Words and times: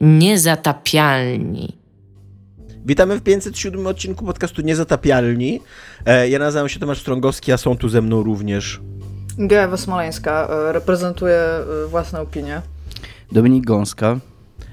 Niezatapialni. 0.00 1.78
Witamy 2.86 3.18
w 3.18 3.22
507 3.22 3.86
odcinku 3.86 4.24
podcastu 4.24 4.62
Niezatapialni. 4.62 5.60
E, 6.06 6.28
ja 6.28 6.38
nazywam 6.38 6.68
się 6.68 6.80
Tomasz 6.80 7.00
Strągowski, 7.00 7.52
a 7.52 7.56
są 7.56 7.76
tu 7.76 7.88
ze 7.88 8.02
mną 8.02 8.22
również... 8.22 8.80
Gewa 9.38 9.76
Smoleńska, 9.76 10.48
e, 10.50 10.72
reprezentuje 10.72 11.36
e, 11.36 11.86
własne 11.88 12.20
opinie. 12.20 12.62
Dominik 13.32 13.64
Gąska. 13.64 14.18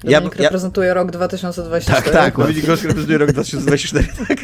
Dominik 0.04 0.38
ja, 0.38 0.42
reprezentuje 0.42 0.88
ja... 0.88 0.94
rok 0.94 1.10
2024. 1.10 2.02
Tak, 2.02 2.12
tak, 2.12 2.36
Dominik 2.36 2.64
reprezentuje 2.64 3.18
rok 3.18 3.32
2024, 3.32 4.08
tak. 4.28 4.38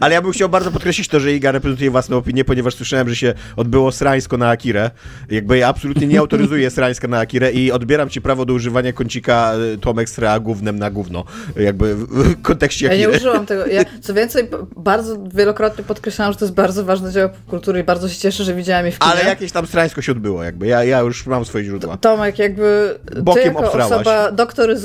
Ale 0.00 0.14
ja 0.14 0.22
bym 0.22 0.32
chciał 0.32 0.48
bardzo 0.48 0.70
podkreślić 0.70 1.08
to, 1.08 1.20
że 1.20 1.32
Iga 1.32 1.52
reprezentuje 1.52 1.90
własną 1.90 2.16
opinię, 2.16 2.44
ponieważ 2.44 2.74
słyszałem, 2.74 3.08
że 3.08 3.16
się 3.16 3.34
odbyło 3.56 3.92
srańsko 3.92 4.36
na 4.36 4.48
Akirę. 4.48 4.90
Jakby 5.30 5.58
ja 5.58 5.68
absolutnie 5.68 6.06
nie 6.06 6.18
autoryzuję 6.18 6.70
srańska 6.70 7.08
na 7.08 7.18
Akirę 7.18 7.52
i 7.52 7.72
odbieram 7.72 8.10
ci 8.10 8.20
prawo 8.20 8.44
do 8.44 8.54
używania 8.54 8.92
kącika 8.92 9.52
e, 9.74 9.78
Tomek 9.78 10.08
Sra 10.08 10.40
gównem 10.40 10.78
na 10.78 10.90
gówno. 10.90 11.24
Jakby 11.56 11.94
w 11.94 12.42
kontekście 12.42 12.86
Akiry. 12.86 13.02
Ja 13.02 13.08
nie 13.08 13.16
użyłam 13.16 13.46
tego. 13.46 13.66
Ja, 13.66 13.84
co 14.04 14.14
więcej, 14.14 14.48
bardzo 14.76 15.16
wielokrotnie 15.34 15.84
podkreślałam, 15.84 16.32
że 16.32 16.38
to 16.38 16.44
jest 16.44 16.54
bardzo 16.54 16.84
ważne 16.84 17.12
dzieło 17.12 17.28
popkultury 17.28 17.80
i 17.80 17.84
bardzo 17.84 18.08
się 18.08 18.18
cieszę, 18.18 18.44
że 18.44 18.54
widziałem 18.54 18.86
je 18.86 18.92
w 18.92 18.98
kinie. 18.98 19.12
Ale 19.12 19.24
jakieś 19.24 19.52
tam 19.52 19.66
srańsko 19.66 20.02
się 20.02 20.12
odbyło, 20.12 20.44
jakby. 20.44 20.66
Ja, 20.66 20.84
ja 20.84 21.00
już 21.00 21.26
mam 21.26 21.44
swoje 21.44 21.64
źródła. 21.64 21.96
Tomek, 21.96 22.38
jakby 22.38 22.98
Bokiem 23.22 23.42
ty 23.42 23.48
jako 23.48 23.72
osoba 23.72 24.32
doktoryzowana, 24.32 24.77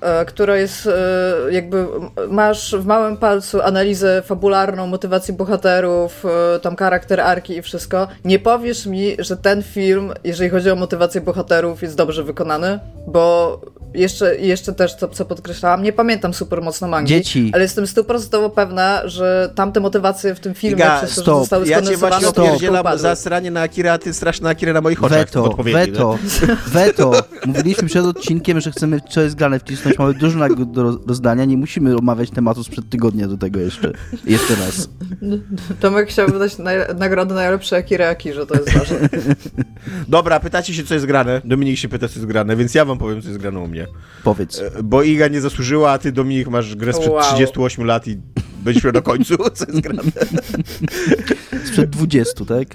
e, 0.00 0.24
która 0.24 0.56
jest 0.56 0.86
e, 0.86 0.92
jakby, 1.50 1.86
masz 2.28 2.74
w 2.74 2.86
małym 2.86 3.16
palcu 3.16 3.62
analizę 3.62 4.22
fabularną, 4.22 4.86
motywację 4.86 5.34
bohaterów, 5.34 6.24
e, 6.56 6.60
tam 6.60 6.76
charakter 6.76 7.20
arki 7.20 7.56
i 7.56 7.62
wszystko, 7.62 8.08
nie 8.24 8.38
powiesz 8.38 8.86
mi, 8.86 9.16
że 9.18 9.36
ten 9.36 9.62
film, 9.62 10.12
jeżeli 10.24 10.50
chodzi 10.50 10.70
o 10.70 10.76
motywację 10.76 11.20
bohaterów, 11.20 11.82
jest 11.82 11.96
dobrze 11.96 12.22
wykonany, 12.22 12.78
bo 13.06 13.60
jeszcze, 13.96 14.36
jeszcze 14.36 14.72
też, 14.72 14.94
co, 14.94 15.08
co 15.08 15.24
podkreślałam, 15.24 15.82
nie 15.82 15.92
pamiętam 15.92 16.34
super 16.34 16.62
mocno 16.62 16.88
mangi, 16.88 17.08
Dzieci. 17.08 17.50
ale 17.54 17.62
jestem 17.62 17.86
stuprocentowo 17.86 18.50
pewna, 18.50 19.08
że 19.08 19.52
tamte 19.54 19.80
motywacje 19.80 20.34
w 20.34 20.40
tym 20.40 20.54
filmie 20.54 20.76
Iga, 20.76 20.98
przez 20.98 21.14
to, 21.14 21.34
że 21.34 21.40
zostały 21.40 21.68
Ja 21.68 21.82
cię 21.82 21.96
właśnie 21.96 22.28
opierdzielam 22.28 22.98
za 22.98 23.16
sranie 23.16 23.50
na 23.50 23.60
Akira, 23.60 23.92
a 23.92 23.98
ty 23.98 24.14
strasz 24.14 24.40
na 24.40 24.48
Akira 24.50 24.72
na 24.72 24.80
moich 24.80 25.04
oczach 25.04 25.18
Weto, 25.18 25.56
weto, 25.62 26.18
weto. 26.66 27.12
Mówiliśmy 27.46 27.88
przed 27.88 28.04
odcinkiem, 28.04 28.60
że 28.60 28.70
chcemy 28.70 29.00
co 29.10 29.20
jest 29.20 29.34
grane 29.34 29.60
wcisnąć, 29.60 29.98
mamy 29.98 30.14
dużo 30.14 30.38
nagród 30.38 30.72
do 30.72 30.98
rozdania, 31.06 31.44
nie 31.44 31.56
musimy 31.56 31.96
omawiać 31.96 32.30
tematu 32.30 32.64
sprzed 32.64 32.90
tygodnia 32.90 33.28
do 33.28 33.36
tego 33.36 33.60
jeszcze. 33.60 33.92
Jeszcze 34.24 34.54
raz. 34.54 34.88
Tomek 35.80 36.08
chciałby 36.08 36.38
dać 36.38 36.56
naj- 36.56 36.98
nagrodę 36.98 37.34
najlepszej 37.34 37.78
Akira 37.78 38.14
że 38.34 38.46
to 38.46 38.54
jest 38.54 38.72
ważne. 38.72 39.08
Dobra, 40.08 40.40
pytacie 40.40 40.74
się, 40.74 40.84
co 40.84 40.94
jest 40.94 41.06
grane. 41.06 41.40
Dominik 41.44 41.78
się 41.78 41.88
pyta, 41.88 42.08
co 42.08 42.14
jest 42.14 42.26
grane, 42.26 42.56
więc 42.56 42.74
ja 42.74 42.84
wam 42.84 42.98
powiem, 42.98 43.22
co 43.22 43.28
jest 43.28 43.40
grane 43.40 43.60
u 43.60 43.68
mnie. 43.68 43.85
Powiedz. 44.24 44.60
E, 44.60 44.82
bo 44.82 45.02
Iga 45.02 45.28
nie 45.28 45.40
zasłużyła, 45.40 45.90
a 45.90 45.98
ty, 45.98 46.12
Dominik, 46.12 46.48
masz 46.48 46.76
grę 46.76 46.92
sprzed 46.92 47.12
wow. 47.12 47.22
38 47.22 47.84
lat 47.84 48.08
i 48.08 48.18
byliśmy 48.64 48.92
na 48.92 49.00
końcu, 49.00 49.36
co 49.54 49.64
jest 49.68 49.80
grane. 49.80 50.02
Sprzed 51.64 51.90
20, 51.90 52.44
tak? 52.44 52.68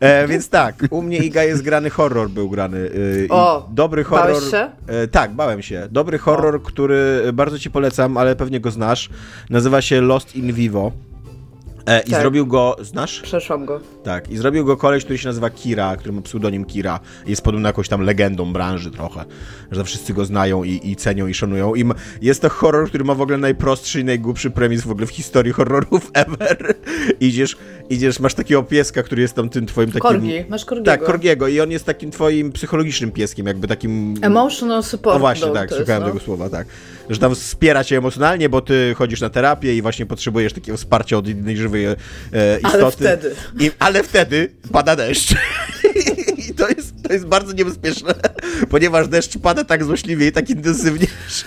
e, 0.00 0.28
więc 0.28 0.48
tak, 0.48 0.84
u 0.90 1.02
mnie 1.02 1.18
Iga 1.18 1.42
jest 1.42 1.62
grany 1.62 1.90
horror, 1.90 2.30
był 2.30 2.50
grany. 2.50 2.90
E, 3.24 3.28
o, 3.28 3.68
dobry 3.72 4.04
horror. 4.04 4.26
Bałeś 4.26 4.50
się? 4.50 4.70
E, 4.86 5.08
tak, 5.08 5.32
bałem 5.32 5.62
się. 5.62 5.88
Dobry 5.90 6.18
horror, 6.18 6.56
o. 6.56 6.60
który 6.60 7.22
bardzo 7.32 7.58
ci 7.58 7.70
polecam, 7.70 8.16
ale 8.16 8.36
pewnie 8.36 8.60
go 8.60 8.70
znasz. 8.70 9.10
Nazywa 9.50 9.82
się 9.82 10.00
Lost 10.00 10.36
in 10.36 10.52
Vivo. 10.52 10.92
E, 11.86 12.00
I 12.00 12.10
tak. 12.10 12.20
zrobił 12.20 12.46
go, 12.46 12.76
znasz? 12.80 13.20
Przeszłam 13.20 13.64
go. 13.64 13.80
Tak, 14.02 14.30
i 14.30 14.36
zrobił 14.36 14.64
go 14.64 14.76
koleś, 14.76 15.04
który 15.04 15.18
się 15.18 15.28
nazywa 15.28 15.50
Kira, 15.50 15.96
który 15.96 16.12
ma 16.12 16.22
pseudonim 16.22 16.64
Kira. 16.64 17.00
Jest 17.26 17.42
podobno 17.42 17.68
jakąś 17.68 17.88
tam 17.88 18.00
legendą 18.00 18.52
branży 18.52 18.90
trochę, 18.90 19.24
że 19.70 19.84
wszyscy 19.84 20.14
go 20.14 20.24
znają 20.24 20.64
i, 20.64 20.80
i 20.90 20.96
cenią 20.96 21.26
i 21.26 21.34
szanują. 21.34 21.74
I 21.74 21.84
jest 22.22 22.42
to 22.42 22.48
horror, 22.48 22.88
który 22.88 23.04
ma 23.04 23.14
w 23.14 23.20
ogóle 23.20 23.38
najprostszy 23.38 24.00
i 24.00 24.04
najgłupszy 24.04 24.50
premis 24.50 24.82
w 24.82 24.90
ogóle 24.90 25.06
w 25.06 25.10
historii 25.10 25.52
horrorów 25.52 26.10
ever. 26.24 26.74
idziesz, 27.20 27.56
idziesz, 27.90 28.20
masz 28.20 28.34
takiego 28.34 28.62
pieska, 28.62 29.02
który 29.02 29.22
jest 29.22 29.34
tam 29.34 29.48
tym 29.48 29.66
twoim 29.66 29.86
takim... 29.86 30.00
Korgi, 30.00 30.44
masz 30.48 30.64
Korgiego. 30.64 30.90
Tak, 30.90 31.04
Korgiego 31.04 31.48
i 31.48 31.60
on 31.60 31.70
jest 31.70 31.84
takim 31.84 32.10
twoim 32.10 32.52
psychologicznym 32.52 33.12
pieskiem, 33.12 33.46
jakby 33.46 33.68
takim... 33.68 34.14
Emotional 34.22 34.82
support. 34.82 35.16
O 35.16 35.18
właśnie, 35.18 35.50
tak, 35.50 35.70
szukałem 35.74 36.02
no. 36.02 36.08
tego 36.08 36.20
słowa, 36.20 36.48
tak. 36.48 36.66
Że 37.10 37.18
tam 37.18 37.34
wspiera 37.34 37.84
cię 37.84 37.98
emocjonalnie, 37.98 38.48
bo 38.48 38.60
ty 38.60 38.94
chodzisz 38.98 39.20
na 39.20 39.30
terapię 39.30 39.76
i 39.76 39.82
właśnie 39.82 40.06
potrzebujesz 40.06 40.52
takiego 40.52 40.78
wsparcia 40.78 41.16
od 41.16 41.28
innej 41.28 41.56
żywej 41.56 41.86
e, 41.86 41.96
istoty. 42.56 42.78
Ale 42.78 42.90
wtedy. 42.90 43.34
I, 43.60 43.70
ale 43.78 44.02
wtedy 44.02 44.52
pada 44.72 44.96
deszcz. 44.96 45.34
I 46.50 46.54
to 46.54 46.68
jest, 46.68 46.94
to 47.02 47.12
jest 47.12 47.26
bardzo 47.26 47.52
niebezpieczne, 47.52 48.14
ponieważ 48.70 49.08
deszcz 49.08 49.38
pada 49.38 49.64
tak 49.64 49.84
złośliwie 49.84 50.26
i 50.26 50.32
tak 50.32 50.50
intensywnie, 50.50 51.06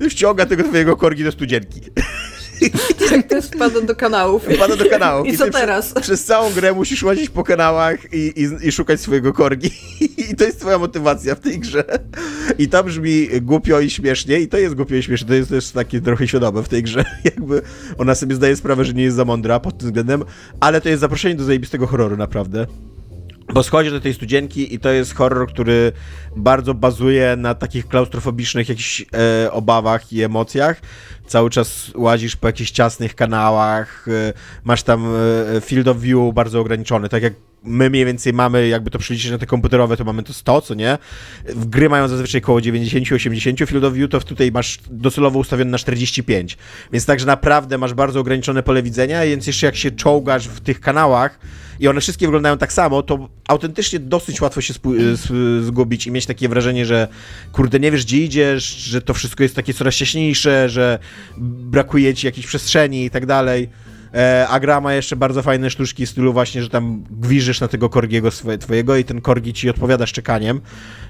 że 0.00 0.10
ściąga 0.10 0.46
tego 0.46 0.62
twojego 0.62 0.96
korgi 0.96 1.24
do 1.24 1.32
studzienki. 1.32 1.80
Tak, 3.10 3.28
to 3.28 3.36
jest 3.36 3.54
wpada 3.54 3.80
do 3.80 3.96
kanałów. 3.96 4.42
Wpada 4.42 4.76
do 4.76 4.90
kanałów. 4.90 5.26
I, 5.26 5.30
I 5.30 5.38
co 5.38 5.50
teraz? 5.50 5.92
Przez, 5.92 6.02
przez, 6.02 6.24
całą 6.24 6.52
grę 6.52 6.72
musisz 6.72 7.02
łazić 7.02 7.30
po 7.30 7.44
kanałach 7.44 8.12
i, 8.12 8.32
i, 8.36 8.68
i, 8.68 8.72
szukać 8.72 9.00
swojego 9.00 9.32
korgi. 9.32 9.70
I 10.30 10.36
to 10.36 10.44
jest 10.44 10.60
twoja 10.60 10.78
motywacja 10.78 11.34
w 11.34 11.40
tej 11.40 11.58
grze. 11.58 11.84
I 12.58 12.68
to 12.68 12.84
brzmi 12.84 13.28
głupio 13.42 13.80
i 13.80 13.90
śmiesznie, 13.90 14.40
i 14.40 14.48
to 14.48 14.58
jest 14.58 14.74
głupio 14.74 14.94
i 14.94 15.02
śmiesznie. 15.02 15.28
To 15.28 15.34
jest 15.34 15.50
też 15.50 15.70
takie 15.70 16.00
trochę 16.00 16.28
świadome 16.28 16.62
w 16.62 16.68
tej 16.68 16.82
grze. 16.82 17.04
Jakby 17.24 17.62
ona 17.98 18.14
sobie 18.14 18.34
zdaje 18.34 18.56
sprawę, 18.56 18.84
że 18.84 18.92
nie 18.92 19.02
jest 19.02 19.16
za 19.16 19.24
mądra 19.24 19.60
pod 19.60 19.78
tym 19.78 19.88
względem, 19.88 20.24
ale 20.60 20.80
to 20.80 20.88
jest 20.88 21.00
zaproszenie 21.00 21.34
do 21.34 21.44
zajebistego 21.44 21.86
horroru, 21.86 22.16
naprawdę. 22.16 22.66
Bo 23.52 23.62
schodzi 23.62 23.90
do 23.90 24.00
tej 24.00 24.14
studzienki 24.14 24.74
i 24.74 24.78
to 24.78 24.88
jest 24.88 25.14
horror, 25.14 25.48
który 25.48 25.92
bardzo 26.36 26.74
bazuje 26.74 27.36
na 27.36 27.54
takich 27.54 27.88
klaustrofobicznych 27.88 28.68
jakichś 28.68 29.04
e, 29.44 29.52
obawach 29.52 30.12
i 30.12 30.22
emocjach. 30.22 30.80
Cały 31.26 31.50
czas 31.50 31.90
łazisz 31.94 32.36
po 32.36 32.46
jakichś 32.46 32.70
ciasnych 32.70 33.14
kanałach, 33.14 34.08
e, 34.08 34.32
masz 34.64 34.82
tam 34.82 35.06
e, 35.56 35.60
field 35.60 35.88
of 35.88 35.98
view 35.98 36.34
bardzo 36.34 36.60
ograniczony, 36.60 37.08
tak 37.08 37.22
jak 37.22 37.32
my 37.64 37.90
mniej 37.90 38.04
więcej 38.04 38.32
mamy, 38.32 38.68
jakby 38.68 38.90
to 38.90 38.98
przeliczyć 38.98 39.30
na 39.30 39.38
te 39.38 39.46
komputerowe, 39.46 39.96
to 39.96 40.04
mamy 40.04 40.22
to 40.22 40.32
100, 40.32 40.60
co 40.60 40.74
nie? 40.74 40.98
W 41.44 41.66
gry 41.66 41.88
mają 41.88 42.08
zazwyczaj 42.08 42.40
około 42.40 42.58
90-80 42.58 43.66
field 43.66 43.84
of 43.84 43.94
view, 43.94 44.10
to 44.10 44.20
tutaj 44.20 44.52
masz 44.52 44.78
docelowo 44.90 45.38
ustawione 45.38 45.70
na 45.70 45.78
45. 45.78 46.56
Więc 46.92 47.06
także 47.06 47.26
naprawdę 47.26 47.78
masz 47.78 47.94
bardzo 47.94 48.20
ograniczone 48.20 48.62
pole 48.62 48.82
widzenia, 48.82 49.24
więc 49.24 49.46
jeszcze 49.46 49.66
jak 49.66 49.76
się 49.76 49.90
czołgasz 49.90 50.48
w 50.48 50.60
tych 50.60 50.80
kanałach 50.80 51.38
i 51.80 51.88
one 51.88 52.00
wszystkie 52.00 52.26
wyglądają 52.26 52.58
tak 52.58 52.72
samo, 52.72 53.02
to 53.02 53.28
autentycznie 53.48 53.98
dosyć 53.98 54.40
łatwo 54.40 54.60
się 54.60 54.74
zgubić 55.60 56.06
i 56.06 56.10
mieć 56.10 56.26
takie 56.26 56.48
wrażenie, 56.48 56.86
że 56.86 57.08
kurde, 57.52 57.80
nie 57.80 57.90
wiesz 57.90 58.04
gdzie 58.04 58.18
idziesz, 58.18 58.64
że 58.64 59.02
to 59.02 59.14
wszystko 59.14 59.42
jest 59.42 59.56
takie 59.56 59.74
coraz 59.74 59.94
ciaśniejsze, 59.94 60.68
że 60.68 60.98
brakuje 61.38 62.14
ci 62.14 62.26
jakiejś 62.26 62.46
przestrzeni 62.46 63.04
i 63.04 63.10
tak 63.10 63.26
dalej. 63.26 63.68
E, 64.14 64.46
a 64.48 64.60
gra 64.60 64.80
ma 64.80 64.94
jeszcze 64.94 65.16
bardzo 65.16 65.42
fajne 65.42 65.70
sztuczki 65.70 66.06
w 66.06 66.10
stylu 66.10 66.32
właśnie, 66.32 66.62
że 66.62 66.68
tam 66.68 67.04
gwizżysz 67.10 67.60
na 67.60 67.68
tego 67.68 67.88
korgiego 67.88 68.30
swoje, 68.30 68.58
twojego 68.58 68.96
i 68.96 69.04
ten 69.04 69.20
korgi 69.20 69.52
ci 69.52 69.70
odpowiada 69.70 70.06
szczekaniem. 70.06 70.60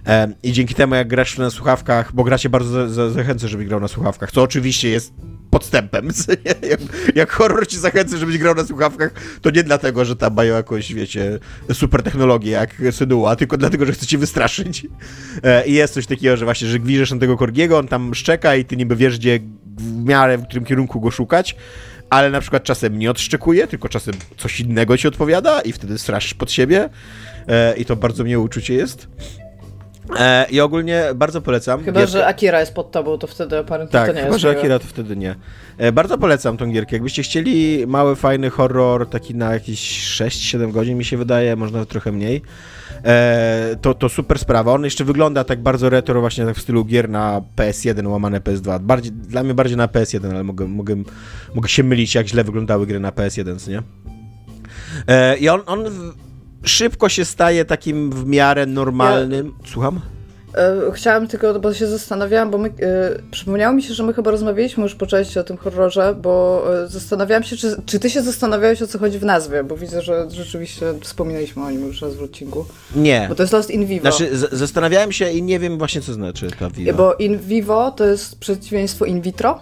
E, 0.06 0.32
I 0.42 0.52
dzięki 0.52 0.74
temu, 0.74 0.94
jak 0.94 1.08
grasz 1.08 1.38
na 1.38 1.50
słuchawkach, 1.50 2.12
bo 2.12 2.24
gracie 2.24 2.48
bardzo 2.48 2.88
za, 2.88 3.10
zachęcę, 3.10 3.48
żeby 3.48 3.64
grał 3.64 3.80
na 3.80 3.88
słuchawkach, 3.88 4.32
co 4.32 4.42
oczywiście 4.42 4.88
jest 4.88 5.12
podstępem. 5.50 6.08
jak, 6.70 6.80
jak 7.14 7.32
horror 7.32 7.66
ci 7.66 7.78
zachęca, 7.78 8.16
żebyś 8.16 8.38
grał 8.38 8.54
na 8.54 8.64
słuchawkach, 8.64 9.12
to 9.40 9.50
nie 9.50 9.62
dlatego, 9.62 10.04
że 10.04 10.16
tam 10.16 10.34
mają 10.34 10.54
jakąś, 10.54 10.94
wiecie, 10.94 11.38
super 11.72 12.02
technologię 12.02 12.50
jak 12.50 12.82
Synua, 12.90 13.36
tylko 13.36 13.56
dlatego, 13.56 13.86
że 13.86 13.92
chce 13.92 14.06
cię 14.06 14.18
wystraszyć. 14.18 14.86
E, 15.42 15.66
I 15.66 15.72
jest 15.72 15.94
coś 15.94 16.06
takiego, 16.06 16.36
że 16.36 16.44
właśnie, 16.44 16.68
że 16.68 16.78
gwizdzisz 16.78 17.10
na 17.10 17.18
tego 17.18 17.36
korgiego, 17.36 17.78
on 17.78 17.88
tam 17.88 18.14
szczeka 18.14 18.56
i 18.56 18.64
ty 18.64 18.76
niby 18.76 18.96
wiesz, 18.96 19.18
gdzie 19.18 19.40
w 19.76 20.04
miarę, 20.04 20.38
w 20.38 20.44
którym 20.44 20.64
kierunku 20.64 21.00
go 21.00 21.10
szukać, 21.10 21.56
ale 22.14 22.30
na 22.30 22.40
przykład 22.40 22.62
czasem 22.62 22.98
nie 22.98 23.10
odszczekuje, 23.10 23.66
tylko 23.66 23.88
czasem 23.88 24.14
coś 24.36 24.60
innego 24.60 24.96
ci 24.96 25.08
odpowiada 25.08 25.60
i 25.60 25.72
wtedy 25.72 25.98
straszysz 25.98 26.34
pod 26.34 26.52
siebie 26.52 26.88
e, 27.48 27.76
i 27.76 27.84
to 27.84 27.96
bardzo 27.96 28.24
miłe 28.24 28.42
uczucie 28.42 28.74
jest. 28.74 29.08
E, 30.18 30.46
I 30.50 30.60
ogólnie 30.60 31.04
bardzo 31.14 31.40
polecam. 31.40 31.84
Chyba, 31.84 32.00
gierkę. 32.00 32.12
że 32.12 32.26
Akira 32.26 32.60
jest 32.60 32.74
pod 32.74 32.90
tobą, 32.90 33.18
to 33.18 33.26
wtedy 33.26 33.58
aparentnie 33.58 33.92
tak, 33.92 34.06
to 34.06 34.12
nie 34.12 34.20
chyba, 34.20 34.32
jest. 34.32 34.42
że 34.42 34.50
Akira 34.50 34.78
to 34.78 34.86
wtedy 34.86 35.16
nie. 35.16 35.34
E, 35.78 35.92
bardzo 35.92 36.18
polecam 36.18 36.56
tą 36.56 36.72
gierkę. 36.72 36.96
Jakbyście 36.96 37.22
chcieli 37.22 37.86
mały, 37.86 38.16
fajny 38.16 38.50
horror, 38.50 39.08
taki 39.08 39.34
na 39.34 39.54
jakieś 39.54 40.10
6-7 40.20 40.72
godzin 40.72 40.98
mi 40.98 41.04
się 41.04 41.16
wydaje, 41.16 41.56
można 41.56 41.84
trochę 41.84 42.12
mniej, 42.12 42.42
e, 43.04 43.76
to, 43.80 43.94
to 43.94 44.08
super 44.08 44.38
sprawa. 44.38 44.72
On 44.72 44.84
jeszcze 44.84 45.04
wygląda 45.04 45.44
tak 45.44 45.62
bardzo 45.62 45.90
retro, 45.90 46.20
właśnie 46.20 46.44
tak 46.44 46.56
w 46.56 46.60
stylu 46.60 46.84
gier 46.84 47.08
na 47.08 47.42
PS1 47.56 48.08
łamane 48.08 48.40
PS2. 48.40 48.80
Bardziej, 48.80 49.12
dla 49.12 49.42
mnie 49.42 49.54
bardziej 49.54 49.76
na 49.76 49.86
PS1, 49.86 50.30
ale 50.30 50.44
mogę, 50.44 50.66
mogę, 50.66 50.96
mogę 51.54 51.68
się 51.68 51.84
mylić, 51.84 52.14
jak 52.14 52.26
źle 52.26 52.44
wyglądały 52.44 52.86
gry 52.86 53.00
na 53.00 53.10
PS1, 53.10 53.68
nie? 53.68 53.82
E, 55.06 55.36
I 55.36 55.48
on, 55.48 55.60
on 55.66 55.84
szybko 56.62 57.08
się 57.08 57.24
staje 57.24 57.64
takim 57.64 58.10
w 58.10 58.26
miarę 58.26 58.66
normalnym. 58.66 59.46
Ja... 59.46 59.68
Słucham? 59.68 60.00
E, 60.54 60.92
chciałam 60.92 61.28
tylko, 61.28 61.60
bo 61.60 61.74
się 61.74 61.86
zastanawiałam, 61.86 62.50
bo 62.50 62.58
my, 62.58 62.68
e, 62.68 62.72
przypomniało 63.30 63.74
mi 63.74 63.82
się, 63.82 63.94
że 63.94 64.02
my 64.02 64.14
chyba 64.14 64.30
rozmawialiśmy 64.30 64.82
już 64.82 64.94
po 64.94 65.06
części 65.06 65.38
o 65.38 65.44
tym 65.44 65.56
horrorze, 65.56 66.14
bo 66.22 66.64
e, 66.84 66.88
zastanawiałam 66.88 67.42
się, 67.42 67.56
czy, 67.56 67.82
czy 67.86 67.98
ty 67.98 68.10
się 68.10 68.22
zastanawiałeś 68.22 68.82
o 68.82 68.86
co 68.86 68.98
chodzi 68.98 69.18
w 69.18 69.24
nazwie, 69.24 69.64
bo 69.64 69.76
widzę, 69.76 70.02
że 70.02 70.30
rzeczywiście 70.30 70.94
wspominaliśmy 71.00 71.64
o 71.64 71.70
nim 71.70 71.86
już 71.86 72.02
raz 72.02 72.14
w 72.14 72.22
odcinku. 72.22 72.66
Nie. 72.96 73.26
Bo 73.28 73.34
to 73.34 73.42
jest 73.42 73.52
Lost 73.52 73.70
in 73.70 73.86
Vivo. 73.86 74.10
Znaczy, 74.10 74.30
zastanawiałem 74.52 75.12
się 75.12 75.30
i 75.30 75.42
nie 75.42 75.58
wiem 75.58 75.78
właśnie, 75.78 76.00
co 76.00 76.12
znaczy 76.12 76.50
ta 76.58 76.70
Vivo. 76.70 76.92
Bo 76.96 77.14
in 77.14 77.38
vivo 77.38 77.90
to 77.90 78.04
jest 78.04 78.38
przeciwieństwo 78.38 79.04
in 79.04 79.20
vitro. 79.20 79.60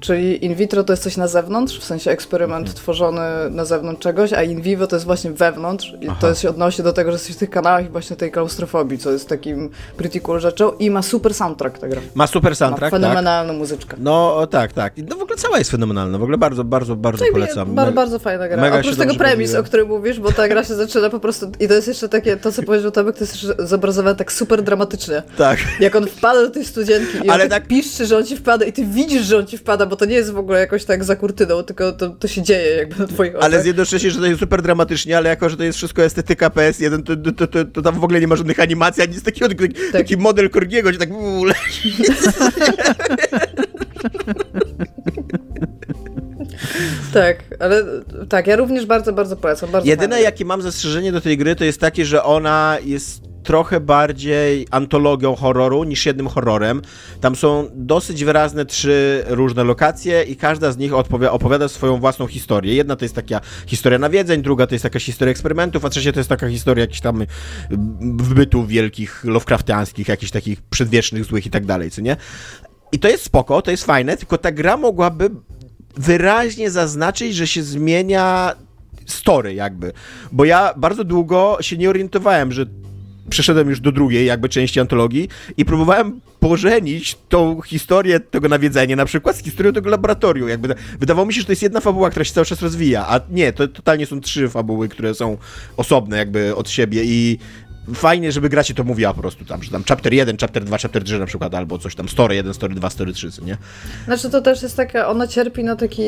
Czyli 0.00 0.44
in 0.44 0.54
vitro 0.54 0.84
to 0.84 0.92
jest 0.92 1.02
coś 1.02 1.16
na 1.16 1.28
zewnątrz, 1.28 1.78
w 1.78 1.84
sensie 1.84 2.10
eksperyment 2.10 2.66
mhm. 2.66 2.76
tworzony 2.76 3.20
na 3.50 3.64
zewnątrz 3.64 4.02
czegoś, 4.02 4.32
a 4.32 4.42
in 4.42 4.60
vivo 4.60 4.86
to 4.86 4.96
jest 4.96 5.06
właśnie 5.06 5.30
wewnątrz 5.30 5.94
i 6.00 6.08
Aha. 6.08 6.16
to 6.20 6.34
się 6.34 6.50
odnosi 6.50 6.82
do 6.82 6.92
tego, 6.92 7.10
że 7.10 7.14
jesteś 7.14 7.36
w 7.36 7.38
tych 7.38 7.50
kanałach 7.50 7.86
i 7.86 7.88
właśnie 7.88 8.16
tej 8.16 8.30
klaustrofobii, 8.30 8.98
co 8.98 9.12
jest 9.12 9.28
takim 9.28 9.70
pretty 9.96 10.20
cool 10.20 10.40
rzeczą 10.40 10.72
i 10.72 10.90
ma 10.90 11.02
super 11.02 11.34
soundtrack 11.34 11.78
ta 11.78 11.88
gra. 11.88 12.00
Ma 12.14 12.26
super 12.26 12.56
soundtrack, 12.56 12.92
ma 12.92 12.98
fenomenalną 12.98 13.52
tak. 13.52 13.58
muzyczkę. 13.58 13.96
No 14.00 14.46
tak, 14.46 14.72
tak. 14.72 14.92
No 15.08 15.16
w 15.16 15.22
ogóle 15.22 15.38
cała 15.38 15.58
jest 15.58 15.70
fenomenalna, 15.70 16.18
w 16.18 16.22
ogóle 16.22 16.38
bardzo, 16.38 16.64
bardzo, 16.64 16.96
bardzo 16.96 17.24
tak, 17.24 17.32
polecam. 17.32 17.74
Bardzo, 17.74 17.92
bardzo 17.92 18.18
fajna 18.18 18.48
gra. 18.48 18.62
Mega 18.62 18.78
Oprócz 18.78 18.96
tego 18.96 19.14
premis, 19.14 19.54
o 19.54 19.62
którym 19.62 19.88
mówisz, 19.88 20.20
bo 20.20 20.32
ta 20.32 20.48
gra 20.48 20.64
się 20.64 20.74
zaczyna 20.74 21.10
po 21.10 21.20
prostu 21.20 21.52
i 21.60 21.68
to 21.68 21.74
jest 21.74 21.88
jeszcze 21.88 22.08
takie, 22.08 22.36
to 22.36 22.52
co 22.52 22.62
powiedział 22.62 22.90
Tomek, 22.90 23.16
to 23.16 23.24
jest 23.24 23.46
zobrazowane 23.58 24.16
tak 24.16 24.32
super 24.32 24.62
dramatycznie. 24.62 25.22
Tak. 25.36 25.58
Jak 25.80 25.96
on 25.96 26.06
wpada 26.06 26.42
do 26.42 26.50
tej 26.50 26.64
studienki 26.64 27.26
i 27.26 27.30
Ale 27.30 27.48
tak, 27.48 27.62
tak 27.62 27.68
piszczy, 27.68 28.06
że 28.06 28.16
on 28.16 28.26
ci 28.26 28.36
wpada 28.36 28.64
i 28.64 28.72
ty 28.72 28.84
widzisz, 28.84 29.22
że 29.22 29.38
on 29.38 29.46
ci 29.46 29.58
wpada, 29.58 29.86
bo 29.90 29.96
to 29.96 30.04
nie 30.04 30.14
jest 30.14 30.32
w 30.32 30.38
ogóle 30.38 30.60
jakoś 30.60 30.84
tak 30.84 31.04
za 31.04 31.16
kurtyną, 31.16 31.62
tylko 31.62 31.92
to, 31.92 32.10
to 32.10 32.28
się 32.28 32.42
dzieje 32.42 32.76
jakby 32.76 32.96
na 32.98 33.06
twoich 33.06 33.36
oczach. 33.36 33.44
Ale 33.52 33.66
jednocześnie, 33.66 34.10
że 34.10 34.20
to 34.20 34.26
jest 34.26 34.40
super 34.40 34.62
dramatycznie, 34.62 35.16
ale 35.16 35.28
jako, 35.28 35.48
że 35.48 35.56
to 35.56 35.64
jest 35.64 35.78
wszystko 35.78 36.02
estetyka 36.02 36.48
PS1, 36.48 37.02
to, 37.02 37.32
to, 37.32 37.46
to, 37.46 37.64
to 37.64 37.82
tam 37.82 38.00
w 38.00 38.04
ogóle 38.04 38.20
nie 38.20 38.26
ma 38.26 38.36
żadnych 38.36 38.60
animacji, 38.60 39.02
ani 39.02 39.14
z 39.14 39.22
takiego, 39.22 39.48
taki, 39.48 39.68
tak. 39.68 39.92
taki 39.92 40.16
model 40.16 40.50
Korgiego, 40.50 40.90
gdzie 40.90 40.98
tak 40.98 41.08
Tak, 47.12 47.44
ale 47.58 47.84
tak, 48.28 48.46
ja 48.46 48.56
również 48.56 48.86
bardzo, 48.86 49.12
bardzo 49.12 49.36
polecam. 49.36 49.70
Bardzo 49.70 49.88
Jedyne, 49.88 50.08
fajne. 50.08 50.22
jakie 50.22 50.44
mam 50.44 50.62
zastrzeżenie 50.62 51.12
do 51.12 51.20
tej 51.20 51.38
gry, 51.38 51.56
to 51.56 51.64
jest 51.64 51.80
takie, 51.80 52.04
że 52.04 52.24
ona 52.24 52.78
jest 52.84 53.29
trochę 53.42 53.80
bardziej 53.80 54.66
antologią 54.70 55.36
horroru 55.36 55.84
niż 55.84 56.06
jednym 56.06 56.28
horrorem. 56.28 56.82
Tam 57.20 57.36
są 57.36 57.68
dosyć 57.74 58.24
wyrazne 58.24 58.66
trzy 58.66 59.24
różne 59.26 59.64
lokacje 59.64 60.22
i 60.22 60.36
każda 60.36 60.72
z 60.72 60.78
nich 60.78 60.92
opowiada, 61.30 61.68
swoją 61.68 61.96
własną 61.96 62.26
historię. 62.26 62.74
Jedna 62.74 62.96
to 62.96 63.04
jest 63.04 63.14
taka 63.14 63.40
historia 63.66 63.98
nawiedzeń, 63.98 64.42
druga 64.42 64.66
to 64.66 64.74
jest 64.74 64.84
jakaś 64.84 65.04
historia 65.04 65.30
eksperymentów, 65.32 65.84
a 65.84 65.90
trzecia 65.90 66.12
to 66.12 66.20
jest 66.20 66.28
taka 66.28 66.48
historia 66.48 66.82
jakichś 66.82 67.00
tam 67.00 67.24
wbytów 68.16 68.68
wielkich, 68.68 69.24
Lovecraftiańskich, 69.24 70.08
jakichś 70.08 70.32
takich 70.32 70.62
przedwiecznych, 70.62 71.24
złych 71.24 71.46
i 71.46 71.50
tak 71.50 71.66
dalej, 71.66 71.90
co 71.90 72.00
nie? 72.00 72.16
I 72.92 72.98
to 72.98 73.08
jest 73.08 73.24
spoko, 73.24 73.62
to 73.62 73.70
jest 73.70 73.84
fajne, 73.84 74.16
tylko 74.16 74.38
ta 74.38 74.52
gra 74.52 74.76
mogłaby 74.76 75.30
wyraźnie 75.96 76.70
zaznaczyć, 76.70 77.34
że 77.34 77.46
się 77.46 77.62
zmienia 77.62 78.52
story 79.06 79.54
jakby. 79.54 79.92
Bo 80.32 80.44
ja 80.44 80.74
bardzo 80.76 81.04
długo 81.04 81.58
się 81.60 81.76
nie 81.76 81.90
orientowałem, 81.90 82.52
że 82.52 82.66
przeszedłem 83.30 83.68
już 83.68 83.80
do 83.80 83.92
drugiej 83.92 84.26
jakby 84.26 84.48
części 84.48 84.80
antologii 84.80 85.28
i 85.56 85.64
próbowałem 85.64 86.20
pożenić 86.40 87.18
tą 87.28 87.60
historię 87.60 88.20
tego 88.20 88.48
nawiedzenia 88.48 88.96
na 88.96 89.04
przykład 89.04 89.36
z 89.36 89.42
historią 89.42 89.72
tego 89.72 89.90
laboratorium. 89.90 90.48
Jakby 90.48 90.74
wydawało 90.98 91.26
mi 91.26 91.34
się, 91.34 91.40
że 91.40 91.46
to 91.46 91.52
jest 91.52 91.62
jedna 91.62 91.80
fabuła, 91.80 92.10
która 92.10 92.24
się 92.24 92.32
cały 92.32 92.46
czas 92.46 92.62
rozwija, 92.62 93.06
a 93.08 93.20
nie, 93.30 93.52
to 93.52 93.68
totalnie 93.68 94.06
są 94.06 94.20
trzy 94.20 94.48
fabuły, 94.48 94.88
które 94.88 95.14
są 95.14 95.36
osobne 95.76 96.16
jakby 96.16 96.56
od 96.56 96.70
siebie 96.70 97.02
i 97.04 97.38
fajnie, 97.94 98.32
żeby 98.32 98.48
gra 98.48 98.62
się 98.62 98.74
to 98.74 98.84
mówiła 98.84 99.14
po 99.14 99.20
prostu 99.20 99.44
tam, 99.44 99.62
że 99.62 99.70
tam 99.70 99.84
chapter 99.88 100.12
1, 100.12 100.36
chapter 100.40 100.64
2, 100.64 100.78
chapter 100.78 101.04
3 101.04 101.18
na 101.18 101.26
przykład, 101.26 101.54
albo 101.54 101.78
coś 101.78 101.94
tam, 101.94 102.08
story 102.08 102.34
1, 102.34 102.54
story 102.54 102.74
2, 102.74 102.90
story 102.90 103.12
3, 103.12 103.28
nie? 103.42 103.56
Znaczy 104.04 104.30
to 104.30 104.40
też 104.40 104.62
jest 104.62 104.76
taka, 104.76 105.08
ona 105.08 105.26
cierpi 105.26 105.64
na 105.64 105.76
taki 105.76 106.02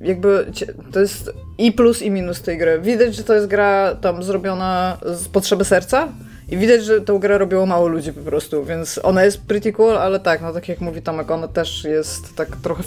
jakby, 0.00 0.52
to 0.92 1.00
jest 1.00 1.30
i 1.58 1.72
plus 1.72 2.02
i 2.02 2.10
minus 2.10 2.42
tej 2.42 2.58
gry. 2.58 2.80
Widać, 2.80 3.14
że 3.14 3.24
to 3.24 3.34
jest 3.34 3.46
gra 3.46 3.94
tam 3.94 4.22
zrobiona 4.22 4.98
z 5.04 5.28
potrzeby 5.28 5.64
serca, 5.64 6.08
i 6.52 6.56
widać, 6.56 6.84
że 6.84 7.00
tą 7.00 7.18
grę 7.18 7.38
robiło 7.38 7.66
mało 7.66 7.88
ludzi 7.88 8.12
po 8.12 8.20
prostu, 8.20 8.64
więc 8.64 9.00
ona 9.02 9.24
jest 9.24 9.40
pretty 9.40 9.72
cool, 9.72 9.98
ale 9.98 10.20
tak, 10.20 10.42
no 10.42 10.52
tak 10.52 10.68
jak 10.68 10.80
mówi 10.80 11.02
Tomek, 11.02 11.30
ona 11.30 11.48
też 11.48 11.84
jest 11.84 12.36
tak 12.36 12.56
trochę, 12.56 12.82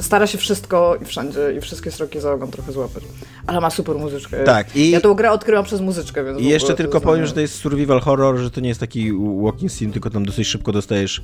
stara 0.00 0.26
się 0.26 0.38
wszystko 0.38 0.96
i 1.02 1.04
wszędzie 1.04 1.52
i 1.58 1.60
wszystkie 1.60 1.90
sroki 1.90 2.20
za 2.20 2.32
ogon 2.32 2.50
trochę 2.50 2.72
złapać. 2.72 3.02
Ale 3.46 3.60
ma 3.60 3.70
super 3.70 3.96
muzyczkę. 3.96 4.44
Tak. 4.44 4.76
I... 4.76 4.90
Ja 4.90 5.00
tą 5.00 5.14
grę 5.14 5.30
odkryłam 5.30 5.64
przez 5.64 5.80
muzyczkę, 5.80 6.24
więc... 6.24 6.40
I 6.40 6.44
jeszcze 6.44 6.74
tylko 6.74 7.00
powiem, 7.00 7.26
że 7.26 7.32
to 7.32 7.40
jest 7.40 7.54
survival 7.54 8.00
horror, 8.00 8.36
że 8.38 8.50
to 8.50 8.60
nie 8.60 8.68
jest 8.68 8.80
taki 8.80 9.12
walking 9.42 9.72
sim, 9.72 9.92
tylko 9.92 10.10
tam 10.10 10.26
dosyć 10.26 10.48
szybko 10.48 10.72
dostajesz 10.72 11.22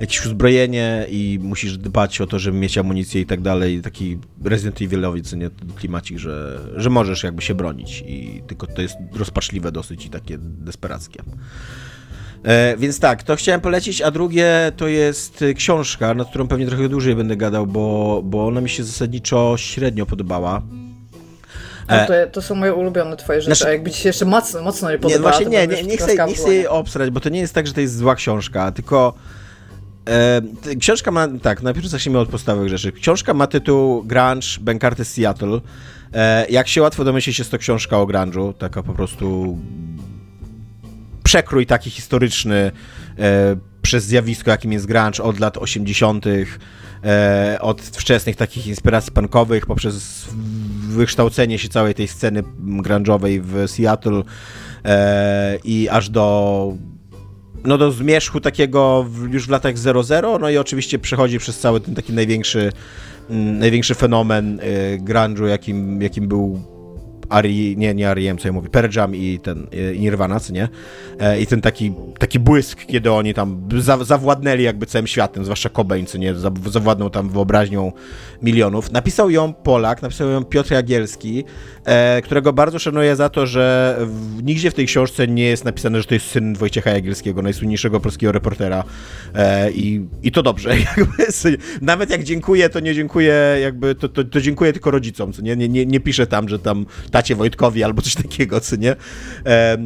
jakieś 0.00 0.26
uzbrojenie 0.26 1.06
i 1.08 1.38
musisz 1.42 1.78
dbać 1.78 2.20
o 2.20 2.26
to, 2.26 2.38
żeby 2.38 2.58
mieć 2.58 2.78
amunicję 2.78 3.20
i 3.20 3.26
tak 3.26 3.40
dalej. 3.40 3.82
Taki 3.82 4.18
Resident 4.44 4.82
Evilowy, 4.82 5.22
co 5.22 5.36
nie, 5.36 5.50
klimacik, 5.76 6.18
że, 6.18 6.58
że 6.76 6.90
możesz 6.90 7.22
jakby 7.22 7.42
się 7.42 7.54
bronić 7.54 8.04
i 8.06 8.42
tylko 8.46 8.66
to 8.66 8.82
jest 8.82 8.96
rozpaczliwe 9.12 9.72
dosyć 9.72 10.06
i 10.06 10.10
takie 10.10 10.38
desperackie. 10.38 11.22
E, 12.44 12.76
więc 12.76 13.00
tak, 13.00 13.22
to 13.22 13.36
chciałem 13.36 13.60
polecić, 13.60 14.02
a 14.02 14.10
drugie 14.10 14.72
to 14.76 14.88
jest 14.88 15.44
książka, 15.56 16.14
nad 16.14 16.28
którą 16.28 16.48
pewnie 16.48 16.66
trochę 16.66 16.88
dłużej 16.88 17.14
będę 17.14 17.36
gadał, 17.36 17.66
bo, 17.66 18.20
bo 18.24 18.46
ona 18.46 18.60
mi 18.60 18.68
się 18.68 18.84
zasadniczo 18.84 19.54
średnio 19.56 20.06
podobała. 20.06 20.62
E, 21.88 22.06
to, 22.06 22.32
to, 22.32 22.42
są 22.42 22.54
moje 22.54 22.74
ulubione 22.74 23.16
twoje 23.16 23.40
rzeczy, 23.40 23.54
znaczy, 23.54 23.70
a 23.70 23.72
jakby 23.72 23.90
ci 23.90 24.00
się 24.00 24.08
jeszcze 24.08 24.24
mocno, 24.24 24.62
mocno 24.62 24.90
nie 24.90 24.98
nie, 25.04 25.18
właśnie 25.18 25.46
nie, 25.46 25.66
nie, 25.66 25.82
nie, 25.82 25.96
chcę, 25.96 26.26
nie 26.26 26.34
chcę 26.34 26.54
jej 26.54 26.66
obsrać, 26.66 27.10
bo 27.10 27.20
to 27.20 27.28
nie 27.28 27.40
jest 27.40 27.54
tak, 27.54 27.66
że 27.66 27.72
to 27.72 27.80
jest 27.80 27.96
zła 27.96 28.14
książka, 28.14 28.72
tylko 28.72 29.14
E, 30.08 30.42
książka 30.78 31.10
ma, 31.10 31.28
tak, 31.42 31.62
najpierw 31.62 31.86
zacznijmy 31.86 32.18
od 32.18 32.28
podstawowych 32.28 32.68
rzeczy. 32.68 32.92
Książka 32.92 33.34
ma 33.34 33.46
tytuł 33.46 34.04
Grunge, 34.04 34.46
Bankarty 34.60 35.04
Seattle. 35.04 35.60
E, 36.14 36.46
jak 36.50 36.68
się 36.68 36.82
łatwo 36.82 37.04
domyślić, 37.04 37.38
jest 37.38 37.50
to 37.50 37.58
książka 37.58 37.98
o 37.98 38.06
grunge'u, 38.06 38.54
taka 38.54 38.82
po 38.82 38.92
prostu 38.92 39.58
przekrój 41.22 41.66
taki 41.66 41.90
historyczny 41.90 42.72
e, 43.18 43.56
przez 43.82 44.04
zjawisko, 44.04 44.50
jakim 44.50 44.72
jest 44.72 44.86
grunge 44.86 45.22
od 45.22 45.40
lat 45.40 45.58
80., 45.58 46.24
e, 46.26 47.58
od 47.60 47.82
wczesnych 47.82 48.36
takich 48.36 48.66
inspiracji 48.66 49.12
punkowych, 49.12 49.66
poprzez 49.66 50.26
wykształcenie 50.88 51.58
się 51.58 51.68
całej 51.68 51.94
tej 51.94 52.08
sceny 52.08 52.42
grunge'owej 52.60 53.40
w 53.42 53.70
Seattle 53.70 54.22
e, 54.84 55.58
i 55.64 55.88
aż 55.88 56.08
do 56.08 56.74
no 57.64 57.78
do 57.78 57.92
zmierzchu 57.92 58.40
takiego 58.40 59.06
w, 59.08 59.32
już 59.32 59.46
w 59.46 59.50
latach 59.50 59.78
00, 59.78 60.38
no 60.38 60.50
i 60.50 60.56
oczywiście 60.56 60.98
przechodzi 60.98 61.38
przez 61.38 61.58
cały 61.58 61.80
ten 61.80 61.94
taki 61.94 62.12
największy, 62.12 62.72
mm, 63.30 63.58
największy 63.58 63.94
fenomen 63.94 64.60
y, 64.60 64.98
grunge'u, 65.04 65.46
jakim, 65.46 66.02
jakim 66.02 66.28
był 66.28 66.60
Ari, 67.30 67.76
nie, 67.76 67.94
nie 67.94 68.08
R.E.M., 68.08 68.38
co 68.38 68.48
ja 68.48 68.52
mówię, 68.52 68.68
Pearl 68.68 69.12
i 69.12 69.38
ten, 69.38 69.66
i 69.94 70.00
Nirvana, 70.00 70.40
co 70.40 70.52
nie? 70.52 70.68
E, 71.20 71.40
I 71.40 71.46
ten 71.46 71.60
taki, 71.60 71.92
taki 72.18 72.38
błysk, 72.38 72.86
kiedy 72.86 73.12
oni 73.12 73.34
tam 73.34 73.68
za, 73.78 74.04
zawładnęli 74.04 74.62
jakby 74.62 74.86
całym 74.86 75.06
światem, 75.06 75.44
zwłaszcza 75.44 75.68
Cobain, 75.68 76.06
co 76.06 76.18
nie? 76.18 76.34
Zawładnął 76.66 77.10
tam 77.10 77.28
wyobraźnią 77.28 77.92
milionów. 78.42 78.92
Napisał 78.92 79.30
ją 79.30 79.52
Polak, 79.52 80.02
napisał 80.02 80.28
ją 80.30 80.44
Piotr 80.44 80.72
Jagielski, 80.72 81.44
którego 82.24 82.52
bardzo 82.52 82.78
szanuję 82.78 83.16
za 83.16 83.28
to, 83.28 83.46
że 83.46 83.96
w, 84.00 84.42
nigdzie 84.42 84.70
w 84.70 84.74
tej 84.74 84.86
książce 84.86 85.28
nie 85.28 85.44
jest 85.44 85.64
napisane, 85.64 86.00
że 86.00 86.06
to 86.06 86.14
jest 86.14 86.26
syn 86.26 86.54
Wojciecha 86.54 86.90
Jagielskiego, 86.90 87.42
najsłynniejszego 87.42 88.00
polskiego 88.00 88.32
reportera 88.32 88.84
e, 89.34 89.70
i, 89.70 90.06
i 90.22 90.32
to 90.32 90.42
dobrze. 90.42 90.70
Nawet 91.82 92.10
jak 92.10 92.24
dziękuję, 92.24 92.68
to 92.68 92.80
nie 92.80 92.94
dziękuję 92.94 93.34
jakby, 93.62 93.94
to, 93.94 94.08
to, 94.08 94.24
to 94.24 94.40
dziękuję 94.40 94.72
tylko 94.72 94.90
rodzicom, 94.90 95.32
co 95.32 95.42
nie? 95.42 95.56
Nie, 95.56 95.68
nie, 95.68 95.86
nie 95.86 96.00
piszę 96.00 96.26
tam, 96.26 96.48
że 96.48 96.58
tam 96.58 96.86
tacie 97.10 97.34
Wojtkowi 97.34 97.84
albo 97.84 98.02
coś 98.02 98.14
takiego, 98.14 98.60
co 98.60 98.76
nie? 98.76 98.96
E, 99.46 99.78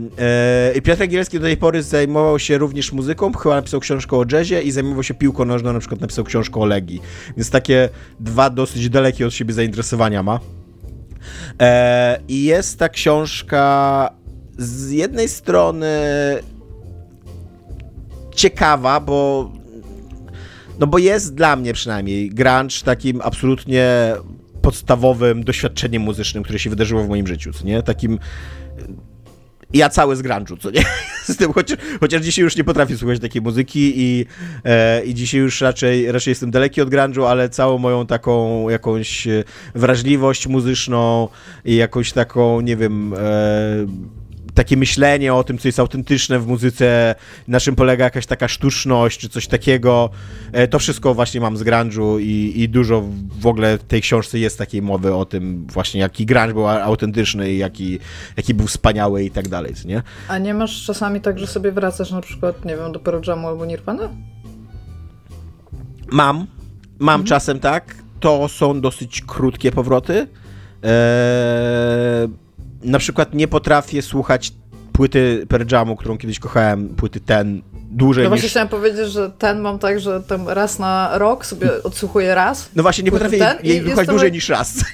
e, 0.74 0.80
Piotr 0.82 1.00
Jagielski 1.00 1.38
do 1.38 1.44
tej 1.44 1.56
pory 1.56 1.82
zajmował 1.82 2.38
się 2.38 2.58
również 2.58 2.92
muzyką, 2.92 3.32
chyba 3.32 3.54
napisał 3.54 3.80
książkę 3.80 4.16
o 4.16 4.24
jazzie 4.32 4.62
i 4.62 4.70
zajmował 4.70 5.02
się 5.02 5.14
piłką 5.14 5.44
nożną, 5.44 5.72
na 5.72 5.78
przykład 5.78 6.00
napisał 6.00 6.24
książkę 6.24 6.60
o 6.60 6.66
Legii. 6.66 7.00
Więc 7.36 7.50
takie 7.50 7.88
dwa 8.20 8.50
dosyć 8.50 8.88
dalekie 8.88 9.26
od 9.26 9.34
siebie 9.34 9.54
zainteresowania 9.54 10.22
ma. 10.22 10.63
E, 11.60 12.20
I 12.28 12.44
jest 12.44 12.78
ta 12.78 12.88
książka 12.88 14.10
z 14.58 14.90
jednej 14.90 15.28
strony 15.28 15.88
ciekawa, 18.34 19.00
bo 19.00 19.50
no 20.78 20.86
bo 20.86 20.98
jest 20.98 21.34
dla 21.34 21.56
mnie 21.56 21.72
przynajmniej 21.72 22.30
grunge 22.30 22.80
takim 22.84 23.20
absolutnie 23.24 24.14
podstawowym 24.62 25.44
doświadczeniem 25.44 26.02
muzycznym, 26.02 26.42
które 26.42 26.58
się 26.58 26.70
wydarzyło 26.70 27.02
w 27.02 27.08
moim 27.08 27.26
życiu, 27.26 27.50
nie? 27.64 27.82
Takim 27.82 28.18
ja 29.74 29.88
cały 29.88 30.16
z 30.16 30.22
grunge'u, 30.22 30.58
co 30.60 30.70
nie? 30.70 30.84
Z 31.24 31.36
tym, 31.36 31.52
chociaż, 31.52 31.78
chociaż 32.00 32.22
dzisiaj 32.22 32.42
już 32.42 32.56
nie 32.56 32.64
potrafię 32.64 32.96
słuchać 32.96 33.20
takiej 33.20 33.42
muzyki 33.42 33.92
i, 33.96 34.26
e, 34.64 35.04
i 35.04 35.14
dzisiaj 35.14 35.40
już 35.40 35.60
raczej, 35.60 36.12
raczej 36.12 36.30
jestem 36.30 36.50
daleki 36.50 36.80
od 36.80 36.90
grunge'u, 36.90 37.26
ale 37.26 37.48
całą 37.48 37.78
moją 37.78 38.06
taką 38.06 38.68
jakąś 38.68 39.26
e, 39.26 39.44
wrażliwość 39.74 40.46
muzyczną 40.46 41.28
i 41.64 41.76
jakąś 41.76 42.12
taką, 42.12 42.60
nie 42.60 42.76
wiem, 42.76 43.14
e, 43.14 43.18
takie 44.54 44.76
myślenie 44.76 45.34
o 45.34 45.44
tym, 45.44 45.58
co 45.58 45.68
jest 45.68 45.80
autentyczne 45.80 46.38
w 46.38 46.46
muzyce, 46.46 47.14
na 47.48 47.60
czym 47.60 47.76
polega 47.76 48.04
jakaś 48.04 48.26
taka 48.26 48.48
sztuczność, 48.48 49.20
czy 49.20 49.28
coś 49.28 49.46
takiego. 49.46 50.10
E, 50.52 50.68
to 50.68 50.78
wszystko 50.78 51.14
właśnie 51.14 51.40
mam 51.40 51.56
z 51.56 51.62
grunge'u 51.62 52.20
i, 52.20 52.62
i 52.62 52.68
dużo 52.68 53.04
w 53.40 53.46
ogóle 53.46 53.78
w 53.78 53.82
tej 53.82 54.02
książce 54.02 54.38
jest 54.38 54.58
takiej 54.58 54.82
mowy 54.82 55.14
o 55.14 55.24
tym 55.24 55.66
właśnie, 55.66 56.00
jaki 56.00 56.26
grunge 56.26 56.54
był 56.54 56.68
autentyczny 56.68 57.52
i 57.52 57.58
jaki, 57.58 57.98
jaki 58.36 58.54
był 58.54 58.66
wspaniały 58.66 59.24
i 59.24 59.30
tak 59.30 59.48
dalej, 59.48 59.74
nie? 59.84 60.02
A 60.28 60.38
nie 60.38 60.54
masz 60.54 60.84
czasami 60.84 61.20
tak, 61.20 61.38
że 61.38 61.46
sobie 61.46 61.72
wracasz 61.72 62.10
na 62.10 62.20
przykład, 62.20 62.64
nie 62.64 62.76
wiem, 62.76 62.92
do 62.92 63.00
Pearl 63.00 63.30
Jamu 63.30 63.48
albo 63.48 63.66
Nirvana? 63.66 64.08
Mam. 66.12 66.46
Mam 66.98 67.20
mhm. 67.20 67.24
czasem 67.24 67.60
tak. 67.60 67.94
To 68.20 68.48
są 68.48 68.80
dosyć 68.80 69.20
krótkie 69.20 69.72
powroty. 69.72 70.28
Eee, 70.82 72.28
na 72.84 72.98
przykład 72.98 73.34
nie 73.34 73.48
potrafię 73.48 74.02
słuchać 74.02 74.52
płyty 74.92 75.46
Pearl 75.48 75.72
Jamu, 75.72 75.96
którą 75.96 76.18
kiedyś 76.18 76.38
kochałem, 76.38 76.88
płyty 76.88 77.20
ten, 77.20 77.62
dłużej 77.90 78.24
No 78.24 78.30
właśnie 78.30 78.44
niż... 78.44 78.50
chciałem 78.50 78.68
powiedzieć, 78.68 79.08
że 79.08 79.30
ten 79.30 79.60
mam 79.60 79.78
tak, 79.78 80.00
że 80.00 80.22
tam 80.22 80.48
raz 80.48 80.78
na 80.78 81.18
rok 81.18 81.46
sobie 81.46 81.82
odsłuchuję 81.82 82.34
raz. 82.34 82.70
No 82.76 82.82
właśnie, 82.82 83.04
nie 83.04 83.10
potrafię 83.10 83.38
ten, 83.38 83.56
jej, 83.62 83.76
jej 83.76 83.86
słuchać 83.86 84.08
dłużej 84.08 84.32
niż 84.32 84.48
raz. 84.48 84.74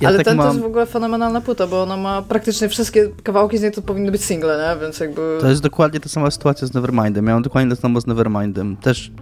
Ja 0.00 0.08
Ale 0.08 0.16
tak 0.16 0.26
ten 0.26 0.36
mam... 0.36 0.46
to 0.46 0.52
jest 0.52 0.64
w 0.64 0.66
ogóle 0.66 0.86
fenomenalna 0.86 1.40
płyta, 1.40 1.66
bo 1.66 1.82
ona 1.82 1.96
ma 1.96 2.22
praktycznie 2.22 2.68
wszystkie 2.68 3.08
kawałki 3.22 3.58
z 3.58 3.62
niej 3.62 3.72
to 3.72 3.82
powinny 3.82 4.10
być 4.10 4.24
single, 4.24 4.56
nie? 4.58 4.80
Więc 4.80 5.00
jakby... 5.00 5.38
To 5.40 5.48
jest 5.48 5.62
dokładnie 5.62 6.00
ta 6.00 6.08
sama 6.08 6.30
sytuacja 6.30 6.66
z 6.66 6.74
Nevermindem. 6.74 7.24
Miałem 7.24 7.42
dokładnie 7.42 7.76
to 7.76 7.82
samo 7.82 8.00
z 8.00 8.06
Nevermindem. 8.06 8.76
Też 8.76 9.12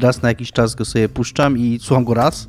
raz 0.00 0.22
na 0.22 0.28
jakiś 0.28 0.52
czas 0.52 0.74
go 0.74 0.84
sobie 0.84 1.08
puszczam 1.08 1.58
i 1.58 1.78
słucham 1.82 2.04
go 2.04 2.14
raz 2.14 2.48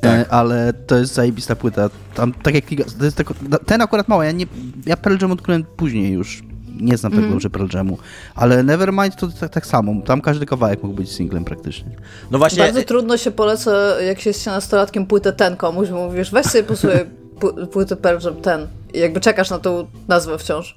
tak. 0.00 0.28
E, 0.28 0.32
ale 0.32 0.72
to 0.72 0.96
jest 0.96 1.14
zajebista 1.14 1.56
płyta. 1.56 1.90
Tam, 2.14 2.32
tak 2.32 2.54
jak 2.54 2.64
to 2.98 3.04
jest 3.04 3.16
tak, 3.16 3.26
ten 3.66 3.82
akurat 3.82 4.08
mało, 4.08 4.22
ja, 4.22 4.32
nie, 4.32 4.46
ja 4.86 4.96
Pearl 4.96 5.16
Jam 5.22 5.32
odkryłem 5.32 5.64
później 5.76 6.12
już. 6.12 6.42
Nie 6.80 6.96
znam 6.96 7.12
mm. 7.12 7.24
tak 7.24 7.32
dobrze 7.32 7.50
Pearl 7.50 7.76
Jamu, 7.76 7.98
ale 8.34 8.62
Nevermind 8.62 9.16
to 9.16 9.28
tak, 9.40 9.50
tak 9.50 9.66
samo. 9.66 10.02
Tam 10.02 10.20
każdy 10.20 10.46
kawałek 10.46 10.82
mógł 10.82 10.94
być 10.94 11.12
singlem 11.12 11.44
praktycznie. 11.44 11.90
No 12.30 12.38
właśnie. 12.38 12.62
Bardzo 12.62 12.82
trudno 12.82 13.16
się 13.16 13.30
poleca, 13.30 14.00
jak 14.00 14.20
się 14.20 14.30
jest 14.30 14.46
nastolatkiem, 14.46 15.06
płytę 15.06 15.32
ten 15.32 15.56
komuś, 15.56 15.88
bo 15.88 16.06
mówisz, 16.06 16.30
weź 16.30 16.46
sobie 16.46 16.64
posłuchaj 16.64 17.06
płytę 17.72 17.96
Pearl 17.96 18.24
Jam 18.24 18.36
ten. 18.36 18.66
I 18.94 18.98
jakby 18.98 19.20
czekasz 19.20 19.50
na 19.50 19.58
tą 19.58 19.86
nazwę 20.08 20.38
wciąż. 20.38 20.74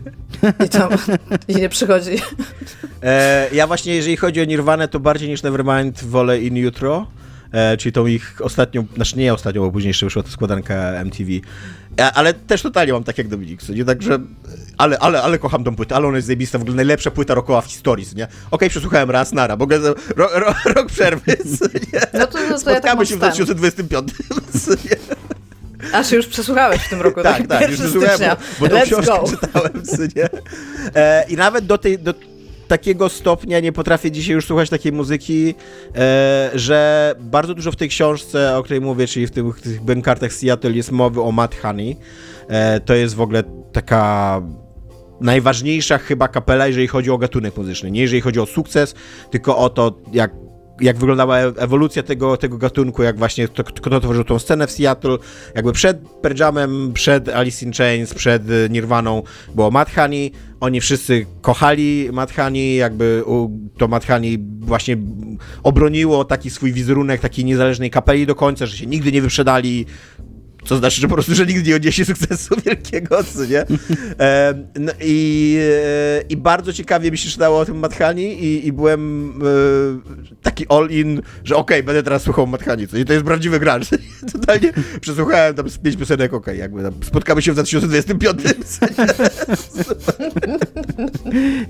I 0.66 0.68
tam 0.68 0.90
i 1.48 1.56
nie 1.56 1.68
przychodzi. 1.68 2.10
E, 3.02 3.48
ja 3.52 3.66
właśnie, 3.66 3.94
jeżeli 3.94 4.16
chodzi 4.16 4.40
o 4.40 4.44
Nirvana, 4.44 4.88
to 4.88 5.00
bardziej 5.00 5.28
niż 5.28 5.42
Nevermind 5.42 6.04
wolę 6.04 6.40
In 6.40 6.66
Utro 6.66 7.06
e, 7.56 7.76
czyli 7.76 7.92
tą 7.92 8.06
ich 8.06 8.36
ostatnią, 8.40 8.86
znaczy 8.94 9.18
nie 9.18 9.34
ostatnią, 9.34 9.62
bo 9.62 9.72
później 9.72 9.88
jeszcze 9.88 10.06
wyszła 10.06 10.22
ta 10.22 10.30
składanka 10.30 10.74
MTV, 10.92 11.30
e, 12.00 12.12
ale 12.12 12.34
też 12.34 12.62
totalnie 12.62 12.92
mam 12.92 13.04
tak 13.04 13.18
jak 13.18 13.28
Dominik, 13.28 13.68
nie 13.68 13.84
także, 13.84 14.18
ale, 14.78 14.98
ale, 14.98 15.22
ale 15.22 15.38
kocham 15.38 15.64
tą 15.64 15.76
płytę, 15.76 15.96
ale 15.96 16.06
ona 16.06 16.16
jest 16.16 16.26
zajebista, 16.26 16.58
w 16.58 16.62
ogóle 16.62 16.76
najlepsza 16.76 17.10
płyta 17.10 17.34
rockowa 17.34 17.60
w 17.60 17.66
historii, 17.66 18.06
nie? 18.16 18.24
Okej, 18.24 18.36
okay, 18.50 18.68
przesłuchałem 18.68 19.10
raz, 19.10 19.32
nara, 19.32 19.56
bo 19.56 19.66
ro, 20.16 20.28
ro, 20.34 20.54
rok 20.74 20.86
przerwy, 20.86 21.36
nie? 21.92 22.00
No 22.12 22.26
to, 22.26 22.38
to 22.38 22.58
Spotkamy 22.58 23.04
ja 23.04 23.18
tak 23.20 23.36
się 23.36 23.44
w 23.44 23.54
2025, 23.54 24.12
nie? 24.90 24.96
Aż 25.92 26.12
już 26.12 26.26
przesłuchałeś 26.26 26.82
w 26.82 26.88
tym 26.88 27.00
roku, 27.00 27.22
tak? 27.22 27.38
Tak, 27.38 27.46
tak, 27.46 27.70
już 27.70 27.80
przesłuchałem, 27.80 28.36
bo, 28.60 28.68
bo 28.68 28.74
tą 28.74 28.82
książkę 28.82 29.12
go. 29.12 29.28
czytałem, 29.28 29.82
nie? 30.16 30.28
E, 30.94 31.24
I 31.28 31.36
nawet 31.36 31.66
do 31.66 31.78
tej, 31.78 31.98
do, 31.98 32.14
takiego 32.68 33.08
stopnia 33.08 33.60
nie 33.60 33.72
potrafię 33.72 34.10
dzisiaj 34.10 34.34
już 34.34 34.46
słuchać 34.46 34.70
takiej 34.70 34.92
muzyki, 34.92 35.54
e, 35.96 36.50
że 36.54 37.14
bardzo 37.20 37.54
dużo 37.54 37.72
w 37.72 37.76
tej 37.76 37.88
książce, 37.88 38.56
o 38.56 38.62
której 38.62 38.80
mówię, 38.80 39.06
czyli 39.06 39.26
w 39.26 39.30
tych, 39.30 39.60
tych 39.60 39.82
bankartach 39.82 40.32
Seattle 40.32 40.72
jest 40.72 40.92
mowy 40.92 41.22
o 41.22 41.32
Matt 41.32 41.54
Honey. 41.54 41.96
E, 42.48 42.80
to 42.80 42.94
jest 42.94 43.14
w 43.14 43.20
ogóle 43.20 43.42
taka 43.72 44.42
najważniejsza 45.20 45.98
chyba 45.98 46.28
kapela, 46.28 46.66
jeżeli 46.66 46.86
chodzi 46.86 47.10
o 47.10 47.18
gatunek 47.18 47.56
muzyczny. 47.56 47.90
Nie 47.90 48.00
jeżeli 48.00 48.20
chodzi 48.20 48.40
o 48.40 48.46
sukces, 48.46 48.94
tylko 49.30 49.58
o 49.58 49.70
to, 49.70 49.98
jak 50.12 50.45
jak 50.80 50.96
wyglądała 50.96 51.38
e, 51.38 51.52
ewolucja 51.56 52.02
tego, 52.02 52.36
tego 52.36 52.58
gatunku, 52.58 53.02
jak 53.02 53.18
właśnie 53.18 53.48
kto, 53.48 53.64
kto 53.64 54.00
tworzył 54.00 54.24
tą 54.24 54.38
scenę 54.38 54.66
w 54.66 54.70
Seattle, 54.70 55.18
jakby 55.54 55.72
przed 55.72 56.08
Pearl 56.08 56.36
Jamem, 56.40 56.92
przed 56.92 57.28
Alice 57.28 57.66
in 57.66 57.72
Chains, 57.72 58.14
przed 58.14 58.42
e, 58.50 58.68
Nirvaną 58.70 59.22
było 59.54 59.70
Honey, 59.96 60.32
oni 60.60 60.80
wszyscy 60.80 61.26
kochali 61.40 62.10
Honey, 62.36 62.74
jakby 62.74 63.22
to 63.78 63.88
Honey 64.08 64.38
właśnie 64.60 64.96
obroniło 65.62 66.24
taki 66.24 66.50
swój 66.50 66.72
wizerunek 66.72 67.20
takiej 67.20 67.44
niezależnej 67.44 67.90
kapeli 67.90 68.26
do 68.26 68.34
końca, 68.34 68.66
że 68.66 68.76
się 68.76 68.86
nigdy 68.86 69.12
nie 69.12 69.22
wyprzedali, 69.22 69.86
co 70.66 70.76
znaczy, 70.76 71.00
że 71.00 71.08
po 71.08 71.14
prostu, 71.14 71.34
że 71.34 71.46
nigdy 71.46 71.70
nie 71.70 71.76
odniesie 71.76 72.04
sukcesu 72.04 72.54
wielkiego, 72.66 73.24
co 73.24 73.44
nie? 73.44 73.64
E, 74.20 74.54
no 74.78 74.92
i, 75.00 75.58
e, 75.60 76.22
I 76.28 76.36
bardzo 76.36 76.72
ciekawie 76.72 77.10
mi 77.10 77.18
się 77.18 77.30
czytało 77.30 77.58
o 77.58 77.64
tym 77.64 77.78
Mathani 77.78 78.44
i, 78.44 78.66
i 78.66 78.72
byłem 78.72 79.30
e, 79.30 80.42
taki 80.42 80.66
all-in, 80.68 81.22
że 81.44 81.56
okej, 81.56 81.76
okay, 81.76 81.82
będę 81.86 82.02
teraz 82.02 82.22
słuchał 82.22 82.46
Mathani, 82.46 82.88
co 82.88 82.96
nie? 82.96 83.04
To 83.04 83.12
jest 83.12 83.24
prawdziwy 83.24 83.60
gracz. 83.60 83.88
Totalnie 84.32 84.72
przesłuchałem 85.00 85.54
tam 85.54 85.70
z 85.70 85.78
pięć 85.78 85.96
piosenek, 85.96 86.34
okej, 86.34 86.54
okay, 86.54 86.56
jakby 86.56 86.82
tam 86.82 86.92
spotkamy 87.02 87.42
się 87.42 87.52
w 87.52 87.54
2025. 87.54 88.40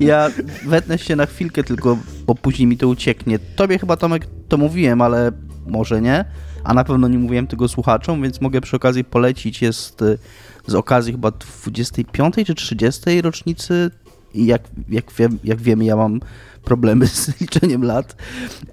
ja 0.01 0.31
wetnę 0.67 0.99
się 0.99 1.17
na 1.17 1.27
chwilkę 1.27 1.65
tylko, 1.65 1.99
bo 2.27 2.35
później 2.35 2.67
mi 2.67 2.77
to 2.77 2.89
ucieknie. 2.89 3.39
Tobie 3.39 3.79
chyba, 3.79 3.97
Tomek, 3.97 4.27
to 4.49 4.57
mówiłem, 4.57 5.01
ale 5.01 5.33
może 5.67 6.03
nie 6.03 6.25
a 6.67 6.75
na 6.75 6.85
pewno 6.85 7.09
nie 7.09 7.19
mówiłem 7.19 7.47
tego 7.47 7.69
słuchaczom, 7.69 8.23
więc 8.23 8.41
mogę 8.41 8.61
przy 8.61 8.77
okazji 8.77 9.05
polecić. 9.05 9.63
Jest 9.63 10.03
y, 10.03 10.19
z 10.67 10.75
okazji 10.75 11.13
chyba 11.13 11.31
25 11.31 12.35
czy 12.47 12.55
30 12.55 13.23
rocznicy 13.23 13.91
i 14.35 14.47
jak, 14.47 14.63
jak, 14.89 15.13
wiem, 15.13 15.39
jak 15.45 15.61
wiemy, 15.61 15.85
ja 15.85 15.97
mam 15.97 16.21
problemy 16.65 17.07
z 17.17 17.41
liczeniem 17.41 17.85
lat 17.85 18.17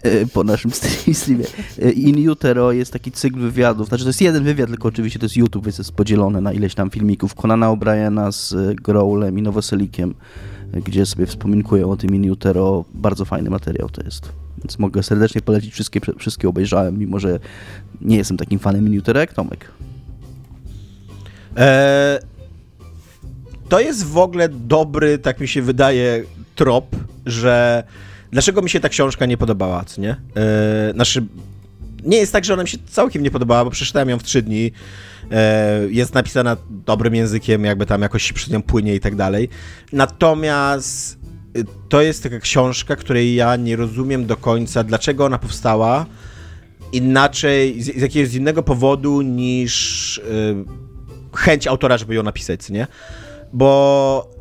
y, 0.05 0.27
po 0.33 0.43
naszym 0.43 0.71
streamie. 1.13 1.45
Y, 1.79 1.91
In 1.91 2.29
Utero 2.29 2.71
jest 2.71 2.93
taki 2.93 3.11
cykl 3.11 3.39
wywiadów, 3.39 3.87
znaczy 3.87 4.03
to 4.03 4.09
jest 4.09 4.21
jeden 4.21 4.43
wywiad, 4.43 4.69
tylko 4.69 4.87
oczywiście 4.87 5.19
to 5.19 5.25
jest 5.25 5.37
YouTube, 5.37 5.65
więc 5.65 5.77
jest 5.77 5.91
podzielone 5.91 6.41
na 6.41 6.53
ileś 6.53 6.75
tam 6.75 6.89
filmików 6.89 7.35
Conana 7.35 7.67
O'Briena 7.67 8.31
z 8.31 8.75
Growlem 8.75 9.39
i 9.39 9.41
Nowoselikiem, 9.41 10.13
gdzie 10.73 11.05
sobie 11.05 11.25
wspominkują 11.25 11.91
o 11.91 11.97
tym 11.97 12.15
In 12.15 12.31
Utero. 12.31 12.85
Bardzo 12.93 13.25
fajny 13.25 13.49
materiał 13.49 13.89
to 13.89 14.01
jest. 14.03 14.42
Więc 14.63 14.79
mogę 14.79 15.03
serdecznie 15.03 15.41
polecić, 15.41 15.73
wszystkie, 15.73 15.99
wszystkie 16.17 16.49
obejrzałem, 16.49 16.99
mimo 16.99 17.19
że 17.19 17.39
nie 18.01 18.17
jestem 18.17 18.37
takim 18.37 18.59
fanem 18.59 18.83
miniaturek. 18.83 19.33
Tomek. 19.33 19.71
Eee, 21.55 22.19
to 23.69 23.79
jest 23.79 24.05
w 24.05 24.17
ogóle 24.17 24.49
dobry, 24.49 25.17
tak 25.17 25.39
mi 25.39 25.47
się 25.47 25.61
wydaje, 25.61 26.23
trop, 26.55 26.95
że 27.25 27.83
dlaczego 28.31 28.61
mi 28.61 28.69
się 28.69 28.79
ta 28.79 28.89
książka 28.89 29.25
nie 29.25 29.37
podobała, 29.37 29.85
co 29.85 30.01
nie? 30.01 30.09
Eee, 30.09 30.93
znaczy, 30.93 31.25
nie 32.03 32.17
jest 32.17 32.33
tak, 32.33 32.45
że 32.45 32.53
ona 32.53 32.63
mi 32.63 32.69
się 32.69 32.77
całkiem 32.85 33.23
nie 33.23 33.31
podobała, 33.31 33.65
bo 33.65 33.71
przeczytałem 33.71 34.09
ją 34.09 34.19
w 34.19 34.23
trzy 34.23 34.41
dni. 34.41 34.71
Eee, 35.31 35.95
jest 35.95 36.13
napisana 36.13 36.57
dobrym 36.69 37.15
językiem, 37.15 37.65
jakby 37.65 37.85
tam 37.85 38.01
jakoś 38.01 38.33
przed 38.33 38.53
nią 38.53 38.61
płynie 38.61 38.95
i 38.95 38.99
tak 38.99 39.15
dalej. 39.15 39.49
Natomiast 39.93 41.22
to 41.89 42.01
jest 42.01 42.23
taka 42.23 42.39
książka, 42.39 42.95
której 42.95 43.35
ja 43.35 43.55
nie 43.55 43.75
rozumiem 43.75 44.25
do 44.25 44.37
końca, 44.37 44.83
dlaczego 44.83 45.25
ona 45.25 45.37
powstała 45.37 46.05
inaczej, 46.93 47.81
z, 47.81 47.85
z 47.85 48.01
jakiegoś 48.01 48.33
innego 48.33 48.63
powodu 48.63 49.21
niż 49.21 50.21
yy, 50.29 50.65
chęć 51.35 51.67
autora, 51.67 51.97
żeby 51.97 52.15
ją 52.15 52.23
napisać, 52.23 52.69
nie? 52.69 52.87
Bo 53.53 54.31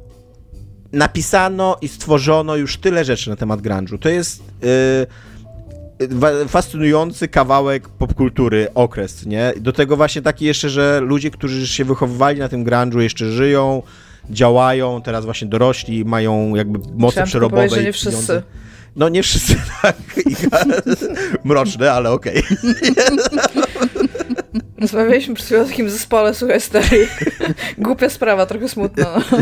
napisano 0.93 1.77
i 1.81 1.89
stworzono 1.89 2.57
już 2.57 2.77
tyle 2.77 3.05
rzeczy 3.05 3.31
na 3.31 3.37
temat 3.37 3.61
grunge'u. 3.61 3.99
To 3.99 4.09
jest 4.09 4.43
yy, 4.63 6.49
fascynujący 6.49 7.29
kawałek 7.29 7.89
popkultury, 7.89 8.69
okres, 8.75 9.27
nie? 9.27 9.53
Do 9.61 9.73
tego 9.73 9.97
właśnie 9.97 10.23
taki 10.23 10.45
jeszcze, 10.45 10.71
że 10.71 11.01
ludzie, 11.01 11.31
którzy 11.31 11.69
się 11.69 11.85
wychowywali 11.85 12.39
na 12.39 12.49
tym 12.49 12.65
grunge'u 12.65 13.01
jeszcze 13.01 13.33
żyją, 13.33 13.83
działają, 14.31 15.03
teraz 15.03 15.25
właśnie 15.25 15.49
dorośli, 15.49 16.05
mają 16.05 16.55
jakby 16.55 16.79
moce 16.95 17.25
przerobowe. 17.25 17.69
Że 17.69 17.83
nie 17.83 17.93
wszyscy. 17.93 18.43
No 18.97 19.09
nie 19.09 19.23
wszyscy, 19.23 19.57
tak. 19.83 19.97
Mroczne, 21.45 21.93
ale 21.93 22.11
okej. 22.11 22.43
Rozmawialiśmy 24.81 25.35
przed 25.35 25.47
chwilą 25.47 25.63
o 25.63 25.65
takim 25.65 25.91
zespole, 25.91 26.35
słuchaj 26.35 26.61
stary. 26.61 27.09
Głupia 27.79 28.11
sprawa, 28.11 28.47
trochę 28.47 28.69
smutna. 28.69 29.05
No. 29.33 29.39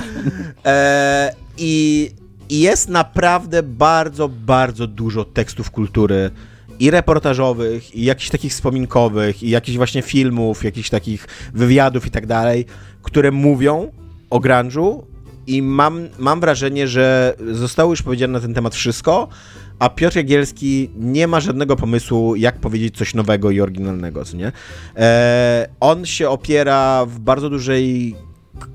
E, 0.66 1.34
i, 1.58 2.10
I 2.48 2.60
jest 2.60 2.88
naprawdę 2.88 3.62
bardzo, 3.62 4.28
bardzo 4.28 4.86
dużo 4.86 5.24
tekstów 5.24 5.70
kultury 5.70 6.30
i 6.80 6.90
reportażowych, 6.90 7.94
i 7.94 8.04
jakichś 8.04 8.30
takich 8.30 8.52
wspominkowych, 8.52 9.42
i 9.42 9.50
jakichś 9.50 9.76
właśnie 9.76 10.02
filmów, 10.02 10.64
jakichś 10.64 10.90
takich 10.90 11.26
wywiadów 11.54 12.06
i 12.06 12.10
tak 12.10 12.26
dalej, 12.26 12.66
które 13.02 13.30
mówią 13.30 13.90
o 14.30 14.40
grunge'u 14.40 15.02
i 15.46 15.62
mam, 15.62 16.08
mam 16.18 16.40
wrażenie, 16.40 16.88
że 16.88 17.34
zostało 17.52 17.90
już 17.90 18.02
powiedziane 18.02 18.32
na 18.32 18.40
ten 18.40 18.54
temat 18.54 18.74
wszystko, 18.74 19.28
a 19.78 19.88
Piotr 19.88 20.16
Jagielski 20.16 20.90
nie 20.96 21.26
ma 21.26 21.40
żadnego 21.40 21.76
pomysłu, 21.76 22.36
jak 22.36 22.58
powiedzieć 22.58 22.96
coś 22.96 23.14
nowego 23.14 23.50
i 23.50 23.60
oryginalnego, 23.60 24.24
co 24.24 24.36
nie? 24.36 24.52
E, 24.96 25.68
on 25.80 26.06
się 26.06 26.28
opiera 26.28 27.06
w 27.06 27.18
bardzo 27.18 27.50
dużej 27.50 28.14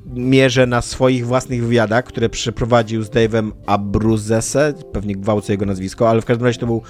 mierze 0.06 0.68
na 0.68 0.82
swoich 0.82 1.26
własnych 1.26 1.64
wywiadach, 1.64 2.06
które 2.06 2.30
przeprowadził 2.30 3.04
z 3.04 3.10
Dave'em 3.10 3.52
Abruzese, 3.66 4.74
pewnie 4.92 5.16
gwałcę 5.16 5.54
jego 5.54 5.66
nazwisko, 5.66 6.10
ale 6.10 6.22
w 6.22 6.26
każdym 6.26 6.46
razie 6.46 6.60
to 6.60 6.66
był 6.66 6.82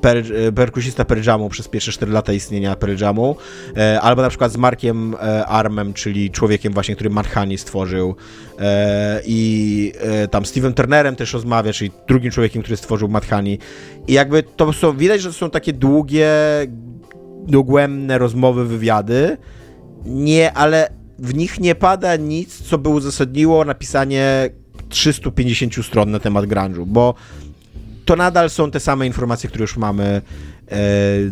per, 0.00 0.24
perkusista 0.54 1.04
Pearl 1.04 1.22
Jamu 1.26 1.48
przez 1.48 1.68
pierwsze 1.68 1.92
4 1.92 2.12
lata 2.12 2.32
istnienia 2.32 2.76
Pearl 2.76 3.00
Jamu, 3.00 3.36
e, 3.76 4.00
albo 4.00 4.22
na 4.22 4.28
przykład 4.28 4.52
z 4.52 4.56
Markiem 4.56 5.14
e, 5.14 5.46
Armem, 5.46 5.92
czyli 5.92 6.30
człowiekiem 6.30 6.72
właśnie, 6.72 6.94
który 6.94 7.10
Marhani 7.10 7.58
stworzył. 7.58 8.14
E, 8.58 9.20
i 9.26 9.92
tam 10.30 10.46
Steven 10.46 10.74
Turnerem 10.74 11.16
też 11.16 11.32
rozmawia, 11.32 11.72
czyli 11.72 11.90
drugim 12.08 12.30
człowiekiem, 12.30 12.62
który 12.62 12.76
stworzył 12.76 13.08
Madhani 13.08 13.58
i 14.08 14.12
jakby 14.12 14.42
to 14.42 14.72
są, 14.72 14.96
widać, 14.96 15.22
że 15.22 15.32
są 15.32 15.50
takie 15.50 15.72
długie, 15.72 16.28
dogłębne 17.46 18.18
rozmowy, 18.18 18.64
wywiady, 18.64 19.36
nie, 20.04 20.52
ale 20.52 20.88
w 21.18 21.34
nich 21.34 21.60
nie 21.60 21.74
pada 21.74 22.16
nic, 22.16 22.62
co 22.62 22.78
by 22.78 22.88
uzasadniło 22.88 23.64
napisanie 23.64 24.50
350 24.88 25.86
stron 25.86 26.10
na 26.10 26.18
temat 26.18 26.44
grunge'u, 26.44 26.86
bo 26.86 27.14
to 28.10 28.16
nadal 28.16 28.50
są 28.50 28.70
te 28.70 28.80
same 28.80 29.06
informacje, 29.06 29.48
które 29.48 29.62
już 29.62 29.76
mamy 29.76 30.22
e, 30.68 30.76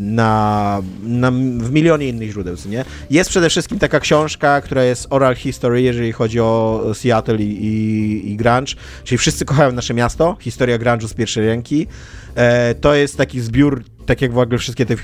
na, 0.00 0.82
na, 1.02 1.30
w 1.58 1.70
milionie 1.72 2.08
innych 2.08 2.30
źródeł, 2.30 2.56
nie? 2.68 2.84
Jest 3.10 3.30
przede 3.30 3.50
wszystkim 3.50 3.78
taka 3.78 4.00
książka, 4.00 4.60
która 4.60 4.84
jest 4.84 5.06
oral 5.10 5.34
history, 5.34 5.82
jeżeli 5.82 6.12
chodzi 6.12 6.40
o 6.40 6.82
Seattle 6.94 7.36
i, 7.36 7.64
i, 7.66 8.32
i 8.32 8.36
grunge, 8.36 8.74
czyli 9.04 9.18
wszyscy 9.18 9.44
kochają 9.44 9.72
nasze 9.72 9.94
miasto, 9.94 10.36
historia 10.40 10.78
grunge'u 10.78 11.08
z 11.08 11.14
pierwszej 11.14 11.46
ręki. 11.46 11.86
E, 12.34 12.74
to 12.74 12.94
jest 12.94 13.16
taki 13.16 13.40
zbiór 13.40 13.84
tak 14.06 14.22
jak 14.22 14.32
w 14.32 14.38
ogóle 14.38 14.58
wszystkie 14.58 14.86
te 14.86 14.94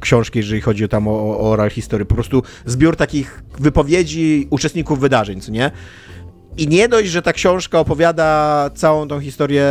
książki, 0.00 0.38
jeżeli 0.38 0.60
chodzi 0.60 0.84
o 0.84 0.88
tam 0.88 1.08
o, 1.08 1.10
o 1.10 1.40
oral 1.40 1.70
history, 1.70 2.04
po 2.04 2.14
prostu 2.14 2.42
zbiór 2.66 2.96
takich 2.96 3.42
wypowiedzi 3.58 4.46
uczestników 4.50 5.00
wydarzeń, 5.00 5.40
co 5.40 5.52
nie? 5.52 5.70
I 6.58 6.68
nie 6.68 6.88
dość, 6.88 7.08
że 7.08 7.22
ta 7.22 7.32
książka 7.32 7.78
opowiada 7.78 8.70
całą 8.74 9.08
tą 9.08 9.20
historię 9.20 9.64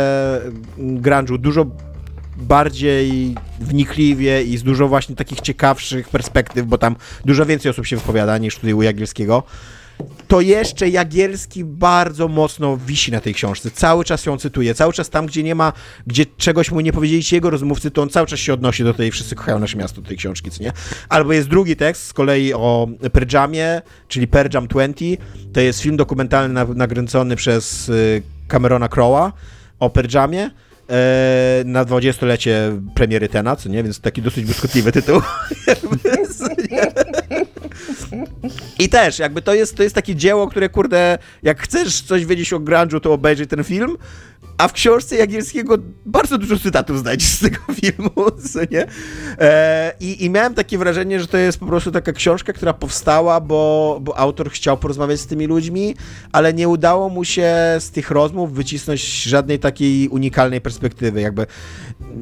grunge'u 0.78 1.38
dużo 1.38 1.66
bardziej 2.36 3.34
wnikliwie 3.60 4.42
i 4.42 4.56
z 4.56 4.62
dużo 4.62 4.88
właśnie 4.88 5.16
takich 5.16 5.40
ciekawszych 5.40 6.08
perspektyw, 6.08 6.66
bo 6.66 6.78
tam 6.78 6.96
dużo 7.24 7.46
więcej 7.46 7.70
osób 7.70 7.86
się 7.86 7.96
wypowiada 7.96 8.38
niż 8.38 8.56
tutaj 8.56 8.72
u 8.72 8.82
Jagielskiego 8.82 9.42
to 10.28 10.40
jeszcze 10.40 10.88
Jagielski 10.88 11.64
bardzo 11.64 12.28
mocno 12.28 12.76
wisi 12.76 13.12
na 13.12 13.20
tej 13.20 13.34
książce. 13.34 13.70
Cały 13.70 14.04
czas 14.04 14.26
ją 14.26 14.38
cytuje. 14.38 14.74
Cały 14.74 14.92
czas 14.92 15.10
tam, 15.10 15.26
gdzie 15.26 15.42
nie 15.42 15.54
ma, 15.54 15.72
gdzie 16.06 16.26
czegoś 16.36 16.70
mu 16.70 16.80
nie 16.80 16.92
powiedzieli 16.92 17.24
ci 17.24 17.34
jego 17.34 17.50
rozmówcy, 17.50 17.90
to 17.90 18.02
on 18.02 18.08
cały 18.08 18.26
czas 18.26 18.40
się 18.40 18.52
odnosi 18.52 18.84
do 18.84 18.94
tej 18.94 19.10
Wszyscy 19.10 19.34
kochają 19.34 19.58
nasze 19.58 19.78
miasto, 19.78 20.00
do 20.00 20.08
tej 20.08 20.16
książki, 20.16 20.50
co 20.50 20.62
nie? 20.62 20.72
Albo 21.08 21.32
jest 21.32 21.48
drugi 21.48 21.76
tekst 21.76 22.06
z 22.06 22.12
kolei 22.12 22.52
o 22.52 22.88
Perjamie, 23.12 23.82
czyli 24.08 24.28
Perjam 24.28 24.66
20. 24.68 25.04
To 25.52 25.60
jest 25.60 25.80
film 25.80 25.96
dokumentalny 25.96 26.64
nagręcony 26.74 27.36
przez 27.36 27.88
y, 27.88 28.22
Camerona 28.48 28.88
Crowe'a 28.88 29.32
o 29.80 29.90
Perjamie 29.90 30.50
e, 30.90 31.62
na 31.64 31.84
20-lecie 31.84 32.82
premiery 32.94 33.28
Tena, 33.28 33.56
co 33.56 33.68
nie? 33.68 33.82
Więc 33.82 34.00
taki 34.00 34.22
dosyć 34.22 34.44
błyskotliwy 34.44 34.92
tytuł. 34.92 35.20
I 38.78 38.88
też, 38.88 39.18
jakby 39.18 39.42
to 39.42 39.54
jest, 39.54 39.76
to 39.76 39.82
jest 39.82 39.94
takie 39.94 40.14
dzieło, 40.14 40.48
które, 40.48 40.68
kurde, 40.68 41.18
jak 41.42 41.62
chcesz 41.62 42.02
coś 42.02 42.26
wiedzieć 42.26 42.52
o 42.52 42.60
grunge'u, 42.60 43.00
to 43.00 43.12
obejrzyj 43.12 43.46
ten 43.46 43.64
film, 43.64 43.96
a 44.58 44.68
w 44.68 44.72
książce 44.72 45.16
Jagielskiego 45.16 45.78
bardzo 46.06 46.38
dużo 46.38 46.58
cytatów 46.58 46.98
znajdziesz 46.98 47.28
z 47.28 47.40
tego 47.40 47.58
filmu, 47.80 48.30
co 48.52 48.60
nie? 48.70 48.86
E, 49.38 49.92
i, 50.00 50.24
I 50.24 50.30
miałem 50.30 50.54
takie 50.54 50.78
wrażenie, 50.78 51.20
że 51.20 51.26
to 51.26 51.36
jest 51.36 51.58
po 51.58 51.66
prostu 51.66 51.90
taka 51.92 52.12
książka, 52.12 52.52
która 52.52 52.72
powstała, 52.72 53.40
bo, 53.40 53.98
bo 54.02 54.18
autor 54.18 54.50
chciał 54.50 54.76
porozmawiać 54.76 55.20
z 55.20 55.26
tymi 55.26 55.46
ludźmi, 55.46 55.94
ale 56.32 56.54
nie 56.54 56.68
udało 56.68 57.08
mu 57.08 57.24
się 57.24 57.54
z 57.78 57.90
tych 57.90 58.10
rozmów 58.10 58.52
wycisnąć 58.52 59.22
żadnej 59.22 59.58
takiej 59.58 60.08
unikalnej 60.08 60.60
perspektywy. 60.60 61.20
Jakby 61.20 61.46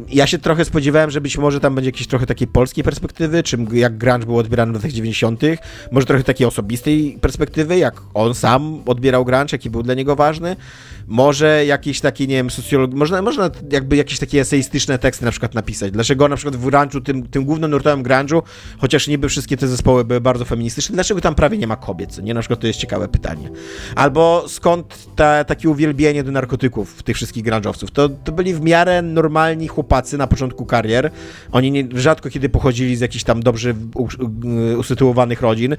ja 0.09 0.27
się 0.27 0.39
trochę 0.39 0.65
spodziewałem, 0.65 1.11
że 1.11 1.21
być 1.21 1.39
może 1.39 1.61
tam 1.61 1.75
będzie 1.75 1.89
jakieś 1.89 2.07
trochę 2.07 2.27
takiej 2.27 2.49
polskiej 2.49 2.85
perspektywy, 2.85 3.43
czym 3.43 3.69
jak 3.73 3.99
grunge 3.99 4.27
był 4.27 4.39
odbierany 4.39 4.73
w 4.73 4.75
latach 4.75 4.93
90., 4.93 5.43
może 5.93 6.07
trochę 6.07 6.25
takiej 6.25 6.47
osobistej 6.47 7.19
perspektywy, 7.21 7.79
jak 7.79 8.03
on 8.15 8.35
sam 8.35 8.83
odbierał 8.87 9.25
grunge, 9.25 9.49
jaki 9.53 9.71
był 9.71 9.83
dla 9.83 9.95
niego 9.95 10.17
ważny, 10.17 10.57
może 11.07 11.67
jakieś 11.67 12.01
nie 12.29 12.35
wiem, 12.35 12.51
socjolog... 12.51 12.95
Można, 12.95 13.23
można 13.23 13.51
jakby 13.73 13.97
jakieś 13.97 14.19
takie 14.19 14.41
eseistyczne 14.41 14.99
teksty 14.99 15.25
na 15.25 15.31
przykład 15.31 15.55
napisać. 15.55 15.93
Dlaczego 15.93 16.29
na 16.29 16.37
przykład 16.37 16.57
w 16.57 16.67
grunge'u, 16.67 17.03
tym, 17.03 17.29
tym 17.29 17.45
głównym 17.45 17.71
nurtowym 17.71 18.05
grunge'u, 18.05 18.43
chociaż 18.79 19.09
niby 19.09 19.29
wszystkie 19.29 19.57
te 19.57 19.69
zespoły 19.69 20.05
były 20.05 20.21
bardzo 20.21 20.45
feministyczne, 20.45 20.95
dlaczego 20.95 21.21
tam 21.21 21.35
prawie 21.35 21.59
nie 21.59 21.67
ma 21.67 21.77
kobiet? 21.77 22.19
Nie, 22.23 22.35
na 22.35 22.41
przykład 22.41 22.61
to 22.61 22.67
jest 22.67 22.79
ciekawe 22.79 23.09
pytanie. 23.09 23.51
Albo 23.97 24.45
skąd 24.49 25.09
ta, 25.17 25.45
takie 25.45 25.69
uwielbienie 25.69 26.25
do 26.25 26.33
narkotyków 26.33 27.03
tych 27.03 27.17
wszystkich 27.17 27.45
grunge'owców? 27.45 27.91
To, 27.93 28.09
to 28.09 28.33
byli 28.33 28.55
w 28.55 28.61
miarę 28.61 29.03
normalni 29.03 29.69
chłopacy 29.69 30.19
na 30.19 30.27
początku 30.27 30.67
karier. 30.67 31.11
Oni 31.53 31.71
nie, 31.71 31.89
rzadko 31.95 32.31
kiedy 32.31 32.49
pochodzili 32.49 32.97
z 32.97 33.01
jakichś 33.01 33.25
tam 33.25 33.43
dobrze 33.43 33.75
usytuowanych 34.79 35.41
rodzin 35.41 35.77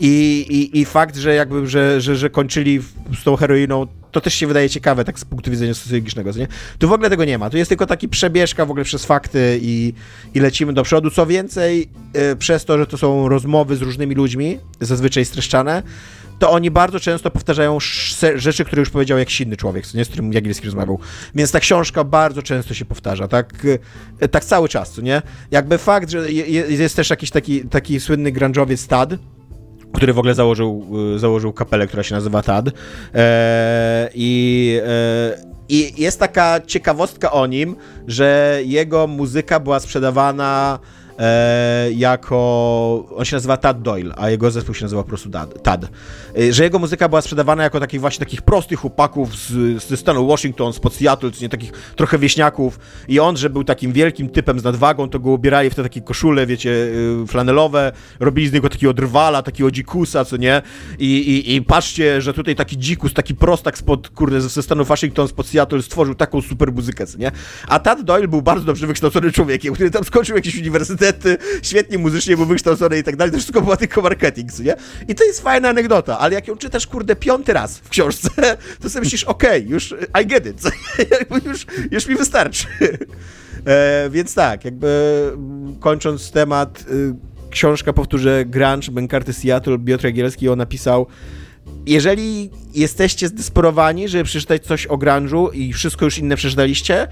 i, 0.00 0.46
i, 0.48 0.80
i 0.80 0.84
fakt, 0.84 1.16
że 1.16 1.34
jakby, 1.34 1.66
że, 1.66 2.00
że, 2.00 2.16
że 2.16 2.30
kończyli 2.30 2.80
z 3.20 3.24
tą 3.24 3.36
heroiną 3.36 3.86
to 4.12 4.20
też 4.20 4.34
się 4.34 4.46
wydaje 4.46 4.70
ciekawe, 4.70 5.04
tak 5.04 5.18
z 5.18 5.24
punktu 5.24 5.50
widzenia 5.50 5.74
socjologicznego, 5.74 6.30
nie? 6.32 6.48
Tu 6.78 6.88
w 6.88 6.92
ogóle 6.92 7.10
tego 7.10 7.24
nie 7.24 7.38
ma. 7.38 7.50
Tu 7.50 7.56
jest 7.56 7.68
tylko 7.68 7.86
taki 7.86 8.08
przebieżka 8.08 8.66
w 8.66 8.70
ogóle 8.70 8.84
przez 8.84 9.04
fakty 9.04 9.58
i, 9.62 9.92
i 10.34 10.40
lecimy 10.40 10.72
do 10.72 10.82
przodu. 10.82 11.10
Co 11.10 11.26
więcej, 11.26 11.88
yy, 12.14 12.36
przez 12.36 12.64
to, 12.64 12.78
że 12.78 12.86
to 12.86 12.98
są 12.98 13.28
rozmowy 13.28 13.76
z 13.76 13.82
różnymi 13.82 14.14
ludźmi, 14.14 14.58
zazwyczaj 14.80 15.24
streszczane, 15.24 15.82
to 16.38 16.50
oni 16.50 16.70
bardzo 16.70 17.00
często 17.00 17.30
powtarzają 17.30 17.78
rzeczy, 18.34 18.64
które 18.64 18.80
już 18.80 18.90
powiedział 18.90 19.18
jakiś 19.18 19.40
inny 19.40 19.56
człowiek, 19.56 19.86
co 19.86 19.98
nie, 19.98 20.04
z 20.04 20.08
którym 20.08 20.32
Jagielski 20.32 20.66
rozmawiał. 20.66 20.98
Więc 21.34 21.50
ta 21.50 21.60
książka 21.60 22.04
bardzo 22.04 22.42
często 22.42 22.74
się 22.74 22.84
powtarza, 22.84 23.28
tak, 23.28 23.64
y, 23.64 24.28
tak 24.28 24.44
cały 24.44 24.68
czas, 24.68 24.92
co 24.92 25.02
nie? 25.02 25.22
Jakby 25.50 25.78
fakt, 25.78 26.10
że 26.10 26.32
jest 26.32 26.96
też 26.96 27.10
jakiś 27.10 27.30
taki, 27.30 27.60
taki 27.60 28.00
słynny 28.00 28.32
grunge'owiec 28.32 28.88
Tad, 28.88 29.10
który 29.92 30.12
w 30.12 30.18
ogóle 30.18 30.34
założył, 30.34 30.86
y, 31.16 31.18
założył 31.18 31.52
kapelę, 31.52 31.86
która 31.86 32.02
się 32.02 32.14
nazywa 32.14 32.42
TAD. 32.42 32.68
E, 33.14 34.10
I 34.14 34.80
e, 34.86 35.48
i 35.68 36.02
jest 36.02 36.18
taka 36.18 36.60
ciekawostka 36.66 37.32
o 37.32 37.46
nim, 37.46 37.76
że 38.06 38.60
jego 38.64 39.06
muzyka 39.06 39.60
była 39.60 39.80
sprzedawana 39.80 40.78
e, 41.18 41.92
jako. 41.92 42.38
On 43.16 43.24
się 43.24 43.36
nazywa 43.36 43.56
Tad 43.56 43.82
Doyle, 43.82 44.14
a 44.16 44.30
jego 44.30 44.50
zespół 44.50 44.74
się 44.74 44.84
nazywa 44.84 45.02
po 45.02 45.08
prostu 45.08 45.30
Tad. 45.62 45.84
E, 46.38 46.52
że 46.52 46.64
jego 46.64 46.78
muzyka 46.78 47.08
była 47.08 47.20
sprzedawana 47.20 47.62
jako 47.62 47.80
takich 47.80 48.00
właśnie 48.00 48.18
takich 48.18 48.42
prostych 48.42 48.78
chłopaków 48.78 49.36
z, 49.36 49.82
ze 49.84 49.96
stanu 49.96 50.26
Washington, 50.26 50.72
spod 50.72 50.94
Seattle, 50.94 51.30
nie 51.40 51.48
takich 51.48 51.72
trochę 51.96 52.18
wieśniaków. 52.18 52.78
I 53.08 53.20
on, 53.20 53.36
że 53.36 53.50
był 53.50 53.64
takim 53.64 53.92
wielkim 53.92 54.28
typem 54.28 54.60
z 54.60 54.64
nadwagą, 54.64 55.08
to 55.08 55.18
go 55.18 55.30
ubierali 55.30 55.70
w 55.70 55.74
te 55.74 55.82
takie 55.82 56.00
koszule, 56.00 56.46
wiecie, 56.46 56.70
y, 56.70 57.26
flanelowe, 57.26 57.92
robili 58.20 58.48
z 58.48 58.52
niego 58.52 58.68
takiego 58.68 58.94
drwala, 58.94 59.42
takiego 59.42 59.70
dzikusa, 59.70 60.24
co 60.24 60.36
nie? 60.36 60.62
I, 60.98 61.18
i, 61.18 61.54
i 61.54 61.62
patrzcie, 61.62 62.22
że 62.22 62.34
tutaj 62.34 62.56
taki 62.56 62.78
dzikus, 62.78 63.14
taki 63.14 63.34
prostak 63.34 63.78
spod, 63.78 64.08
kurde, 64.08 64.40
ze 64.40 64.62
stanu 64.62 64.84
Washington, 64.84 65.28
spod 65.28 65.46
Seattle 65.46 65.82
stworzył 65.82 66.14
taką 66.14 66.42
super 66.42 66.72
muzykę, 66.72 67.06
co 67.06 67.18
nie? 67.18 67.30
A 67.68 67.78
Tad 67.78 68.02
Doyle 68.02 68.28
był 68.28 68.42
bardzo 68.42 68.64
dobrze 68.64 68.86
wykształconym 68.86 69.32
człowiekiem, 69.32 69.74
który 69.74 69.90
tam 69.90 70.04
skończył 70.04 70.36
jakiś 70.36 70.56
uniwersytet 70.58 71.07
świetnie 71.62 71.98
muzycznie 71.98 72.36
był 72.36 72.46
wykształcony 72.46 72.98
i 72.98 73.02
tak 73.02 73.16
dalej, 73.16 73.32
to 73.32 73.38
wszystko 73.38 73.60
była 73.60 73.76
tylko 73.76 74.02
marketing, 74.02 74.58
nie? 74.58 74.74
I 75.08 75.14
to 75.14 75.24
jest 75.24 75.40
fajna 75.40 75.68
anegdota, 75.68 76.18
ale 76.18 76.34
jak 76.34 76.48
ją 76.48 76.56
czytasz, 76.56 76.86
kurde, 76.86 77.16
piąty 77.16 77.52
raz 77.52 77.78
w 77.78 77.88
książce, 77.88 78.30
to 78.80 78.90
sobie 78.90 79.04
myślisz, 79.04 79.24
okej, 79.24 79.60
okay, 79.60 79.72
już 79.72 79.94
I 80.22 80.26
get 80.26 80.46
it, 80.46 80.62
już, 81.46 81.66
już 81.90 82.06
mi 82.06 82.16
wystarczy. 82.16 82.66
E, 83.66 84.10
więc 84.10 84.34
tak, 84.34 84.64
jakby 84.64 85.32
kończąc 85.80 86.30
temat, 86.30 86.84
y, 86.90 87.14
książka, 87.50 87.92
powtórzę, 87.92 88.44
Grunge, 88.44 88.90
Benkarty 88.90 89.32
Seattle, 89.32 89.78
Piotr 89.78 90.04
Jagielski 90.04 90.44
ją 90.44 90.56
napisał 90.56 91.06
jeżeli 91.86 92.50
jesteście 92.74 93.28
zdesperowani, 93.28 94.08
żeby 94.08 94.24
przeczytać 94.24 94.64
coś 94.64 94.86
o 94.86 94.96
grunge'u 94.96 95.54
i 95.54 95.72
wszystko 95.72 96.04
już 96.04 96.18
inne 96.18 96.36
przeczytaliście, 96.36 97.08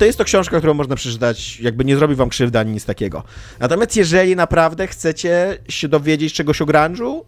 to 0.00 0.04
jest 0.04 0.18
to 0.18 0.24
książka, 0.24 0.58
którą 0.58 0.74
można 0.74 0.96
przeczytać, 0.96 1.60
jakby 1.60 1.84
nie 1.84 1.96
zrobi 1.96 2.14
wam 2.14 2.28
krzywdy 2.28 2.58
ani 2.58 2.72
nic 2.72 2.84
takiego. 2.84 3.22
Natomiast 3.58 3.96
jeżeli 3.96 4.36
naprawdę 4.36 4.86
chcecie 4.86 5.58
się 5.68 5.88
dowiedzieć 5.88 6.32
czegoś 6.32 6.62
o 6.62 6.66
grunge'u, 6.66 7.20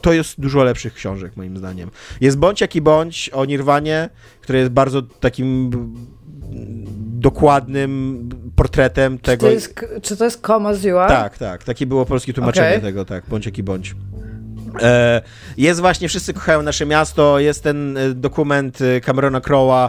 to 0.00 0.12
jest 0.12 0.40
dużo 0.40 0.64
lepszych 0.64 0.94
książek, 0.94 1.36
moim 1.36 1.58
zdaniem. 1.58 1.90
Jest 2.20 2.38
Bądź 2.38 2.60
jaki 2.60 2.80
bądź 2.80 3.30
o 3.32 3.44
Nirwanie, 3.44 4.08
które 4.40 4.58
jest 4.58 4.70
bardzo 4.70 5.02
takim 5.02 5.70
dokładnym 7.20 8.28
portretem 8.56 9.18
tego. 9.18 9.46
Czy 9.46 9.48
to 9.48 9.54
jest, 9.54 9.84
czy 10.02 10.16
to 10.16 10.24
jest 10.24 10.40
Koma? 10.40 10.72
Tak, 11.08 11.38
tak. 11.38 11.64
Takie 11.64 11.86
było 11.86 12.06
polskie 12.06 12.32
tłumaczenie 12.32 12.68
okay. 12.68 12.80
tego, 12.80 13.04
tak. 13.04 13.24
Bądź 13.28 13.46
jaki 13.46 13.62
bądź. 13.62 13.94
E, 14.82 15.22
jest 15.56 15.80
właśnie 15.80 16.08
Wszyscy 16.08 16.34
kochają 16.34 16.62
nasze 16.62 16.86
miasto, 16.86 17.38
jest 17.38 17.62
ten 17.62 17.96
e, 17.96 18.14
dokument 18.14 18.78
e, 18.80 19.00
Camerona 19.00 19.40
Crowe'a, 19.40 19.88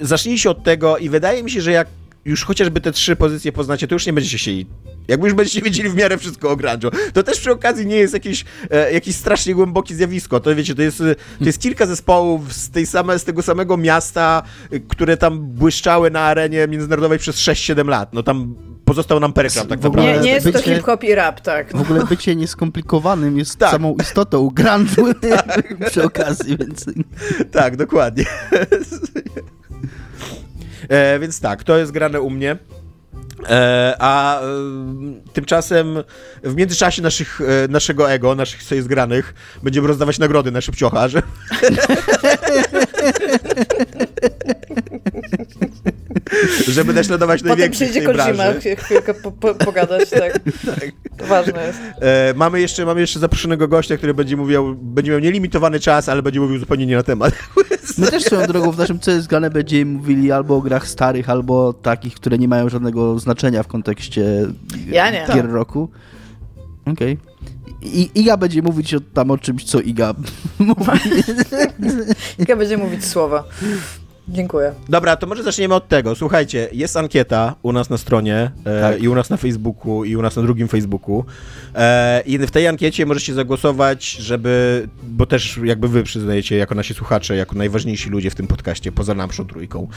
zacznijcie 0.00 0.50
od 0.50 0.64
tego 0.64 0.98
i 0.98 1.08
wydaje 1.08 1.42
mi 1.42 1.50
się, 1.50 1.60
że 1.60 1.72
jak 1.72 1.88
już 2.24 2.44
chociażby 2.44 2.80
te 2.80 2.92
trzy 2.92 3.16
pozycje 3.16 3.52
poznacie, 3.52 3.88
to 3.88 3.94
już 3.94 4.06
nie 4.06 4.12
będziecie 4.12 4.38
chcieli. 4.38 4.66
Jakby 5.08 5.26
już 5.26 5.34
będziecie 5.34 5.62
wiedzieli 5.62 5.88
w 5.88 5.94
miarę 5.94 6.18
wszystko 6.18 6.50
o 6.50 6.56
grunge'u. 6.56 6.90
To 7.14 7.22
też 7.22 7.40
przy 7.40 7.52
okazji 7.52 7.86
nie 7.86 7.96
jest 7.96 8.14
jakieś, 8.14 8.44
e, 8.70 8.92
jakieś 8.92 9.16
strasznie 9.16 9.54
głębokie 9.54 9.94
zjawisko. 9.94 10.40
To 10.40 10.54
wiecie, 10.54 10.74
to 10.74 10.82
jest, 10.82 10.98
to 11.38 11.44
jest 11.44 11.60
kilka 11.60 11.86
zespołów 11.86 12.52
z, 12.52 12.70
tej 12.70 12.86
same, 12.86 13.18
z 13.18 13.24
tego 13.24 13.42
samego 13.42 13.76
miasta, 13.76 14.42
które 14.88 15.16
tam 15.16 15.40
błyszczały 15.40 16.10
na 16.10 16.20
arenie 16.20 16.66
międzynarodowej 16.68 17.18
przez 17.18 17.36
6-7 17.36 17.88
lat. 17.88 18.12
No 18.12 18.22
tam 18.22 18.54
pozostał 18.92 19.20
nam 19.20 19.32
Perkram 19.32 19.66
tak 19.66 19.82
naprawdę. 19.82 20.12
Nie, 20.12 20.20
nie 20.20 20.30
jest 20.30 20.46
bycie, 20.46 20.58
to 20.58 20.64
hip-hop 20.64 21.04
i 21.04 21.14
rap, 21.14 21.40
tak. 21.40 21.76
W 21.76 21.80
ogóle 21.80 22.04
bycie 22.04 22.36
nieskomplikowanym 22.36 23.38
jest 23.38 23.58
tak. 23.58 23.70
samą 23.70 23.96
istotą 24.00 24.48
grunge'u 24.48 25.14
przy 25.90 26.04
okazji, 26.04 26.56
więc... 26.58 26.86
Tak, 27.52 27.76
dokładnie. 27.76 28.24
E, 30.88 31.18
więc 31.18 31.40
tak, 31.40 31.64
to 31.64 31.78
jest 31.78 31.92
grane 31.92 32.20
u 32.20 32.30
mnie. 32.30 32.56
E, 33.48 33.96
a 33.98 34.40
e, 34.40 34.44
tymczasem 35.32 35.98
w 36.42 36.56
międzyczasie 36.56 37.02
naszych, 37.02 37.40
e, 37.40 37.68
naszego 37.68 38.10
ego, 38.10 38.34
naszych 38.34 38.62
sobie 38.62 38.82
zgranych, 38.82 39.34
będziemy 39.62 39.88
rozdawać 39.88 40.18
nagrody 40.18 40.50
na 40.50 40.60
szybciocha, 40.60 41.08
że... 41.08 41.22
żeby 46.68 46.92
naśladować 46.92 47.42
największych 47.42 47.88
Potem 47.88 48.02
przyjdzie 48.02 48.24
Kojima 48.24 48.76
chwilkę 48.76 49.14
po, 49.14 49.32
po, 49.32 49.54
pogadać, 49.54 50.10
tak. 50.10 50.32
tak. 50.74 50.92
To 51.16 51.26
ważne 51.26 51.66
jest. 51.66 51.78
E, 52.00 52.34
mamy, 52.36 52.60
jeszcze, 52.60 52.86
mamy 52.86 53.00
jeszcze 53.00 53.20
zaproszonego 53.20 53.68
gościa, 53.68 53.96
który 53.96 54.14
będzie 54.14 54.36
mówił, 54.36 54.74
będzie 54.74 55.10
miał 55.10 55.20
nielimitowany 55.20 55.80
czas, 55.80 56.08
ale 56.08 56.22
będzie 56.22 56.40
mówił 56.40 56.58
zupełnie 56.58 56.86
nie 56.86 56.96
na 56.96 57.02
temat. 57.02 57.34
My 57.98 58.06
też 58.06 58.24
swoją 58.24 58.46
drogą 58.46 58.72
w 58.72 58.78
naszym 58.78 58.98
CS 58.98 59.26
Gane 59.26 59.50
będziemy 59.50 59.84
mówili 59.84 60.32
albo 60.32 60.56
o 60.56 60.60
grach 60.60 60.88
starych, 60.88 61.30
albo 61.30 61.72
takich, 61.72 62.14
które 62.14 62.38
nie 62.38 62.48
mają 62.48 62.68
żadnego 62.68 63.18
znaczenia 63.18 63.62
w 63.62 63.68
kontekście 63.68 64.46
ja 64.88 65.10
nie. 65.10 65.26
gier 65.34 65.50
roku. 65.50 65.88
Okej. 66.86 67.12
Okay. 67.12 67.32
I 67.82 68.10
Iga 68.14 68.36
będzie 68.36 68.62
mówić 68.62 68.94
o, 68.94 69.00
tam 69.00 69.30
o 69.30 69.38
czymś, 69.38 69.64
co 69.64 69.80
Iga 69.80 70.14
mówi. 70.58 71.00
Iga 72.38 72.56
będzie 72.56 72.76
mówić 72.76 73.04
słowa. 73.04 73.44
Dziękuję. 74.28 74.72
Dobra, 74.88 75.16
to 75.16 75.26
może 75.26 75.42
zaczniemy 75.42 75.74
od 75.74 75.88
tego. 75.88 76.14
Słuchajcie, 76.14 76.68
jest 76.72 76.96
ankieta 76.96 77.54
u 77.62 77.72
nas 77.72 77.90
na 77.90 77.98
stronie 77.98 78.50
e, 78.64 78.80
tak. 78.80 79.02
i 79.02 79.08
u 79.08 79.14
nas 79.14 79.30
na 79.30 79.36
Facebooku 79.36 80.04
i 80.04 80.16
u 80.16 80.22
nas 80.22 80.36
na 80.36 80.42
drugim 80.42 80.68
Facebooku. 80.68 81.24
E, 81.74 82.22
I 82.26 82.38
w 82.38 82.50
tej 82.50 82.68
ankiecie 82.68 83.06
możecie 83.06 83.34
zagłosować, 83.34 84.10
żeby, 84.10 84.88
bo 85.02 85.26
też 85.26 85.60
jakby 85.64 85.88
wy 85.88 86.02
przyznajecie 86.02 86.56
jako 86.56 86.74
nasi 86.74 86.94
słuchacze, 86.94 87.36
jako 87.36 87.56
najważniejsi 87.56 88.10
ludzie 88.10 88.30
w 88.30 88.34
tym 88.34 88.46
podcaście, 88.46 88.92
poza 88.92 89.14
naszą 89.14 89.46
trójką. 89.46 89.88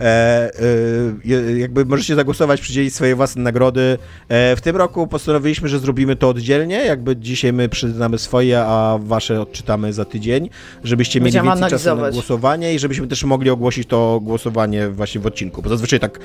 E, 0.00 0.04
e, 0.04 1.58
jakby 1.58 1.84
możecie 1.84 2.14
zagłosować, 2.14 2.60
przydzielić 2.60 2.94
swoje 2.94 3.16
własne 3.16 3.42
nagrody. 3.42 3.98
E, 4.28 4.56
w 4.56 4.60
tym 4.60 4.76
roku 4.76 5.06
postanowiliśmy, 5.06 5.68
że 5.68 5.78
zrobimy 5.78 6.16
to 6.16 6.28
oddzielnie, 6.28 6.76
jakby 6.76 7.16
dzisiaj 7.16 7.52
my 7.52 7.68
przyznamy 7.68 8.18
swoje, 8.18 8.60
a 8.60 8.98
wasze 9.02 9.40
odczytamy 9.40 9.92
za 9.92 10.04
tydzień, 10.04 10.50
żebyście 10.84 11.20
mieli 11.20 11.32
więcej 11.32 11.50
analizować. 11.50 11.82
czasu 11.82 11.96
na 11.96 12.10
głosowanie 12.10 12.74
i 12.74 12.78
żebyśmy 12.78 13.06
też 13.06 13.24
mogli 13.24 13.50
ogłosić 13.50 13.67
ogłosić 13.68 13.88
to 13.88 14.20
głosowanie 14.20 14.88
właśnie 14.88 15.20
w 15.20 15.26
odcinku, 15.26 15.62
bo 15.62 15.68
zazwyczaj 15.68 16.00
tak 16.00 16.18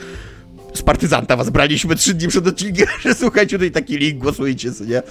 z 0.73 0.81
partyzanta 0.81 1.37
was 1.37 1.49
braliśmy 1.49 1.95
trzy 1.95 2.13
dni 2.13 2.27
przed 2.27 2.47
odcinkiem, 2.47 2.87
że 3.03 3.15
słuchajcie, 3.15 3.57
tutaj 3.57 3.71
taki 3.71 3.97
link, 3.97 4.19
głosujcie 4.19 4.71
sobie, 4.71 4.89
nie? 4.89 5.01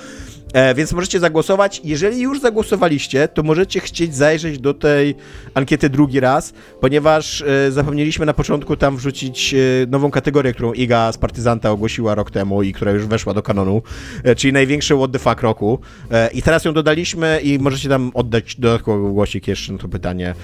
E, 0.52 0.74
więc 0.74 0.92
możecie 0.92 1.20
zagłosować. 1.20 1.80
Jeżeli 1.84 2.20
już 2.20 2.40
zagłosowaliście, 2.40 3.28
to 3.28 3.42
możecie 3.42 3.80
chcieć 3.80 4.14
zajrzeć 4.14 4.58
do 4.58 4.74
tej 4.74 5.14
ankiety 5.54 5.90
drugi 5.90 6.20
raz, 6.20 6.52
ponieważ 6.80 7.42
e, 7.42 7.72
zapomnieliśmy 7.72 8.26
na 8.26 8.34
początku 8.34 8.76
tam 8.76 8.96
wrzucić 8.96 9.54
e, 9.54 9.56
nową 9.86 10.10
kategorię, 10.10 10.52
którą 10.52 10.72
Iga 10.72 11.12
z 11.12 11.18
Partyzanta 11.18 11.70
ogłosiła 11.70 12.14
rok 12.14 12.30
temu 12.30 12.62
i 12.62 12.72
która 12.72 12.92
już 12.92 13.06
weszła 13.06 13.34
do 13.34 13.42
kanonu, 13.42 13.82
e, 14.24 14.34
czyli 14.34 14.52
największy 14.52 14.94
what 14.96 15.12
the 15.12 15.18
fuck 15.18 15.42
roku. 15.42 15.78
E, 16.10 16.30
I 16.30 16.42
teraz 16.42 16.64
ją 16.64 16.72
dodaliśmy 16.72 17.40
i 17.42 17.58
możecie 17.58 17.88
tam 17.88 18.10
oddać 18.14 18.56
dodatkowy 18.56 19.12
głosik 19.12 19.48
jeszcze 19.48 19.72
na 19.72 19.78
to 19.78 19.88
pytanie 19.88 20.34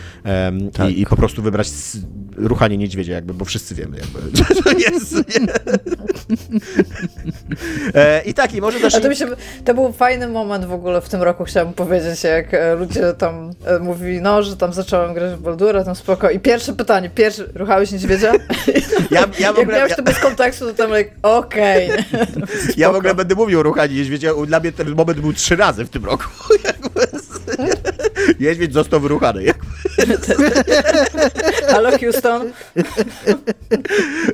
tak. 0.73 0.91
i, 0.91 1.01
i, 1.01 1.07
po 1.07 1.17
prostu 1.17 1.43
wybrać 1.43 1.69
ruchanie 2.37 2.77
niedźwiedzia, 2.77 3.15
jakby, 3.15 3.35
bo 3.35 3.45
wszyscy 3.45 3.75
wiemy, 3.75 3.97
jakby, 3.97 4.21
że 4.39 4.63
to 4.63 4.71
jest. 4.79 5.15
E, 7.95 8.23
I 8.23 8.35
tak, 8.35 8.55
i 8.55 8.61
może 8.61 8.81
też... 8.81 8.95
A 8.95 9.01
to, 9.01 9.09
mi 9.09 9.17
się, 9.17 9.27
to 9.65 9.75
był 9.75 9.93
fajny 9.99 10.29
moment 10.29 10.65
w 10.65 10.73
ogóle 10.73 11.01
w 11.01 11.09
tym 11.09 11.23
roku, 11.23 11.45
chciałabym 11.45 11.75
powiedzieć, 11.75 12.25
jak 12.25 12.55
e, 12.55 12.75
ludzie 12.75 13.15
tam 13.19 13.51
e, 13.65 13.79
mówili, 13.79 14.21
no, 14.21 14.43
że 14.43 14.57
tam 14.57 14.73
zacząłem 14.73 15.15
grać 15.15 15.35
w 15.35 15.41
Baldura, 15.41 15.85
tam 15.85 15.95
spoko. 15.95 16.31
I 16.31 16.41
pierwsze 16.41 16.73
pytanie, 16.73 17.11
pierwszy, 17.11 17.53
ruchałeś 17.55 17.93
niedźwiedzia? 17.93 18.33
Ja, 19.11 19.25
ja 19.39 19.53
w 19.53 19.59
ogóle, 19.59 19.79
jak 19.79 19.79
miałeś 19.79 19.91
ja... 19.91 19.97
to 19.97 20.03
bez 20.03 20.19
kontekstu, 20.19 20.67
to 20.67 20.75
tam 20.75 20.91
like, 20.97 21.11
okej. 21.23 21.91
Okay. 21.91 22.37
Ja 22.77 22.93
w 22.93 22.97
ogóle 22.97 23.15
będę 23.15 23.35
mówił 23.35 23.61
o 23.61 23.63
ruchaniu 23.63 23.95
niedźwiedzia, 23.95 24.33
dla 24.47 24.61
mnie 24.61 24.73
ten 24.73 24.95
moment 24.95 25.21
był 25.21 25.33
trzy 25.33 25.57
razy 25.57 25.85
w 25.85 25.91
tym 25.91 26.05
roku. 26.05 26.25
Niedźwiedź 28.41 28.73
został 28.73 29.01
wyruchany. 29.01 29.45
Halo 31.71 31.99
Houston. 31.99 32.53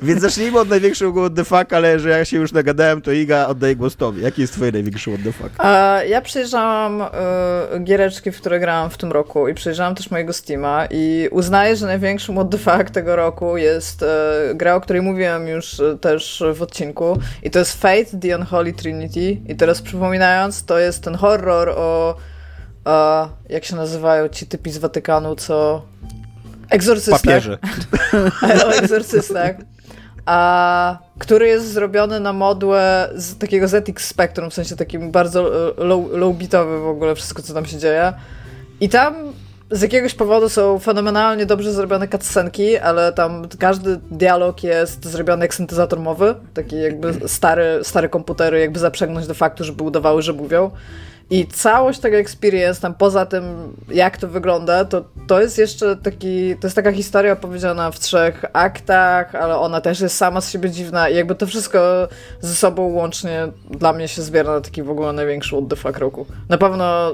Więc 0.03 0.21
zacznijmy 0.21 0.61
od 0.61 0.69
największego 0.69 1.21
what 1.21 1.35
the 1.35 1.45
fuck, 1.45 1.73
ale 1.73 1.99
że 1.99 2.11
ja 2.11 2.25
się 2.25 2.37
już 2.37 2.53
nagadałem, 2.53 3.03
to 3.03 3.13
Iga 3.13 3.47
oddaję 3.47 3.77
głos 3.77 3.97
tobie. 3.97 4.23
Jaki 4.23 4.41
jest 4.41 4.53
twoje 4.53 4.73
największy 4.73 5.11
what 5.11 5.23
the 5.25 5.33
fuck? 5.33 5.51
ja 6.09 6.21
przejrzałam 6.21 7.03
y, 7.03 7.05
giereczki, 7.85 8.33
w 8.33 8.37
które 8.37 8.61
grałam 8.61 8.91
w 8.91 8.97
tym 8.97 9.13
roku 9.13 9.49
i 9.49 9.55
przejrzałam 9.55 9.95
też 9.95 10.11
mojego 10.11 10.33
Steama 10.33 10.87
i 10.91 11.29
uznaję, 11.31 11.77
że 11.77 11.87
największym 11.87 12.35
what 12.35 12.51
the 12.51 12.59
fuck 12.59 12.91
tego 12.91 13.17
roku 13.17 13.57
jest 13.57 14.03
y, 14.03 14.07
gra, 14.55 14.75
o 14.75 14.81
której 14.81 15.03
mówiłem 15.03 15.49
już 15.49 15.81
y, 15.81 15.99
też 16.01 16.43
w 16.55 16.63
odcinku 16.63 17.19
i 17.43 17.51
to 17.51 17.59
jest 17.59 17.81
Fate 17.81 18.19
The 18.23 18.39
Unholy 18.39 18.73
Trinity 18.73 19.37
i 19.49 19.57
teraz 19.57 19.83
przypominając, 19.83 20.65
to 20.65 20.79
jest 20.79 21.03
ten 21.03 21.15
horror 21.15 21.69
o 21.69 22.17
jak 23.49 23.65
się 23.65 23.77
nazywają 23.77 24.29
ci 24.29 24.47
typi 24.47 24.71
z 24.71 24.79
Watykanu, 24.79 25.37
co... 25.37 25.83
Egzorcystach. 26.71 27.23
Papieże. 27.23 27.59
o 28.67 28.75
egzorcystach. 28.75 29.57
A, 30.27 30.99
który 31.19 31.49
jest 31.49 31.73
zrobiony 31.73 32.21
na 32.21 32.33
modłę 32.33 33.11
z 33.15 33.39
takiego 33.39 33.69
ZX 33.69 34.07
Spectrum, 34.07 34.51
w 34.51 34.55
sensie 34.55 34.77
takim 34.77 35.11
bardzo 35.11 35.71
e, 35.71 35.85
low, 35.85 36.37
w 36.83 36.89
ogóle 36.89 37.15
wszystko, 37.15 37.43
co 37.43 37.55
tam 37.55 37.67
się 37.67 37.79
dzieje. 37.79 38.13
I 38.81 38.89
tam 38.89 39.15
z 39.71 39.83
jakiegoś 39.83 40.15
powodu 40.15 40.49
są 40.49 40.79
fenomenalnie 40.79 41.47
dobrze 41.47 41.73
zrobione 41.73 42.09
cutscenki, 42.09 42.79
ale 42.79 43.13
tam 43.13 43.49
każdy 43.59 43.97
dialog 44.11 44.63
jest 44.63 45.05
zrobiony 45.07 45.45
jak 45.45 45.55
syntezator 45.55 46.01
mowy, 46.01 46.35
taki 46.55 46.81
jakby 46.81 47.29
stary, 47.29 47.81
stare 47.83 48.09
komputery 48.09 48.61
jakby 48.61 48.79
zaprzęgnąć 48.79 49.27
do 49.27 49.35
faktu, 49.35 49.65
żeby 49.65 49.85
udawały, 49.85 50.23
że 50.23 50.33
mówią. 50.33 50.71
I 51.31 51.47
całość 51.47 52.01
tego 52.01 52.17
experience, 52.17 52.81
tam 52.81 52.95
poza 52.95 53.27
tym, 53.27 53.45
jak 53.89 54.19
to 54.19 54.29
wygląda, 54.29 54.85
to, 54.85 55.05
to 55.27 55.41
jest 55.41 55.59
jeszcze 55.59 55.97
taki, 55.97 56.57
to 56.61 56.67
jest 56.67 56.77
taka 56.77 56.93
historia 56.93 57.33
opowiedziana 57.33 57.91
w 57.91 57.99
trzech 57.99 58.45
aktach, 58.53 59.35
ale 59.35 59.59
ona 59.59 59.81
też 59.81 60.01
jest 60.01 60.17
sama 60.17 60.41
z 60.41 60.51
siebie 60.51 60.71
dziwna 60.71 61.09
i 61.09 61.17
jakby 61.17 61.35
to 61.35 61.47
wszystko 61.47 62.09
ze 62.41 62.55
sobą 62.55 62.83
łącznie 62.83 63.49
dla 63.71 63.93
mnie 63.93 64.09
się 64.09 64.23
zbiera 64.23 64.53
na 64.53 64.61
taki 64.61 64.83
w 64.83 64.91
ogóle 64.91 65.13
największy 65.13 65.57
what 65.57 65.69
the 65.69 65.77
fuck 65.77 65.99
roku. 65.99 66.27
Na 66.49 66.59
pewno 66.59 67.13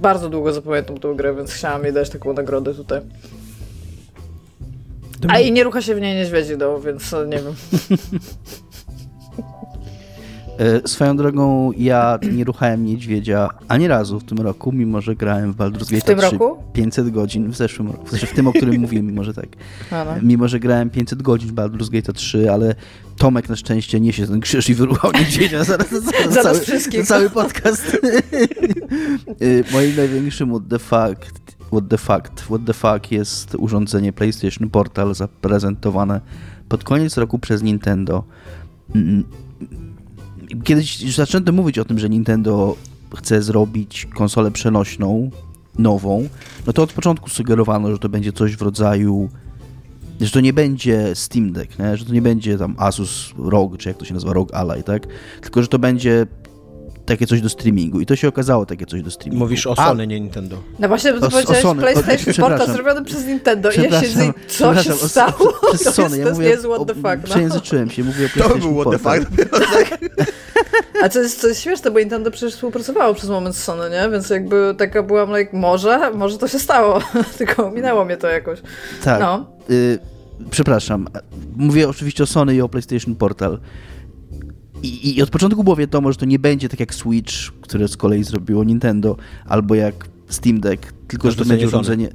bardzo 0.00 0.28
długo 0.28 0.52
zapamiętam 0.52 0.98
tę 0.98 1.14
grę, 1.16 1.34
więc 1.34 1.52
chciałam 1.52 1.84
jej 1.84 1.92
dać 1.92 2.10
taką 2.10 2.32
nagrodę 2.32 2.74
tutaj. 2.74 3.00
A 5.28 5.38
i 5.38 5.52
nie 5.52 5.64
rucha 5.64 5.82
się 5.82 5.94
w 5.94 6.00
niej 6.00 6.16
niedźwiedzi, 6.16 6.56
no, 6.58 6.80
więc 6.80 7.12
nie 7.12 7.38
wiem. 7.38 7.54
E, 10.58 10.88
swoją 10.88 11.16
drogą 11.16 11.72
ja 11.76 12.18
nie 12.32 12.44
ruchałem 12.44 12.84
niedźwiedzia 12.84 13.48
ani 13.68 13.88
razu 13.88 14.20
w 14.20 14.24
tym 14.24 14.38
roku, 14.38 14.72
mimo 14.72 15.00
że 15.00 15.16
grałem 15.16 15.52
w 15.52 15.56
Baldur's 15.56 15.90
Gate 15.90 16.00
3 16.00 16.00
tym 16.00 16.20
roku? 16.20 16.56
500 16.72 17.10
godzin 17.10 17.50
w 17.50 17.56
zeszłym 17.56 17.88
roku, 17.88 18.06
w, 18.06 18.10
sensie 18.10 18.26
w 18.26 18.32
tym, 18.32 18.46
o 18.46 18.52
którym 18.52 18.80
mówiłem, 18.80 19.06
mimo 19.06 19.24
że 19.24 19.34
tak. 19.34 19.46
No. 19.90 20.04
Mimo, 20.22 20.48
że 20.48 20.60
grałem 20.60 20.90
500 20.90 21.22
godzin 21.22 21.48
w 21.48 21.52
Baldur's 21.54 21.90
Gate 21.90 22.12
3, 22.12 22.52
ale 22.52 22.74
Tomek 23.16 23.48
na 23.48 23.56
szczęście 23.56 24.00
niesie 24.00 24.26
ten 24.26 24.40
krzyż 24.40 24.68
i 24.68 24.74
wyruchał 24.74 25.12
niedźwiedzia 25.12 25.64
zaraz 25.64 25.90
za, 25.90 26.00
za, 26.00 26.30
za, 26.30 26.42
cały, 26.42 26.80
za 26.80 27.04
cały 27.04 27.30
podcast. 27.30 27.96
E, 29.40 29.72
moim 29.72 29.96
największym 29.96 30.48
what 30.48 30.62
the 30.68 30.78
fuck 30.78 31.44
What 31.74 31.88
the 31.88 31.98
Fact. 31.98 32.40
What 32.40 32.64
the 32.66 32.72
Fuck 32.72 33.12
jest 33.12 33.54
urządzenie 33.54 34.12
PlayStation 34.12 34.70
Portal 34.70 35.14
zaprezentowane 35.14 36.20
pod 36.68 36.84
koniec 36.84 37.16
roku 37.16 37.38
przez 37.38 37.62
Nintendo. 37.62 38.24
Kiedyś 40.64 41.14
zaczęto 41.14 41.52
mówić 41.52 41.78
o 41.78 41.84
tym, 41.84 41.98
że 41.98 42.08
Nintendo 42.08 42.76
chce 43.16 43.42
zrobić 43.42 44.06
konsolę 44.14 44.50
przenośną, 44.50 45.30
nową, 45.78 46.28
no 46.66 46.72
to 46.72 46.82
od 46.82 46.92
początku 46.92 47.30
sugerowano, 47.30 47.92
że 47.92 47.98
to 47.98 48.08
będzie 48.08 48.32
coś 48.32 48.56
w 48.56 48.62
rodzaju 48.62 49.28
że 50.20 50.30
to 50.30 50.40
nie 50.40 50.52
będzie 50.52 51.14
Steam 51.14 51.52
Deck, 51.52 51.78
nie? 51.78 51.96
że 51.96 52.04
to 52.04 52.12
nie 52.12 52.22
będzie 52.22 52.58
tam 52.58 52.74
Asus 52.78 53.34
ROG, 53.38 53.78
czy 53.78 53.88
jak 53.88 53.98
to 53.98 54.04
się 54.04 54.14
nazywa, 54.14 54.32
ROG 54.32 54.54
Ally, 54.54 54.82
tak? 54.82 55.06
Tylko, 55.40 55.62
że 55.62 55.68
to 55.68 55.78
będzie 55.78 56.26
takie 57.06 57.26
coś 57.26 57.40
do 57.40 57.48
streamingu 57.48 58.00
i 58.00 58.06
to 58.06 58.16
się 58.16 58.28
okazało 58.28 58.66
takie 58.66 58.86
coś 58.86 59.02
do 59.02 59.10
streamingu. 59.10 59.44
Mówisz 59.44 59.66
o 59.66 59.76
Sony, 59.76 60.02
A, 60.02 60.06
nie 60.06 60.20
Nintendo. 60.20 60.56
No 60.78 60.88
właśnie, 60.88 61.12
bo 61.12 61.20
ty 61.20 61.30
powiedziałeś 61.30 61.62
Sony. 61.62 61.82
PlayStation 61.82 62.34
Portal 62.34 62.66
zrobiony 62.66 63.04
przez 63.04 63.26
Nintendo 63.26 63.70
i 63.70 63.82
ja 63.82 64.00
siedzę 64.00 64.32
co 64.48 64.82
się 64.82 64.92
stało? 64.92 65.60
O, 65.62 65.66
przez 65.74 65.82
to 65.82 65.92
Sony, 65.92 66.18
jest, 66.18 66.28
ja 66.28 66.34
mówię, 66.34 66.48
jest 66.48 66.64
what 66.64 66.86
the 66.86 66.94
fuck. 66.94 67.04
No. 67.04 67.24
Przejęzyczyłem 67.24 67.90
się, 67.90 68.04
mówię 68.04 68.26
o 68.26 68.28
PlayStation 68.28 68.60
To 68.60 68.68
był 68.68 68.80
what 68.80 69.02
the 69.02 69.10
fuck. 69.10 69.30
A 71.02 71.08
co 71.08 71.20
jest, 71.20 71.40
co 71.40 71.48
jest 71.48 71.60
śmieszne, 71.60 71.90
bo 71.90 71.98
Nintendo 71.98 72.30
przecież 72.30 72.54
współpracowało 72.54 73.14
przez 73.14 73.30
moment 73.30 73.56
z 73.56 73.62
Sony, 73.62 73.90
nie? 73.90 74.08
Więc 74.10 74.30
jakby 74.30 74.74
taka 74.78 75.02
byłam, 75.02 75.38
like, 75.38 75.56
może, 75.56 76.10
może 76.14 76.38
to 76.38 76.48
się 76.48 76.58
stało, 76.58 77.00
tylko 77.38 77.70
minęło 77.70 78.04
mnie 78.04 78.16
to 78.16 78.28
jakoś. 78.28 78.58
Tak. 79.04 79.20
No. 79.20 79.46
Y 79.70 79.98
przepraszam, 80.50 81.08
mówię 81.56 81.88
oczywiście 81.88 82.22
o 82.22 82.26
Sony 82.26 82.54
i 82.54 82.60
o 82.60 82.68
PlayStation 82.68 83.14
Portal. 83.14 83.58
I, 84.84 85.16
I, 85.16 85.22
od 85.22 85.30
początku 85.30 85.64
było 85.64 85.76
wiadomo, 85.76 86.12
że 86.12 86.18
to 86.18 86.26
nie 86.26 86.38
będzie 86.38 86.68
tak 86.68 86.80
jak 86.80 86.94
Switch, 86.94 87.34
które 87.60 87.88
z 87.88 87.96
kolei 87.96 88.24
zrobiło 88.24 88.64
Nintendo, 88.64 89.16
albo 89.46 89.74
jak 89.74 90.08
Steam 90.28 90.60
Deck, 90.60 90.92
tylko 91.08 91.30
że 91.30 91.36
to 91.36 91.44
będzie 91.44 91.66
urządzenie, 91.66 92.08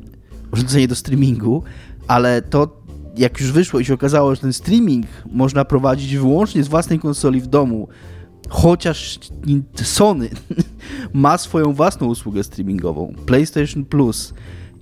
urządzenie 0.54 0.88
do 0.88 0.96
streamingu, 0.96 1.64
ale 2.08 2.42
to 2.42 2.80
jak 3.18 3.40
już 3.40 3.52
wyszło 3.52 3.80
i 3.80 3.86
się 3.86 3.94
okazało, 3.94 4.36
że 4.36 4.42
ten 4.42 4.54
streaming 4.54 5.06
można 5.32 5.66
prowadzić 5.66 6.18
wyłącznie 6.18 6.64
z 6.64 6.68
własnej 6.68 7.00
konsoli 7.00 7.42
w 7.42 7.48
domu, 7.48 7.88
chociaż 8.50 9.20
Sony 9.84 10.30
ma 11.14 11.38
swoją 11.38 11.74
własną 11.74 12.08
usługę 12.08 12.44
streamingową, 12.44 13.14
PlayStation 13.26 13.86
Plus, 13.86 14.34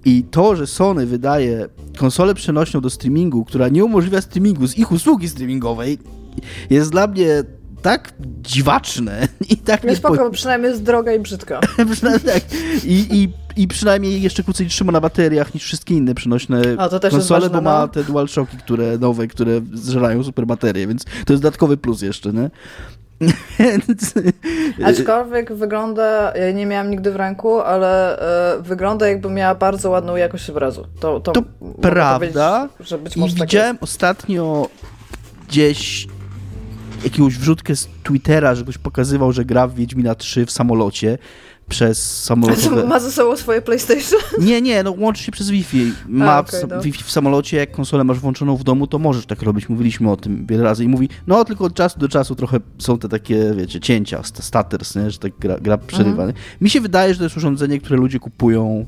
i 0.05 0.23
to, 0.31 0.55
że 0.55 0.67
Sony 0.67 1.05
wydaje 1.05 1.67
konsolę 1.97 2.35
przenośną 2.35 2.81
do 2.81 2.89
streamingu, 2.89 3.45
która 3.45 3.69
nie 3.69 3.85
umożliwia 3.85 4.21
streamingu 4.21 4.67
z 4.67 4.77
ich 4.77 4.91
usługi 4.91 5.29
streamingowej, 5.29 5.97
jest 6.69 6.91
dla 6.91 7.07
mnie 7.07 7.43
tak 7.87 8.13
dziwaczne 8.41 9.27
i 9.49 9.57
tak 9.57 9.83
nie 9.83 9.95
spoko, 9.95 10.17
po... 10.17 10.29
przynajmniej 10.29 10.71
jest 10.71 10.83
droga 10.83 11.13
i 11.13 11.19
brzydka. 11.19 11.59
przynajmniej 11.93 12.33
tak. 12.33 12.43
I, 12.83 13.05
i, 13.11 13.29
I 13.61 13.67
przynajmniej 13.67 14.21
jeszcze 14.21 14.43
krócej 14.43 14.67
trzyma 14.67 14.91
na 14.91 15.01
bateriach 15.01 15.53
niż 15.53 15.63
wszystkie 15.63 15.95
inne 15.95 16.15
przenośne 16.15 16.61
A, 16.77 16.89
to 16.89 16.99
też 16.99 17.11
konsole, 17.11 17.41
ważne, 17.41 17.57
bo 17.57 17.61
ma 17.61 17.79
no. 17.79 17.87
te 17.87 18.03
DualShocki, 18.03 18.57
które 18.57 18.97
nowe, 18.97 19.27
które 19.27 19.61
zżerają 19.73 20.23
super 20.23 20.45
baterie, 20.45 20.87
więc 20.87 21.03
to 21.25 21.33
jest 21.33 21.43
dodatkowy 21.43 21.77
plus 21.77 22.01
jeszcze, 22.01 22.33
nie? 22.33 22.49
Więc... 23.59 24.13
Aczkolwiek 24.85 25.53
wygląda, 25.53 26.33
ja 26.35 26.51
nie 26.51 26.65
miałam 26.65 26.89
nigdy 26.89 27.11
w 27.11 27.15
ręku, 27.15 27.59
ale 27.59 28.19
y, 28.59 28.61
wygląda 28.61 29.07
jakby 29.07 29.29
miała 29.29 29.55
bardzo 29.55 29.89
ładną 29.89 30.15
jakość 30.15 30.49
obrazu. 30.49 30.87
To, 30.99 31.19
to, 31.19 31.31
to 31.31 31.43
prawda. 31.81 32.69
Że 32.79 32.97
być 32.97 33.17
może 33.17 33.35
I 33.35 33.39
tak 33.39 33.47
widziałem 33.47 33.77
ostatnio 33.81 34.69
gdzieś 35.47 36.07
jakąś 37.03 37.37
wrzutkę 37.37 37.75
z 37.75 37.89
Twittera, 38.03 38.55
że 38.55 38.63
ktoś 38.63 38.77
pokazywał, 38.77 39.31
że 39.31 39.45
gra 39.45 39.67
w 39.67 39.75
Wiedźmina 39.75 40.15
3 40.15 40.45
w 40.45 40.51
samolocie 40.51 41.17
przez 41.69 42.23
samolotowe... 42.23 42.85
Ma 42.87 42.99
ze 42.99 43.11
sobą 43.11 43.37
swoje 43.37 43.61
PlayStation? 43.61 44.19
Nie, 44.39 44.61
nie, 44.61 44.83
no 44.83 44.93
łączy 44.97 45.23
się 45.23 45.31
przez 45.31 45.49
Wi-Fi. 45.49 45.93
Ma 46.07 46.31
A, 46.31 46.39
okay, 46.39 46.61
no. 46.69 46.81
Wi-Fi 46.81 47.03
w 47.03 47.11
samolocie, 47.11 47.57
jak 47.57 47.71
konsolę 47.71 48.03
masz 48.03 48.19
włączoną 48.19 48.55
w 48.55 48.63
domu, 48.63 48.87
to 48.87 48.99
możesz 48.99 49.25
tak 49.25 49.41
robić. 49.41 49.69
Mówiliśmy 49.69 50.11
o 50.11 50.17
tym 50.17 50.45
wiele 50.45 50.63
razy 50.63 50.83
i 50.83 50.87
mówi, 50.87 51.09
no 51.27 51.45
tylko 51.45 51.65
od 51.65 51.73
czasu 51.73 51.99
do 51.99 52.09
czasu 52.09 52.35
trochę 52.35 52.59
są 52.77 52.99
te 52.99 53.09
takie, 53.09 53.53
wiecie, 53.57 53.79
cięcia, 53.79 54.21
staters, 54.23 54.95
nie? 54.95 55.11
że 55.11 55.19
tak 55.19 55.31
gra, 55.39 55.59
gra 55.59 55.77
przerywa. 55.77 56.23
Mhm. 56.23 56.33
Mi 56.61 56.69
się 56.69 56.81
wydaje, 56.81 57.13
że 57.13 57.17
to 57.17 57.23
jest 57.23 57.37
urządzenie, 57.37 57.79
które 57.79 57.99
ludzie 57.99 58.19
kupują 58.19 58.85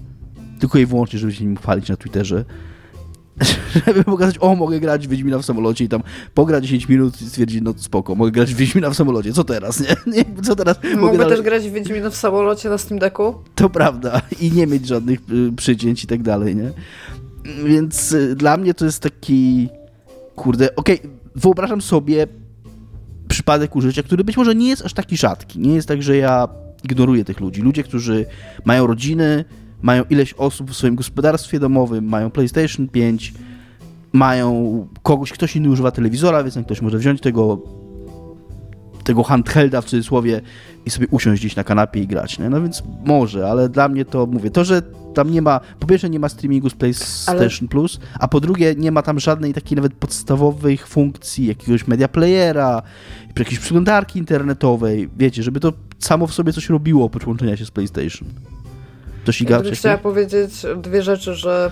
tylko 0.60 0.80
i 0.80 0.86
wyłącznie, 0.86 1.20
żeby 1.20 1.34
się 1.34 1.46
nim 1.46 1.58
chwalić 1.58 1.90
na 1.90 1.98
Twitterze 1.98 2.46
żeby 3.88 4.04
pokazać, 4.04 4.36
o, 4.40 4.56
mogę 4.56 4.80
grać 4.80 5.08
w 5.08 5.10
Wiedźmina 5.10 5.40
w 5.40 5.46
samolocie 5.46 5.86
i 5.86 5.90
tam 5.90 6.04
pogra 6.34 6.62
10 6.62 6.90
minut 6.90 7.22
i 7.22 7.26
stwierdzi, 7.26 7.62
no 7.62 7.74
spoko, 7.78 8.16
mogę 8.16 8.32
grać 8.32 8.54
w 8.54 8.58
Wiedźmina 8.58 8.90
w 8.90 8.96
samolocie, 8.96 9.34
co 9.34 9.44
teraz, 9.44 9.80
nie? 9.80 9.96
nie 10.18 10.26
co 10.44 10.56
teraz? 10.56 10.80
Mogę 10.98 11.18
dalej... 11.18 11.36
też 11.36 11.44
grać 11.44 11.70
w 11.70 11.74
Wiedźmina 11.74 12.10
w 12.10 12.16
samolocie 12.16 12.70
na 12.70 12.78
Steam 12.78 13.00
Decku? 13.00 13.36
To 13.56 13.70
prawda 13.70 14.22
i 14.42 14.52
nie 14.52 14.68
mieć 14.68 14.88
żadnych 14.88 15.20
y, 15.32 15.52
przycięć 15.56 16.04
i 16.04 16.08
tak 16.08 16.22
dalej, 16.22 16.56
nie? 16.56 16.72
Więc 17.66 18.12
y, 18.12 18.36
dla 18.36 18.58
mnie 18.58 18.74
to 18.74 18.86
jest 18.86 19.04
taki, 19.04 19.70
kurde, 20.36 20.76
okej, 20.76 21.00
okay, 21.00 21.12
wyobrażam 21.36 21.82
sobie 21.82 22.28
przypadek 23.28 23.76
użycia, 23.76 24.04
który 24.04 24.24
być 24.24 24.38
może 24.38 24.56
nie 24.56 24.70
jest 24.70 24.86
aż 24.86 24.94
taki 24.94 25.18
rzadki. 25.18 25.60
Nie 25.60 25.74
jest 25.74 25.88
tak, 25.88 26.04
że 26.04 26.18
ja 26.18 26.48
ignoruję 26.84 27.26
tych 27.26 27.40
ludzi. 27.40 27.62
Ludzie, 27.62 27.84
którzy 27.84 28.26
mają 28.66 28.88
rodziny, 28.88 29.46
mają 29.82 30.04
ileś 30.10 30.34
osób 30.34 30.72
w 30.72 30.76
swoim 30.76 30.96
gospodarstwie 30.96 31.60
domowym, 31.60 32.06
mają 32.06 32.32
PlayStation 32.32 32.88
5, 32.88 33.34
mają 34.14 34.88
kogoś, 35.04 35.32
ktoś 35.32 35.56
inny 35.56 35.70
używa 35.70 35.92
telewizora, 35.92 36.44
więc 36.44 36.58
ktoś 36.66 36.82
może 36.82 36.98
wziąć 36.98 37.22
tego 37.22 37.62
tego 39.04 39.24
handhelda 39.24 39.82
w 39.82 39.86
cudzysłowie 39.86 40.42
i 40.86 40.90
sobie 40.90 41.08
usiąść 41.12 41.42
gdzieś 41.42 41.56
na 41.56 41.64
kanapie 41.64 42.02
i 42.02 42.08
grać, 42.08 42.40
nie? 42.40 42.50
No 42.50 42.62
więc 42.62 42.84
może, 43.06 43.50
ale 43.50 43.70
dla 43.70 43.90
mnie 43.90 44.06
to, 44.06 44.26
mówię, 44.26 44.52
to, 44.52 44.64
że 44.64 44.82
tam 45.14 45.32
nie 45.32 45.42
ma, 45.42 45.60
po 45.80 45.88
pierwsze 45.88 46.10
nie 46.10 46.20
ma 46.20 46.30
streamingu 46.30 46.70
z 46.70 46.74
PlayStation 46.74 47.38
ale... 47.62 47.70
Plus, 47.70 48.00
a 48.20 48.28
po 48.28 48.40
drugie 48.40 48.76
nie 48.78 48.92
ma 48.92 49.02
tam 49.02 49.20
żadnej 49.20 49.54
takiej 49.54 49.76
nawet 49.76 49.94
podstawowych 49.94 50.88
funkcji, 50.88 51.46
jakiegoś 51.46 51.88
media 51.88 52.08
playera, 52.08 52.82
jakiejś 53.40 53.60
przeglądarki 53.60 54.20
internetowej, 54.20 55.10
wiecie, 55.18 55.44
żeby 55.44 55.60
to 55.60 55.74
samo 56.00 56.28
w 56.28 56.34
sobie 56.34 56.54
coś 56.54 56.70
robiło 56.70 57.06
oprócz 57.06 57.28
łączenia 57.28 57.58
się 57.58 57.66
z 57.66 57.72
PlayStation. 57.72 58.28
Coś 59.30 59.42
Iga 59.42 59.62
Chciała 59.74 59.98
powiedzieć 59.98 60.52
dwie 60.78 61.04
rzeczy, 61.04 61.36
że 61.36 61.72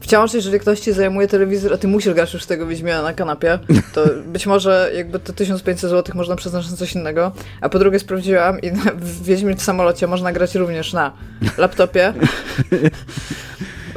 wciąż, 0.00 0.34
jeżeli 0.34 0.60
ktoś 0.60 0.80
ci 0.80 0.92
zajmuje 0.92 1.28
telewizor, 1.28 1.74
a 1.74 1.76
ty 1.76 1.88
musisz 1.88 2.14
grać 2.14 2.34
już 2.34 2.46
tego 2.46 2.66
Wiedźmina 2.66 3.02
na 3.02 3.12
kanapie, 3.12 3.58
to 3.92 4.04
być 4.34 4.46
może 4.46 4.90
jakby 4.96 5.18
te 5.18 5.32
1500 5.32 5.90
zł 5.90 6.16
można 6.16 6.36
przeznaczyć 6.36 6.70
na 6.70 6.76
coś 6.76 6.94
innego. 6.94 7.32
A 7.60 7.68
po 7.68 7.78
drugie 7.78 7.98
sprawdziłam 7.98 8.60
i 8.60 8.70
w 8.96 9.22
Wiedźmin 9.22 9.56
w 9.56 9.62
samolocie 9.62 10.06
można 10.06 10.32
grać 10.32 10.54
również 10.54 10.92
na 10.92 11.12
laptopie. 11.58 12.12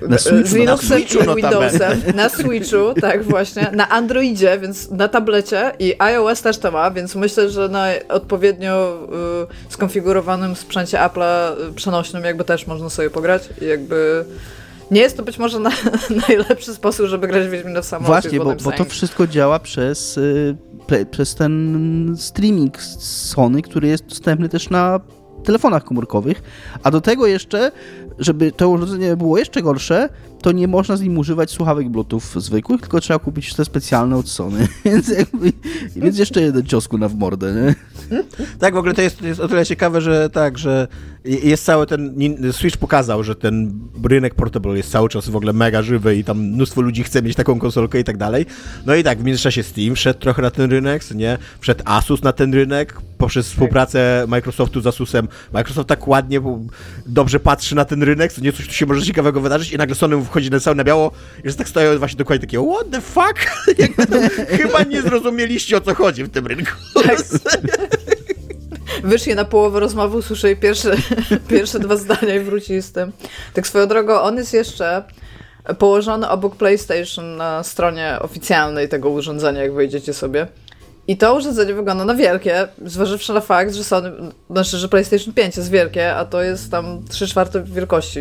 Na 0.01 0.17
Switchu, 0.17 0.47
z 0.47 0.53
Linuxem 0.53 0.99
i 0.99 1.35
Windowsem. 1.35 2.01
Na 2.15 2.29
Switchu, 2.29 2.93
tak 3.01 3.23
właśnie. 3.23 3.71
Na 3.73 3.89
Androidzie, 3.89 4.59
więc 4.59 4.91
na 4.91 5.07
tablecie 5.07 5.71
i 5.79 5.95
iOS 5.99 6.41
też 6.41 6.57
to 6.57 6.71
ma, 6.71 6.91
więc 6.91 7.15
myślę, 7.15 7.49
że 7.49 7.69
na 7.69 7.87
odpowiednio 8.09 8.99
y, 9.69 9.71
skonfigurowanym 9.73 10.55
sprzęcie 10.55 10.97
Apple'a 10.97 11.61
y, 11.69 11.73
przenośnym 11.73 12.23
jakby 12.23 12.43
też 12.43 12.67
można 12.67 12.89
sobie 12.89 13.09
pograć 13.09 13.49
i 13.61 13.65
jakby 13.65 14.25
nie 14.91 15.01
jest 15.01 15.17
to 15.17 15.23
być 15.23 15.37
może 15.37 15.59
na, 15.59 15.71
najlepszy 16.27 16.73
sposób, 16.73 17.07
żeby 17.07 17.27
grać 17.27 17.47
w 17.47 17.49
Wiedźmina 17.49 17.81
w 17.81 17.85
samolocie. 17.85 18.21
Właśnie, 18.21 18.39
bo, 18.39 18.55
bo, 18.55 18.71
to 18.71 18.85
wszystko 18.85 19.27
działa 19.27 19.59
przez, 19.59 20.17
y, 20.17 20.55
przez 21.11 21.35
ten 21.35 22.15
streaming 22.17 22.81
Sony, 22.99 23.61
który 23.61 23.87
jest 23.87 24.05
dostępny 24.05 24.49
też 24.49 24.69
na 24.69 24.99
telefonach 25.47 25.83
komórkowych, 25.83 26.43
a 26.83 26.91
do 26.91 27.01
tego 27.01 27.27
jeszcze, 27.27 27.71
żeby 28.19 28.51
to 28.51 28.69
urządzenie 28.69 29.15
było 29.15 29.37
jeszcze 29.37 29.61
gorsze, 29.61 30.09
to 30.41 30.51
nie 30.51 30.67
można 30.67 30.97
z 30.97 31.01
nim 31.01 31.17
używać 31.17 31.51
słuchawek 31.51 31.89
Bluetooth 31.89 32.21
zwykłych, 32.35 32.81
tylko 32.81 32.99
trzeba 32.99 33.19
kupić 33.19 33.53
te 33.53 33.65
specjalne 33.65 34.17
od 34.17 34.29
Sony. 34.29 34.67
więc, 34.85 35.07
jakby, 35.09 35.53
więc 35.95 36.17
jeszcze 36.17 36.41
jeden 36.41 36.65
ciosku 36.65 36.97
na 36.97 37.09
w 37.09 37.15
mordę, 37.15 37.53
nie? 37.53 37.75
Tak, 38.59 38.73
w 38.73 38.77
ogóle 38.77 38.93
to 38.93 39.01
jest, 39.01 39.21
jest 39.21 39.39
o 39.39 39.47
tyle 39.47 39.65
ciekawe, 39.65 40.01
że 40.01 40.29
tak, 40.29 40.57
że 40.57 40.87
jest 41.25 41.65
cały 41.65 41.87
ten, 41.87 42.15
Switch 42.51 42.77
pokazał, 42.77 43.23
że 43.23 43.35
ten 43.35 43.79
rynek 44.03 44.35
portable 44.35 44.77
jest 44.77 44.91
cały 44.91 45.09
czas 45.09 45.29
w 45.29 45.35
ogóle 45.35 45.53
mega 45.53 45.81
żywy 45.81 46.15
i 46.15 46.23
tam 46.23 46.39
mnóstwo 46.39 46.81
ludzi 46.81 47.03
chce 47.03 47.21
mieć 47.21 47.35
taką 47.35 47.59
konsolkę 47.59 47.99
i 47.99 48.03
tak 48.03 48.17
dalej. 48.17 48.45
No 48.85 48.95
i 48.95 49.03
tak, 49.03 49.19
w 49.19 49.23
międzyczasie 49.23 49.63
Steam 49.63 49.95
wszedł 49.95 50.19
trochę 50.19 50.41
na 50.41 50.51
ten 50.51 50.71
rynek, 50.71 51.11
nie? 51.15 51.37
Wszedł 51.59 51.81
Asus 51.85 52.23
na 52.23 52.33
ten 52.33 52.53
rynek, 52.53 53.01
poprzez 53.17 53.47
współpracę 53.47 54.25
Microsoftu 54.27 54.81
z 54.81 54.87
Asusem. 54.87 55.27
Microsoft 55.53 55.89
tak 55.89 56.07
ładnie, 56.07 56.41
dobrze 57.05 57.39
patrzy 57.39 57.75
na 57.75 57.85
ten 57.85 58.03
rynek, 58.03 58.33
co 58.33 58.41
nie 58.41 58.53
coś 58.53 58.67
tu 58.67 58.73
się 58.73 58.85
może 58.85 59.01
ciekawego 59.01 59.41
wydarzyć 59.41 59.71
i 59.71 59.77
nagle 59.77 59.95
Sony 59.95 60.17
wchodzi 60.27 60.51
na 60.51 60.59
cały 60.59 60.75
na 60.75 60.83
biało 60.83 61.11
i 61.43 61.49
że 61.49 61.55
tak 61.55 61.69
stoją 61.69 61.99
właśnie 61.99 62.17
dokładnie 62.17 62.47
takie 62.47 62.67
what 62.73 62.89
the 62.91 63.01
fuck? 63.01 63.39
chyba 64.61 64.83
nie 64.83 65.01
zrozumieliście 65.01 65.77
o 65.77 65.81
co 65.81 65.95
chodzi 65.95 66.23
w 66.23 66.29
tym 66.29 66.47
rynku. 66.47 66.71
Tak. 66.93 67.17
Wyszli 69.03 69.35
na 69.35 69.45
połowę 69.45 69.79
rozmowy, 69.79 70.17
usłyszeli 70.17 70.55
pierwsze, 70.55 70.95
pierwsze 71.49 71.79
dwa 71.79 71.95
zdania 71.95 72.35
i 72.35 72.39
wrócili 72.39 72.81
z 72.81 72.91
tym. 72.91 73.11
Tak 73.53 73.67
swoją 73.67 73.87
drogą, 73.87 74.21
on 74.21 74.37
jest 74.37 74.53
jeszcze 74.53 75.03
położony 75.79 76.29
obok 76.29 76.55
PlayStation 76.55 77.37
na 77.37 77.63
stronie 77.63 78.17
oficjalnej 78.21 78.89
tego 78.89 79.09
urządzenia, 79.09 79.61
jak 79.61 79.73
wejdziecie 79.73 80.13
sobie. 80.13 80.47
I 81.07 81.17
to 81.17 81.35
urządzenie 81.35 81.73
wygląda 81.73 82.05
na 82.05 82.15
wielkie, 82.15 82.67
zważywszy 82.85 83.33
na 83.33 83.41
fakt, 83.41 83.73
że 83.73 83.83
Sony, 83.83 84.11
znaczy, 84.49 84.77
że 84.77 84.89
PlayStation 84.89 85.33
5 85.33 85.57
jest 85.57 85.71
wielkie, 85.71 86.15
a 86.15 86.25
to 86.25 86.41
jest 86.41 86.71
tam 86.71 87.03
3 87.09 87.27
czwarte 87.27 87.63
wielkości. 87.63 88.19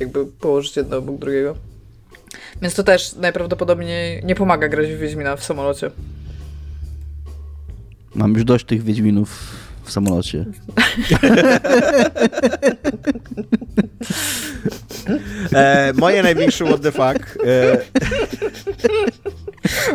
Jakby 0.00 0.26
położyć 0.26 0.76
jedno 0.76 0.96
obok 0.96 1.18
drugiego. 1.18 1.56
Więc 2.62 2.74
to 2.74 2.82
też 2.82 3.14
najprawdopodobniej 3.14 4.24
nie 4.24 4.34
pomaga 4.34 4.68
grać 4.68 4.86
w 4.86 4.98
Wiedźmina 4.98 5.36
w 5.36 5.44
samolocie. 5.44 5.90
Mam 8.14 8.34
już 8.34 8.44
dość 8.44 8.64
tych 8.64 8.82
Wiedźminów 8.82 9.56
w 9.86 9.92
samolocie. 9.92 10.44
e, 15.52 15.92
moje 15.92 16.22
największe 16.22 16.64
what 16.64 16.82
the 16.82 16.92
fuck. 16.92 17.38
E, 17.46 17.78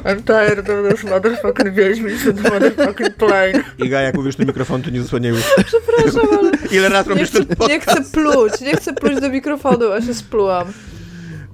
I'm 0.06 0.24
tired 0.24 0.70
of 0.70 0.92
this 0.92 1.04
motherfucking 1.04 1.74
Wiedźmin 1.74 2.18
to 2.26 2.34
the 2.34 2.50
motherfucking 2.50 3.16
plane. 3.16 3.64
Iga, 3.80 4.02
jak 4.02 4.16
mówisz 4.16 4.36
do 4.36 4.46
mikrofonu, 4.46 4.84
to 4.84 4.90
nie 4.90 5.02
zasłaniaj 5.02 5.32
już. 5.32 5.42
Przepraszam, 5.66 6.30
ale... 6.40 6.52
Ile 6.72 6.90
razy 6.90 7.10
robisz 7.10 7.30
chcę, 7.30 7.46
ten 7.46 7.48
podcast? 7.48 7.70
Nie 7.70 7.80
chcę 7.80 8.04
pluć, 8.12 8.62
nie 8.62 8.76
chcę 8.76 8.94
pluć 8.94 9.22
do 9.22 9.30
mikrofonu, 9.30 9.92
a 9.92 10.02
się 10.02 10.14
splułam. 10.14 10.74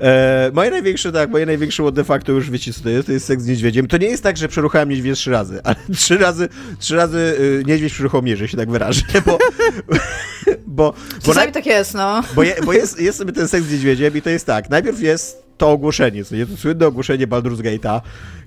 E, 0.02 0.52
moje 0.54 0.72
największe, 0.72 1.12
tak, 1.12 1.30
moje 1.30 1.46
największe 1.46 1.84
what 1.84 1.96
the 1.96 2.04
fuck 2.04 2.24
to 2.24 2.32
już 2.32 2.52
wiecie 2.52 2.74
co 2.74 2.84
to 2.84 2.90
jest, 2.90 3.08
to 3.08 3.14
jest 3.14 3.26
seks 3.26 3.44
z 3.44 3.48
niedźwiedziem. 3.48 3.88
To 3.88 3.98
nie 3.98 4.08
jest 4.08 4.24
tak, 4.24 4.38
że 4.38 4.48
przeruchałem 4.48 4.90
niedźwiedź 4.90 5.20
trzy 5.20 5.32
razy, 5.32 5.60
ale 5.64 5.76
trzy 5.96 6.18
razy, 6.18 6.50
trzy 6.80 6.96
razy 6.96 7.18
y, 7.40 7.64
niedźwiedź 7.68 7.94
przeruchał 7.94 8.22
mnie, 8.22 8.38
że 8.38 8.48
się 8.48 8.58
tak 8.58 8.72
wyrażę, 8.72 9.02
bo... 9.26 9.38
bo, 10.68 10.94
bo 11.26 11.34
Czasami 11.34 11.52
tak 11.52 11.66
jest, 11.66 11.94
no. 11.94 12.24
Bo, 12.36 12.44
je, 12.44 12.56
bo 12.66 12.74
jest, 12.74 13.02
jest 13.02 13.18
sobie 13.18 13.34
ten 13.34 13.48
seks 13.48 13.66
z 13.66 13.72
niedźwiedziem 13.72 14.18
i 14.18 14.22
to 14.22 14.30
jest 14.30 14.46
tak, 14.46 14.70
najpierw 14.70 15.02
jest 15.02 15.48
to 15.58 15.72
ogłoszenie, 15.72 16.26
co 16.26 16.36
nie, 16.36 16.46
to 16.46 16.58
słynne 16.58 16.88
ogłoszenie 16.88 17.28
Baldur's 17.28 17.62
Gate'a, 17.62 18.02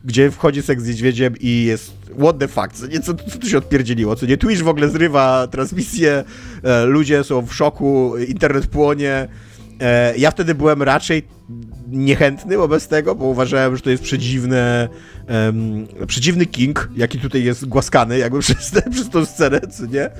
gdzie 0.05 0.31
wchodzi 0.31 0.63
seks 0.63 0.83
z 0.83 0.89
niedźwiedziem 0.89 1.35
i 1.41 1.65
jest 1.65 1.93
what 2.19 2.39
the 2.39 2.49
fuck, 2.49 2.73
co, 2.73 2.87
nie, 2.87 3.01
co, 3.01 3.15
co 3.15 3.39
tu 3.39 3.49
się 3.49 3.59
odpierdzieliło, 3.59 4.17
co 4.17 4.27
nie, 4.27 4.37
Twitch 4.37 4.63
w 4.63 4.69
ogóle 4.69 4.89
zrywa 4.89 5.49
transmisję, 5.51 6.25
e, 6.63 6.85
ludzie 6.85 7.25
są 7.25 7.47
w 7.47 7.55
szoku, 7.55 8.15
internet 8.29 8.67
płonie, 8.67 9.29
ja 10.17 10.31
wtedy 10.31 10.55
byłem 10.55 10.83
raczej 10.83 11.23
niechętny 11.89 12.57
wobec 12.57 12.89
tego, 12.89 13.15
bo 13.15 13.25
uważałem, 13.25 13.77
że 13.77 13.83
to 13.83 13.91
jest 13.91 14.03
przedziwne, 14.03 14.89
um, 15.29 15.87
przedziwny 16.07 16.47
king, 16.47 16.89
jaki 16.97 17.19
tutaj 17.19 17.45
jest 17.45 17.67
głaskany 17.67 18.19
jakby 18.19 18.41
przez, 18.47 18.71
te, 18.71 18.91
przez 18.91 19.11
tą 19.11 19.25
scenę, 19.25 19.61
co 19.61 19.87
nie? 19.87 20.11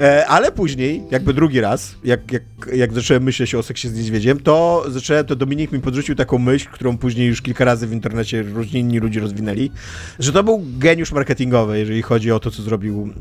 E, 0.00 0.26
ale 0.26 0.52
później, 0.52 1.02
jakby 1.10 1.34
drugi 1.34 1.60
raz, 1.60 1.94
jak, 2.04 2.32
jak, 2.32 2.42
jak 2.72 2.92
zacząłem 2.92 3.22
myśleć 3.22 3.54
o 3.54 3.62
seksie 3.62 3.88
z 3.88 3.94
niedźwiedziem, 3.94 4.40
to 4.40 4.84
zacząłem, 4.88 5.26
to 5.26 5.36
Dominik 5.36 5.72
mi 5.72 5.80
podrzucił 5.80 6.14
taką 6.14 6.38
myśl, 6.38 6.68
którą 6.72 6.98
później 6.98 7.28
już 7.28 7.42
kilka 7.42 7.64
razy 7.64 7.86
w 7.86 7.92
internecie 7.92 8.42
różni 8.42 8.80
inni 8.80 8.98
ludzie 8.98 9.20
rozwinęli, 9.20 9.70
że 10.18 10.32
to 10.32 10.44
był 10.44 10.62
geniusz 10.78 11.12
marketingowy, 11.12 11.78
jeżeli 11.78 12.02
chodzi 12.02 12.32
o 12.32 12.40
to, 12.40 12.50
co 12.50 12.62
zrobił 12.62 13.12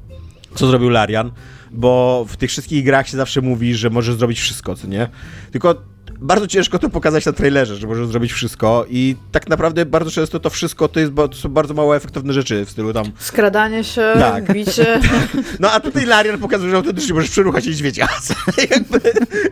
co 0.55 0.67
zrobił 0.67 0.89
Larian, 0.89 1.31
bo 1.71 2.25
w 2.29 2.37
tych 2.37 2.49
wszystkich 2.49 2.85
grach 2.85 3.07
się 3.07 3.17
zawsze 3.17 3.41
mówi, 3.41 3.75
że 3.75 3.89
może 3.89 4.15
zrobić 4.15 4.39
wszystko, 4.39 4.75
co 4.75 4.87
nie? 4.87 5.07
Tylko 5.51 5.75
bardzo 6.19 6.47
ciężko 6.47 6.79
to 6.79 6.89
pokazać 6.89 7.25
na 7.25 7.33
trailerze, 7.33 7.75
że 7.75 7.87
może 7.87 8.07
zrobić 8.07 8.33
wszystko 8.33 8.85
i 8.89 9.15
tak 9.31 9.49
naprawdę 9.49 9.85
bardzo 9.85 10.11
często 10.11 10.39
to 10.39 10.49
wszystko 10.49 10.87
to, 10.87 10.99
jest, 10.99 11.15
to 11.15 11.33
są 11.33 11.49
bardzo 11.49 11.73
mało 11.73 11.95
efektowne 11.95 12.33
rzeczy 12.33 12.65
w 12.65 12.69
stylu 12.69 12.93
tam... 12.93 13.05
Skradanie 13.19 13.83
się, 13.83 14.13
tak. 14.13 14.53
bicie. 14.53 14.99
No 15.59 15.71
a 15.71 15.79
tutaj 15.79 16.05
Larian 16.05 16.39
pokazuje, 16.39 16.71
że 16.71 16.77
autentycznie 16.77 17.13
możesz 17.13 17.29
przeruchać 17.29 17.65
niedźwiedzia. 17.65 18.07
jakby, 18.71 18.99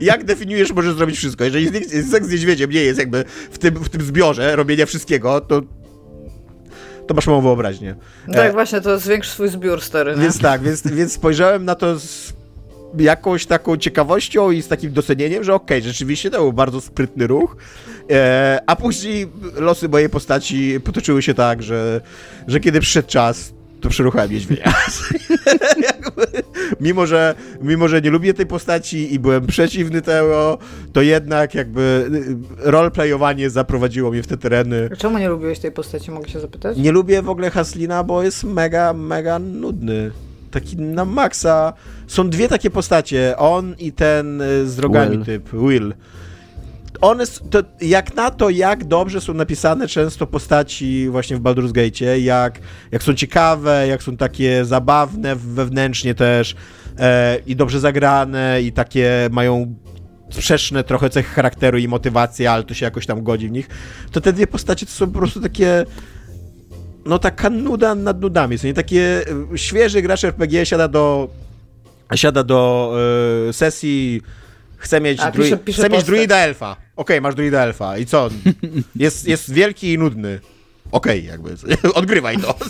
jak 0.02 0.24
definiujesz, 0.24 0.72
możesz 0.74 0.94
zrobić 0.96 1.18
wszystko. 1.18 1.44
Jeżeli 1.44 1.68
seks 2.12 2.28
z 2.28 2.32
niedźwiedziem 2.32 2.72
nie 2.72 2.82
jest 2.82 3.00
jakby 3.00 3.26
w 3.52 3.58
tym, 3.58 3.76
w 3.76 3.90
tym 3.90 4.02
zbiorze 4.02 4.56
robienia 4.56 4.86
wszystkiego, 4.86 5.42
to 5.42 5.62
to 7.08 7.14
masz 7.14 7.28
małą 7.28 7.42
wyobraźnię. 7.42 7.96
Tak, 8.34 8.50
e, 8.50 8.52
właśnie, 8.52 8.82
to 8.82 9.00
zwiększ 9.00 9.30
swój 9.30 9.50
zbiór 9.50 9.82
stary. 9.82 10.16
Nie? 10.16 10.22
Więc 10.22 10.40
tak, 10.40 10.62
więc, 10.62 10.88
więc 10.88 11.14
spojrzałem 11.14 11.66
na 11.66 11.76
to 11.76 12.00
z 12.00 12.34
jakąś 12.98 13.46
taką 13.46 13.78
ciekawością 13.78 14.52
i 14.52 14.62
z 14.62 14.68
takim 14.68 14.94
docenieniem, 14.94 15.44
że 15.44 15.54
okej, 15.54 15.78
okay, 15.78 15.92
rzeczywiście 15.92 16.32
to 16.32 16.38
był 16.38 16.54
bardzo 16.54 16.82
sprytny 16.82 17.28
ruch, 17.28 17.58
e, 18.12 18.60
a 18.68 18.76
później 18.76 19.28
losy 19.56 19.90
mojej 19.90 20.10
postaci 20.10 20.80
potoczyły 20.80 21.22
się 21.22 21.34
tak, 21.34 21.64
że, 21.64 22.02
że 22.48 22.60
kiedy 22.60 22.80
przyszedł 22.80 23.08
czas, 23.08 23.54
to 23.86 23.90
przeruchałem 23.90 24.32
niedźwiedzia. 24.32 24.74
mimo, 26.82 27.06
że, 27.06 27.36
mimo, 27.62 27.88
że 27.88 28.02
nie 28.02 28.10
lubię 28.10 28.34
tej 28.34 28.46
postaci 28.46 29.14
i 29.14 29.20
byłem 29.20 29.48
przeciwny 29.48 30.02
tego, 30.02 30.58
to 30.94 31.02
jednak 31.02 31.56
jakby 31.56 32.10
roleplayowanie 32.58 33.50
zaprowadziło 33.50 34.12
mnie 34.12 34.24
w 34.24 34.28
te 34.28 34.38
tereny. 34.38 34.90
Czemu 34.98 35.18
nie 35.18 35.30
lubiłeś 35.30 35.60
tej 35.60 35.72
postaci, 35.72 36.12
mogę 36.12 36.30
się 36.30 36.40
zapytać? 36.40 36.78
Nie 36.78 36.92
lubię 36.92 37.22
w 37.22 37.30
ogóle 37.30 37.50
Haslina, 37.50 38.04
bo 38.04 38.24
jest 38.24 38.44
mega, 38.44 38.94
mega 38.94 39.40
nudny 39.40 40.12
taki 40.52 40.78
na 40.78 41.06
maksa. 41.06 41.74
Są 42.08 42.30
dwie 42.30 42.48
takie 42.48 42.70
postacie, 42.70 43.38
on 43.38 43.76
i 43.80 43.92
ten 43.92 44.42
y, 44.42 44.70
z 44.70 44.80
rogami 44.80 45.18
Will. 45.18 45.26
typ, 45.26 45.50
Will. 45.54 45.94
One, 47.02 47.24
to, 47.50 47.64
jak 47.82 48.16
na 48.16 48.32
to, 48.32 48.50
jak 48.50 48.84
dobrze 48.84 49.22
są 49.22 49.34
napisane 49.34 49.88
często 49.88 50.28
postaci 50.28 51.10
właśnie 51.10 51.38
w 51.38 51.42
Baldur's 51.42 51.72
Gate, 51.72 52.20
jak, 52.20 52.60
jak 52.92 53.04
są 53.04 53.14
ciekawe, 53.14 53.88
jak 53.88 54.04
są 54.04 54.18
takie 54.18 54.66
zabawne 54.66 55.36
wewnętrznie 55.36 56.16
też 56.16 56.56
e, 57.00 57.38
i 57.46 57.56
dobrze 57.56 57.80
zagrane 57.80 58.62
i 58.62 58.72
takie 58.72 59.30
mają 59.32 59.76
sprzeczne 60.30 60.84
trochę 60.84 61.10
cechy 61.10 61.36
charakteru 61.36 61.78
i 61.78 61.88
motywacji, 61.88 62.48
ale 62.48 62.64
to 62.64 62.74
się 62.74 62.86
jakoś 62.86 63.06
tam 63.06 63.24
godzi 63.24 63.48
w 63.48 63.52
nich, 63.52 63.68
to 64.12 64.22
te 64.22 64.34
dwie 64.34 64.48
postacie 64.48 64.86
to 64.86 64.92
są 64.92 65.12
po 65.12 65.20
prostu 65.20 65.42
takie 65.42 65.86
no 67.06 67.20
taka 67.20 67.50
nuda 67.50 67.96
nad 67.96 68.22
nudami. 68.22 68.60
To 68.60 68.68
nie 68.68 68.74
takie 68.74 69.26
e, 69.54 69.58
świeży 69.58 70.02
gracz 70.02 70.24
RPG 70.24 70.66
siada 70.66 70.88
do 70.88 71.30
siada 72.16 72.44
do 72.44 72.94
y, 73.50 73.54
sesji 73.54 74.22
chce 74.78 75.02
mieć, 75.02 75.20
A, 75.20 75.32
pisze, 75.32 75.58
pisze 75.58 75.82
chce 75.82 75.90
mieć 75.90 76.04
druida 76.04 76.38
elfa. 76.38 76.85
Okej, 76.96 77.18
okay, 77.18 77.22
masz 77.22 77.36
druida 77.36 77.64
elfa. 77.64 77.98
I 77.98 78.06
co? 78.06 78.30
Jest, 78.96 79.28
jest 79.28 79.54
wielki 79.54 79.94
i 79.94 79.98
nudny. 79.98 80.40
Okej, 80.92 81.20
okay, 81.20 81.32
jakby. 81.32 81.56
Odgrywaj 81.94 82.38
to. 82.38 82.58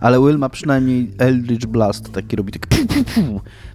Ale 0.00 0.20
Will 0.20 0.38
ma 0.38 0.48
przynajmniej 0.48 1.10
Eldritch 1.18 1.66
Blast, 1.66 2.12
taki 2.12 2.36
robi 2.36 2.52
tak 2.52 2.66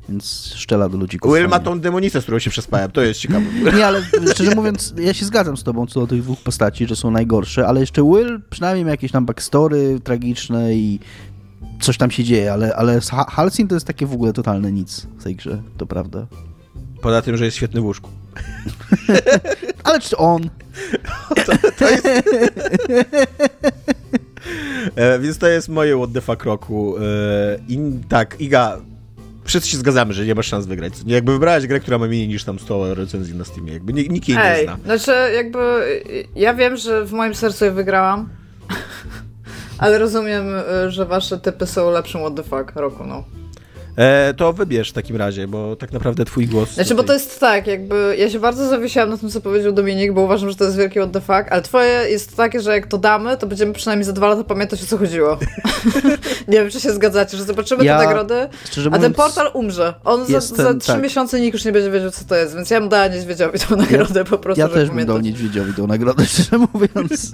więc 0.10 0.54
szczela 0.56 0.89
do 0.89 0.98
ludzi. 0.98 1.20
Will 1.26 1.48
ma 1.48 1.60
tą 1.60 1.80
demonicę, 1.80 2.22
z 2.22 2.24
którą 2.24 2.39
się 2.39 2.50
przespałem, 2.50 2.91
to 2.91 3.02
jest 3.02 3.20
ciekawe. 3.20 3.46
Nie, 3.76 3.88
ale 3.88 4.02
szczerze 4.34 4.56
mówiąc, 4.56 4.94
ja 4.98 5.13
się 5.13 5.26
zgadzam 5.26 5.58
z 5.58 5.63
tobą 5.63 5.88
co 5.88 6.00
do 6.00 6.08
tych 6.08 6.22
dwóch 6.22 6.39
postaci, 6.39 6.88
że 6.88 6.96
są 6.96 7.12
najgorsze, 7.12 7.67
ale 7.67 7.80
jeszcze 7.80 8.04
Will 8.04 8.41
przynajmniej 8.50 8.86
ma 8.86 8.91
jakieś 8.91 9.12
tam 9.12 9.26
backstory 9.26 10.00
tragiczne 10.04 10.74
i 10.74 11.00
coś 11.82 11.98
tam 11.98 12.12
się 12.12 12.24
dzieje, 12.24 12.54
ale, 12.54 12.76
ale 12.76 13.00
Halcyon 13.28 13.67
to 13.67 13.76
jest 13.76 13.88
takie 13.88 14.06
w 14.06 14.13
ogóle 14.13 14.34
totalne 14.34 14.72
nic 14.72 15.08
w 15.17 15.24
tej 15.24 15.36
grze, 15.36 15.62
to 15.78 15.86
prawda. 15.86 16.28
Poza 17.02 17.22
tym, 17.22 17.38
że 17.38 17.46
jest 17.46 17.58
świetny 17.58 17.82
w 17.82 17.86
łóżku. 17.86 18.20
ale 19.84 20.00
czy 20.00 20.17
on? 20.17 20.41
to, 21.46 21.54
to 21.80 21.89
jest... 21.89 22.06
e, 24.96 25.20
więc 25.20 25.38
to 25.38 25.48
jest 25.48 25.70
moje 25.70 25.98
what 25.98 26.13
the 26.13 26.22
fuck 26.22 26.44
roku. 26.44 26.98
E, 26.98 27.02
I 27.67 27.80
tak, 28.10 28.41
Iga, 28.41 28.78
wszyscy 29.44 29.70
się 29.70 29.78
zgadzamy, 29.78 30.13
że 30.13 30.26
nie 30.26 30.36
masz 30.36 30.48
szans 30.48 30.65
wygrać. 30.65 30.94
Jakby 31.06 31.32
wybrałeś 31.32 31.67
grę, 31.67 31.80
która 31.80 31.98
ma 31.98 32.08
mniej 32.08 32.28
niż 32.28 32.44
tam 32.44 32.60
100 32.60 32.96
recenzji 32.96 33.36
na 33.36 33.46
Steamie, 33.46 33.74
jakby 33.74 33.94
nikt 33.94 34.30
jej 34.30 34.38
nie 34.38 34.63
zna. 34.63 34.78
Znaczy, 34.84 35.34
jakby 35.34 35.60
ja 36.36 36.54
wiem, 36.54 36.78
że 36.78 37.06
w 37.06 37.12
moim 37.12 37.36
sercu 37.36 37.65
je 37.65 37.72
wygrałam, 37.72 38.30
ale 39.78 39.98
rozumiem, 39.98 40.46
że 40.88 41.06
wasze 41.06 41.39
typy 41.39 41.67
są 41.67 41.91
lepszym 41.91 42.22
what 42.22 42.36
the 42.36 42.44
fuck 42.44 42.76
roku, 42.76 43.04
no. 43.06 43.40
E, 43.95 44.34
to 44.34 44.54
wybierz 44.54 44.89
w 44.89 44.93
takim 44.93 45.15
razie, 45.15 45.47
bo 45.47 45.75
tak 45.75 45.91
naprawdę 45.91 46.25
twój 46.25 46.47
głos... 46.47 46.73
Znaczy, 46.73 46.89
tutaj... 46.89 47.04
bo 47.04 47.08
to 47.08 47.13
jest 47.13 47.39
tak, 47.39 47.67
jakby 47.67 48.15
ja 48.19 48.30
się 48.30 48.39
bardzo 48.39 48.69
zawiesiłam 48.69 49.10
na 49.10 49.17
tym, 49.17 49.30
co 49.30 49.41
powiedział 49.41 49.73
Dominik, 49.73 50.13
bo 50.13 50.21
uważam, 50.21 50.49
że 50.49 50.56
to 50.56 50.63
jest 50.63 50.77
wielki 50.77 50.99
what 50.99 51.12
the 51.12 51.21
fuck, 51.21 51.51
ale 51.51 51.62
twoje 51.62 52.10
jest 52.10 52.38
takie, 52.38 52.60
że 52.60 52.71
jak 52.71 52.88
to 52.88 52.97
damy, 52.97 53.38
to 53.38 53.47
będziemy 53.47 53.73
przynajmniej 53.73 54.06
za 54.06 54.13
dwa 54.13 54.27
lata 54.27 54.43
pamiętać, 54.43 54.84
o 54.84 54.86
co 54.86 54.97
chodziło. 54.97 55.38
nie 56.47 56.58
wiem, 56.58 56.69
czy 56.69 56.80
się 56.80 56.91
zgadzacie, 56.91 57.38
że 57.38 57.43
zobaczymy 57.43 57.86
ja, 57.86 57.99
te 57.99 58.06
nagrody, 58.06 58.47
a 58.91 58.99
ten 58.99 59.13
portal 59.13 59.51
umrze. 59.54 59.93
On 60.04 60.25
za, 60.25 60.39
za 60.39 60.73
trzy 60.73 60.91
tak. 60.91 61.04
miesiące 61.04 61.39
nikt 61.39 61.54
już 61.54 61.65
nie 61.65 61.71
będzie 61.71 61.91
wiedział, 61.91 62.12
co 62.12 62.25
to 62.25 62.36
jest, 62.36 62.56
więc 62.56 62.69
ja 62.69 62.80
bym 62.80 62.89
dała 62.89 63.08
niedźwiedziowi 63.08 63.60
tą 63.60 63.75
nagrodę 63.75 64.19
ja, 64.19 64.25
po 64.25 64.38
prostu, 64.38 64.62
Ja 64.62 64.69
też 64.69 64.89
bym 64.89 65.06
dał 65.06 65.19
niedźwiedziowi 65.19 65.73
tą 65.73 65.88
nagrodę, 65.88 66.25
szczerze 66.32 66.58
mówiąc. 66.73 67.32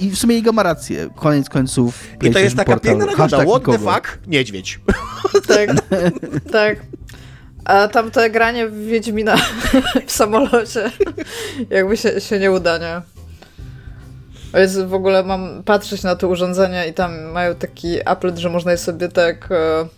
I 0.00 0.10
w 0.10 0.18
sumie 0.18 0.34
jego 0.34 0.52
ma 0.52 0.62
rację. 0.62 1.10
Koniec 1.16 1.48
końców 1.48 2.02
I 2.22 2.30
to 2.30 2.38
jest 2.38 2.56
taka 2.56 2.72
portal. 2.72 2.90
piękna 2.90 3.06
nagroda. 3.06 3.44
What 3.44 3.64
the 3.64 3.78
fuck? 3.78 4.18
Niedźwiedź. 4.26 4.80
tak. 5.54 5.70
tak. 6.52 6.76
A 7.64 7.88
tam 7.88 8.10
to 8.10 8.20
granie 8.30 8.68
w 8.68 8.86
Wiedźmina 8.86 9.36
w 10.06 10.12
samolocie 10.12 10.90
jakby 11.70 11.96
się, 11.96 12.20
się 12.20 12.38
nie 12.38 12.52
uda, 12.52 12.78
nie? 12.78 13.00
Jest 14.60 14.84
w 14.84 14.94
ogóle 14.94 15.22
mam 15.22 15.62
patrzeć 15.62 16.02
na 16.02 16.16
te 16.16 16.26
urządzenia 16.26 16.84
i 16.84 16.94
tam 16.94 17.22
mają 17.22 17.54
taki 17.54 18.08
applet, 18.08 18.38
że 18.38 18.50
można 18.50 18.72
je 18.72 18.78
sobie 18.78 19.08
tak 19.08 19.48
e, 19.50 19.88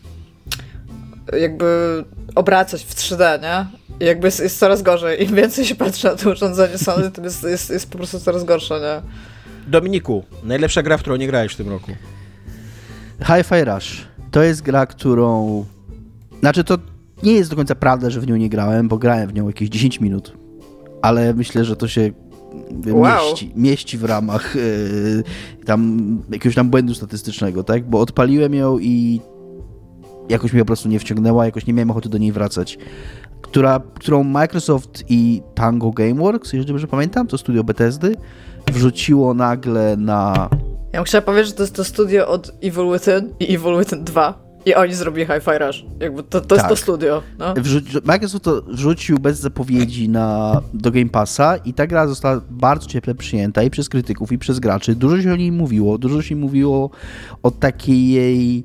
jakby 1.38 2.05
obracać 2.35 2.85
w 2.85 2.95
3D, 2.95 3.43
nie? 3.43 3.67
I 4.01 4.05
jakby 4.05 4.27
jest, 4.27 4.41
jest 4.41 4.59
coraz 4.59 4.83
gorzej. 4.83 5.25
Im 5.25 5.35
więcej 5.35 5.65
się 5.65 5.75
patrzy 5.75 6.07
na 6.07 6.17
to 6.17 6.31
urządzenie 6.31 6.79
Sony, 6.79 7.11
tym 7.11 7.25
jest, 7.25 7.45
jest, 7.45 7.71
jest 7.71 7.91
po 7.91 7.99
prostu 7.99 8.21
coraz 8.21 8.45
gorsze, 8.45 8.81
nie? 8.81 9.23
Dominiku, 9.67 10.25
najlepsza 10.43 10.83
gra, 10.83 10.99
w 10.99 11.01
którą 11.01 11.17
nie 11.17 11.27
grałeś 11.27 11.53
w 11.53 11.57
tym 11.57 11.69
roku? 11.69 11.93
Hi-Fi 13.27 13.65
Rush. 13.65 14.07
To 14.33 14.42
jest 14.42 14.62
gra, 14.62 14.87
którą 14.87 15.64
znaczy 16.40 16.64
to 16.64 16.79
nie 17.23 17.33
jest 17.33 17.51
do 17.51 17.57
końca 17.57 17.75
prawda, 17.75 18.11
że 18.11 18.21
w 18.21 18.27
nią 18.27 18.37
nie 18.37 18.49
grałem, 18.49 18.88
bo 18.88 18.99
grałem 18.99 19.29
w 19.29 19.35
nią 19.35 19.47
jakieś 19.47 19.68
10 19.68 20.01
minut. 20.01 20.37
Ale 21.03 21.35
myślę, 21.35 21.64
że 21.64 21.77
to 21.77 21.88
się 21.88 22.11
wow. 22.87 23.31
mieści, 23.31 23.53
mieści 23.57 23.99
w 23.99 24.05
ramach 24.05 24.55
yy, 24.55 25.64
tam 25.64 26.18
jakiegoś 26.31 26.55
tam 26.55 26.71
błędu 26.71 26.95
statystycznego, 26.95 27.64
tak? 27.64 27.90
Bo 27.90 28.01
odpaliłem 28.01 28.55
ją 28.55 28.79
i 28.79 29.21
jakoś 30.29 30.53
mnie 30.53 30.62
po 30.62 30.66
prostu 30.66 30.88
nie 30.88 30.99
wciągnęła, 30.99 31.45
jakoś 31.47 31.66
nie 31.66 31.73
miałem 31.73 31.90
ochoty 31.90 32.09
do 32.09 32.18
niej 32.18 32.33
wracać. 32.33 32.79
która, 33.42 33.81
którą 33.95 34.25
Microsoft 34.25 35.04
i 35.09 35.42
Tango 35.54 35.90
Gameworks, 35.90 36.52
jeżeli 36.52 36.69
dobrze 36.69 36.87
pamiętam, 36.87 37.27
to 37.27 37.38
studio 37.38 37.65
Bethesdy, 37.65 38.17
wrzuciło 38.73 39.35
nagle 39.35 39.96
na... 39.96 40.48
Ja 40.93 40.99
bym 40.99 41.05
chciała 41.05 41.23
powiedzieć, 41.23 41.49
że 41.49 41.55
to 41.55 41.63
jest 41.63 41.75
to 41.75 41.85
studio 41.85 42.29
od 42.29 42.53
Evil 42.63 42.93
Within 42.93 43.35
i 43.40 43.55
Evil 43.55 43.79
Within 43.79 44.05
2. 44.05 44.53
I 44.67 44.75
oni 44.75 44.95
zrobili 44.95 45.27
Hi-Fi 45.27 45.59
Rush. 45.59 45.85
Jakby 46.01 46.23
to, 46.23 46.40
to 46.40 46.40
tak. 46.40 46.51
jest 46.51 46.63
to 46.63 46.75
tak. 46.75 46.79
studio. 46.79 47.23
No. 47.38 47.55
Microsoft 48.05 48.45
to 48.45 48.63
wrzucił 48.63 49.19
bez 49.19 49.38
zapowiedzi 49.38 50.09
na, 50.09 50.61
do 50.75 50.90
Game 50.90 51.09
Passa 51.09 51.57
i 51.57 51.75
ta 51.75 51.87
gra 51.87 52.07
została 52.07 52.40
bardzo 52.51 52.87
cieple 52.87 53.15
przyjęta 53.15 53.63
i 53.63 53.71
przez 53.71 53.88
krytyków, 53.88 54.33
i 54.33 54.38
przez 54.38 54.61
graczy. 54.61 54.95
Dużo 54.95 55.23
się 55.23 55.33
o 55.33 55.37
niej 55.37 55.53
mówiło. 55.53 55.99
Dużo 55.99 56.23
się 56.23 56.37
mówiło 56.37 56.90
o 57.43 57.51
takiej 57.51 58.09
jej 58.09 58.65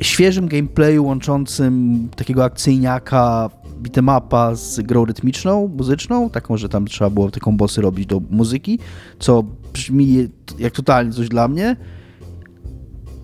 świeżym 0.00 0.48
gameplayu 0.48 1.04
łączącym 1.04 2.08
takiego 2.16 2.44
akcyjniaka 2.44 3.50
bitemapa 3.80 4.54
z 4.54 4.80
grą 4.80 5.04
rytmiczną, 5.04 5.68
muzyczną, 5.68 6.30
taką, 6.30 6.56
że 6.56 6.68
tam 6.68 6.86
trzeba 6.86 7.10
było 7.10 7.30
taką 7.30 7.56
bossy 7.56 7.80
robić 7.80 8.06
do 8.06 8.20
muzyki, 8.30 8.78
co 9.18 9.44
brzmi 9.72 10.28
jak 10.58 10.72
totalnie 10.72 11.12
coś 11.12 11.28
dla 11.28 11.48
mnie. 11.48 11.76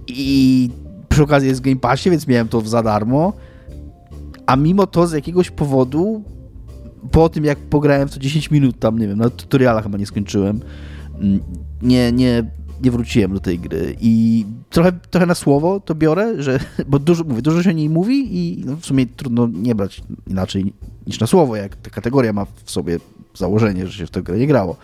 I 0.09 0.71
przy 1.09 1.23
okazji 1.23 1.49
jest 1.49 1.61
w 1.61 1.65
Game 1.65 1.77
Passie, 1.77 2.11
więc 2.11 2.27
miałem 2.27 2.49
to 2.49 2.61
za 2.61 2.83
darmo. 2.83 3.33
A 4.47 4.57
mimo 4.57 4.87
to 4.87 5.07
z 5.07 5.13
jakiegoś 5.13 5.51
powodu, 5.51 6.23
po 7.11 7.29
tym 7.29 7.45
jak 7.45 7.59
pograłem 7.59 8.09
w 8.09 8.15
to 8.15 8.21
10 8.21 8.51
minut 8.51 8.79
tam, 8.79 8.99
nie 8.99 9.09
wiem, 9.09 9.19
na 9.19 9.31
tutoriala 9.31 9.83
chyba 9.83 9.99
nie 9.99 10.07
skończyłem, 10.07 10.61
mm, 11.21 11.41
nie, 11.83 12.13
nie, 12.13 12.51
nie 12.83 12.91
wróciłem 12.91 13.35
do 13.35 13.41
tej 13.41 13.59
gry 13.59 13.97
i 14.01 14.45
trochę, 14.71 14.93
trochę 14.93 15.27
na 15.27 15.35
słowo 15.35 15.81
to 15.81 15.95
biorę, 15.95 16.43
że, 16.43 16.61
bo 16.89 16.99
dużo, 16.99 17.25
mówię, 17.25 17.43
dużo 17.43 17.63
się 17.63 17.71
o 17.71 17.73
niej 17.73 17.91
mówi 17.91 18.39
i 18.39 18.65
no 18.67 18.77
w 18.77 18.87
sumie 18.87 19.07
trudno 19.07 19.49
nie 19.53 19.75
brać 19.75 20.03
inaczej 20.27 20.73
niż 21.07 21.21
na 21.21 21.27
słowo, 21.27 21.57
jak 21.57 21.77
ta 21.77 21.91
kategoria 21.91 22.33
ma 22.33 22.45
w 22.65 22.71
sobie 22.71 22.99
założenie, 23.35 23.87
że 23.87 23.93
się 23.93 24.07
w 24.07 24.11
tę 24.11 24.23
grę 24.23 24.39
nie 24.39 24.47
grało. 24.47 24.77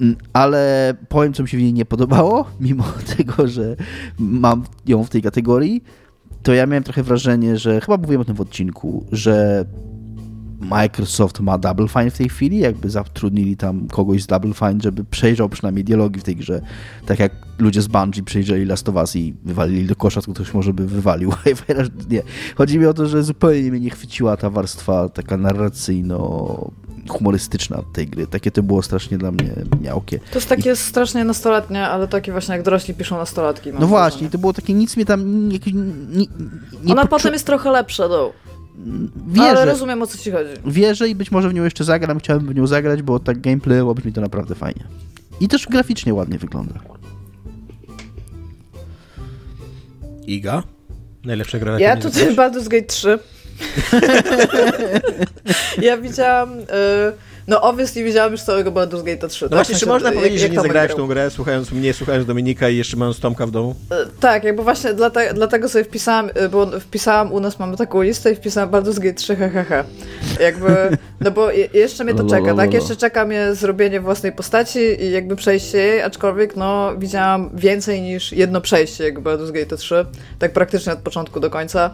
Mm, 0.00 0.16
ale 0.32 0.94
powiem, 1.08 1.32
co 1.32 1.42
mi 1.42 1.48
się 1.48 1.58
w 1.58 1.60
niej 1.60 1.72
nie 1.72 1.84
podobało, 1.84 2.46
mimo 2.60 2.84
tego, 3.16 3.48
że 3.48 3.76
mam 4.18 4.64
ją 4.86 5.04
w 5.04 5.10
tej 5.10 5.22
kategorii, 5.22 5.84
to 6.42 6.54
ja 6.54 6.66
miałem 6.66 6.84
trochę 6.84 7.02
wrażenie, 7.02 7.58
że 7.58 7.80
chyba 7.80 7.96
mówiłem 7.96 8.20
o 8.20 8.24
tym 8.24 8.36
w 8.36 8.40
odcinku, 8.40 9.04
że 9.12 9.64
Microsoft 10.70 11.40
ma 11.40 11.58
Double 11.58 11.88
Fine 11.88 12.10
w 12.10 12.18
tej 12.18 12.28
chwili, 12.28 12.58
jakby 12.58 12.90
zatrudnili 12.90 13.56
tam 13.56 13.88
kogoś 13.88 14.22
z 14.22 14.26
Double 14.26 14.54
Fine, 14.54 14.78
żeby 14.82 15.04
przejrzał 15.04 15.48
przynajmniej 15.48 15.84
dialogi 15.84 16.20
w 16.20 16.24
tej 16.24 16.36
grze, 16.36 16.60
tak 17.06 17.18
jak 17.18 17.32
ludzie 17.58 17.82
z 17.82 17.88
Bungie 17.88 18.22
przejrzeli 18.22 18.64
Last 18.64 18.88
of 18.88 18.94
Us 18.94 19.16
i 19.16 19.34
wywalili 19.44 19.86
do 19.86 19.96
kosza, 19.96 20.22
to 20.22 20.32
ktoś 20.32 20.54
może 20.54 20.72
by 20.72 20.86
wywalił. 20.86 21.32
nie. 22.10 22.22
Chodzi 22.56 22.78
mi 22.78 22.86
o 22.86 22.94
to, 22.94 23.06
że 23.06 23.22
zupełnie 23.22 23.70
mnie 23.70 23.80
nie 23.80 23.90
chwyciła 23.90 24.36
ta 24.36 24.50
warstwa 24.50 25.08
taka 25.08 25.36
narracyjno 25.36 26.70
humorystyczna 27.08 27.82
tej 27.92 28.06
gry. 28.06 28.26
Takie 28.26 28.50
to 28.50 28.62
było 28.62 28.82
strasznie 28.82 29.18
dla 29.18 29.32
mnie 29.32 29.50
miałkie. 29.80 30.18
To 30.18 30.34
jest 30.34 30.48
takie 30.48 30.72
I... 30.72 30.76
strasznie 30.76 31.24
nastoletnie, 31.24 31.88
ale 31.88 32.08
takie 32.08 32.32
właśnie 32.32 32.54
jak 32.54 32.62
dorośli 32.62 32.94
piszą 32.94 33.16
nastolatki. 33.16 33.72
No 33.80 33.86
właśnie, 33.86 34.30
to 34.30 34.38
było 34.38 34.52
takie 34.52 34.74
nic 34.74 34.96
mnie 34.96 35.06
tam... 35.06 35.48
Nie, 35.48 35.58
nie, 35.72 36.26
nie 36.84 36.92
Ona 36.92 37.06
potem 37.06 37.32
jest 37.32 37.46
trochę 37.46 37.70
lepsza, 37.70 38.08
no. 38.08 38.32
Wierzę. 39.26 39.50
Ale 39.50 39.64
rozumiem 39.64 40.02
o 40.02 40.06
co 40.06 40.18
ci 40.18 40.30
chodzi. 40.30 40.50
Wierzę 40.66 41.08
i 41.08 41.14
być 41.14 41.30
może 41.30 41.48
w 41.48 41.54
nią 41.54 41.64
jeszcze 41.64 41.84
zagram. 41.84 42.18
Chciałbym 42.18 42.48
w 42.48 42.54
nią 42.54 42.66
zagrać, 42.66 43.02
bo 43.02 43.18
tak 43.18 43.40
gameplayowo 43.40 43.94
brzmi 43.94 44.12
to 44.12 44.20
naprawdę 44.20 44.54
fajnie. 44.54 44.84
I 45.40 45.48
też 45.48 45.66
graficznie 45.66 46.14
ładnie 46.14 46.38
wygląda. 46.38 46.74
Iga? 50.26 50.62
Najlepsza 51.24 51.58
gra 51.58 51.80
Ja 51.80 51.96
tutaj 51.96 52.36
Baldur's 52.36 52.68
Gate 52.68 52.86
3. 52.86 53.18
ja 55.86 55.96
widziałam... 55.96 56.58
Y 56.60 57.26
no 57.48 57.60
obviously 57.60 58.04
widziałam 58.04 58.32
już 58.32 58.42
całego 58.42 58.72
Baldur's 58.72 59.04
Gate 59.04 59.28
3. 59.28 59.44
No 59.44 59.48
tak? 59.48 59.58
właśnie, 59.58 59.76
czy 59.76 59.86
można 59.86 60.08
jak, 60.08 60.18
powiedzieć, 60.18 60.42
jak, 60.42 60.50
że 60.50 60.56
nie 60.56 60.62
zagrałeś 60.62 60.94
tą 60.94 61.06
grę, 61.06 61.30
słuchając 61.30 61.72
mnie, 61.72 61.94
słuchając 61.94 62.26
Dominika 62.26 62.68
i 62.68 62.76
jeszcze 62.76 62.96
mając 62.96 63.20
Tomka 63.20 63.46
w 63.46 63.50
domu? 63.50 63.74
E, 63.90 63.96
tak, 64.20 64.44
jakby 64.44 64.62
właśnie 64.62 64.94
dlate, 64.94 65.34
dlatego 65.34 65.68
sobie 65.68 65.84
wpisałam, 65.84 66.30
e, 66.34 66.48
bo 66.48 66.80
wpisałam, 66.80 67.32
u 67.32 67.40
nas 67.40 67.58
mamy 67.58 67.76
taką 67.76 68.02
listę 68.02 68.32
i 68.32 68.36
wpisałam 68.36 68.70
Baldur's 68.70 68.98
Gate 68.98 69.14
3, 69.14 69.36
hehehe. 69.36 69.84
Jakby, 70.40 70.96
no 71.20 71.30
bo 71.30 71.50
jeszcze 71.74 72.04
mnie 72.04 72.14
to 72.14 72.24
czeka, 72.24 72.54
tak? 72.54 72.74
Jeszcze 72.74 72.96
czeka 72.96 73.24
mnie 73.24 73.54
zrobienie 73.54 74.00
własnej 74.00 74.32
postaci 74.32 74.78
i 74.78 75.10
jakby 75.10 75.36
przejście 75.36 75.78
jej, 75.78 76.02
aczkolwiek 76.02 76.56
no 76.56 76.96
widziałam 76.98 77.50
więcej 77.54 78.02
niż 78.02 78.32
jedno 78.32 78.60
przejście 78.60 79.04
jakby 79.04 79.30
Baldur's 79.30 79.52
Gate 79.52 79.76
3, 79.76 80.06
tak 80.38 80.52
praktycznie 80.52 80.92
od 80.92 80.98
początku 80.98 81.40
do 81.40 81.50
końca. 81.50 81.90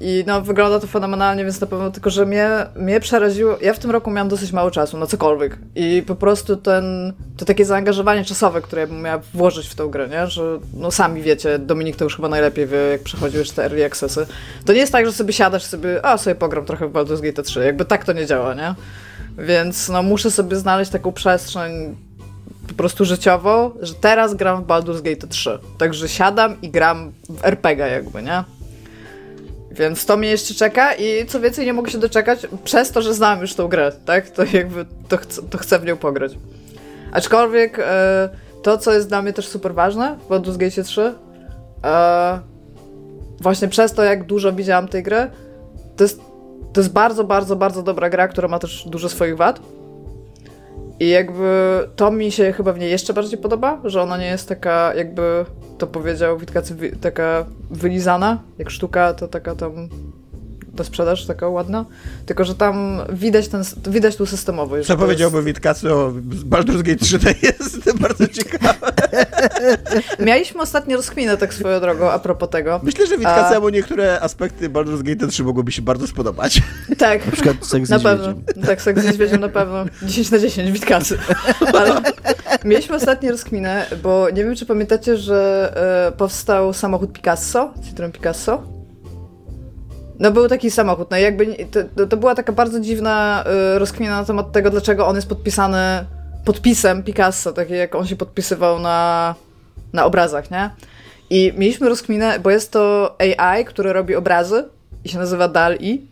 I 0.00 0.24
no, 0.26 0.42
wygląda 0.42 0.80
to 0.80 0.86
fenomenalnie, 0.86 1.44
więc 1.44 1.60
na 1.60 1.66
pewno 1.66 1.90
tylko, 1.90 2.10
że 2.10 2.26
mnie, 2.26 2.48
mnie 2.76 3.00
przeraziło. 3.00 3.56
Ja 3.60 3.74
w 3.74 3.78
tym 3.78 3.90
roku 3.90 4.10
miałam 4.10 4.28
dosyć 4.28 4.52
mało 4.52 4.70
czasu 4.70 4.98
na 4.98 5.06
cokolwiek. 5.06 5.58
I 5.74 6.02
po 6.06 6.14
prostu 6.14 6.56
ten, 6.56 7.12
to 7.36 7.44
takie 7.44 7.64
zaangażowanie 7.64 8.24
czasowe, 8.24 8.60
które 8.60 8.80
ja 8.80 8.86
bym 8.86 9.02
miała 9.02 9.22
włożyć 9.34 9.68
w 9.68 9.74
tę 9.74 9.88
grę, 9.90 10.08
nie? 10.08 10.26
że 10.26 10.58
no 10.74 10.90
sami 10.90 11.22
wiecie, 11.22 11.58
Dominik 11.58 11.96
to 11.96 12.04
już 12.04 12.16
chyba 12.16 12.28
najlepiej 12.28 12.66
wie, 12.66 12.78
jak 12.78 13.02
przechodziłeś 13.02 13.50
te 13.50 13.64
early 13.64 13.84
accessy. 13.84 14.26
To 14.64 14.72
nie 14.72 14.78
jest 14.78 14.92
tak, 14.92 15.06
że 15.06 15.12
sobie 15.12 15.32
siadasz 15.32 15.64
sobie, 15.64 16.06
a 16.06 16.18
sobie 16.18 16.34
pogram 16.34 16.64
trochę 16.64 16.88
w 16.88 16.92
Baldur's 16.92 17.20
Gate 17.20 17.42
3. 17.42 17.64
Jakby 17.64 17.84
tak 17.84 18.04
to 18.04 18.12
nie 18.12 18.26
działa, 18.26 18.54
nie? 18.54 18.74
Więc 19.38 19.88
no 19.88 20.02
muszę 20.02 20.30
sobie 20.30 20.56
znaleźć 20.56 20.90
taką 20.90 21.12
przestrzeń 21.12 21.96
po 22.68 22.74
prostu 22.74 23.04
życiowo, 23.04 23.74
że 23.80 23.94
teraz 23.94 24.34
gram 24.34 24.64
w 24.64 24.66
Baldur's 24.66 25.02
Gate 25.02 25.26
3. 25.26 25.58
Także 25.78 26.08
siadam 26.08 26.60
i 26.62 26.70
gram 26.70 27.12
w 27.28 27.44
RPG 27.44 27.88
jakby, 27.88 28.22
nie? 28.22 28.44
Więc 29.74 30.06
to 30.06 30.16
mnie 30.16 30.28
jeszcze 30.28 30.54
czeka 30.54 30.94
i 30.94 31.26
co 31.26 31.40
więcej 31.40 31.66
nie 31.66 31.72
mogę 31.72 31.90
się 31.90 31.98
doczekać 31.98 32.46
przez 32.64 32.90
to, 32.90 33.02
że 33.02 33.14
znam 33.14 33.40
już 33.40 33.54
tą 33.54 33.68
grę, 33.68 33.92
tak? 34.04 34.30
To 34.30 34.42
jakby 34.52 34.86
to, 35.08 35.16
chcę, 35.16 35.42
to 35.42 35.58
chcę 35.58 35.78
w 35.78 35.84
nią 35.84 35.96
pograć. 35.96 36.32
Aczkolwiek 37.12 37.78
e, 37.78 38.28
to, 38.62 38.78
co 38.78 38.92
jest 38.92 39.08
dla 39.08 39.22
mnie 39.22 39.32
też 39.32 39.48
super 39.48 39.74
ważne 39.74 40.18
w 40.26 40.28
Baldur's 40.28 40.56
Gate 40.56 40.82
3, 40.82 41.14
e, 41.84 42.40
właśnie 43.40 43.68
przez 43.68 43.92
to, 43.92 44.04
jak 44.04 44.24
dużo 44.24 44.52
widziałam 44.52 44.88
tej 44.88 45.02
gry, 45.02 45.30
to 45.96 46.04
jest, 46.04 46.20
to 46.72 46.80
jest 46.80 46.92
bardzo, 46.92 47.24
bardzo, 47.24 47.56
bardzo 47.56 47.82
dobra 47.82 48.10
gra, 48.10 48.28
która 48.28 48.48
ma 48.48 48.58
też 48.58 48.84
dużo 48.88 49.08
swoich 49.08 49.36
wad. 49.36 49.60
I 51.00 51.08
jakby 51.08 51.78
to 51.96 52.10
mi 52.10 52.32
się 52.32 52.52
chyba 52.52 52.72
w 52.72 52.78
niej 52.78 52.90
jeszcze 52.90 53.14
bardziej 53.14 53.38
podoba, 53.38 53.80
że 53.84 54.02
ona 54.02 54.16
nie 54.16 54.26
jest 54.26 54.48
taka 54.48 54.94
jakby 54.94 55.44
to 55.78 55.86
powiedział 55.86 56.38
Witkacy, 56.38 56.96
taka 57.00 57.46
wylizana, 57.70 58.42
jak 58.58 58.70
sztuka, 58.70 59.14
to 59.14 59.28
taka 59.28 59.54
tam 59.54 59.88
do 60.74 60.84
sprzedaż, 60.84 61.26
taka 61.26 61.48
ładna. 61.48 61.84
Tylko, 62.26 62.44
że 62.44 62.54
tam 62.54 63.00
widać, 63.12 63.48
ten, 63.48 63.62
widać 63.86 64.16
tu 64.16 64.26
systemowość. 64.26 64.86
Co 64.88 64.96
powiedziałby 64.96 65.36
jest... 65.36 65.46
Witkacy 65.46 65.94
o 65.94 66.12
Baldur's 66.48 66.82
Gate 66.82 67.04
3 67.04 67.18
to 67.18 67.28
jest 67.42 67.98
bardzo 68.00 68.28
ciekawe. 68.28 68.92
Mieliśmy 70.18 70.60
ostatnio 70.60 70.96
rozkminę 70.96 71.36
tak 71.36 71.54
swoją 71.54 71.80
drogą 71.80 72.10
a 72.10 72.18
propos 72.18 72.50
tego. 72.50 72.80
Myślę, 72.82 73.06
że 73.06 73.18
Witkacemu 73.18 73.66
A... 73.66 73.70
niektóre 73.70 74.20
aspekty 74.20 74.70
Baldur's 74.70 75.02
Gate 75.02 75.26
3 75.26 75.44
mogłyby 75.44 75.72
się 75.72 75.82
bardzo 75.82 76.06
spodobać. 76.06 76.62
Tak. 76.98 77.26
Na 77.26 77.32
przykład 77.32 77.56
seks 77.66 77.88
Na 77.88 77.98
pewno. 77.98 78.34
Tak, 78.66 78.82
seks 78.82 79.02
z 79.02 79.04
niedźwiedziem 79.04 79.40
na 79.40 79.48
pewno. 79.48 79.84
10 80.02 80.30
na 80.30 80.38
10 80.38 80.70
Witkacy. 80.70 81.18
Ale 81.78 82.02
mieliśmy 82.64 82.96
ostatnio 82.96 83.30
rozkminę, 83.30 83.86
bo 84.02 84.30
nie 84.30 84.44
wiem, 84.44 84.56
czy 84.56 84.66
pamiętacie, 84.66 85.16
że 85.16 85.72
e, 86.08 86.12
powstał 86.12 86.72
samochód 86.72 87.12
Picasso, 87.12 87.74
Citroen 87.84 88.12
Picasso. 88.12 88.83
No 90.18 90.30
był 90.30 90.48
taki 90.48 90.70
samochód, 90.70 91.10
no 91.10 91.16
jakby 91.16 91.56
to, 91.96 92.06
to 92.06 92.16
była 92.16 92.34
taka 92.34 92.52
bardzo 92.52 92.80
dziwna 92.80 93.44
y, 93.74 93.78
rozkmina 93.78 94.20
na 94.20 94.24
temat 94.24 94.52
tego, 94.52 94.70
dlaczego 94.70 95.06
on 95.06 95.16
jest 95.16 95.28
podpisany 95.28 96.06
podpisem 96.44 97.02
Picasso, 97.02 97.52
takie 97.52 97.74
jak 97.74 97.94
on 97.94 98.06
się 98.06 98.16
podpisywał 98.16 98.78
na, 98.78 99.34
na 99.92 100.04
obrazach, 100.04 100.50
nie? 100.50 100.70
I 101.30 101.52
mieliśmy 101.56 101.88
rozkminę, 101.88 102.40
bo 102.40 102.50
jest 102.50 102.72
to 102.72 103.16
AI, 103.18 103.64
który 103.64 103.92
robi 103.92 104.14
obrazy 104.14 104.64
i 105.04 105.08
się 105.08 105.18
nazywa 105.18 105.48
DAL-I 105.48 106.06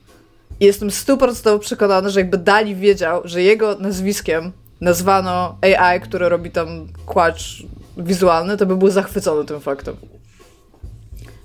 i 0.61 0.65
jestem 0.65 0.91
stuprocentowo 0.91 1.59
przekonany, 1.59 2.11
że 2.11 2.21
jakby 2.21 2.39
DALI 2.39 2.75
wiedział, 2.75 3.21
że 3.25 3.43
jego 3.43 3.75
nazwiskiem 3.79 4.53
nazwano 4.81 5.59
AI, 5.61 6.01
które 6.01 6.29
robi 6.29 6.51
tam 6.51 6.87
kłacz 7.07 7.63
wizualny, 7.97 8.57
to 8.57 8.67
by 8.67 8.77
był 8.77 8.91
zachwycony 8.91 9.45
tym 9.45 9.61
faktem. 9.61 9.97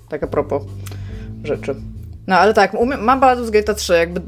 Tak 0.08 0.22
a 0.22 0.26
propos 0.26 0.62
rzeczy. 1.44 1.74
No 2.28 2.36
ale 2.36 2.54
tak, 2.54 2.72
mam 2.98 3.20
Baldur's 3.20 3.50
Gate 3.50 3.74
3, 3.74 3.94
jakby 3.94 4.20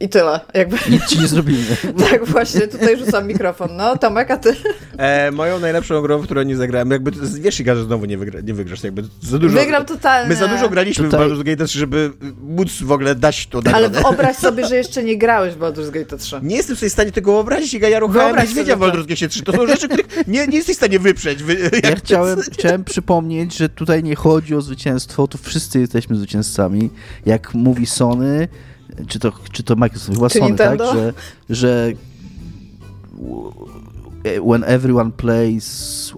I 0.00 0.08
tyle. 0.08 0.40
Jakby... 0.54 0.76
Nic 0.90 1.06
ci 1.06 1.18
nie 1.18 1.26
zrobimy. 1.26 1.76
tak, 2.10 2.26
właśnie, 2.26 2.60
tutaj 2.60 2.98
rzucam 2.98 3.26
mikrofon. 3.26 3.76
No, 3.76 3.98
Tomek, 3.98 4.30
a 4.30 4.36
ty? 4.36 4.56
E, 4.98 5.30
moją 5.30 5.60
najlepszą 5.60 6.02
grą, 6.02 6.18
w 6.18 6.24
którą 6.24 6.42
nie 6.42 6.56
zagrałem, 6.56 6.90
jakby, 6.90 7.10
wiesz, 7.40 7.60
Iga, 7.60 7.74
że 7.74 7.84
znowu 7.84 8.04
nie, 8.04 8.18
wygra, 8.18 8.40
nie 8.40 8.54
wygrasz, 8.54 8.84
jakby 8.84 9.02
za 9.22 9.38
dużo... 9.38 9.58
Wygram 9.58 9.84
totalnie. 9.84 10.28
My 10.28 10.36
za 10.36 10.48
dużo 10.48 10.68
graliśmy 10.68 11.04
Tutaj... 11.04 11.28
w 11.28 11.32
Baldur's 11.32 11.44
Gate 11.44 11.66
3, 11.66 11.78
żeby 11.78 12.12
móc 12.42 12.82
w 12.82 12.92
ogóle 12.92 13.14
dać 13.14 13.46
to 13.46 13.62
Ale 13.74 13.90
wyobraź 13.90 14.36
sobie, 14.46 14.66
że 14.66 14.76
jeszcze 14.76 15.04
nie 15.04 15.18
grałeś 15.18 15.54
w 15.54 15.58
Baldur's 15.58 15.90
Gate 15.90 16.18
3. 16.18 16.40
Nie 16.42 16.56
jestem 16.56 16.76
sobie 16.76 16.90
w 16.90 16.92
stanie 16.92 17.12
tego 17.12 17.32
wyobrazić, 17.32 17.74
Iga, 17.74 17.88
ja 17.88 17.98
ruchałem 17.98 18.36
niedźwiedzia 18.36 18.76
w 18.76 18.80
Baldur's 18.80 19.06
Gate 19.06 19.28
3. 19.28 19.42
To 19.42 19.52
są 19.52 19.66
rzeczy, 19.66 19.88
których 19.88 20.26
nie, 20.26 20.46
nie 20.46 20.56
jesteś 20.56 20.74
w 20.74 20.78
stanie 20.78 20.98
wyprzeć. 20.98 21.42
Wy, 21.42 21.70
ja 21.82 21.96
chciałem, 21.96 22.40
chciałem 22.52 22.84
przypomnieć, 22.84 23.56
że 23.56 23.68
tutaj 23.68 24.02
nie 24.02 24.16
chodzi 24.16 24.54
o 24.54 24.60
zwycięstwo, 24.60 25.28
tu 25.28 25.38
wszyscy 25.38 25.80
jesteśmy 25.80 26.16
zwycięzcami. 26.16 26.90
Jak 27.26 27.54
mówi 27.54 27.86
Sony, 27.86 28.48
czy 29.08 29.18
to, 29.18 29.32
czy 29.52 29.62
to 29.62 29.76
Microsoft, 29.76 30.14
chyba 30.14 30.28
Sony, 30.28 30.56
tak? 30.56 30.78
Że, 30.78 31.12
że 31.50 31.92
when 34.44 34.64
everyone 34.64 35.12
plays 35.12 36.12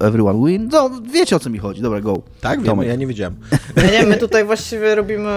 everyone 0.00 0.46
win. 0.46 0.68
No, 0.72 0.90
wiecie 1.12 1.36
o 1.36 1.38
co 1.38 1.50
mi 1.50 1.58
chodzi. 1.58 1.82
Dobra, 1.82 2.00
go. 2.00 2.22
Tak, 2.40 2.62
wiem, 2.62 2.82
ja 2.82 2.96
nie 2.96 3.06
wiedziałem. 3.06 3.36
Ja 3.76 3.90
nie, 3.90 4.06
my 4.06 4.16
tutaj 4.16 4.44
właściwie 4.44 4.94
robimy 4.94 5.30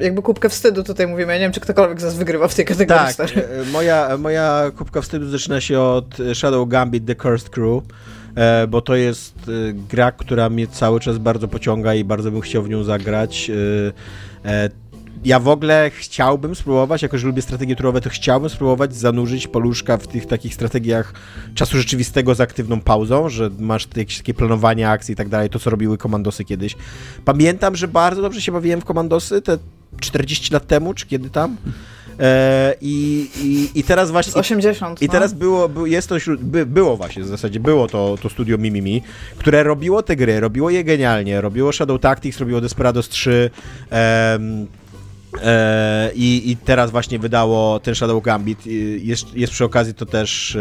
jakby 0.00 0.22
kubkę 0.22 0.48
wstydu, 0.48 0.82
tutaj 0.82 1.06
mówimy. 1.06 1.32
Ja 1.32 1.38
nie 1.38 1.44
wiem, 1.44 1.52
czy 1.52 1.60
ktokolwiek 1.60 2.00
z 2.00 2.04
nas 2.04 2.14
wygrywa 2.14 2.48
w 2.48 2.54
tej 2.54 2.64
kategorii. 2.64 3.02
Tak, 3.02 3.12
stary. 3.12 3.48
E, 3.48 3.64
moja, 3.72 4.16
moja 4.18 4.70
kubka 4.76 5.00
wstydu 5.00 5.28
zaczyna 5.28 5.60
się 5.60 5.80
od 5.80 6.16
Shadow 6.34 6.68
Gambit 6.68 7.06
The 7.06 7.14
Cursed 7.14 7.50
Crew 7.50 7.82
e, 8.34 8.66
bo 8.66 8.80
to 8.80 8.94
jest 8.94 9.34
e, 9.48 9.72
gra, 9.72 10.12
która 10.12 10.50
mnie 10.50 10.66
cały 10.66 11.00
czas 11.00 11.18
bardzo 11.18 11.48
pociąga 11.48 11.94
i 11.94 12.04
bardzo 12.04 12.30
bym 12.30 12.40
chciał 12.40 12.62
w 12.62 12.68
nią 12.68 12.84
zagrać 12.84 13.50
ja 15.26 15.40
w 15.40 15.48
ogóle 15.48 15.90
chciałbym 15.90 16.54
spróbować, 16.54 17.02
jako 17.02 17.18
że 17.18 17.26
lubię 17.26 17.42
strategie 17.42 17.76
turowe, 17.76 18.00
to 18.00 18.10
chciałbym 18.10 18.50
spróbować 18.50 18.96
zanurzyć 18.96 19.48
paluszka 19.48 19.96
w 19.96 20.06
tych 20.06 20.26
takich 20.26 20.54
strategiach 20.54 21.14
czasu 21.54 21.78
rzeczywistego 21.78 22.34
z 22.34 22.40
aktywną 22.40 22.80
pauzą, 22.80 23.28
że 23.28 23.50
masz 23.58 23.88
jakieś 23.96 24.16
takie 24.16 24.34
planowanie 24.34 24.88
akcji 24.88 25.12
i 25.12 25.16
tak 25.16 25.28
dalej, 25.28 25.50
to 25.50 25.58
co 25.58 25.70
robiły 25.70 25.98
komandosy 25.98 26.44
kiedyś. 26.44 26.76
Pamiętam, 27.24 27.76
że 27.76 27.88
bardzo 27.88 28.22
dobrze 28.22 28.40
się 28.40 28.52
bawiłem 28.52 28.80
w 28.80 28.84
komandosy 28.84 29.42
te 29.42 29.58
40 30.00 30.52
lat 30.52 30.66
temu, 30.66 30.94
czy 30.94 31.06
kiedy 31.06 31.30
tam. 31.30 31.56
E, 32.20 32.74
i, 32.80 33.28
i, 33.42 33.80
I 33.80 33.84
teraz 33.84 34.10
właśnie. 34.10 34.32
Z 34.32 34.36
80. 34.36 35.02
I 35.02 35.06
no. 35.06 35.12
teraz 35.12 35.32
było, 35.32 35.86
jest 35.86 36.08
to, 36.08 36.16
by, 36.38 36.66
było 36.66 36.96
właśnie 36.96 37.22
w 37.22 37.26
zasadzie, 37.26 37.60
było 37.60 37.88
to, 37.88 38.18
to 38.22 38.28
studio 38.28 38.58
Mimimi, 38.58 39.02
które 39.38 39.62
robiło 39.62 40.02
te 40.02 40.16
gry, 40.16 40.40
robiło 40.40 40.70
je 40.70 40.84
genialnie, 40.84 41.40
robiło 41.40 41.72
Shadow 41.72 42.00
Tactics, 42.00 42.40
robiło 42.40 42.60
Desperados 42.60 43.08
3. 43.08 43.50
Em, 43.90 44.66
E, 44.70 44.85
I, 46.14 46.50
I 46.50 46.56
teraz 46.56 46.90
właśnie 46.90 47.18
wydało 47.18 47.80
ten 47.80 47.94
Shadow 47.94 48.22
Gambit. 48.22 48.66
Jest, 49.02 49.34
jest 49.34 49.52
przy 49.52 49.64
okazji 49.64 49.94
to 49.94 50.06
też 50.06 50.58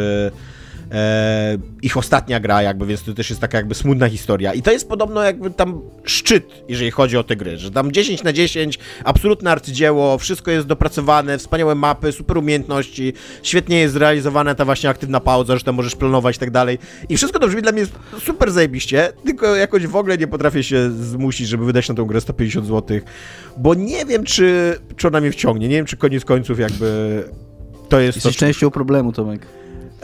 e, 0.91 1.57
ich 1.81 1.97
ostatnia 1.97 2.39
gra, 2.39 2.61
jakby, 2.61 2.85
więc 2.85 3.03
to 3.03 3.13
też 3.13 3.29
jest 3.29 3.41
taka 3.41 3.57
jakby 3.57 3.75
smutna 3.75 4.09
historia. 4.09 4.53
I 4.53 4.61
to 4.61 4.71
jest 4.71 4.89
podobno 4.89 5.23
jakby 5.23 5.51
tam 5.51 5.81
szczyt, 6.03 6.63
jeżeli 6.69 6.91
chodzi 6.91 7.17
o 7.17 7.23
te 7.23 7.35
gry, 7.35 7.57
że 7.57 7.71
tam 7.71 7.91
10 7.91 8.23
na 8.23 8.33
10, 8.33 8.79
absolutne 9.03 9.51
arcydzieło, 9.51 10.17
wszystko 10.17 10.51
jest 10.51 10.67
dopracowane, 10.67 11.37
wspaniałe 11.37 11.75
mapy, 11.75 12.11
super 12.11 12.37
umiejętności, 12.37 13.13
świetnie 13.43 13.79
jest 13.79 13.93
zrealizowana 13.93 14.55
ta 14.55 14.65
właśnie 14.65 14.89
aktywna 14.89 15.19
pauza, 15.19 15.57
że 15.57 15.63
tam 15.63 15.75
możesz 15.75 15.95
planować 15.95 16.35
i 16.35 16.39
tak 16.39 16.51
dalej. 16.51 16.79
I 17.09 17.17
wszystko 17.17 17.39
to 17.39 17.47
brzmi 17.47 17.61
dla 17.61 17.71
mnie 17.71 17.85
super 18.19 18.51
zajebiście, 18.51 19.13
tylko 19.25 19.55
jakoś 19.55 19.87
w 19.87 19.95
ogóle 19.95 20.17
nie 20.17 20.27
potrafię 20.27 20.63
się 20.63 20.91
zmusić, 20.91 21.47
żeby 21.47 21.65
wydać 21.65 21.89
na 21.89 21.95
tą 21.95 22.05
grę 22.05 22.21
150 22.21 22.67
zł, 22.67 22.99
bo 23.57 23.73
nie 23.73 24.05
wiem, 24.05 24.23
czy, 24.23 24.77
czy 24.95 25.07
ona 25.07 25.21
mnie 25.21 25.31
wciągnie, 25.31 25.67
nie 25.67 25.75
wiem, 25.75 25.85
czy 25.85 25.97
koniec 25.97 26.25
końców 26.25 26.59
jakby 26.59 27.23
to 27.89 27.99
jest 27.99 28.17
Jesteś 28.17 28.35
to, 28.35 28.39
częścią 28.39 28.71
problemu, 28.71 29.11
Tomek. 29.11 29.47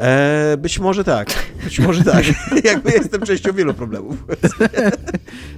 E, 0.02 0.58
być 0.58 0.80
może 0.80 1.04
tak. 1.04 1.30
Być 1.64 1.80
może 1.80 2.04
tak. 2.04 2.26
Jakby 2.64 2.91
jestem 2.91 3.22
częścią 3.22 3.54
wielu 3.54 3.74
problemów. 3.74 4.18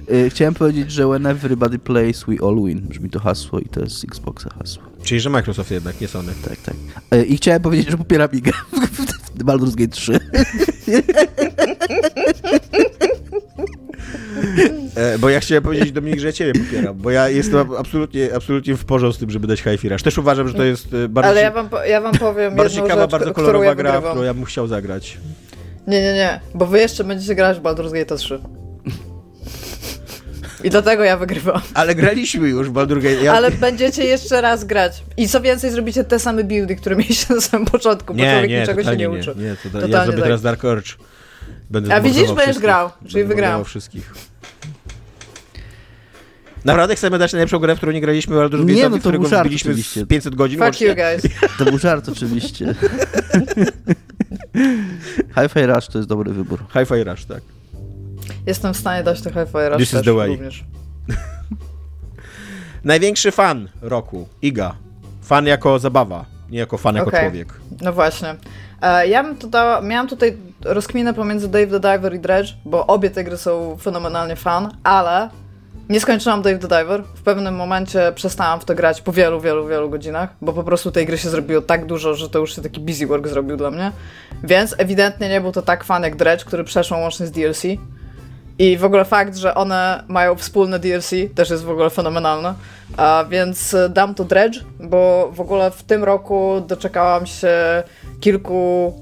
E, 0.08 0.30
chciałem 0.30 0.54
powiedzieć, 0.54 0.92
że 0.92 1.08
when 1.08 1.26
everybody 1.26 1.78
plays, 1.78 2.24
we 2.24 2.46
all 2.46 2.56
win. 2.64 2.80
Brzmi 2.80 3.10
to 3.10 3.20
hasło 3.20 3.60
i 3.60 3.64
to 3.64 3.80
jest 3.80 4.04
Xboxa 4.04 4.50
hasło. 4.58 4.82
Czyli, 5.02 5.20
że 5.20 5.30
Microsoft 5.30 5.70
jednak, 5.70 6.00
nie 6.00 6.08
Sony. 6.08 6.32
Tak, 6.48 6.56
tak. 6.56 6.74
E, 7.10 7.24
I 7.24 7.36
chciałem 7.36 7.62
powiedzieć, 7.62 7.90
że 7.90 7.98
popieram 7.98 8.28
Bigę 8.28 8.52
w 9.34 9.44
Baldur's 9.44 9.74
Gate 9.74 9.92
3. 9.92 10.20
E, 14.96 15.18
bo 15.18 15.28
ja 15.28 15.40
chciałem 15.40 15.64
powiedzieć 15.64 15.92
Dominik, 15.92 16.20
że 16.20 16.26
ja 16.26 16.32
ciebie 16.32 16.60
popieram, 16.64 16.96
bo 16.98 17.10
ja 17.10 17.28
jestem 17.28 17.72
absolutnie, 17.78 18.34
absolutnie 18.34 18.76
w 18.76 18.84
porządku 18.84 19.16
z 19.16 19.18
tym, 19.18 19.30
żeby 19.30 19.46
dać 19.46 19.60
High 19.60 19.84
Rush. 19.84 20.02
Też 20.02 20.18
uważam, 20.18 20.48
że 20.48 20.54
to 20.54 20.64
jest 20.64 20.94
e, 20.94 21.08
bardzo, 21.08 21.30
Ale 21.30 21.40
ja 21.40 21.50
wam, 21.50 21.68
ja 21.86 22.00
wam 22.00 22.14
powiem 22.14 22.56
bardzo 22.56 22.76
ciekawa, 22.76 23.02
rzecz, 23.02 23.10
bardzo 23.10 23.32
kolorowa 23.32 23.64
ja 23.64 23.74
gra, 23.74 24.00
którą 24.00 24.22
ja 24.22 24.34
bym 24.34 24.44
chciał 24.44 24.66
zagrać. 24.66 25.18
Nie, 25.86 26.02
nie, 26.02 26.14
nie, 26.14 26.40
bo 26.54 26.66
wy 26.66 26.78
jeszcze 26.78 27.04
będziecie 27.04 27.34
grać 27.34 27.58
w 27.58 27.62
Baldur's 27.62 27.92
Gate 27.92 28.16
3. 28.16 28.40
I 30.64 30.70
dlatego 30.70 31.04
ja 31.04 31.16
wygrywam. 31.16 31.60
Ale 31.74 31.94
graliśmy 31.94 32.48
już 32.48 32.70
w 32.70 32.72
Baldur's 32.72 33.02
Gate. 33.02 33.24
Ja... 33.24 33.32
Ale 33.32 33.50
będziecie 33.50 34.04
jeszcze 34.04 34.40
raz 34.40 34.64
grać. 34.64 35.02
I 35.16 35.28
co 35.28 35.40
więcej, 35.40 35.70
zrobicie 35.70 36.04
te 36.04 36.18
same 36.18 36.44
buildy, 36.44 36.76
które 36.76 36.96
mieliście 36.96 37.34
na 37.34 37.40
samym 37.40 37.66
początku, 37.66 38.14
bo 38.14 38.20
nie, 38.20 38.32
człowiek 38.32 38.50
nie, 38.50 38.60
niczego 38.60 38.84
się 38.84 38.90
nie, 38.90 38.96
nie 38.96 39.10
uczy. 39.10 39.34
Nie, 39.36 39.56
to, 39.62 39.80
to, 39.80 39.88
ja 39.88 40.04
zrobię 40.04 40.18
tak. 40.18 40.22
teraz 40.24 40.42
Dark 40.42 40.64
Urge. 40.64 40.92
Będę 41.70 41.94
A 41.94 42.00
widzisz, 42.00 42.32
będziesz 42.32 42.58
grał, 42.58 42.90
czyli 43.08 43.24
wygrał. 43.24 43.64
wszystkich. 43.64 44.14
Naprawdę 46.64 46.96
chcemy 46.96 47.18
dać 47.18 47.32
najlepszą 47.32 47.58
grę, 47.58 47.74
w 47.74 47.76
którą 47.76 47.92
nie 47.92 48.00
graliśmy, 48.00 48.40
ale 48.40 48.48
dużo 48.48 48.64
Nie, 48.64 48.88
no 48.88 48.98
to 48.98 49.10
był 49.10 49.26
żart 49.26 49.50
oczywiście. 49.54 50.06
500 50.06 50.34
godzin 50.34 50.58
Fuck 50.58 50.80
you 50.80 50.94
guys. 50.94 51.22
To 51.58 51.64
był 51.64 51.78
żart 51.78 52.08
oczywiście. 52.08 52.66
Hi-Fi 55.34 55.66
Rush 55.66 55.86
to 55.86 55.98
jest 55.98 56.08
dobry 56.08 56.32
wybór. 56.32 56.64
Hi-Fi 56.72 57.04
Rush, 57.04 57.24
tak. 57.24 57.42
Jestem 58.46 58.74
w 58.74 58.76
stanie 58.76 59.02
dać 59.02 59.22
to 59.22 59.30
Hi-Fi 59.30 59.68
Rush 59.68 59.78
This 59.78 59.94
is 59.94 60.02
the 60.04 60.14
way. 60.14 60.28
również. 60.28 60.64
Największy 62.84 63.32
fan 63.32 63.68
roku, 63.82 64.28
Iga. 64.42 64.76
Fan 65.22 65.46
jako 65.46 65.78
zabawa, 65.78 66.24
nie 66.50 66.58
jako 66.58 66.78
fan 66.78 66.96
jako 66.96 67.08
okay. 67.08 67.20
człowiek. 67.20 67.52
No 67.80 67.92
właśnie. 67.92 68.36
E, 68.84 69.08
ja 69.08 69.22
bym 69.22 69.36
miałam 69.82 70.08
tutaj 70.08 70.36
rozkminę 70.64 71.14
pomiędzy 71.14 71.48
Dave 71.48 71.66
the 71.66 71.80
Diver 71.80 72.14
i 72.14 72.18
Dredge, 72.18 72.48
bo 72.64 72.86
obie 72.86 73.10
te 73.10 73.24
gry 73.24 73.36
są 73.36 73.76
fenomenalnie 73.76 74.36
fan, 74.36 74.76
ale 74.82 75.30
nie 75.88 76.00
skończyłam 76.00 76.42
Dave 76.42 76.58
the 76.58 76.68
Diver. 76.68 77.02
W 77.14 77.22
pewnym 77.22 77.54
momencie 77.54 78.12
przestałam 78.14 78.60
w 78.60 78.64
to 78.64 78.74
grać 78.74 79.00
po 79.00 79.12
wielu, 79.12 79.40
wielu, 79.40 79.66
wielu 79.66 79.90
godzinach, 79.90 80.30
bo 80.40 80.52
po 80.52 80.64
prostu 80.64 80.90
tej 80.90 81.06
gry 81.06 81.18
się 81.18 81.28
zrobiło 81.28 81.62
tak 81.62 81.86
dużo, 81.86 82.14
że 82.14 82.30
to 82.30 82.38
już 82.38 82.56
się 82.56 82.62
taki 82.62 82.80
busy 82.80 83.06
work 83.06 83.28
zrobił 83.28 83.56
dla 83.56 83.70
mnie. 83.70 83.92
Więc 84.42 84.74
ewidentnie 84.78 85.28
nie 85.28 85.40
był 85.40 85.52
to 85.52 85.62
tak 85.62 85.84
fan 85.84 86.02
jak 86.02 86.16
Dredge, 86.16 86.44
który 86.44 86.64
przeszło 86.64 86.98
łącznie 86.98 87.26
z 87.26 87.30
DLC. 87.30 87.62
I 88.58 88.78
w 88.78 88.84
ogóle 88.84 89.04
fakt, 89.04 89.36
że 89.36 89.54
one 89.54 90.04
mają 90.08 90.36
wspólne 90.36 90.78
DLC 90.78 91.10
też 91.34 91.50
jest 91.50 91.64
w 91.64 91.70
ogóle 91.70 91.90
fenomenalny. 91.90 92.54
A 92.96 93.24
więc 93.30 93.76
dam 93.90 94.14
to 94.14 94.24
Dredge, 94.24 94.60
bo 94.80 95.30
w 95.32 95.40
ogóle 95.40 95.70
w 95.70 95.82
tym 95.82 96.04
roku 96.04 96.62
doczekałam 96.68 97.26
się 97.26 97.82
kilku 98.20 98.94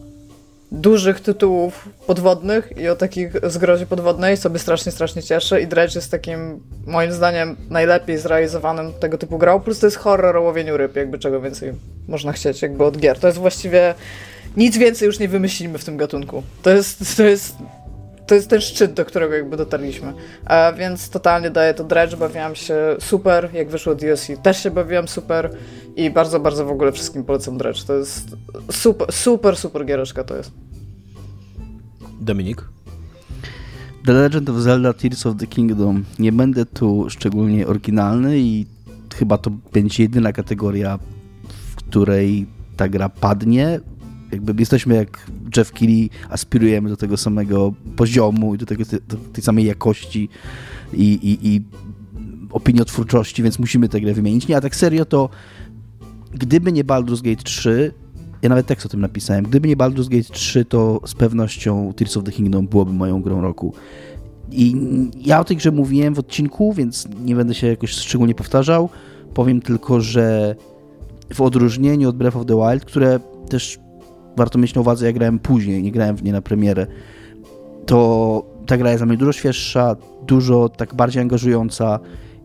dużych 0.73 1.21
tytułów 1.21 1.89
podwodnych 2.07 2.73
i 2.77 2.89
o 2.89 2.97
takich 2.97 3.33
zgrozie 3.43 3.87
podwodnej 3.87 4.37
sobie 4.37 4.59
strasznie, 4.59 4.93
strasznie 4.93 5.23
cieszę 5.23 5.61
i 5.61 5.67
Dredge 5.67 5.95
jest 5.95 6.11
takim, 6.11 6.61
moim 6.87 7.13
zdaniem, 7.13 7.57
najlepiej 7.71 8.19
zrealizowanym 8.19 8.93
tego 8.93 9.19
typu 9.19 9.39
grą, 9.39 9.61
plus 9.61 9.79
to 9.79 9.87
jest 9.87 9.97
horror 9.97 10.37
o 10.37 10.43
łowieniu 10.43 10.77
ryb, 10.77 10.97
jakby 10.97 11.19
czego 11.19 11.41
więcej 11.41 11.73
można 12.09 12.33
chcieć 12.33 12.63
jakby 12.63 12.85
od 12.85 12.99
gier. 12.99 13.19
To 13.19 13.27
jest 13.27 13.39
właściwie, 13.39 13.95
nic 14.57 14.77
więcej 14.77 15.07
już 15.07 15.19
nie 15.19 15.29
wymyślimy 15.29 15.79
w 15.79 15.85
tym 15.85 15.97
gatunku. 15.97 16.43
To 16.63 16.71
jest, 16.71 17.17
to 17.17 17.23
jest 17.23 17.57
to 18.27 18.35
jest 18.35 18.51
ten 18.51 18.61
szczyt, 18.61 18.93
do 18.93 19.05
którego 19.05 19.35
jakby 19.35 19.57
dotarliśmy. 19.57 20.13
A 20.45 20.73
więc 20.73 21.11
totalnie 21.11 21.51
daję 21.51 21.75
to 21.75 21.85
Dredge, 21.85 22.17
bawiłam 22.17 22.55
się 22.55 22.77
super, 23.01 23.49
jak 23.53 23.69
wyszło 23.69 23.95
DLC 23.95 24.29
też 24.43 24.63
się 24.63 24.71
bawiłam 24.71 25.09
super 25.09 25.51
i 25.97 26.11
bardzo, 26.11 26.41
bardzo 26.41 26.67
w 26.67 26.71
ogóle 26.71 26.93
wszystkim 26.93 27.25
polecam 27.25 27.59
Dredge. 27.59 27.83
To 27.83 27.95
jest 27.95 28.37
super, 28.71 29.13
super, 29.13 29.57
super 29.57 29.87
giereczka 29.87 30.25
to 30.25 30.37
jest. 30.37 30.51
Dominik? 32.21 32.65
The 34.07 34.13
Legend 34.13 34.51
of 34.51 34.57
Zelda 34.57 34.93
Tears 34.93 35.27
of 35.27 35.37
the 35.37 35.47
Kingdom. 35.47 36.05
Nie 36.19 36.33
będę 36.33 36.67
tu 36.67 37.07
szczególnie 37.11 37.67
oryginalny 37.67 38.39
i 38.39 38.67
chyba 39.15 39.39
to 39.39 39.51
będzie 39.73 40.03
jedyna 40.03 40.33
kategoria, 40.33 40.99
w 41.49 41.77
której 41.77 42.47
ta 42.77 42.89
gra 42.89 43.09
padnie 43.09 43.81
jakby 44.33 44.55
jesteśmy 44.59 44.95
jak 44.95 45.27
Jeff 45.57 45.73
Keighley, 45.73 46.11
aspirujemy 46.29 46.89
do 46.89 46.97
tego 46.97 47.17
samego 47.17 47.75
poziomu 47.97 48.55
i 48.55 48.59
do, 48.59 48.67
tego, 48.67 48.85
do 49.09 49.17
tej 49.17 49.45
samej 49.45 49.65
jakości 49.65 50.29
i, 50.93 51.05
i, 51.05 51.49
i 51.55 51.63
opiniotwórczości, 52.51 53.43
więc 53.43 53.59
musimy 53.59 53.89
tę 53.89 54.01
grę 54.01 54.15
wymienić. 54.15 54.49
Nie, 54.49 54.57
a 54.57 54.61
tak 54.61 54.77
serio 54.77 55.05
to 55.05 55.29
gdyby 56.35 56.73
nie 56.73 56.85
Baldur's 56.85 57.23
Gate 57.23 57.43
3, 57.43 57.93
ja 58.43 58.49
nawet 58.49 58.67
tekst 58.67 58.87
o 58.87 58.89
tym 58.89 59.01
napisałem, 59.01 59.45
gdyby 59.45 59.69
nie 59.69 59.77
Baldur's 59.77 60.09
Gate 60.09 60.35
3, 60.35 60.65
to 60.65 61.01
z 61.07 61.15
pewnością 61.15 61.93
Tears 61.97 62.17
of 62.17 62.25
the 62.25 62.33
Kingdom 62.33 62.67
byłoby 62.67 62.93
moją 62.93 63.23
grą 63.23 63.41
roku. 63.41 63.75
I 64.51 64.77
ja 65.17 65.41
o 65.41 65.45
tej 65.45 65.57
grze 65.57 65.71
mówiłem 65.71 66.15
w 66.15 66.19
odcinku, 66.19 66.73
więc 66.73 67.09
nie 67.25 67.35
będę 67.35 67.55
się 67.55 67.67
jakoś 67.67 67.91
szczególnie 67.91 68.35
powtarzał. 68.35 68.89
Powiem 69.35 69.63
tylko, 69.63 70.01
że 70.01 70.57
w 71.35 71.41
odróżnieniu 71.41 72.09
od 72.09 72.17
Breath 72.17 72.37
of 72.37 72.47
the 72.47 72.57
Wild, 72.57 72.85
które 72.85 73.21
też 73.49 73.79
warto 74.37 74.59
mieć 74.59 74.75
na 74.75 74.81
uwadze, 74.81 75.07
ja 75.07 75.13
grałem 75.13 75.39
później, 75.39 75.83
nie 75.83 75.93
grałem 75.93 76.17
w 76.17 76.23
nie 76.23 76.33
na 76.33 76.43
premierę, 76.43 76.87
to 77.87 78.43
ta 78.67 78.77
gra 78.77 78.91
jest 78.91 79.01
dla 79.01 79.07
mnie 79.07 79.17
dużo 79.17 79.33
świeższa, 79.33 79.97
dużo 80.27 80.69
tak 80.69 80.95
bardziej 80.95 81.23
angażująca 81.23 81.99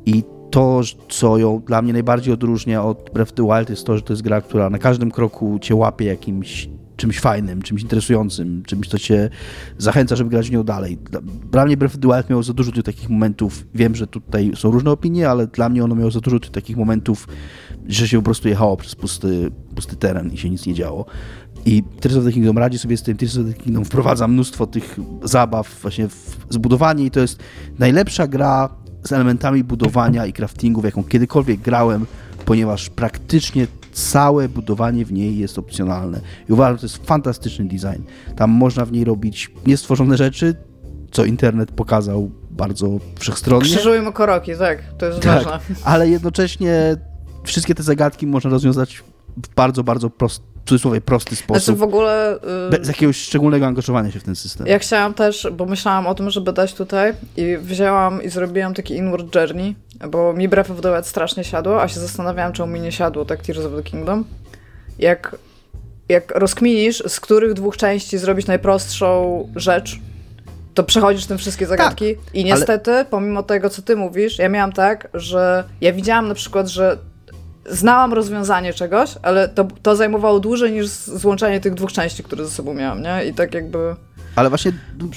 i 0.05 0.23
to, 0.51 0.81
co 1.09 1.37
ją 1.37 1.61
dla 1.67 1.81
mnie 1.81 1.93
najbardziej 1.93 2.33
odróżnia 2.33 2.83
od 2.83 3.09
Breath 3.13 3.31
of 3.31 3.35
the 3.35 3.43
Wild 3.43 3.69
jest 3.69 3.85
to, 3.85 3.97
że 3.97 4.01
to 4.01 4.13
jest 4.13 4.23
gra, 4.23 4.41
która 4.41 4.69
na 4.69 4.77
każdym 4.77 5.11
kroku 5.11 5.59
cię 5.61 5.75
łapie 5.75 6.05
jakimś 6.05 6.69
czymś 6.97 7.19
fajnym, 7.19 7.61
czymś 7.61 7.81
interesującym, 7.81 8.63
czymś, 8.65 8.87
co 8.87 8.99
cię 8.99 9.29
zachęca, 9.77 10.15
żeby 10.15 10.29
grać 10.29 10.49
w 10.49 10.51
nią 10.51 10.63
dalej. 10.63 10.97
Dla 11.51 11.65
mnie 11.65 11.77
Breath 11.77 11.95
of 11.95 12.01
the 12.01 12.07
Wild 12.07 12.29
miało 12.29 12.43
za 12.43 12.53
dużo 12.53 12.71
tych 12.71 12.83
takich 12.83 13.09
momentów, 13.09 13.67
wiem, 13.75 13.95
że 13.95 14.07
tutaj 14.07 14.51
są 14.55 14.71
różne 14.71 14.91
opinie, 14.91 15.29
ale 15.29 15.47
dla 15.47 15.69
mnie 15.69 15.83
ono 15.83 15.95
miało 15.95 16.11
za 16.11 16.19
dużo 16.19 16.39
tych 16.39 16.51
takich 16.51 16.77
momentów, 16.77 17.27
że 17.87 18.07
się 18.07 18.17
po 18.17 18.23
prostu 18.23 18.47
jechało 18.47 18.77
przez 18.77 18.95
pusty, 18.95 19.51
pusty 19.75 19.95
teren 19.95 20.33
i 20.33 20.37
się 20.37 20.49
nic 20.49 20.65
nie 20.65 20.73
działo. 20.73 21.05
I 21.67 21.83
Tears 21.83 22.15
of 22.17 22.23
the 22.23 22.31
Kingdom 22.31 22.57
radzi 22.57 22.79
sobie 22.79 22.97
z 22.97 23.03
tym, 23.03 23.17
Tears 23.17 23.37
of 23.37 23.45
the 23.45 23.53
Kingdom 23.53 23.85
wprowadza 23.85 24.27
mnóstwo 24.27 24.67
tych 24.67 24.97
zabaw 25.23 25.81
właśnie 25.81 26.07
w 26.07 26.37
zbudowanie 26.49 27.05
i 27.05 27.11
to 27.11 27.19
jest 27.19 27.39
najlepsza 27.79 28.27
gra 28.27 28.69
z 29.03 29.11
elementami 29.11 29.63
budowania 29.63 30.25
i 30.25 30.33
craftingu, 30.33 30.81
w 30.81 30.83
jaką 30.83 31.03
kiedykolwiek 31.03 31.59
grałem, 31.59 32.05
ponieważ 32.45 32.89
praktycznie 32.89 33.67
całe 33.91 34.49
budowanie 34.49 35.05
w 35.05 35.11
niej 35.11 35.37
jest 35.37 35.59
opcjonalne. 35.59 36.21
I 36.49 36.53
uważam, 36.53 36.75
że 36.75 36.79
to 36.79 36.85
jest 36.85 37.07
fantastyczny 37.07 37.65
design. 37.65 38.03
Tam 38.35 38.51
można 38.51 38.85
w 38.85 38.91
niej 38.91 39.03
robić 39.03 39.51
niestworzone 39.65 40.17
rzeczy, 40.17 40.55
co 41.11 41.25
internet 41.25 41.71
pokazał 41.71 42.31
bardzo 42.51 42.99
wszechstronnie. 43.19 43.65
Krzyżujemy 43.65 44.13
koroki, 44.13 44.51
tak, 44.59 44.83
to 44.97 45.05
jest 45.05 45.19
tak, 45.19 45.43
ważne. 45.43 45.75
Ale 45.83 46.09
jednocześnie 46.09 46.95
wszystkie 47.43 47.75
te 47.75 47.83
zagadki 47.83 48.27
można 48.27 48.49
rozwiązać 48.49 49.03
w 49.43 49.55
bardzo, 49.55 49.83
bardzo 49.83 50.09
prosty, 50.09 50.45
w 50.65 50.69
cudzysłowie 50.69 51.01
prosty 51.01 51.35
sposób. 51.35 51.63
Znaczy 51.63 51.79
w 51.79 51.83
ogóle... 51.83 52.39
Yy, 52.71 52.77
bez 52.77 52.87
jakiegoś 52.87 53.17
szczególnego 53.17 53.65
angażowania 53.65 54.11
się 54.11 54.19
w 54.19 54.23
ten 54.23 54.35
system. 54.35 54.67
Ja 54.67 54.79
chciałam 54.79 55.13
też, 55.13 55.47
bo 55.53 55.65
myślałam 55.65 56.07
o 56.07 56.15
tym, 56.15 56.29
żeby 56.29 56.53
dać 56.53 56.73
tutaj 56.73 57.13
i 57.37 57.57
wzięłam 57.61 58.23
i 58.23 58.29
zrobiłam 58.29 58.73
taki 58.73 58.95
inward 58.95 59.35
journey, 59.35 59.75
bo 60.09 60.33
mi 60.33 60.47
Breath 60.47 60.71
of 60.71 60.81
the 60.81 60.93
Wild 60.93 61.07
strasznie 61.07 61.43
siadło, 61.43 61.81
a 61.81 61.87
się 61.87 61.99
zastanawiałam, 61.99 62.53
czemu 62.53 62.73
mi 62.73 62.79
nie 62.79 62.91
siadło 62.91 63.25
tak 63.25 63.41
Tears 63.41 63.65
of 63.65 63.73
the 63.75 63.83
Kingdom. 63.83 64.25
Jak, 64.99 65.35
jak 66.09 66.31
rozkminisz, 66.35 67.03
z 67.07 67.19
których 67.19 67.53
dwóch 67.53 67.77
części 67.77 68.17
zrobić 68.17 68.47
najprostszą 68.47 69.49
rzecz, 69.55 69.99
to 70.73 70.83
przechodzisz 70.83 71.25
tym 71.25 71.37
wszystkie 71.37 71.67
tak, 71.67 71.69
zagadki. 71.69 72.15
Tak, 72.15 72.35
I 72.35 72.43
niestety, 72.43 72.91
ale... 72.91 73.05
pomimo 73.05 73.43
tego, 73.43 73.69
co 73.69 73.81
ty 73.81 73.95
mówisz, 73.95 74.39
ja 74.39 74.49
miałam 74.49 74.71
tak, 74.73 75.07
że 75.13 75.63
ja 75.81 75.93
widziałam 75.93 76.27
na 76.27 76.33
przykład, 76.33 76.67
że 76.67 76.97
znałam 77.67 78.13
rozwiązanie 78.13 78.73
czegoś, 78.73 79.15
ale 79.21 79.49
to, 79.49 79.67
to 79.81 79.95
zajmowało 79.95 80.39
dłużej 80.39 80.71
niż 80.71 80.87
złączenie 80.89 81.59
tych 81.59 81.73
dwóch 81.73 81.91
części, 81.91 82.23
które 82.23 82.45
ze 82.45 82.51
sobą 82.51 82.73
miałam, 82.73 83.01
nie? 83.01 83.25
I 83.25 83.33
tak 83.33 83.53
jakby... 83.53 83.95
Ale 84.35 84.49
właśnie, 84.49 84.71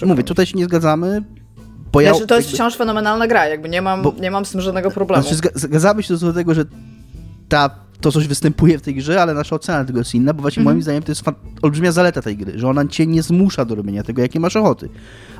mówię, 0.07 0.23
tutaj 0.23 0.47
się 0.47 0.59
nie 0.59 0.65
zgadzamy, 0.65 1.23
bo 1.93 2.01
ja... 2.01 2.11
Znaczy, 2.11 2.27
to 2.27 2.37
jest 2.37 2.49
jakby... 2.49 2.57
wciąż 2.57 2.77
fenomenalna 2.77 3.27
gra, 3.27 3.47
jakby 3.47 3.69
nie 3.69 3.83
mam, 3.83 4.03
bo... 4.03 4.15
nie 4.21 4.31
mam 4.31 4.45
z 4.45 4.51
tym 4.51 4.61
żadnego 4.61 4.91
problemu. 4.91 5.23
Znaczy, 5.23 5.51
zgadzamy 5.55 6.03
się 6.03 6.17
do 6.17 6.33
tego, 6.33 6.55
że 6.55 6.65
ta, 7.49 7.71
to 8.01 8.13
coś 8.13 8.27
występuje 8.27 8.79
w 8.79 8.83
tej 8.83 8.95
grze, 8.95 9.23
ale 9.23 9.35
nasza 9.35 9.57
ocena 9.57 9.85
tego 9.85 9.99
jest 9.99 10.15
inna, 10.15 10.35
bo 10.35 10.43
właśnie 10.43 10.61
mm 10.61 10.73
-hmm. 10.73 10.75
moim 10.75 10.83
zdaniem 10.83 11.03
to 11.03 11.13
jest 11.13 11.23
olbrzymia 11.63 11.93
zaleta 11.93 12.23
tej 12.23 12.37
gry, 12.37 12.59
że 12.59 12.69
ona 12.69 12.87
cię 12.87 13.07
nie 13.07 13.23
zmusza 13.23 13.65
do 13.65 13.75
robienia 13.75 14.03
tego, 14.03 14.23
jakie 14.23 14.41
masz 14.41 14.57
ochoty. 14.57 14.89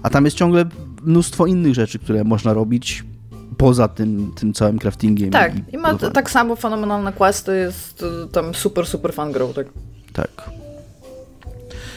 A 0.03 0.11
tam 0.11 0.25
jest 0.25 0.37
ciągle 0.37 0.65
mnóstwo 1.03 1.47
innych 1.47 1.75
rzeczy, 1.75 1.99
które 1.99 2.25
można 2.25 2.53
robić 2.53 3.05
poza 3.57 3.89
tym, 3.89 4.33
tym 4.37 4.53
całym 4.53 4.79
craftingiem. 4.79 5.31
Tak, 5.31 5.57
i, 5.57 5.75
i 5.75 5.79
ma 5.79 5.95
tak 5.95 6.31
samo 6.31 6.57
fenomenalne 6.57 7.13
questy, 7.13 7.57
jest 7.57 8.03
y, 8.03 8.29
tam 8.33 8.55
super, 8.55 8.87
super 8.87 9.13
fan 9.13 9.33
grą, 9.33 9.53
tak. 9.53 9.67
Tak. 10.13 10.51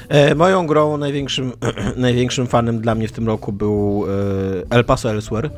E, 0.10 0.36
moją 0.36 0.68
grą 0.68 0.98
największym, 0.98 1.52
największym 1.96 2.48
fanem 2.48 2.82
dla 2.82 2.96
mnie 2.96 3.08
w 3.08 3.12
tym 3.12 3.28
roku 3.28 3.52
był 3.52 4.06
e, 4.70 4.76
El 4.76 4.86
Paso 4.86 5.12
Elsewhere 5.12 5.50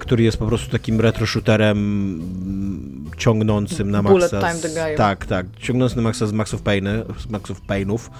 który 0.00 0.22
jest 0.22 0.36
po 0.36 0.46
prostu 0.46 0.70
takim 0.70 1.00
retro 1.00 1.26
shooterem 1.26 1.78
mm, 1.78 3.10
ciągnącym 3.18 3.90
na 3.90 4.02
maksa. 4.02 4.12
Bullet 4.12 4.30
Time 4.30 4.62
the 4.62 4.68
Guy. 4.68 4.96
Tak, 4.96 5.26
tak, 5.26 5.46
ciągnący 5.58 5.96
na 5.96 6.02
maksa 6.02 6.26
z 6.26 6.32
Max 6.32 6.54
of, 6.54 6.62
Pain, 6.62 6.88
z 7.18 7.30
Max 7.30 7.50
of 7.50 7.60
Painów. 7.60 8.10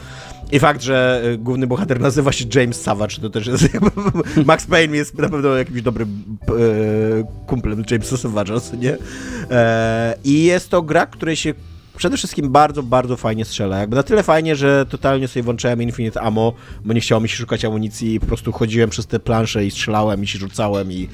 I 0.53 0.59
fakt, 0.59 0.83
że 0.83 1.23
e, 1.25 1.39
główny 1.39 1.67
bohater 1.67 2.01
nazywa 2.01 2.33
się 2.33 2.45
James 2.55 2.83
Savage, 2.83 3.17
to 3.21 3.31
też 3.31 3.47
jest 3.47 3.69
Max 4.47 4.67
Payne 4.67 4.97
jest 4.97 5.19
na 5.19 5.29
pewno 5.29 5.49
jakimś 5.49 5.83
dobrym 5.83 6.25
e, 6.49 7.47
kumplem 7.47 7.85
Jamesa 7.91 8.17
Savage'a, 8.17 8.79
nie? 8.79 8.97
E, 9.51 10.15
I 10.25 10.45
jest 10.45 10.71
to 10.71 10.83
gra, 10.83 11.07
której 11.07 11.37
się 11.37 11.55
przede 11.97 12.17
wszystkim 12.17 12.51
bardzo, 12.51 12.83
bardzo 12.83 13.17
fajnie 13.17 13.45
strzela. 13.45 13.79
Jakby 13.79 13.97
na 13.97 14.03
tyle 14.03 14.23
fajnie, 14.23 14.57
że 14.57 14.87
totalnie 14.87 15.29
sobie 15.29 15.43
włączałem 15.43 15.83
Infinite 15.83 16.21
Ammo, 16.21 16.53
bo 16.85 16.93
nie 16.93 17.01
chciało 17.01 17.21
mi 17.21 17.29
się 17.29 17.37
szukać 17.37 17.65
amunicji 17.65 18.15
i 18.15 18.21
po 18.21 18.27
prostu 18.27 18.53
chodziłem 18.53 18.91
przez 18.91 19.07
te 19.07 19.21
plansze 19.21 19.67
i 19.67 19.71
strzelałem 19.71 20.23
i 20.23 20.27
się 20.27 20.39
rzucałem 20.39 20.93
i 20.93 21.09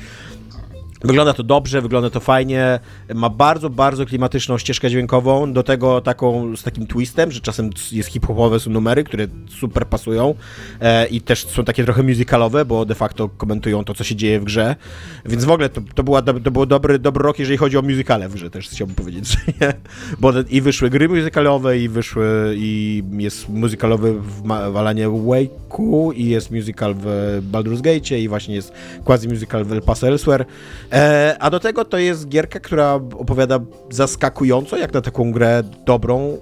Wygląda 1.04 1.32
to 1.32 1.42
dobrze, 1.42 1.82
wygląda 1.82 2.10
to 2.10 2.20
fajnie, 2.20 2.80
ma 3.14 3.28
bardzo, 3.28 3.70
bardzo 3.70 4.06
klimatyczną 4.06 4.58
ścieżkę 4.58 4.90
dźwiękową, 4.90 5.52
do 5.52 5.62
tego 5.62 6.00
taką 6.00 6.56
z 6.56 6.62
takim 6.62 6.86
twistem, 6.86 7.32
że 7.32 7.40
czasem 7.40 7.70
jest 7.92 8.08
hip-hopowe 8.08 8.60
są 8.60 8.70
numery, 8.70 9.04
które 9.04 9.26
super 9.60 9.86
pasują. 9.86 10.34
E, 10.80 11.06
i 11.06 11.20
też 11.20 11.46
są 11.46 11.64
takie 11.64 11.84
trochę 11.84 12.02
musicalowe, 12.02 12.64
bo 12.64 12.84
de 12.84 12.94
facto 12.94 13.28
komentują 13.28 13.84
to, 13.84 13.94
co 13.94 14.04
się 14.04 14.16
dzieje 14.16 14.40
w 14.40 14.44
grze, 14.44 14.76
więc 15.24 15.44
w 15.44 15.50
ogóle 15.50 15.68
to, 15.68 15.80
to, 15.94 16.02
była, 16.02 16.22
to 16.22 16.50
był 16.50 16.66
dobry, 16.66 16.98
dobry 16.98 17.22
rok, 17.22 17.38
jeżeli 17.38 17.58
chodzi 17.58 17.78
o 17.78 17.82
musicale 17.82 18.28
w 18.28 18.34
grze, 18.34 18.50
też 18.50 18.68
chciałbym 18.68 18.96
powiedzieć, 18.96 19.28
że 19.32 19.38
nie? 19.60 19.72
bo 20.18 20.32
i 20.48 20.60
wyszły 20.60 20.90
gry 20.90 21.08
musicalowe 21.08 21.78
i 21.78 21.88
wyszły, 21.88 22.54
i 22.56 23.02
jest 23.12 23.48
musicalowy 23.48 24.12
w 24.20 24.42
Walanie 24.72 25.08
Wake'u 25.08 26.14
i 26.14 26.26
jest 26.26 26.50
musical 26.50 26.94
w 26.98 27.06
Baldur's 27.52 27.80
Gate 27.80 28.18
i 28.18 28.28
właśnie 28.28 28.54
jest 28.54 28.72
quasi 29.04 29.28
musical 29.28 29.64
w 29.64 29.72
El 29.72 29.82
Paso 29.82 30.08
Elsewhere, 30.08 30.44
E, 30.92 31.36
a 31.40 31.50
do 31.50 31.60
tego 31.60 31.84
to 31.84 31.98
jest 31.98 32.28
gierka, 32.28 32.60
która 32.60 32.94
opowiada 32.94 33.60
zaskakująco, 33.90 34.76
jak 34.76 34.94
na 34.94 35.00
taką 35.00 35.32
grę 35.32 35.62
dobrą, 35.86 36.38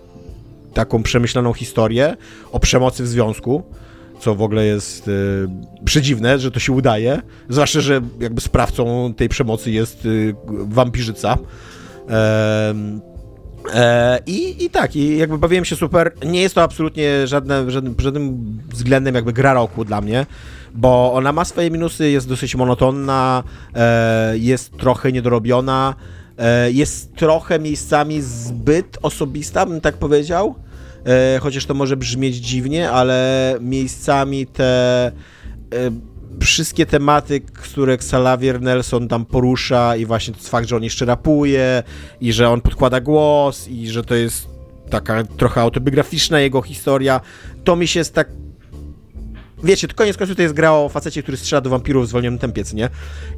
taką 0.75 1.03
przemyślaną 1.03 1.53
historię 1.53 2.17
o 2.53 2.61
przemocy 2.61 3.03
w 3.03 3.09
związku 3.09 3.63
co 4.21 4.35
w 4.35 4.43
ogóle 4.43 4.65
jest 4.65 5.09
y, 5.09 5.49
przedziwne, 5.85 6.39
że 6.39 6.51
to 6.51 6.61
się 6.61 6.73
udaje, 6.73 7.23
zwłaszcza, 7.49 7.81
że 7.81 8.01
jakby 8.21 8.41
sprawcą 8.41 9.15
tej 9.17 9.29
przemocy 9.29 9.71
jest 9.71 10.07
y, 10.07 10.35
wampirzyca. 10.49 11.39
E, 12.11 12.75
e, 13.75 14.19
i, 14.27 14.65
I 14.65 14.71
tak, 14.71 14.97
i 14.97 15.17
jakby 15.19 15.39
bawiłem 15.39 15.65
się 15.65 15.77
super. 15.77 16.13
Nie 16.27 16.43
jest 16.43 16.55
to 16.55 16.63
absolutnie 16.63 17.27
żadne, 17.27 17.71
żadnym, 17.71 17.95
żadnym 17.99 18.59
względem 18.69 19.15
jakby 19.15 19.33
gra 19.33 19.55
roku 19.55 19.85
dla 19.85 20.01
mnie 20.01 20.27
bo 20.75 21.13
ona 21.15 21.33
ma 21.33 21.45
swoje 21.45 21.71
minusy, 21.71 22.11
jest 22.11 22.29
dosyć 22.29 22.55
monotonna, 22.55 23.43
e, 23.75 24.39
jest 24.39 24.73
trochę 24.77 25.13
niedorobiona, 25.13 25.95
e, 26.39 26.71
jest 26.73 27.15
trochę 27.15 27.59
miejscami 27.59 28.23
zbyt 28.23 28.99
osobista, 29.03 29.67
bym 29.67 29.81
tak 29.81 29.97
powiedział. 29.97 30.55
E, 31.07 31.39
chociaż 31.39 31.67
to 31.67 31.75
może 31.75 31.97
brzmieć 31.97 32.37
dziwnie, 32.37 32.91
ale 32.91 33.55
miejscami 33.61 34.47
te 34.47 35.13
wszystkie 36.41 36.87
tematy, 36.87 37.41
które 37.41 37.93
Xalavier 37.93 38.61
Nelson 38.61 39.09
tam 39.09 39.25
porusza 39.25 39.97
i 39.97 40.07
właśnie 40.07 40.35
to 40.35 40.41
fakt, 40.41 40.69
że 40.69 40.77
on 40.77 40.83
jeszcze 40.83 41.05
rapuje 41.05 41.83
i 42.21 42.33
że 42.33 42.51
on 42.51 42.61
podkłada 42.61 43.01
głos 43.01 43.69
i 43.69 43.89
że 43.89 44.05
to 44.05 44.15
jest 44.15 44.49
taka 44.91 45.25
trochę 45.25 45.61
autobiograficzna 45.61 46.41
jego 46.41 46.63
historia, 46.63 47.21
to 47.65 47.77
mi 47.77 47.87
się 47.87 48.05
tak 48.05 48.29
wiecie, 49.65 49.89
to 49.89 49.95
koniec 49.95 50.17
końców 50.17 50.37
to 50.37 50.43
jest 50.43 50.55
gra 50.55 50.73
o 50.73 50.89
facecie, 50.89 51.23
który 51.23 51.37
strzela 51.37 51.61
do 51.61 51.71
wampirów 51.71 52.05
w 52.05 52.09
zwolnionym 52.09 52.39
tempie, 52.39 52.63
nie? 52.75 52.89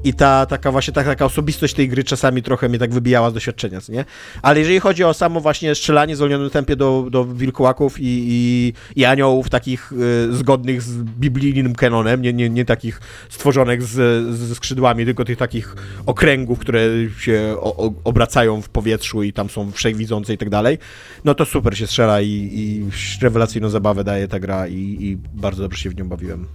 I 0.05 0.15
ta 0.15 0.47
taka 0.47 0.73
właśnie 0.73 0.95
ta, 0.95 1.05
taka 1.05 1.25
osobistość 1.25 1.75
tej 1.75 1.89
gry 1.89 2.05
czasami 2.05 2.43
trochę 2.43 2.69
mnie 2.69 2.79
tak 2.79 2.95
wybijała 2.95 3.31
z 3.31 3.35
doświadczenia, 3.35 3.79
nie? 3.89 4.05
Ale 4.43 4.59
jeżeli 4.59 4.81
chodzi 4.81 5.05
o 5.05 5.15
samo 5.15 5.41
właśnie 5.41 5.75
strzelanie 5.75 6.15
w 6.15 6.17
zwolnionym 6.17 6.51
tempie 6.51 6.77
do, 6.77 7.07
do 7.11 7.25
wilkołaków 7.25 8.01
i, 8.01 8.05
i, 8.07 8.73
i 8.97 9.05
aniołów 9.05 9.51
takich 9.51 9.93
y, 9.93 10.37
zgodnych 10.37 10.83
z 10.83 11.03
biblijnym 11.03 11.75
kanonem, 11.75 12.23
nie, 12.23 12.33
nie, 12.33 12.51
nie 12.51 12.65
takich 12.65 13.01
stworzonych 13.29 13.83
z, 13.83 14.27
ze 14.37 14.55
skrzydłami, 14.55 15.05
tylko 15.05 15.25
tych 15.25 15.39
takich 15.39 15.77
okręgów, 16.07 16.59
które 16.59 16.81
się 17.19 17.57
o, 17.61 17.77
o, 17.77 17.93
obracają 18.05 18.63
w 18.63 18.69
powietrzu 18.69 19.23
i 19.23 19.33
tam 19.33 19.51
są 19.51 19.73
wszechwidzące 19.73 20.35
i 20.35 20.39
tak 20.39 20.51
dalej, 20.51 20.79
no 21.25 21.35
to 21.35 21.45
super 21.45 21.79
się 21.79 21.87
strzela 21.87 22.21
i, 22.21 22.29
i 22.29 22.91
rewelacyjną 23.23 23.69
zabawę 23.69 24.05
daje 24.05 24.29
ta 24.29 24.41
gra 24.41 24.67
i, 24.69 24.97
i 25.01 25.17
bardzo 25.35 25.63
dobrze 25.63 25.79
się 25.79 25.91
w 25.91 25.97
nią 25.97 26.09
bawiłem. 26.11 26.47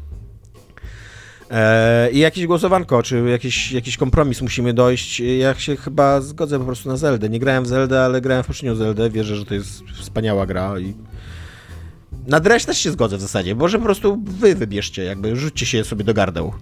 E, 1.52 2.12
I 2.12 2.20
jakieś 2.20 2.46
głosowanko, 2.46 3.04
czy 3.04 3.30
jakiś, 3.30 3.72
jakiś 3.72 3.98
kompromis 3.98 4.42
musimy 4.42 4.74
dojść. 4.74 5.20
Ja 5.20 5.56
się 5.56 5.76
chyba 5.76 6.22
zgodzę 6.22 6.60
po 6.60 6.66
prostu 6.66 6.90
na 6.90 6.98
Zeldę. 6.98 7.30
Nie 7.30 7.40
grałem 7.40 7.64
w 7.64 7.68
Zeldę, 7.68 8.02
ale 8.02 8.22
grałem 8.22 8.44
w 8.44 8.48
poprzednią 8.48 8.76
Zeldę. 8.76 9.10
Wierzę, 9.10 9.36
że 9.36 9.46
to 9.46 9.54
jest 9.54 9.84
wspaniała 10.02 10.46
gra 10.46 10.80
i 10.80 10.94
na 12.28 12.40
Dreś 12.40 12.66
też 12.66 12.78
się 12.78 12.92
zgodzę 12.92 13.18
w 13.18 13.22
zasadzie, 13.22 13.56
bo 13.56 13.68
że 13.68 13.78
po 13.78 13.84
prostu 13.84 14.22
wy 14.26 14.56
wybierzcie, 14.56 15.04
jakby 15.04 15.36
rzućcie 15.36 15.66
się 15.66 15.84
sobie 15.84 16.04
do 16.04 16.14
gardeł. 16.14 16.54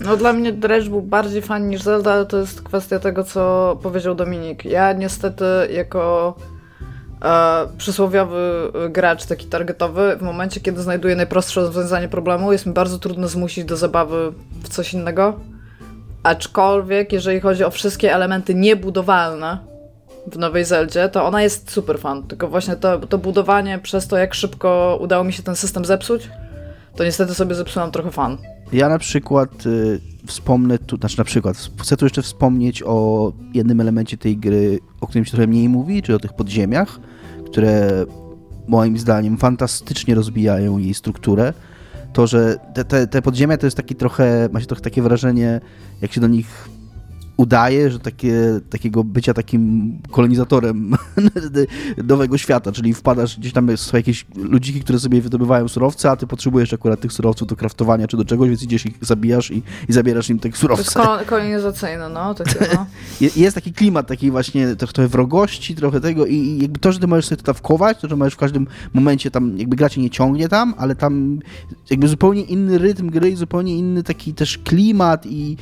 No 0.00 0.16
dla 0.16 0.32
mnie 0.32 0.52
Dredge 0.52 0.88
był 0.88 1.02
bardziej 1.02 1.42
fan 1.42 1.68
niż 1.68 1.82
Zelda, 1.82 2.12
ale 2.12 2.26
to 2.26 2.38
jest 2.38 2.62
kwestia 2.62 2.98
tego, 2.98 3.24
co 3.24 3.78
powiedział 3.82 4.14
Dominik. 4.14 4.64
Ja 4.64 4.92
niestety 4.92 5.44
jako 5.70 6.34
e, 7.22 7.66
przysłowiowy 7.78 8.72
gracz 8.90 9.26
taki 9.26 9.46
targetowy, 9.46 10.16
w 10.16 10.22
momencie, 10.22 10.60
kiedy 10.60 10.82
znajduję 10.82 11.16
najprostsze 11.16 11.60
rozwiązanie 11.60 12.08
problemu, 12.08 12.52
jest 12.52 12.66
mi 12.66 12.72
bardzo 12.72 12.98
trudno 12.98 13.28
zmusić 13.28 13.64
do 13.64 13.76
zabawy 13.76 14.32
w 14.62 14.68
coś 14.68 14.94
innego. 14.94 15.40
Aczkolwiek, 16.22 17.12
jeżeli 17.12 17.40
chodzi 17.40 17.64
o 17.64 17.70
wszystkie 17.70 18.14
elementy 18.14 18.54
niebudowalne 18.54 19.58
w 20.26 20.38
Nowej 20.38 20.64
Zeldzie, 20.64 21.08
to 21.08 21.26
ona 21.26 21.42
jest 21.42 21.70
super 21.70 21.98
fan. 21.98 22.22
Tylko 22.22 22.48
właśnie 22.48 22.76
to, 22.76 22.98
to 22.98 23.18
budowanie 23.18 23.78
przez 23.78 24.08
to, 24.08 24.16
jak 24.16 24.34
szybko 24.34 24.98
udało 25.00 25.24
mi 25.24 25.32
się 25.32 25.42
ten 25.42 25.56
system 25.56 25.84
zepsuć, 25.84 26.30
to 26.96 27.04
niestety 27.04 27.34
sobie 27.34 27.54
zepsułam 27.54 27.90
trochę 27.90 28.10
fan. 28.10 28.38
Ja 28.72 28.88
na 28.88 28.98
przykład 28.98 29.66
y, 29.66 30.00
wspomnę 30.26 30.78
tu, 30.78 30.96
znaczy 30.96 31.18
na 31.18 31.24
przykład, 31.24 31.56
chcę 31.80 31.96
tu 31.96 32.04
jeszcze 32.04 32.22
wspomnieć 32.22 32.82
o 32.86 33.32
jednym 33.54 33.80
elemencie 33.80 34.16
tej 34.16 34.36
gry, 34.36 34.78
o 35.00 35.06
którym 35.06 35.24
się 35.24 35.30
trochę 35.30 35.46
mniej 35.46 35.68
mówi, 35.68 36.02
czyli 36.02 36.16
o 36.16 36.18
tych 36.18 36.32
podziemiach, 36.32 37.00
które 37.52 38.06
moim 38.68 38.98
zdaniem 38.98 39.38
fantastycznie 39.38 40.14
rozbijają 40.14 40.78
jej 40.78 40.94
strukturę. 40.94 41.52
To, 42.12 42.26
że 42.26 42.56
te, 42.74 42.84
te, 42.84 43.06
te 43.06 43.22
podziemia 43.22 43.56
to 43.56 43.66
jest 43.66 43.76
taki 43.76 43.94
trochę, 43.94 44.48
ma 44.52 44.60
się 44.60 44.66
trochę 44.66 44.82
takie 44.82 45.02
wrażenie, 45.02 45.60
jak 46.02 46.12
się 46.12 46.20
do 46.20 46.26
nich 46.26 46.68
udaje, 47.36 47.90
że 47.90 47.98
takie, 47.98 48.60
takiego 48.70 49.04
bycia 49.04 49.34
takim 49.34 49.92
kolonizatorem 50.10 50.96
nowego 52.04 52.38
świata, 52.38 52.72
czyli 52.72 52.94
wpadasz 52.94 53.38
gdzieś 53.38 53.52
tam, 53.52 53.76
są 53.76 53.96
jakieś 53.96 54.26
ludziki, 54.36 54.80
które 54.80 54.98
sobie 54.98 55.20
wydobywają 55.20 55.68
surowce, 55.68 56.10
a 56.10 56.16
ty 56.16 56.26
potrzebujesz 56.26 56.72
akurat 56.72 57.00
tych 57.00 57.12
surowców 57.12 57.48
do 57.48 57.56
kraftowania 57.56 58.08
czy 58.08 58.16
do 58.16 58.24
czegoś, 58.24 58.48
więc 58.48 58.62
idziesz 58.62 58.86
ich 58.86 58.98
zabijasz 59.00 59.50
i, 59.50 59.62
i 59.88 59.92
zabierasz 59.92 60.30
im 60.30 60.38
te 60.38 60.52
surowce. 60.52 60.92
To 60.92 61.16
jest 61.18 61.30
kolonizacyjne, 61.30 62.08
no. 62.08 62.34
Takie, 62.34 62.66
no. 62.74 62.86
jest 63.36 63.54
taki 63.54 63.72
klimat 63.72 64.06
takiej 64.06 64.30
właśnie 64.30 64.76
trochę 64.76 65.08
wrogości, 65.08 65.74
trochę 65.74 66.00
tego 66.00 66.26
i 66.26 66.58
jakby 66.62 66.78
to, 66.78 66.92
że 66.92 66.98
ty 66.98 67.06
możesz 67.06 67.26
sobie 67.26 67.36
to 67.36 67.42
tam 67.42 67.54
wkować, 67.54 67.98
to, 68.00 68.08
że 68.08 68.16
możesz 68.16 68.34
w 68.34 68.36
każdym 68.36 68.66
momencie 68.92 69.30
tam, 69.30 69.58
jakby 69.58 69.76
gra 69.76 69.88
cię 69.88 70.00
nie 70.00 70.10
ciągnie 70.10 70.48
tam, 70.48 70.74
ale 70.78 70.94
tam 70.94 71.38
jakby 71.90 72.08
zupełnie 72.08 72.42
inny 72.42 72.78
rytm 72.78 73.10
gry 73.10 73.30
i 73.30 73.36
zupełnie 73.36 73.78
inny 73.78 74.02
taki 74.02 74.34
też 74.34 74.58
klimat 74.58 75.26
i 75.26 75.56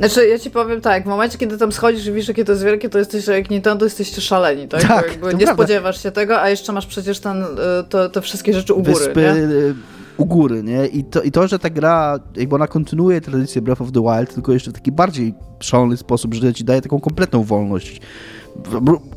znaczy, 0.00 0.28
ja 0.28 0.38
ci 0.38 0.50
powiem 0.50 0.80
tak, 0.80 1.04
w 1.04 1.06
momencie, 1.06 1.38
kiedy 1.38 1.58
tam 1.58 1.72
schodzisz 1.72 2.06
i 2.06 2.12
widzisz, 2.12 2.28
jakie 2.28 2.44
to 2.44 2.52
jest 2.52 2.64
wielkie, 2.64 2.88
to 2.88 2.98
jesteś, 2.98 3.26
jak 3.26 3.50
Nintendo, 3.50 3.86
jesteście 3.86 4.20
szaleni, 4.20 4.68
tak? 4.68 4.82
tak 4.82 5.06
jakby 5.06 5.26
nie 5.26 5.44
prawda. 5.44 5.54
spodziewasz 5.54 6.02
się 6.02 6.10
tego, 6.10 6.40
a 6.40 6.48
jeszcze 6.50 6.72
masz 6.72 6.86
przecież 6.86 7.20
ten, 7.20 7.42
y, 7.42 7.46
to, 7.88 8.08
te 8.08 8.20
wszystkie 8.20 8.52
rzeczy 8.52 8.74
u 8.74 8.82
góry, 8.82 8.94
Wyspy, 8.94 9.20
nie? 9.20 9.34
Y, 9.34 9.74
u 10.16 10.26
góry, 10.26 10.62
nie? 10.62 10.86
I 10.86 11.04
to, 11.04 11.22
I 11.22 11.30
to, 11.30 11.48
że 11.48 11.58
ta 11.58 11.70
gra, 11.70 12.18
jakby 12.36 12.54
ona 12.54 12.66
kontynuuje 12.66 13.20
tradycję 13.20 13.62
Breath 13.62 13.82
of 13.82 13.92
the 13.92 14.00
Wild, 14.00 14.34
tylko 14.34 14.52
jeszcze 14.52 14.70
w 14.70 14.74
taki 14.74 14.92
bardziej 14.92 15.34
szalony 15.60 15.96
sposób, 15.96 16.34
że 16.34 16.54
ci 16.54 16.64
daje 16.64 16.82
taką 16.82 17.00
kompletną 17.00 17.44
wolność. 17.44 18.00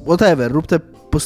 Whatever, 0.06 0.52
rób 0.52 0.68
te, 0.68 0.80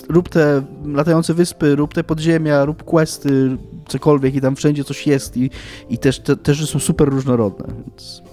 rób 0.10 0.30
te 0.30 0.62
latające 0.86 1.34
wyspy, 1.34 1.76
rób 1.76 1.94
te 1.94 2.04
podziemia, 2.04 2.66
rób 2.66 2.84
questy, 2.84 3.58
cokolwiek 3.88 4.36
i 4.36 4.42
tam 4.42 4.56
wszędzie 4.56 4.84
coś 4.84 5.08
jest 5.08 5.38
i, 5.38 5.50
i 5.90 5.98
też, 5.98 6.20
te, 6.20 6.36
też 6.36 6.70
są 6.70 6.80
super 6.80 7.10
różnorodne, 7.10 7.66
więc 7.86 8.27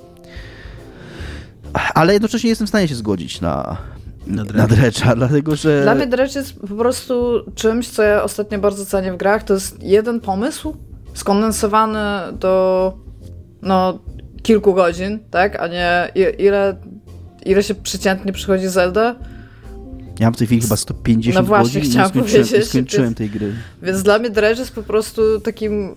ale 1.95 2.13
jednocześnie 2.13 2.51
jestem 2.51 2.67
w 2.67 2.71
stanie 2.71 2.89
się 2.89 2.95
zgodzić 2.95 3.41
na, 3.41 3.77
na, 4.27 4.45
Dredge'a, 4.45 5.17
dlatego 5.17 5.57
że... 5.57 5.83
Dla 5.83 5.95
mnie 5.95 6.07
Dredge 6.07 6.35
jest 6.37 6.61
po 6.61 6.77
prostu 6.77 7.41
czymś, 7.55 7.89
co 7.89 8.03
ja 8.03 8.23
ostatnio 8.23 8.59
bardzo 8.59 8.87
cenię 8.87 9.13
w 9.13 9.17
grach. 9.17 9.43
To 9.43 9.55
jest 9.55 9.83
jeden 9.83 10.21
pomysł 10.21 10.77
skondensowany 11.15 12.33
do 12.39 12.95
no, 13.63 13.99
kilku 14.43 14.75
godzin, 14.75 15.19
tak? 15.31 15.61
A 15.61 15.69
nie 15.69 16.09
ile, 16.39 16.77
ile 17.47 17.63
się 17.63 17.75
przeciętnie 17.75 18.33
przychodzi 18.33 18.69
Zelda. 18.69 19.17
Ja 20.21 20.27
mam 20.27 20.35
w 20.35 20.37
tej 20.37 20.47
chwili 20.47 20.63
chyba 20.63 20.77
150 20.77 21.35
no 21.35 21.43
właśnie, 21.43 21.81
godzin 21.81 21.93
chciałam 21.93 22.13
i 22.15 22.17
nie 22.17 22.29
skończyłem, 22.29 22.61
nie 22.61 22.67
skończyłem 22.67 23.15
tej 23.15 23.31
gry. 23.31 23.53
Więc 23.83 24.03
dla 24.03 24.19
mnie 24.19 24.31
Dredge 24.31 24.59
jest 24.59 24.75
po 24.75 24.83
prostu 24.83 25.41
takim 25.41 25.95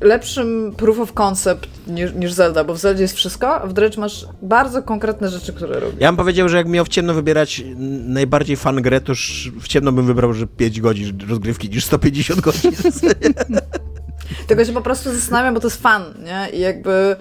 lepszym 0.00 0.74
proof 0.76 0.98
of 0.98 1.12
concept 1.12 1.68
niż, 1.86 2.12
niż 2.14 2.32
Zelda, 2.32 2.64
bo 2.64 2.74
w 2.74 2.78
Zeldzie 2.78 3.02
jest 3.02 3.16
wszystko, 3.16 3.54
a 3.62 3.66
w 3.66 3.72
Dredge 3.72 3.96
masz 3.96 4.26
bardzo 4.42 4.82
konkretne 4.82 5.28
rzeczy, 5.28 5.52
które 5.52 5.80
robisz. 5.80 6.00
Ja 6.00 6.08
bym 6.08 6.16
powiedział, 6.16 6.48
że 6.48 6.56
jak 6.56 6.68
miał 6.68 6.84
w 6.84 6.88
ciemno 6.88 7.14
wybierać 7.14 7.62
najbardziej 8.06 8.56
fan 8.56 8.82
grę, 8.82 9.00
to 9.00 9.12
już 9.12 9.52
w 9.60 9.68
ciemno 9.68 9.92
bym 9.92 10.06
wybrał, 10.06 10.32
że 10.32 10.46
5 10.46 10.80
godzin 10.80 11.18
rozgrywki 11.28 11.70
niż 11.70 11.84
150 11.84 12.40
godzin. 12.40 12.72
Tego 14.46 14.64
się 14.64 14.72
po 14.72 14.82
prostu 14.82 15.14
zastanawiam, 15.14 15.54
bo 15.54 15.60
to 15.60 15.66
jest 15.66 15.82
fan, 15.82 16.02
nie? 16.24 16.58
I 16.58 16.60
jakby 16.60 17.16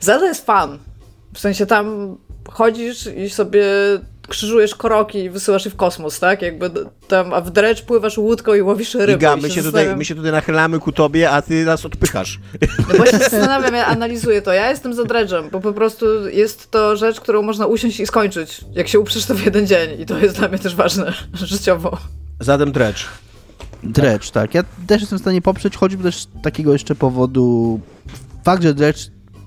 Zelda 0.00 0.26
jest 0.26 0.46
fan. 0.46 0.78
W 1.34 1.38
sensie 1.38 1.66
tam 1.66 2.16
chodzisz 2.50 3.06
i 3.06 3.30
sobie 3.30 3.64
krzyżujesz 4.30 4.74
koroki 4.74 5.18
i 5.18 5.30
wysyłasz 5.30 5.64
je 5.64 5.70
w 5.70 5.76
kosmos, 5.76 6.20
tak? 6.20 6.42
Jakby 6.42 6.70
tam, 7.08 7.34
a 7.34 7.40
w 7.40 7.50
drecz 7.50 7.82
pływasz 7.82 8.18
łódką 8.18 8.54
i 8.54 8.62
łowisz 8.62 8.94
rybę. 8.94 9.12
Iga, 9.12 9.36
my, 9.36 9.50
się 9.50 9.62
tutaj, 9.62 9.96
my 9.96 10.04
się 10.04 10.14
tutaj 10.14 10.32
nachylamy 10.32 10.80
ku 10.80 10.92
tobie, 10.92 11.30
a 11.30 11.42
ty 11.42 11.64
nas 11.64 11.86
odpychasz. 11.86 12.40
No 12.88 12.98
bo 12.98 13.06
się 13.06 13.18
zastanawiam, 13.18 13.74
ja 13.74 13.86
analizuję 13.86 14.42
to. 14.42 14.52
Ja 14.52 14.70
jestem 14.70 14.94
za 14.94 15.04
dredżem, 15.04 15.48
bo 15.52 15.60
po 15.60 15.72
prostu 15.72 16.28
jest 16.28 16.70
to 16.70 16.96
rzecz, 16.96 17.20
którą 17.20 17.42
można 17.42 17.66
usiąść 17.66 18.00
i 18.00 18.06
skończyć, 18.06 18.60
jak 18.72 18.88
się 18.88 19.00
uprzesz 19.00 19.26
to 19.26 19.34
w 19.34 19.44
jeden 19.44 19.66
dzień. 19.66 20.00
I 20.00 20.06
to 20.06 20.18
jest 20.18 20.38
dla 20.38 20.48
mnie 20.48 20.58
też 20.58 20.74
ważne, 20.74 21.12
życiowo. 21.34 21.98
Zatem 22.40 22.72
dredge. 22.72 23.04
Dredge, 23.82 24.30
tak. 24.30 24.54
Ja 24.54 24.62
też 24.86 25.00
jestem 25.00 25.18
w 25.18 25.22
stanie 25.22 25.42
poprzeć, 25.42 25.76
choćby 25.76 26.02
też 26.02 26.16
z 26.16 26.28
takiego 26.42 26.72
jeszcze 26.72 26.94
powodu 26.94 27.80
fakt, 28.44 28.62
że 28.62 28.74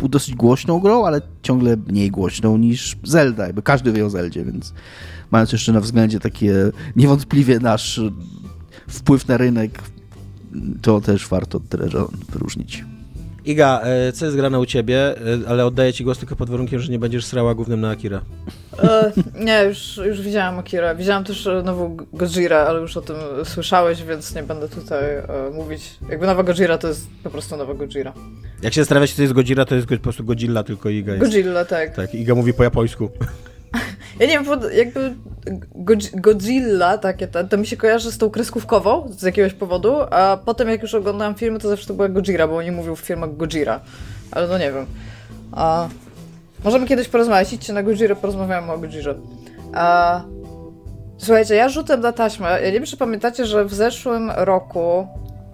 Dredge 0.03 0.11
dosyć 0.11 0.35
głośną 0.35 0.79
grą, 0.79 1.05
ale 1.05 1.21
ciągle 1.41 1.77
mniej 1.77 2.11
głośną 2.11 2.57
niż 2.57 2.97
Zelda, 3.03 3.45
jakby 3.45 3.61
każdy 3.61 3.91
wie 3.91 4.05
o 4.05 4.09
Zeldzie, 4.09 4.45
więc 4.45 4.73
mając 5.31 5.51
jeszcze 5.51 5.73
na 5.73 5.81
względzie 5.81 6.19
takie 6.19 6.71
niewątpliwie 6.95 7.59
nasz 7.59 8.01
wpływ 8.87 9.27
na 9.27 9.37
rynek, 9.37 9.79
to 10.81 11.01
też 11.01 11.27
warto 11.27 11.61
wyróżnić. 12.29 12.83
Iga, 13.45 13.81
e, 13.83 14.11
co 14.11 14.25
jest 14.25 14.37
grane 14.37 14.59
u 14.59 14.65
ciebie, 14.65 14.97
e, 15.45 15.49
ale 15.49 15.65
oddaję 15.65 15.93
ci 15.93 16.03
głos 16.03 16.17
tylko 16.17 16.35
pod 16.35 16.49
warunkiem, 16.49 16.79
że 16.79 16.91
nie 16.91 16.99
będziesz 16.99 17.25
srała 17.25 17.55
głównym 17.55 17.81
na 17.81 17.89
Akira. 17.89 18.21
E, 18.83 19.11
nie, 19.39 19.63
już, 19.63 19.97
już 20.05 20.21
widziałam 20.21 20.59
Akira. 20.59 20.95
Widziałam 20.95 21.23
też 21.23 21.47
e, 21.47 21.61
nową 21.65 21.97
Gojira, 22.13 22.57
ale 22.57 22.79
już 22.79 22.97
o 22.97 23.01
tym 23.01 23.15
słyszałeś, 23.43 24.03
więc 24.03 24.35
nie 24.35 24.43
będę 24.43 24.69
tutaj 24.69 25.03
e, 25.15 25.25
mówić. 25.53 25.97
Jakby 26.09 26.25
nowa 26.25 26.43
Gojira 26.43 26.77
to 26.77 26.87
jest 26.87 27.07
po 27.23 27.29
prostu 27.29 27.57
nowa 27.57 27.73
Gojira. 27.73 28.13
Jak 28.61 28.73
się 28.73 28.81
zastanawiać, 28.81 29.13
to 29.13 29.21
jest 29.21 29.33
Gojira, 29.33 29.65
to 29.65 29.75
jest 29.75 29.87
po 29.87 29.97
prostu 29.97 30.23
Godzilla, 30.23 30.63
tylko 30.63 30.89
Iga 30.89 31.13
jest. 31.13 31.25
Godzilla, 31.25 31.65
tak. 31.65 31.95
Tak, 31.95 32.15
Iga 32.15 32.35
mówi 32.35 32.53
po 32.53 32.63
japońsku. 32.63 33.09
Ja 34.19 34.27
nie 34.27 34.39
wiem, 34.39 34.45
jakby 34.73 35.15
Godzilla, 36.13 36.97
takie, 36.97 37.27
to, 37.27 37.43
to 37.43 37.57
mi 37.57 37.67
się 37.67 37.77
kojarzy 37.77 38.11
z 38.11 38.17
tą 38.17 38.29
kreskówkową 38.29 39.09
z 39.11 39.21
jakiegoś 39.21 39.53
powodu, 39.53 39.95
a 40.11 40.37
potem 40.45 40.69
jak 40.69 40.81
już 40.81 40.93
oglądałam 40.93 41.35
filmy, 41.35 41.59
to 41.59 41.69
zawsze 41.69 41.87
to 41.87 41.93
była 41.93 42.09
Gojira, 42.09 42.47
bo 42.47 42.57
oni 42.57 42.71
mówią 42.71 42.95
w 42.95 42.99
filmach 42.99 43.37
Gojira. 43.37 43.79
Ale 44.31 44.47
no 44.47 44.57
nie 44.57 44.71
wiem. 44.71 44.85
A... 45.51 45.87
Możemy 46.63 46.87
kiedyś 46.87 47.07
porozmawiać, 47.07 47.53
idźcie 47.53 47.73
na 47.73 47.83
Gojirę, 47.83 48.15
porozmawiamy 48.15 48.71
o 48.71 48.77
Gojirze. 48.77 49.15
A... 49.73 50.21
Słuchajcie, 51.17 51.55
ja 51.55 51.69
rzutem 51.69 52.01
na 52.01 52.11
taśmę. 52.11 52.47
Ja 52.61 52.67
nie 52.67 52.71
wiem, 52.71 52.85
czy 52.85 52.97
pamiętacie, 52.97 53.45
że 53.45 53.65
w 53.65 53.73
zeszłym 53.73 54.31
roku 54.35 55.07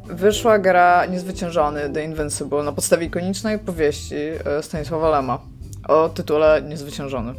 wyszła 0.05 0.59
gra 0.59 1.05
Niezwyciężony 1.05 1.89
The 1.89 2.03
Invincible 2.03 2.63
na 2.63 2.71
podstawie 2.71 3.05
ikonicznej 3.05 3.59
powieści 3.59 4.15
e, 4.45 4.63
Stanisława 4.63 5.09
Lema 5.09 5.39
o 5.87 6.09
tytule 6.09 6.61
Niezwyciężony. 6.61 7.33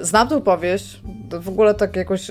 Znam 0.00 0.28
tę 0.28 0.40
powieść, 0.40 1.00
w 1.40 1.48
ogóle 1.48 1.74
tak 1.74 1.96
jakoś... 1.96 2.30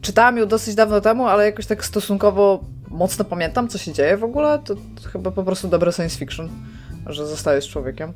Czytałam 0.00 0.38
ją 0.38 0.46
dosyć 0.46 0.74
dawno 0.74 1.00
temu, 1.00 1.26
ale 1.26 1.44
jakoś 1.44 1.66
tak 1.66 1.84
stosunkowo 1.84 2.60
mocno 2.90 3.24
pamiętam, 3.24 3.68
co 3.68 3.78
się 3.78 3.92
dzieje 3.92 4.16
w 4.16 4.24
ogóle. 4.24 4.58
To, 4.58 4.74
to 4.74 5.08
chyba 5.12 5.30
po 5.30 5.42
prostu 5.42 5.68
dobre 5.68 5.92
science 5.92 6.18
fiction, 6.18 6.48
że 7.06 7.26
zostajesz 7.26 7.68
człowiekiem. 7.68 8.12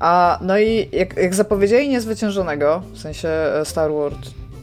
A, 0.00 0.38
no 0.42 0.58
i 0.58 0.88
jak, 0.92 1.16
jak 1.16 1.34
zapowiedzieli 1.34 1.88
Niezwyciężonego, 1.88 2.82
w 2.92 2.98
sensie 2.98 3.28
e, 3.28 3.64
Star 3.64 3.92
Wars 3.92 4.16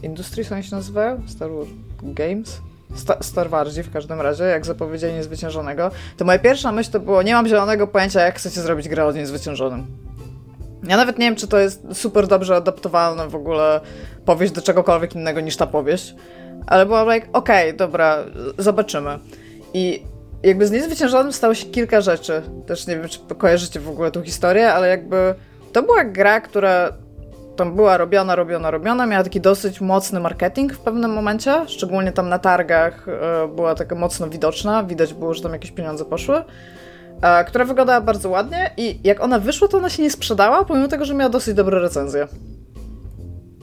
Industries 0.04 0.52
oni 0.52 0.64
się 0.64 0.76
nazywają? 0.76 1.22
Star 1.28 1.52
Wars 1.52 1.70
Games? 2.04 2.62
Sta 2.96 3.18
Star 3.22 3.50
Warsi 3.50 3.84
w 3.84 3.92
każdym 3.92 4.22
razie, 4.22 4.44
jak 4.44 4.66
zapowiedzieli 4.66 5.14
Niezwyciężonego, 5.14 5.92
to 6.18 6.26
moja 6.26 6.40
pierwsza 6.40 6.72
myśl 6.72 6.92
to 6.92 7.00
było, 7.00 7.22
nie 7.22 7.34
mam 7.34 7.48
zielonego 7.48 7.88
pojęcia, 7.88 8.22
jak 8.22 8.36
chcecie 8.36 8.62
zrobić 8.62 8.90
grę 8.90 9.06
o 9.06 9.12
Niezwyciężonym. 9.12 9.86
Ja 10.84 10.98
nawet 10.98 11.20
nie 11.20 11.26
wiem, 11.26 11.36
czy 11.36 11.48
to 11.48 11.60
jest 11.60 11.82
super 11.94 12.28
dobrze 12.28 12.56
adaptowalna 12.56 13.28
w 13.28 13.36
ogóle 13.36 13.82
powieść 14.26 14.54
do 14.54 14.62
czegokolwiek 14.62 15.16
innego 15.16 15.42
niż 15.42 15.58
ta 15.58 15.68
powieść, 15.68 16.16
ale 16.68 16.86
byłam 16.86 17.14
like, 17.14 17.28
okej, 17.34 17.68
okay, 17.70 17.78
dobra, 17.78 18.18
zobaczymy. 18.58 19.20
I 19.74 20.04
jakby 20.44 20.68
z 20.68 20.72
Niezwyciężonym 20.72 21.34
stało 21.34 21.54
się 21.54 21.66
kilka 21.66 22.02
rzeczy. 22.02 22.42
Też 22.66 22.88
nie 22.88 22.98
wiem, 22.98 23.10
czy 23.10 23.20
kojarzycie 23.38 23.80
w 23.80 23.90
ogóle 23.90 24.12
tą 24.12 24.24
historię, 24.24 24.74
ale 24.74 24.90
jakby 24.90 25.36
to 25.74 25.84
była 25.84 26.04
gra, 26.04 26.42
która 26.42 26.94
tam 27.56 27.76
była 27.76 27.98
robiona, 27.98 28.36
robiona, 28.36 28.72
robiona, 28.72 29.06
miała 29.06 29.24
taki 29.24 29.42
dosyć 29.42 29.82
mocny 29.82 30.20
marketing 30.20 30.74
w 30.74 30.80
pewnym 30.80 31.12
momencie, 31.12 31.66
szczególnie 31.68 32.12
tam 32.12 32.30
na 32.30 32.40
targach 32.40 33.08
e, 33.08 33.48
była 33.48 33.76
taka 33.76 33.96
mocno 33.96 34.30
widoczna, 34.30 34.84
widać 34.84 35.14
było, 35.14 35.34
że 35.34 35.44
tam 35.44 35.54
jakieś 35.54 35.72
pieniądze 35.72 36.06
poszły. 36.06 36.44
E, 37.24 37.46
która 37.46 37.66
wyglądała 37.66 38.02
bardzo 38.02 38.30
ładnie 38.30 38.72
i 38.78 39.00
jak 39.04 39.24
ona 39.24 39.40
wyszła, 39.40 39.68
to 39.68 39.78
ona 39.78 39.90
się 39.90 40.04
nie 40.04 40.12
sprzedała, 40.12 40.66
pomimo 40.66 40.88
tego, 40.88 41.06
że 41.06 41.14
miała 41.14 41.30
dosyć 41.30 41.54
dobre 41.54 41.80
recenzje. 41.80 42.28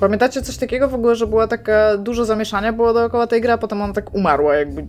Pamiętacie 0.00 0.42
coś 0.42 0.56
takiego 0.56 0.88
w 0.88 0.94
ogóle, 0.94 1.16
że 1.16 1.26
była 1.26 1.46
taka 1.46 1.96
dużo 1.96 2.24
zamieszania 2.24 2.72
było 2.72 2.92
dookoła 2.92 3.26
tej 3.26 3.40
gry, 3.40 3.52
a 3.52 3.58
potem 3.58 3.82
ona 3.82 3.92
tak 3.92 4.14
umarła, 4.14 4.56
jakby 4.56 4.86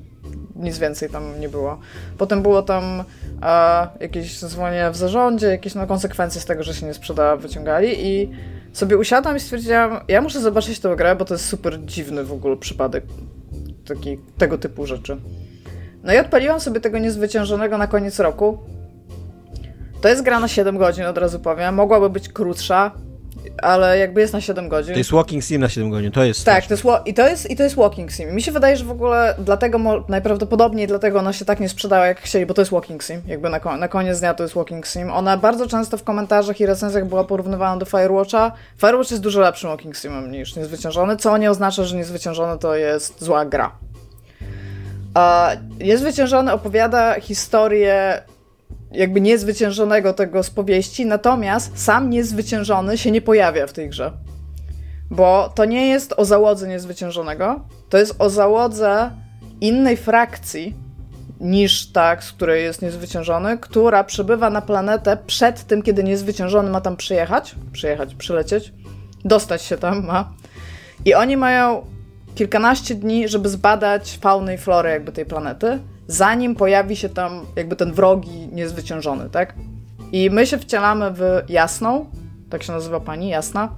nic 0.55 0.77
więcej 0.77 1.09
tam 1.09 1.39
nie 1.39 1.49
było. 1.49 1.79
Potem 2.17 2.41
było 2.41 2.61
tam 2.61 3.03
e, 3.43 3.87
jakieś 3.99 4.39
zwolnienia 4.39 4.91
w 4.91 4.95
zarządzie, 4.95 5.47
jakieś 5.47 5.75
no, 5.75 5.87
konsekwencje 5.87 6.41
z 6.41 6.45
tego, 6.45 6.63
że 6.63 6.73
się 6.73 6.85
nie 6.85 6.93
sprzedała, 6.93 7.35
wyciągali 7.35 8.07
i 8.07 8.31
sobie 8.73 8.97
usiadłam 8.97 9.37
i 9.37 9.39
stwierdziłam, 9.39 9.99
ja 10.07 10.21
muszę 10.21 10.39
zobaczyć 10.39 10.79
tę 10.79 10.95
grę, 10.95 11.15
bo 11.15 11.25
to 11.25 11.33
jest 11.33 11.45
super 11.45 11.85
dziwny 11.85 12.23
w 12.23 12.31
ogóle 12.31 12.57
przypadek 12.57 13.03
taki, 13.87 14.17
tego 14.37 14.57
typu 14.57 14.85
rzeczy. 14.85 15.17
No 16.03 16.13
i 16.13 16.17
odpaliłam 16.17 16.59
sobie 16.59 16.79
tego 16.79 16.99
niezwyciężonego 16.99 17.77
na 17.77 17.87
koniec 17.87 18.19
roku. 18.19 18.57
To 20.01 20.07
jest 20.07 20.21
gra 20.21 20.39
na 20.39 20.47
7 20.47 20.77
godzin, 20.77 21.05
od 21.05 21.17
razu 21.17 21.39
powiem. 21.39 21.75
Mogłaby 21.75 22.09
być 22.09 22.29
krótsza, 22.29 22.91
ale 23.61 23.97
jakby 23.97 24.21
jest 24.21 24.33
na 24.33 24.41
7 24.41 24.69
godzin. 24.69 24.93
To 24.93 24.97
jest 24.97 25.11
Walking 25.11 25.43
Sim 25.43 25.61
na 25.61 25.69
7 25.69 25.89
godzin, 25.89 26.11
to 26.11 26.23
jest. 26.23 26.45
Tak, 26.45 26.65
to 26.65 26.73
jest, 26.73 26.83
i, 27.05 27.13
to 27.13 27.27
jest, 27.27 27.51
i 27.51 27.55
to 27.55 27.63
jest 27.63 27.75
Walking 27.75 28.11
Sim. 28.11 28.35
Mi 28.35 28.41
się 28.41 28.51
wydaje, 28.51 28.77
że 28.77 28.85
w 28.85 28.91
ogóle 28.91 29.35
dlatego, 29.39 29.79
najprawdopodobniej 30.09 30.87
dlatego 30.87 31.19
ona 31.19 31.33
się 31.33 31.45
tak 31.45 31.59
nie 31.59 31.69
sprzedała 31.69 32.05
jak 32.05 32.21
chcieli, 32.21 32.45
bo 32.45 32.53
to 32.53 32.61
jest 32.61 32.71
Walking 32.71 33.03
Sim. 33.03 33.21
Jakby 33.27 33.49
na, 33.49 33.77
na 33.77 33.87
koniec 33.87 34.19
dnia 34.19 34.33
to 34.33 34.43
jest 34.43 34.55
Walking 34.55 34.87
Sim. 34.87 35.11
Ona 35.11 35.37
bardzo 35.37 35.67
często 35.67 35.97
w 35.97 36.03
komentarzach 36.03 36.59
i 36.59 36.65
recenzjach 36.65 37.05
była 37.05 37.23
porównywana 37.23 37.77
do 37.77 37.85
Firewatcha. 37.85 38.51
Firewatch 38.77 39.11
jest 39.11 39.23
dużo 39.23 39.41
lepszym 39.41 39.69
Walking 39.69 39.95
Simem 39.95 40.31
niż 40.31 40.55
Niezwyciężony, 40.55 41.17
co 41.17 41.37
nie 41.37 41.51
oznacza, 41.51 41.83
że 41.83 41.97
Niezwyciężony 41.97 42.59
to 42.59 42.75
jest 42.75 43.23
zła 43.23 43.45
gra. 43.45 43.71
Niezwyciężony 45.79 46.53
opowiada 46.53 47.19
historię 47.19 48.21
jakby 48.91 49.21
niezwyciężonego 49.21 50.13
tego 50.13 50.43
z 50.43 50.49
powieści, 50.49 51.05
natomiast 51.05 51.83
sam 51.83 52.09
niezwyciężony 52.09 52.97
się 52.97 53.11
nie 53.11 53.21
pojawia 53.21 53.67
w 53.67 53.73
tej 53.73 53.89
grze. 53.89 54.11
Bo 55.11 55.51
to 55.55 55.65
nie 55.65 55.87
jest 55.87 56.13
o 56.17 56.25
załodze 56.25 56.67
niezwyciężonego, 56.67 57.59
to 57.89 57.97
jest 57.97 58.15
o 58.19 58.29
załodze 58.29 59.11
innej 59.61 59.97
frakcji 59.97 60.75
niż 61.39 61.91
ta, 61.91 62.21
z 62.21 62.31
której 62.31 62.63
jest 62.63 62.81
niezwyciężony, 62.81 63.57
która 63.57 64.03
przybywa 64.03 64.49
na 64.49 64.61
planetę 64.61 65.17
przed 65.27 65.63
tym, 65.63 65.81
kiedy 65.81 66.03
niezwyciężony 66.03 66.69
ma 66.69 66.81
tam 66.81 66.97
przyjechać, 66.97 67.55
przyjechać, 67.71 68.15
przylecieć, 68.15 68.73
dostać 69.25 69.61
się 69.61 69.77
tam 69.77 70.05
ma. 70.05 70.33
I 71.05 71.13
oni 71.13 71.37
mają 71.37 71.85
kilkanaście 72.35 72.95
dni, 72.95 73.27
żeby 73.27 73.49
zbadać 73.49 74.17
faunę 74.21 74.55
i 74.55 74.57
florę 74.57 74.91
jakby 74.91 75.11
tej 75.11 75.25
planety, 75.25 75.79
zanim 76.07 76.55
pojawi 76.55 76.95
się 76.95 77.09
tam 77.09 77.45
jakby 77.55 77.75
ten 77.75 77.93
wrogi 77.93 78.47
niezwyciężony, 78.51 79.29
tak? 79.29 79.55
I 80.11 80.29
my 80.29 80.47
się 80.47 80.57
wcielamy 80.57 81.11
w 81.11 81.43
Jasną, 81.49 82.05
tak 82.49 82.63
się 82.63 82.73
nazywa 82.73 82.99
pani, 82.99 83.29
Jasna, 83.29 83.69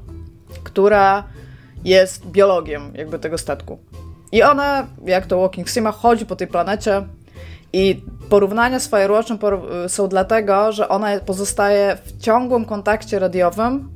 która 0.64 1.24
jest 1.84 2.26
biologiem 2.26 2.92
jakby 2.96 3.20
tego 3.20 3.38
statku. 3.38 3.80
I 4.32 4.44
ona, 4.44 4.88
jak 5.06 5.26
to 5.26 5.42
Walking 5.42 5.70
Sima, 5.70 5.92
chodzi 5.92 6.26
po 6.26 6.36
tej 6.36 6.48
planecie 6.48 7.04
i 7.74 8.02
porównania 8.30 8.80
z 8.80 8.90
Firewatchem 8.90 9.38
są 9.88 10.08
dlatego, 10.08 10.72
że 10.72 10.90
ona 10.90 11.20
pozostaje 11.20 11.98
w 12.06 12.22
ciągłym 12.22 12.66
kontakcie 12.66 13.20
radiowym 13.20 13.90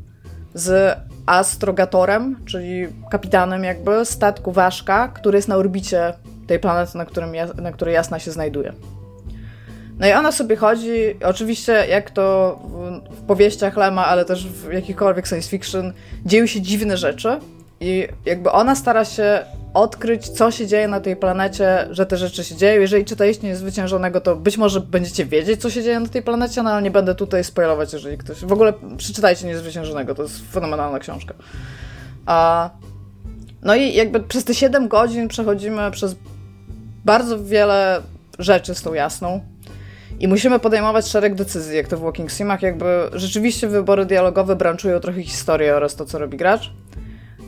z 0.53 0.97
astrogatorem, 1.28 2.36
czyli 2.45 2.88
kapitanem 3.11 3.63
jakby 3.63 4.05
statku 4.05 4.51
Ważka, 4.51 5.07
który 5.07 5.38
jest 5.38 5.47
na 5.47 5.55
orbicie 5.55 6.13
tej 6.47 6.59
planety, 6.59 6.97
na, 6.97 7.05
którym, 7.05 7.32
na 7.61 7.71
której 7.71 7.93
Jasna 7.93 8.19
się 8.19 8.32
znajduje. 8.32 8.73
No 9.99 10.07
i 10.07 10.11
ona 10.11 10.32
sobie 10.32 10.55
chodzi, 10.55 10.91
oczywiście 11.23 11.86
jak 11.89 12.11
to 12.11 12.59
w, 12.63 13.15
w 13.15 13.21
powieściach 13.21 13.78
Lema, 13.78 14.05
ale 14.05 14.25
też 14.25 14.47
w 14.47 14.73
jakichkolwiek 14.73 15.28
science 15.28 15.49
fiction, 15.49 15.93
dzieją 16.25 16.45
się 16.45 16.61
dziwne 16.61 16.97
rzeczy 16.97 17.39
i 17.80 18.07
jakby 18.25 18.51
ona 18.51 18.75
stara 18.75 19.05
się 19.05 19.39
odkryć, 19.78 20.30
co 20.30 20.51
się 20.51 20.67
dzieje 20.67 20.88
na 20.88 20.99
tej 20.99 21.15
planecie, 21.15 21.88
że 21.91 22.05
te 22.05 22.17
rzeczy 22.17 22.43
się 22.43 22.55
dzieją. 22.55 22.82
Jeżeli 22.82 23.05
czytaliście 23.05 23.47
Niezwyciężonego, 23.47 24.21
to 24.21 24.36
być 24.36 24.57
może 24.57 24.82
będziecie 24.82 25.25
wiedzieć, 25.25 25.61
co 25.61 25.69
się 25.69 25.84
dzieje 25.84 25.99
na 25.99 26.07
tej 26.07 26.21
planecie, 26.21 26.63
no 26.63 26.69
ale 26.69 26.82
nie 26.82 26.91
będę 26.91 27.15
tutaj 27.15 27.43
spoilować, 27.43 27.93
jeżeli 27.93 28.17
ktoś... 28.17 28.45
W 28.45 28.51
ogóle 28.51 28.73
przeczytajcie 28.97 29.47
Niezwyciężonego, 29.47 30.15
to 30.15 30.23
jest 30.23 30.51
fenomenalna 30.51 30.99
książka. 30.99 31.34
A... 32.25 32.69
No 33.61 33.75
i 33.75 33.93
jakby 33.93 34.19
przez 34.19 34.43
te 34.43 34.53
7 34.53 34.88
godzin 34.88 35.28
przechodzimy 35.28 35.91
przez 35.91 36.15
bardzo 37.05 37.43
wiele 37.43 38.01
rzeczy 38.39 38.75
z 38.75 38.82
tą 38.82 38.93
jasną. 38.93 39.41
I 40.19 40.28
musimy 40.28 40.59
podejmować 40.59 41.07
szereg 41.07 41.36
decyzji, 41.36 41.78
jak 41.78 41.88
to 41.88 41.97
w 41.97 42.01
Walking 42.01 42.32
Simach, 42.32 42.61
jakby 42.61 43.09
rzeczywiście 43.13 43.67
wybory 43.67 44.05
dialogowe 44.05 44.55
branczują 44.55 44.99
trochę 44.99 45.23
historię 45.23 45.75
oraz 45.75 45.95
to, 45.95 46.05
co 46.05 46.19
robi 46.19 46.38
gracz 46.38 46.71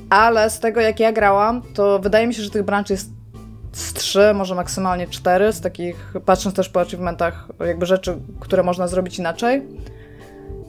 ale 0.10 0.50
z 0.50 0.60
tego 0.60 0.82
jak 0.82 1.00
ja 1.00 1.12
grałam, 1.12 1.62
to 1.74 2.00
wydaje 2.00 2.28
mi 2.28 2.34
się, 2.34 2.44
że 2.44 2.50
tych 2.50 2.64
branch 2.64 2.90
jest 2.90 3.10
z 3.72 3.94
trzy, 3.94 4.34
może 4.34 4.56
maksymalnie 4.56 5.08
cztery, 5.08 5.54
z 5.54 5.62
takich, 5.62 6.14
patrząc 6.26 6.56
też 6.56 6.70
po 6.70 6.82
achievementach, 6.82 7.48
jakby 7.60 7.86
rzeczy, 7.86 8.18
które 8.40 8.64
można 8.64 8.88
zrobić 8.88 9.20
inaczej. 9.20 9.64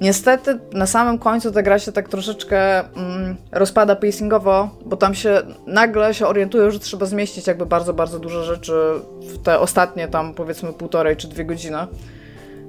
Niestety 0.00 0.58
na 0.72 0.86
samym 0.86 1.18
końcu 1.18 1.52
ta 1.52 1.62
gra 1.62 1.78
się 1.78 1.92
tak 1.92 2.08
troszeczkę 2.08 2.78
mm, 2.78 3.36
rozpada 3.52 3.96
pacingowo, 3.96 4.70
bo 4.86 4.96
tam 4.96 5.14
się 5.14 5.42
nagle 5.66 6.14
się 6.14 6.26
orientują, 6.26 6.70
że 6.70 6.78
trzeba 6.78 7.06
zmieścić 7.06 7.46
jakby 7.46 7.66
bardzo, 7.66 7.94
bardzo 7.94 8.18
dużo 8.18 8.44
rzeczy 8.44 8.72
w 9.20 9.42
te 9.42 9.58
ostatnie 9.58 10.08
tam 10.08 10.34
powiedzmy 10.34 10.72
półtorej 10.72 11.16
czy 11.16 11.28
dwie 11.28 11.44
godziny. 11.44 11.78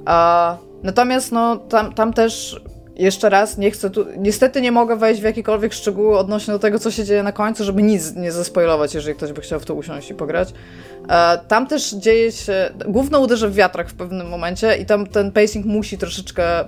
A, 0.05 0.57
natomiast 0.83 1.31
no 1.31 1.57
tam, 1.57 1.93
tam 1.93 2.13
też 2.13 2.61
jeszcze 2.95 3.29
raz, 3.29 3.57
nie 3.57 3.71
chcę 3.71 3.89
tu, 3.89 4.05
niestety 4.17 4.61
nie 4.61 4.71
mogę 4.71 4.95
wejść 4.95 5.21
w 5.21 5.23
jakiekolwiek 5.23 5.73
szczegóły 5.73 6.17
odnośnie 6.17 6.53
do 6.53 6.59
tego, 6.59 6.79
co 6.79 6.91
się 6.91 7.03
dzieje 7.03 7.23
na 7.23 7.31
końcu, 7.31 7.63
żeby 7.63 7.83
nic 7.83 8.15
nie 8.15 8.31
zaspoilować, 8.31 8.93
jeżeli 8.93 9.15
ktoś 9.15 9.31
by 9.31 9.41
chciał 9.41 9.59
w 9.59 9.65
to 9.65 9.73
usiąść 9.73 10.09
i 10.09 10.13
pograć. 10.13 10.53
E, 11.09 11.37
tam 11.47 11.67
też 11.67 11.91
dzieje 11.91 12.31
się, 12.31 12.69
główno 12.87 13.19
uderzy 13.19 13.49
w 13.49 13.55
wiatrak 13.55 13.89
w 13.89 13.93
pewnym 13.93 14.29
momencie 14.29 14.77
i 14.77 14.85
tam 14.85 15.07
ten 15.07 15.31
pacing 15.31 15.65
musi 15.65 15.97
troszeczkę, 15.97 16.65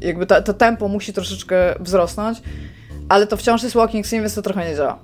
jakby 0.00 0.26
to 0.26 0.54
tempo 0.54 0.88
musi 0.88 1.12
troszeczkę 1.12 1.74
wzrosnąć, 1.80 2.42
ale 3.08 3.26
to 3.26 3.36
wciąż 3.36 3.62
jest 3.62 3.74
walking 3.74 4.06
sim, 4.06 4.20
więc 4.20 4.34
to 4.34 4.42
trochę 4.42 4.70
nie 4.70 4.76
działa. 4.76 4.98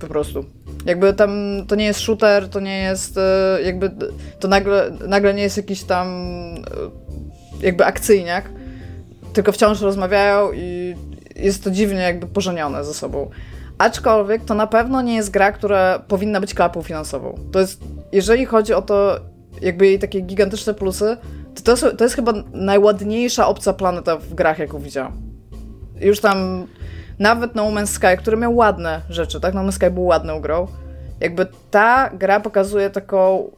Po 0.00 0.06
prostu. 0.06 0.44
Jakby 0.86 1.12
tam 1.12 1.30
to 1.68 1.74
nie 1.74 1.84
jest 1.84 2.00
shooter, 2.00 2.48
to 2.48 2.60
nie 2.60 2.78
jest 2.78 3.18
e, 3.18 3.58
jakby, 3.64 3.90
to 4.40 4.48
nagle, 4.48 4.92
nagle 5.08 5.34
nie 5.34 5.42
jest 5.42 5.56
jakiś 5.56 5.84
tam 5.84 6.08
e, 7.60 7.66
jakby 7.66 7.84
akcyjniak, 7.84 8.50
tylko 9.32 9.52
wciąż 9.52 9.80
rozmawiają 9.80 10.52
i 10.52 10.96
jest 11.36 11.64
to 11.64 11.70
dziwnie 11.70 12.00
jakby 12.00 12.26
pożenione 12.26 12.84
ze 12.84 12.94
sobą. 12.94 13.30
Aczkolwiek 13.78 14.44
to 14.44 14.54
na 14.54 14.66
pewno 14.66 15.02
nie 15.02 15.14
jest 15.14 15.30
gra, 15.30 15.52
która 15.52 15.98
powinna 15.98 16.40
być 16.40 16.54
klapą 16.54 16.82
finansową. 16.82 17.38
To 17.52 17.60
jest, 17.60 17.80
jeżeli 18.12 18.46
chodzi 18.46 18.74
o 18.74 18.82
to, 18.82 19.20
jakby 19.62 19.86
jej 19.86 19.98
takie 19.98 20.20
gigantyczne 20.20 20.74
plusy, 20.74 21.16
to 21.54 21.62
to 21.62 21.70
jest, 21.70 21.98
to 21.98 22.04
jest 22.04 22.16
chyba 22.16 22.32
najładniejsza 22.52 23.48
obca 23.48 23.72
planeta 23.72 24.16
w 24.16 24.34
grach, 24.34 24.58
jaką 24.58 24.78
widziałam. 24.78 25.12
Już 26.00 26.20
tam 26.20 26.66
nawet 27.18 27.54
No 27.54 27.64
Man's 27.70 27.86
Sky, 27.86 28.16
który 28.18 28.36
miał 28.36 28.56
ładne 28.56 29.00
rzeczy, 29.10 29.40
tak? 29.40 29.54
No 29.54 29.60
Man's 29.60 29.72
Sky 29.72 29.90
był 29.90 30.04
ładną 30.04 30.40
grą. 30.40 30.66
Jakby 31.20 31.46
ta 31.70 32.10
gra 32.10 32.40
pokazuje 32.40 32.90
taką 32.90 33.50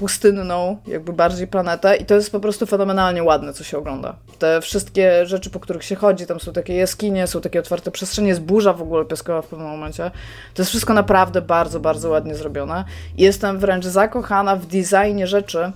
pustynną, 0.00 0.76
jakby 0.86 1.12
bardziej 1.12 1.46
planetę 1.46 1.96
i 1.96 2.04
to 2.04 2.14
jest 2.14 2.32
po 2.32 2.40
prostu 2.40 2.66
fenomenalnie 2.66 3.22
ładne, 3.22 3.52
co 3.52 3.64
się 3.64 3.78
ogląda. 3.78 4.16
Te 4.38 4.60
wszystkie 4.60 5.26
rzeczy, 5.26 5.50
po 5.50 5.60
których 5.60 5.84
się 5.84 5.96
chodzi, 5.96 6.26
tam 6.26 6.40
są 6.40 6.52
takie 6.52 6.74
jaskinie, 6.74 7.26
są 7.26 7.40
takie 7.40 7.60
otwarte 7.60 7.90
przestrzenie, 7.90 8.28
jest 8.28 8.40
burza 8.40 8.72
w 8.72 8.82
ogóle 8.82 9.04
piaskowa 9.04 9.42
w 9.42 9.46
pewnym 9.46 9.68
momencie. 9.68 10.10
To 10.54 10.62
jest 10.62 10.70
wszystko 10.70 10.94
naprawdę 10.94 11.42
bardzo, 11.42 11.80
bardzo 11.80 12.08
ładnie 12.08 12.34
zrobione. 12.34 12.84
Jestem 13.16 13.58
wręcz 13.58 13.84
zakochana 13.84 14.56
w 14.56 14.66
designie 14.66 15.26
rzeczy, 15.26 15.72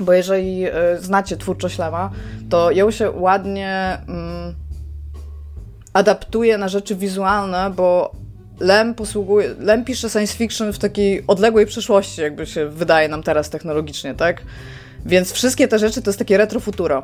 bo 0.00 0.12
jeżeli 0.12 0.66
y, 0.66 0.72
znacie 1.00 1.36
twórczość 1.36 1.78
Lema, 1.78 2.10
to 2.50 2.70
ją 2.70 2.90
się 2.90 3.10
ładnie 3.10 3.98
mm, 4.08 4.54
adaptuje 5.92 6.58
na 6.58 6.68
rzeczy 6.68 6.96
wizualne, 6.96 7.70
bo 7.76 8.12
Lem 8.60 8.94
posługuje, 8.94 9.54
Lem 9.58 9.84
pisze 9.84 10.10
science 10.10 10.36
fiction 10.36 10.72
w 10.72 10.78
takiej 10.78 11.24
odległej 11.26 11.66
przyszłości, 11.66 12.20
jakby 12.20 12.46
się 12.46 12.68
wydaje 12.68 13.08
nam 13.08 13.22
teraz 13.22 13.50
technologicznie, 13.50 14.14
tak? 14.14 14.42
Więc 15.06 15.32
wszystkie 15.32 15.68
te 15.68 15.78
rzeczy 15.78 16.02
to 16.02 16.10
jest 16.10 16.18
takie 16.18 16.38
retrofuturo. 16.38 17.02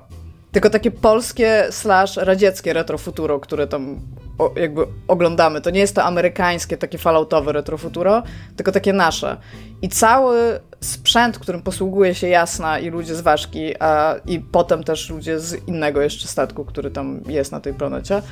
Tylko 0.52 0.70
takie 0.70 0.90
polskie 0.90 1.66
slash 1.70 2.16
radzieckie 2.16 2.72
retrofuturo, 2.72 3.40
które 3.40 3.66
tam 3.66 4.00
o, 4.38 4.52
jakby 4.56 4.86
oglądamy. 5.08 5.60
To 5.60 5.70
nie 5.70 5.80
jest 5.80 5.94
to 5.94 6.04
amerykańskie, 6.04 6.76
takie 6.76 6.98
falloutowe 6.98 7.52
retrofuturo, 7.52 8.22
tylko 8.56 8.72
takie 8.72 8.92
nasze. 8.92 9.36
I 9.82 9.88
cały 9.88 10.60
sprzęt, 10.84 11.38
którym 11.38 11.62
posługuje 11.62 12.14
się 12.14 12.28
Jasna 12.28 12.78
i 12.78 12.90
ludzie 12.90 13.14
z 13.14 13.20
Ważki, 13.20 13.74
a 13.80 14.14
i 14.26 14.40
potem 14.40 14.84
też 14.84 15.10
ludzie 15.10 15.40
z 15.40 15.68
innego 15.68 16.02
jeszcze 16.02 16.28
statku, 16.28 16.64
który 16.64 16.90
tam 16.90 17.20
jest 17.26 17.52
na 17.52 17.60
tej 17.60 17.74
planecie, 17.74 18.22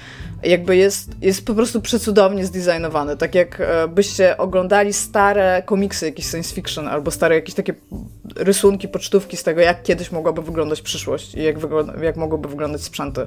jakby 0.43 0.77
jest, 0.77 1.11
jest 1.21 1.47
po 1.47 1.55
prostu 1.55 1.81
przecudownie 1.81 2.47
zdesignowany. 2.47 3.17
Tak 3.17 3.35
jak 3.35 3.61
e, 3.61 3.89
byście 3.89 4.37
oglądali 4.37 4.93
stare 4.93 5.63
komiksy, 5.67 6.07
jakieś 6.07 6.31
science 6.31 6.55
fiction, 6.55 6.89
albo 6.89 7.11
stare 7.11 7.35
jakieś 7.35 7.55
takie 7.55 7.75
rysunki, 8.37 8.89
pocztówki 8.89 9.37
z 9.37 9.43
tego, 9.43 9.61
jak 9.61 9.83
kiedyś 9.83 10.13
mogłaby 10.13 10.43
wyglądać 10.43 10.83
przyszłość 10.83 11.35
i 11.35 11.43
jak, 11.43 11.57
jak 12.03 12.17
mogłyby 12.17 12.49
wyglądać 12.49 12.83
sprzęty. 12.83 13.27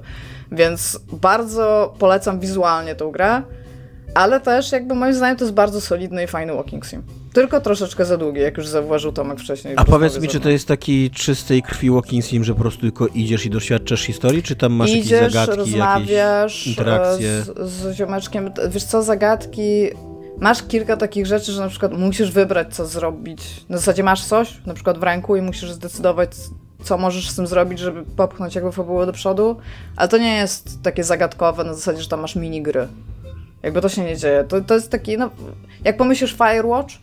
Więc 0.51 0.99
bardzo 1.11 1.93
polecam 1.99 2.39
wizualnie 2.39 2.95
tą 2.95 3.11
grę 3.11 3.41
ale 4.15 4.39
też 4.39 4.71
jakby 4.71 4.95
moim 4.95 5.13
zdaniem 5.13 5.38
to 5.38 5.43
jest 5.43 5.53
bardzo 5.53 5.82
solidny 5.82 6.23
i 6.23 6.28
fajny 6.28 6.53
walking 6.53 6.86
sim. 6.86 7.03
Tylko 7.36 7.61
troszeczkę 7.61 8.05
za 8.05 8.17
długi, 8.17 8.39
jak 8.41 8.57
już 8.57 8.67
zauważył 8.67 9.11
Tomek 9.11 9.39
wcześniej. 9.39 9.73
A 9.77 9.86
powiedz 9.86 10.19
mi, 10.19 10.27
czy 10.27 10.39
to 10.39 10.49
jest 10.49 10.67
taki 10.67 11.11
czystej 11.11 11.61
krwi 11.61 11.91
walking 11.91 12.25
sim, 12.25 12.43
że 12.43 12.53
po 12.53 12.59
prostu 12.59 12.81
tylko 12.81 13.07
idziesz 13.07 13.45
i 13.45 13.49
doświadczasz 13.49 14.01
historii, 14.01 14.43
czy 14.43 14.55
tam 14.55 14.73
masz 14.73 14.91
idziesz, 14.91 15.11
jakieś 15.11 15.33
zagadki, 15.33 15.57
rozmawiasz 15.57 16.53
jakieś 16.53 16.67
interakcje? 16.67 17.41
Z, 17.41 17.69
z 17.69 17.95
ziomeczkiem. 17.95 18.51
Wiesz 18.69 18.83
co, 18.83 19.03
zagadki... 19.03 19.89
Masz 20.39 20.63
kilka 20.63 20.97
takich 20.97 21.25
rzeczy, 21.25 21.51
że 21.51 21.61
na 21.61 21.69
przykład 21.69 21.97
musisz 21.97 22.31
wybrać, 22.31 22.75
co 22.75 22.86
zrobić. 22.86 23.41
Na 23.69 23.77
zasadzie 23.77 24.03
masz 24.03 24.25
coś, 24.25 24.53
na 24.65 24.73
przykład 24.73 24.97
w 24.97 25.03
ręku 25.03 25.36
i 25.36 25.41
musisz 25.41 25.71
zdecydować, 25.71 26.29
co 26.83 26.97
możesz 26.97 27.29
z 27.29 27.36
tym 27.36 27.47
zrobić, 27.47 27.79
żeby 27.79 28.03
popchnąć 28.03 28.55
jakby 28.55 28.71
fabułę 28.71 29.05
do 29.05 29.13
przodu, 29.13 29.57
ale 29.95 30.07
to 30.07 30.17
nie 30.17 30.36
jest 30.36 30.83
takie 30.83 31.03
zagadkowe 31.03 31.63
na 31.63 31.73
zasadzie, 31.73 32.01
że 32.01 32.09
tam 32.09 32.21
masz 32.21 32.36
minigry. 32.36 32.88
Jakby 33.63 33.81
to 33.81 33.89
się 33.89 34.03
nie 34.03 34.17
dzieje. 34.17 34.43
To, 34.43 34.61
to 34.61 34.73
jest 34.73 34.89
taki, 34.89 35.17
no, 35.17 35.29
jak 35.83 35.97
pomyślisz 35.97 36.33
Firewatch, 36.33 36.93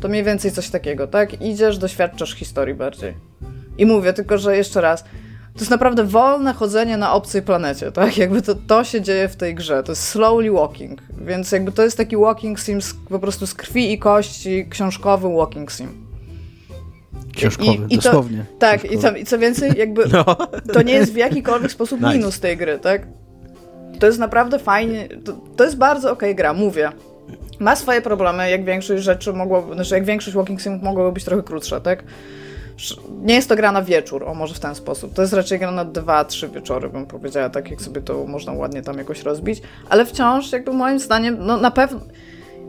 to 0.00 0.08
mniej 0.08 0.24
więcej 0.24 0.52
coś 0.52 0.70
takiego, 0.70 1.06
tak? 1.06 1.42
Idziesz, 1.42 1.78
doświadczasz 1.78 2.34
historii 2.34 2.74
bardziej. 2.74 3.14
I 3.78 3.86
mówię 3.86 4.12
tylko, 4.12 4.38
że 4.38 4.56
jeszcze 4.56 4.80
raz, 4.80 5.04
to 5.54 5.58
jest 5.58 5.70
naprawdę 5.70 6.04
wolne 6.04 6.52
chodzenie 6.52 6.96
na 6.96 7.12
obcej 7.12 7.42
planecie, 7.42 7.92
tak? 7.92 8.18
Jakby 8.18 8.42
to, 8.42 8.54
to 8.54 8.84
się 8.84 9.00
dzieje 9.00 9.28
w 9.28 9.36
tej 9.36 9.54
grze. 9.54 9.82
To 9.82 9.92
jest 9.92 10.08
slowly 10.08 10.50
walking, 10.50 11.02
więc 11.18 11.52
jakby 11.52 11.72
to 11.72 11.82
jest 11.82 11.96
taki 11.96 12.16
walking 12.16 12.60
sim 12.60 12.82
z, 12.82 12.94
po 13.08 13.18
prostu 13.18 13.46
z 13.46 13.54
krwi 13.54 13.92
i 13.92 13.98
kości, 13.98 14.66
książkowy 14.70 15.28
walking 15.36 15.72
sim. 15.72 16.06
Książkowy, 17.36 17.86
I, 17.88 17.94
i 17.94 17.98
dosłownie. 17.98 18.38
To, 18.38 18.58
tak, 18.58 18.92
I, 18.92 18.98
to, 18.98 19.16
i 19.16 19.24
co 19.24 19.38
więcej, 19.38 19.72
jakby 19.76 20.04
no. 20.12 20.24
to 20.72 20.82
nie 20.82 20.92
jest 20.92 21.12
w 21.12 21.16
jakikolwiek 21.16 21.72
sposób 21.72 22.00
nice. 22.00 22.14
minus 22.14 22.40
tej 22.40 22.56
gry, 22.56 22.78
tak? 22.78 23.06
To 23.98 24.06
jest 24.06 24.18
naprawdę 24.18 24.58
fajnie, 24.58 25.08
to, 25.24 25.32
to 25.56 25.64
jest 25.64 25.76
bardzo 25.76 26.12
okej 26.12 26.30
okay 26.30 26.34
gra, 26.34 26.52
mówię. 26.52 26.92
Ma 27.62 27.76
swoje 27.76 28.02
problemy, 28.02 28.50
jak 28.50 28.64
większość 28.64 29.02
rzeczy 29.02 29.32
mogło, 29.32 29.74
znaczy 29.74 29.94
jak 29.94 30.04
większość 30.04 30.36
walking 30.36 30.60
simów 30.60 30.82
mogłoby 30.82 31.12
być 31.12 31.24
trochę 31.24 31.42
krótsze, 31.42 31.80
tak? 31.80 32.04
Nie 33.22 33.34
jest 33.34 33.48
to 33.48 33.56
gra 33.56 33.72
na 33.72 33.82
wieczór, 33.82 34.24
o 34.24 34.34
może 34.34 34.54
w 34.54 34.60
ten 34.60 34.74
sposób. 34.74 35.14
To 35.14 35.22
jest 35.22 35.34
raczej 35.34 35.58
gra 35.58 35.70
na 35.70 35.84
dwa, 35.84 36.24
trzy 36.24 36.48
wieczory, 36.48 36.88
bym 36.88 37.06
powiedziała, 37.06 37.50
tak 37.50 37.70
jak 37.70 37.80
sobie 37.80 38.00
to 38.00 38.26
można 38.26 38.52
ładnie 38.52 38.82
tam 38.82 38.98
jakoś 38.98 39.22
rozbić, 39.22 39.62
ale 39.88 40.06
wciąż 40.06 40.52
jakby 40.52 40.72
moim 40.72 40.98
zdaniem, 40.98 41.36
no 41.40 41.56
na 41.56 41.70
pewno 41.70 42.00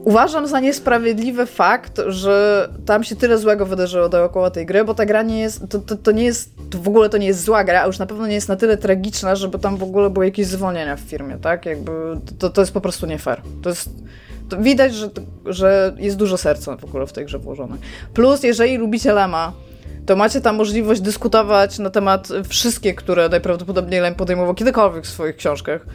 Uważam 0.03 0.47
za 0.47 0.59
niesprawiedliwy 0.59 1.45
fakt, 1.45 2.01
że 2.07 2.69
tam 2.85 3.03
się 3.03 3.15
tyle 3.15 3.37
złego 3.37 3.65
wydarzyło 3.65 4.09
dookoła 4.09 4.51
tej 4.51 4.65
gry, 4.65 4.85
bo 4.85 4.93
ta 4.93 5.05
gra 5.05 5.23
nie 5.23 5.39
jest, 5.39 5.69
to, 5.69 5.79
to, 5.79 5.95
to 5.97 6.11
nie 6.11 6.23
jest, 6.23 6.51
to 6.69 6.77
w 6.77 6.87
ogóle 6.87 7.09
to 7.09 7.17
nie 7.17 7.27
jest 7.27 7.43
zła 7.43 7.63
gra, 7.63 7.83
a 7.83 7.87
już 7.87 7.99
na 7.99 8.05
pewno 8.05 8.27
nie 8.27 8.33
jest 8.33 8.49
na 8.49 8.55
tyle 8.55 8.77
tragiczna, 8.77 9.35
żeby 9.35 9.59
tam 9.59 9.77
w 9.77 9.83
ogóle 9.83 10.09
były 10.09 10.25
jakieś 10.25 10.47
zwolnienia 10.47 10.95
w 10.95 10.99
firmie, 10.99 11.37
tak? 11.37 11.65
Jakby 11.65 11.91
to, 12.39 12.49
to 12.49 12.61
jest 12.61 12.73
po 12.73 12.81
prostu 12.81 13.05
nie 13.05 13.17
fair. 13.17 13.41
To 13.61 13.69
jest, 13.69 13.89
widać, 14.59 14.95
że, 14.95 15.09
że 15.45 15.95
jest 15.97 16.17
dużo 16.17 16.37
serca 16.37 16.77
w 16.77 16.83
ogóle 16.83 17.07
w 17.07 17.13
tej 17.13 17.25
grze 17.25 17.39
włożone. 17.39 17.77
Plus, 18.13 18.43
jeżeli 18.43 18.77
lubicie 18.77 19.13
Lema, 19.13 19.53
to 20.05 20.15
macie 20.15 20.41
tam 20.41 20.55
możliwość 20.55 21.01
dyskutować 21.01 21.79
na 21.79 21.89
temat 21.89 22.29
wszystkie, 22.49 22.93
które 22.93 23.29
najprawdopodobniej 23.29 24.01
Lem 24.01 24.15
podejmował 24.15 24.53
kiedykolwiek 24.53 25.05
w 25.05 25.09
swoich 25.09 25.35
książkach. 25.35 25.85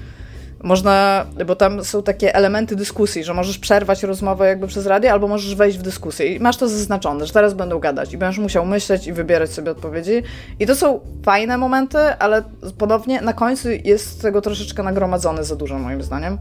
Można, 0.63 1.27
bo 1.47 1.57
tam 1.57 1.85
są 1.85 2.03
takie 2.03 2.35
elementy 2.35 2.77
dyskusji, 2.77 3.25
że 3.25 3.35
możesz 3.35 3.59
przerwać 3.59 4.03
rozmowę 4.03 4.49
jakby 4.49 4.67
przez 4.67 4.87
radio, 4.87 5.13
albo 5.13 5.29
możesz 5.29 5.55
wejść 5.55 5.79
w 5.79 5.83
dyskusję 5.83 6.35
i 6.35 6.41
masz 6.41 6.57
to 6.57 6.69
zaznaczone, 6.69 7.27
że 7.27 7.33
teraz 7.33 7.55
będą 7.55 7.79
gadać 7.79 8.13
i 8.13 8.19
będziesz 8.19 8.39
musiał 8.39 8.67
myśleć 8.67 9.07
i 9.07 9.13
wybierać 9.13 9.51
sobie 9.51 9.71
odpowiedzi. 9.71 10.23
I 10.61 10.67
to 10.67 10.77
są 10.77 11.01
fajne 11.25 11.59
momenty, 11.59 11.99
ale 11.99 12.43
ponownie 12.79 13.21
na 13.21 13.33
końcu 13.33 13.69
jest 13.85 14.23
tego 14.23 14.41
troszeczkę 14.41 14.83
nagromadzone 14.83 15.45
za 15.45 15.57
dużo 15.57 15.79
moim 15.79 16.03
zdaniem. 16.03 16.39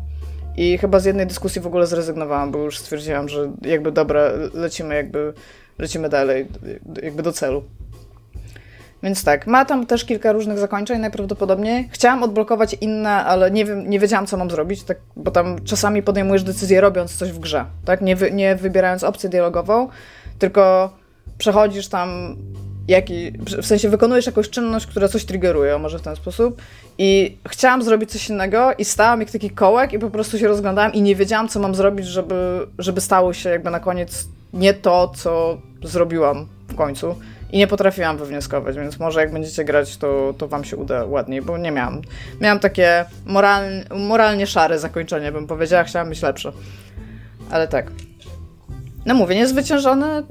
I 0.57 0.77
chyba 0.77 0.99
z 0.99 1.05
jednej 1.05 1.27
dyskusji 1.27 1.61
w 1.61 1.67
ogóle 1.67 1.87
zrezygnowałam, 1.87 2.51
bo 2.51 2.59
już 2.59 2.79
stwierdziłam, 2.79 3.29
że 3.29 3.51
jakby 3.61 3.91
dobra, 3.91 4.21
lecimy 4.53 4.95
jakby, 4.95 5.33
lecimy 5.77 6.09
dalej, 6.09 6.47
jakby 7.03 7.23
do 7.23 7.31
celu. 7.31 7.63
Więc 9.03 9.23
tak, 9.23 9.47
ma 9.47 9.65
tam 9.65 9.85
też 9.85 10.05
kilka 10.05 10.31
różnych 10.31 10.57
zakończeń 10.57 11.01
najprawdopodobniej. 11.01 11.89
Chciałam 11.91 12.23
odblokować 12.23 12.75
inne, 12.81 13.09
ale 13.09 13.51
nie, 13.51 13.65
wiem, 13.65 13.89
nie 13.89 13.99
wiedziałam, 13.99 14.27
co 14.27 14.37
mam 14.37 14.51
zrobić, 14.51 14.83
tak, 14.83 14.97
bo 15.15 15.31
tam 15.31 15.65
czasami 15.65 16.03
podejmujesz 16.03 16.43
decyzję 16.43 16.81
robiąc 16.81 17.17
coś 17.17 17.31
w 17.31 17.39
grze, 17.39 17.65
tak? 17.85 18.01
Nie, 18.01 18.15
wy, 18.15 18.31
nie 18.31 18.55
wybierając 18.55 19.03
opcję 19.03 19.29
dialogową, 19.29 19.87
tylko 20.39 20.93
przechodzisz 21.37 21.87
tam 21.87 22.35
jaki, 22.87 23.31
w 23.61 23.65
sensie 23.65 23.89
wykonujesz 23.89 24.25
jakąś 24.25 24.49
czynność, 24.49 24.87
która 24.87 25.07
coś 25.07 25.25
triggeruje, 25.25 25.77
może 25.77 25.99
w 25.99 26.01
ten 26.01 26.15
sposób. 26.15 26.61
I 26.97 27.37
chciałam 27.49 27.83
zrobić 27.83 28.11
coś 28.11 28.29
innego 28.29 28.71
i 28.77 28.85
stałam 28.85 29.19
jak 29.19 29.31
taki 29.31 29.49
kołek 29.49 29.93
i 29.93 29.99
po 29.99 30.09
prostu 30.09 30.37
się 30.37 30.47
rozglądałam 30.47 30.93
i 30.93 31.01
nie 31.01 31.15
wiedziałam, 31.15 31.47
co 31.47 31.59
mam 31.59 31.75
zrobić, 31.75 32.07
żeby, 32.07 32.67
żeby 32.79 33.01
stało 33.01 33.33
się 33.33 33.49
jakby 33.49 33.69
na 33.69 33.79
koniec 33.79 34.27
nie 34.53 34.73
to, 34.73 35.11
co 35.15 35.57
zrobiłam 35.83 36.47
w 36.67 36.75
końcu. 36.75 37.15
I 37.51 37.57
nie 37.57 37.67
potrafiłam 37.67 38.17
wywnioskować, 38.17 38.75
więc 38.75 38.99
może 38.99 39.19
jak 39.19 39.33
będziecie 39.33 39.65
grać, 39.65 39.97
to, 39.97 40.33
to 40.37 40.47
wam 40.47 40.63
się 40.63 40.77
uda 40.77 41.05
ładniej, 41.05 41.41
bo 41.41 41.57
nie 41.57 41.71
miałam. 41.71 42.01
Miałam 42.41 42.59
takie 42.59 43.05
moralnie, 43.25 43.83
moralnie 43.95 44.47
szare 44.47 44.79
zakończenie, 44.79 45.31
bym 45.31 45.47
powiedziała, 45.47 45.83
chciałam 45.83 46.09
być 46.09 46.21
lepsze. 46.21 46.51
Ale 47.51 47.67
tak. 47.67 47.91
No 49.05 49.13
mówię, 49.13 49.35
niezwyciężony, 49.35 50.23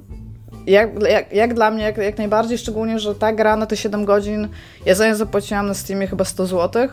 jak, 0.67 1.03
jak, 1.03 1.33
jak 1.33 1.55
dla 1.55 1.71
mnie, 1.71 1.85
jak, 1.85 1.97
jak 1.97 2.19
najbardziej, 2.19 2.59
szczególnie, 2.59 2.99
że 2.99 3.15
ta 3.15 3.33
gra 3.33 3.57
na 3.57 3.67
te 3.67 3.77
7 3.77 4.05
godzin, 4.05 4.49
ja 4.87 4.95
za 4.95 5.09
nią 5.09 5.15
zapłaciłam 5.15 5.67
na 5.67 5.75
Steamie 5.75 6.07
chyba 6.07 6.25
100 6.25 6.47
zł. 6.47 6.89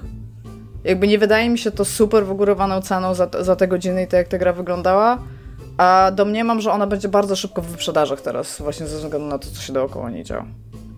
Jakby 0.83 1.07
nie 1.07 1.17
wydaje 1.17 1.49
mi 1.49 1.57
się 1.57 1.71
to 1.71 1.85
super 1.85 2.25
wygórowaną 2.25 2.81
ceną 2.81 3.13
za, 3.13 3.29
za 3.39 3.55
te 3.55 3.67
godziny 3.67 4.03
i 4.03 4.07
to, 4.07 4.15
jak 4.15 4.27
ta 4.27 4.37
gra 4.37 4.53
wyglądała. 4.53 5.19
A 5.77 6.11
domniemam, 6.15 6.61
że 6.61 6.71
ona 6.71 6.87
będzie 6.87 7.09
bardzo 7.09 7.35
szybko 7.35 7.61
w 7.61 7.65
wyprzedażach 7.65 8.21
teraz, 8.21 8.61
właśnie 8.61 8.87
ze 8.87 8.97
względu 8.97 9.27
na 9.27 9.39
to, 9.39 9.47
co 9.47 9.61
się 9.61 9.73
dookoła 9.73 10.09
niej 10.09 10.23
działa. 10.23 10.45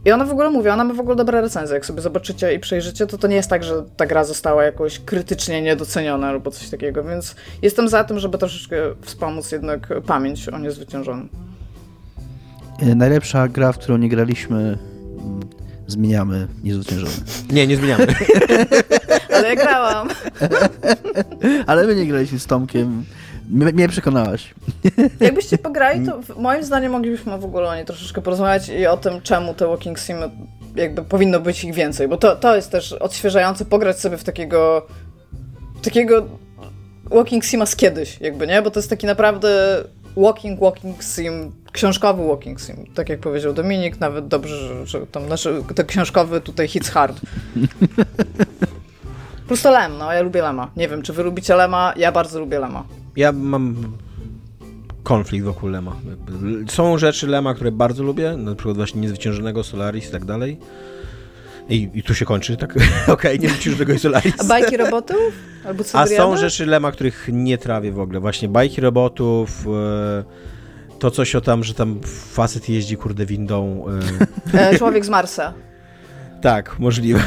I 0.05 0.11
ona 0.11 0.25
w 0.25 0.31
ogóle 0.31 0.49
mówi, 0.49 0.69
ona 0.69 0.83
ma 0.83 0.93
w 0.93 0.99
ogóle 0.99 1.15
dobre 1.15 1.41
recenzje. 1.41 1.73
Jak 1.73 1.85
sobie 1.85 2.01
zobaczycie 2.01 2.53
i 2.53 2.59
przejrzycie, 2.59 3.07
to 3.07 3.17
to 3.17 3.27
nie 3.27 3.35
jest 3.35 3.49
tak, 3.49 3.63
że 3.63 3.83
ta 3.97 4.05
gra 4.05 4.23
została 4.23 4.63
jakoś 4.63 4.99
krytycznie 4.99 5.61
niedoceniona 5.61 6.27
albo 6.27 6.51
coś 6.51 6.69
takiego, 6.69 7.03
więc 7.03 7.35
jestem 7.61 7.89
za 7.89 8.03
tym, 8.03 8.19
żeby 8.19 8.37
troszeczkę 8.37 8.75
wspomóc 9.01 9.51
jednak 9.51 9.87
pamięć 10.05 10.49
o 10.49 10.59
niezwyciężonym. 10.59 11.54
E, 12.79 12.95
najlepsza 12.95 13.47
gra, 13.47 13.71
w 13.71 13.77
którą 13.77 13.97
nie 13.97 14.09
graliśmy, 14.09 14.57
mm, 14.57 15.39
zmieniamy 15.87 16.47
niezwyciężony. 16.63 17.13
Nie, 17.51 17.67
nie 17.67 17.77
zmieniamy. 17.77 18.07
Ale 19.35 19.49
ja 19.49 19.55
grałam. 19.55 20.07
Ale 21.67 21.87
my 21.87 21.95
nie 21.95 22.05
graliśmy 22.05 22.39
z 22.39 22.45
Tomkiem. 22.45 23.05
Mnie, 23.49 23.73
mnie 23.73 23.87
przekonałaś. 23.87 24.53
Jakbyście 25.19 25.57
pograli, 25.57 26.05
to 26.05 26.19
moim 26.41 26.63
zdaniem 26.63 26.91
moglibyśmy 26.91 27.37
w 27.37 27.45
ogóle 27.45 27.69
o 27.69 27.75
niej 27.75 27.85
troszeczkę 27.85 28.21
porozmawiać 28.21 28.69
i 28.69 28.87
o 28.87 28.97
tym, 28.97 29.21
czemu 29.21 29.53
te 29.53 29.67
walking 29.67 29.99
simy 29.99 30.29
jakby 30.75 31.03
powinno 31.03 31.39
być 31.39 31.63
ich 31.63 31.73
więcej, 31.73 32.07
bo 32.07 32.17
to, 32.17 32.35
to 32.35 32.55
jest 32.55 32.71
też 32.71 32.93
odświeżające 32.93 33.65
pograć 33.65 33.99
sobie 33.99 34.17
w 34.17 34.23
takiego 34.23 34.87
takiego 35.81 36.25
walking 37.11 37.45
sima 37.45 37.65
z 37.65 37.75
kiedyś, 37.75 38.21
jakby, 38.21 38.47
nie? 38.47 38.61
Bo 38.61 38.71
to 38.71 38.79
jest 38.79 38.89
taki 38.89 39.07
naprawdę 39.07 39.83
walking, 40.15 40.59
walking 40.59 41.03
sim, 41.03 41.51
książkowy 41.71 42.27
walking 42.27 42.61
sim, 42.61 42.75
tak 42.95 43.09
jak 43.09 43.19
powiedział 43.19 43.53
Dominik, 43.53 43.99
nawet 43.99 44.27
dobrze, 44.27 44.57
że, 44.57 44.87
że 44.87 45.07
tam, 45.07 45.25
znaczy, 45.25 45.63
ten 45.75 45.85
książkowy 45.85 46.41
tutaj 46.41 46.67
hits 46.67 46.89
hard. 46.89 47.21
Prosto 49.47 49.71
Lem, 49.71 49.97
no, 49.97 50.13
ja 50.13 50.21
lubię 50.21 50.41
Lema. 50.41 50.71
Nie 50.77 50.89
wiem, 50.89 51.01
czy 51.01 51.13
wy 51.13 51.23
lubicie 51.23 51.55
Lema, 51.55 51.93
ja 51.97 52.11
bardzo 52.11 52.39
lubię 52.39 52.59
Lema 52.59 52.83
ja 53.15 53.31
mam 53.31 53.75
konflikt 55.03 55.45
wokół 55.45 55.69
Lema. 55.69 55.95
Są 56.69 56.97
rzeczy 56.97 57.27
Lema, 57.27 57.53
które 57.53 57.71
bardzo 57.71 58.03
lubię, 58.03 58.37
na 58.37 58.55
przykład 58.55 58.77
właśnie 58.77 59.01
Niezwyciężonego, 59.01 59.63
Solaris 59.63 60.09
i 60.09 60.11
tak 60.11 60.25
dalej. 60.25 60.57
I, 61.69 61.89
I, 61.93 62.03
tu 62.03 62.15
się 62.15 62.25
kończy, 62.25 62.57
tak? 62.57 62.71
Okej, 62.77 63.13
okay, 63.13 63.33
nie 63.33 63.39
Niezwyciężonego 63.39 63.93
i 63.93 63.99
Solaris. 63.99 64.33
A 64.37 64.43
bajki 64.43 64.77
robotów? 64.77 65.33
Albo 65.65 65.83
A 65.93 66.07
są 66.07 66.37
rzeczy 66.37 66.65
Lema, 66.65 66.91
których 66.91 67.29
nie 67.31 67.57
trawię 67.57 67.91
w 67.91 67.99
ogóle. 67.99 68.19
Właśnie 68.19 68.47
bajki 68.47 68.81
robotów, 68.81 69.67
e, 69.67 70.23
to 70.99 71.11
coś 71.11 71.35
o 71.35 71.41
tam, 71.41 71.63
że 71.63 71.73
tam 71.73 71.99
facet 72.31 72.69
jeździ 72.69 72.97
kurde 72.97 73.25
windą. 73.25 73.85
E. 74.53 74.69
e... 74.69 74.77
Człowiek 74.77 75.05
z 75.05 75.09
Marsa. 75.09 75.53
Tak, 76.41 76.79
możliwe. 76.79 77.19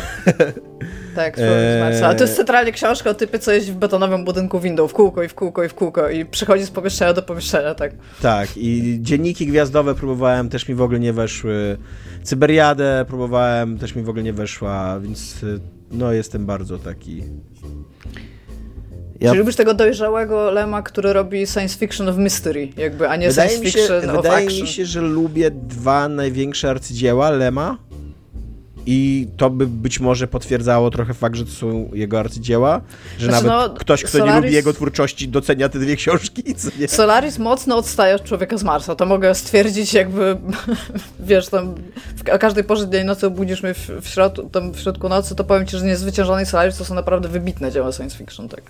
Tak, 1.15 1.39
eee... 1.39 2.03
Ale 2.05 2.15
to 2.15 2.25
jest 2.25 2.37
centralnie 2.37 2.73
książka 2.73 3.11
o 3.11 3.15
typie, 3.15 3.39
co 3.39 3.53
jeździ 3.53 3.73
w 3.73 3.77
betonowym 3.77 4.25
budynku 4.25 4.61
windą 4.61 4.89
w 4.89 4.93
kółko 4.93 5.23
i 5.23 5.29
w 5.29 5.35
kółko 5.35 5.65
i 5.65 5.69
w 5.69 5.75
kółko 5.75 6.09
i 6.09 6.25
przychodzi 6.25 6.65
z 6.65 6.71
pomieszczenia 6.71 7.13
do 7.13 7.23
pomieszczenia, 7.23 7.75
tak. 7.75 7.93
Tak, 8.23 8.49
i 8.57 8.99
dzienniki 9.01 9.47
gwiazdowe 9.47 9.95
próbowałem, 9.95 10.49
też 10.49 10.69
mi 10.69 10.75
w 10.75 10.83
ogóle 10.83 11.01
nie 11.01 11.13
weszły. 11.13 11.79
Cyberiadę 12.23 13.05
próbowałem, 13.09 13.79
też 13.79 13.95
mi 13.95 14.03
w 14.03 14.09
ogóle 14.09 14.23
nie 14.23 14.33
weszła, 14.33 15.01
więc 15.01 15.35
no 15.91 16.13
jestem 16.13 16.47
bardzo 16.47 16.79
taki 16.79 17.23
ja... 19.21 19.33
Czy 19.33 19.39
lubisz 19.39 19.57
tego 19.57 19.75
dojrzałego 19.75 20.51
Lema, 20.51 20.83
który 20.83 21.13
robi 21.13 21.47
science 21.47 21.79
fiction 21.79 22.09
of 22.09 22.17
mystery, 22.17 22.69
jakby, 22.77 23.09
a 23.09 23.17
nie 23.17 23.29
wydaje 23.29 23.51
science 23.51 23.65
fiction 23.65 23.87
się, 23.87 23.97
of 23.97 24.17
wydaje 24.17 24.17
action? 24.17 24.45
Wydaje 24.45 24.63
mi 24.63 24.69
się, 24.69 24.87
że 24.87 25.01
lubię 25.01 25.51
dwa 25.51 26.09
największe 26.09 26.71
arcydzieła 26.71 27.31
Lema 27.31 27.79
i 28.91 29.29
to 29.37 29.51
by 29.51 29.67
być 29.67 30.01
może 30.01 30.29
potwierdzało 30.29 30.91
trochę 30.91 31.15
fakt, 31.15 31.37
że 31.37 31.45
to 31.45 31.51
są 31.51 31.91
jego 31.93 32.21
arcydzieła, 32.21 32.81
że 33.19 33.27
znaczy, 33.27 33.47
nawet 33.47 33.73
no, 33.73 33.79
ktoś, 33.79 34.03
kto 34.03 34.19
Solaris... 34.19 34.35
nie 34.35 34.41
lubi 34.41 34.55
jego 34.55 34.73
twórczości, 34.73 35.29
docenia 35.29 35.69
te 35.69 35.79
dwie 35.79 35.97
książki. 35.97 36.43
Solaris 36.87 37.39
mocno 37.39 37.77
odstaje 37.77 38.15
od 38.15 38.25
Człowieka 38.25 38.59
z 38.59 38.65
Marsa, 38.65 38.95
to 38.95 39.07
mogę 39.07 39.35
stwierdzić 39.35 39.95
jakby, 39.95 40.37
wiesz, 41.21 41.49
tam 41.49 41.75
w 42.17 42.39
każdej 42.39 42.65
porze 42.65 42.87
dnia 42.87 43.01
i 43.01 43.05
nocy 43.05 43.27
obudzisz 43.27 43.63
mnie 43.63 43.75
w, 43.75 43.91
w, 44.03 44.09
środ 44.09 44.53
tam 44.53 44.73
w 44.73 44.81
środku 44.81 45.09
nocy, 45.09 45.35
to 45.35 45.45
powiem 45.45 45.67
ci, 45.67 45.79
że 45.79 45.87
Niezwyciężony 45.87 46.47
Solaris 46.47 46.79
to 46.79 46.85
są 46.85 46.95
naprawdę 46.95 47.29
wybitne 47.29 47.73
dzieła 47.73 47.93
science 47.93 48.17
fiction, 48.17 48.49
tak. 48.49 48.63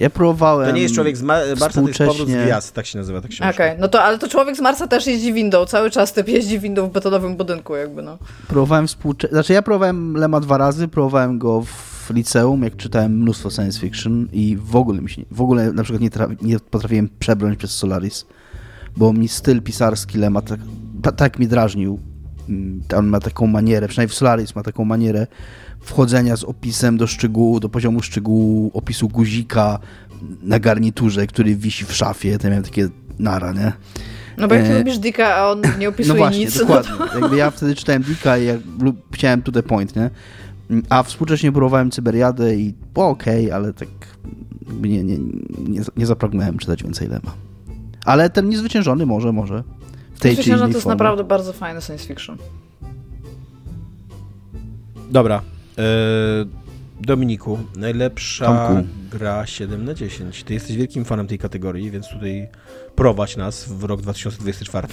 Ja 0.00 0.10
próbowałem. 0.10 0.68
To 0.68 0.76
nie 0.76 0.82
jest 0.82 0.94
człowiek 0.94 1.16
z 1.16 1.22
Marsa, 1.22 1.56
to 1.56 1.88
jest 1.88 1.98
powrót 1.98 2.28
z 2.28 2.32
gwiazd, 2.32 2.74
tak 2.74 2.86
się 2.86 2.98
nazywa 2.98 3.20
ta 3.20 3.28
książka. 3.28 3.50
Okej, 3.50 3.68
okay. 3.68 3.80
no 3.80 3.88
to 3.88 4.02
ale 4.02 4.18
to 4.18 4.28
człowiek 4.28 4.56
z 4.56 4.60
Marsa 4.60 4.88
też 4.88 5.06
jeździ 5.06 5.32
windą, 5.32 5.66
cały 5.66 5.90
czas 5.90 6.12
typ 6.12 6.28
jeździ 6.28 6.58
windą 6.58 6.88
w 6.88 6.92
betonowym 6.92 7.36
budynku, 7.36 7.76
jakby 7.76 8.02
no. 8.02 8.18
Próbowałem 8.48 8.86
współcześnie. 8.86 9.34
Znaczy 9.34 9.52
ja 9.52 9.62
próbowałem 9.62 10.16
Lema 10.16 10.40
dwa 10.40 10.58
razy, 10.58 10.88
próbowałem 10.88 11.38
go 11.38 11.62
w 11.62 12.10
liceum, 12.10 12.62
jak 12.62 12.76
czytałem 12.76 13.18
mnóstwo 13.18 13.50
science 13.50 13.80
fiction 13.80 14.28
i 14.32 14.56
w 14.60 14.76
ogóle 14.76 15.00
mi 15.02 15.10
się, 15.10 15.22
w 15.30 15.40
ogóle 15.40 15.72
na 15.72 15.82
przykład 15.82 16.02
nie, 16.02 16.10
nie 16.42 16.60
potrafiłem 16.60 17.08
przebrnąć 17.18 17.58
przez 17.58 17.70
Solaris, 17.70 18.26
bo 18.96 19.12
mi 19.12 19.28
styl 19.28 19.62
pisarski 19.62 20.18
Lema 20.18 20.42
tak, 20.42 20.60
tak 21.16 21.38
mi 21.38 21.48
drażnił. 21.48 21.98
Mm, 22.48 22.82
on 22.96 23.06
ma 23.06 23.20
taką 23.20 23.46
manierę, 23.46 23.88
przynajmniej 23.88 24.14
w 24.14 24.18
Solaris 24.18 24.54
ma 24.54 24.62
taką 24.62 24.84
manierę 24.84 25.26
wchodzenia 25.80 26.36
z 26.36 26.44
opisem 26.44 26.96
do 26.96 27.06
szczegółu, 27.06 27.60
do 27.60 27.68
poziomu 27.68 28.02
szczegółu, 28.02 28.70
opisu 28.74 29.08
guzika 29.08 29.78
na 30.42 30.58
garniturze, 30.58 31.26
który 31.26 31.56
wisi 31.56 31.84
w 31.84 31.92
szafie. 31.92 32.38
To 32.38 32.48
miałem 32.48 32.64
takie 32.64 32.88
nara, 33.18 33.52
nie? 33.52 33.72
No 34.38 34.48
bo 34.48 34.54
jak 34.54 34.64
ty 34.64 34.72
e... 34.72 34.78
lubisz 34.78 34.98
Dicka, 34.98 35.34
a 35.34 35.50
on 35.50 35.62
nie 35.78 35.88
opisuje 35.88 36.14
no 36.14 36.24
właśnie, 36.24 36.44
nic. 36.44 36.58
Dokładnie. 36.58 36.92
No 36.98 37.06
to... 37.06 37.18
Jakby 37.18 37.36
ja 37.36 37.50
wtedy 37.50 37.74
czytałem 37.74 38.02
Dicka 38.02 38.38
i 38.38 38.46
ja 38.46 38.54
chciałem 39.12 39.42
to 39.42 39.52
the 39.52 39.62
point, 39.62 39.96
nie? 39.96 40.10
A 40.88 41.02
współcześnie 41.02 41.52
próbowałem 41.52 41.90
Cyberiadę 41.90 42.56
i 42.56 42.74
było 42.94 43.08
okej, 43.08 43.46
okay, 43.46 43.54
ale 43.54 43.72
tak 43.72 43.88
nie, 44.82 45.04
nie, 45.04 45.18
nie, 45.58 45.80
nie 45.96 46.06
zapragnąłem 46.06 46.58
czytać 46.58 46.82
więcej 46.82 47.08
Lema. 47.08 47.34
Ale 48.04 48.30
ten 48.30 48.48
niezwyciężony 48.48 49.06
może, 49.06 49.32
może. 49.32 49.62
W 50.14 50.20
tej 50.20 50.30
Niezwyciężony 50.30 50.72
to 50.72 50.76
jest 50.78 50.84
formie. 50.84 50.94
naprawdę 50.94 51.24
bardzo 51.24 51.52
fajny 51.52 51.80
science 51.80 52.06
fiction. 52.06 52.36
Dobra. 55.10 55.42
Yy, 55.80 56.46
Dominiku, 57.00 57.58
najlepsza 57.76 58.46
Tomku. 58.46 58.88
gra 59.10 59.46
7 59.46 59.84
na 59.84 59.94
10. 59.94 60.44
Ty 60.44 60.54
jesteś 60.54 60.76
wielkim 60.76 61.04
fanem 61.04 61.26
tej 61.26 61.38
kategorii, 61.38 61.90
więc 61.90 62.08
tutaj 62.08 62.48
prowadź 62.94 63.36
nas 63.36 63.64
w 63.68 63.84
rok 63.84 64.00
2024. 64.00 64.88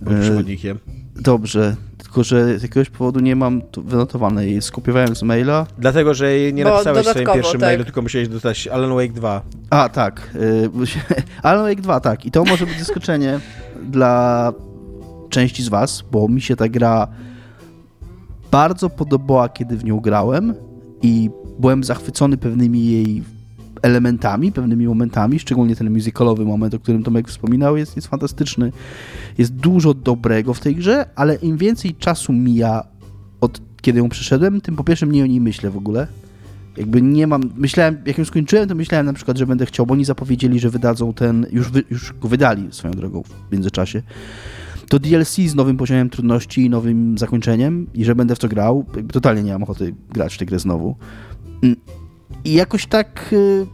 Bądź 0.00 0.18
e, 0.18 0.20
przewodnikiem. 0.20 0.78
Dobrze, 1.16 1.76
tylko 1.98 2.24
że 2.24 2.58
z 2.58 2.62
jakiegoś 2.62 2.90
powodu 2.90 3.20
nie 3.20 3.36
mam 3.36 3.62
wynotowanej. 3.76 4.62
Skupiowałem 4.62 5.16
z 5.16 5.22
maila. 5.22 5.66
Dlatego, 5.78 6.14
że 6.14 6.52
nie 6.52 6.64
napisałeś 6.64 7.06
w 7.06 7.10
swoim 7.10 7.26
pierwszym 7.26 7.60
tak. 7.60 7.68
mailu, 7.68 7.84
tylko 7.84 8.02
musiałeś 8.02 8.28
dostać 8.28 8.68
Alan 8.68 8.94
Wake 8.94 9.12
2. 9.12 9.42
A, 9.70 9.88
tak. 9.88 10.30
Yy, 10.34 10.86
Alan 11.42 11.64
Wake 11.64 11.82
2, 11.82 12.00
tak. 12.00 12.26
I 12.26 12.30
to 12.30 12.44
może 12.44 12.66
być 12.66 12.78
zaskoczenie 12.78 13.40
dla 13.90 14.52
części 15.30 15.62
z 15.62 15.68
was, 15.68 16.04
bo 16.10 16.28
mi 16.28 16.40
się 16.40 16.56
ta 16.56 16.68
gra 16.68 17.08
bardzo 18.54 18.90
podobała, 18.90 19.48
kiedy 19.48 19.76
w 19.76 19.84
nią 19.84 20.00
grałem 20.00 20.54
i 21.02 21.30
byłem 21.58 21.84
zachwycony 21.84 22.36
pewnymi 22.36 22.86
jej 22.86 23.22
elementami, 23.82 24.52
pewnymi 24.52 24.86
momentami, 24.86 25.38
szczególnie 25.38 25.76
ten 25.76 25.90
musicalowy 25.90 26.44
moment, 26.44 26.74
o 26.74 26.78
którym 26.78 27.02
Tomek 27.02 27.28
wspominał, 27.28 27.76
jest, 27.76 27.96
jest 27.96 28.08
fantastyczny. 28.08 28.72
Jest 29.38 29.54
dużo 29.54 29.94
dobrego 29.94 30.54
w 30.54 30.60
tej 30.60 30.76
grze, 30.76 31.06
ale 31.14 31.34
im 31.34 31.56
więcej 31.56 31.94
czasu 31.94 32.32
mija 32.32 32.84
od 33.40 33.60
kiedy 33.82 33.98
ją 33.98 34.08
przeszedłem, 34.08 34.60
tym 34.60 34.76
po 34.76 34.84
pierwsze 34.84 35.06
mniej 35.06 35.22
o 35.22 35.26
niej 35.26 35.40
myślę 35.40 35.70
w 35.70 35.76
ogóle. 35.76 36.06
Jakby 36.76 37.02
nie 37.02 37.26
mam, 37.26 37.42
myślałem, 37.56 37.98
jak 38.06 38.18
ją 38.18 38.24
skończyłem, 38.24 38.68
to 38.68 38.74
myślałem 38.74 39.06
na 39.06 39.12
przykład, 39.12 39.38
że 39.38 39.46
będę 39.46 39.66
chciał, 39.66 39.86
bo 39.86 39.94
oni 39.94 40.04
zapowiedzieli, 40.04 40.60
że 40.60 40.70
wydadzą 40.70 41.12
ten, 41.12 41.46
już, 41.50 41.70
wy, 41.70 41.84
już 41.90 42.12
go 42.12 42.28
wydali 42.28 42.68
swoją 42.70 42.94
drogą 42.94 43.22
w 43.22 43.52
międzyczasie 43.52 44.02
to 44.88 44.98
DLC 44.98 45.34
z 45.36 45.54
nowym 45.54 45.76
poziomem 45.76 46.10
trudności 46.10 46.64
i 46.64 46.70
nowym 46.70 47.18
zakończeniem 47.18 47.86
i 47.94 48.04
że 48.04 48.14
będę 48.14 48.36
w 48.36 48.38
to 48.38 48.48
grał, 48.48 48.84
totalnie 49.12 49.42
nie 49.42 49.52
mam 49.52 49.62
ochoty 49.62 49.94
grać 50.10 50.34
w 50.34 50.38
tę 50.38 50.46
grę 50.46 50.58
znowu. 50.58 50.96
Mm, 51.62 51.76
I 52.44 52.52
jakoś 52.52 52.86
tak, 52.86 53.30
y, 53.32 53.66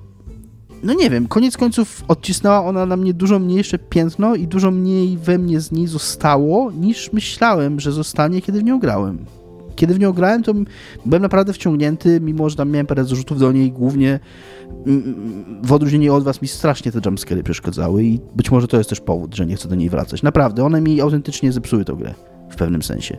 no 0.83 0.95
nie 0.95 1.11
wiem, 1.11 1.29
koniec 1.29 1.57
końców 1.57 2.05
odcisnęła 2.09 2.65
ona 2.65 2.87
na 2.87 2.97
mnie 2.97 3.15
dużo 3.15 3.39
mniejsze 3.39 3.79
piętno 3.79 4.35
i 4.35 4.47
dużo 4.47 4.71
mniej 4.71 5.19
we 5.19 5.39
mnie 5.39 5.61
z 5.61 5.73
niej 5.73 5.87
zostało, 5.87 6.73
niż 6.73 7.13
myślałem, 7.13 7.81
że 7.81 7.93
zostanie, 7.93 8.43
kiedy 8.43 8.61
w 8.61 8.65
nią 8.65 8.79
grałem. 8.79 9.19
Kiedy 9.81 9.95
w 9.95 9.99
nią 9.99 10.13
grałem, 10.13 10.43
to 10.43 10.55
byłem 11.07 11.23
naprawdę 11.23 11.53
wciągnięty, 11.53 12.21
mimo 12.21 12.51
że 12.51 12.57
tam 12.57 12.71
miałem 12.71 12.87
parę 12.87 13.05
zrzutów 13.05 13.39
do 13.39 13.53
niej, 13.53 13.73
głównie 13.73 14.21
w 15.63 15.73
odróżnieniu 15.73 16.15
od 16.15 16.25
was 16.25 16.43
mi 16.43 16.49
strasznie 16.49 16.93
te 16.93 17.01
jumpscary 17.07 17.43
przeszkadzały 17.43 18.05
i 18.05 18.21
być 18.37 18.51
może 18.51 18.69
to 18.69 18.79
jest 18.79 18.91
też 18.91 19.01
powód, 19.01 19.35
że 19.35 19.47
nie 19.47 19.57
chcę 19.57 19.69
do 19.69 19.75
niej 19.75 19.91
wracać. 19.91 20.23
Naprawdę, 20.23 20.65
one 20.65 20.81
mi 20.81 21.01
autentycznie 21.01 21.53
zepsuły 21.53 21.85
tę 21.85 21.93
grę 21.93 22.15
w 22.51 22.57
pewnym 22.57 22.83
sensie. 22.83 23.17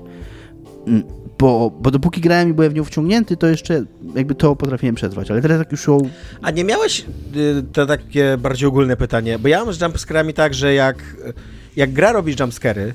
Mm, 0.87 1.03
bo, 1.39 1.71
bo 1.81 1.91
dopóki 1.91 2.21
grałem 2.21 2.49
i 2.49 2.53
byłem 2.53 2.71
w 2.71 2.75
nią 2.75 2.83
wciągnięty, 2.83 3.37
to 3.37 3.47
jeszcze 3.47 3.83
jakby 4.15 4.35
to 4.35 4.55
potrafiłem 4.55 4.95
przetrwać, 4.95 5.31
ale 5.31 5.41
teraz 5.41 5.59
jak 5.59 5.71
już 5.71 5.87
ją... 5.87 5.97
A 6.41 6.51
nie 6.51 6.63
miałeś, 6.63 7.05
y, 7.35 7.63
to 7.73 7.85
takie 7.85 8.37
bardziej 8.37 8.67
ogólne 8.67 8.97
pytanie, 8.97 9.39
bo 9.39 9.47
ja 9.47 9.65
mam 9.65 9.73
z 9.73 9.81
jumpscarami 9.81 10.33
tak, 10.33 10.53
że 10.53 10.73
jak, 10.73 11.17
jak 11.75 11.93
gra 11.93 12.11
robisz 12.11 12.39
jumpscary, 12.39 12.93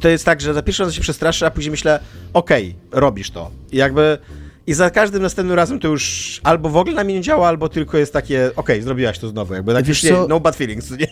to 0.00 0.08
jest 0.08 0.24
tak, 0.24 0.40
że 0.40 0.54
za 0.54 0.62
pierwszy 0.62 0.84
raz 0.84 0.94
się 0.94 1.00
przestraszę, 1.00 1.46
a 1.46 1.50
później 1.50 1.70
myślę, 1.70 2.00
okej, 2.32 2.74
okay, 2.88 3.00
robisz 3.00 3.30
to. 3.30 3.50
I 3.72 3.76
jakby 3.76 4.18
i 4.66 4.74
za 4.74 4.90
każdym 4.90 5.22
następnym 5.22 5.56
razem 5.56 5.78
to 5.78 5.88
już 5.88 6.40
albo 6.44 6.68
w 6.68 6.76
ogóle 6.76 6.96
na 6.96 7.04
mnie 7.04 7.14
nie 7.14 7.20
działa, 7.20 7.48
albo 7.48 7.68
tylko 7.68 7.98
jest 7.98 8.12
takie, 8.12 8.46
okej, 8.46 8.56
okay, 8.56 8.82
zrobiłaś 8.82 9.18
to 9.18 9.28
znowu, 9.28 9.54
jakby 9.54 9.74
tak 9.74 9.88
już 9.88 10.02
nie, 10.02 10.12
no 10.28 10.40
bad 10.40 10.56
feelings, 10.56 10.90
nie? 11.00 11.08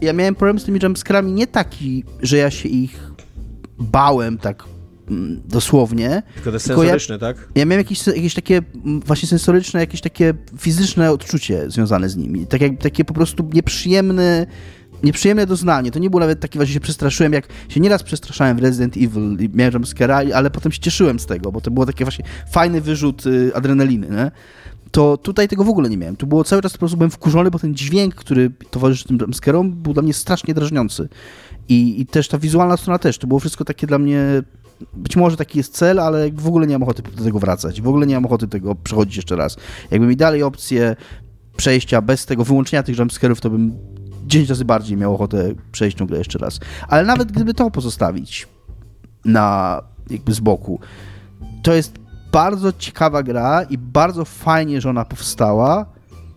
Ja 0.00 0.12
miałem 0.12 0.34
problem 0.34 0.58
z 0.58 0.64
tymi 0.64 0.80
jumpscarami 0.82 1.32
nie 1.32 1.46
taki, 1.46 2.04
że 2.22 2.36
ja 2.36 2.50
się 2.50 2.68
ich 2.68 3.10
bałem 3.78 4.38
tak 4.38 4.64
mm, 5.10 5.42
dosłownie. 5.44 6.22
Tylko 6.34 6.52
to 6.52 6.60
sensoryczne, 6.60 7.14
ja, 7.14 7.18
tak? 7.18 7.48
Ja 7.54 7.64
miałem 7.64 7.80
jakieś, 7.80 8.06
jakieś 8.06 8.34
takie 8.34 8.62
mm, 8.84 9.00
właśnie 9.00 9.28
sensoryczne, 9.28 9.80
jakieś 9.80 10.00
takie 10.00 10.34
fizyczne 10.58 11.12
odczucie 11.12 11.70
związane 11.70 12.08
z 12.08 12.16
nimi. 12.16 12.46
Tak 12.46 12.60
jak, 12.60 12.78
takie 12.78 13.04
po 13.04 13.14
prostu 13.14 13.50
nieprzyjemne 13.52 14.46
nieprzyjemne 15.02 15.46
doznanie. 15.46 15.90
To 15.90 15.98
nie 15.98 16.10
było 16.10 16.20
nawet 16.20 16.40
takie, 16.40 16.60
że 16.60 16.66
się 16.66 16.80
przestraszyłem, 16.80 17.32
jak 17.32 17.48
się 17.68 17.80
nieraz 17.80 18.02
przestraszałem 18.02 18.56
w 18.56 18.60
Resident 18.60 18.96
Evil 18.96 19.36
i 19.40 19.50
miałem 19.54 19.74
jumpscare'a, 19.74 20.32
ale 20.32 20.50
potem 20.50 20.72
się 20.72 20.80
cieszyłem 20.80 21.20
z 21.20 21.26
tego, 21.26 21.52
bo 21.52 21.60
to 21.60 21.70
było 21.70 21.86
taki 21.86 22.04
właśnie 22.04 22.24
fajny 22.50 22.80
wyrzut 22.80 23.26
y, 23.26 23.50
adrenaliny, 23.54 24.08
nie? 24.10 24.30
To 24.90 25.16
tutaj 25.16 25.48
tego 25.48 25.64
w 25.64 25.68
ogóle 25.68 25.90
nie 25.90 25.96
miałem. 25.96 26.16
Tu 26.16 26.26
było 26.26 26.44
cały 26.44 26.62
czas 26.62 26.72
po 26.72 26.78
prostu 26.78 26.96
byłem 26.96 27.10
wkurzony, 27.10 27.50
bo 27.50 27.58
ten 27.58 27.74
dźwięk, 27.74 28.14
który 28.14 28.50
towarzyszy 28.70 29.04
tym 29.04 29.18
jumpscare'om, 29.18 29.70
był 29.70 29.92
dla 29.92 30.02
mnie 30.02 30.14
strasznie 30.14 30.54
drażniący. 30.54 31.08
I, 31.68 32.00
I 32.00 32.06
też 32.06 32.28
ta 32.28 32.38
wizualna 32.38 32.76
strona 32.76 32.98
też. 32.98 33.18
To 33.18 33.26
było 33.26 33.40
wszystko 33.40 33.64
takie 33.64 33.86
dla 33.86 33.98
mnie 33.98 34.42
być 34.94 35.16
może 35.16 35.36
taki 35.36 35.58
jest 35.58 35.74
cel, 35.74 36.00
ale 36.00 36.30
w 36.30 36.46
ogóle 36.46 36.66
nie 36.66 36.74
mam 36.74 36.82
ochoty 36.82 37.02
do 37.16 37.24
tego 37.24 37.38
wracać. 37.38 37.80
W 37.80 37.88
ogóle 37.88 38.06
nie 38.06 38.14
mam 38.14 38.26
ochoty 38.26 38.48
tego 38.48 38.74
przechodzić 38.74 39.16
jeszcze 39.16 39.36
raz. 39.36 39.56
Jakby 39.90 40.06
mi 40.06 40.16
dali 40.16 40.42
opcję 40.42 40.96
przejścia 41.56 42.02
bez 42.02 42.26
tego 42.26 42.44
wyłączenia 42.44 42.82
tych 42.82 42.98
jumpscarów, 42.98 43.40
to 43.40 43.50
bym 43.50 43.72
10 44.26 44.48
razy 44.48 44.64
bardziej 44.64 44.96
miał 44.96 45.14
ochotę 45.14 45.54
przejść 45.72 45.96
tą 45.96 46.06
grę 46.06 46.18
jeszcze 46.18 46.38
raz. 46.38 46.60
Ale 46.88 47.04
nawet 47.04 47.32
gdyby 47.32 47.54
to 47.54 47.70
pozostawić 47.70 48.48
na 49.24 49.82
jakby 50.10 50.34
z 50.34 50.40
boku, 50.40 50.80
to 51.62 51.74
jest 51.74 51.98
bardzo 52.32 52.72
ciekawa 52.72 53.22
gra 53.22 53.62
i 53.62 53.78
bardzo 53.78 54.24
fajnie, 54.24 54.80
że 54.80 54.90
ona 54.90 55.04
powstała. 55.04 55.86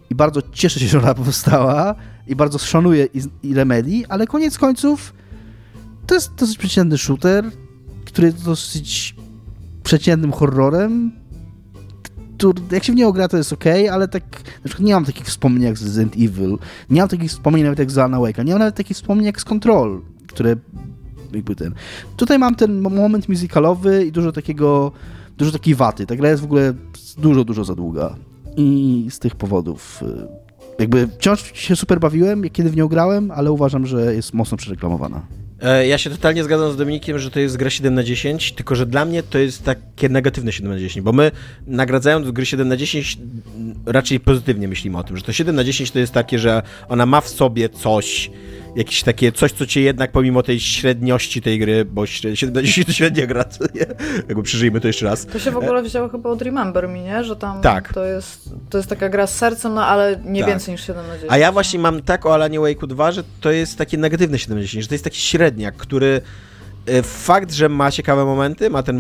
I 0.10 0.16
bardzo 0.16 0.42
cieszę 0.52 0.80
się, 0.80 0.88
że 0.88 1.00
ona 1.00 1.14
powstała. 1.14 1.96
I 2.28 2.36
bardzo 2.36 2.58
szanuję 2.60 3.08
i, 3.14 3.22
i 3.44 3.54
Remedy, 3.54 4.04
ale 4.10 4.28
koniec 4.28 4.58
końców 4.58 5.14
to 6.08 6.16
jest 6.16 6.36
dosyć 6.36 6.58
przeciętny 6.58 6.98
shooter, 6.98 7.52
który 8.06 8.28
jest 8.28 8.46
dosyć 8.46 9.16
przeciętnym 9.84 10.32
horrorem, 10.32 11.12
jak 12.72 12.84
się 12.84 12.94
w 12.94 12.96
niego 12.96 13.14
gra, 13.14 13.28
to 13.28 13.38
jest 13.38 13.54
ok, 13.54 13.66
ale 13.92 14.08
tak, 14.08 14.24
na 14.44 14.66
przykład 14.66 14.88
nie 14.88 14.94
mam 14.94 15.06
takich 15.06 15.26
wspomnień 15.26 15.64
jak 15.64 15.78
z 15.78 15.84
Resident 15.84 16.16
Evil, 16.16 16.58
nie 16.90 17.02
mam 17.02 17.10
takich 17.10 17.32
wspomnień 17.32 17.64
nawet 17.64 17.80
jak 17.80 17.92
z 17.92 17.98
Alan 17.98 18.22
Wake'a, 18.22 18.46
nie 18.46 18.52
mam 18.52 18.60
nawet 18.60 18.76
takich 18.76 18.98
wspomnień 18.98 19.26
jak 19.26 19.42
z 19.42 19.46
Control, 19.46 20.02
które 20.28 20.56
jakby 21.34 21.56
ten... 21.56 21.74
Tutaj 22.18 22.40
mam 22.40 22.56
ten 22.56 22.82
moment 22.82 23.30
musicalowy 23.30 24.06
i 24.06 24.12
dużo 24.12 24.32
takiego 24.32 24.92
dużo 25.40 25.52
takiej 25.52 25.76
waty. 25.76 26.06
Ta 26.06 26.16
gra 26.16 26.30
jest 26.30 26.42
w 26.42 26.46
ogóle 26.46 26.74
dużo, 27.18 27.44
dużo 27.44 27.64
za 27.64 27.76
długa. 27.76 28.16
I 28.58 29.08
z 29.10 29.20
tych 29.20 29.36
powodów 29.36 30.04
y, 30.04 30.28
jakby 30.80 31.08
wciąż 31.08 31.52
się 31.54 31.76
super 31.76 32.00
bawiłem, 32.00 32.50
kiedy 32.50 32.70
w 32.70 32.76
nią 32.76 32.88
grałem, 32.88 33.32
ale 33.32 33.52
uważam, 33.52 33.86
że 33.86 34.16
jest 34.16 34.34
mocno 34.34 34.58
przereklamowana. 34.58 35.22
E, 35.62 35.88
ja 35.88 35.98
się 35.98 36.10
totalnie 36.10 36.44
zgadzam 36.44 36.72
z 36.72 36.78
Dominikiem, 36.78 37.20
że 37.20 37.32
to 37.32 37.40
jest 37.40 37.58
gra 37.58 37.70
7 37.70 37.96
na 37.96 38.04
10, 38.04 38.52
tylko 38.52 38.76
że 38.76 38.86
dla 38.86 39.06
mnie 39.06 39.24
to 39.24 39.38
jest 39.38 39.64
takie 39.64 40.10
negatywne 40.10 40.52
7 40.52 40.72
na 40.72 40.80
10, 40.80 41.04
bo 41.04 41.12
my 41.12 41.32
nagradzając 41.68 42.32
gry 42.32 42.46
7 42.46 42.68
na 42.68 42.78
10 42.78 43.18
raczej 43.86 44.20
pozytywnie 44.20 44.68
myślimy 44.68 44.98
o 44.98 45.04
tym, 45.04 45.18
że 45.18 45.24
to 45.24 45.32
7 45.32 45.56
na 45.56 45.64
10 45.64 45.92
to 45.92 46.00
jest 46.00 46.14
takie, 46.14 46.40
że 46.40 46.62
ona 46.90 47.06
ma 47.06 47.22
w 47.22 47.30
sobie 47.30 47.70
coś, 47.70 48.32
jakieś 48.80 49.04
takie 49.04 49.32
coś, 49.32 49.52
co 49.52 49.66
cię 49.66 49.82
jednak 49.82 50.12
pomimo 50.12 50.44
tej 50.44 50.60
średniości 50.60 51.42
tej 51.42 51.60
gry, 51.60 51.86
bo 51.86 52.06
7 52.06 52.54
na 52.54 52.62
10 52.62 52.88
to 52.88 52.94
średnia 52.94 53.28
gra, 53.28 53.44
to 53.44 53.66
nie? 53.76 53.86
Jakby 54.28 54.44
przeżyjmy 54.44 54.82
to 54.82 54.88
jeszcze 54.88 55.06
raz. 55.06 55.26
To 55.26 55.40
się 55.40 55.52
w 55.52 55.58
ogóle 55.58 55.84
wzięło 55.84 56.10
chyba 56.10 56.30
od 56.30 56.42
Remember 56.42 56.88
Me, 56.88 57.00
nie? 57.00 57.24
Że 57.24 57.36
tam 57.36 57.62
tak. 57.62 57.94
to, 57.94 58.06
jest, 58.06 58.50
to 58.70 58.78
jest 58.78 58.90
taka 58.90 59.10
gra 59.10 59.28
z 59.28 59.38
sercem, 59.38 59.74
no 59.74 59.86
ale 59.86 60.20
nie 60.26 60.42
tak. 60.42 60.50
więcej 60.50 60.72
niż 60.72 60.88
7 60.88 61.08
na 61.08 61.14
10. 61.14 61.32
A 61.32 61.38
ja 61.38 61.52
właśnie 61.52 61.80
mam 61.80 62.02
tak 62.02 62.26
o 62.26 62.34
Alanie 62.34 62.60
Wake'u 62.60 62.88
2, 62.88 63.12
że 63.12 63.24
to 63.42 63.52
jest 63.52 63.78
takie 63.78 63.98
negatywne 63.98 64.40
7 64.40 64.58
na 64.58 64.64
10, 64.64 64.84
że 64.84 64.88
to 64.88 64.96
jest 64.96 65.04
taki 65.04 65.20
średniak, 65.20 65.76
który 65.76 66.08
E, 66.18 66.22
fakt, 67.04 67.54
że 67.54 67.70
ma 67.70 67.92
ciekawe 67.92 68.26
momenty, 68.26 68.70
ma 68.70 68.84
ten 68.84 68.98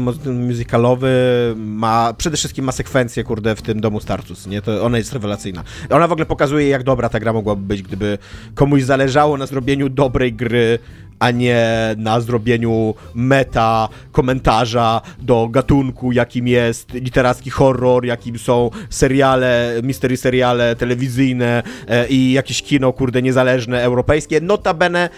musicalowy, 0.47 1.09
ma 1.57 2.13
przede 2.13 2.37
wszystkim 2.37 2.65
ma 2.65 2.71
sekwencję, 2.71 3.23
kurde, 3.23 3.55
w 3.55 3.61
tym 3.61 3.81
domu 3.81 3.99
Startus, 3.99 4.47
nie? 4.47 4.61
To 4.61 4.85
ona 4.85 4.97
jest 4.97 5.13
rewelacyjna. 5.13 5.63
Ona 5.89 6.07
w 6.07 6.11
ogóle 6.11 6.25
pokazuje, 6.25 6.67
jak 6.67 6.83
dobra 6.83 7.09
ta 7.09 7.19
gra 7.19 7.33
mogłaby 7.33 7.61
być, 7.61 7.81
gdyby 7.81 8.17
komuś 8.55 8.83
zależało 8.83 9.37
na 9.37 9.45
zrobieniu 9.45 9.89
dobrej 9.89 10.33
gry, 10.33 10.79
a 11.19 11.31
nie 11.31 11.67
na 11.97 12.21
zrobieniu 12.21 12.93
meta, 13.13 13.89
komentarza 14.11 15.01
do 15.21 15.47
gatunku, 15.47 16.11
jakim 16.11 16.47
jest 16.47 16.93
literacki 16.93 17.49
horror, 17.49 18.05
jakim 18.05 18.39
są 18.39 18.69
seriale, 18.89 19.73
mystery 19.83 20.17
seriale 20.17 20.75
telewizyjne 20.75 21.63
e, 21.87 22.07
i 22.07 22.31
jakieś 22.31 22.61
kino, 22.61 22.93
kurde, 22.93 23.21
niezależne, 23.21 23.81
europejskie. 23.81 24.41
Notabene 24.41 25.09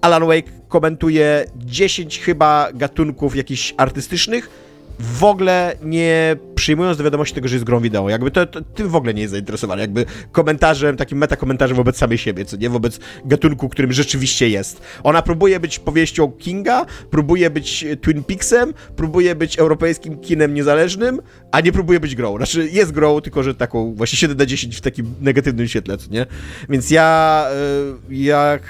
Alan 0.00 0.26
Wake 0.26 0.50
komentuje 0.68 1.44
10 1.56 2.18
chyba 2.18 2.68
gatunków 2.74 3.36
jakichś 3.36 3.74
artystycznych, 3.76 4.50
w 5.00 5.24
ogóle 5.24 5.76
nie 5.82 6.36
przyjmując 6.54 6.98
do 6.98 7.04
wiadomości 7.04 7.34
tego, 7.34 7.48
że 7.48 7.54
jest 7.54 7.64
grą 7.64 7.80
wideo. 7.80 8.08
Jakby 8.08 8.30
to, 8.30 8.46
to 8.46 8.60
tym 8.62 8.88
w 8.88 8.96
ogóle 8.96 9.14
nie 9.14 9.22
jest 9.22 9.30
zainteresowany. 9.30 9.80
Jakby 9.80 10.06
komentarzem, 10.32 10.96
takim 10.96 11.18
metakomentarzem 11.18 11.76
wobec 11.76 11.96
samej 11.96 12.18
siebie, 12.18 12.44
co 12.44 12.56
nie? 12.56 12.70
Wobec 12.70 13.00
gatunku, 13.24 13.68
którym 13.68 13.92
rzeczywiście 13.92 14.48
jest. 14.48 14.80
Ona 15.02 15.22
próbuje 15.22 15.60
być 15.60 15.78
powieścią 15.78 16.32
Kinga, 16.32 16.86
próbuje 17.10 17.50
być 17.50 17.84
Twin 18.00 18.24
Peaksem, 18.24 18.74
próbuje 18.96 19.34
być 19.34 19.58
europejskim 19.58 20.18
kinem 20.18 20.54
niezależnym, 20.54 21.20
a 21.52 21.60
nie 21.60 21.72
próbuje 21.72 22.00
być 22.00 22.14
grą. 22.14 22.36
Znaczy 22.36 22.68
jest 22.72 22.92
grą, 22.92 23.20
tylko 23.20 23.42
że 23.42 23.54
taką 23.54 23.94
właśnie 23.94 24.18
7 24.18 24.36
na 24.36 24.46
10 24.46 24.76
w 24.76 24.80
takim 24.80 25.14
negatywnym 25.20 25.68
świetle, 25.68 25.98
co 25.98 26.10
nie? 26.10 26.26
Więc 26.68 26.90
ja, 26.90 27.46
y, 28.10 28.14
jak 28.14 28.62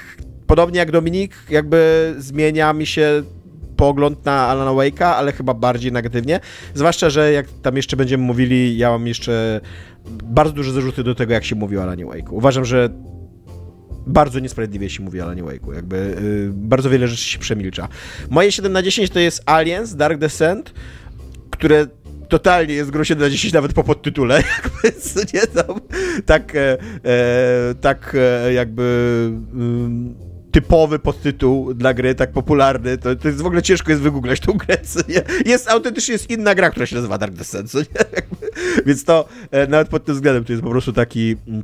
podobnie 0.49 0.79
jak 0.79 0.91
Dominik, 0.91 1.37
jakby 1.51 2.15
zmienia 2.19 2.73
mi 2.73 2.87
się 2.87 3.23
pogląd 3.77 4.25
na 4.25 4.47
Alana 4.47 4.70
Wake'a, 4.70 5.05
ale 5.05 5.33
chyba 5.33 5.55
bardziej 5.55 5.93
negatywnie. 5.93 6.41
Zwłaszcza, 6.75 7.11
że 7.11 7.33
jak 7.33 7.47
tam 7.62 7.77
jeszcze 7.77 7.97
będziemy 7.97 8.25
mówili, 8.25 8.79
ja 8.79 8.91
mam 8.91 9.07
jeszcze 9.07 9.61
bardzo 10.25 10.53
duże 10.53 10.73
zarzuty 10.73 11.05
do 11.05 11.15
tego, 11.15 11.33
jak 11.33 11.45
się 11.45 11.57
mówi 11.57 11.79
o 11.79 11.83
Alanie 11.83 12.07
Wake'u. 12.07 12.31
Uważam, 12.31 12.65
że 12.65 12.89
bardzo 14.07 14.39
niesprawiedliwie 14.39 14.91
się 14.91 15.03
mówi 15.03 15.20
o 15.20 15.25
Alanie 15.25 15.45
Wake'u. 15.45 15.75
Jakby 15.75 15.97
yy, 15.97 16.51
bardzo 16.53 16.91
wiele 16.91 17.09
rzeczy 17.09 17.25
się 17.25 17.39
przemilcza. 17.39 17.89
Moje 18.31 18.53
7 18.53 18.73
na 18.73 18.83
10 18.83 19.11
to 19.11 19.19
jest 19.19 19.43
Aliens, 19.47 19.97
Dark 19.97 20.19
Descent, 20.19 20.75
które 21.51 21.87
totalnie 22.29 22.75
jest 22.75 22.91
grą 22.91 23.05
7 23.05 23.23
na 23.23 23.31
10 23.31 23.53
nawet 23.53 23.73
po 23.73 23.85
podtytule, 23.85 24.43
jakby, 24.55 24.89
nie 25.35 25.47
tam, 25.47 25.81
tak, 26.27 26.57
e, 26.57 26.79
e, 27.05 27.75
tak 27.81 28.16
e, 28.19 28.53
jakby 28.53 29.31
mm, 29.53 30.28
typowy 30.51 30.99
podtytuł 30.99 31.75
dla 31.75 31.95
gry, 31.95 32.15
tak 32.15 32.33
popularny, 32.33 32.99
to, 32.99 33.16
to 33.16 33.29
jest 33.29 33.43
w 33.43 33.47
ogóle 33.47 33.62
ciężko 33.62 33.91
jest 33.91 34.03
wygooglać 34.03 34.41
tą 34.41 34.53
grę? 34.53 34.79
Jest 35.47 35.70
autentycznie 35.70 36.12
jest 36.12 36.31
inna 36.31 36.55
gra, 36.55 36.70
która 36.70 36.87
się 36.87 36.97
nazywa 36.97 37.19
Dark 37.19 37.35
Descent? 37.35 37.73
Więc 38.87 39.05
to 39.05 39.29
e, 39.51 39.66
nawet 39.66 39.89
pod 39.89 40.05
tym 40.05 40.15
względem 40.15 40.45
to 40.45 40.53
jest 40.53 40.62
po 40.62 40.70
prostu 40.70 40.93
taki 40.93 41.37
mm, 41.49 41.62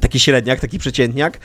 taki 0.00 0.20
średniak, 0.20 0.60
taki 0.60 0.78
przeciętniak. 0.78 1.38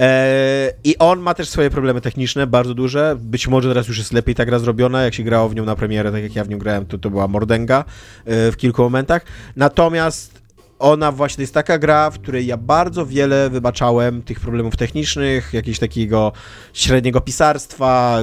E, 0.00 0.72
I 0.84 0.98
on 0.98 1.20
ma 1.20 1.34
też 1.34 1.48
swoje 1.48 1.70
problemy 1.70 2.00
techniczne, 2.00 2.46
bardzo 2.46 2.74
duże. 2.74 3.16
Być 3.20 3.48
może 3.48 3.68
teraz 3.68 3.88
już 3.88 3.98
jest 3.98 4.12
lepiej 4.12 4.34
ta 4.34 4.44
gra 4.44 4.58
zrobiona. 4.58 5.02
Jak 5.02 5.14
się 5.14 5.22
grało 5.22 5.48
w 5.48 5.54
nią 5.54 5.64
na 5.64 5.76
premierę, 5.76 6.12
tak 6.12 6.22
jak 6.22 6.36
ja 6.36 6.44
w 6.44 6.48
nią 6.48 6.58
grałem, 6.58 6.86
to 6.86 6.98
to 6.98 7.10
była 7.10 7.28
mordęga 7.28 7.84
e, 8.24 8.52
w 8.52 8.56
kilku 8.56 8.82
momentach. 8.82 9.22
Natomiast 9.56 10.39
ona 10.80 11.12
właśnie 11.12 11.42
jest 11.42 11.54
taka 11.54 11.78
gra, 11.78 12.10
w 12.10 12.18
której 12.18 12.46
ja 12.46 12.56
bardzo 12.56 13.06
wiele 13.06 13.50
wybaczałem 13.50 14.22
tych 14.22 14.40
problemów 14.40 14.76
technicznych, 14.76 15.54
jakiegoś 15.54 15.78
takiego 15.78 16.32
średniego 16.72 17.20
pisarstwa, 17.20 18.18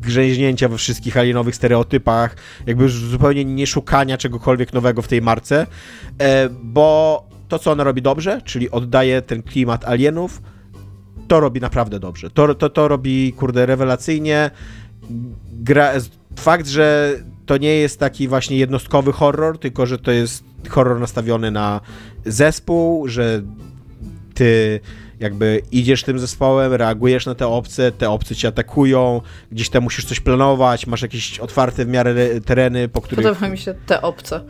grzęźnięcia 0.00 0.68
we 0.68 0.76
wszystkich 0.76 1.16
alienowych 1.16 1.56
stereotypach, 1.56 2.36
jakby 2.66 2.88
zupełnie 2.88 3.44
nie 3.44 3.66
szukania 3.66 4.18
czegokolwiek 4.18 4.72
nowego 4.72 5.02
w 5.02 5.08
tej 5.08 5.22
marce, 5.22 5.66
e, 6.18 6.48
bo 6.62 7.24
to, 7.48 7.58
co 7.58 7.72
ona 7.72 7.84
robi 7.84 8.02
dobrze, 8.02 8.42
czyli 8.44 8.70
oddaje 8.70 9.22
ten 9.22 9.42
klimat 9.42 9.84
alienów, 9.84 10.42
to 11.28 11.40
robi 11.40 11.60
naprawdę 11.60 12.00
dobrze. 12.00 12.30
To, 12.30 12.54
to, 12.54 12.70
to 12.70 12.88
robi, 12.88 13.32
kurde, 13.32 13.66
rewelacyjnie. 13.66 14.50
Gra, 15.52 15.92
fakt, 16.36 16.68
że 16.68 17.14
to 17.50 17.56
nie 17.56 17.76
jest 17.76 17.98
taki 17.98 18.28
właśnie 18.28 18.56
jednostkowy 18.56 19.12
horror, 19.12 19.58
tylko 19.58 19.86
że 19.86 19.98
to 19.98 20.10
jest 20.10 20.44
horror 20.68 21.00
nastawiony 21.00 21.50
na 21.50 21.80
zespół, 22.26 23.08
że 23.08 23.42
ty 24.34 24.80
jakby 25.20 25.62
idziesz 25.72 26.02
tym 26.02 26.18
zespołem, 26.18 26.72
reagujesz 26.72 27.26
na 27.26 27.34
te 27.34 27.46
obce, 27.46 27.92
te 27.92 28.10
obce 28.10 28.36
cię 28.36 28.48
atakują, 28.48 29.20
gdzieś 29.52 29.68
tam 29.68 29.82
musisz 29.82 30.04
coś 30.04 30.20
planować, 30.20 30.86
masz 30.86 31.02
jakieś 31.02 31.38
otwarte 31.38 31.84
w 31.84 31.88
miarę 31.88 32.14
tereny, 32.40 32.88
po 32.88 33.00
których... 33.00 33.26
Podoba 33.26 33.48
mi 33.48 33.58
się 33.58 33.74
te 33.86 34.02
obce. 34.02 34.40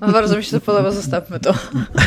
No, 0.00 0.12
bardzo 0.12 0.36
mi 0.36 0.44
się 0.44 0.50
to 0.50 0.60
podoba, 0.60 0.90
zostawmy 0.90 1.40
to. 1.40 1.54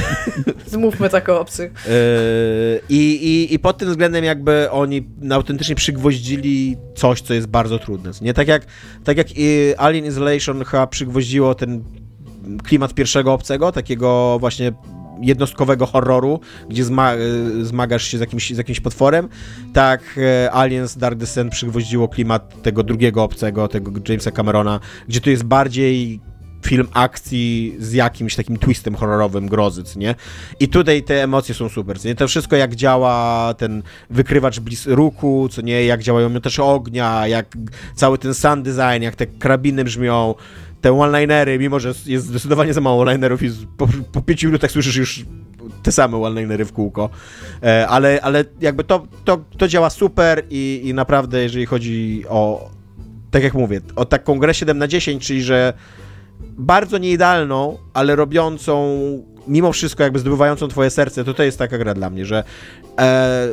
Zmówmy 0.67 1.09
tak 1.09 1.29
o 1.29 1.39
obcych. 1.39 1.71
Yy, 1.85 2.81
I, 2.89 3.15
i, 3.15 3.53
I 3.53 3.59
pod 3.59 3.77
tym 3.77 3.89
względem 3.89 4.23
jakby 4.23 4.71
oni 4.71 5.07
autentycznie 5.31 5.75
przygwoździli 5.75 6.77
coś, 6.95 7.21
co 7.21 7.33
jest 7.33 7.47
bardzo 7.47 7.79
trudne. 7.79 8.11
Nie 8.21 8.33
tak 8.33 8.47
jak, 8.47 8.65
tak 9.03 9.17
jak 9.17 9.27
Alien 9.77 10.05
Isolation 10.05 10.63
chyba 10.63 10.87
przygwoździło 10.87 11.55
ten 11.55 11.83
klimat 12.63 12.93
pierwszego 12.93 13.33
obcego, 13.33 13.71
takiego 13.71 14.37
właśnie 14.39 14.71
jednostkowego 15.21 15.85
horroru, 15.85 16.39
gdzie 16.69 16.83
zma 16.83 17.13
e, 17.13 17.17
zmagasz 17.61 18.03
się 18.03 18.17
z 18.17 18.21
jakimś, 18.21 18.53
z 18.53 18.57
jakimś 18.57 18.79
potworem, 18.79 19.29
tak 19.73 20.01
e, 20.17 20.53
Aliens 20.53 20.97
Dark 20.97 21.15
Descent 21.15 21.51
przygwoździło 21.51 22.07
klimat 22.07 22.61
tego 22.61 22.83
drugiego 22.83 23.23
obcego, 23.23 23.67
tego 23.67 23.91
Jamesa 24.09 24.31
Camerona, 24.31 24.79
gdzie 25.07 25.21
to 25.21 25.29
jest 25.29 25.43
bardziej 25.43 26.19
film 26.65 26.87
akcji 26.93 27.75
z 27.79 27.93
jakimś 27.93 28.35
takim 28.35 28.57
twistem 28.57 28.95
horrorowym 28.95 29.47
grozy, 29.47 29.83
nie? 29.95 30.15
I 30.59 30.67
tutaj 30.67 31.03
te 31.03 31.23
emocje 31.23 31.55
są 31.55 31.69
super, 31.69 32.05
nie? 32.05 32.15
To 32.15 32.27
wszystko 32.27 32.55
jak 32.55 32.75
działa 32.75 33.53
ten 33.53 33.83
wykrywacz 34.09 34.59
blis 34.59 34.87
ruchu, 34.87 35.49
co 35.51 35.61
nie? 35.61 35.85
Jak 35.85 36.03
działają 36.03 36.29
miotacze 36.29 36.63
ognia, 36.63 37.27
jak 37.27 37.57
cały 37.95 38.17
ten 38.17 38.33
sound 38.33 38.65
design, 38.65 39.03
jak 39.03 39.15
te 39.15 39.25
karabiny 39.25 39.83
brzmią, 39.83 40.35
te 40.85 40.99
one-linery, 40.99 41.59
mimo 41.59 41.79
że 41.79 41.93
jest 42.05 42.25
zdecydowanie 42.25 42.73
za 42.73 42.81
mało 42.81 43.11
linerów 43.11 43.43
i 43.43 43.49
po, 43.77 43.87
po 44.11 44.21
pięciu 44.21 44.47
minutach 44.47 44.71
słyszysz 44.71 44.95
już 44.95 45.25
te 45.83 45.91
same 45.91 46.17
one-linery 46.17 46.65
w 46.65 46.73
kółko, 46.73 47.09
e, 47.63 47.87
ale, 47.87 48.19
ale 48.21 48.43
jakby 48.61 48.83
to, 48.83 49.07
to, 49.23 49.37
to 49.57 49.67
działa 49.67 49.89
super 49.89 50.43
i, 50.49 50.81
i 50.83 50.93
naprawdę 50.93 51.43
jeżeli 51.43 51.65
chodzi 51.65 52.23
o, 52.29 52.69
tak 53.31 53.43
jak 53.43 53.53
mówię, 53.53 53.81
o 53.95 54.05
taką 54.05 54.39
grę 54.39 54.53
7 54.53 54.77
na 54.77 54.87
10, 54.87 55.27
czyli 55.27 55.43
że 55.43 55.73
bardzo 56.39 56.97
nieidealną, 56.97 57.77
ale 57.93 58.15
robiącą 58.15 58.97
mimo 59.47 59.71
wszystko 59.71 60.03
jakby 60.03 60.19
zdobywającą 60.19 60.67
twoje 60.67 60.89
serce, 60.89 61.23
to 61.23 61.33
to 61.33 61.43
jest 61.43 61.59
taka 61.59 61.77
gra 61.77 61.93
dla 61.93 62.09
mnie, 62.09 62.25
że 62.25 62.43
e, 62.99 63.47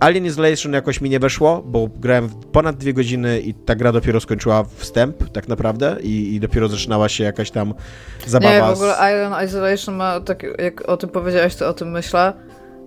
Alien 0.00 0.26
Isolation 0.26 0.72
jakoś 0.72 1.00
mi 1.00 1.10
nie 1.10 1.18
weszło, 1.18 1.62
bo 1.66 1.88
grałem 1.96 2.28
ponad 2.52 2.76
dwie 2.76 2.94
godziny 2.94 3.40
i 3.40 3.54
ta 3.54 3.74
gra 3.74 3.92
dopiero 3.92 4.20
skończyła 4.20 4.64
wstęp, 4.76 5.30
tak 5.32 5.48
naprawdę, 5.48 5.96
i, 6.02 6.34
i 6.34 6.40
dopiero 6.40 6.68
zaczynała 6.68 7.08
się 7.08 7.24
jakaś 7.24 7.50
tam 7.50 7.74
zabawa. 8.26 8.54
Nie, 8.54 8.62
w 8.62 8.76
ogóle 8.76 8.96
Alien 8.96 9.32
Isolation 9.44 9.94
ma, 9.94 10.20
tak 10.20 10.42
jak 10.58 10.88
o 10.88 10.96
tym 10.96 11.10
powiedziałeś, 11.10 11.56
to 11.56 11.68
o 11.68 11.72
tym 11.72 11.90
myślę. 11.90 12.32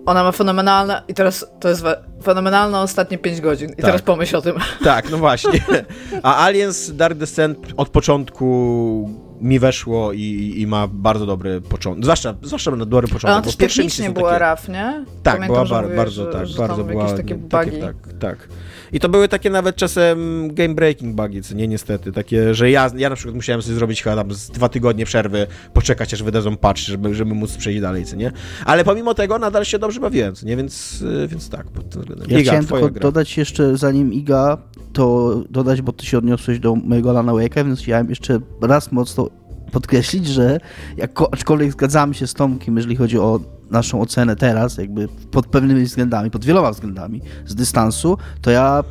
Ona 0.06 0.24
ma 0.24 0.32
fenomenalne, 0.32 1.02
i 1.08 1.14
teraz 1.14 1.46
to 1.60 1.68
jest 1.68 1.84
fenomenalne 2.22 2.80
ostatnie 2.80 3.18
5 3.18 3.40
godzin. 3.40 3.70
I 3.70 3.76
tak. 3.76 3.84
teraz 3.84 4.02
pomyśl 4.02 4.36
o 4.36 4.42
tym. 4.42 4.56
Tak, 4.84 5.10
no 5.10 5.18
właśnie. 5.18 5.60
A 6.22 6.44
Aliens 6.44 6.96
Dark 6.96 7.18
Descent 7.18 7.58
od 7.76 7.88
początku 7.88 9.23
mi 9.40 9.58
weszło 9.58 10.12
i, 10.12 10.54
i 10.56 10.66
ma 10.66 10.88
bardzo 10.88 11.26
dobry 11.26 11.60
początek. 11.60 12.04
Zwłaszcza, 12.04 12.34
zwłaszcza 12.42 12.70
na 12.70 12.86
dobry 12.86 13.08
początek. 13.08 13.30
Ale 13.30 13.42
też 13.42 13.56
technicznie 13.56 14.10
była 14.10 14.28
takie... 14.28 14.40
RAF, 14.40 14.68
nie? 14.68 15.04
Tak, 15.22 15.34
Pamiętam, 15.34 15.66
była 15.66 15.82
bar, 15.82 15.96
bardzo, 15.96 16.24
że, 16.24 16.32
tak, 16.32 16.46
że 16.46 16.58
bardzo 16.58 16.84
była. 16.84 17.12
Takie 17.12 17.34
bugi. 17.34 17.48
Takie, 17.50 17.78
tak, 17.78 17.96
tak. 18.20 18.48
I 18.92 19.00
to 19.00 19.08
były 19.08 19.28
takie 19.28 19.50
nawet 19.50 19.76
czasem 19.76 20.48
game 20.54 20.74
breaking 20.74 21.16
bugi, 21.16 21.42
co 21.42 21.54
nie 21.54 21.68
niestety, 21.68 22.12
takie, 22.12 22.54
że 22.54 22.70
ja, 22.70 22.90
ja 22.96 23.10
na 23.10 23.16
przykład 23.16 23.34
musiałem 23.34 23.62
sobie 23.62 23.74
zrobić 23.74 24.02
chyba 24.02 24.16
tam 24.16 24.32
z 24.32 24.50
dwa 24.50 24.68
tygodnie 24.68 25.04
przerwy, 25.04 25.46
poczekać 25.72 26.14
aż 26.14 26.22
wydadzą 26.22 26.56
patch, 26.56 26.80
żeby, 26.80 27.14
żeby 27.14 27.34
móc 27.34 27.56
przejść 27.56 27.80
dalej, 27.80 28.04
co 28.04 28.16
nie? 28.16 28.32
Ale 28.64 28.84
pomimo 28.84 29.14
tego 29.14 29.38
nadal 29.38 29.64
się 29.64 29.78
dobrze 29.78 30.00
bawiłem, 30.00 30.34
co 30.34 30.46
nie? 30.46 30.56
Więc, 30.56 31.02
y, 31.02 31.28
więc 31.28 31.48
tak, 31.48 31.66
pod 31.66 31.90
tym 31.90 32.00
względem. 32.00 32.30
Ja 32.30 32.38
Iga, 32.38 32.50
chciałem 32.50 32.66
tylko 32.66 32.90
gra. 32.90 33.02
dodać 33.02 33.36
jeszcze, 33.36 33.76
zanim 33.76 34.12
Iga, 34.12 34.58
to 34.92 35.34
dodać, 35.50 35.82
bo 35.82 35.92
ty 35.92 36.06
się 36.06 36.18
odniosłeś 36.18 36.58
do 36.58 36.74
mojego 36.74 37.12
Lana 37.12 37.32
Wake'a, 37.32 37.66
więc 37.66 37.80
chciałem 37.80 38.08
jeszcze 38.08 38.40
raz 38.62 38.92
mocno 38.92 39.28
podkreślić, 39.74 40.26
że 40.26 40.60
jak, 40.96 41.20
aczkolwiek 41.32 41.72
zgadzamy 41.72 42.14
się 42.14 42.26
z 42.26 42.34
Tomkiem, 42.34 42.76
jeżeli 42.76 42.96
chodzi 42.96 43.18
o 43.18 43.40
naszą 43.70 44.00
ocenę 44.00 44.36
teraz, 44.36 44.78
jakby 44.78 45.08
pod 45.30 45.46
pewnymi 45.46 45.84
względami, 45.84 46.30
pod 46.30 46.44
wieloma 46.44 46.70
względami 46.70 47.20
z 47.46 47.54
dystansu, 47.54 48.18
to 48.42 48.50
ja 48.50 48.84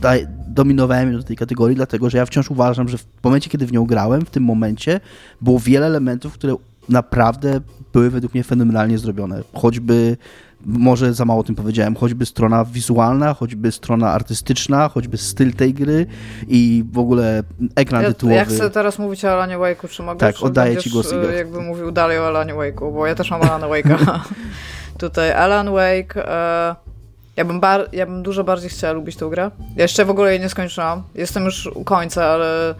daj, 0.00 0.26
dominowałem 0.48 1.12
do 1.12 1.22
tej 1.22 1.36
kategorii, 1.36 1.76
dlatego 1.76 2.10
że 2.10 2.18
ja 2.18 2.26
wciąż 2.26 2.50
uważam, 2.50 2.88
że 2.88 2.98
w 2.98 3.06
momencie, 3.24 3.50
kiedy 3.50 3.66
w 3.66 3.72
nią 3.72 3.86
grałem, 3.86 4.26
w 4.26 4.30
tym 4.30 4.42
momencie 4.42 5.00
było 5.40 5.60
wiele 5.60 5.86
elementów, 5.86 6.32
które 6.32 6.56
naprawdę 6.88 7.60
były 7.92 8.10
według 8.10 8.34
mnie 8.34 8.44
fenomenalnie 8.44 8.98
zrobione. 8.98 9.42
Choćby 9.54 10.16
może 10.64 11.14
za 11.14 11.24
mało 11.24 11.40
o 11.40 11.44
tym 11.44 11.54
powiedziałem, 11.54 11.94
choćby 11.94 12.26
strona 12.26 12.64
wizualna, 12.64 13.34
choćby 13.34 13.72
strona 13.72 14.12
artystyczna, 14.12 14.88
choćby 14.88 15.18
styl 15.18 15.52
tej 15.52 15.74
gry 15.74 16.06
i 16.48 16.84
w 16.92 16.98
ogóle 16.98 17.42
ekran 17.76 18.02
ja, 18.02 18.08
tytułowy. 18.08 18.36
Ja 18.36 18.44
chcę 18.44 18.70
teraz 18.70 18.98
mówić 18.98 19.24
o 19.24 19.32
Alanie 19.32 19.58
Wake'u, 19.58 19.88
czy 19.88 20.02
mogę? 20.02 20.18
Tak, 20.18 20.42
oddaję 20.42 20.76
ci 20.76 20.90
głos, 20.90 21.12
Igor. 21.12 21.34
jakby 21.34 21.60
mówił 21.60 21.90
dalej 21.90 22.18
o 22.18 22.26
Alanie 22.26 22.54
Wake'u, 22.54 22.92
bo 22.92 23.06
ja 23.06 23.14
też 23.14 23.30
mam 23.30 23.42
Alana 23.42 23.66
Wake'a. 23.66 24.20
Tutaj 24.98 25.32
Alan 25.32 25.70
Wake... 25.70 26.28
E, 26.28 26.76
ja 27.36 27.44
bym, 27.44 27.60
bar- 27.60 27.88
ja 27.92 28.06
bym 28.06 28.22
dużo 28.22 28.44
bardziej 28.44 28.70
chciała 28.70 28.92
lubić 28.92 29.16
tę 29.16 29.30
grę. 29.30 29.50
Ja 29.76 29.82
jeszcze 29.82 30.04
w 30.04 30.10
ogóle 30.10 30.30
jej 30.30 30.40
nie 30.40 30.48
skończyłam. 30.48 31.02
Jestem 31.14 31.44
już 31.44 31.66
u 31.66 31.84
końca, 31.84 32.24
ale... 32.24 32.74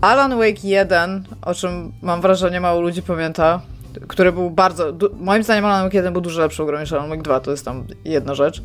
Alan 0.00 0.38
Wake 0.38 0.64
1, 0.64 1.24
o 1.42 1.54
czym 1.54 1.92
mam 2.02 2.20
wrażenie 2.20 2.60
mało 2.60 2.80
ludzi 2.80 3.02
pamięta, 3.02 3.60
który 4.08 4.32
był 4.32 4.50
bardzo. 4.50 4.92
moim 5.20 5.42
zdaniem 5.42 5.64
Alan 5.64 5.84
Wake 5.84 5.94
1 5.94 6.12
był 6.12 6.22
dużo 6.22 6.40
lepszą 6.40 6.66
grą 6.66 6.80
niż 6.80 6.92
Alan 6.92 7.08
Wake 7.08 7.22
2, 7.22 7.40
to 7.40 7.50
jest 7.50 7.64
tam 7.64 7.84
jedna 8.04 8.34
rzecz. 8.34 8.62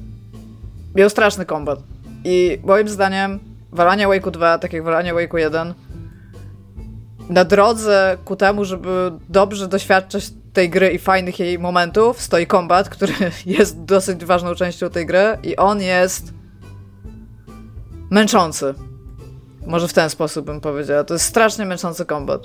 Miał 0.95 1.10
straszny 1.10 1.45
kombat. 1.45 1.80
I 2.24 2.60
moim 2.64 2.90
zdaniem 2.90 3.40
walanie 3.72 4.08
Wake'u 4.08 4.32
2, 4.32 4.60
tak 4.60 4.74
jak 4.74 4.84
walanie 4.84 5.14
Wake'u 5.14 5.38
1, 5.38 5.74
na 7.30 7.45
drodze 7.45 8.18
ku 8.26 8.36
temu, 8.36 8.66
żeby 8.66 9.12
dobrze 9.30 9.68
doświadczać 9.68 10.30
tej 10.54 10.70
gry 10.70 10.90
i 10.90 10.99
fajnych 10.99 11.40
jej 11.40 11.60
momentów, 11.60 12.22
stoi 12.22 12.48
kombat, 12.48 12.90
który 12.90 13.14
jest 13.45 13.84
dosyć 13.84 14.26
ważną 14.26 14.56
częścią 14.56 14.90
tej 14.90 15.06
gry 15.06 15.38
i 15.44 15.56
on 15.56 15.82
jest 15.82 16.34
męczący. 18.10 18.74
Może 19.68 19.88
w 19.88 19.94
ten 19.94 20.10
sposób 20.10 20.45
bym 20.45 20.62
powiedziała. 20.62 21.04
To 21.04 21.14
jest 21.14 21.26
strasznie 21.26 21.66
męczący 21.66 22.06
kombat. 22.06 22.41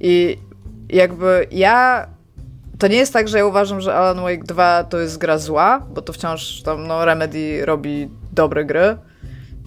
I 0.00 0.38
jakby 0.88 1.46
ja. 1.50 2.06
To 2.78 2.88
nie 2.88 2.96
jest 2.96 3.12
tak, 3.12 3.28
że 3.28 3.38
ja 3.38 3.46
uważam, 3.46 3.80
że 3.80 3.94
Alan 3.94 4.20
Wake 4.20 4.44
2 4.44 4.84
to 4.84 4.98
jest 4.98 5.18
gra 5.18 5.38
zła, 5.38 5.86
bo 5.94 6.02
to 6.02 6.12
wciąż 6.12 6.62
tam 6.62 6.86
no, 6.86 7.04
Remedy 7.04 7.66
robi 7.66 8.08
dobre 8.32 8.64
gry 8.64 8.96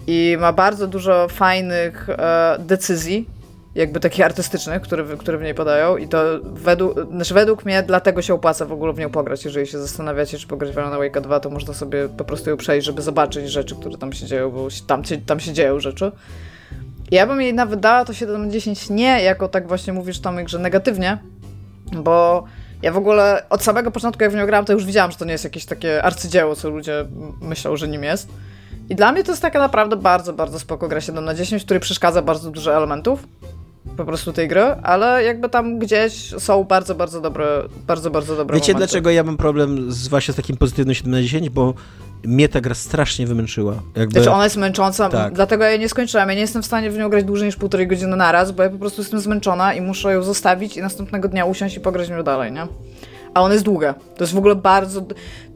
i 0.06 0.36
ma 0.40 0.52
bardzo 0.52 0.86
dużo 0.86 1.28
fajnych 1.28 2.10
e, 2.10 2.56
decyzji, 2.58 3.28
jakby 3.74 4.00
takich 4.00 4.24
artystycznych, 4.24 4.82
które, 4.82 5.04
które 5.18 5.38
w 5.38 5.42
niej 5.42 5.54
podają 5.54 5.96
i 5.96 6.08
to 6.08 6.18
według, 6.42 7.10
znaczy 7.10 7.34
według 7.34 7.64
mnie 7.64 7.82
dlatego 7.82 8.22
się 8.22 8.34
opłaca 8.34 8.64
w 8.64 8.72
ogóle 8.72 8.92
w 8.92 8.98
nią 8.98 9.10
pograć. 9.10 9.44
Jeżeli 9.44 9.66
się 9.66 9.78
zastanawiacie, 9.78 10.38
czy 10.38 10.46
pograć 10.46 10.74
w 10.74 10.78
Alan 10.78 10.98
Wake 10.98 11.20
2, 11.20 11.40
to 11.40 11.50
można 11.50 11.74
sobie 11.74 12.08
po 12.08 12.24
prostu 12.24 12.50
ją 12.50 12.56
przejść, 12.56 12.86
żeby 12.86 13.02
zobaczyć 13.02 13.50
rzeczy, 13.50 13.76
które 13.76 13.98
tam 13.98 14.12
się 14.12 14.26
dzieją, 14.26 14.50
bo 14.50 14.68
tam, 14.86 15.02
tam 15.26 15.40
się 15.40 15.52
dzieją 15.52 15.80
rzeczy. 15.80 16.12
Ja 17.10 17.26
bym 17.26 17.40
jej 17.40 17.54
nawet 17.54 17.80
dała 17.80 18.04
to 18.04 18.12
7 18.12 18.46
na 18.46 18.52
10 18.52 18.90
nie 18.90 19.22
jako 19.22 19.48
tak 19.48 19.68
właśnie 19.68 19.92
mówisz 19.92 20.20
Tomek, 20.20 20.48
że 20.48 20.58
negatywnie, 20.58 21.18
bo 21.92 22.44
ja 22.82 22.92
w 22.92 22.96
ogóle 22.96 23.46
od 23.50 23.62
samego 23.62 23.90
początku 23.90 24.22
jak 24.22 24.32
w 24.32 24.34
nią 24.34 24.46
grałam, 24.46 24.64
to 24.64 24.72
już 24.72 24.84
widziałam, 24.84 25.10
że 25.10 25.16
to 25.16 25.24
nie 25.24 25.32
jest 25.32 25.44
jakieś 25.44 25.64
takie 25.64 26.02
arcydzieło, 26.02 26.56
co 26.56 26.70
ludzie 26.70 27.04
myślą, 27.40 27.76
że 27.76 27.88
nim 27.88 28.04
jest. 28.04 28.28
I 28.88 28.94
dla 28.94 29.12
mnie 29.12 29.24
to 29.24 29.32
jest 29.32 29.42
taka 29.42 29.58
naprawdę 29.58 29.96
bardzo, 29.96 30.32
bardzo 30.32 30.58
spoko 30.58 30.88
gra 30.88 31.00
7 31.00 31.24
na 31.24 31.34
10, 31.34 31.62
w 31.62 31.64
której 31.64 31.80
przeszkadza 31.80 32.22
bardzo 32.22 32.50
dużo 32.50 32.76
elementów 32.76 33.28
po 33.96 34.04
prostu 34.04 34.32
tej 34.32 34.48
gry, 34.48 34.62
ale 34.62 35.24
jakby 35.24 35.48
tam 35.48 35.78
gdzieś 35.78 36.34
są 36.38 36.64
bardzo, 36.64 36.94
bardzo 36.94 37.20
dobre, 37.20 37.46
bardzo, 37.86 38.10
bardzo 38.10 38.36
dobre 38.36 38.56
Wiecie 38.56 38.72
momenty. 38.72 38.86
dlaczego 38.86 39.10
ja 39.10 39.24
mam 39.24 39.36
problem 39.36 39.92
z 39.92 40.08
właśnie 40.08 40.34
z 40.34 40.36
takim 40.36 40.56
pozytywnym 40.56 40.94
7 40.94 41.12
na 41.12 41.22
10? 41.22 41.50
Bo 41.50 41.74
mnie 42.24 42.48
ta 42.48 42.60
gra 42.60 42.74
strasznie 42.74 43.26
wymęczyła. 43.26 43.74
Jakby... 43.96 44.12
Znaczy 44.12 44.30
ona 44.30 44.44
jest 44.44 44.56
męcząca, 44.56 45.08
tak. 45.08 45.34
dlatego 45.34 45.64
ja 45.64 45.76
nie 45.76 45.88
skończyłam. 45.88 46.28
Ja 46.28 46.34
nie 46.34 46.40
jestem 46.40 46.62
w 46.62 46.66
stanie 46.66 46.90
w 46.90 46.98
nią 46.98 47.08
grać 47.08 47.24
dłużej 47.24 47.46
niż 47.46 47.56
półtorej 47.56 47.86
godziny 47.86 48.16
naraz, 48.16 48.52
bo 48.52 48.62
ja 48.62 48.70
po 48.70 48.78
prostu 48.78 49.00
jestem 49.00 49.20
zmęczona 49.20 49.74
i 49.74 49.80
muszę 49.80 50.12
ją 50.12 50.22
zostawić 50.22 50.76
i 50.76 50.80
następnego 50.80 51.28
dnia 51.28 51.44
usiąść 51.44 51.76
i 51.76 51.80
pograć 51.80 52.08
w 52.08 52.10
nią 52.10 52.22
dalej, 52.22 52.52
nie? 52.52 52.66
A 53.34 53.42
ona 53.42 53.54
jest 53.54 53.64
długa. 53.64 53.94
To 53.94 54.24
jest 54.24 54.34
w 54.34 54.38
ogóle 54.38 54.54
bardzo... 54.54 55.04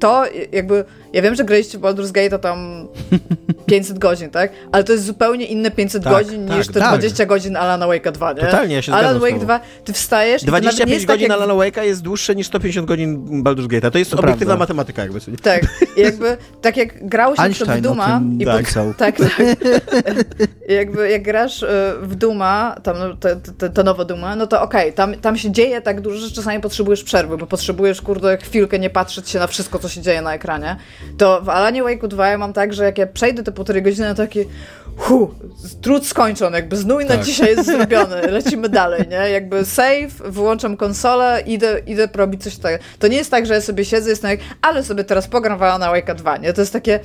To 0.01 0.25
jakby 0.53 0.85
ja 1.13 1.23
wiem, 1.23 1.35
że 1.35 1.45
graliście 1.45 1.79
w 1.79 1.81
Baldur's 1.81 2.13
Gate 2.13 2.31
to 2.31 2.39
tam 2.39 2.89
500 3.67 3.99
godzin, 3.99 4.31
tak? 4.31 4.53
Ale 4.73 4.85
to 4.85 4.93
jest 4.93 5.05
zupełnie 5.05 5.47
inne 5.47 5.71
500 5.71 6.05
tak, 6.05 6.13
godzin 6.13 6.49
tak, 6.49 6.57
niż 6.57 6.67
te 6.67 6.81
tak. 6.81 6.99
20 6.99 7.27
godzin 7.27 7.57
Alana 7.57 7.87
Wake'a 7.87 8.13
2, 8.13 8.33
nie? 8.33 8.41
Totalnie, 8.41 8.75
ja 8.75 8.83
się 8.83 8.93
Alan 8.93 9.19
Wake 9.19 9.39
2, 9.39 9.61
ty 9.85 9.93
wstajesz 9.93 10.45
25 10.45 11.07
godzin 11.07 11.29
tak. 11.29 11.37
Alana 11.37 11.55
Wake'a 11.55 11.83
jest 11.83 12.03
dłuższe 12.03 12.35
niż 12.35 12.47
150 12.47 12.89
godzin 12.89 13.43
Baldur's 13.45 13.67
Gate'a. 13.67 13.91
To 13.91 13.99
jest 13.99 14.11
to 14.11 14.17
obiektywna 14.17 14.47
prawda. 14.47 14.63
matematyka 14.63 15.03
jakby. 15.03 15.21
Sobie. 15.21 15.37
Tak, 15.37 15.63
jakby, 15.97 16.37
tak 16.63 16.77
jak 16.77 17.09
grał 17.09 17.37
się 17.37 17.43
Einstein 17.43 17.79
w 17.79 17.81
Duma 17.81 18.23
i 18.39 18.45
tak. 18.45 18.67
Po, 18.75 18.95
tak, 19.05 19.17
tak. 19.17 19.43
jakby 20.69 21.11
jak 21.11 21.23
grasz 21.23 21.63
e, 21.63 21.95
w 22.03 22.15
Duma, 22.15 22.77
tam 22.83 22.97
no, 22.99 23.17
te 23.75 23.85
nowe 23.85 24.05
Duma, 24.05 24.37
no 24.37 24.47
to 24.47 24.63
okej, 24.63 24.81
okay, 24.81 24.93
tam, 24.93 25.15
tam 25.15 25.37
się 25.37 25.51
dzieje 25.51 25.81
tak 25.81 26.01
dużo, 26.01 26.19
że 26.19 26.31
czasami 26.31 26.61
potrzebujesz 26.61 27.05
przerwy, 27.05 27.39
bo 27.39 27.47
potrzebujesz, 27.47 28.03
kurde, 28.03 28.39
chwilkę 28.39 28.79
nie 28.79 28.91
patrzeć 28.91 29.31
się 29.31 29.39
na 29.39 29.47
wszystko, 29.47 29.79
co 29.79 29.89
się 29.91 30.01
dzieje 30.01 30.23
na 30.23 30.35
ekranie 30.35 30.77
to 31.19 31.41
w 31.43 31.49
Alanie 31.49 31.83
Wake'u 31.83 32.09
2 32.09 32.29
ja 32.29 32.39
mam 32.39 32.53
tak, 32.53 32.75
że 32.75 32.85
jak 32.85 32.99
ja 32.99 33.07
przejdę 33.07 33.43
te 33.43 33.53
półtorej 33.53 33.83
godziny, 33.83 34.09
to 34.09 34.15
takie 34.15 34.45
hu, 34.97 35.35
trud 35.83 36.07
skończony, 36.07 36.57
jakby 36.57 36.77
znój 36.77 37.07
tak. 37.07 37.19
na 37.19 37.25
dzisiaj 37.25 37.57
jest 37.57 37.67
zrobiony, 37.77 38.21
lecimy 38.23 38.69
dalej, 38.69 39.09
nie? 39.09 39.31
Jakby 39.31 39.65
save, 39.65 40.13
wyłączam 40.25 40.77
konsolę, 40.77 41.43
idę, 41.47 41.81
idę 41.87 42.09
robić 42.15 42.43
coś 42.43 42.57
takiego. 42.57 42.85
To 42.99 43.09
nie 43.09 43.17
jest 43.17 43.31
tak, 43.31 43.47
że 43.47 43.55
ja 43.55 43.61
sobie 43.61 43.85
siedzę, 43.85 44.11
jestem 44.11 44.31
jak, 44.31 44.41
ale 44.63 44.85
sobie 44.85 45.05
teraz 45.05 45.29
pogram 45.29 45.59
w 45.59 45.63
Alana 45.63 45.93
Wake'a 45.93 46.15
2, 46.15 46.37
nie? 46.37 46.53
To 46.53 46.61
jest 46.61 46.73
takie 46.73 47.01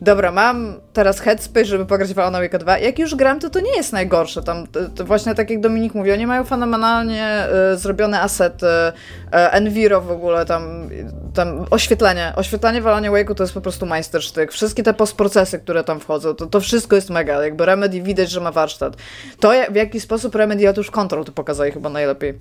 dobra, 0.00 0.32
mam 0.32 0.80
teraz 0.92 1.20
headspace, 1.20 1.64
żeby 1.64 1.86
pograć 1.86 2.14
w 2.14 2.18
Alan 2.18 2.32
Wake 2.32 2.58
2. 2.58 2.78
Jak 2.78 2.98
już 2.98 3.14
gram, 3.14 3.40
to 3.40 3.50
to 3.50 3.60
nie 3.60 3.76
jest 3.76 3.92
najgorsze. 3.92 4.42
Tam 4.42 4.66
to, 4.66 4.80
to 4.88 5.04
właśnie 5.04 5.34
tak 5.34 5.50
jak 5.50 5.60
Dominik 5.60 5.94
mówi, 5.94 6.12
oni 6.12 6.26
mają 6.26 6.44
fenomenalnie 6.44 7.46
y, 7.74 7.76
zrobione 7.76 8.20
asety, 8.20 8.66
y, 8.66 8.90
Enviro 9.30 10.00
w 10.00 10.10
ogóle, 10.10 10.46
tam, 10.46 10.88
tam 11.34 11.66
oświetlenie. 11.70 12.32
Oświetlenie 12.36 12.82
w 12.82 12.86
Alan 12.86 13.04
Wake'u 13.04 13.34
to 13.34 13.42
jest 13.42 13.54
po 13.54 13.60
prostu 13.60 13.86
majstersztyk. 13.86 14.52
Wszystkie 14.52 14.82
te 14.82 14.94
postprocesy, 14.94 15.58
które 15.58 15.84
tam 15.84 16.00
wchodzą, 16.00 16.34
to, 16.34 16.46
to 16.46 16.60
wszystko 16.60 16.96
jest 16.96 17.10
mega. 17.10 17.44
Jakby 17.44 17.66
Remedy 17.66 18.02
widać, 18.02 18.30
że 18.30 18.40
ma 18.40 18.52
warsztat. 18.52 18.96
To 19.40 19.52
w 19.70 19.74
jaki 19.74 20.00
sposób 20.00 20.34
Remedy, 20.34 20.70
otóż 20.70 20.90
Control 20.90 21.24
to 21.24 21.32
pokazali 21.32 21.72
chyba 21.72 21.88
najlepiej. 21.88 22.38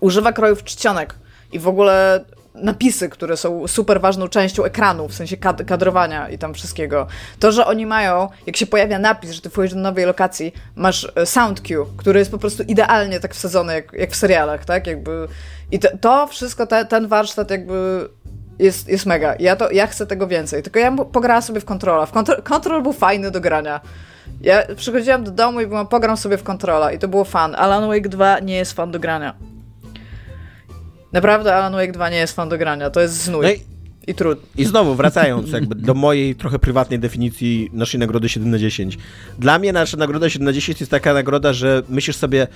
Używa 0.00 0.32
krojów 0.32 0.64
czcionek 0.64 1.14
i 1.52 1.58
w 1.58 1.68
ogóle 1.68 2.24
napisy, 2.56 3.08
które 3.08 3.36
są 3.36 3.68
super 3.68 4.00
ważną 4.00 4.28
częścią 4.28 4.64
ekranu, 4.64 5.08
w 5.08 5.14
sensie 5.14 5.36
kad 5.36 5.64
kadrowania 5.64 6.28
i 6.28 6.38
tam 6.38 6.54
wszystkiego. 6.54 7.06
To, 7.38 7.52
że 7.52 7.66
oni 7.66 7.86
mają, 7.86 8.28
jak 8.46 8.56
się 8.56 8.66
pojawia 8.66 8.98
napis, 8.98 9.30
że 9.30 9.40
ty 9.40 9.50
wchodzisz 9.50 9.74
do 9.74 9.80
nowej 9.80 10.06
lokacji, 10.06 10.52
masz 10.76 11.12
e, 11.14 11.26
sound 11.26 11.60
cue, 11.60 11.86
który 11.96 12.18
jest 12.18 12.30
po 12.30 12.38
prostu 12.38 12.62
idealnie 12.62 13.20
tak 13.20 13.34
wsadzony, 13.34 13.74
jak, 13.74 13.92
jak 13.92 14.10
w 14.10 14.16
serialach, 14.16 14.64
tak? 14.64 14.86
Jakby, 14.86 15.28
I 15.72 15.78
to, 15.78 15.88
to 16.00 16.26
wszystko, 16.26 16.66
te, 16.66 16.84
ten 16.84 17.08
warsztat 17.08 17.50
jakby 17.50 18.08
jest, 18.58 18.88
jest 18.88 19.06
mega. 19.06 19.34
Ja, 19.38 19.56
to, 19.56 19.70
ja 19.70 19.86
chcę 19.86 20.06
tego 20.06 20.26
więcej. 20.26 20.62
Tylko 20.62 20.78
ja 20.78 20.96
pograłam 21.12 21.42
sobie 21.42 21.60
w 21.60 21.64
kontrola. 21.64 22.06
W 22.06 22.12
kontrol, 22.42 22.82
był 22.82 22.92
fajny 22.92 23.30
do 23.30 23.40
grania. 23.40 23.80
Ja 24.40 24.62
przychodziłam 24.76 25.24
do 25.24 25.30
domu 25.30 25.60
i 25.60 25.66
byłam, 25.66 25.86
pogram 25.86 26.16
sobie 26.16 26.38
w 26.38 26.42
kontrola 26.42 26.92
i 26.92 26.98
to 26.98 27.08
było 27.08 27.24
fan. 27.24 27.54
Alan 27.54 27.88
Wake 27.88 28.08
2 28.08 28.38
nie 28.38 28.56
jest 28.56 28.72
fan 28.72 28.90
do 28.90 29.00
grania. 29.00 29.34
Naprawdę 31.12 31.54
Alan 31.54 31.72
Wake 31.72 31.92
2 31.92 32.10
nie 32.10 32.16
jest 32.16 32.36
fan 32.36 32.48
do 32.48 32.58
grania, 32.58 32.90
to 32.90 33.00
jest 33.00 33.24
znój. 33.24 33.42
No 33.42 33.50
i, 33.50 33.60
I 34.06 34.14
trud. 34.14 34.38
I 34.56 34.64
znowu 34.64 34.94
wracając 34.94 35.50
jakby 35.50 35.74
do 35.74 35.94
mojej 35.94 36.34
trochę 36.34 36.58
prywatnej 36.58 36.98
definicji 36.98 37.70
naszej 37.72 38.00
nagrody 38.00 38.28
7 38.28 38.50
na 38.50 38.58
10. 38.58 38.98
Dla 39.38 39.58
mnie 39.58 39.72
nasza 39.72 39.96
nagroda 39.96 40.30
7 40.30 40.44
na 40.44 40.52
10 40.52 40.80
jest 40.80 40.90
taka 40.90 41.14
nagroda, 41.14 41.52
że 41.52 41.82
myślisz 41.88 42.16
sobie 42.16 42.46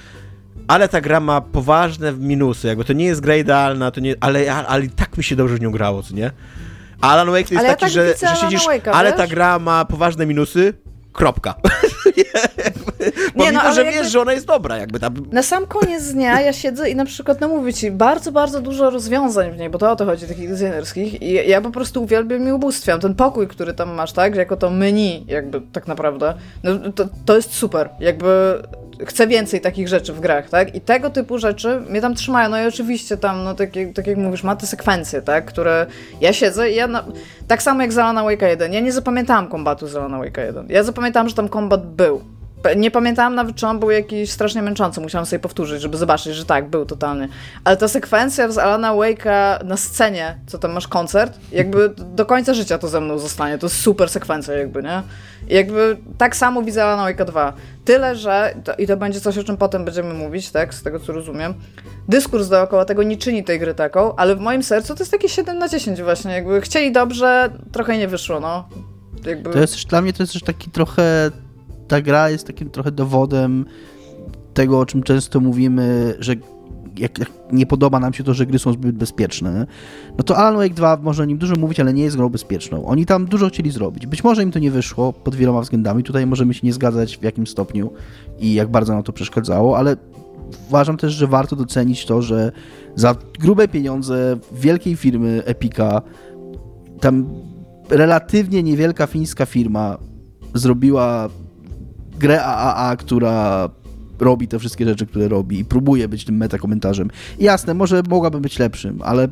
ale 0.68 0.88
ta 0.88 1.00
gra 1.00 1.20
ma 1.20 1.40
poważne 1.40 2.12
minusy, 2.12 2.66
jakby 2.66 2.84
to 2.84 2.92
nie 2.92 3.04
jest 3.04 3.20
gra 3.20 3.36
idealna, 3.36 3.90
to 3.90 4.00
nie, 4.00 4.14
ale, 4.20 4.52
ale, 4.52 4.66
ale 4.66 4.88
tak 4.88 5.18
mi 5.18 5.24
się 5.24 5.36
dobrze 5.36 5.54
w 5.56 5.60
nią 5.60 5.70
grało, 5.70 6.02
co 6.02 6.14
nie? 6.14 6.30
Alan 7.00 7.30
Wake 7.30 7.48
to 7.48 7.54
jest 7.54 7.66
ale 7.66 7.76
taki, 7.76 7.96
ja 7.96 8.04
tak 8.04 8.18
że, 8.20 8.28
że 8.28 8.40
siedzisz, 8.40 8.62
ale 8.92 9.12
ta 9.12 9.26
gra 9.26 9.58
ma 9.58 9.84
poważne 9.84 10.26
minusy, 10.26 10.74
kropka. 11.12 11.54
Pomimo, 13.36 13.62
no, 13.64 13.72
że 13.72 13.84
jakby... 13.84 13.98
wiesz, 13.98 14.12
że 14.12 14.20
ona 14.20 14.32
jest 14.32 14.46
dobra, 14.46 14.76
jakby 14.76 15.00
tam. 15.00 15.14
Na 15.32 15.42
sam 15.42 15.66
koniec 15.66 16.12
dnia 16.12 16.40
ja 16.40 16.52
siedzę 16.52 16.90
i 16.90 16.96
na 16.96 17.04
przykład, 17.04 17.40
no 17.40 17.48
mówię 17.48 17.74
ci, 17.74 17.90
bardzo, 17.90 18.32
bardzo 18.32 18.60
dużo 18.60 18.90
rozwiązań 18.90 19.52
w 19.52 19.58
niej, 19.58 19.70
bo 19.70 19.78
to 19.78 19.90
o 19.90 19.96
to 19.96 20.04
chodzi, 20.04 20.26
takich 20.26 20.48
designerskich 20.48 21.22
i 21.22 21.48
ja 21.48 21.60
po 21.60 21.70
prostu 21.70 22.02
uwielbiam 22.02 22.48
i 22.48 22.52
ubóstwiam. 22.52 23.00
Ten 23.00 23.14
pokój, 23.14 23.48
który 23.48 23.74
tam 23.74 23.94
masz, 23.94 24.12
tak, 24.12 24.36
jako 24.36 24.56
to 24.56 24.70
menu, 24.70 25.24
jakby 25.28 25.60
tak 25.72 25.86
naprawdę, 25.86 26.34
no 26.62 26.92
to, 26.92 27.08
to 27.24 27.36
jest 27.36 27.52
super. 27.52 27.90
Jakby 28.00 28.62
chcę 29.06 29.26
więcej 29.26 29.60
takich 29.60 29.88
rzeczy 29.88 30.12
w 30.12 30.20
grach, 30.20 30.50
tak? 30.50 30.74
I 30.74 30.80
tego 30.80 31.10
typu 31.10 31.38
rzeczy 31.38 31.80
mnie 31.80 32.00
tam 32.00 32.14
trzymają. 32.14 32.48
No 32.48 32.62
i 32.62 32.66
oczywiście 32.66 33.16
tam, 33.16 33.44
no 33.44 33.54
tak, 33.54 33.70
tak 33.94 34.06
jak 34.06 34.16
mówisz, 34.16 34.42
ma 34.42 34.56
te 34.56 34.66
sekwencje, 34.66 35.22
tak? 35.22 35.44
Które 35.44 35.86
ja 36.20 36.32
siedzę 36.32 36.70
i 36.70 36.74
ja, 36.74 36.86
na... 36.86 37.04
tak 37.46 37.62
samo 37.62 37.82
jak 37.82 37.92
Zalana 37.92 38.24
Wake 38.24 38.48
1, 38.48 38.72
ja 38.72 38.80
nie 38.80 38.92
zapamiętałam 38.92 39.48
kombatu 39.48 39.86
Zalana 39.86 40.18
Wake 40.18 40.46
1. 40.46 40.66
Ja 40.68 40.82
zapamiętałam, 40.82 41.28
że 41.28 41.34
tam 41.34 41.48
kombat 41.48 41.86
był. 41.86 42.39
Nie 42.76 42.90
pamiętałam 42.90 43.34
nawet, 43.34 43.56
czy 43.56 43.66
on 43.66 43.78
był 43.78 43.90
jakiś 43.90 44.30
strasznie 44.30 44.62
męczący. 44.62 45.00
Musiałam 45.00 45.26
sobie 45.26 45.40
powtórzyć, 45.40 45.82
żeby 45.82 45.96
zobaczyć, 45.96 46.34
że 46.34 46.44
tak, 46.44 46.68
był 46.68 46.86
totalnie. 46.86 47.28
Ale 47.64 47.76
ta 47.76 47.88
sekwencja 47.88 48.50
z 48.50 48.58
Alana 48.58 48.92
Wake'a 48.92 49.64
na 49.64 49.76
scenie, 49.76 50.38
co 50.46 50.58
tam 50.58 50.72
masz 50.72 50.88
koncert, 50.88 51.38
jakby 51.52 51.94
do 51.96 52.26
końca 52.26 52.54
życia 52.54 52.78
to 52.78 52.88
ze 52.88 53.00
mną 53.00 53.18
zostanie. 53.18 53.58
To 53.58 53.66
jest 53.66 53.76
super 53.76 54.08
sekwencja 54.08 54.54
jakby, 54.54 54.82
nie? 54.82 55.02
I 55.48 55.54
jakby 55.54 55.96
tak 56.18 56.36
samo 56.36 56.62
widzę 56.62 56.84
Alana 56.84 57.12
Wake'a 57.12 57.24
2. 57.24 57.52
Tyle, 57.84 58.16
że, 58.16 58.54
to, 58.64 58.74
i 58.74 58.86
to 58.86 58.96
będzie 58.96 59.20
coś, 59.20 59.38
o 59.38 59.44
czym 59.44 59.56
potem 59.56 59.84
będziemy 59.84 60.14
mówić, 60.14 60.50
tak, 60.50 60.74
z 60.74 60.82
tego 60.82 61.00
co 61.00 61.12
rozumiem, 61.12 61.54
dyskurs 62.08 62.48
dookoła 62.48 62.84
tego 62.84 63.02
nie 63.02 63.16
czyni 63.16 63.44
tej 63.44 63.58
gry 63.58 63.74
taką, 63.74 64.16
ale 64.16 64.36
w 64.36 64.40
moim 64.40 64.62
sercu 64.62 64.94
to 64.94 65.00
jest 65.00 65.12
takie 65.12 65.28
7 65.28 65.58
na 65.58 65.68
10 65.68 66.02
właśnie. 66.02 66.32
Jakby 66.32 66.60
chcieli 66.60 66.92
dobrze, 66.92 67.50
trochę 67.72 67.98
nie 67.98 68.08
wyszło, 68.08 68.40
no. 68.40 68.68
Jakby... 69.24 69.50
To 69.50 69.58
jest 69.58 69.72
też, 69.72 69.84
dla 69.84 70.00
mnie 70.00 70.12
to 70.12 70.22
jest 70.22 70.32
też 70.32 70.42
taki 70.42 70.70
trochę 70.70 71.30
ta 71.90 72.00
gra 72.00 72.30
jest 72.30 72.46
takim 72.46 72.70
trochę 72.70 72.92
dowodem 72.92 73.64
tego, 74.54 74.80
o 74.80 74.86
czym 74.86 75.02
często 75.02 75.40
mówimy, 75.40 76.14
że 76.18 76.34
jak, 76.98 77.18
jak, 77.18 77.30
nie 77.52 77.66
podoba 77.66 78.00
nam 78.00 78.12
się 78.12 78.24
to, 78.24 78.34
że 78.34 78.46
gry 78.46 78.58
są 78.58 78.72
zbyt 78.72 78.96
bezpieczne, 78.96 79.66
no 80.18 80.24
to 80.24 80.36
Alan 80.36 80.56
Wake 80.56 80.74
2 80.74 80.98
może 81.02 81.22
o 81.22 81.26
nim 81.26 81.38
dużo 81.38 81.54
mówić, 81.56 81.80
ale 81.80 81.92
nie 81.92 82.02
jest 82.02 82.16
grą 82.16 82.28
bezpieczną. 82.28 82.86
Oni 82.86 83.06
tam 83.06 83.26
dużo 83.26 83.48
chcieli 83.48 83.70
zrobić. 83.70 84.06
Być 84.06 84.24
może 84.24 84.42
im 84.42 84.52
to 84.52 84.58
nie 84.58 84.70
wyszło 84.70 85.12
pod 85.12 85.34
wieloma 85.34 85.60
względami. 85.60 86.02
Tutaj 86.02 86.26
możemy 86.26 86.54
się 86.54 86.60
nie 86.62 86.72
zgadzać 86.72 87.18
w 87.18 87.22
jakim 87.22 87.46
stopniu 87.46 87.92
i 88.38 88.54
jak 88.54 88.70
bardzo 88.70 88.94
nam 88.94 89.02
to 89.02 89.12
przeszkadzało, 89.12 89.78
ale 89.78 89.96
uważam 90.68 90.96
też, 90.96 91.12
że 91.12 91.26
warto 91.26 91.56
docenić 91.56 92.06
to, 92.06 92.22
że 92.22 92.52
za 92.96 93.14
grube 93.40 93.68
pieniądze 93.68 94.36
wielkiej 94.52 94.96
firmy 94.96 95.42
Epica 95.44 96.02
tam 97.00 97.26
relatywnie 97.90 98.62
niewielka 98.62 99.06
fińska 99.06 99.46
firma 99.46 99.98
zrobiła 100.54 101.28
grę 102.20 102.44
AAA, 102.44 102.96
która 102.96 103.68
robi 104.18 104.48
te 104.48 104.58
wszystkie 104.58 104.84
rzeczy, 104.84 105.06
które 105.06 105.28
robi 105.28 105.58
i 105.58 105.64
próbuje 105.64 106.08
być 106.08 106.24
tym 106.24 106.36
metakomentarzem. 106.36 107.10
Jasne, 107.38 107.74
może 107.74 108.02
mogłaby 108.08 108.40
być 108.40 108.58
lepszym, 108.58 108.98
ale 109.02 109.28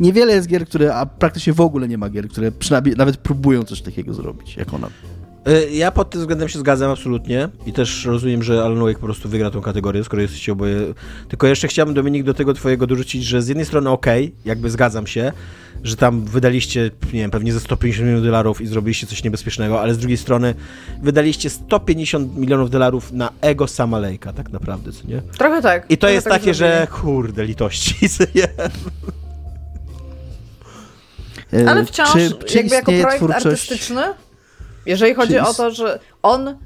niewiele 0.00 0.34
jest 0.34 0.48
gier, 0.48 0.66
które, 0.66 0.94
a 0.94 1.06
praktycznie 1.06 1.52
w 1.52 1.60
ogóle 1.60 1.88
nie 1.88 1.98
ma 1.98 2.10
gier, 2.10 2.28
które 2.28 2.52
przynajmniej 2.52 2.96
nawet 2.96 3.16
próbują 3.16 3.64
coś 3.64 3.82
takiego 3.82 4.14
zrobić, 4.14 4.56
jak 4.56 4.74
ona. 4.74 4.88
E, 5.46 5.70
ja 5.70 5.90
pod 5.90 6.10
tym 6.10 6.20
względem 6.20 6.48
się 6.48 6.58
zgadzam 6.58 6.90
absolutnie 6.90 7.48
i 7.66 7.72
też 7.72 8.04
rozumiem, 8.04 8.42
że 8.42 8.64
Alan 8.64 8.80
Wake 8.80 8.98
po 8.98 9.06
prostu 9.06 9.28
wygra 9.28 9.50
tą 9.50 9.60
kategorię, 9.60 10.04
skoro 10.04 10.22
jesteście 10.22 10.52
oboje... 10.52 10.94
Tylko 11.28 11.46
jeszcze 11.46 11.68
chciałbym, 11.68 11.94
Dominik, 11.94 12.22
do 12.22 12.34
tego 12.34 12.54
twojego 12.54 12.86
dorzucić, 12.86 13.24
że 13.24 13.42
z 13.42 13.48
jednej 13.48 13.66
strony 13.66 13.90
ok, 13.90 14.06
jakby 14.44 14.70
zgadzam 14.70 15.06
się, 15.06 15.32
że 15.82 15.96
tam 15.96 16.24
wydaliście, 16.24 16.90
nie 17.12 17.20
wiem, 17.20 17.30
pewnie 17.30 17.52
ze 17.52 17.60
150 17.60 18.06
milionów 18.06 18.24
dolarów 18.24 18.60
i 18.60 18.66
zrobiliście 18.66 19.06
coś 19.06 19.24
niebezpiecznego, 19.24 19.80
ale 19.80 19.94
z 19.94 19.98
drugiej 19.98 20.16
strony 20.16 20.54
wydaliście 21.02 21.50
150 21.50 22.36
milionów 22.36 22.70
dolarów 22.70 23.12
na 23.12 23.30
ego 23.40 23.66
sama 23.66 24.00
Lake'a, 24.00 24.32
tak 24.32 24.50
naprawdę, 24.50 24.92
co 24.92 25.08
nie? 25.08 25.22
Trochę 25.38 25.62
tak. 25.62 25.90
I 25.90 25.98
to 25.98 26.08
jest 26.08 26.24
tak 26.24 26.32
takie, 26.32 26.54
zrobili. 26.54 26.78
że 26.78 26.86
kurde, 26.86 27.44
litości, 27.44 28.08
Ale 31.68 31.84
wciąż, 31.84 32.12
czy, 32.12 32.34
czy 32.46 32.56
jakby 32.56 32.74
jako 32.74 32.92
projekt 32.92 33.16
twórczość... 33.16 33.46
artystyczny, 33.46 34.02
jeżeli 34.86 35.14
chodzi 35.14 35.38
o 35.38 35.54
to, 35.54 35.70
że 35.70 35.98
on 36.22 36.56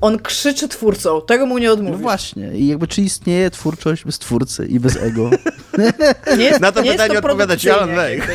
on 0.00 0.18
krzyczy 0.18 0.68
twórcą, 0.68 1.22
tego 1.22 1.46
mu 1.46 1.58
nie 1.58 1.72
odmówisz. 1.72 1.96
No 1.96 2.02
właśnie, 2.02 2.52
i 2.54 2.66
jakby 2.66 2.86
czy 2.86 3.02
istnieje 3.02 3.50
twórczość 3.50 4.04
bez 4.04 4.18
twórcy 4.18 4.66
i 4.66 4.80
bez 4.80 4.96
ego? 4.96 5.30
Nie, 6.38 6.58
Na 6.60 6.72
to 6.72 6.82
pytanie 6.82 7.18
odpowiada 7.18 7.56
ci 7.56 7.70
Alan 7.70 7.96
Wake. 7.96 8.28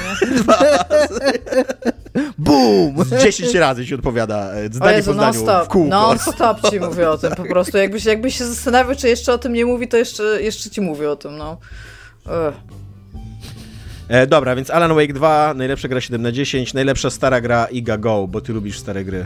Boom! 2.38 2.95
10 3.22 3.55
razy 3.55 3.85
ci 3.85 3.95
odpowiada 3.95 4.53
e, 4.53 4.73
zdanie 4.73 4.97
Jezu, 4.97 5.11
po 5.11 5.18
zdaniu 5.18 5.41
stop, 5.41 5.65
w 5.65 5.68
kółko. 5.68 5.89
Non 5.89 6.19
stop 6.19 6.69
ci 6.69 6.80
mówię 6.89 7.10
o 7.10 7.18
tym 7.18 7.35
po 7.35 7.43
prostu. 7.43 7.77
Jakbyś, 7.77 8.05
jakbyś 8.05 8.38
się 8.38 8.45
zastanawiał, 8.45 8.95
czy 8.95 9.10
jeszcze 9.10 9.34
o 9.34 9.38
tym 9.38 9.53
nie 9.53 9.65
mówi, 9.65 9.88
to 9.88 9.97
jeszcze, 9.97 10.41
jeszcze 10.41 10.69
ci 10.69 10.81
mówię 10.81 11.11
o 11.11 11.15
tym, 11.15 11.38
no. 11.38 11.57
E, 14.09 14.27
dobra, 14.27 14.55
więc 14.55 14.69
Alan 14.69 14.95
Wake 14.95 15.13
2, 15.13 15.53
najlepsza 15.53 15.88
gra 15.88 16.01
7 16.01 16.21
na 16.21 16.31
10, 16.31 16.73
najlepsza 16.73 17.09
stara 17.09 17.41
gra 17.41 17.65
Iga 17.65 17.97
Go, 17.97 18.27
bo 18.27 18.41
ty 18.41 18.53
lubisz 18.53 18.80
stare 18.80 19.03
gry. 19.05 19.25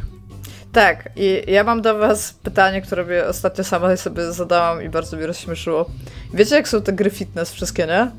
Tak, 0.71 1.09
i 1.15 1.41
ja 1.47 1.63
mam 1.63 1.81
do 1.81 1.97
was 1.97 2.33
pytanie, 2.33 2.81
które 2.81 3.05
mnie 3.05 3.25
ostatnio 3.25 3.63
sama 3.63 3.97
sobie 3.97 4.31
zadałam 4.31 4.83
i 4.83 4.89
bardzo 4.89 5.17
mnie 5.17 5.27
rozśmieszyło. 5.27 5.85
Wiecie, 6.33 6.55
jak 6.55 6.67
są 6.67 6.81
te 6.81 6.93
gry 6.93 7.09
fitness 7.09 7.51
wszystkie, 7.51 7.87
nie? 7.87 8.11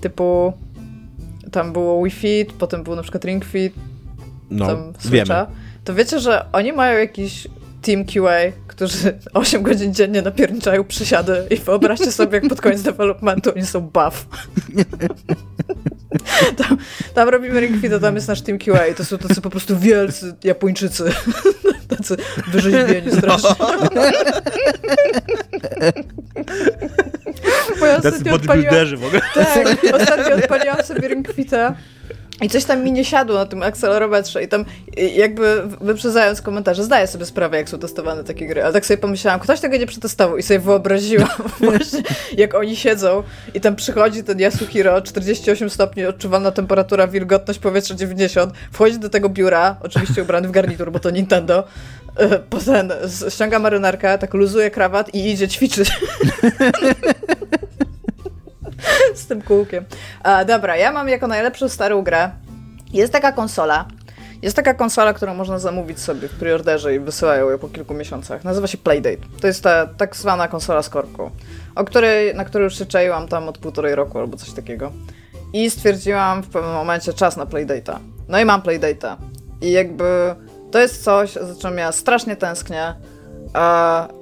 Typu 0.00 0.52
tam 1.52 1.72
było 1.72 2.04
Wii 2.04 2.10
Fit, 2.10 2.52
potem 2.52 2.82
był 2.82 2.96
na 2.96 3.02
przykład 3.02 3.24
Ring 3.24 3.44
Fit, 3.44 3.74
no, 4.50 4.66
tam 4.66 4.92
Switcha. 4.98 5.46
Wiemy. 5.46 5.58
To 5.84 5.94
wiecie, 5.94 6.20
że 6.20 6.52
oni 6.52 6.72
mają 6.72 6.98
jakiś 6.98 7.48
Team 7.82 8.04
QA, 8.04 8.52
którzy 8.66 9.18
8 9.34 9.62
godzin 9.62 9.94
dziennie 9.94 10.22
napierniczają 10.22 10.84
przysiady 10.84 11.46
i 11.50 11.56
wyobraźcie 11.56 12.12
sobie, 12.12 12.34
jak 12.34 12.48
pod 12.48 12.60
koniec 12.60 12.82
developmentu 12.82 13.50
oni 13.56 13.66
są 13.66 13.80
buff. 13.80 14.26
tam, 16.58 16.78
tam 17.14 17.28
robimy 17.28 17.60
Ring 17.60 17.80
Fit, 17.80 17.92
tam 18.00 18.14
jest 18.14 18.28
nasz 18.28 18.42
Team 18.42 18.58
QA 18.58 18.86
i 18.86 18.94
to 18.94 19.04
są 19.04 19.18
tacy 19.18 19.40
po 19.40 19.50
prostu 19.50 19.78
wielcy 19.78 20.34
Japończycy. 20.44 21.12
tacy 21.96 22.16
wyrzeźbieni 22.52 23.12
strasznie. 23.12 23.50
Bo 27.80 27.86
ja 27.86 28.00
tacy 28.00 28.24
bodybuilderzy 28.24 28.96
w 28.96 29.04
ogóle. 29.04 29.20
Tak, 29.34 29.78
ostatnio 29.94 30.36
odpaliłam 30.36 30.82
sobie 30.82 31.08
Ring 31.08 31.32
Fita 31.32 31.74
i 32.40 32.48
coś 32.48 32.64
tam 32.64 32.84
mi 32.84 32.92
nie 32.92 33.04
siadło 33.04 33.36
na 33.36 33.46
tym 33.46 33.62
akcelerometrze 33.62 34.42
i 34.42 34.48
tam 34.48 34.64
jakby 35.16 35.62
wyprzedzając 35.80 36.42
komentarze, 36.42 36.84
zdaję 36.84 37.06
sobie 37.06 37.26
sprawę, 37.26 37.56
jak 37.56 37.68
są 37.68 37.78
testowane 37.78 38.24
takie 38.24 38.46
gry, 38.46 38.62
ale 38.62 38.72
tak 38.72 38.86
sobie 38.86 38.98
pomyślałam, 38.98 39.40
ktoś 39.40 39.60
tego 39.60 39.76
nie 39.76 39.86
przetestował 39.86 40.36
i 40.36 40.42
sobie 40.42 40.60
wyobraziłam 40.60 41.28
właśnie, 41.60 42.02
jak 42.36 42.54
oni 42.54 42.76
siedzą 42.76 43.22
i 43.54 43.60
tam 43.60 43.76
przychodzi 43.76 44.24
ten 44.24 44.40
Yasuhiro, 44.40 45.02
48 45.02 45.70
stopni, 45.70 46.06
odczuwalna 46.06 46.50
temperatura, 46.50 47.06
wilgotność 47.06 47.60
powietrza 47.60 47.94
90, 47.94 48.54
wchodzi 48.72 48.98
do 48.98 49.08
tego 49.08 49.28
biura, 49.28 49.76
oczywiście 49.82 50.22
ubrany 50.22 50.48
w 50.48 50.50
garnitur, 50.50 50.92
bo 50.92 50.98
to 50.98 51.10
Nintendo, 51.10 51.64
e, 52.16 52.38
potem 52.38 52.88
ściąga 53.28 53.58
marynarkę, 53.58 54.18
tak 54.18 54.34
luzuje 54.34 54.70
krawat 54.70 55.14
i 55.14 55.30
idzie 55.30 55.48
ćwiczyć. 55.48 55.90
z 59.14 59.26
tym 59.26 59.42
kółkiem. 59.42 59.84
A, 60.22 60.44
dobra, 60.44 60.76
ja 60.76 60.92
mam 60.92 61.08
jako 61.08 61.26
najlepszą 61.26 61.68
starą 61.68 62.02
grę. 62.02 62.30
Jest 62.92 63.12
taka 63.12 63.32
konsola. 63.32 63.84
Jest 64.42 64.56
taka 64.56 64.74
konsola, 64.74 65.14
którą 65.14 65.34
można 65.34 65.58
zamówić 65.58 66.00
sobie 66.00 66.28
w 66.28 66.32
preorderze 66.32 66.94
i 66.94 67.00
wysyłają 67.00 67.50
ją 67.50 67.58
po 67.58 67.68
kilku 67.68 67.94
miesiącach. 67.94 68.44
Nazywa 68.44 68.66
się 68.66 68.78
Playdate. 68.78 69.22
To 69.40 69.46
jest 69.46 69.62
ta 69.62 69.86
tak 69.86 70.16
zwana 70.16 70.48
konsola 70.48 70.82
z 70.82 70.88
korką, 70.88 71.30
o 71.74 71.84
której, 71.84 72.34
na 72.34 72.44
której 72.44 72.64
już 72.64 72.78
się 72.78 72.86
czaiłam 72.86 73.28
tam 73.28 73.48
od 73.48 73.58
półtorej 73.58 73.94
roku 73.94 74.18
albo 74.18 74.36
coś 74.36 74.50
takiego. 74.50 74.92
I 75.52 75.70
stwierdziłam 75.70 76.42
w 76.42 76.48
pewnym 76.48 76.72
momencie 76.72 77.12
czas 77.12 77.36
na 77.36 77.46
Playdate'a. 77.46 77.98
No 78.28 78.40
i 78.40 78.44
mam 78.44 78.60
Playdate'a. 78.60 79.16
I 79.60 79.72
jakby 79.72 80.34
to 80.70 80.78
jest 80.78 81.04
coś, 81.04 81.32
za 81.32 81.62
czym 81.62 81.78
ja 81.78 81.92
strasznie 81.92 82.36
tęsknię 82.36 82.94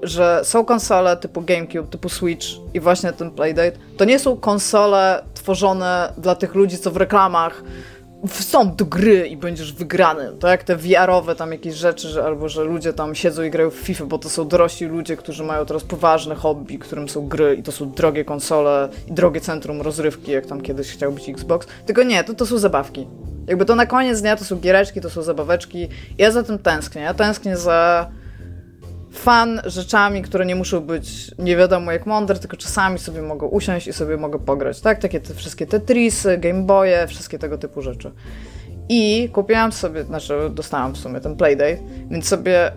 że 0.03 0.41
są 0.45 0.65
konsole 0.65 1.17
typu 1.17 1.43
GameCube, 1.43 1.91
typu 1.91 2.09
Switch 2.09 2.47
i 2.75 2.81
właśnie 2.81 3.13
ten 3.13 3.31
Playdate, 3.31 3.79
to 3.97 4.05
nie 4.05 4.19
są 4.19 4.37
konsole 4.37 5.23
tworzone 5.35 6.13
dla 6.19 6.35
tych 6.35 6.55
ludzi, 6.55 6.79
co 6.79 6.91
w 6.91 6.97
reklamach 6.97 7.63
są 8.27 8.77
do 8.77 8.85
gry 8.85 9.29
i 9.29 9.37
będziesz 9.37 9.73
wygrany. 9.73 10.33
To 10.41 10.49
jak 10.49 10.63
te 10.63 10.77
VR-owe 10.77 11.35
tam 11.35 11.53
jakieś 11.53 11.75
rzeczy, 11.75 12.09
że, 12.09 12.25
albo 12.25 12.49
że 12.49 12.65
ludzie 12.65 12.93
tam 12.93 13.15
siedzą 13.15 13.43
i 13.43 13.51
grają 13.51 13.71
w 13.71 13.75
FIFA, 13.75 14.05
bo 14.05 14.19
to 14.19 14.29
są 14.29 14.49
dorośli 14.49 14.87
ludzie, 14.87 15.17
którzy 15.17 15.45
mają 15.45 15.67
teraz 15.67 15.85
poważne 15.85 16.35
hobby, 16.35 16.79
którym 16.79 17.09
są 17.09 17.29
gry 17.29 17.55
i 17.55 17.63
to 17.63 17.73
są 17.73 17.91
drogie 17.91 18.25
konsole 18.25 18.89
i 19.09 19.13
drogie 19.13 19.41
centrum 19.41 19.83
rozrywki, 19.83 20.33
jak 20.33 20.47
tam 20.47 20.61
kiedyś 20.61 20.93
chciał 20.93 21.13
być 21.13 21.29
Xbox. 21.29 21.67
Tylko 21.87 22.03
nie, 22.03 22.25
to, 22.25 22.35
to 22.35 22.47
są 22.47 22.59
zabawki. 22.59 23.09
Jakby 23.47 23.65
to 23.65 23.75
na 23.75 23.87
koniec 23.87 24.21
dnia 24.21 24.37
to 24.37 24.45
są 24.45 24.57
giereczki, 24.57 25.01
to 25.01 25.11
są 25.11 25.23
zabaweczki. 25.23 25.89
Ja 26.19 26.31
za 26.31 26.43
tym 26.43 26.59
tęsknię. 26.59 27.03
Ja 27.03 27.15
tęsknię 27.15 27.57
za 27.57 28.11
fan 29.19 29.61
rzeczami, 29.65 30.23
które 30.23 30.47
nie 30.47 30.57
muszą 30.57 30.81
być 30.81 31.31
nie 31.39 31.57
wiadomo 31.57 31.93
jak 31.93 32.07
mądre, 32.07 32.39
tylko 32.39 32.57
czasami 32.57 32.99
sobie 32.99 33.23
mogę 33.23 33.47
usiąść 33.47 33.87
i 33.87 33.93
sobie 33.93 34.17
mogę 34.17 34.39
pograć, 34.39 34.81
tak? 34.81 34.99
Takie 34.99 35.21
te 35.21 35.35
wszystkie 35.35 35.67
Tetrisy, 35.67 36.39
Game 36.39 36.63
Boye, 36.63 37.07
wszystkie 37.07 37.39
tego 37.39 37.59
typu 37.59 37.83
rzeczy. 37.83 38.13
I 38.89 39.29
kupiłam 39.33 39.73
sobie, 39.73 40.05
znaczy 40.05 40.35
dostałam 40.51 40.95
w 40.95 40.99
sumie 40.99 41.21
ten 41.21 41.37
Playdate, 41.37 41.79
więc 42.11 42.29
sobie 42.29 42.73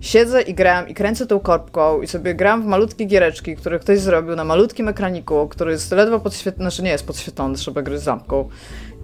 siedzę 0.00 0.42
i 0.42 0.54
gram 0.54 0.88
i 0.88 0.94
kręcę 0.94 1.26
tą 1.26 1.40
korbką 1.40 2.02
i 2.02 2.06
sobie 2.06 2.34
gram 2.34 2.62
w 2.62 2.66
malutkie 2.66 3.04
giereczki, 3.04 3.56
które 3.56 3.78
ktoś 3.78 3.98
zrobił 3.98 4.36
na 4.36 4.44
malutkim 4.44 4.88
ekraniku, 4.88 5.48
który 5.48 5.72
jest 5.72 5.92
ledwo 5.92 6.20
podświetlony, 6.20 6.70
znaczy 6.70 6.82
nie 6.82 6.90
jest 6.90 7.06
podświetlony, 7.06 7.54
trzeba 7.54 7.82
gry 7.82 7.98
z 7.98 8.06
lampką. 8.06 8.48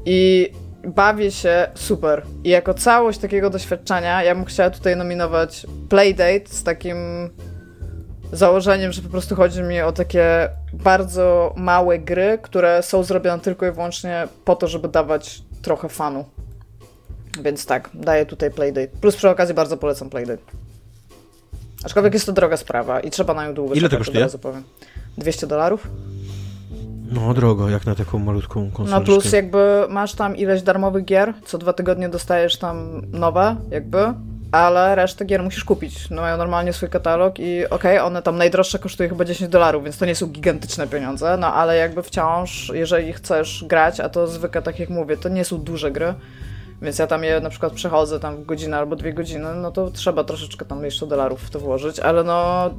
I 0.05 0.51
bawię 0.87 1.31
się 1.31 1.69
super. 1.75 2.23
I 2.45 2.49
jako 2.49 2.75
całość 2.75 3.19
takiego 3.19 3.51
doświadczenia, 3.51 4.23
ja 4.23 4.35
bym 4.35 4.45
chciała 4.45 4.71
tutaj 4.71 4.97
nominować 4.97 5.67
Playdate 5.89 6.49
z 6.49 6.63
takim 6.63 6.97
założeniem, 8.33 8.93
że 8.93 9.03
po 9.03 9.09
prostu 9.09 9.37
chodzi 9.37 9.63
mi 9.63 9.81
o 9.81 9.93
takie 9.93 10.49
bardzo 10.73 11.55
małe 11.57 11.99
gry, 11.99 12.39
które 12.43 12.83
są 12.83 13.03
zrobione 13.03 13.43
tylko 13.43 13.67
i 13.67 13.73
wyłącznie 13.73 14.29
po 14.45 14.57
to, 14.57 14.69
żeby 14.69 14.89
dawać 14.89 15.43
trochę 15.63 15.89
fanu. 15.89 16.25
Więc 17.43 17.67
tak, 17.67 17.91
daję 17.95 18.27
tutaj 18.27 18.51
Playdate. 18.51 18.89
Plus 19.01 19.17
przy 19.17 19.29
okazji 19.29 19.55
bardzo 19.55 19.77
polecam 19.77 20.11
Playdate. 20.11 20.43
Aczkolwiek 21.85 22.15
jest 22.15 22.27
to 22.27 22.33
droga 22.33 22.57
sprawa 22.57 23.01
i 23.01 23.11
trzeba 23.11 23.35
na 23.35 23.47
nią 23.47 23.55
długo 23.55 23.75
Ile 23.75 23.89
to 23.89 23.99
kosztuje? 23.99 24.29
200 25.19 25.47
dolarów. 25.47 25.87
No 27.11 27.35
drogo, 27.35 27.69
jak 27.69 27.87
na 27.87 27.95
taką 27.95 28.19
malutką 28.19 28.71
konsolę. 28.71 29.01
No 29.01 29.07
plus 29.07 29.33
jakby 29.33 29.87
masz 29.89 30.15
tam 30.15 30.37
ileś 30.37 30.63
darmowych 30.63 31.05
gier, 31.05 31.35
co 31.45 31.59
dwa 31.59 31.73
tygodnie 31.73 32.09
dostajesz 32.09 32.57
tam 32.57 33.03
nowe, 33.13 33.57
jakby, 33.71 33.99
ale 34.53 34.95
resztę 34.95 35.25
gier 35.25 35.43
musisz 35.43 35.65
kupić. 35.65 36.11
No 36.11 36.23
mają 36.23 36.37
normalnie 36.37 36.73
swój 36.73 36.89
katalog 36.89 37.39
i 37.39 37.67
okej, 37.67 37.97
okay, 37.97 38.03
one 38.03 38.23
tam 38.23 38.37
najdroższe 38.37 38.79
kosztuje 38.79 39.09
chyba 39.09 39.25
10 39.25 39.51
dolarów, 39.51 39.85
więc 39.85 39.99
to 39.99 40.07
nie 40.07 40.15
są 40.15 40.27
gigantyczne 40.27 40.87
pieniądze, 40.87 41.37
no 41.37 41.55
ale 41.55 41.77
jakby 41.77 42.03
wciąż, 42.03 42.71
jeżeli 42.75 43.13
chcesz 43.13 43.65
grać, 43.69 44.01
a 44.01 44.09
to 44.09 44.27
zwykle 44.27 44.63
tak 44.63 44.79
jak 44.79 44.91
mówię, 44.91 45.17
to 45.17 45.29
nie 45.29 45.45
są 45.45 45.59
duże 45.59 45.91
gry, 45.91 46.15
więc 46.83 46.99
ja 46.99 47.07
tam 47.07 47.25
je 47.25 47.41
na 47.41 47.51
przykład 47.51 47.73
przechodzę 47.73 48.21
tam 48.21 48.37
w 48.37 48.45
godzinę 48.45 48.79
albo 48.79 48.97
dwie 48.97 49.13
godziny, 49.13 49.55
no 49.55 49.71
to 49.71 49.91
trzeba 49.91 50.25
troszeczkę 50.25 50.65
tam 50.65 50.85
jeszcze 50.85 51.07
dolarów 51.07 51.43
w 51.43 51.51
to 51.51 51.61
włożyć, 51.61 52.01
ale 52.01 52.25
no 52.25 52.71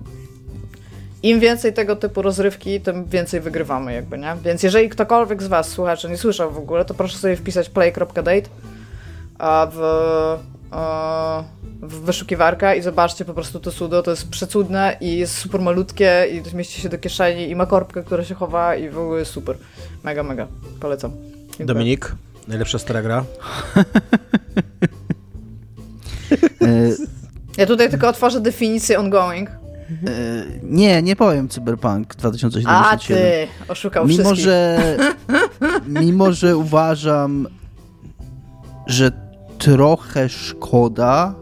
im 1.24 1.40
więcej 1.40 1.74
tego 1.74 1.96
typu 1.96 2.22
rozrywki, 2.22 2.82
tym 2.82 3.06
więcej 3.06 3.42
wygrywamy 3.42 3.94
jakby, 3.94 4.18
nie? 4.18 4.36
Więc 4.44 4.64
jeżeli 4.64 4.90
ktokolwiek 4.90 5.44
z 5.44 5.48
was, 5.48 5.70
słuchacze, 5.70 6.10
nie 6.10 6.18
słyszał 6.18 6.52
w 6.52 6.58
ogóle, 6.58 6.86
to 6.86 6.94
proszę 6.94 7.18
sobie 7.18 7.36
wpisać 7.36 7.70
play.date 7.70 8.50
w, 9.72 9.80
w 11.82 12.02
wyszukiwarkę 12.02 12.78
i 12.78 12.82
zobaczcie 12.82 13.26
po 13.26 13.34
prostu 13.34 13.60
to 13.60 13.72
sudo, 13.72 14.04
to 14.04 14.12
jest 14.12 14.30
przecudne 14.30 14.98
i 15.02 15.18
jest 15.18 15.38
super 15.38 15.62
malutkie 15.62 16.28
i 16.34 16.42
to 16.42 16.50
zmieści 16.50 16.82
się 16.82 16.90
do 16.90 16.98
kieszeni 16.98 17.50
i 17.50 17.56
ma 17.56 17.66
korbkę, 17.66 18.04
która 18.04 18.24
się 18.24 18.36
chowa 18.36 18.76
i 18.76 18.90
w 18.90 18.98
ogóle 18.98 19.20
jest 19.20 19.32
super. 19.32 19.58
Mega, 20.04 20.24
mega. 20.24 20.48
Polecam. 20.80 21.12
Dziękuję. 21.48 21.66
Dominik, 21.66 22.16
najlepsza 22.48 22.80
stara 22.80 23.02
gra? 23.02 23.26
ja 27.58 27.66
tutaj 27.66 27.90
tylko 27.90 28.08
otworzę 28.08 28.42
definicję 28.42 29.00
ongoing. 29.00 29.50
E, 30.08 30.46
nie, 30.64 31.02
nie 31.02 31.16
powiem 31.16 31.50
Cyberpunk 31.50 32.16
2077. 32.16 32.68
A 32.68 32.98
ty, 32.98 33.48
oszukał 33.68 34.08
mimo, 34.08 34.24
wszystkich. 34.24 34.46
Że, 34.46 34.98
mimo, 36.02 36.34
że 36.34 36.58
uważam, 36.58 37.48
że 38.88 39.12
trochę 39.58 40.30
szkoda, 40.30 41.36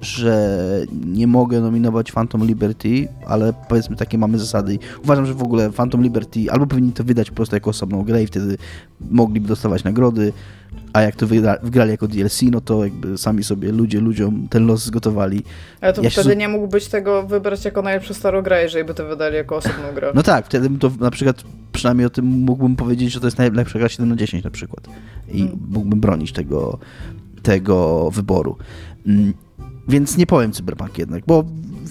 że 0.00 0.58
nie 1.06 1.26
mogę 1.26 1.60
nominować 1.60 2.12
Phantom 2.12 2.44
Liberty, 2.44 3.08
ale 3.26 3.52
powiedzmy 3.68 3.96
takie 3.96 4.18
mamy 4.18 4.38
zasady. 4.38 4.78
Uważam, 5.04 5.26
że 5.26 5.34
w 5.34 5.42
ogóle 5.42 5.70
Phantom 5.70 6.02
Liberty 6.02 6.50
albo 6.50 6.66
powinni 6.66 6.92
to 6.92 7.04
wydać 7.04 7.30
po 7.30 7.36
prostu 7.36 7.56
jako 7.56 7.70
osobną 7.70 8.02
grę 8.02 8.22
i 8.22 8.26
wtedy 8.26 8.56
mogliby 9.10 9.48
dostawać 9.48 9.84
nagrody, 9.84 10.32
a 10.92 11.02
jak 11.02 11.16
to 11.16 11.26
wygra, 11.26 11.56
wygrali 11.62 11.90
jako 11.90 12.08
DLC, 12.08 12.42
no 12.42 12.60
to 12.60 12.84
jakby 12.84 13.18
sami 13.18 13.44
sobie 13.44 13.72
ludzie 13.72 14.00
ludziom 14.00 14.48
ten 14.50 14.66
los 14.66 14.84
zgotowali. 14.84 15.42
Ale 15.80 15.92
to 15.92 16.02
ja 16.02 16.10
wtedy 16.10 16.30
się... 16.30 16.36
nie 16.36 16.48
mógłbyś 16.48 16.86
tego 16.86 17.22
wybrać 17.22 17.64
jako 17.64 17.82
najlepszą 17.82 18.14
starą 18.14 18.42
grę, 18.42 18.62
jeżeli 18.62 18.84
by 18.84 18.94
to 18.94 19.06
wydali 19.06 19.36
jako 19.36 19.56
osobną 19.56 19.92
grę. 19.94 20.12
No 20.14 20.22
tak, 20.22 20.46
wtedy 20.46 20.78
to 20.78 20.90
na 21.00 21.10
przykład, 21.10 21.44
przynajmniej 21.72 22.06
o 22.06 22.10
tym 22.10 22.24
mógłbym 22.24 22.76
powiedzieć, 22.76 23.12
że 23.12 23.20
to 23.20 23.26
jest 23.26 23.38
najlepsza 23.38 23.78
gra 23.78 23.88
7 23.88 24.08
na 24.08 24.16
10 24.16 24.44
na 24.44 24.50
przykład. 24.50 24.88
I 25.28 25.38
hmm. 25.38 25.58
mógłbym 25.68 26.00
bronić 26.00 26.32
tego, 26.32 26.78
tego 27.42 28.10
wyboru. 28.10 28.56
Mm, 29.06 29.34
więc 29.88 30.16
nie 30.16 30.26
powiem 30.26 30.52
cyberpunk 30.52 30.98
jednak, 30.98 31.22
bo 31.26 31.44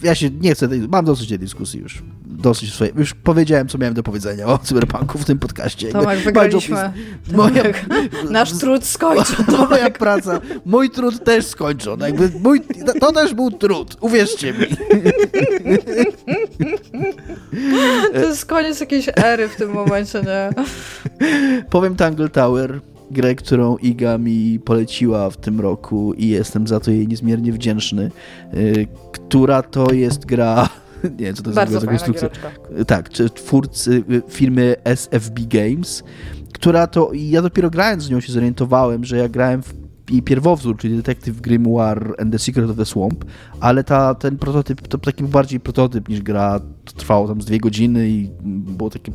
ja 0.03 0.15
się 0.15 0.29
nie 0.29 0.53
chcę, 0.55 0.69
mam 0.89 1.05
dosyć 1.05 1.29
tej 1.29 1.39
dyskusji 1.39 1.79
już. 1.79 2.03
Dosyć 2.37 2.73
swoje, 2.73 2.91
już 2.95 3.13
powiedziałem, 3.13 3.67
co 3.67 3.77
miałem 3.77 3.93
do 3.93 4.03
powiedzenia 4.03 4.45
o 4.45 4.57
cyberpunku 4.57 5.17
w 5.17 5.25
tym 5.25 5.39
podcaście. 5.39 5.89
Tomek, 5.89 6.19
wygraliśmy. 6.19 6.93
Moja, 7.31 7.63
Nasz 8.29 8.51
trud 8.51 8.85
skończył. 8.85 9.45
To 9.45 9.65
moja 9.69 9.89
praca, 9.89 10.41
mój 10.65 10.89
trud 10.89 11.23
też 11.23 11.45
skończony. 11.45 12.05
Jakby 12.05 12.31
mój, 12.39 12.61
to 12.99 13.11
też 13.11 13.33
był 13.33 13.51
trud, 13.51 13.97
uwierzcie 14.01 14.53
mi. 14.53 14.65
To 18.13 18.19
jest 18.19 18.45
koniec 18.45 18.79
jakiejś 18.79 19.09
ery 19.15 19.47
w 19.49 19.55
tym 19.55 19.71
momencie, 19.71 20.21
nie? 20.21 20.49
Powiem 21.69 21.95
Tangle 21.95 22.29
Tower 22.29 22.81
grę, 23.11 23.35
którą 23.35 23.77
Iga 23.77 24.17
mi 24.17 24.59
poleciła 24.59 25.29
w 25.29 25.37
tym 25.37 25.59
roku 25.59 26.13
i 26.13 26.27
jestem 26.27 26.67
za 26.67 26.79
to 26.79 26.91
jej 26.91 27.07
niezmiernie 27.07 27.53
wdzięczny, 27.53 28.11
y, 28.53 28.87
która 29.11 29.61
to 29.61 29.93
jest 29.93 30.25
gra 30.25 30.69
nie 31.19 31.33
co 31.33 31.43
to 31.43 31.49
jest 31.49 31.55
Bardzo 31.55 31.87
konstrukcja. 31.87 32.29
Tak, 32.87 33.09
czy 33.09 33.29
twórcy 33.29 34.03
y, 34.11 34.21
firmy 34.29 34.75
SFB 34.83 35.41
Games, 35.47 36.03
która 36.53 36.87
to, 36.87 37.11
ja 37.13 37.41
dopiero 37.41 37.69
grając 37.69 38.03
z 38.03 38.09
nią 38.09 38.19
się 38.19 38.33
zorientowałem, 38.33 39.05
że 39.05 39.17
ja 39.17 39.29
grałem 39.29 39.63
w 39.63 39.73
jej 40.11 40.21
pierwowzór, 40.21 40.77
czyli 40.77 40.95
Detective 40.95 41.41
Grimoire 41.41 42.15
and 42.19 42.31
the 42.31 42.39
Secret 42.39 42.69
of 42.69 42.77
the 42.77 42.85
Swamp, 42.85 43.25
ale 43.59 43.83
ta, 43.83 44.15
ten 44.15 44.37
prototyp 44.37 44.87
to 44.87 44.97
taki 44.97 45.23
bardziej 45.23 45.59
prototyp 45.59 46.09
niż 46.09 46.21
gra, 46.21 46.59
to 46.59 46.93
trwało 46.93 47.27
tam 47.27 47.41
z 47.41 47.45
dwie 47.45 47.59
godziny 47.59 48.09
i 48.09 48.29
było 48.43 48.89
takie 48.89 49.11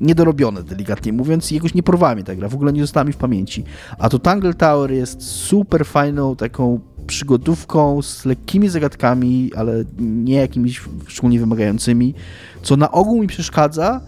niedorobione, 0.00 0.62
delikatnie 0.62 1.12
mówiąc, 1.12 1.52
i 1.52 1.54
jakoś 1.54 1.74
nie 1.74 1.82
porwała 1.82 2.14
mnie 2.14 2.24
ta 2.24 2.34
gra, 2.34 2.48
w 2.48 2.54
ogóle 2.54 2.72
nie 2.72 2.80
została 2.80 3.04
mi 3.04 3.12
w 3.12 3.16
pamięci. 3.16 3.64
A 3.98 4.08
to 4.08 4.18
Tangle 4.18 4.54
Tower 4.54 4.92
jest 4.92 5.22
super 5.22 5.86
fajną 5.86 6.36
taką 6.36 6.80
przygodówką 7.06 8.02
z 8.02 8.24
lekkimi 8.24 8.68
zagadkami, 8.68 9.50
ale 9.56 9.84
nie 9.98 10.34
jakimiś 10.34 10.82
szczególnie 11.06 11.40
wymagającymi, 11.40 12.14
co 12.62 12.76
na 12.76 12.90
ogół 12.90 13.20
mi 13.20 13.26
przeszkadza, 13.26 14.00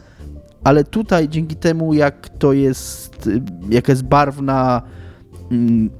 ale 0.64 0.84
tutaj 0.84 1.28
dzięki 1.28 1.56
temu, 1.56 1.94
jak 1.94 2.28
to 2.28 2.52
jest, 2.52 3.28
jaka 3.70 3.92
jest 3.92 4.04
barwna 4.04 4.82
mm, 5.50 5.90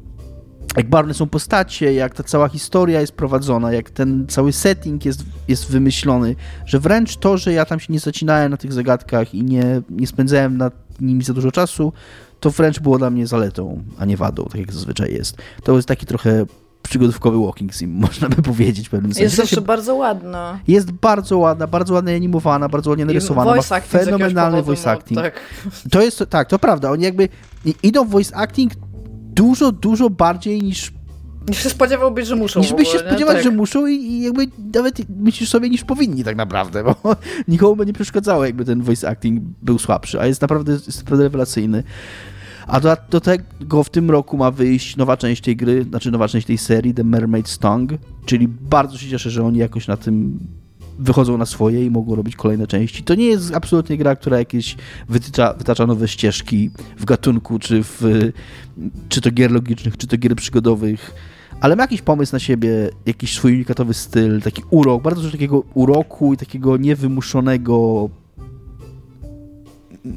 jak 0.77 0.89
barwne 0.89 1.15
są 1.15 1.27
postacie, 1.27 1.95
jak 1.95 2.15
ta 2.15 2.23
cała 2.23 2.49
historia 2.49 3.01
jest 3.01 3.13
prowadzona, 3.13 3.73
jak 3.73 3.91
ten 3.91 4.27
cały 4.29 4.53
setting 4.53 5.05
jest, 5.05 5.25
jest 5.49 5.71
wymyślony, 5.71 6.37
że 6.67 6.81
wręcz 6.81 7.17
to, 7.17 7.39
że 7.39 7.53
ja 7.53 7.65
tam 7.65 7.81
się 7.81 7.93
nie 7.93 8.01
zacinałem 8.01 8.51
na 8.51 8.57
tych 8.57 8.73
zagadkach 8.73 9.35
i 9.35 9.43
nie, 9.43 9.83
nie 9.91 10.07
spędzałem 10.07 10.57
nad 10.57 11.01
nimi 11.01 11.25
za 11.25 11.35
dużo 11.35 11.53
czasu, 11.53 11.93
to 12.41 12.51
wręcz 12.51 12.81
było 12.81 12.99
dla 12.99 13.11
mnie 13.11 13.27
zaletą, 13.27 13.83
a 13.99 14.05
nie 14.05 14.17
wadą, 14.17 14.45
tak 14.45 14.61
jak 14.61 14.73
zazwyczaj 14.73 15.15
jest. 15.15 15.37
To 15.63 15.77
jest 15.77 15.89
taki 15.89 16.07
trochę 16.07 16.47
przygodówkowy 16.83 17.47
walking 17.47 17.75
sim, 17.75 17.91
można 18.07 18.29
by 18.29 18.43
powiedzieć 18.43 18.89
w 18.89 18.91
pewnym 18.91 19.13
sensie. 19.13 19.25
Jest 19.25 19.39
jeszcze 19.39 19.61
bardzo 19.61 19.95
ładna. 19.95 20.59
Jest 20.69 20.93
bardzo 20.93 21.39
ładna, 21.39 21.67
bardzo 21.67 21.95
ładnie 21.95 22.15
animowana, 22.15 22.69
bardzo 22.69 22.91
ładnie 22.91 23.05
narysowana. 23.05 23.55
Voice 23.55 23.75
acting 23.75 24.05
fenomenalny 24.05 24.63
voice 24.63 24.91
acting. 24.91 25.21
tak. 25.21 25.41
To 25.91 26.03
jest, 26.03 26.25
tak, 26.31 26.49
to 26.49 26.59
prawda. 26.59 26.91
Oni 26.91 27.05
jakby 27.05 27.29
idą 27.83 28.05
w 28.05 28.11
voice 28.11 28.37
acting 28.37 28.73
dużo, 29.35 29.73
dużo 29.73 30.11
bardziej 30.11 30.63
niż 30.63 30.93
Niż 31.49 31.63
się 31.63 31.71
spodziewałbyś, 31.71 32.27
że 32.27 32.37
muszą. 32.37 32.61
Niż 32.61 32.73
byś 32.73 32.89
się 32.89 32.99
spodziewał, 32.99 33.35
tak. 33.35 33.45
że 33.45 33.51
muszą 33.51 33.87
i, 33.87 33.95
i, 33.95 34.23
jakby 34.23 34.47
nawet 34.75 34.99
myślisz 35.09 35.49
sobie 35.49 35.71
niż 35.71 35.85
powinni 35.85 36.25
tak 36.25 36.37
naprawdę, 36.37 36.85
bo 36.85 36.97
nikomu 37.49 37.77
by 37.77 37.87
nie 37.87 37.93
przeszkadzało, 37.93 38.45
jakby 38.45 38.65
ten 38.65 38.83
voice 38.83 39.09
acting 39.09 39.43
był 39.63 39.79
słabszy, 39.79 40.21
a 40.21 40.27
jest 40.27 40.43
naprawdę, 40.43 40.73
jest 40.73 40.99
naprawdę 40.99 41.25
rewelacyjny. 41.25 41.83
A 42.67 42.81
do, 42.81 42.97
do 43.11 43.21
tego 43.21 43.85
w 43.85 43.91
tym 43.91 44.11
roku 44.11 44.37
ma 44.37 44.51
wyjść 44.51 44.97
nowa 44.97 45.17
część 45.17 45.43
tej 45.43 45.57
gry, 45.57 45.85
znaczy 45.85 46.11
nowa 46.11 46.29
część 46.29 46.47
tej 46.47 46.59
serii, 46.59 46.95
The 46.95 47.05
Mermaid's 47.05 47.59
Tongue, 47.59 47.99
czyli 48.27 48.49
bardzo 48.49 48.99
się 48.99 49.09
cieszę, 49.09 49.31
że 49.31 49.45
oni 49.45 49.59
jakoś 49.59 49.89
na 49.89 49.97
tym 49.97 50.39
wychodzą 50.99 51.39
na 51.39 51.47
swoje 51.47 51.87
i 51.87 51.91
mogą 51.91 52.15
robić 52.15 52.37
kolejne 52.37 52.67
części. 52.67 53.03
To 53.03 53.15
nie 53.15 53.27
jest 53.27 53.55
absolutnie 53.55 53.97
gra, 53.97 54.17
która 54.17 54.39
jakieś 54.39 54.77
wytycza, 55.09 55.55
wytacza 55.55 55.87
nowe 55.87 56.09
ścieżki 56.09 56.71
w 56.99 57.05
gatunku, 57.05 57.59
czy 57.59 57.83
w 57.83 58.03
czy 59.09 59.21
to 59.21 59.31
gier 59.31 59.53
logicznych, 59.53 59.97
czy 59.97 60.07
to 60.07 60.19
gier 60.19 60.37
przygodowych, 60.37 61.15
ale 61.61 61.77
ma 61.77 61.83
jakiś 61.83 62.03
pomysł 62.03 62.33
na 62.33 62.39
siebie, 62.39 62.91
jakiś 63.07 63.35
swój 63.35 63.53
unikatowy 63.53 63.95
styl, 63.95 64.43
taki 64.43 64.63
urok, 64.71 65.03
bardzo 65.03 65.23
dużo 65.23 65.33
takiego 65.33 65.65
uroku 65.75 66.35
i 66.35 66.37
takiego 66.37 66.77
niewymuszonego 66.77 68.09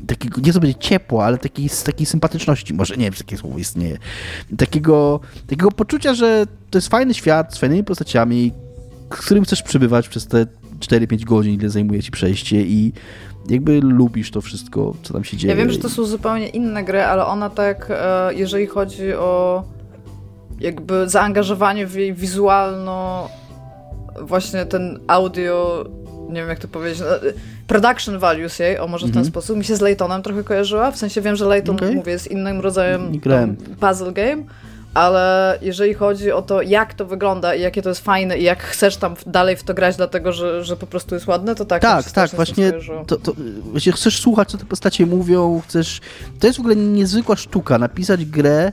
takiego, 0.08 0.42
nie 0.42 0.54
to 0.54 0.60
będzie 0.60 0.76
ciepła, 0.76 1.26
ale 1.26 1.38
takiej, 1.38 1.70
takiej 1.86 2.06
sympatyczności, 2.06 2.74
może 2.74 2.98
nie 2.98 3.04
wiem, 3.04 3.14
czy 3.14 3.24
takie 3.24 3.38
słowo 3.38 3.58
istnieje, 3.58 3.98
takiego, 4.58 5.20
takiego 5.48 5.72
poczucia, 5.72 6.14
że 6.14 6.46
to 6.70 6.78
jest 6.78 6.88
fajny 6.88 7.14
świat 7.14 7.56
z 7.56 7.58
fajnymi 7.58 7.84
postaciami, 7.84 8.52
z 9.14 9.26
którym 9.26 9.44
chcesz 9.44 9.64
przebywać 9.64 10.10
przez 10.10 10.28
te 10.28 10.46
4-5 10.80 11.24
godzin, 11.24 11.54
ile 11.54 11.70
zajmuje 11.70 12.04
ci 12.04 12.12
przejście 12.12 12.62
i 12.62 12.94
jakby 13.50 13.82
lubisz 13.82 14.32
to 14.32 14.42
wszystko, 14.42 14.94
co 15.04 15.14
tam 15.14 15.24
się 15.24 15.38
dzieje. 15.38 15.54
Ja 15.54 15.58
wiem, 15.58 15.72
że 15.72 15.80
to 15.80 15.90
są 15.90 16.06
zupełnie 16.06 16.48
inne 16.48 16.84
gry, 16.84 17.04
ale 17.04 17.26
ona 17.26 17.50
tak, 17.50 17.88
e, 17.90 18.34
jeżeli 18.34 18.68
chodzi 18.68 19.14
o 19.14 19.64
jakby 20.60 21.10
zaangażowanie 21.10 21.88
w 21.88 21.96
jej 21.96 22.14
wizualno 22.14 23.30
właśnie 24.22 24.66
ten 24.66 25.00
audio, 25.08 25.86
nie 26.30 26.42
wiem 26.42 26.50
jak 26.50 26.60
to 26.60 26.68
powiedzieć, 26.68 27.00
no, 27.00 27.30
production 27.68 28.20
values 28.20 28.60
jej, 28.60 28.80
o 28.80 28.88
może 28.88 29.06
w 29.06 29.10
ten 29.10 29.18
mhm. 29.18 29.26
sposób, 29.26 29.58
mi 29.58 29.66
się 29.66 29.76
z 29.76 29.82
Laytonem 29.82 30.22
trochę 30.22 30.44
kojarzyła, 30.44 30.92
w 30.92 30.98
sensie 30.98 31.22
wiem, 31.22 31.36
że 31.36 31.46
Layton, 31.46 31.76
okay. 31.76 31.96
mówię, 31.96 32.12
jest 32.12 32.32
innym 32.32 32.62
rodzajem 32.62 33.20
puzzle 33.80 34.14
game, 34.14 34.44
ale 34.94 35.58
jeżeli 35.62 35.94
chodzi 35.94 36.32
o 36.32 36.42
to, 36.42 36.62
jak 36.62 36.94
to 36.94 37.06
wygląda 37.06 37.56
i 37.56 37.62
jakie 37.62 37.82
to 37.82 37.90
jest 37.90 38.02
fajne 38.02 38.38
i 38.38 38.44
jak 38.44 38.64
chcesz 38.64 38.98
tam 38.98 39.16
dalej 39.28 39.56
w 39.56 39.64
to 39.64 39.74
grać, 39.74 39.96
dlatego 39.96 40.32
że, 40.32 40.64
że 40.64 40.78
po 40.78 40.88
prostu 40.88 41.16
jest 41.16 41.28
ładne, 41.28 41.56
to 41.56 41.66
tak. 41.66 41.82
Tak, 41.82 42.12
tak, 42.12 42.32
właśnie, 42.32 42.74
to, 43.08 43.18
to, 43.18 43.34
właśnie 43.72 43.92
chcesz 43.92 44.22
słuchać, 44.22 44.52
co 44.52 44.58
te 44.58 44.66
postacie 44.66 45.06
mówią, 45.06 45.62
chcesz... 45.68 46.02
To 46.40 46.48
jest 46.48 46.58
w 46.58 46.60
ogóle 46.60 46.76
niezwykła 46.76 47.36
sztuka, 47.36 47.78
napisać 47.78 48.26
grę, 48.26 48.72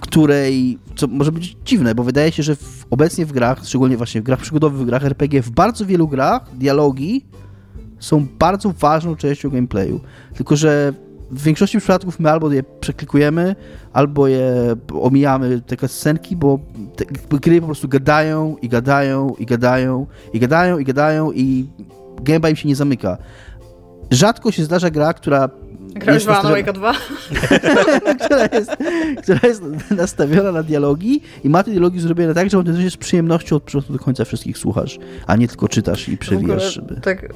w 0.00 0.02
której, 0.02 0.78
co 0.96 1.06
może 1.06 1.32
być 1.32 1.56
dziwne, 1.64 1.94
bo 1.94 2.04
wydaje 2.04 2.32
się, 2.32 2.42
że 2.42 2.56
w, 2.56 2.86
obecnie 2.90 3.26
w 3.26 3.32
grach, 3.32 3.60
szczególnie 3.64 3.96
właśnie 3.96 4.20
w 4.20 4.24
grach 4.24 4.40
przygodowych, 4.40 4.80
w 4.80 4.84
grach 4.84 5.04
RPG, 5.04 5.42
w 5.42 5.50
bardzo 5.50 5.86
wielu 5.86 6.08
grach 6.08 6.56
dialogi 6.56 7.26
są 7.98 8.26
bardzo 8.38 8.72
ważną 8.78 9.16
częścią 9.16 9.50
gameplayu. 9.50 10.00
Tylko, 10.34 10.56
że 10.56 10.92
w 11.30 11.42
większości 11.42 11.78
przypadków 11.78 12.20
my 12.20 12.30
albo 12.30 12.52
je 12.52 12.62
przeklikujemy, 12.62 13.56
albo 13.92 14.28
je 14.28 14.76
omijamy, 15.00 15.60
te 15.60 15.88
scenki, 15.88 16.36
bo 16.36 16.58
te 16.96 17.04
gry 17.38 17.60
po 17.60 17.66
prostu 17.66 17.88
gadają 17.88 18.56
i 18.62 18.68
gadają 18.68 19.34
i 19.38 19.46
gadają 19.46 20.06
i 20.32 20.40
gadają 20.40 20.78
i 20.78 20.84
gadają 20.84 21.32
i 21.32 21.68
gęba 22.22 22.48
im 22.48 22.56
się 22.56 22.68
nie 22.68 22.76
zamyka. 22.76 23.18
Rzadko 24.10 24.52
się 24.52 24.64
zdarza 24.64 24.90
gra, 24.90 25.14
która 25.14 25.48
Grałeś 25.94 26.24
w 26.24 26.28
Alan 26.28 26.52
Wake 26.52 26.72
2? 26.72 26.94
która, 28.24 28.48
jest, 28.52 28.70
która 29.22 29.40
jest 29.48 29.62
nastawiona 29.90 30.52
na 30.52 30.62
dialogi 30.62 31.20
i 31.44 31.48
ma 31.48 31.62
te 31.62 31.70
dialogi 31.70 32.00
zrobione 32.00 32.34
tak, 32.34 32.50
że 32.50 32.64
ty 32.64 32.90
z 32.90 32.96
przyjemnością 32.96 33.56
od 33.56 33.62
początku 33.62 33.92
do 33.92 33.98
końca 33.98 34.24
wszystkich 34.24 34.58
słuchasz, 34.58 34.98
a 35.26 35.36
nie 35.36 35.48
tylko 35.48 35.68
czytasz 35.68 36.08
i 36.08 36.18
przewijasz. 36.18 36.74
Żeby... 36.74 37.00
Tak, 37.00 37.32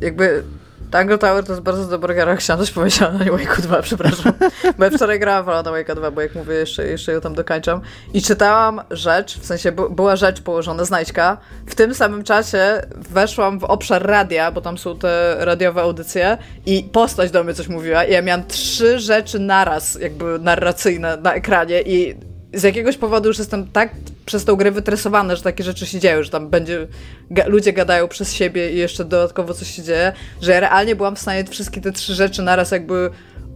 jakby 0.00 0.42
Tango 0.90 1.18
Tower 1.18 1.44
to 1.44 1.52
jest 1.52 1.62
bardzo 1.62 1.84
dobra 1.84 2.14
gra. 2.14 2.36
Chciałam 2.36 2.64
coś 2.64 2.70
powiedzieć 2.70 3.00
Wake'u 3.00 3.60
2, 3.60 3.82
przepraszam. 3.82 4.32
Bo 4.78 4.84
ja 4.84 4.90
wczoraj 4.90 5.20
grałam 5.20 5.44
w 5.44 5.48
Alan 5.48 5.64
Wake'a 5.64 5.94
2, 5.94 6.10
bo 6.10 6.20
jak 6.20 6.34
mówię, 6.34 6.54
jeszcze, 6.54 6.86
jeszcze 6.86 7.12
ją 7.12 7.20
tam 7.20 7.34
dokańczam. 7.34 7.80
I 8.14 8.22
czytałam 8.22 8.80
rzecz, 8.90 9.38
w 9.38 9.46
sensie 9.46 9.72
była 9.72 10.16
rzecz 10.16 10.40
położona, 10.40 10.84
znajdźka. 10.84 11.36
W 11.66 11.74
tym 11.74 11.94
samym 11.94 12.24
czasie 12.24 12.82
weszłam 13.10 13.58
w 13.58 13.64
obszar 13.64 14.06
radia, 14.06 14.52
bo 14.52 14.60
tam 14.60 14.78
są 14.78 14.98
te 14.98 15.36
radiowe 15.38 15.82
audycje 15.82 16.38
i 16.66 16.82
postać 16.92 17.30
do 17.30 17.44
mnie 17.44 17.54
coś 17.54 17.68
mówiła 17.68 18.04
i 18.04 18.12
ja 18.12 18.22
miałam 18.22 18.46
trzy 18.46 18.98
rzeczy 18.98 19.38
naraz, 19.38 19.98
jakby 20.00 20.38
narracyjne 20.38 21.16
na 21.16 21.34
ekranie 21.34 21.82
i 21.82 22.16
z 22.54 22.62
jakiegoś 22.62 22.96
powodu 22.96 23.28
już 23.28 23.38
jestem 23.38 23.66
tak 23.66 23.90
przez 24.28 24.44
tą 24.44 24.56
grę 24.56 24.70
wytresowany, 24.70 25.36
że 25.36 25.42
takie 25.42 25.64
rzeczy 25.64 25.86
się 25.86 26.00
dzieją, 26.00 26.22
że 26.22 26.30
tam 26.30 26.48
będzie, 26.48 26.88
ga, 27.30 27.46
ludzie 27.46 27.72
gadają 27.72 28.08
przez 28.08 28.32
siebie 28.32 28.72
i 28.72 28.76
jeszcze 28.76 29.04
dodatkowo 29.04 29.54
coś 29.54 29.70
się 29.70 29.82
dzieje, 29.82 30.12
że 30.42 30.52
ja 30.52 30.60
realnie 30.60 30.96
byłam 30.96 31.16
w 31.16 31.18
stanie 31.18 31.44
wszystkie 31.44 31.80
te 31.80 31.92
trzy 31.92 32.14
rzeczy 32.14 32.42
naraz 32.42 32.70
jakby 32.70 33.10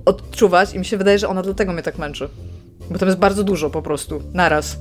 odczuwać 0.05 0.75
i 0.75 0.79
mi 0.79 0.85
się 0.85 0.97
wydaje, 0.97 1.19
że 1.19 1.29
ona 1.29 1.43
dlatego 1.43 1.73
mnie 1.73 1.83
tak 1.83 1.99
męczy. 1.99 2.29
Bo 2.91 2.99
tam 2.99 3.09
jest 3.09 3.19
bardzo 3.19 3.45
dużo 3.45 3.71
po 3.71 3.83
prostu, 3.83 4.23
naraz. 4.35 4.79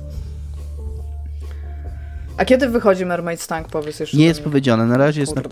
A 2.36 2.44
kiedy 2.44 2.68
wychodzi 2.68 3.06
Mermaid 3.06 3.46
Tank, 3.46 3.68
powiedz 3.68 4.00
jeszcze? 4.00 4.16
Nie 4.16 4.24
jest 4.24 4.42
powiedziane, 4.42 4.86
na 4.86 4.96
razie 4.96 5.20
jest 5.20 5.36
na, 5.36 5.42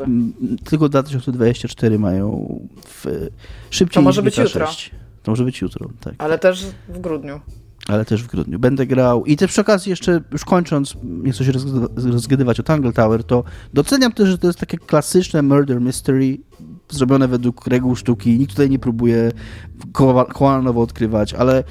tylko 0.64 0.88
2024 0.88 1.98
mają 1.98 2.58
w, 2.86 3.28
szybciej 3.70 3.94
To 3.94 4.02
może 4.02 4.22
być 4.22 4.38
jutro. 4.38 4.66
To 5.22 5.32
może 5.32 5.44
być 5.44 5.60
jutro, 5.60 5.88
tak. 6.00 6.14
Ale 6.18 6.38
też 6.38 6.66
w 6.88 6.98
grudniu 6.98 7.40
ale 7.88 8.04
też 8.04 8.22
w 8.22 8.26
grudniu. 8.26 8.58
Będę 8.58 8.86
grał 8.86 9.24
i 9.24 9.36
też 9.36 9.50
przy 9.50 9.60
okazji 9.60 9.90
jeszcze, 9.90 10.20
już 10.32 10.44
kończąc, 10.44 10.96
nie 11.02 11.32
chcę 11.32 11.44
się 11.44 11.52
rozgadywać 11.96 12.60
o 12.60 12.62
Tangle 12.62 12.92
Tower, 12.92 13.24
to 13.24 13.44
doceniam 13.74 14.12
też, 14.12 14.28
że 14.28 14.38
to 14.38 14.46
jest 14.46 14.58
takie 14.58 14.78
klasyczne 14.78 15.42
murder 15.42 15.80
mystery, 15.80 16.38
zrobione 16.88 17.28
według 17.28 17.66
reguł 17.66 17.96
sztuki. 17.96 18.38
Nikt 18.38 18.50
tutaj 18.52 18.70
nie 18.70 18.78
próbuje 18.78 19.32
koła, 20.32 20.62
nowo 20.62 20.82
odkrywać, 20.82 21.34
ale 21.34 21.64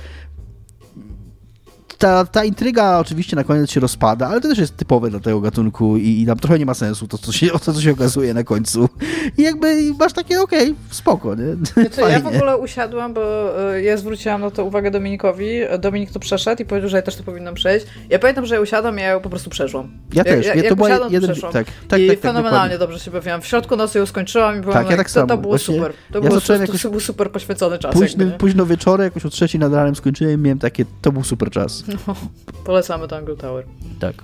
ta, 1.99 2.25
ta 2.25 2.43
intryga 2.43 2.99
oczywiście 2.99 3.35
na 3.35 3.43
koniec 3.43 3.71
się 3.71 3.79
rozpada, 3.79 4.27
ale 4.27 4.41
to 4.41 4.47
też 4.47 4.57
jest 4.57 4.77
typowe 4.77 5.09
dla 5.09 5.19
tego 5.19 5.41
gatunku 5.41 5.97
i, 5.97 6.21
i 6.21 6.25
tam 6.25 6.37
trochę 6.37 6.59
nie 6.59 6.65
ma 6.65 6.73
sensu 6.73 7.07
to, 7.07 7.17
co 7.17 7.31
się, 7.31 7.47
to, 7.65 7.73
co 7.73 7.81
się 7.81 7.91
okazuje 7.91 8.33
na 8.33 8.43
końcu. 8.43 8.89
I 9.37 9.41
jakby 9.41 9.93
masz 9.99 10.13
takie, 10.13 10.41
okej, 10.41 10.71
okay, 10.71 10.75
spoko, 10.89 11.35
nie? 11.35 11.55
Znaczy, 11.65 12.01
ja 12.11 12.19
w 12.19 12.27
ogóle 12.27 12.57
usiadłam, 12.57 13.13
bo 13.13 13.53
e, 13.73 13.81
ja 13.81 13.97
zwróciłam 13.97 14.41
na 14.41 14.51
to 14.51 14.65
uwagę 14.65 14.91
Dominikowi. 14.91 15.59
Dominik 15.79 16.11
to 16.11 16.19
przeszedł 16.19 16.61
i 16.61 16.65
powiedział, 16.65 16.89
że 16.89 16.97
ja 16.97 17.03
też 17.03 17.15
to 17.15 17.23
powinnam 17.23 17.55
przejść. 17.55 17.85
Ja 18.09 18.19
pamiętam, 18.19 18.45
że 18.45 18.55
ja 18.55 18.61
usiadłam 18.61 18.99
i 18.99 19.01
ja 19.01 19.07
ją 19.07 19.19
po 19.19 19.29
prostu 19.29 19.49
przeszłam. 19.49 19.89
Ja 20.13 20.23
też. 20.23 20.45
Ja, 20.45 20.55
ja 20.55 20.69
to 20.69 20.75
była 20.75 20.89
jeden... 21.09 21.35
Tak, 21.35 21.51
tak, 21.51 21.67
tak, 21.87 22.01
I 22.01 22.07
tak, 22.07 22.19
fenomenalnie 22.19 22.77
tak, 22.77 22.79
dobrze 22.79 22.99
się 22.99 23.11
bawiłam. 23.11 23.41
W 23.41 23.45
środku 23.45 23.75
nocy 23.75 23.99
ją 23.99 24.05
skończyłam 24.05 24.57
i 24.57 24.61
byłam 24.61 24.77
tak, 24.77 24.91
ja 24.91 24.97
tak 24.97 25.11
to, 25.11 25.27
to 25.27 25.37
było 25.37 25.51
Właśnie 25.51 25.75
super. 25.75 25.93
To, 26.11 26.19
ja 26.19 26.29
było, 26.29 26.41
to, 26.41 26.55
jakoś... 26.55 26.83
był 26.83 26.99
super 26.99 27.31
poświęcony 27.31 27.79
czas. 27.79 27.93
Późno, 27.93 28.25
późno 28.37 28.65
wieczorem, 28.65 29.03
jakoś 29.03 29.25
o 29.25 29.29
trzeciej 29.29 29.59
nad 29.59 29.73
ranem 29.73 29.95
skończyłem 29.95 30.33
i 30.33 30.37
miałem 30.37 30.59
takie, 30.59 30.85
to 31.01 31.11
był 31.11 31.23
super 31.23 31.49
czas. 31.51 31.83
No. 31.89 32.15
Polecamy 32.63 33.07
Tango 33.07 33.35
Tower. 33.35 33.65
Tak. 33.99 34.23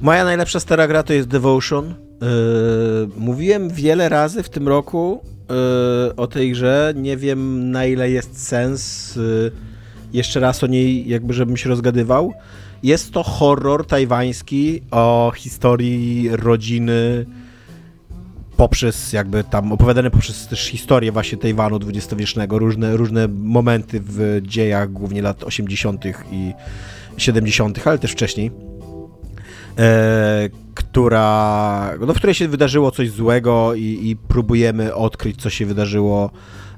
Moja 0.00 0.24
najlepsza 0.24 0.60
stara 0.60 0.86
gra 0.86 1.02
to 1.02 1.12
jest 1.12 1.28
Devotion. 1.28 1.94
Yy, 2.20 3.08
mówiłem 3.16 3.70
wiele 3.70 4.08
razy 4.08 4.42
w 4.42 4.48
tym 4.48 4.68
roku 4.68 5.20
yy, 5.48 6.16
o 6.16 6.26
tej 6.26 6.52
grze. 6.52 6.92
Nie 6.96 7.16
wiem 7.16 7.70
na 7.70 7.84
ile 7.84 8.10
jest 8.10 8.48
sens 8.48 9.16
yy, 9.16 9.52
jeszcze 10.12 10.40
raz 10.40 10.64
o 10.64 10.66
niej, 10.66 11.08
jakby 11.08 11.34
żebym 11.34 11.56
się 11.56 11.68
rozgadywał. 11.68 12.32
Jest 12.82 13.12
to 13.12 13.22
horror 13.22 13.86
tajwański 13.86 14.82
o 14.90 15.32
historii 15.36 16.28
rodziny 16.32 17.26
poprzez 18.56 19.12
jakby 19.12 19.44
tam 19.44 19.72
opowiadane 19.72 20.10
poprzez 20.10 20.46
też 20.46 20.66
historię 20.66 21.12
właśnie 21.12 21.38
Tajwanu 21.38 21.78
dwudziestowiecznego, 21.78 22.58
różne, 22.58 22.96
różne 22.96 23.28
momenty 23.28 24.00
w 24.04 24.40
dziejach, 24.42 24.92
głównie 24.92 25.22
lat 25.22 25.44
80. 25.44 26.04
i 26.32 26.52
70., 27.16 27.86
ale 27.86 27.98
też 27.98 28.12
wcześniej, 28.12 28.50
e, 29.78 30.48
która, 30.74 31.90
no, 32.06 32.14
w 32.14 32.16
której 32.16 32.34
się 32.34 32.48
wydarzyło 32.48 32.90
coś 32.90 33.10
złego 33.10 33.74
i, 33.74 34.10
i 34.10 34.16
próbujemy 34.16 34.94
odkryć, 34.94 35.42
co 35.42 35.50
się 35.50 35.66
wydarzyło, 35.66 36.30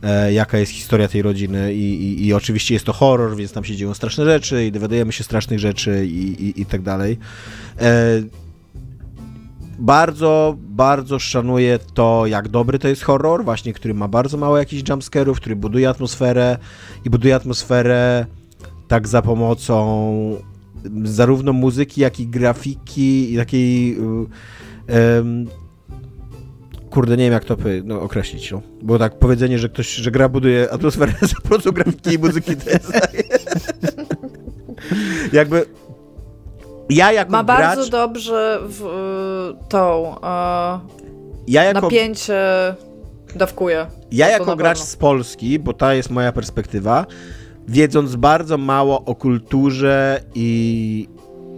e, 0.02 0.32
jaka 0.32 0.58
jest 0.58 0.72
historia 0.72 1.08
tej 1.08 1.22
rodziny 1.22 1.74
I, 1.74 2.02
i, 2.02 2.26
i, 2.26 2.34
oczywiście 2.34 2.74
jest 2.74 2.86
to 2.86 2.92
horror, 2.92 3.36
więc 3.36 3.52
tam 3.52 3.64
się 3.64 3.76
dzieją 3.76 3.94
straszne 3.94 4.24
rzeczy 4.24 4.64
i 4.64 4.72
dowiadujemy 4.72 5.12
się 5.12 5.24
strasznych 5.24 5.58
rzeczy 5.58 6.06
i, 6.06 6.60
i 6.60 6.66
tak 6.66 6.82
dalej. 6.82 7.18
E, 7.80 8.22
bardzo, 9.78 10.56
bardzo 10.58 11.18
szanuję 11.18 11.78
to, 11.94 12.26
jak 12.26 12.48
dobry 12.48 12.78
to 12.78 12.88
jest 12.88 13.02
horror, 13.02 13.44
właśnie, 13.44 13.72
który 13.72 13.94
ma 13.94 14.08
bardzo 14.08 14.36
mało 14.36 14.58
jakichś 14.58 14.88
jumpscarów, 14.88 15.36
który 15.36 15.56
buduje 15.56 15.88
atmosferę 15.88 16.58
i 17.04 17.10
buduje 17.10 17.34
atmosferę 17.34 18.26
tak 18.88 19.08
za 19.08 19.22
pomocą 19.22 20.36
zarówno 21.04 21.52
muzyki, 21.52 22.00
jak 22.00 22.20
i 22.20 22.26
grafiki 22.26 23.34
i 23.34 23.36
takiej 23.36 23.98
um, 23.98 25.46
kurde, 26.90 27.16
nie 27.16 27.24
wiem 27.24 27.32
jak 27.32 27.44
to 27.44 27.56
no, 27.84 28.00
określić, 28.02 28.50
no. 28.50 28.62
Bo 28.82 28.98
tak 28.98 29.18
powiedzenie, 29.18 29.58
że 29.58 29.68
ktoś, 29.68 29.94
że 29.94 30.10
gra 30.10 30.28
buduje 30.28 30.70
atmosferę 30.70 31.12
za 31.34 31.40
pomocą 31.48 31.70
grafiki 31.70 32.14
i 32.14 32.18
muzyki, 32.18 32.56
to 32.56 32.70
jest 32.70 32.92
jakby 35.32 35.66
ja 36.90 37.12
jako 37.12 37.32
Ma 37.32 37.44
gracz... 37.44 37.60
bardzo 37.60 37.90
dobrze 37.90 38.58
w, 38.62 38.82
tą 39.68 40.14
uh, 40.16 40.80
ja 41.46 41.64
jako... 41.64 41.80
napięcie 41.80 42.34
dawkuje. 43.34 43.86
Ja 44.12 44.28
jako 44.28 44.56
gracz 44.56 44.78
z 44.78 44.96
Polski, 44.96 45.58
bo 45.58 45.72
ta 45.72 45.94
jest 45.94 46.10
moja 46.10 46.32
perspektywa, 46.32 47.06
wiedząc 47.68 48.16
bardzo 48.16 48.58
mało 48.58 49.04
o 49.04 49.14
kulturze 49.14 50.20
i 50.34 51.08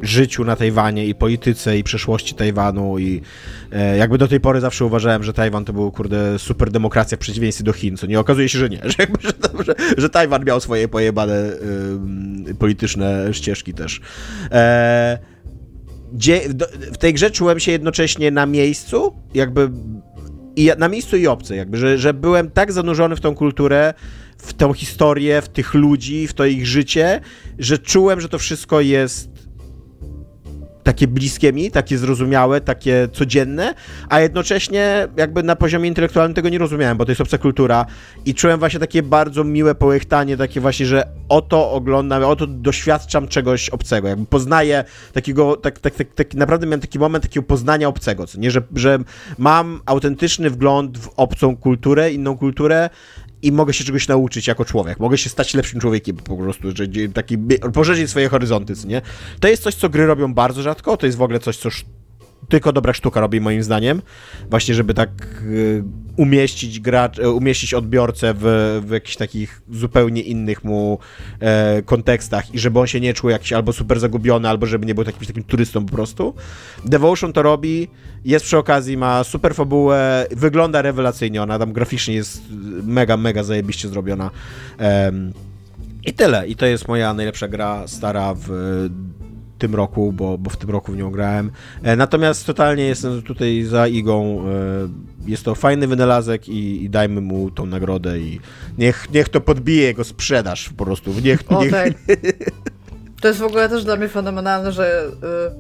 życiu 0.03 0.45
na 0.45 0.57
Tajwanie 0.57 1.07
i 1.07 1.15
polityce 1.15 1.79
i 1.79 1.85
przeszłości 1.85 2.35
Tajwanu 2.35 2.99
i 2.99 3.23
e, 3.73 3.97
jakby 3.97 4.19
do 4.19 4.29
tej 4.29 4.41
pory 4.41 4.61
zawsze 4.61 4.85
uważałem, 4.85 5.23
że 5.23 5.33
Tajwan 5.33 5.65
to 5.65 5.73
był 5.73 5.93
kurde 5.93 6.39
super 6.39 6.71
demokracja 6.71 7.17
w 7.17 7.21
przeciwieństwie 7.21 7.65
do 7.65 7.73
Chin, 7.73 7.97
co 7.97 8.07
nie 8.07 8.21
okazuje 8.21 8.49
się, 8.49 8.59
że 8.59 8.69
nie, 8.69 8.81
że, 8.91 8.95
jakby, 8.99 9.19
że, 9.23 9.33
że, 9.65 9.75
że 9.99 10.11
Tajwan 10.11 10.45
miał 10.45 10.61
swoje 10.61 10.89
pojebane 10.89 11.53
y, 12.49 12.55
polityczne 12.55 13.29
ścieżki 13.33 13.75
też. 13.75 14.01
E, 14.53 15.19
gdzie, 16.13 16.41
do, 16.55 16.67
w 16.93 16.99
tej 16.99 17.15
grze 17.15 17.31
czułem 17.31 17.61
się 17.61 17.73
jednocześnie 17.73 18.31
na 18.31 18.47
miejscu, 18.47 19.15
jakby 19.35 19.71
i 20.57 20.71
na 20.79 20.89
miejscu 20.89 21.17
i 21.17 21.27
obcy, 21.27 21.57
jakby, 21.57 21.77
że, 21.77 21.99
że 21.99 22.15
byłem 22.15 22.51
tak 22.51 22.73
zanurzony 22.73 23.17
w 23.17 23.21
tą 23.21 23.35
kulturę, 23.35 23.95
w 24.39 24.53
tą 24.53 24.73
historię, 24.73 25.43
w 25.43 25.49
tych 25.49 25.75
ludzi, 25.75 26.27
w 26.27 26.35
to 26.35 26.45
ich 26.45 26.67
życie, 26.67 27.21
że 27.59 27.79
czułem, 27.79 28.21
że 28.21 28.29
to 28.29 28.39
wszystko 28.39 28.81
jest 28.81 29.40
takie 30.91 31.09
bliskie 31.09 31.53
mi, 31.53 31.71
takie 31.71 31.99
zrozumiałe, 31.99 32.61
takie 32.61 33.09
codzienne, 33.13 33.75
a 34.09 34.21
jednocześnie 34.21 35.09
jakby 35.17 35.43
na 35.43 35.57
poziomie 35.57 35.89
intelektualnym 35.89 36.35
tego 36.35 36.49
nie 36.49 36.59
rozumiałem, 36.59 36.97
bo 36.97 37.05
to 37.05 37.11
jest 37.11 37.21
obca 37.21 37.39
kultura 37.39 37.87
i 38.25 38.35
czułem 38.35 38.59
właśnie 38.59 38.81
takie 38.81 39.03
bardzo 39.03 39.45
miłe 39.45 39.75
połechtanie, 39.75 40.37
takie 40.37 40.61
właśnie, 40.61 40.87
że 40.87 41.09
oto 41.29 41.71
oglądam, 41.71 42.25
oto 42.25 42.47
doświadczam 42.47 43.29
czegoś 43.29 43.69
obcego, 43.69 44.09
jakby 44.09 44.27
poznaję 44.27 44.85
takiego, 45.13 45.57
tak, 45.57 45.79
tak, 45.79 45.95
tak, 45.95 46.15
tak 46.15 46.35
naprawdę 46.35 46.67
miałem 46.67 46.81
taki 46.81 46.99
moment 46.99 47.25
takiego 47.25 47.47
poznania 47.47 47.89
obcego, 47.89 48.27
co 48.27 48.39
nie, 48.39 48.51
że, 48.51 48.63
że 48.75 48.99
mam 49.39 49.81
autentyczny 49.87 50.51
wgląd 50.51 50.99
w 50.99 51.09
obcą 51.17 51.57
kulturę, 51.57 52.13
inną 52.13 52.39
kulturę 52.39 52.91
i 53.43 53.53
mogę 53.53 53.73
się 53.73 53.85
czegoś 53.85 54.09
nauczyć 54.09 54.47
jako 54.47 54.65
człowiek. 54.65 55.01
Mogę 55.01 55.19
się 55.19 55.31
stać 55.31 55.55
lepszym 55.55 55.81
człowiekiem 55.81 56.17
po 56.17 56.37
prostu, 56.37 56.69
że 56.77 56.85
taki 57.15 57.39
poszerzyć 57.73 58.11
swoje 58.11 58.29
horyzonty, 58.29 58.75
nie? 58.87 59.03
To 59.41 59.49
jest 59.49 59.63
coś, 59.63 59.75
co 59.75 59.89
gry 59.89 60.07
robią 60.07 60.35
bardzo 60.35 60.63
rzadko, 60.63 60.97
to 60.97 61.07
jest 61.07 61.19
w 61.19 61.23
ogóle 61.23 61.39
coś, 61.39 61.57
co 61.57 61.69
tylko 62.49 62.73
dobra 62.73 62.93
sztuka 62.93 63.21
robi 63.21 63.41
moim 63.41 63.63
zdaniem. 63.63 64.03
Właśnie, 64.51 64.75
żeby 64.75 64.95
tak 64.95 65.11
y, 65.43 65.85
umieścić 66.17 66.81
gracz, 66.81 67.19
y, 67.19 67.31
umieścić 67.31 67.75
odbiorcę 67.75 68.35
w, 68.37 68.43
w 68.87 68.91
jakichś 68.91 69.17
takich 69.17 69.63
zupełnie 69.71 70.23
innych 70.23 70.65
mu 70.65 70.99
e, 71.41 71.83
kontekstach 71.83 72.55
i 72.55 72.59
żeby 72.59 72.81
on 72.81 72.87
się 72.87 73.01
nie 73.01 73.15
czuł 73.15 73.31
jakiś 73.31 73.53
albo 73.53 73.73
super 73.73 74.01
zagubiony, 74.01 74.49
albo 74.49 74.67
żeby 74.67 74.87
nie 74.87 74.95
był 74.95 75.05
takim, 75.05 75.27
takim 75.27 75.45
turystą 75.45 75.87
po 75.87 75.93
prostu. 75.93 76.35
Devotion 76.85 77.33
to 77.33 77.43
robi, 77.43 77.89
jest 78.25 78.45
przy 78.45 78.59
okazji, 78.59 78.97
ma 78.97 79.25
super 79.25 79.55
fabułę, 79.55 80.27
wygląda 80.31 80.83
rewelacyjnie, 80.83 81.43
ona 81.43 81.59
tam 81.59 81.73
graficznie 81.73 82.15
jest 82.15 82.43
mega, 82.83 83.17
mega 83.17 83.43
zajebiście 83.43 83.89
zrobiona. 83.89 84.31
I 86.07 86.13
tyle. 86.13 86.47
I 86.47 86.57
to 86.57 86.67
jest 86.67 86.89
moja 86.89 87.15
najlepsza 87.15 87.49
gra 87.49 87.89
stara 87.89 88.35
w 88.35 88.49
tym 89.61 89.75
roku, 89.75 90.13
bo, 90.13 90.39
bo 90.39 90.51
w 90.51 90.57
tym 90.57 90.71
roku 90.71 90.93
w 90.93 90.97
nią 90.97 91.11
grałem. 91.11 91.51
E, 91.83 91.97
natomiast 91.97 92.47
totalnie 92.47 92.85
jestem 92.85 93.23
tutaj 93.23 93.63
za 93.63 93.89
Igą. 93.89 94.45
E, 94.49 95.31
jest 95.31 95.45
to 95.45 95.55
fajny 95.55 95.87
wynalazek 95.87 96.49
i, 96.49 96.85
i 96.85 96.91
dajmy 96.91 97.21
mu 97.21 97.51
tą 97.51 97.67
nagrodę 97.67 98.19
i 98.19 98.41
niech, 98.79 99.09
niech 99.15 99.29
to 99.29 99.41
podbije 99.41 99.83
jego 99.83 100.05
sprzedaż 100.05 100.69
po 100.69 100.85
prostu. 100.85 101.15
Niech, 101.25 101.43
o, 101.49 101.63
niech... 101.63 101.71
Tak. 101.71 101.93
To 103.21 103.29
jest 103.29 103.41
w 103.41 103.45
ogóle 103.45 103.69
też 103.69 103.85
dla 103.85 103.97
mnie 103.97 104.09
fenomenalne, 104.09 104.73
że 104.73 105.05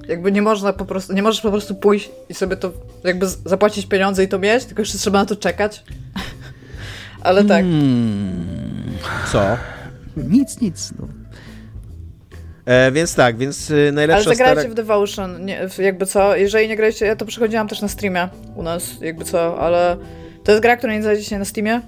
y, 0.05 0.09
jakby 0.09 0.32
nie 0.32 0.43
można 0.43 0.72
po 0.72 0.85
prostu, 0.85 1.12
nie 1.12 1.22
możesz 1.22 1.40
po 1.40 1.51
prostu 1.51 1.74
pójść 1.74 2.10
i 2.28 2.35
sobie 2.35 2.56
to 2.56 2.72
jakby 3.05 3.27
zapłacić 3.27 3.86
pieniądze 3.86 4.24
i 4.24 4.28
to 4.28 4.39
mieć, 4.39 4.64
tylko 4.64 4.82
jeszcze 4.82 4.98
trzeba 4.98 5.18
na 5.18 5.27
to 5.27 5.36
czekać. 5.36 5.85
Ale 7.20 7.44
tak. 7.44 7.64
Hmm. 7.64 8.97
Co? 9.32 9.56
Nic, 10.16 10.60
nic. 10.60 10.93
No. 10.98 11.19
E, 12.66 12.93
więc 12.93 13.15
tak, 13.15 13.37
więc 13.37 13.70
y, 13.70 13.93
najlepsza 13.93 14.27
Ale 14.27 14.37
zagrajcie 14.37 14.61
stara... 14.61 14.73
w 14.73 14.74
Devotion, 14.74 15.45
nie, 15.45 15.69
jakby 15.78 16.07
co, 16.07 16.37
jeżeli 16.37 16.69
nie 16.69 16.77
graliście, 16.77 17.07
ja 17.07 17.16
to 17.16 17.27
przechodziłam 17.27 17.69
też 17.69 17.82
na 17.82 17.89
streamie 17.89 18.28
u 18.57 18.62
nas, 18.62 19.01
jakby 19.01 19.24
co, 19.24 19.59
ale 19.59 19.97
to 20.45 20.53
jest 20.53 20.62
gra, 20.62 20.77
która 20.77 20.95
nie 20.95 21.03
znajdziecie 21.03 21.39
na 21.39 21.45
Steamie, 21.45 21.81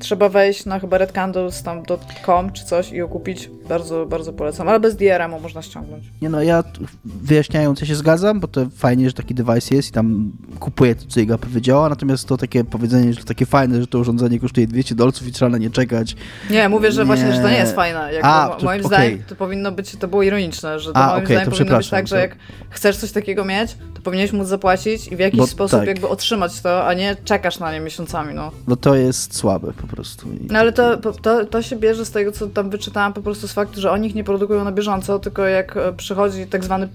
trzeba 0.00 0.28
wejść 0.28 0.64
na 0.64 0.80
chyba 0.80 0.98
redcandles.com 0.98 2.52
czy 2.52 2.64
coś 2.64 2.92
i 2.92 2.96
ją 2.96 3.08
kupić. 3.08 3.50
Bardzo, 3.72 4.06
bardzo 4.06 4.32
polecam. 4.32 4.68
Ale 4.68 4.80
bez 4.80 4.96
DRM-u 4.96 5.40
można 5.40 5.62
ściągnąć. 5.62 6.04
Nie 6.22 6.28
no, 6.28 6.42
ja 6.42 6.64
wyjaśniając, 7.04 7.80
ja 7.80 7.86
się 7.86 7.94
zgadzam, 7.94 8.40
bo 8.40 8.48
to 8.48 8.66
fajnie, 8.76 9.08
że 9.08 9.12
taki 9.12 9.34
device 9.34 9.74
jest 9.74 9.88
i 9.88 9.92
tam 9.92 10.32
kupuję 10.60 10.94
to, 10.94 11.04
co 11.08 11.20
Iga 11.20 11.38
powiedziała, 11.38 11.88
natomiast 11.88 12.28
to 12.28 12.36
takie 12.36 12.64
powiedzenie, 12.64 13.12
że 13.12 13.20
to 13.20 13.24
takie 13.24 13.46
fajne, 13.46 13.80
że 13.80 13.86
to 13.86 13.98
urządzenie 13.98 14.40
kosztuje 14.40 14.66
200 14.66 14.94
dolców 14.94 15.28
i 15.28 15.32
trzeba 15.32 15.48
na 15.48 15.58
nie 15.58 15.70
czekać. 15.70 16.16
Nie, 16.50 16.68
mówię, 16.68 16.92
że 16.92 17.00
nie. 17.00 17.06
właśnie, 17.06 17.32
że 17.32 17.40
to 17.40 17.48
nie 17.48 17.56
jest 17.56 17.74
fajne. 17.74 18.12
Jakby 18.12 18.28
A, 18.28 18.48
to, 18.48 18.64
moim 18.64 18.80
okay. 18.80 18.96
zdaniem 18.96 19.22
to 19.28 19.36
powinno 19.36 19.72
być, 19.72 19.96
to 19.96 20.08
było 20.08 20.22
ironiczne, 20.22 20.80
że 20.80 20.92
to 20.92 20.96
A, 20.96 21.06
moim 21.06 21.24
okay, 21.24 21.26
zdaniem 21.26 21.44
to 21.44 21.50
powinno 21.50 21.78
być 21.78 21.90
tak, 21.90 22.06
że 22.06 22.20
jak 22.20 22.36
chcesz 22.70 22.96
coś 22.96 23.12
takiego 23.12 23.44
mieć, 23.44 23.76
to 23.94 24.02
powinieneś 24.02 24.32
móc 24.32 24.46
zapłacić 24.46 25.08
i 25.08 25.16
w 25.16 25.18
jakiś 25.18 25.38
bo, 25.38 25.46
sposób 25.46 25.78
tak. 25.78 25.88
jakby 25.88 26.08
otrzymać 26.08 26.60
to, 26.60 26.86
a 26.86 26.94
nie 26.94 27.16
czekasz 27.24 27.58
na 27.58 27.72
nie 27.72 27.80
miesiącami, 27.80 28.34
no. 28.34 28.50
No 28.68 28.76
to 28.76 28.94
jest 28.94 29.36
słabe 29.36 29.72
po 29.80 29.86
prostu. 29.86 30.28
No 30.50 30.58
ale 30.58 30.72
to, 30.72 30.96
to, 30.96 31.44
to 31.44 31.62
się 31.62 31.76
bierze 31.76 32.04
z 32.04 32.10
tego, 32.10 32.32
co 32.32 32.46
tam 32.46 32.70
wyczytałam 32.70 33.12
po 33.12 33.22
prostu 33.22 33.48
z 33.48 33.52
faktu, 33.64 33.80
że 33.80 33.90
oni 33.90 34.08
ich 34.08 34.14
nie 34.14 34.24
produkują 34.24 34.64
na 34.64 34.72
bieżąco, 34.72 35.18
tylko 35.18 35.46
jak 35.46 35.76
e, 35.76 35.92
przychodzi 35.92 36.46
tak 36.46 36.64
zwany 36.64 36.88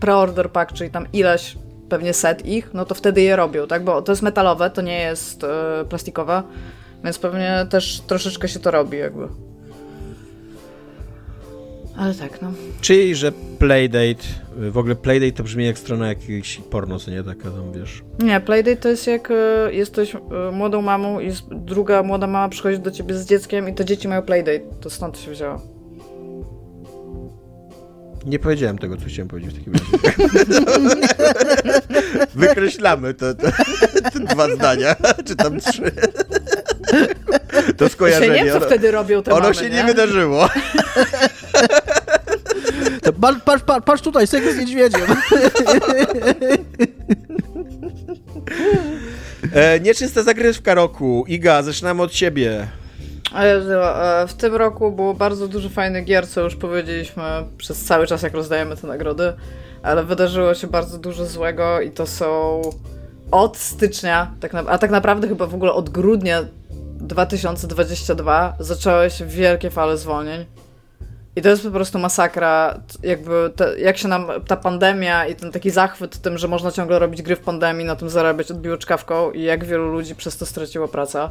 pre-order 0.00 0.50
pack, 0.50 0.72
czyli 0.72 0.90
tam 0.90 1.06
ileś, 1.12 1.56
pewnie 1.88 2.14
set 2.14 2.46
ich, 2.46 2.74
no 2.74 2.84
to 2.84 2.94
wtedy 2.94 3.22
je 3.22 3.36
robią, 3.36 3.66
tak? 3.66 3.84
Bo 3.84 4.02
to 4.02 4.12
jest 4.12 4.22
metalowe, 4.22 4.70
to 4.70 4.82
nie 4.82 5.00
jest 5.00 5.44
e, 5.44 5.84
plastikowe, 5.88 6.42
więc 7.04 7.18
pewnie 7.18 7.66
też 7.70 8.00
troszeczkę 8.06 8.48
się 8.48 8.60
to 8.60 8.70
robi 8.70 8.98
jakby. 8.98 9.28
Ale 11.98 12.14
tak, 12.14 12.42
no. 12.42 12.52
Czyli, 12.80 13.14
że 13.14 13.32
Playdate, 13.58 14.22
w 14.56 14.78
ogóle 14.78 14.94
Playdate 14.94 15.32
to 15.32 15.42
brzmi 15.42 15.66
jak 15.66 15.78
strona 15.78 16.08
jakiejś 16.08 16.60
porno, 16.70 16.98
co 16.98 17.10
nie 17.10 17.22
taka 17.22 17.42
tam, 17.42 17.72
wiesz? 17.72 18.02
Nie, 18.18 18.40
Playdate 18.40 18.76
to 18.76 18.88
jest 18.88 19.06
jak 19.06 19.30
e, 19.30 19.72
jesteś 19.72 20.16
młodą 20.52 20.82
mamą 20.82 21.20
i 21.20 21.32
druga 21.50 22.02
młoda 22.02 22.26
mama 22.26 22.48
przychodzi 22.48 22.78
do 22.78 22.90
ciebie 22.90 23.14
z 23.14 23.26
dzieckiem 23.26 23.68
i 23.68 23.74
te 23.74 23.84
dzieci 23.84 24.08
mają 24.08 24.22
Playdate. 24.22 24.60
To 24.80 24.90
stąd 24.90 25.18
się 25.18 25.30
wzięło. 25.30 25.75
Nie 28.26 28.38
powiedziałem 28.38 28.78
tego, 28.78 28.96
co 28.96 29.04
chciałem 29.06 29.28
powiedzieć 29.28 29.54
w 29.54 29.58
takim 29.58 29.72
razie. 29.72 29.86
Wykreślamy 32.34 33.14
to, 33.14 33.34
to, 33.34 33.46
te 34.12 34.20
dwa 34.20 34.54
zdania, 34.54 34.96
czy 35.26 35.36
tam 35.36 35.60
trzy. 35.60 35.92
To 37.76 37.88
skojarzenie. 37.88 38.26
Ja 38.26 38.44
nie 38.44 38.44
wiem, 38.44 38.60
co 38.60 38.66
wtedy 38.66 38.90
robią 38.90 39.22
te 39.22 39.32
Ono 39.32 39.42
mamy, 39.42 39.54
się 39.54 39.70
nie, 39.70 39.76
nie 39.76 39.84
wydarzyło. 39.84 40.48
Patrz, 43.20 43.38
patrz, 43.44 43.64
patrz, 43.64 43.84
patrz 43.84 44.02
tutaj, 44.02 44.26
seks 44.26 44.54
z 44.54 44.58
niedźwiedziem. 44.58 45.00
E, 49.52 49.80
nieczysta 49.80 50.22
zagrywka 50.22 50.74
roku. 50.74 51.24
Iga, 51.28 51.62
zaczynamy 51.62 52.02
od 52.02 52.12
ciebie. 52.12 52.66
E, 53.36 54.26
w 54.26 54.34
tym 54.34 54.54
roku 54.54 54.92
było 54.92 55.14
bardzo 55.14 55.48
dużo 55.48 55.68
fajnych 55.68 56.04
gier, 56.04 56.28
co 56.28 56.40
już 56.40 56.56
powiedzieliśmy 56.56 57.22
przez 57.58 57.84
cały 57.84 58.06
czas, 58.06 58.22
jak 58.22 58.34
rozdajemy 58.34 58.76
te 58.76 58.86
nagrody, 58.86 59.32
ale 59.82 60.04
wydarzyło 60.04 60.54
się 60.54 60.66
bardzo 60.66 60.98
dużo 60.98 61.26
złego 61.26 61.80
i 61.80 61.90
to 61.90 62.06
są 62.06 62.60
od 63.30 63.56
stycznia, 63.56 64.30
tak 64.40 64.54
a 64.54 64.78
tak 64.78 64.90
naprawdę 64.90 65.28
chyba 65.28 65.46
w 65.46 65.54
ogóle 65.54 65.72
od 65.72 65.90
grudnia 65.90 66.44
2022 67.00 68.56
zaczęły 68.60 69.10
się 69.10 69.26
wielkie 69.26 69.70
fale 69.70 69.96
zwolnień. 69.96 70.46
I 71.36 71.42
to 71.42 71.48
jest 71.48 71.62
po 71.62 71.70
prostu 71.70 71.98
masakra, 71.98 72.80
jakby 73.02 73.52
te, 73.56 73.80
jak 73.80 73.98
się 73.98 74.08
nam 74.08 74.26
ta 74.46 74.56
pandemia 74.56 75.26
i 75.26 75.34
ten 75.34 75.52
taki 75.52 75.70
zachwyt 75.70 76.18
tym, 76.18 76.38
że 76.38 76.48
można 76.48 76.72
ciągle 76.72 76.98
robić 76.98 77.22
gry 77.22 77.36
w 77.36 77.40
pandemii, 77.40 77.86
na 77.86 77.96
tym 77.96 78.10
zarabiać 78.10 78.50
odbiło 78.50 78.76
czkawką 78.76 79.32
i 79.32 79.42
jak 79.42 79.64
wielu 79.64 79.92
ludzi 79.92 80.14
przez 80.14 80.36
to 80.36 80.46
straciło 80.46 80.88
pracę. 80.88 81.28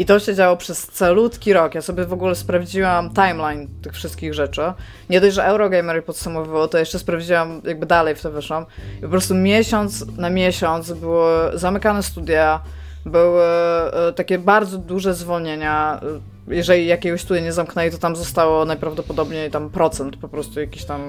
I 0.00 0.04
to 0.04 0.18
się 0.18 0.34
działo 0.34 0.56
przez 0.56 0.86
calutki 0.86 1.52
rok. 1.52 1.74
Ja 1.74 1.82
sobie 1.82 2.04
w 2.04 2.12
ogóle 2.12 2.34
sprawdziłam 2.34 3.10
timeline 3.10 3.68
tych 3.82 3.92
wszystkich 3.92 4.34
rzeczy. 4.34 4.62
Nie 5.10 5.20
dość, 5.20 5.34
że 5.34 5.44
Eurogamer 5.44 5.96
je 5.96 6.02
podsumowywało, 6.02 6.68
to 6.68 6.78
jeszcze 6.78 6.98
sprawdziłam, 6.98 7.62
jakby 7.64 7.86
dalej 7.86 8.14
w 8.14 8.22
to 8.22 8.30
wyszłam. 8.30 8.66
I 8.98 9.02
po 9.02 9.08
prostu 9.08 9.34
miesiąc 9.34 10.16
na 10.16 10.30
miesiąc 10.30 10.92
były 10.92 11.58
zamykane 11.58 12.02
studia, 12.02 12.60
były 13.06 13.42
e, 13.42 14.12
takie 14.16 14.38
bardzo 14.38 14.78
duże 14.78 15.14
zwolnienia. 15.14 16.00
Jeżeli 16.48 16.86
jakiegoś 16.86 17.20
studia 17.20 17.42
nie 17.42 17.52
zamknęli, 17.52 17.90
to 17.90 17.98
tam 17.98 18.16
zostało 18.16 18.64
najprawdopodobniej 18.64 19.50
tam 19.50 19.70
procent 19.70 20.16
po 20.16 20.28
prostu 20.28 20.60
jakichś 20.60 20.84
tam 20.84 21.00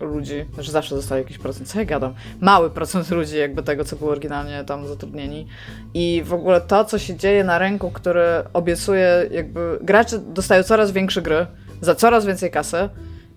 ludzi, 0.00 0.44
znaczy 0.54 0.70
zawsze 0.70 0.96
zostaje 0.96 1.22
jakiś 1.22 1.38
procent, 1.38 1.68
co 1.68 1.78
ja 1.78 1.84
gadam, 1.84 2.14
mały 2.40 2.70
procent 2.70 3.10
ludzi 3.10 3.36
jakby 3.36 3.62
tego, 3.62 3.84
co 3.84 3.96
było 3.96 4.10
oryginalnie 4.10 4.64
tam 4.64 4.86
zatrudnieni. 4.86 5.46
I 5.94 6.22
w 6.24 6.32
ogóle 6.32 6.60
to, 6.60 6.84
co 6.84 6.98
się 6.98 7.16
dzieje 7.16 7.44
na 7.44 7.58
rynku, 7.58 7.90
który 7.90 8.22
obiecuje 8.52 9.26
jakby, 9.30 9.78
gracze 9.82 10.18
dostają 10.18 10.62
coraz 10.62 10.90
większe 10.90 11.22
gry, 11.22 11.46
za 11.80 11.94
coraz 11.94 12.26
więcej 12.26 12.50
kasy, 12.50 12.88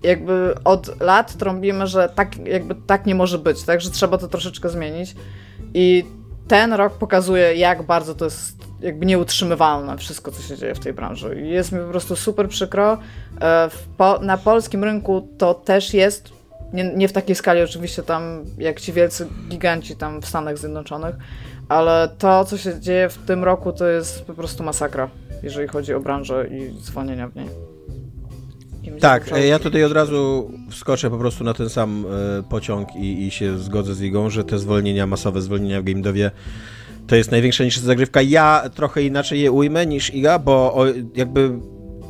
jakby 0.04 0.56
od 0.64 1.02
lat 1.02 1.38
trąbimy, 1.38 1.88
że 1.88 2.10
tak, 2.16 2.48
jakby 2.48 2.76
tak 2.76 3.06
nie 3.06 3.16
może 3.16 3.40
być, 3.40 3.64
tak, 3.64 3.82
że 3.82 3.90
trzeba 3.92 4.18
to 4.18 4.28
troszeczkę 4.28 4.70
zmienić. 4.70 5.16
I 5.74 6.06
ten 6.48 6.74
rok 6.74 6.94
pokazuje, 6.94 7.56
jak 7.56 7.84
bardzo 7.84 8.16
to 8.16 8.26
jest 8.26 8.69
jakby 8.82 9.06
nieutrzymywalne 9.06 9.98
wszystko, 9.98 10.32
co 10.32 10.42
się 10.42 10.58
dzieje 10.58 10.76
w 10.76 10.80
tej 10.80 10.94
branży. 10.94 11.42
Jest 11.42 11.72
mi 11.72 11.80
po 11.80 11.90
prostu 11.90 12.16
super 12.16 12.50
przykro. 12.50 12.98
E, 13.42 13.70
po, 13.98 14.20
na 14.20 14.38
polskim 14.38 14.84
rynku 14.84 15.28
to 15.38 15.54
też 15.54 15.94
jest, 15.94 16.30
nie, 16.74 16.94
nie, 16.96 17.08
w 17.08 17.14
takiej 17.14 17.36
skali 17.36 17.62
oczywiście 17.62 18.04
tam 18.04 18.46
jak 18.58 18.80
ci 18.80 18.94
wielcy 18.94 19.28
giganci 19.50 19.96
tam 19.96 20.22
w 20.22 20.26
Stanach 20.26 20.58
Zjednoczonych, 20.58 21.16
ale 21.70 22.10
to, 22.18 22.46
co 22.46 22.58
się 22.58 22.80
dzieje 22.80 23.10
w 23.10 23.18
tym 23.18 23.44
roku, 23.44 23.74
to 23.74 23.88
jest 23.88 24.26
po 24.26 24.34
prostu 24.34 24.64
masakra, 24.64 25.10
jeżeli 25.44 25.68
chodzi 25.68 25.94
o 25.94 26.00
branżę 26.00 26.48
i 26.52 26.82
zwolnienia 26.82 27.28
w 27.28 27.36
niej. 27.36 27.48
Tak, 29.00 29.32
ja 29.48 29.60
tutaj 29.60 29.84
od 29.84 29.92
razu 29.92 30.52
wskoczę 30.70 31.10
po 31.10 31.18
prostu 31.18 31.44
na 31.44 31.54
ten 31.54 31.70
sam 31.70 32.06
e, 32.40 32.44
pociąg 32.44 32.96
i, 32.96 33.28
i 33.28 33.32
się 33.32 33.58
zgodzę 33.58 33.96
z 33.96 34.02
Igą, 34.02 34.30
że 34.30 34.44
te 34.44 34.60
zwolnienia, 34.60 35.08
masowe 35.08 35.42
zwolnienia 35.42 35.82
w 35.82 35.84
game 35.84 36.02
devie 36.02 36.32
to 37.10 37.16
jest 37.16 37.32
największa 37.32 37.64
niż 37.64 37.78
zagrywka. 37.78 38.22
Ja 38.22 38.70
trochę 38.76 39.04
inaczej 39.04 39.42
je 39.42 39.52
ujmę 39.52 39.86
niż 39.86 40.14
Iga, 40.14 40.40
bo 40.40 40.74
o, 40.74 40.86
jakby 41.16 41.52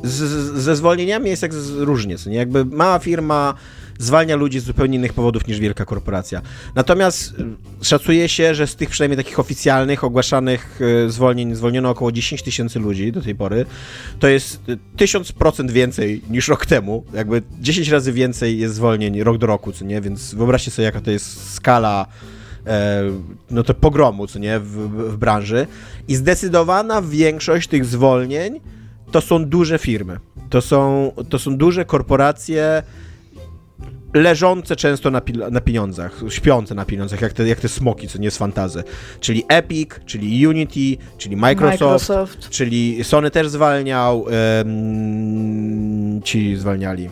z, 0.02 0.14
ze 0.62 0.76
zwolnieniami 0.76 1.30
jest 1.30 1.42
jak 1.42 1.54
z, 1.54 1.70
różnie, 1.70 2.16
nie? 2.26 2.36
Jakby 2.36 2.64
mała 2.64 2.98
firma 2.98 3.54
zwalnia 3.98 4.36
ludzi 4.36 4.60
z 4.60 4.64
zupełnie 4.64 4.96
innych 4.96 5.12
powodów 5.12 5.46
niż 5.46 5.58
wielka 5.58 5.84
korporacja. 5.84 6.42
Natomiast 6.74 7.32
y, 7.32 7.84
szacuje 7.84 8.28
się, 8.28 8.54
że 8.54 8.66
z 8.66 8.76
tych 8.76 8.90
przynajmniej 8.90 9.16
takich 9.16 9.38
oficjalnych, 9.38 10.04
ogłaszanych 10.04 10.80
y, 11.06 11.10
zwolnień 11.10 11.54
zwolniono 11.54 11.90
około 11.90 12.12
10 12.12 12.42
tysięcy 12.42 12.78
ludzi 12.78 13.12
do 13.12 13.20
tej 13.22 13.34
pory. 13.34 13.66
To 14.18 14.28
jest 14.28 14.60
1000% 14.96 15.70
więcej 15.70 16.22
niż 16.30 16.48
rok 16.48 16.66
temu. 16.66 17.04
Jakby 17.14 17.42
10 17.60 17.88
razy 17.88 18.12
więcej 18.12 18.58
jest 18.58 18.74
zwolnień 18.74 19.22
rok 19.22 19.38
do 19.38 19.46
roku, 19.46 19.72
co 19.72 19.84
nie? 19.84 20.00
Więc 20.00 20.34
wyobraźcie 20.34 20.70
sobie, 20.70 20.86
jaka 20.86 21.00
to 21.00 21.10
jest 21.10 21.54
skala 21.54 22.06
no 23.50 23.62
to 23.62 23.74
pogromu, 23.74 24.26
co 24.26 24.38
nie, 24.38 24.60
w, 24.60 24.66
w 25.12 25.16
branży. 25.16 25.66
I 26.08 26.16
zdecydowana 26.16 27.02
większość 27.02 27.68
tych 27.68 27.84
zwolnień 27.84 28.60
to 29.10 29.20
są 29.20 29.44
duże 29.44 29.78
firmy. 29.78 30.18
To 30.50 30.60
są, 30.60 31.12
to 31.28 31.38
są 31.38 31.56
duże 31.56 31.84
korporacje 31.84 32.82
leżące 34.14 34.76
często 34.76 35.10
na, 35.10 35.20
na, 35.50 35.60
pieniądzach, 35.60 36.20
śpiące 36.28 36.74
na 36.74 36.84
pieniądzach, 36.84 37.20
jak 37.20 37.32
te, 37.32 37.48
jak 37.48 37.60
te 37.60 37.68
smoki, 37.68 38.08
co 38.08 38.18
nie 38.18 38.30
z 38.30 38.36
fantazy. 38.36 38.84
Czyli 39.20 39.44
Epic, 39.48 39.90
czyli 40.06 40.46
Unity, 40.46 41.02
czyli 41.18 41.36
Microsoft, 41.36 42.08
Microsoft. 42.08 42.48
czyli 42.48 43.04
Sony 43.04 43.30
też 43.30 43.48
zwalniał, 43.48 44.20
um, 44.20 46.22
ci 46.22 46.56
zwalniali. 46.56 47.10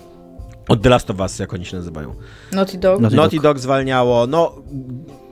Od 0.69 0.83
The 0.83 0.89
Last 0.89 1.11
of 1.11 1.20
Us, 1.20 1.39
jak 1.39 1.55
oni 1.55 1.65
się 1.65 1.77
nazywają. 1.77 2.15
Naughty 2.53 2.79
Dog. 2.79 3.01
Naughty, 3.01 3.16
Naughty 3.16 3.37
Dog. 3.37 3.43
Dog 3.43 3.59
zwalniało, 3.59 4.27
no 4.27 4.62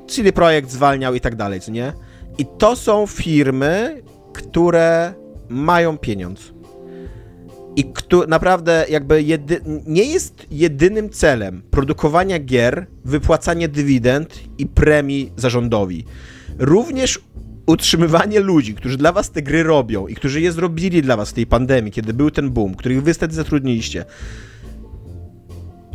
CD 0.08 0.32
Projekt 0.32 0.70
zwalniał 0.70 1.14
i 1.14 1.20
tak 1.20 1.36
dalej, 1.36 1.60
co 1.60 1.72
nie? 1.72 1.92
I 2.38 2.46
to 2.58 2.76
są 2.76 3.06
firmy, 3.06 4.02
które 4.32 5.14
mają 5.48 5.98
pieniądz 5.98 6.56
i 7.76 7.84
kto, 7.84 8.26
naprawdę 8.26 8.84
jakby 8.88 9.22
jedy, 9.22 9.60
nie 9.86 10.04
jest 10.04 10.46
jedynym 10.50 11.10
celem 11.10 11.62
produkowania 11.70 12.38
gier 12.38 12.86
wypłacanie 13.04 13.68
dywidend 13.68 14.40
i 14.58 14.66
premii 14.66 15.32
zarządowi. 15.36 16.04
Również 16.58 17.20
utrzymywanie 17.66 18.40
ludzi, 18.40 18.74
którzy 18.74 18.96
dla 18.96 19.12
was 19.12 19.30
te 19.30 19.42
gry 19.42 19.62
robią 19.62 20.06
i 20.06 20.14
którzy 20.14 20.40
je 20.40 20.52
zrobili 20.52 21.02
dla 21.02 21.16
was 21.16 21.30
w 21.30 21.32
tej 21.32 21.46
pandemii, 21.46 21.92
kiedy 21.92 22.14
był 22.14 22.30
ten 22.30 22.50
boom, 22.50 22.74
których 22.74 23.02
wy 23.02 23.14
wtedy 23.14 23.34
zatrudniliście, 23.34 24.04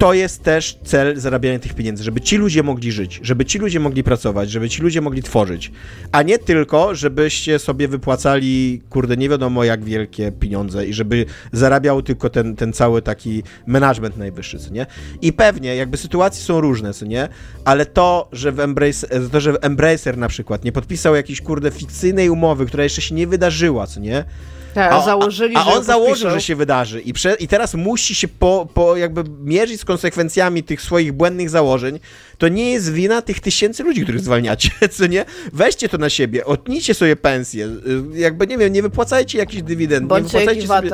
to 0.02 0.14
jest 0.14 0.44
też 0.44 0.80
cel 0.84 1.20
zarabiania 1.20 1.60
tych 1.60 1.74
pieniędzy, 1.74 2.04
żeby 2.04 2.22
ci 2.22 2.38
ludzie 2.38 2.64
mogli 2.64 2.92
żyć, 2.92 3.20
żeby 3.24 3.46
ci 3.46 3.60
ludzie 3.60 3.80
mogli 3.80 4.04
pracować, 4.04 4.52
żeby 4.52 4.70
ci 4.70 4.82
ludzie 4.82 5.02
mogli 5.02 5.24
tworzyć, 5.24 5.72
a 6.12 6.22
nie 6.22 6.40
tylko, 6.40 6.96
żebyście 6.96 7.60
sobie 7.60 7.88
wypłacali, 7.88 8.82
kurde, 8.90 9.18
nie 9.18 9.30
wiadomo 9.30 9.64
jak 9.64 9.84
wielkie 9.84 10.32
pieniądze 10.32 10.86
i 10.86 10.94
żeby 10.94 11.26
zarabiał 11.52 12.02
tylko 12.02 12.30
ten, 12.30 12.56
ten 12.56 12.74
cały 12.74 13.02
taki 13.02 13.44
management 13.68 14.18
najwyższy, 14.18 14.60
co 14.60 14.74
nie? 14.74 14.86
I 15.22 15.34
pewnie, 15.34 15.76
jakby 15.76 15.98
sytuacje 15.98 16.44
są 16.44 16.62
różne, 16.62 16.94
co 16.94 17.06
nie? 17.06 17.30
Ale 17.66 17.86
to, 17.86 18.30
że 18.32 18.52
w 18.52 18.60
Embrace, 18.60 19.08
to, 19.32 19.40
że 19.40 19.54
Embracer 19.62 20.18
na 20.18 20.28
przykład 20.28 20.64
nie 20.64 20.72
podpisał 20.72 21.16
jakiejś, 21.16 21.42
kurde, 21.42 21.72
fikcyjnej 21.72 22.30
umowy, 22.30 22.66
która 22.66 22.84
jeszcze 22.84 23.02
się 23.02 23.16
nie 23.16 23.28
wydarzyła, 23.28 23.88
co 23.88 24.00
nie? 24.00 24.26
Tak, 24.74 24.94
a, 24.94 25.02
założyli, 25.02 25.56
a, 25.56 25.60
a 25.60 25.66
on 25.66 25.84
założył, 25.84 26.30
że 26.30 26.42
się 26.42 26.56
wydarzy 26.56 27.02
i, 27.02 27.14
prze, 27.14 27.34
i 27.34 27.48
teraz 27.48 27.74
musi 27.74 28.16
się 28.16 28.28
po, 28.28 28.68
po 28.74 28.98
jakby 28.98 29.24
mierzyć 29.44 29.82
z 29.82 29.86
konsekwencjami 29.86 30.64
tych 30.64 30.82
swoich 30.82 31.14
błędnych 31.14 31.50
założeń, 31.50 32.00
to 32.42 32.48
nie 32.48 32.72
jest 32.72 32.92
wina 32.92 33.22
tych 33.22 33.40
tysięcy 33.40 33.84
ludzi, 33.84 34.04
których 34.04 34.22
zwalniacie, 34.22 34.70
co 34.98 35.08
nie? 35.08 35.26
Weźcie 35.54 35.90
to 35.90 35.98
na 35.98 36.10
siebie, 36.10 36.46
otnijcie 36.46 36.94
sobie 36.94 37.16
pensję, 37.16 37.66
y, 37.66 38.20
jakby, 38.20 38.48
nie 38.48 38.58
wiem, 38.58 38.74
nie 38.74 38.82
wypłacajcie 38.82 39.38
jakichś 39.38 39.62
dywidend, 39.64 40.08
Bądźcie 40.08 40.38
nie 40.38 40.46
wypłacajcie 40.46 40.68
sobie... 40.68 40.90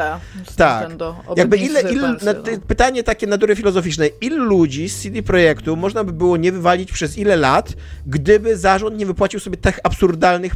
Tak, 0.56 0.90
jakby 1.36 1.58
ile, 1.58 1.82
ile 1.82 2.08
na, 2.08 2.34
no. 2.34 2.34
pytanie 2.68 3.04
takie 3.04 3.28
natury 3.28 3.56
filozoficznej, 3.56 4.12
ilu 4.22 4.46
ludzi 4.46 4.90
z 4.90 5.02
CD 5.02 5.24
Projektu 5.24 5.76
można 5.76 6.04
by 6.04 6.14
było 6.14 6.38
nie 6.38 6.52
wywalić 6.52 6.92
przez 6.92 7.18
ile 7.18 7.36
lat, 7.36 7.74
gdyby 8.08 8.58
zarząd 8.58 8.98
nie 8.98 9.06
wypłacił 9.06 9.40
sobie 9.40 9.58
tak 9.58 9.80
absurdalnych 9.84 10.54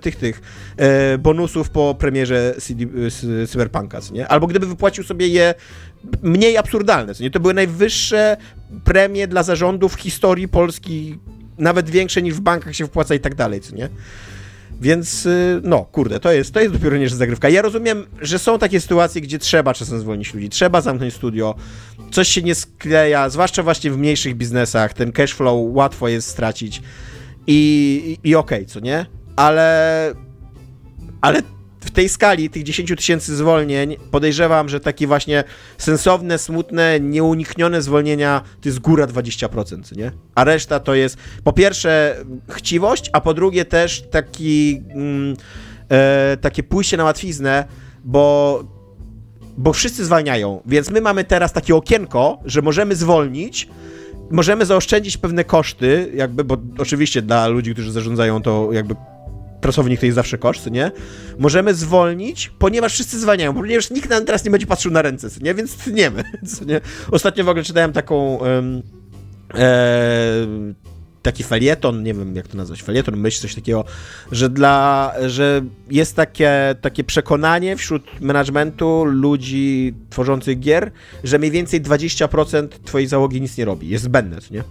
tych, 0.00 0.16
tych 0.16 0.42
e, 0.76 1.18
bonusów 1.18 1.70
po 1.70 1.94
premierze 1.94 2.54
CD, 2.60 2.84
Cyberpunka, 3.46 4.00
nie? 4.12 4.28
Albo 4.28 4.46
gdyby 4.46 4.66
wypłacił 4.66 5.04
sobie 5.04 5.28
je 5.28 5.54
mniej 6.22 6.56
absurdalne, 6.56 7.12
nie? 7.20 7.30
To 7.30 7.40
były 7.40 7.54
najwyższe 7.54 8.36
premie 8.84 9.28
dla 9.28 9.42
zarządów 9.42 9.94
w 9.94 10.00
historii 10.00 10.48
Polski, 10.48 11.18
nawet 11.58 11.90
większe 11.90 12.22
niż 12.22 12.34
w 12.34 12.40
bankach 12.40 12.74
się 12.74 12.86
wpłaca 12.86 13.14
i 13.14 13.20
tak 13.20 13.34
dalej, 13.34 13.60
co 13.60 13.76
nie? 13.76 13.88
Więc 14.80 15.26
y, 15.26 15.60
no, 15.64 15.84
kurde, 15.84 16.20
to 16.20 16.32
jest, 16.32 16.54
to 16.54 16.60
jest 16.60 16.72
dopiero 16.74 16.96
nie 16.96 17.08
zagrywka. 17.08 17.48
Ja 17.48 17.62
rozumiem, 17.62 18.06
że 18.20 18.38
są 18.38 18.58
takie 18.58 18.80
sytuacje, 18.80 19.20
gdzie 19.20 19.38
trzeba 19.38 19.74
czasem 19.74 20.00
zwolnić 20.00 20.34
ludzi, 20.34 20.48
trzeba 20.48 20.80
zamknąć 20.80 21.14
studio, 21.14 21.54
coś 22.10 22.28
się 22.28 22.42
nie 22.42 22.54
skleja, 22.54 23.28
zwłaszcza 23.28 23.62
właśnie 23.62 23.90
w 23.90 23.98
mniejszych 23.98 24.36
biznesach, 24.36 24.94
ten 24.94 25.12
cash 25.12 25.32
flow 25.32 25.74
łatwo 25.74 26.08
jest 26.08 26.28
stracić 26.28 26.82
i, 27.46 28.18
i, 28.24 28.28
i 28.28 28.34
okej, 28.34 28.58
okay, 28.58 28.66
co 28.66 28.80
nie? 28.80 29.06
Ale, 29.36 30.12
ale 31.20 31.42
w 31.84 31.90
tej 31.90 32.08
skali 32.08 32.50
tych 32.50 32.62
10 32.62 32.92
tysięcy 32.96 33.36
zwolnień 33.36 33.96
podejrzewam, 34.10 34.68
że 34.68 34.80
takie 34.80 35.06
właśnie 35.06 35.44
sensowne, 35.78 36.38
smutne, 36.38 37.00
nieuniknione 37.00 37.82
zwolnienia 37.82 38.42
to 38.60 38.68
jest 38.68 38.78
góra 38.78 39.06
20%, 39.06 39.96
nie? 39.96 40.12
A 40.34 40.44
reszta 40.44 40.80
to 40.80 40.94
jest 40.94 41.16
po 41.44 41.52
pierwsze 41.52 42.16
chciwość, 42.50 43.10
a 43.12 43.20
po 43.20 43.34
drugie 43.34 43.64
też 43.64 44.02
taki 44.10 44.82
mm, 44.90 45.36
e, 45.90 46.36
takie 46.40 46.62
pójście 46.62 46.96
na 46.96 47.04
łatwiznę, 47.04 47.64
bo 48.04 48.64
bo 49.58 49.72
wszyscy 49.72 50.04
zwalniają, 50.04 50.62
więc 50.66 50.90
my 50.90 51.00
mamy 51.00 51.24
teraz 51.24 51.52
takie 51.52 51.74
okienko, 51.74 52.38
że 52.44 52.62
możemy 52.62 52.96
zwolnić, 52.96 53.68
możemy 54.30 54.66
zaoszczędzić 54.66 55.16
pewne 55.16 55.44
koszty, 55.44 56.12
jakby, 56.14 56.44
bo 56.44 56.56
oczywiście 56.78 57.22
dla 57.22 57.46
ludzi, 57.46 57.72
którzy 57.72 57.92
zarządzają 57.92 58.42
to 58.42 58.68
jakby 58.72 58.94
pracownik 59.64 60.00
to 60.00 60.06
jest 60.06 60.16
zawsze 60.16 60.38
koszt, 60.38 60.70
nie? 60.70 60.90
Możemy 61.38 61.74
zwolnić, 61.74 62.52
ponieważ 62.58 62.92
wszyscy 62.92 63.20
zwalniają, 63.20 63.54
ponieważ 63.54 63.90
nikt 63.90 64.10
nam 64.10 64.24
teraz 64.24 64.44
nie 64.44 64.50
będzie 64.50 64.66
patrzył 64.66 64.92
na 64.92 65.02
ręce, 65.02 65.28
nie? 65.40 65.54
Więc 65.54 65.76
tniemy, 65.76 66.24
co 66.56 66.64
nie? 66.64 66.80
Ostatnio 67.10 67.44
w 67.44 67.48
ogóle 67.48 67.64
czytałem 67.64 67.92
taką... 67.92 68.36
Um, 68.36 68.82
e, 69.54 70.74
taki 71.22 71.44
felieton, 71.44 72.02
nie 72.02 72.14
wiem 72.14 72.36
jak 72.36 72.48
to 72.48 72.56
nazwać, 72.56 72.82
felieton, 72.82 73.16
myśl, 73.16 73.40
coś 73.40 73.54
takiego, 73.54 73.84
że 74.32 74.48
dla, 74.50 75.12
że 75.26 75.62
jest 75.90 76.16
takie, 76.16 76.74
takie 76.80 77.04
przekonanie 77.04 77.76
wśród 77.76 78.20
managementu 78.20 79.04
ludzi 79.04 79.94
tworzących 80.10 80.60
gier, 80.60 80.90
że 81.24 81.38
mniej 81.38 81.50
więcej 81.50 81.82
20% 81.82 82.68
twojej 82.84 83.08
załogi 83.08 83.40
nic 83.40 83.58
nie 83.58 83.64
robi, 83.64 83.88
jest 83.88 84.04
zbędne, 84.04 84.38
nie? 84.50 84.64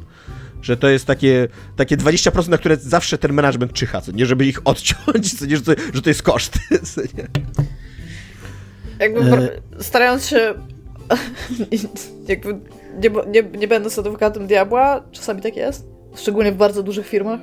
Że 0.64 0.78
to 0.78 0.90
jest 0.90 1.06
takie, 1.06 1.48
takie 1.76 1.98
20%, 1.98 2.50
na 2.50 2.58
które 2.58 2.78
zawsze 2.78 3.18
ten 3.18 3.34
management 3.34 3.74
czyha, 3.74 4.02
co 4.02 4.12
nie, 4.12 4.26
żeby 4.26 4.46
ich 4.46 4.68
odciąć, 4.68 5.40
co 5.40 5.46
nie, 5.46 5.58
że 5.58 5.62
to, 5.62 5.72
że 5.94 6.02
to 6.02 6.10
jest 6.10 6.24
koszt. 6.24 6.60
Co 6.94 7.02
nie. 7.02 7.28
Jakby 9.00 9.22
e... 9.22 9.50
starając 9.84 10.26
się 10.26 10.54
jakby 12.28 12.60
nie, 13.02 13.10
nie, 13.28 13.58
nie 13.58 13.68
będąc 13.68 14.00
adwokatem 14.00 14.48
diabła, 14.48 15.04
czasami 15.12 15.42
tak 15.42 15.56
jest, 15.56 15.88
szczególnie 16.16 16.52
w 16.52 16.58
bardzo 16.58 16.84
dużych 16.84 17.08
firmach, 17.08 17.40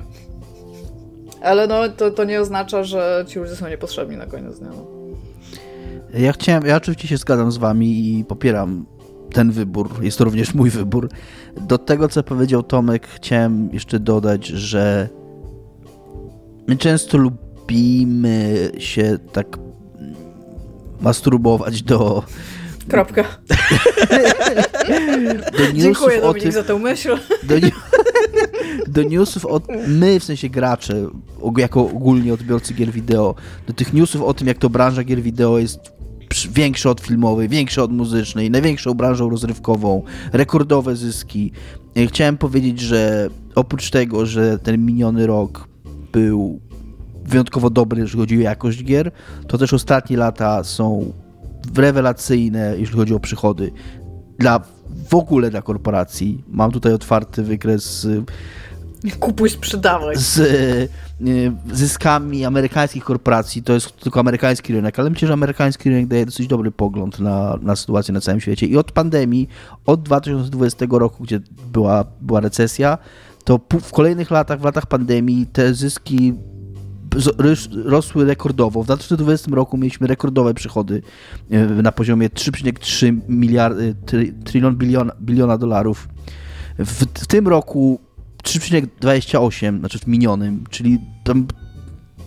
ale 1.41 1.67
no 1.67 1.89
to, 1.89 2.11
to 2.11 2.23
nie 2.23 2.41
oznacza, 2.41 2.83
że 2.83 3.25
ci 3.27 3.39
ludzie 3.39 3.55
są 3.55 3.67
niepotrzebni 3.67 4.17
na 4.17 4.25
koniec 4.25 4.59
dnia. 4.59 4.69
No. 4.69 4.85
Ja 6.13 6.33
chciałem, 6.33 6.65
ja 6.65 6.75
oczywiście 6.75 7.07
się 7.07 7.17
zgadzam 7.17 7.51
z 7.51 7.57
wami 7.57 8.19
i 8.19 8.25
popieram 8.25 8.85
ten 9.33 9.51
wybór, 9.51 9.89
jest 10.01 10.17
to 10.17 10.23
również 10.23 10.53
mój 10.53 10.69
wybór. 10.69 11.09
Do 11.61 11.77
tego, 11.77 12.07
co 12.07 12.23
powiedział 12.23 12.63
Tomek, 12.63 13.07
chciałem 13.07 13.69
jeszcze 13.73 13.99
dodać, 13.99 14.47
że 14.47 15.09
my 16.67 16.77
często 16.77 17.17
lubimy 17.17 18.71
się 18.77 19.17
tak 19.31 19.57
masturbować 21.01 21.83
do. 21.83 22.23
Kropka. 22.87 23.23
do 25.57 25.71
Dziękuję 25.73 26.21
Dominik 26.21 26.43
tym, 26.43 26.51
za 26.51 26.63
tę 26.63 26.79
myśl. 26.79 27.17
Do, 27.43 27.55
do 29.01 29.03
newsów 29.03 29.45
od 29.45 29.63
my, 29.87 30.19
w 30.19 30.23
sensie 30.23 30.49
gracze, 30.49 31.07
jako 31.57 31.81
ogólnie 31.81 32.33
odbiorcy 32.33 32.73
gier 32.73 32.91
wideo, 32.91 33.35
do 33.67 33.73
tych 33.73 33.93
newsów 33.93 34.21
o 34.21 34.33
tym, 34.33 34.47
jak 34.47 34.57
to 34.57 34.69
branża 34.69 35.03
gier 35.03 35.21
wideo 35.21 35.59
jest 35.59 36.00
większe 36.47 36.89
od 36.89 37.01
filmowej, 37.01 37.49
większe 37.49 37.83
od 37.83 37.91
muzycznej, 37.91 38.51
największą 38.51 38.93
branżą 38.93 39.29
rozrywkową, 39.29 40.03
rekordowe 40.33 40.95
zyski. 40.95 41.51
Chciałem 42.07 42.37
powiedzieć, 42.37 42.79
że 42.79 43.29
oprócz 43.55 43.89
tego, 43.89 44.25
że 44.25 44.59
ten 44.59 44.85
miniony 44.85 45.27
rok 45.27 45.67
był 46.11 46.59
wyjątkowo 47.25 47.69
dobry, 47.69 48.01
jeżeli 48.01 48.19
chodzi 48.19 48.37
o 48.37 48.41
jakość 48.41 48.83
gier, 48.83 49.11
to 49.47 49.57
też 49.57 49.73
ostatnie 49.73 50.17
lata 50.17 50.63
są 50.63 51.13
rewelacyjne, 51.75 52.75
jeśli 52.77 52.95
chodzi 52.95 53.13
o 53.13 53.19
przychody. 53.19 53.71
Dla, 54.39 54.59
w 55.09 55.15
ogóle 55.15 55.49
dla 55.49 55.61
korporacji. 55.61 56.43
Mam 56.47 56.71
tutaj 56.71 56.93
otwarty 56.93 57.43
wykres 57.43 58.07
Kupuj, 59.19 59.49
sprzedawaj. 59.49 60.15
Z 60.17 60.91
zyskami 61.71 62.45
amerykańskich 62.45 63.03
korporacji, 63.03 63.63
to 63.63 63.73
jest 63.73 63.97
tylko 63.97 64.19
amerykański 64.19 64.73
rynek, 64.73 64.99
ale 64.99 65.09
myślę, 65.09 65.27
że 65.27 65.33
amerykański 65.33 65.89
rynek 65.89 66.07
daje 66.07 66.25
dosyć 66.25 66.47
dobry 66.47 66.71
pogląd 66.71 67.19
na, 67.19 67.57
na 67.61 67.75
sytuację 67.75 68.13
na 68.13 68.21
całym 68.21 68.41
świecie. 68.41 68.65
I 68.65 68.77
od 68.77 68.91
pandemii, 68.91 69.47
od 69.85 70.03
2020 70.03 70.85
roku, 70.89 71.23
gdzie 71.23 71.39
była, 71.71 72.05
była 72.21 72.39
recesja, 72.39 72.97
to 73.43 73.59
w 73.81 73.91
kolejnych 73.91 74.31
latach, 74.31 74.59
w 74.59 74.63
latach 74.63 74.85
pandemii, 74.85 75.45
te 75.45 75.73
zyski 75.73 76.33
rosły 77.85 78.25
rekordowo. 78.25 78.83
W 78.83 78.85
2020 78.85 79.51
roku 79.51 79.77
mieliśmy 79.77 80.07
rekordowe 80.07 80.53
przychody 80.53 81.01
e, 81.51 81.65
na 81.65 81.91
poziomie 81.91 82.29
3,3 82.29 83.19
miliardy, 83.29 83.95
trylion 84.45 84.75
biliona, 84.75 85.13
biliona 85.21 85.57
dolarów. 85.57 86.07
W, 86.79 87.05
w 87.05 87.27
tym 87.27 87.47
roku 87.47 87.99
3,28, 88.43 89.79
znaczy 89.79 89.99
w 89.99 90.07
minionym, 90.07 90.63
czyli 90.69 90.99
tam 91.23 91.47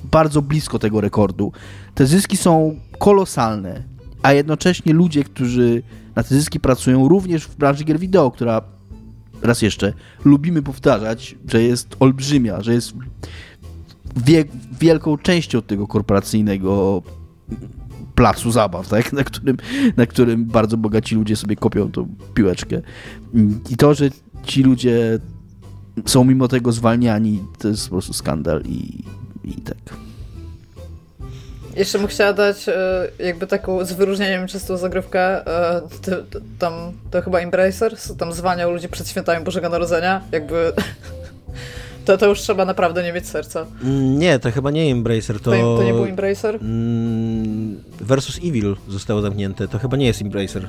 bardzo 0.04 0.42
blisko 0.42 0.78
tego 0.78 1.00
rekordu. 1.00 1.52
Te 1.94 2.06
zyski 2.06 2.36
są 2.36 2.76
kolosalne, 2.98 3.82
a 4.22 4.32
jednocześnie 4.32 4.92
ludzie, 4.92 5.24
którzy 5.24 5.82
na 6.16 6.22
te 6.22 6.34
zyski 6.34 6.60
pracują, 6.60 7.08
również 7.08 7.44
w 7.44 7.56
branży 7.56 7.84
gier 7.84 7.98
wideo, 7.98 8.30
która 8.30 8.62
raz 9.42 9.62
jeszcze 9.62 9.92
lubimy 10.24 10.62
powtarzać, 10.62 11.36
że 11.48 11.62
jest 11.62 11.96
olbrzymia, 12.00 12.60
że 12.62 12.74
jest 12.74 12.92
wie, 14.16 14.44
wielką 14.80 15.18
częścią 15.18 15.62
tego 15.62 15.86
korporacyjnego 15.86 17.02
placu 18.14 18.50
zabaw, 18.50 18.88
tak? 18.88 19.12
na, 19.12 19.24
którym, 19.24 19.56
na 19.96 20.06
którym 20.06 20.44
bardzo 20.44 20.76
bogaci 20.76 21.14
ludzie 21.14 21.36
sobie 21.36 21.56
kopią 21.56 21.90
tą 21.90 22.08
piłeczkę. 22.34 22.82
I 23.70 23.76
to, 23.76 23.94
że 23.94 24.10
ci 24.42 24.62
ludzie 24.62 25.18
są 26.06 26.24
mimo 26.24 26.48
tego 26.48 26.72
zwalniani, 26.72 27.44
to 27.58 27.68
jest 27.68 27.84
po 27.84 27.90
prostu 27.90 28.12
skandal 28.12 28.62
i, 28.62 29.04
i 29.44 29.52
tak. 29.52 30.04
Jeszcze 31.76 31.98
bym 31.98 32.08
chciała 32.08 32.32
dać 32.32 32.68
e, 32.68 33.08
jakby 33.18 33.46
taką 33.46 33.84
z 33.84 33.92
wyróżnieniem 33.92 34.46
czystą 34.46 34.76
zagrywkę. 34.76 35.46
E, 35.46 35.82
tam 36.58 36.72
to 37.10 37.22
chyba 37.22 37.38
Embracers, 37.38 38.16
tam 38.16 38.32
zwalniał 38.32 38.72
ludzi 38.72 38.88
przed 38.88 39.08
świętami 39.08 39.44
Bożego 39.44 39.68
Narodzenia. 39.68 40.20
Jakby 40.32 40.72
to, 42.04 42.18
to 42.18 42.26
już 42.26 42.40
trzeba 42.40 42.64
naprawdę 42.64 43.02
nie 43.02 43.12
mieć 43.12 43.28
serca. 43.28 43.66
Mm, 43.82 44.18
nie, 44.18 44.38
to 44.38 44.50
chyba 44.50 44.70
nie 44.70 44.92
Embracer. 44.92 45.40
To, 45.40 45.50
to, 45.50 45.76
to 45.76 45.84
nie 45.84 45.92
był 45.92 46.04
Embracer? 46.04 46.56
Mm, 46.56 47.82
versus 48.00 48.38
Evil 48.44 48.76
zostało 48.88 49.22
zamknięte. 49.22 49.68
To 49.68 49.78
chyba 49.78 49.96
nie 49.96 50.06
jest 50.06 50.22
Embracer. 50.22 50.68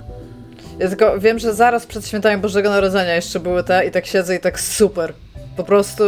Ja 0.80 0.88
tylko 0.88 1.20
wiem, 1.20 1.40
że 1.40 1.54
zaraz 1.54 1.86
przed 1.86 2.08
świętami 2.08 2.42
Bożego 2.42 2.70
Narodzenia 2.70 3.16
jeszcze 3.16 3.40
były 3.40 3.64
te 3.64 3.88
i 3.88 3.92
tak 3.92 4.06
siedzę 4.06 4.36
i 4.36 4.40
tak 4.40 4.60
super. 4.60 5.14
Po 5.58 5.64
prostu, 5.64 6.04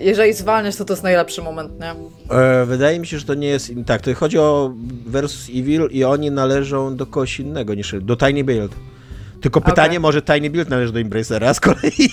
jeżeli 0.00 0.32
zwalniasz, 0.32 0.76
to 0.76 0.84
to 0.84 0.92
jest 0.92 1.02
najlepszy 1.02 1.42
moment, 1.42 1.72
nie? 1.80 1.94
E, 2.36 2.64
wydaje 2.66 2.98
mi 2.98 3.06
się, 3.06 3.18
że 3.18 3.24
to 3.24 3.34
nie 3.34 3.48
jest. 3.48 3.72
Tak, 3.86 4.02
to 4.02 4.14
chodzi 4.14 4.38
o 4.38 4.72
Versus 5.06 5.48
Evil 5.48 5.88
i 5.90 6.04
oni 6.04 6.30
należą 6.30 6.96
do 6.96 7.06
kogoś 7.06 7.40
innego 7.40 7.74
niż 7.74 7.94
do 8.00 8.16
Tiny 8.16 8.44
Build. 8.44 8.72
Tylko 9.40 9.60
pytanie, 9.60 9.88
okay. 9.88 10.00
może 10.00 10.22
Tiny 10.22 10.50
Build 10.50 10.68
należy 10.68 10.92
do 10.92 11.00
Embracera 11.00 11.54
z 11.54 11.60
kolei. 11.60 11.92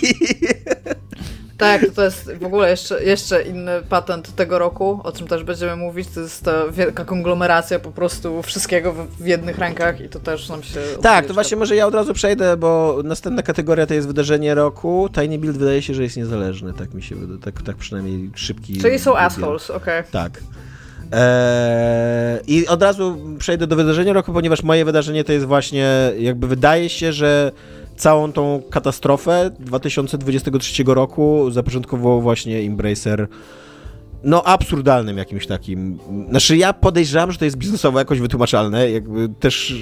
Tak, 1.59 1.85
to 1.95 2.03
jest 2.03 2.31
w 2.33 2.45
ogóle 2.45 2.69
jeszcze, 2.69 3.03
jeszcze 3.03 3.43
inny 3.43 3.71
patent 3.89 4.35
tego 4.35 4.59
roku, 4.59 5.01
o 5.03 5.11
czym 5.11 5.27
też 5.27 5.43
będziemy 5.43 5.75
mówić. 5.75 6.07
To 6.09 6.19
jest 6.19 6.43
ta 6.43 6.67
wielka 6.71 7.05
konglomeracja 7.05 7.79
po 7.79 7.91
prostu 7.91 8.41
wszystkiego 8.41 8.93
w, 8.93 9.25
jednych 9.25 9.57
rękach 9.57 10.01
i 10.01 10.09
to 10.09 10.19
też 10.19 10.49
nam 10.49 10.63
się. 10.63 10.79
Tak, 11.01 11.25
to 11.25 11.33
właśnie 11.33 11.57
może 11.57 11.75
ja 11.75 11.87
od 11.87 11.95
razu 11.95 12.13
przejdę, 12.13 12.57
bo 12.57 13.01
następna 13.03 13.41
kategoria 13.41 13.85
to 13.85 13.93
jest 13.93 14.07
wydarzenie 14.07 14.55
roku. 14.55 15.09
Tiny 15.13 15.37
Build 15.37 15.57
wydaje 15.57 15.81
się, 15.81 15.93
że 15.93 16.03
jest 16.03 16.17
niezależny, 16.17 16.73
tak 16.73 16.93
mi 16.93 17.03
się 17.03 17.15
wydaje, 17.15 17.39
tak, 17.39 17.61
tak 17.61 17.75
przynajmniej 17.75 18.31
szybki. 18.35 18.77
Czyli 18.77 18.99
są 18.99 19.17
assholes, 19.17 19.69
okej. 19.69 19.99
Okay. 19.99 20.11
Tak. 20.11 20.41
Eee, 21.11 22.39
I 22.47 22.67
od 22.67 22.83
razu 22.83 23.17
przejdę 23.39 23.67
do 23.67 23.75
wydarzenia 23.75 24.13
roku, 24.13 24.33
ponieważ 24.33 24.63
moje 24.63 24.85
wydarzenie 24.85 25.23
to 25.23 25.33
jest 25.33 25.45
właśnie, 25.45 26.11
jakby 26.19 26.47
wydaje 26.47 26.89
się, 26.89 27.13
że 27.13 27.51
całą 27.99 28.31
tą 28.31 28.61
katastrofę 28.69 29.51
2023 29.59 30.83
roku 30.87 31.51
zapoczątkował 31.51 32.21
właśnie 32.21 32.59
Embracer 32.59 33.27
no 34.23 34.43
absurdalnym 34.43 35.17
jakimś 35.17 35.47
takim. 35.47 35.99
Znaczy 36.29 36.57
ja 36.57 36.73
podejrzewam, 36.73 37.31
że 37.31 37.37
to 37.37 37.45
jest 37.45 37.57
biznesowo 37.57 37.99
jakoś 37.99 38.19
wytłumaczalne, 38.19 38.91
jakby 38.91 39.29
też 39.29 39.75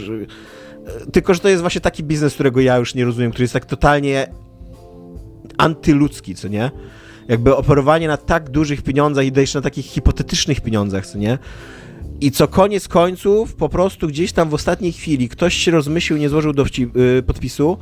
e, 0.85 1.11
tylko, 1.11 1.33
że 1.33 1.39
to 1.39 1.49
jest 1.49 1.61
właśnie 1.61 1.81
taki 1.81 2.03
biznes, 2.03 2.33
którego 2.33 2.61
ja 2.61 2.77
już 2.77 2.95
nie 2.95 3.05
rozumiem, 3.05 3.31
który 3.31 3.43
jest 3.43 3.53
tak 3.53 3.65
totalnie 3.65 4.27
antyludzki, 5.57 6.35
co 6.35 6.47
nie? 6.47 6.71
Jakby 7.27 7.55
operowanie 7.55 8.07
na 8.07 8.17
tak 8.17 8.49
dużych 8.49 8.81
pieniądzach 8.81 9.25
i 9.25 9.31
jeszcze 9.35 9.59
na 9.59 9.63
takich 9.63 9.85
hipotetycznych 9.85 10.61
pieniądzach, 10.61 11.07
co 11.07 11.17
nie? 11.17 11.37
I 12.21 12.31
co 12.31 12.47
koniec 12.47 12.87
końców, 12.87 13.55
po 13.55 13.69
prostu 13.69 14.07
gdzieś 14.07 14.31
tam 14.31 14.49
w 14.49 14.53
ostatniej 14.53 14.93
chwili 14.93 15.29
ktoś 15.29 15.53
się 15.53 15.71
rozmyślił, 15.71 16.19
nie 16.19 16.29
złożył 16.29 16.53
yy, 16.95 17.23
podpisu 17.23 17.77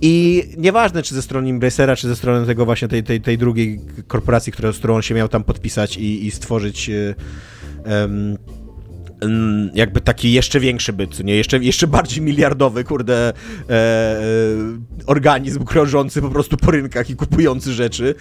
i 0.00 0.44
nieważne, 0.58 1.02
czy 1.02 1.14
ze 1.14 1.22
strony 1.22 1.50
Embracera, 1.50 1.96
czy 1.96 2.08
ze 2.08 2.16
strony 2.16 2.46
tego 2.46 2.64
właśnie 2.64 2.88
tej, 2.88 3.02
tej, 3.02 3.20
tej 3.20 3.38
drugiej 3.38 3.80
korporacji, 4.06 4.52
która, 4.52 4.72
z 4.72 4.78
którą 4.78 4.94
on 4.94 5.02
się 5.02 5.14
miał 5.14 5.28
tam 5.28 5.44
podpisać 5.44 5.96
i, 5.96 6.26
i 6.26 6.30
stworzyć 6.30 6.90
um, 7.84 8.38
jakby 9.74 10.00
taki 10.00 10.32
jeszcze 10.32 10.60
większy 10.60 10.92
byt, 10.92 11.24
nie? 11.24 11.36
Jeszcze, 11.36 11.58
jeszcze 11.58 11.86
bardziej 11.86 12.22
miliardowy, 12.22 12.84
kurde, 12.84 13.28
e, 13.28 13.32
e, 13.70 14.22
organizm 15.06 15.64
krążący 15.64 16.22
po 16.22 16.30
prostu 16.30 16.56
po 16.56 16.70
rynkach 16.70 17.10
i 17.10 17.16
kupujący 17.16 17.72
rzeczy, 17.72 18.14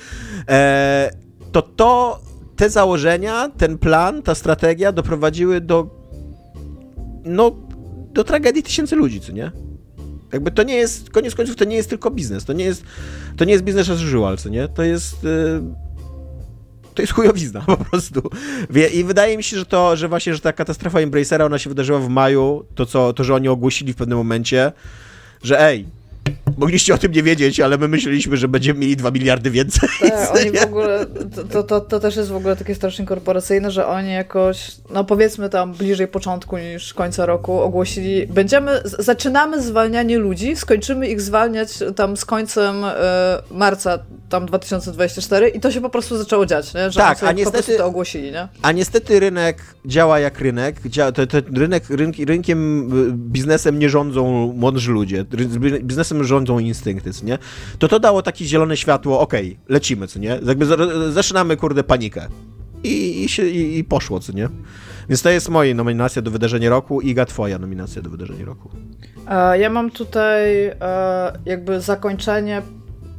e, 0.50 1.12
to 1.52 1.62
to 1.62 2.22
te 2.62 2.70
założenia, 2.70 3.50
ten 3.58 3.78
plan, 3.78 4.22
ta 4.22 4.36
strategia 4.36 4.92
doprowadziły 4.92 5.62
do 5.62 5.90
no, 7.26 7.52
do 8.14 8.24
tragedii 8.24 8.64
tysięcy 8.64 8.96
ludzi, 8.96 9.22
co 9.22 9.32
nie? 9.32 9.52
Jakby 10.34 10.52
to 10.52 10.64
nie 10.64 10.76
jest, 10.76 11.10
koniec 11.10 11.36
końców 11.36 11.56
to 11.56 11.66
nie 11.66 11.76
jest 11.76 11.90
tylko 11.90 12.12
biznes, 12.12 12.46
to 12.46 12.54
nie 12.54 12.66
jest, 12.66 12.84
to 13.38 13.46
nie 13.46 13.52
jest 13.52 13.64
biznes 13.64 13.90
as 13.90 14.04
usual, 14.04 14.38
co 14.38 14.50
nie? 14.50 14.68
To 14.68 14.84
jest... 14.84 15.24
Yy, 15.24 15.64
to 16.94 17.02
jest 17.02 17.14
chujowizna 17.14 17.62
po 17.62 17.78
prostu. 17.78 18.22
I 18.94 19.04
wydaje 19.04 19.38
mi 19.38 19.44
się, 19.44 19.58
że 19.58 19.66
to, 19.66 19.96
że 19.96 20.08
właśnie, 20.08 20.34
że 20.34 20.40
ta 20.40 20.54
katastrofa 20.54 21.00
Embracera, 21.00 21.46
ona 21.46 21.60
się 21.60 21.70
wydarzyła 21.70 22.00
w 22.00 22.10
maju, 22.10 22.66
to 22.76 22.86
co, 22.86 23.14
to, 23.14 23.24
że 23.24 23.36
oni 23.36 23.48
ogłosili 23.48 23.94
w 23.94 23.96
pewnym 23.96 24.18
momencie, 24.18 24.72
że 25.44 25.62
ej, 25.62 25.86
Mogliście 26.62 26.94
o 26.94 26.98
tym 26.98 27.12
nie 27.12 27.24
wiedzieć, 27.24 27.60
ale 27.60 27.78
my 27.78 27.88
myśleliśmy, 27.88 28.38
że 28.38 28.48
będziemy 28.48 28.80
mieli 28.80 28.96
2 28.96 29.12
miliardy 29.12 29.52
więcej. 29.52 29.90
Tak, 30.00 30.32
oni 30.42 30.52
w 30.52 30.64
ogóle, 30.64 31.06
to, 31.52 31.64
to, 31.64 31.82
to 31.82 32.00
też 32.00 32.16
jest 32.16 32.30
w 32.30 32.36
ogóle 32.36 32.56
takie 32.56 32.76
strasznie 32.76 33.06
korporacyjne, 33.06 33.72
że 33.72 33.88
oni 33.88 34.12
jakoś, 34.12 34.72
no 34.94 35.04
powiedzmy 35.04 35.50
tam 35.50 35.74
bliżej 35.74 36.08
początku 36.08 36.58
niż 36.58 36.94
końca 36.94 37.26
roku 37.26 37.62
ogłosili, 37.62 38.28
będziemy, 38.28 38.82
zaczynamy 38.84 39.62
zwalnianie 39.62 40.18
ludzi, 40.18 40.56
skończymy 40.56 41.08
ich 41.08 41.22
zwalniać 41.22 41.70
tam 41.96 42.18
z 42.18 42.26
końcem 42.26 42.84
y, 42.84 42.88
marca 43.52 44.00
tam 44.30 44.46
2024 44.46 45.50
i 45.50 45.60
to 45.60 45.72
się 45.72 45.82
po 45.82 45.90
prostu 45.90 46.18
zaczęło 46.18 46.46
dziać, 46.46 46.74
nie? 46.74 46.92
że 46.92 47.00
tak, 47.00 47.24
a 47.24 47.32
niestety, 47.32 47.78
to 47.78 47.86
ogłosili. 47.86 48.32
Nie? 48.32 48.48
A 48.62 48.72
niestety 48.72 49.20
rynek 49.20 49.58
działa 49.86 50.20
jak 50.20 50.40
rynek, 50.40 50.76
dzia, 50.86 51.12
to, 51.12 51.28
to 51.28 51.38
rynek, 51.56 51.90
rynki, 51.90 52.26
rynkiem, 52.26 52.90
y, 53.08 53.12
biznesem 53.14 53.80
nie 53.80 53.90
rządzą 53.90 54.54
mądrzy 54.58 54.92
ludzie, 54.92 55.26
biznesem 55.82 56.12
czasem 56.12 56.24
rządzą 56.52 56.60
instynkty, 56.60 57.14
co 57.14 57.26
nie? 57.26 57.38
To 57.80 57.88
to 57.88 58.00
dało 58.00 58.22
takie 58.22 58.46
zielone 58.46 58.78
światło, 58.78 59.20
okej, 59.20 59.48
okay, 59.48 59.74
lecimy, 59.74 60.08
co 60.08 60.20
nie? 60.20 60.40
Jakby 60.46 60.66
zaczynamy, 61.12 61.58
kurde, 61.58 61.84
panikę. 61.84 62.28
I, 62.84 63.24
i, 63.24 63.30
się, 63.30 63.48
i, 63.48 63.78
i 63.78 63.84
poszło, 63.84 64.20
co 64.20 64.34
nie? 64.34 64.50
Więc 65.10 65.22
to 65.22 65.30
jest 65.30 65.50
moja 65.50 65.76
nominacja 65.76 66.22
do 66.22 66.32
wydarzenia 66.32 66.70
roku. 66.70 67.02
Iga, 67.02 67.26
twoja 67.26 67.60
nominacja 67.60 68.02
do 68.02 68.10
wydarzenia 68.10 68.46
roku. 68.46 68.70
Ja 69.60 69.70
mam 69.70 69.92
tutaj 69.92 70.66
e, 70.66 70.76
jakby 71.46 71.82
zakończenie 71.82 72.62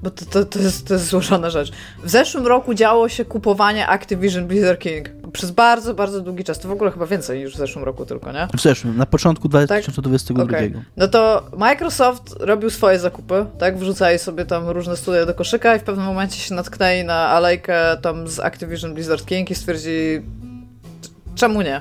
bo 0.03 0.11
to, 0.11 0.27
to, 0.27 0.45
to, 0.45 0.59
jest, 0.59 0.89
to 0.89 0.95
jest 0.95 1.07
złożona 1.07 1.51
rzecz. 1.51 1.73
W 2.05 2.11
zeszłym 2.11 2.47
roku 2.47 2.75
działo 2.75 3.09
się 3.09 3.25
kupowanie 3.25 3.89
Activision 3.89 4.47
Blizzard 4.47 4.81
King 4.81 5.09
przez 5.33 5.51
bardzo, 5.51 5.95
bardzo 5.95 6.21
długi 6.21 6.45
czas. 6.45 6.59
To 6.59 6.69
w 6.69 6.73
ogóle 6.73 6.91
chyba 6.91 7.07
więcej 7.07 7.41
niż 7.41 7.55
w 7.55 7.57
zeszłym 7.57 7.85
roku 7.85 8.07
tylko, 8.07 8.33
nie? 8.33 8.49
W 8.57 8.61
zeszłym, 8.61 8.97
na 8.97 9.07
początku 9.07 9.49
2022. 9.49 10.47
Tak? 10.47 10.51
Okay. 10.55 10.85
No 10.97 11.09
to 11.09 11.47
Microsoft 11.57 12.35
robił 12.41 12.71
swoje 12.71 12.99
zakupy, 12.99 13.47
tak? 13.59 13.79
Wrzucali 13.79 14.19
sobie 14.19 14.45
tam 14.45 14.69
różne 14.69 14.97
studia 14.97 15.27
do 15.27 15.35
koszyka 15.35 15.77
i 15.77 15.79
w 15.79 15.83
pewnym 15.83 16.07
momencie 16.07 16.37
się 16.37 16.55
natknęli 16.55 17.05
na 17.05 17.29
alejkę 17.29 17.97
tam 18.03 18.29
z 18.29 18.41
Activision 18.41 18.95
Blizzard 18.95 19.27
King 19.27 19.51
i 19.51 19.55
stwierdzili 19.55 20.23
czemu 21.35 21.63
nie? 21.63 21.81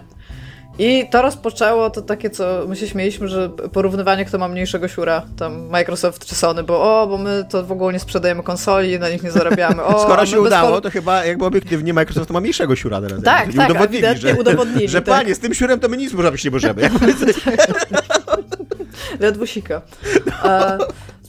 I 0.80 1.10
to 1.10 1.22
rozpoczęło 1.22 1.90
to 1.90 2.02
takie, 2.02 2.30
co 2.30 2.66
my 2.68 2.76
się 2.76 2.88
śmieliśmy, 2.88 3.28
że 3.28 3.50
porównywanie, 3.50 4.26
kto 4.26 4.38
ma 4.38 4.48
mniejszego 4.48 4.88
siura, 4.88 5.22
tam 5.38 5.70
Microsoft 5.70 6.26
czy 6.26 6.36
Sony, 6.36 6.64
bo 6.64 7.02
o, 7.02 7.08
bo 7.08 7.18
my 7.18 7.46
to 7.50 7.64
w 7.64 7.72
ogóle 7.72 7.94
nie 7.94 8.00
sprzedajemy 8.00 8.44
konsoli, 8.44 9.00
na 9.00 9.10
nich 9.10 9.24
nie 9.24 9.32
zarabiamy. 9.32 9.84
O, 9.92 10.02
Skoro 10.02 10.26
się 10.26 10.42
udało, 10.42 10.82
to 10.82 10.90
chyba 10.90 11.26
jakby 11.26 11.46
obiektywnie 11.46 11.94
Microsoft 11.94 12.30
ma 12.30 12.40
mniejszego 12.40 12.76
siura 12.76 13.02
teraz. 13.02 13.24
Tak, 13.24 13.54
tak, 13.54 13.70
udowodnili, 13.70 14.18
że, 14.18 14.36
udowodnili, 14.36 14.90
że 14.90 15.02
tak. 15.02 15.18
panie, 15.18 15.36
z 15.36 15.40
tym 15.40 15.54
siurem 15.54 15.80
to 15.80 15.90
my 15.90 15.98
nic 15.98 16.14
może 16.14 16.32
być 16.32 16.44
nie 16.44 16.52
możemy. 16.52 16.90
Ledwo 19.20 19.46
sika. 19.46 19.82
A, 20.44 20.78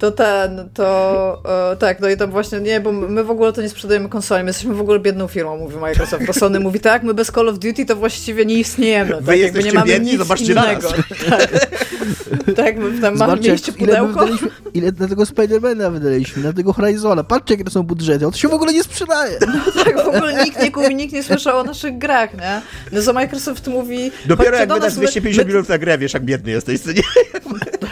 to 0.02 0.10
ten, 0.10 0.68
to 0.74 1.42
e, 1.72 1.76
tak, 1.76 2.00
no 2.00 2.08
i 2.08 2.16
tam 2.16 2.30
właśnie, 2.30 2.60
nie, 2.60 2.80
bo 2.80 2.92
my 2.92 3.24
w 3.24 3.30
ogóle 3.30 3.52
to 3.52 3.62
nie 3.62 3.68
sprzedajemy 3.68 4.08
konsoli, 4.08 4.44
my 4.44 4.50
jesteśmy 4.50 4.74
w 4.74 4.80
ogóle 4.80 4.98
biedną 5.00 5.28
firmą, 5.28 5.58
mówi 5.58 5.76
Microsoft, 5.76 6.26
to 6.26 6.32
Sony 6.32 6.60
mówi, 6.60 6.80
tak, 6.80 7.02
my 7.02 7.14
bez 7.14 7.30
Call 7.30 7.48
of 7.48 7.58
Duty 7.58 7.86
to 7.86 7.96
właściwie 7.96 8.46
nie 8.46 8.54
istniejemy. 8.54 9.16
Wy 9.20 9.26
tak, 9.26 9.38
jesteście 9.38 9.70
nie 9.70 9.74
mamy 9.74 9.86
biedni, 9.86 10.10
nic 10.10 10.18
zobaczcie 10.18 10.52
innego. 10.52 10.88
nas. 10.90 10.92
Tak, 11.30 12.56
tak 12.56 12.76
my 12.78 13.00
tam 13.00 13.16
mamy 13.16 13.40
mieliście 13.40 13.72
pudełko. 13.72 14.26
Ile, 14.26 14.38
ile 14.74 14.92
na 14.98 15.08
tego 15.08 15.26
Spidermana 15.26 15.90
wydaliśmy, 15.90 16.42
na 16.42 16.52
tego 16.52 16.72
Horizona, 16.72 17.24
patrzcie 17.24 17.54
jakie 17.54 17.64
to 17.64 17.70
są 17.70 17.82
budżety, 17.82 18.26
on 18.26 18.32
to 18.32 18.38
się 18.38 18.48
w 18.48 18.54
ogóle 18.54 18.72
nie 18.72 18.82
sprzedaje. 18.82 19.38
No 19.40 19.84
tak, 19.84 19.96
w 20.04 20.08
ogóle 20.08 20.44
nikt 20.44 20.62
nie 20.62 20.70
kupi, 20.70 20.94
nikt 20.94 21.14
nie 21.14 21.22
słyszał 21.22 21.58
o 21.58 21.64
naszych 21.64 21.98
grach, 21.98 22.34
nie? 22.34 22.62
No 22.92 23.02
co 23.02 23.12
Microsoft 23.12 23.68
mówi... 23.68 24.10
Dopiero 24.26 24.56
jak 24.56 24.68
wydasz 24.68 24.82
nas, 24.82 24.94
250 24.94 25.38
my, 25.38 25.48
milionów 25.48 25.68
na 25.68 25.78
grę, 25.78 25.98
wiesz 25.98 26.14
jak 26.14 26.24
biedny 26.24 26.50
jesteś, 26.50 26.80
co 26.80 26.92
nie? 26.92 27.02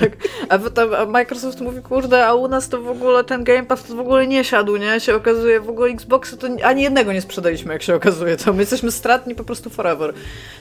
Tak, 0.00 0.09
a, 0.48 0.58
a 0.96 1.06
Microsoft 1.06 1.60
mówi, 1.60 1.82
kurde, 1.82 2.26
a 2.26 2.34
u 2.34 2.48
nas 2.48 2.68
to 2.68 2.82
w 2.82 2.88
ogóle 2.88 3.24
ten 3.24 3.44
Game 3.44 3.64
Pass 3.64 3.82
to 3.82 3.94
w 3.94 4.00
ogóle 4.00 4.26
nie 4.26 4.44
siadł, 4.44 4.76
nie? 4.76 5.00
Się 5.00 5.14
okazuje, 5.14 5.60
w 5.60 5.68
ogóle 5.68 5.90
Xboxy 5.90 6.36
to 6.36 6.48
ani 6.62 6.82
jednego 6.82 7.12
nie 7.12 7.20
sprzedaliśmy, 7.20 7.72
jak 7.72 7.82
się 7.82 7.94
okazuje. 7.94 8.36
To 8.36 8.52
my 8.52 8.60
jesteśmy 8.62 8.90
stratni 8.90 9.34
po 9.34 9.44
prostu 9.44 9.70
forever. 9.70 10.12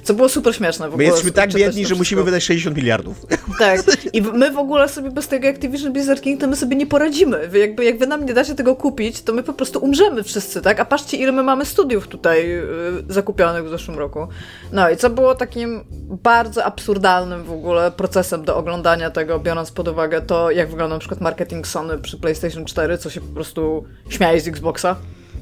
Co 0.03 0.13
było 0.13 0.29
super 0.29 0.55
śmieszne 0.55 0.85
w 0.85 0.93
ogóle. 0.93 0.97
My 0.97 1.03
jesteśmy 1.03 1.31
tak 1.31 1.53
biedni, 1.53 1.85
że 1.85 1.95
musimy 1.95 2.23
wydać 2.23 2.43
60 2.43 2.77
miliardów. 2.77 3.25
Tak. 3.59 3.81
I 4.13 4.21
my 4.21 4.51
w 4.51 4.57
ogóle 4.57 4.89
sobie 4.89 5.11
bez 5.11 5.27
tego 5.27 5.47
Activision 5.47 5.93
Blizzard 5.93 6.21
King 6.21 6.41
to 6.41 6.47
my 6.47 6.55
sobie 6.55 6.75
nie 6.75 6.87
poradzimy. 6.87 7.49
Jakby, 7.53 7.85
jak 7.85 7.97
wy 7.97 8.07
nam 8.07 8.25
nie 8.25 8.33
dacie 8.33 8.55
tego 8.55 8.75
kupić, 8.75 9.21
to 9.21 9.33
my 9.33 9.43
po 9.43 9.53
prostu 9.53 9.79
umrzemy 9.79 10.23
wszyscy, 10.23 10.61
tak? 10.61 10.79
A 10.79 10.85
patrzcie, 10.85 11.17
ile 11.17 11.31
my 11.31 11.43
mamy 11.43 11.65
studiów 11.65 12.07
tutaj 12.07 12.49
yy, 12.49 12.63
zakupionych 13.09 13.65
w 13.65 13.69
zeszłym 13.69 13.99
roku. 13.99 14.27
No 14.71 14.89
i 14.89 14.97
co 14.97 15.09
było 15.09 15.35
takim 15.35 15.83
bardzo 16.23 16.65
absurdalnym 16.65 17.43
w 17.43 17.51
ogóle 17.51 17.91
procesem 17.91 18.45
do 18.45 18.57
oglądania 18.57 19.09
tego, 19.09 19.39
biorąc 19.49 19.71
pod 19.71 19.87
uwagę 19.87 20.21
to, 20.21 20.51
jak 20.51 20.69
wygląda 20.69 20.95
na 20.95 20.99
przykład 20.99 21.21
marketing 21.21 21.67
Sony 21.67 21.97
przy 21.97 22.17
PlayStation 22.17 22.65
4, 22.65 22.97
co 22.97 23.09
się 23.09 23.21
po 23.21 23.33
prostu 23.33 23.85
śmiaje 24.09 24.41
z 24.41 24.47
Xboxa, 24.47 24.95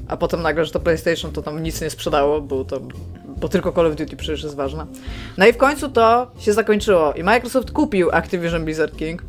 a 0.08 0.16
potem 0.16 0.42
nagle, 0.42 0.64
że 0.64 0.72
to 0.72 0.80
PlayStation 0.80 1.32
to 1.32 1.42
tam 1.42 1.62
nic 1.62 1.80
nie 1.80 1.90
sprzedało, 1.90 2.40
bo 2.40 2.64
to 2.64 2.80
bo 3.36 3.48
tylko 3.48 3.72
Call 3.72 3.86
of 3.86 3.96
Duty 3.96 4.16
przecież 4.16 4.42
jest 4.42 4.56
ważne. 4.56 4.86
No 5.38 5.46
i 5.46 5.52
w 5.52 5.56
końcu 5.56 5.88
to 5.88 6.30
się 6.38 6.52
zakończyło 6.52 7.12
i 7.12 7.22
Microsoft 7.22 7.70
kupił 7.70 8.10
Activision 8.12 8.64
Blizzard 8.64 8.96
King, 8.96 9.22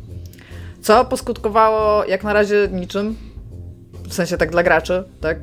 co 0.82 1.04
poskutkowało 1.04 2.04
jak 2.04 2.24
na 2.24 2.32
razie 2.32 2.68
niczym, 2.72 3.16
w 4.10 4.14
sensie 4.14 4.36
tak 4.36 4.50
dla 4.50 4.62
graczy, 4.62 5.04
tak? 5.20 5.38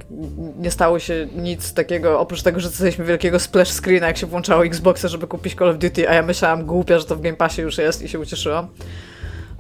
Nie 0.59 0.72
stało 0.72 0.99
się 0.99 1.27
nic 1.35 1.73
takiego, 1.73 2.19
oprócz 2.19 2.41
tego, 2.41 2.59
że 2.59 2.69
dostaliśmy 2.69 3.05
wielkiego 3.05 3.39
splash 3.39 3.72
screena, 3.72 4.07
jak 4.07 4.18
się 4.18 4.27
włączało 4.27 4.65
Xboxa, 4.65 5.07
żeby 5.07 5.27
kupić 5.27 5.55
Call 5.55 5.69
of 5.69 5.77
Duty, 5.77 6.09
a 6.09 6.14
ja 6.14 6.23
myślałam 6.23 6.65
głupia, 6.65 6.99
że 6.99 7.05
to 7.05 7.15
w 7.15 7.22
Game 7.22 7.38
Passie 7.38 7.61
już 7.61 7.77
jest 7.77 8.01
i 8.01 8.09
się 8.09 8.19
ucieszyłam. 8.19 8.68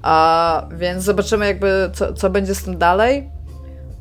A, 0.01 0.67
więc 0.71 1.03
zobaczymy 1.03 1.45
jakby, 1.45 1.89
co, 1.93 2.13
co 2.13 2.29
będzie 2.29 2.55
z 2.55 2.63
tym 2.63 2.77
dalej. 2.77 3.29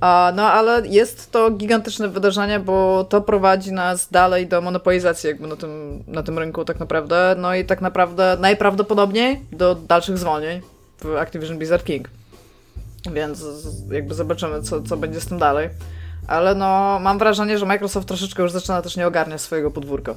A, 0.00 0.32
no 0.36 0.42
ale 0.42 0.86
jest 0.86 1.32
to 1.32 1.50
gigantyczne 1.50 2.08
wydarzenie, 2.08 2.60
bo 2.60 3.04
to 3.04 3.20
prowadzi 3.20 3.72
nas 3.72 4.10
dalej 4.10 4.46
do 4.46 4.60
monopolizacji 4.60 5.28
jakby 5.28 5.48
na 5.48 5.56
tym, 5.56 6.04
na 6.06 6.22
tym 6.22 6.38
rynku 6.38 6.64
tak 6.64 6.80
naprawdę. 6.80 7.36
No 7.38 7.54
i 7.54 7.64
tak 7.64 7.80
naprawdę 7.80 8.36
najprawdopodobniej 8.40 9.40
do 9.52 9.74
dalszych 9.74 10.18
zwolnień 10.18 10.60
w 11.04 11.16
Activision 11.16 11.58
Blizzard 11.58 11.84
King. 11.84 12.10
Więc 13.12 13.44
jakby 13.90 14.14
zobaczymy, 14.14 14.62
co, 14.62 14.82
co 14.82 14.96
będzie 14.96 15.20
z 15.20 15.26
tym 15.26 15.38
dalej. 15.38 15.68
Ale 16.28 16.54
no, 16.54 16.98
mam 17.00 17.18
wrażenie, 17.18 17.58
że 17.58 17.66
Microsoft 17.66 18.08
troszeczkę 18.08 18.42
już 18.42 18.52
zaczyna 18.52 18.82
też 18.82 18.96
nie 18.96 19.06
ogarniać 19.06 19.40
swojego 19.40 19.70
podwórka. 19.70 20.14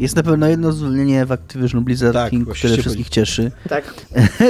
Jest 0.00 0.16
na 0.16 0.22
pewno 0.22 0.48
jedno 0.48 0.72
zwolnienie 0.72 1.26
w 1.26 1.32
Activision 1.32 1.84
Blizzard 1.84 2.14
Tak, 2.14 2.30
King, 2.30 2.48
które 2.48 2.76
wszystkich 2.76 3.08
cieszy. 3.08 3.50
Tak. 3.68 3.94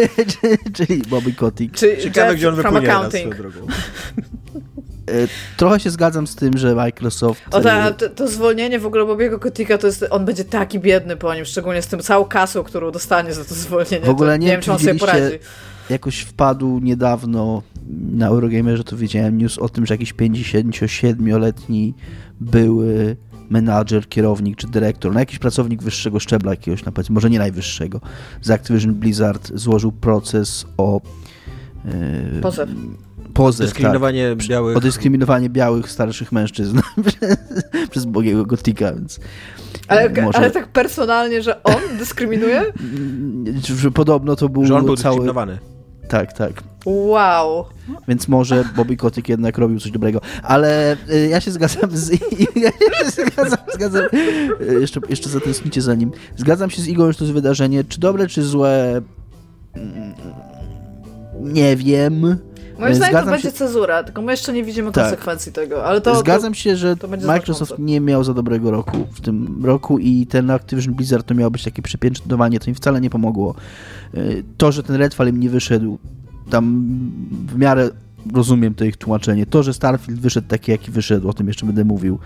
Czyli 0.77 1.02
Bobby 1.02 1.32
Kotick. 1.32 1.74
Czy 1.74 1.98
Ciekawe, 1.98 2.35
gdzie 2.35 2.48
on 2.48 2.55
wypłynie 2.55 2.94
accounting. 2.94 3.35
swoją 3.35 3.51
drogą. 3.51 3.66
E, 5.10 5.28
Trochę 5.56 5.81
się 5.81 5.90
zgadzam 5.90 6.27
z 6.27 6.36
tym, 6.36 6.59
że 6.59 6.74
Microsoft... 6.74 7.43
O 7.51 7.59
e, 7.59 7.62
ta, 7.62 7.90
to, 7.93 8.09
to 8.09 8.28
zwolnienie 8.28 8.78
w 8.78 8.86
ogóle 8.86 9.06
Bobiego 9.06 9.39
Kotika, 9.39 9.78
to 9.78 9.86
jest, 9.86 10.06
on 10.10 10.24
będzie 10.24 10.44
taki 10.44 10.81
biedny 10.81 11.16
po 11.16 11.35
nim, 11.35 11.44
szczególnie 11.44 11.82
z 11.82 11.86
tym 11.86 12.01
całą 12.01 12.24
kasą, 12.24 12.62
którą 12.62 12.90
dostanie 12.90 13.35
za 13.35 13.44
to 13.44 13.55
zwolnienie. 13.55 14.06
W 14.06 14.09
ogóle 14.09 14.32
to 14.32 14.36
nie 14.36 14.47
nie 14.47 14.52
wiem, 14.52 14.60
czy 14.60 14.73
on 14.73 14.78
sobie 14.78 14.94
poradzi. 14.94 15.39
jakoś 15.90 16.18
wpadł 16.18 16.78
niedawno 16.82 17.62
na 18.12 18.27
Eurogamerze, 18.27 18.85
to 18.85 18.97
widziałem 18.97 19.39
news 19.39 19.59
o 19.59 19.68
tym, 19.68 19.86
że 19.86 19.94
jakiś 19.94 20.14
57-letni 20.14 21.94
były 22.40 23.16
menadżer, 23.51 24.09
kierownik 24.09 24.56
czy 24.56 24.66
dyrektor, 24.66 25.12
no 25.12 25.20
jakiś 25.20 25.39
pracownik 25.39 25.82
wyższego 25.82 26.20
szczebla 26.20 26.51
jakiegoś, 26.51 26.85
na 26.85 26.93
powiedzmy, 26.93 27.14
może 27.14 27.31
nie 27.31 27.39
najwyższego, 27.39 28.01
z 28.43 28.51
Activision 28.51 28.94
Blizzard 28.94 29.51
złożył 29.55 29.93
proces 29.93 30.66
o 30.77 31.01
e, 31.85 32.40
Pozew. 32.40 32.68
pozew, 33.35 33.66
Dyskryminowanie 33.66 34.36
tak, 34.39 34.48
białych... 34.48 34.77
o 34.77 34.81
dyskryminowanie 34.81 35.51
białych 35.51 35.90
starszych 35.90 36.32
mężczyzn 36.32 36.81
przez 37.90 38.05
Bogiego 38.05 38.47
Gotika, 38.47 38.93
więc 38.93 39.20
Ale, 39.89 40.23
może, 40.23 40.39
ale 40.39 40.51
tak 40.51 40.68
personalnie, 40.68 41.43
że 41.43 41.62
on 41.62 41.98
dyskryminuje? 41.98 42.64
że 43.82 43.90
podobno 43.90 44.36
to 44.36 44.48
był, 44.48 44.64
Że 44.64 44.77
on 44.77 44.86
był 44.86 44.97
cały... 44.97 45.32
Tak, 46.08 46.32
tak. 46.32 46.62
Wow. 46.86 47.64
Więc 48.08 48.28
może 48.28 48.64
Bobby 48.76 48.96
Kotick 48.96 49.28
jednak 49.28 49.58
robił 49.58 49.80
coś 49.80 49.90
dobrego. 49.92 50.20
Ale 50.42 50.96
y, 51.10 51.28
ja 51.28 51.40
się 51.40 51.50
zgadzam 51.50 51.90
z... 51.96 52.10
ja 52.64 52.70
się 52.70 53.10
zgadzam, 53.10 53.58
zgadzam 53.74 54.02
y, 54.60 54.80
jeszcze, 54.80 55.00
jeszcze 55.08 55.28
zatęsknicie 55.28 55.82
za 55.82 55.94
nim. 55.94 56.10
Zgadzam 56.36 56.70
się 56.70 56.82
z 56.82 56.88
Igą, 56.88 57.12
że 57.12 57.18
to 57.18 57.24
jest 57.24 57.34
wydarzenie. 57.34 57.84
Czy 57.84 58.00
dobre, 58.00 58.26
czy 58.26 58.42
złe? 58.42 59.02
Mm, 59.74 60.14
Nie 61.40 61.76
wiem. 61.76 62.36
Moim 62.78 62.94
zdaniem 62.94 63.24
to 63.24 63.31
będzie 63.31 63.43
się- 63.43 63.53
cezura, 63.53 64.03
tylko 64.05 64.23
my 64.23 64.32
jeszcze 64.32 64.53
nie 64.53 64.65
widzimy 64.65 64.93
Tak. 64.93 65.05
konsekwencji 65.05 65.53
tego, 65.53 65.85
ale 65.85 66.01
to... 66.01 66.15
Zgadzam 66.19 66.55
się, 66.55 66.77
że 66.77 66.97
to 66.97 67.09
Microsoft 67.09 67.74
nie 67.78 68.01
miał 68.01 68.24
za 68.24 68.35
dobrego 68.35 68.70
roku 68.70 68.97
w 69.12 69.20
tym 69.20 69.65
roku 69.65 69.98
i 69.98 70.27
ten 70.27 70.51
Activision 70.51 70.94
Blizzard 70.94 71.27
to 71.27 71.35
miało 71.35 71.51
być 71.51 71.65
takie 71.65 71.82
przypieczętowanie, 71.82 72.61
to 72.61 72.70
im 72.70 72.74
wcale 72.74 73.01
nie 73.01 73.11
pomogło. 73.11 73.55
Y, 74.15 74.43
To, 74.57 74.73
że 74.73 74.82
ten 74.82 74.97
Redfall 74.97 75.28
im 75.28 75.40
nie 75.40 75.51
wyszedł, 75.51 75.98
tam 76.51 76.85
w 77.48 77.59
miarę 77.59 77.90
rozumiem 78.35 78.74
to 78.74 78.85
ich 78.85 78.97
tłumaczenie. 78.97 79.47
To, 79.47 79.62
że 79.62 79.74
Starfield 79.74 80.20
wyszedł 80.20 80.48
taki, 80.48 80.70
jaki 80.70 80.90
wyszedł, 80.90 81.28
o 81.28 81.32
tym 81.32 81.47
jeszcze 81.47 81.66
będę 81.66 81.85
mówił, 81.85 82.19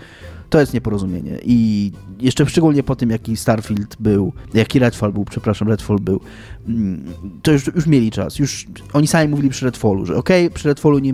to 0.51 0.59
jest 0.59 0.73
nieporozumienie. 0.73 1.37
I 1.43 1.91
jeszcze 2.19 2.45
szczególnie 2.45 2.83
po 2.83 2.95
tym, 2.95 3.09
jaki 3.09 3.37
Starfield 3.37 3.95
był, 3.99 4.33
jaki 4.53 4.79
Redfall 4.79 5.13
był, 5.13 5.25
przepraszam, 5.25 5.67
Redfall 5.67 5.99
był, 5.99 6.19
mm, 6.67 7.03
to 7.41 7.51
już, 7.51 7.67
już 7.67 7.87
mieli 7.87 8.11
czas. 8.11 8.39
Już 8.39 8.67
oni 8.93 9.07
sami 9.07 9.29
mówili 9.29 9.49
przy 9.49 9.65
Redfallu, 9.65 10.05
że 10.05 10.15
okej, 10.15 10.49
przy 10.51 10.67
Redfallu 10.67 10.99
nie, 10.99 11.13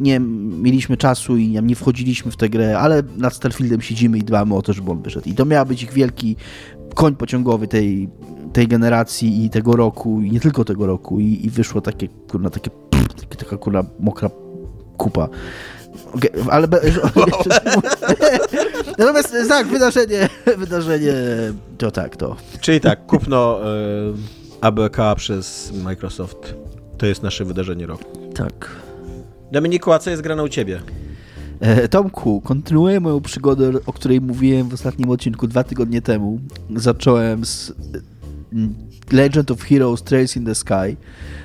nie 0.00 0.20
mieliśmy 0.62 0.96
czasu 0.96 1.36
i 1.36 1.62
nie 1.62 1.76
wchodziliśmy 1.76 2.32
w 2.32 2.36
tę 2.36 2.48
grę, 2.48 2.78
ale 2.78 3.02
nad 3.16 3.34
Starfieldem 3.34 3.80
siedzimy 3.80 4.18
i 4.18 4.22
dbamy 4.22 4.54
o 4.54 4.62
to, 4.62 4.72
żeby 4.72 4.90
on 4.90 5.02
wyszedł. 5.02 5.28
I 5.28 5.34
to 5.34 5.44
miał 5.44 5.66
być 5.66 5.82
ich 5.82 5.92
wielki 5.92 6.36
koń 6.94 7.16
pociągowy 7.16 7.68
tej, 7.68 8.08
tej 8.52 8.68
generacji 8.68 9.44
i 9.44 9.50
tego 9.50 9.76
roku, 9.76 10.20
i 10.20 10.30
nie 10.30 10.40
tylko 10.40 10.64
tego 10.64 10.86
roku. 10.86 11.20
I, 11.20 11.46
i 11.46 11.50
wyszło 11.50 11.80
takie, 11.80 12.08
kurna, 12.08 12.50
takie 12.50 12.70
taka 13.26 13.56
kurna 13.56 13.84
mokra 14.00 14.30
kupa. 14.96 15.28
Okej, 16.14 16.30
ale 16.50 16.68
be, 16.68 16.80
Natomiast 19.00 19.34
tak, 19.48 19.66
wydarzenie, 19.66 20.28
wydarzenie 20.58 21.12
to 21.78 21.90
tak, 21.90 22.16
to. 22.16 22.36
Czyli 22.60 22.80
tak, 22.80 23.06
kupno 23.06 23.60
y, 23.60 24.60
ABK 24.60 24.96
przez 25.16 25.72
Microsoft. 25.72 26.54
To 26.98 27.06
jest 27.06 27.22
nasze 27.22 27.44
wydarzenie 27.44 27.86
roku. 27.86 28.04
Tak. 28.34 28.70
Dominiku, 29.52 29.92
a 29.92 29.98
co 29.98 30.10
jest 30.10 30.22
grane 30.22 30.42
u 30.42 30.48
ciebie? 30.48 30.80
E, 31.60 31.88
Tomku, 31.88 32.40
kontynuuję 32.40 33.00
moją 33.00 33.20
przygodę, 33.20 33.72
o 33.86 33.92
której 33.92 34.20
mówiłem 34.20 34.68
w 34.68 34.74
ostatnim 34.74 35.10
odcinku 35.10 35.46
dwa 35.46 35.64
tygodnie 35.64 36.02
temu. 36.02 36.40
Zacząłem 36.76 37.44
z 37.44 37.72
mm, 38.52 38.74
Legend 39.12 39.50
of 39.50 39.62
Heroes 39.62 40.02
Trails 40.02 40.36
in 40.36 40.44
the 40.44 40.54
Sky. 40.54 40.96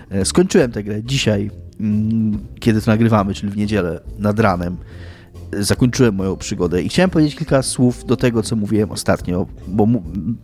E, 0.09 0.25
Skończyłem 0.25 0.71
tę 0.71 0.83
grę 0.83 1.03
dzisiaj, 1.03 1.51
kiedy 2.59 2.81
to 2.81 2.91
nagrywamy, 2.91 3.33
czyli 3.33 3.51
w 3.51 3.57
niedzielę 3.57 4.01
nad 4.19 4.39
ranem. 4.39 4.77
Zakończyłem 5.59 6.15
moją 6.15 6.35
przygodę 6.35 6.81
i 6.81 6.89
chciałem 6.89 7.09
powiedzieć 7.09 7.35
kilka 7.35 7.63
słów 7.63 8.05
do 8.05 8.17
tego, 8.17 8.43
co 8.43 8.55
mówiłem 8.55 8.91
ostatnio, 8.91 9.45
bo 9.67 9.87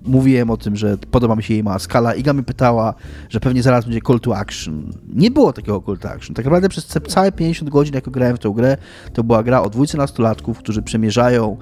mówiłem 0.06 0.49
o 0.49 0.58
tym, 0.58 0.76
że 0.76 0.98
podoba 0.98 1.36
mi 1.36 1.44
się 1.44 1.53
jej 1.53 1.64
mała 1.64 1.80
skala. 1.80 2.14
Iga 2.14 2.34
mnie 2.34 2.44
pytała, 2.44 2.94
że 3.30 3.40
pewnie 3.40 3.64
zaraz 3.64 3.86
będzie 3.86 4.02
call 4.08 4.20
to 4.20 4.38
action. 4.38 4.94
Nie 5.14 5.32
było 5.32 5.53
takiego 5.53 5.84
call 5.86 5.98
to 5.98 6.10
action. 6.10 6.36
Tak 6.36 6.45
naprawdę 6.45 6.70
przez 6.70 6.88
całe 7.08 7.32
50 7.32 7.72
godzin, 7.72 7.95
jak 7.95 8.10
grałem 8.10 8.36
w 8.36 8.40
tę 8.40 8.52
grę, 8.56 8.78
to 9.14 9.24
była 9.24 9.44
gra 9.44 9.62
o 9.62 9.70
dwójce 9.70 9.98
nastolatków, 9.98 10.58
którzy 10.58 10.82
przemierzają 10.82 11.58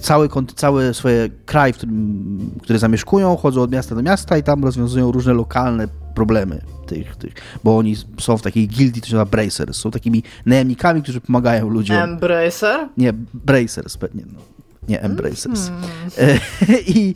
cały, 0.00 0.28
cały 0.56 0.94
swoje 0.94 1.28
kraj, 1.46 1.72
w 1.72 1.76
którym, 1.76 2.50
który 2.62 2.78
zamieszkują, 2.78 3.36
chodzą 3.36 3.62
od 3.62 3.72
miasta 3.72 3.94
do 3.94 4.02
miasta 4.02 4.38
i 4.38 4.42
tam 4.42 4.64
rozwiązują 4.64 5.12
różne 5.12 5.32
lokalne 5.32 5.88
problemy 6.14 6.60
tych, 6.86 7.16
tych 7.16 7.34
bo 7.64 7.78
oni 7.78 7.96
są 8.20 8.36
w 8.36 8.42
takiej 8.42 8.68
gildii, 8.68 9.02
to 9.02 9.08
się 9.08 9.14
nazywa 9.14 9.30
Bracers, 9.30 9.76
są 9.76 9.90
takimi 9.90 10.22
najemnikami, 10.46 11.02
którzy 11.02 11.20
pomagają 11.20 11.68
ludziom. 11.68 11.96
Embracer? 11.96 12.88
Nie, 12.96 13.12
Bracers 13.34 13.96
pewnie. 13.96 14.24
No. 14.32 14.40
nie 14.88 15.00
Embracers. 15.02 15.68
Mm. 15.68 16.38
I, 16.86 17.14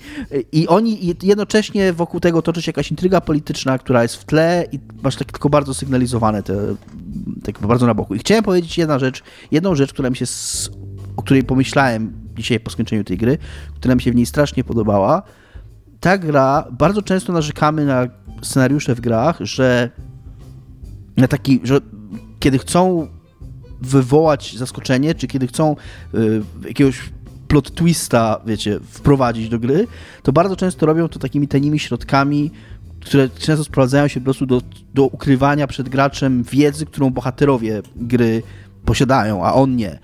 I 0.53 0.69
oni 0.69 1.15
jednocześnie 1.23 1.93
wokół 1.93 2.21
tego 2.21 2.43
toczy 2.43 2.63
się 2.63 2.69
jakaś 2.69 2.91
intryga 2.91 3.21
polityczna, 3.21 3.79
która 3.79 4.03
jest 4.03 4.17
w 4.17 4.25
tle 4.25 4.65
i 4.73 4.79
masz 5.03 5.17
tak 5.17 5.33
tylko 5.33 5.49
bardzo 5.49 5.75
sygnalizowane 5.75 6.43
te, 6.43 6.55
tak 7.45 7.59
bardzo 7.61 7.87
na 7.87 7.95
boku. 7.95 8.15
I 8.15 8.19
chciałem 8.19 8.45
powiedzieć 8.45 8.79
jedna 8.79 8.99
rzecz, 8.99 9.23
jedną 9.51 9.75
rzecz, 9.75 9.93
która 9.93 10.11
mi 10.11 10.17
się, 10.17 10.25
o 11.17 11.23
której 11.23 11.45
pomyślałem 11.45 12.13
dzisiaj 12.37 12.61
po 12.61 12.71
skończeniu 12.71 13.05
tej 13.05 13.17
gry, 13.17 13.39
która 13.75 13.95
mi 13.95 14.03
się 14.03 14.13
w 14.13 14.15
niej 14.15 14.27
strasznie 14.27 14.65
podobała. 14.65 15.23
Ta 16.01 16.19
gra, 16.19 16.65
bardzo 16.71 17.03
często 17.03 17.33
narzekamy 17.33 17.85
na 17.85 18.07
scenariusze 18.43 18.95
w 18.95 19.01
grach, 19.01 19.39
że 19.41 19.91
na 21.17 21.29
taki, 21.29 21.61
że 21.65 21.81
kiedy 22.41 22.59
chcą 22.59 23.09
wywołać 23.81 24.57
zaskoczenie, 24.57 25.15
czy 25.15 25.27
kiedy 25.27 25.47
chcą 25.47 25.77
y, 26.15 26.43
jakiegoś 26.69 27.13
plot 27.49 27.75
twista, 27.75 28.41
wiecie, 28.47 28.81
wprowadzić 28.91 29.49
do 29.49 29.59
gry, 29.59 29.87
to 30.23 30.33
bardzo 30.33 30.57
często 30.57 30.87
robią 30.87 31.09
to 31.09 31.19
takimi 31.19 31.49
tanimi 31.49 31.79
środkami, 31.79 32.51
które 33.01 33.29
często 33.29 33.65
sprowadzają 33.65 34.09
się 34.09 34.21
po 34.21 34.25
prostu 34.25 34.47
do, 34.47 34.63
do 34.95 35.07
ukrywania 35.07 35.67
przed 35.67 35.89
graczem 35.89 36.43
wiedzy, 36.43 36.87
którą 36.87 37.11
bohaterowie 37.11 37.83
gry 37.97 38.43
posiadają, 38.87 39.45
a 39.45 39.53
on 39.53 39.77
nie. 39.77 39.99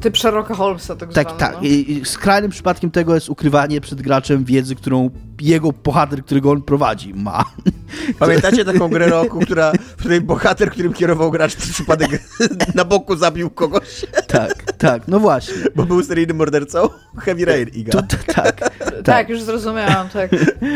Typ 0.00 0.18
Sherlocka 0.18 0.54
Holmesa, 0.54 0.96
tak 0.96 1.12
Tak, 1.12 1.36
tak. 1.36 1.54
No? 1.54 1.60
I 1.62 2.02
skrajnym 2.04 2.50
przypadkiem 2.50 2.90
tego 2.90 3.14
jest 3.14 3.28
ukrywanie 3.28 3.80
przed 3.80 4.02
graczem 4.02 4.44
wiedzy, 4.44 4.74
którą 4.74 5.10
jego 5.40 5.72
bohater, 5.72 6.24
którego 6.24 6.50
on 6.50 6.62
prowadzi, 6.62 7.14
ma. 7.14 7.44
Pamiętacie 8.18 8.64
taką 8.64 8.88
grę 8.88 9.08
roku, 9.08 9.40
która, 9.40 9.72
w 9.72 9.96
której 9.96 10.20
bohater, 10.20 10.70
którym 10.70 10.92
kierował 10.92 11.30
gracz, 11.30 11.56
przez 11.56 11.70
przypadek 11.72 12.22
na 12.74 12.84
boku 12.84 13.16
zabił 13.16 13.50
kogoś? 13.50 14.06
Tak, 14.26 14.72
tak, 14.72 15.08
no 15.08 15.20
właśnie. 15.20 15.54
Bo 15.74 15.86
był 15.86 16.02
seryjnym 16.02 16.36
mordercą? 16.36 16.88
Heavy 17.18 17.44
Rain, 17.44 17.68
Iga. 17.68 18.02
Tu, 18.02 18.16
tak, 18.26 18.34
tak, 18.34 18.70
tak. 19.04 19.28
już 19.28 19.42
zrozumiałam, 19.42 20.08
tak. 20.08 20.30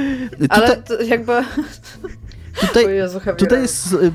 Ale 0.49 0.77
tutaj, 0.77 1.09
jakby... 1.09 1.33
Tutaj, 2.61 2.97
Jezu, 2.97 3.21
tutaj 3.39 3.63
jest 3.63 3.93
y, 3.93 4.13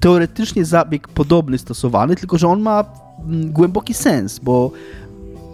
teoretycznie 0.00 0.64
zabieg 0.64 1.08
podobny 1.08 1.58
stosowany, 1.58 2.16
tylko 2.16 2.38
że 2.38 2.48
on 2.48 2.60
ma 2.60 2.84
mm, 3.24 3.52
głęboki 3.52 3.94
sens, 3.94 4.38
bo 4.38 4.70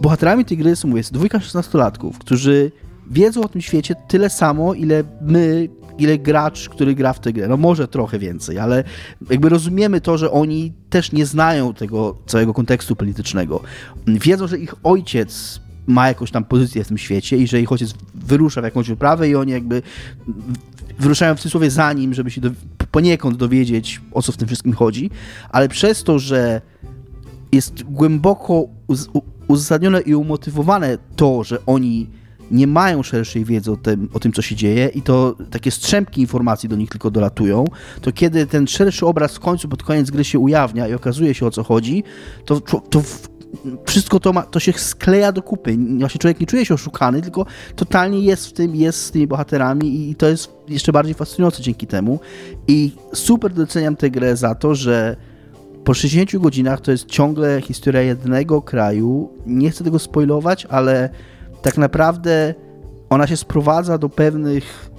bohaterami 0.01 0.45
tej 0.45 0.57
gry 0.57 0.75
są, 0.75 0.87
mówię, 0.87 1.03
dwójka 1.11 1.37
16-latków, 1.37 2.11
którzy 2.19 2.71
wiedzą 3.11 3.41
o 3.41 3.47
tym 3.47 3.61
świecie 3.61 3.95
tyle 4.07 4.29
samo, 4.29 4.73
ile 4.73 5.03
my, 5.21 5.69
ile 5.97 6.17
gracz, 6.17 6.69
który 6.69 6.95
gra 6.95 7.13
w 7.13 7.19
tę 7.19 7.33
grę. 7.33 7.47
No 7.47 7.57
może 7.57 7.87
trochę 7.87 8.19
więcej, 8.19 8.59
ale 8.59 8.83
jakby 9.29 9.49
rozumiemy 9.49 10.01
to, 10.01 10.17
że 10.17 10.31
oni 10.31 10.73
też 10.89 11.11
nie 11.11 11.25
znają 11.25 11.73
tego 11.73 12.17
całego 12.25 12.53
kontekstu 12.53 12.95
politycznego. 12.95 13.61
Wiedzą, 14.07 14.47
że 14.47 14.57
ich 14.57 14.75
ojciec 14.83 15.59
ma 15.87 16.07
jakąś 16.07 16.31
tam 16.31 16.43
pozycję 16.43 16.83
w 16.83 16.87
tym 16.87 16.97
świecie 16.97 17.37
i 17.37 17.47
że 17.47 17.61
ich 17.61 17.71
ojciec 17.71 17.93
wyrusza 18.15 18.61
w 18.61 18.63
jakąś 18.63 18.87
wyprawę 18.87 19.29
i 19.29 19.35
oni 19.35 19.51
jakby 19.51 19.81
wyruszają 20.99 21.35
w 21.35 21.39
cudzysłowie 21.39 21.71
za 21.71 21.93
nim, 21.93 22.13
żeby 22.13 22.31
się 22.31 22.41
do, 22.41 22.51
poniekąd 22.91 23.37
dowiedzieć, 23.37 24.01
o 24.11 24.21
co 24.21 24.31
w 24.31 24.37
tym 24.37 24.47
wszystkim 24.47 24.73
chodzi, 24.73 25.09
ale 25.49 25.69
przez 25.69 26.03
to, 26.03 26.19
że 26.19 26.61
jest 27.51 27.83
głęboko 27.83 28.67
uz 28.87 29.09
uzasadnione 29.47 30.01
i 30.01 30.15
umotywowane 30.15 30.97
to, 31.15 31.43
że 31.43 31.65
oni 31.65 32.09
nie 32.51 32.67
mają 32.67 33.03
szerszej 33.03 33.45
wiedzy 33.45 33.71
o 33.71 33.77
tym, 33.77 34.09
o 34.13 34.19
tym, 34.19 34.33
co 34.33 34.41
się 34.41 34.55
dzieje 34.55 34.87
i 34.87 35.01
to 35.01 35.35
takie 35.51 35.71
strzępki 35.71 36.21
informacji 36.21 36.69
do 36.69 36.75
nich 36.75 36.89
tylko 36.89 37.11
dolatują, 37.11 37.65
to 38.01 38.11
kiedy 38.11 38.47
ten 38.47 38.67
szerszy 38.67 39.05
obraz 39.05 39.35
w 39.35 39.39
końcu 39.39 39.67
pod 39.67 39.83
koniec 39.83 40.11
gry 40.11 40.23
się 40.23 40.39
ujawnia 40.39 40.87
i 40.87 40.93
okazuje 40.93 41.33
się 41.33 41.45
o 41.45 41.51
co 41.51 41.63
chodzi, 41.63 42.03
to, 42.45 42.59
to 42.59 43.01
wszystko 43.85 44.19
to, 44.19 44.33
ma, 44.33 44.41
to 44.41 44.59
się 44.59 44.73
skleja 44.73 45.31
do 45.31 45.41
kupy. 45.41 45.77
Właśnie 45.99 46.19
człowiek 46.19 46.39
nie 46.39 46.47
czuje 46.47 46.65
się 46.65 46.73
oszukany, 46.73 47.21
tylko 47.21 47.45
totalnie 47.75 48.19
jest 48.19 48.47
w 48.47 48.53
tym, 48.53 48.75
jest 48.75 49.01
z 49.01 49.11
tymi 49.11 49.27
bohaterami 49.27 50.09
i 50.09 50.15
to 50.15 50.27
jest 50.27 50.51
jeszcze 50.67 50.91
bardziej 50.91 51.13
fascynujące 51.13 51.61
dzięki 51.61 51.87
temu. 51.87 52.19
I 52.67 52.91
super 53.13 53.53
doceniam 53.53 53.95
tę 53.95 54.09
grę 54.09 54.37
za 54.37 54.55
to, 54.55 54.75
że 54.75 55.15
po 55.83 55.93
60 55.93 56.37
godzinach 56.37 56.81
to 56.81 56.91
jest 56.91 57.05
ciągle 57.05 57.61
historia 57.61 58.01
jednego 58.01 58.61
kraju. 58.61 59.29
Nie 59.45 59.69
chcę 59.69 59.83
tego 59.83 59.99
spoilować, 59.99 60.65
ale 60.65 61.09
tak 61.61 61.77
naprawdę 61.77 62.53
ona 63.09 63.27
się 63.27 63.37
sprowadza 63.37 63.97
do 63.97 64.09
pewnych 64.09 64.89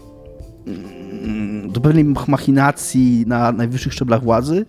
mm, 0.67 1.73
do 1.73 1.81
pewnej 1.81 2.05
machinacji 2.29 3.25
na 3.27 3.53
najwyższych 3.53 3.93
szczeblach 3.93 4.23
władzy, 4.23 4.67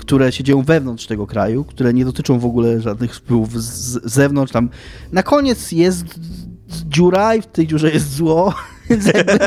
które 0.00 0.32
się 0.32 0.44
dzieją 0.44 0.62
wewnątrz 0.62 1.06
tego 1.06 1.26
kraju, 1.26 1.64
które 1.64 1.94
nie 1.94 2.04
dotyczą 2.04 2.38
w 2.38 2.44
ogóle 2.44 2.80
żadnych 2.80 3.14
wpływów 3.14 3.62
z 3.62 4.12
zewnątrz. 4.12 4.52
Tam 4.52 4.70
na 5.12 5.22
koniec 5.22 5.72
jest 5.72 6.04
dziura 6.68 7.34
i 7.34 7.42
w 7.42 7.46
tej 7.46 7.66
dziurze 7.66 7.90
jest 7.90 8.12
zło, 8.12 8.54
więc 8.90 9.06
jakby 9.06 9.38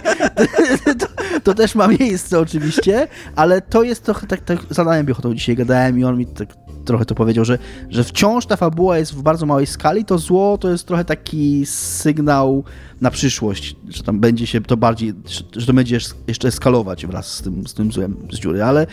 to, 0.99 1.07
to, 1.43 1.53
też 1.53 1.75
ma 1.75 1.87
miejsce 1.87 2.39
oczywiście, 2.39 3.07
ale 3.35 3.61
to 3.61 3.83
jest 3.83 4.03
trochę 4.03 4.27
tak, 4.27 4.41
tak 4.41 4.59
Biechotą 5.03 5.35
dzisiaj, 5.35 5.55
gadałem 5.55 5.99
i 5.99 6.03
on 6.03 6.17
mi 6.17 6.25
tak 6.25 6.53
trochę 6.85 7.05
to 7.05 7.15
powiedział, 7.15 7.45
że, 7.45 7.57
że 7.89 8.03
wciąż 8.03 8.45
ta 8.45 8.57
fabuła 8.57 8.97
jest 8.97 9.15
w 9.15 9.21
bardzo 9.21 9.45
małej 9.45 9.65
skali, 9.65 10.05
to 10.05 10.17
zło 10.17 10.57
to 10.57 10.69
jest 10.69 10.87
trochę 10.87 11.05
taki 11.05 11.65
sygnał 11.65 12.63
na 13.01 13.11
przyszłość, 13.11 13.75
że 13.89 14.03
tam 14.03 14.19
będzie 14.19 14.47
się 14.47 14.61
to 14.61 14.77
bardziej, 14.77 15.13
że 15.55 15.65
to 15.65 15.73
będzie 15.73 15.99
jeszcze 16.27 16.47
eskalować 16.47 17.05
wraz 17.05 17.33
z 17.33 17.41
tym, 17.41 17.67
z 17.67 17.73
tym 17.73 17.91
złem 17.91 18.27
z 18.31 18.39
dziury, 18.39 18.63
ale 18.63 18.87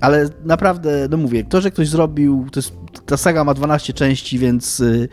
ale 0.00 0.28
naprawdę, 0.44 1.08
no 1.10 1.16
mówię, 1.16 1.44
to, 1.44 1.60
że 1.60 1.70
ktoś 1.70 1.88
zrobił, 1.88 2.46
to 2.52 2.60
jest, 2.60 2.72
ta 3.06 3.16
saga 3.16 3.44
ma 3.44 3.54
12 3.54 3.92
części, 3.92 4.38
więc 4.38 4.80
y, 4.80 5.08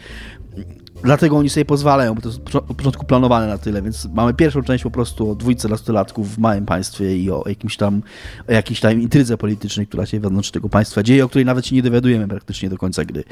dlatego 1.06 1.38
oni 1.38 1.50
sobie 1.50 1.66
pozwalają, 1.66 2.14
bo 2.16 2.22
to 2.22 2.30
jest 2.30 2.56
od 2.56 2.78
początku 2.78 3.06
planowane 3.06 3.48
na 3.48 3.58
tyle, 3.58 3.82
więc 3.82 4.08
mamy 4.14 4.34
pierwszą 4.34 4.64
część 4.64 4.84
po 4.84 4.92
prostu 4.92 5.32
o 5.32 5.36
dwójce 5.36 5.70
nastolatków 5.70 6.36
w 6.36 6.38
małym 6.38 6.66
państwie 6.66 7.18
i 7.18 7.32
o 7.32 7.44
jakimś 7.46 7.78
tam, 7.78 8.02
o 8.50 8.52
jakiejś 8.52 8.80
tam 8.80 9.02
intrydze 9.02 9.38
politycznej, 9.38 9.88
która 9.88 10.06
się 10.06 10.20
wewnątrz 10.20 10.52
tego 10.52 10.70
państwa 10.70 11.04
dzieje, 11.04 11.26
o 11.26 11.30
której 11.30 11.46
nawet 11.46 11.68
się 11.68 11.76
nie 11.76 11.84
dowiadujemy 11.84 12.28
praktycznie 12.28 12.70
do 12.70 12.78
końca 12.78 13.06
gry. 13.06 13.24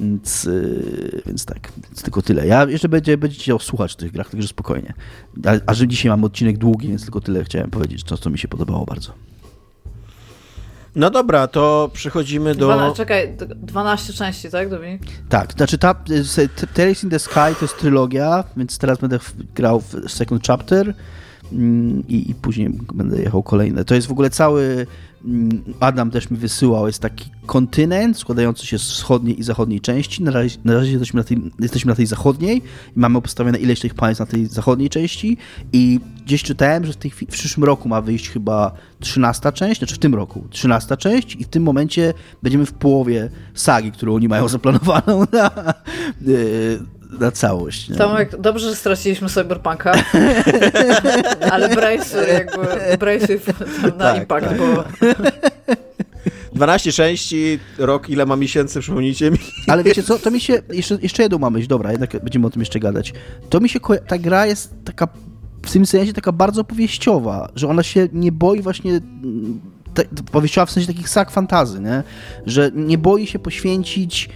Więc, 0.00 0.44
yy, 0.44 1.22
więc 1.26 1.44
tak, 1.44 1.72
więc 1.88 2.02
tylko 2.02 2.22
tyle. 2.22 2.46
Ja 2.46 2.64
jeszcze 2.64 2.88
będzie, 2.88 3.18
będziecie 3.18 3.58
słuchać 3.60 3.96
tych 3.96 4.12
grach, 4.12 4.30
także 4.30 4.48
spokojnie. 4.48 4.94
A, 5.44 5.50
a 5.66 5.74
że 5.74 5.88
dzisiaj 5.88 6.10
mam 6.10 6.24
odcinek 6.24 6.58
długi, 6.58 6.88
więc 6.88 7.02
tylko 7.02 7.20
tyle 7.20 7.44
chciałem 7.44 7.70
powiedzieć, 7.70 8.04
to 8.04 8.16
co 8.16 8.30
mi 8.30 8.38
się 8.38 8.48
podobało 8.48 8.84
bardzo. 8.84 9.29
No 10.96 11.10
dobra, 11.10 11.46
to 11.46 11.90
przechodzimy 11.92 12.54
do... 12.54 12.66
12, 12.66 12.96
czekaj, 12.96 13.36
12 13.56 14.12
części, 14.12 14.50
tak, 14.50 14.68
Dominik? 14.68 15.02
Tak, 15.28 15.52
znaczy 15.52 15.78
ta 15.78 15.94
Tales 16.74 17.04
in 17.04 17.10
the 17.10 17.18
Sky 17.18 17.34
to 17.34 17.64
jest 17.64 17.78
trylogia, 17.78 18.44
więc 18.56 18.78
teraz 18.78 18.98
będę 18.98 19.18
grał 19.54 19.80
w 19.80 20.12
Second 20.12 20.46
Chapter 20.46 20.94
i, 22.08 22.30
i 22.30 22.34
później 22.34 22.70
będę 22.94 23.22
jechał 23.22 23.42
kolejne. 23.42 23.84
To 23.84 23.94
jest 23.94 24.06
w 24.06 24.12
ogóle 24.12 24.30
cały 24.30 24.86
Mm, 25.24 25.62
Adam 25.80 26.10
też 26.10 26.30
mi 26.30 26.36
wysyłał, 26.36 26.86
jest 26.86 27.02
taki 27.02 27.30
kontynent 27.46 28.18
składający 28.18 28.66
się 28.66 28.78
z 28.78 28.82
wschodniej 28.82 29.40
i 29.40 29.42
zachodniej 29.42 29.80
części. 29.80 30.22
Na 30.22 30.30
razie, 30.30 30.58
na 30.64 30.74
razie 30.74 30.90
jesteśmy, 30.90 31.18
na 31.18 31.24
tej, 31.24 31.38
jesteśmy 31.60 31.88
na 31.88 31.96
tej 31.96 32.06
zachodniej 32.06 32.62
i 32.96 32.98
mamy 32.98 33.22
postawione 33.22 33.58
ileś 33.58 33.80
tych 33.80 33.94
państw 33.94 34.20
na 34.20 34.26
tej 34.26 34.46
zachodniej 34.46 34.90
części 34.90 35.36
i 35.72 36.00
gdzieś 36.24 36.42
czytałem, 36.42 36.86
że 36.86 36.92
w, 36.92 36.96
tej, 36.96 37.10
w 37.10 37.26
przyszłym 37.26 37.64
roku 37.64 37.88
ma 37.88 38.00
wyjść 38.00 38.30
chyba 38.30 38.72
13 39.00 39.52
część, 39.52 39.78
znaczy 39.78 39.94
w 39.94 39.98
tym 39.98 40.14
roku 40.14 40.44
13 40.50 40.96
część 40.96 41.36
i 41.36 41.44
w 41.44 41.48
tym 41.48 41.62
momencie 41.62 42.14
będziemy 42.42 42.66
w 42.66 42.72
połowie 42.72 43.30
sagi, 43.54 43.92
którą 43.92 44.14
oni 44.14 44.28
mają 44.28 44.48
zaplanowaną 44.48 45.24
na, 45.32 45.50
na 47.18 47.30
całość. 47.30 47.88
Nie? 47.88 47.96
Tomek, 47.96 48.40
dobrze, 48.40 48.68
że 48.68 48.76
straciliśmy 48.76 49.28
Cyberpunka, 49.28 49.92
ale 51.52 51.68
Brace 51.68 52.28
jakby 52.28 52.96
Brace 52.98 53.34
na 53.82 53.90
tak, 53.90 54.16
impact, 54.16 54.48
tak. 54.48 54.58
bo... 54.58 54.84
12 56.52 56.92
części, 56.92 57.58
rok, 57.78 58.10
ile 58.10 58.26
ma 58.26 58.36
miesięcy, 58.36 58.80
przypomnijcie 58.80 59.30
mi. 59.30 59.38
Ale 59.66 59.84
wiecie 59.84 60.02
co, 60.02 60.18
to 60.18 60.30
mi 60.30 60.40
się, 60.40 60.62
jeszcze, 60.72 60.98
jeszcze 61.02 61.22
jedną 61.22 61.38
mamy, 61.38 61.66
dobra, 61.66 61.90
jednak 61.90 62.22
będziemy 62.22 62.46
o 62.46 62.50
tym 62.50 62.62
jeszcze 62.62 62.80
gadać. 62.80 63.12
To 63.50 63.60
mi 63.60 63.68
się, 63.68 63.80
ta 64.06 64.18
gra 64.18 64.46
jest 64.46 64.74
taka, 64.84 65.08
w 65.62 65.72
tym 65.72 65.86
sensie 65.86 66.12
taka 66.12 66.32
bardzo 66.32 66.64
powieściowa, 66.64 67.50
że 67.54 67.68
ona 67.68 67.82
się 67.82 68.08
nie 68.12 68.32
boi 68.32 68.62
właśnie 68.62 69.00
te, 69.94 70.04
powieściowa 70.32 70.66
w 70.66 70.70
sensie 70.70 70.86
takich 70.86 71.08
sak 71.08 71.30
fantazy, 71.30 71.80
nie? 71.80 72.02
Że 72.46 72.70
nie 72.74 72.98
boi 72.98 73.26
się 73.26 73.38
poświęcić 73.38 74.28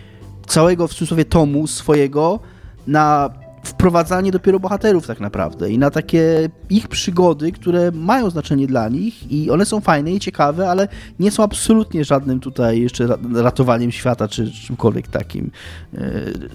całego 0.46 0.88
w 0.88 0.94
cudzysłowie 0.94 1.24
tomu 1.24 1.66
swojego 1.66 2.40
na 2.86 3.30
wprowadzanie 3.64 4.32
dopiero 4.32 4.60
bohaterów 4.60 5.06
tak 5.06 5.20
naprawdę 5.20 5.70
i 5.70 5.78
na 5.78 5.90
takie 5.90 6.48
ich 6.70 6.88
przygody, 6.88 7.52
które 7.52 7.90
mają 7.92 8.30
znaczenie 8.30 8.66
dla 8.66 8.88
nich 8.88 9.32
i 9.32 9.50
one 9.50 9.66
są 9.66 9.80
fajne 9.80 10.12
i 10.12 10.20
ciekawe, 10.20 10.70
ale 10.70 10.88
nie 11.18 11.30
są 11.30 11.42
absolutnie 11.42 12.04
żadnym 12.04 12.40
tutaj 12.40 12.80
jeszcze 12.80 13.08
ratowaniem 13.34 13.92
świata 13.92 14.28
czy 14.28 14.52
czymkolwiek 14.52 15.08
takim, 15.08 15.50
e, 15.94 16.10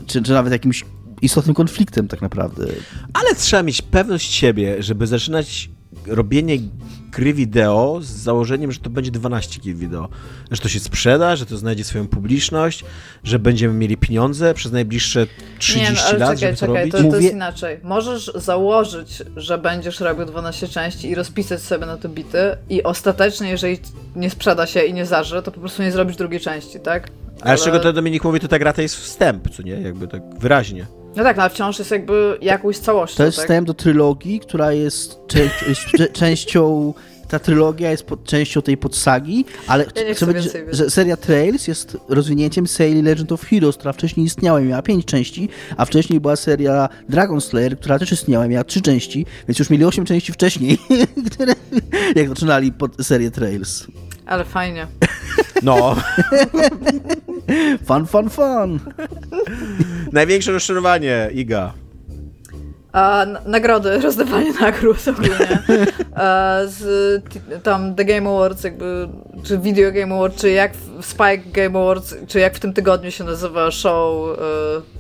czy, 0.06 0.22
czy 0.22 0.32
nawet 0.32 0.54
jakimś 0.54 0.86
istotnym 1.22 1.56
konfliktem 1.56 2.08
tak 2.08 2.22
naprawdę. 2.22 2.68
Ale 3.14 3.36
trzeba 3.36 3.64
mieć 3.64 3.82
pewność 3.82 4.34
siebie, 4.34 4.84
żeby 4.84 5.08
zaczynać 5.08 5.70
robienie 6.08 6.58
gry 7.12 7.34
wideo 7.34 8.00
z 8.02 8.08
założeniem, 8.08 8.72
że 8.72 8.80
to 8.80 8.90
będzie 8.90 9.12
12 9.12 9.60
gier 9.62 9.76
wideo. 9.76 10.10
Że 10.52 10.62
to 10.62 10.70
się 10.70 10.80
sprzeda, 10.80 11.36
że 11.36 11.46
to 11.46 11.58
znajdzie 11.58 11.84
swoją 11.84 12.08
publiczność, 12.08 12.86
że 13.24 13.40
będziemy 13.40 13.74
mieli 13.74 13.98
pieniądze 13.98 14.54
przez 14.54 14.72
najbliższe 14.72 15.28
30 15.60 15.92
nie, 15.92 15.98
no, 15.98 16.04
ale 16.08 16.18
lat, 16.18 16.30
czekaj, 16.30 16.38
żeby 16.38 16.54
to 16.54 16.60
czekaj, 16.60 16.92
robić. 16.92 16.92
To, 16.92 17.12
to 17.12 17.22
jest 17.22 17.34
inaczej. 17.34 17.80
Możesz 17.84 18.32
założyć, 18.36 19.24
że 19.36 19.58
będziesz 19.58 20.00
robił 20.00 20.26
12 20.26 20.68
części 20.68 21.10
i 21.10 21.16
rozpisać 21.16 21.62
sobie 21.62 21.86
na 21.86 21.98
to 21.98 22.10
bity 22.10 22.58
i 22.70 22.84
ostatecznie, 22.84 23.50
jeżeli 23.50 23.80
nie 24.16 24.30
sprzeda 24.30 24.66
się 24.66 24.82
i 24.82 24.94
nie 24.94 25.06
zaży, 25.06 25.42
to 25.42 25.52
po 25.52 25.60
prostu 25.60 25.84
nie 25.84 25.92
zrobisz 25.92 26.16
drugiej 26.16 26.40
części, 26.40 26.80
tak? 26.80 27.10
Ale, 27.42 27.58
z 27.58 27.64
czego 27.64 27.80
to 27.80 27.94
Dominik 27.94 28.24
mówi, 28.24 28.40
to 28.40 28.48
ta 28.48 28.60
gra 28.60 28.74
to 28.74 28.82
jest 28.82 28.96
wstęp, 28.96 29.50
co 29.50 29.64
nie? 29.64 29.72
Jakby 29.72 30.08
tak 30.08 30.22
wyraźnie. 30.40 30.99
No 31.16 31.24
tak, 31.24 31.38
no 31.38 31.44
ale 31.44 31.50
wciąż 31.50 31.80
jest 31.80 31.92
jakby 31.92 32.38
jakąś 32.42 32.78
całością. 32.78 33.18
To 33.18 33.26
jest 33.26 33.38
tak? 33.38 33.46
wstęp 33.46 33.68
do 33.68 33.74
trylogii, 33.74 34.40
która 34.40 34.72
jest, 34.72 35.20
jest 35.68 36.14
częścią 36.14 36.94
ta 37.30 37.40
trylogia 37.40 37.92
jest 37.92 38.04
pod, 38.04 38.24
częścią 38.24 38.62
tej 38.62 38.78
podsagi, 38.78 39.46
ale 39.68 39.86
ja 40.08 40.14
chcę 40.14 40.26
powiedzieć, 40.26 40.54
że 40.72 40.90
seria 40.90 41.18
Trails 41.18 41.68
jest 41.68 41.98
rozwinięciem 42.10 42.68
serii 42.68 43.02
Legend 43.02 43.32
of 43.32 43.46
Heroes, 43.46 43.78
która 43.78 43.94
wcześniej 43.94 44.26
istniała 44.26 44.62
i 44.62 44.66
miała 44.66 44.82
pięć 44.82 45.06
części, 45.06 45.50
a 45.78 45.86
wcześniej 45.86 46.20
była 46.20 46.36
seria 46.36 46.90
Dragon 47.10 47.42
Slayer, 47.42 47.80
która 47.80 48.00
też 48.00 48.12
istniała 48.12 48.46
i 48.46 48.50
miała 48.50 48.64
trzy 48.64 48.82
części, 48.82 49.26
więc 49.48 49.60
już 49.60 49.70
mieli 49.70 49.86
osiem 49.86 50.06
części 50.06 50.32
wcześniej, 50.32 50.78
które, 51.32 51.54
jak 52.16 52.30
zaczynali 52.30 52.72
pod 52.72 53.06
serię 53.06 53.32
Trails. 53.32 53.88
Ale 54.30 54.46
fajnie. 54.46 54.88
No. 55.64 55.96
fun, 57.88 58.06
fun, 58.06 58.30
fun. 58.30 58.80
Największe 60.12 60.52
rozczarowanie, 60.52 61.30
Iga. 61.34 61.74
A, 62.92 63.26
nagrody, 63.46 64.00
rozdawanie 64.02 64.54
nagród 64.62 65.08
ogólnie. 65.08 65.60
A, 66.16 66.58
z 66.66 66.84
tam 67.64 67.96
The 67.96 68.06
Game 68.06 68.30
Awards, 68.30 68.64
jakby, 68.64 69.10
czy 69.44 69.58
Video 69.58 69.92
Game 69.92 70.16
Awards, 70.16 70.42
czy 70.42 70.52
jak 70.52 70.74
w 70.76 71.06
Spike 71.06 71.52
Game 71.54 71.80
Awards, 71.80 72.16
czy 72.28 72.40
jak 72.40 72.56
w 72.56 72.60
tym 72.60 72.74
tygodniu 72.74 73.12
się 73.12 73.24
nazywa 73.24 73.72
show 73.72 74.30
uh, 74.30 74.38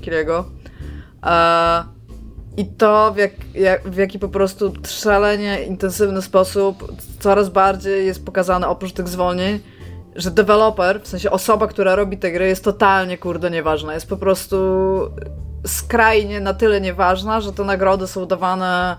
Kiriego. 0.02 0.46
A, 1.22 1.84
I 2.60 2.66
to 2.66 3.14
w, 3.14 3.18
jak, 3.18 3.32
jak, 3.54 3.90
w 3.90 3.98
jaki 3.98 4.20
po 4.20 4.30
prostu 4.30 4.74
szalenie 4.88 5.64
intensywny 5.64 6.22
sposób 6.22 6.92
coraz 7.20 7.50
bardziej 7.50 8.06
jest 8.06 8.26
pokazane 8.26 8.68
oprócz 8.68 8.94
tych 8.94 9.08
zwolnień, 9.08 9.60
że 10.16 10.32
deweloper, 10.32 11.02
w 11.02 11.08
sensie 11.08 11.32
osoba, 11.32 11.68
która 11.68 11.96
robi 11.96 12.18
te 12.18 12.32
gry, 12.32 12.48
jest 12.48 12.64
totalnie 12.64 13.18
kurde 13.18 13.52
nieważna. 13.52 13.94
Jest 13.94 14.10
po 14.10 14.18
prostu 14.18 14.58
skrajnie 15.68 16.40
na 16.40 16.54
tyle 16.54 16.82
nieważna, 16.82 17.42
że 17.42 17.54
te 17.54 17.64
nagrody 17.64 18.08
są 18.08 18.26
dawane 18.26 18.98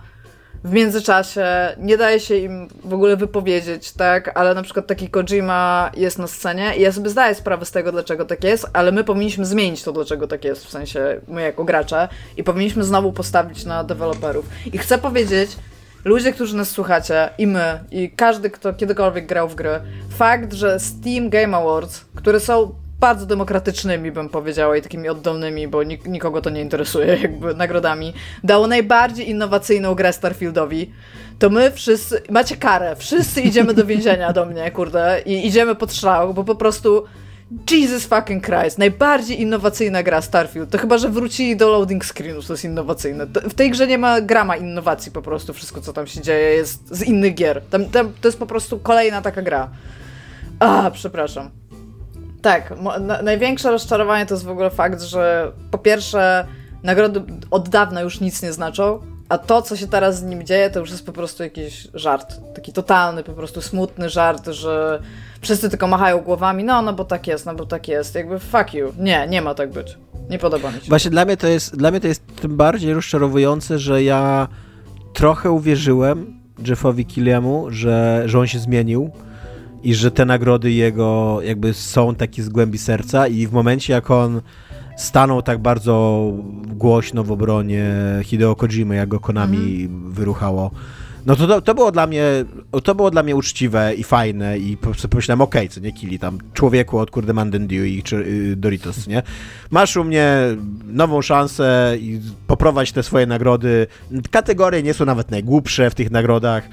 w 0.65 0.73
międzyczasie, 0.73 1.47
nie 1.79 1.97
daje 1.97 2.21
się 2.21 2.37
im 2.37 2.69
w 2.85 2.95
ogóle 2.95 3.17
wypowiedzieć, 3.17 3.93
tak, 3.93 4.31
ale 4.39 4.55
na 4.55 4.63
przykład 4.63 4.87
taki 4.87 5.09
Kojima 5.09 5.91
jest 5.97 6.19
na 6.19 6.27
scenie 6.27 6.77
i 6.77 6.81
ja 6.81 6.93
sobie 6.93 7.11
zdaję 7.11 7.35
sprawę 7.35 7.65
z 7.65 7.71
tego, 7.71 7.93
dlaczego 7.93 8.25
tak 8.25 8.45
jest, 8.45 8.67
ale 8.73 8.93
my 8.93 9.05
powinniśmy 9.05 9.47
zmienić 9.47 9.83
to, 9.83 9.93
dlaczego 9.93 10.27
tak 10.27 10.45
jest, 10.45 10.67
w 10.67 10.71
sensie 10.71 11.21
my 11.29 11.43
jako 11.43 11.65
gracze 11.65 12.09
i 12.37 12.45
powinniśmy 12.45 12.85
znowu 12.85 13.13
postawić 13.13 13.65
na 13.65 13.85
deweloperów. 13.85 14.47
I 14.73 14.79
chcę 14.79 14.99
powiedzieć, 14.99 15.57
ludzie, 16.05 16.33
którzy 16.33 16.57
nas 16.57 16.71
słuchacie, 16.71 17.31
i 17.39 17.47
my, 17.47 17.81
i 17.91 18.11
każdy, 18.11 18.51
kto 18.51 18.73
kiedykolwiek 18.73 19.27
grał 19.27 19.49
w 19.49 19.55
gry, 19.55 19.81
fakt, 20.19 20.53
że 20.53 20.81
Steam 20.81 21.31
Game 21.31 21.57
Awards, 21.57 22.05
które 22.15 22.41
są 22.41 22.75
bardzo 23.01 23.27
demokratycznymi, 23.27 24.13
bym 24.13 24.29
powiedziała, 24.29 24.77
i 24.77 24.83
takimi 24.83 25.09
oddolnymi, 25.09 25.69
bo 25.69 25.83
nik 25.83 26.07
nikogo 26.07 26.43
to 26.43 26.51
nie 26.51 26.61
interesuje, 26.61 27.17
jakby 27.23 27.55
nagrodami, 27.55 28.13
dało 28.45 28.67
najbardziej 28.67 29.31
innowacyjną 29.31 29.95
grę 29.95 30.13
Starfieldowi, 30.13 30.93
to 31.39 31.51
my 31.51 31.71
wszyscy, 31.71 32.23
macie 32.31 32.57
karę, 32.57 32.97
wszyscy 32.97 33.41
idziemy 33.41 33.75
do 33.75 33.87
więzienia 33.87 34.33
do 34.33 34.47
mnie, 34.47 34.71
kurde, 34.71 35.23
i 35.27 35.47
idziemy 35.47 35.75
pod 35.75 35.95
szał, 35.95 36.35
bo 36.35 36.45
po 36.45 36.55
prostu 36.55 37.05
Jesus 37.71 38.07
fucking 38.07 38.45
Christ, 38.45 38.79
najbardziej 38.79 39.41
innowacyjna 39.41 40.03
gra 40.03 40.23
Starfield. 40.23 40.71
To 40.71 40.79
chyba, 40.79 40.99
że 40.99 41.09
wrócili 41.09 41.57
do 41.57 41.71
loading 41.71 42.05
screenów, 42.05 42.47
to 42.47 42.53
jest 42.53 42.65
innowacyjne. 42.65 43.27
W 43.27 43.55
tej 43.55 43.71
grze 43.71 43.87
nie 43.87 43.99
ma 43.99 44.21
grama 44.21 44.57
innowacji 44.57 45.13
po 45.13 45.23
prostu, 45.23 45.53
wszystko 45.53 45.81
co 45.81 45.93
tam 45.93 46.07
się 46.07 46.21
dzieje 46.21 46.57
jest 46.57 46.97
z 46.97 47.03
innych 47.03 47.35
gier. 47.35 47.63
Tam, 47.71 47.85
tam, 47.85 48.13
to 48.21 48.29
jest 48.29 48.39
po 48.39 48.47
prostu 48.47 48.79
kolejna 48.79 49.23
taka 49.23 49.43
gra. 49.43 49.71
A, 50.59 50.91
przepraszam. 50.91 51.60
Tak, 52.43 52.75
na, 53.01 53.23
największe 53.23 53.71
rozczarowanie 53.71 54.27
to 54.27 54.35
jest 54.35 54.45
w 54.45 54.51
ogóle 54.51 54.71
fakt, 54.71 55.03
że 55.03 55.53
po 55.71 55.79
pierwsze 55.79 56.47
nagrody 56.83 57.23
od 57.51 57.69
dawna 57.69 58.01
już 58.01 58.21
nic 58.21 58.43
nie 58.43 58.53
znaczą, 58.53 59.01
a 59.29 59.39
to, 59.39 59.63
co 59.63 59.77
się 59.77 59.87
teraz 59.87 60.19
z 60.19 60.23
nim 60.23 60.47
dzieje, 60.47 60.71
to 60.71 60.81
już 60.81 60.91
jest 60.91 61.07
po 61.07 61.13
prostu 61.13 61.43
jakiś 61.43 61.89
żart. 61.95 62.41
Taki 62.55 62.73
totalny, 62.73 63.23
po 63.23 63.33
prostu 63.33 63.63
smutny 63.63 64.11
żart, 64.11 64.49
że 64.49 65.03
wszyscy 65.41 65.71
tylko 65.71 65.87
machają 65.87 66.21
głowami, 66.21 66.65
no, 66.65 66.83
no 66.83 66.93
bo 66.93 67.05
tak 67.05 67.27
jest, 67.27 67.47
no 67.47 67.55
bo 67.55 67.67
tak 67.67 67.89
jest. 67.89 68.15
Jakby 68.15 68.39
fuck 68.39 68.75
you. 68.75 68.93
Nie, 68.99 69.27
nie 69.29 69.43
ma 69.43 69.55
tak 69.55 69.71
być. 69.71 69.99
Nie 70.31 70.39
podoba 70.39 70.71
mi 70.71 70.81
się. 70.81 70.89
Właśnie 70.89 71.11
dla 71.11 71.25
mnie 71.25 71.37
to 71.37 71.47
jest, 71.47 71.77
dla 71.77 71.91
mnie 71.91 72.01
to 72.01 72.09
jest 72.09 72.23
tym 72.41 72.57
bardziej 72.57 72.95
rozczarowujące, 72.95 73.79
że 73.79 74.03
ja 74.03 74.49
trochę 75.13 75.51
uwierzyłem 75.51 76.41
Jeffowi 76.67 77.07
Killiamu, 77.07 77.67
że, 77.71 78.23
że 78.27 78.39
on 78.39 78.47
się 78.47 78.59
zmienił 78.59 79.11
i 79.83 79.95
że 79.95 80.11
te 80.11 80.25
nagrody 80.25 80.73
jego 80.73 81.39
jakby 81.43 81.75
są 81.75 82.15
takie 82.15 82.43
z 82.43 82.49
głębi 82.49 82.79
serca 82.79 83.27
i 83.27 83.47
w 83.47 83.53
momencie 83.53 83.93
jak 83.93 84.11
on 84.11 84.41
stanął 84.97 85.43
tak 85.43 85.59
bardzo 85.59 86.33
głośno 86.67 87.25
w 87.25 87.33
obronie 87.33 87.95
Hideo 88.23 88.57
Kojimy, 88.57 88.97
jak 88.97 89.09
go 89.09 89.21
Konami 89.21 89.83
mhm. 89.83 90.13
wyruchało, 90.13 90.71
no 91.27 91.37
to, 91.37 91.61
to, 91.61 91.75
było 91.75 91.93
dla 91.93 92.07
mnie, 92.07 92.25
to 92.85 92.95
było 92.95 93.11
dla 93.11 93.23
mnie 93.23 93.37
uczciwe 93.37 93.95
i 93.95 94.05
fajne 94.05 94.59
i 94.59 94.77
pomyślałem, 95.11 95.41
okej, 95.41 95.63
okay, 95.63 95.75
co 95.75 95.81
nie 95.81 95.93
kili 95.93 96.19
tam, 96.19 96.39
człowieku 96.55 96.99
od 96.99 97.11
kurde 97.11 97.33
Mountain 97.33 97.67
Dew 97.67 97.87
i 97.87 98.03
czy, 98.03 98.17
y, 98.17 98.57
Doritos, 98.57 99.07
nie? 99.07 99.23
Masz 99.71 99.97
u 99.97 100.05
mnie 100.05 100.37
nową 100.87 101.23
szansę 101.23 101.97
i 102.01 102.21
poprowadź 102.47 102.93
te 102.93 103.03
swoje 103.03 103.27
nagrody. 103.27 103.87
Kategorie 104.31 104.83
nie 104.83 104.95
są 104.95 105.05
nawet 105.05 105.31
najgłupsze 105.31 105.91
w 105.91 105.95
tych 105.95 106.11
nagrodach. 106.11 106.69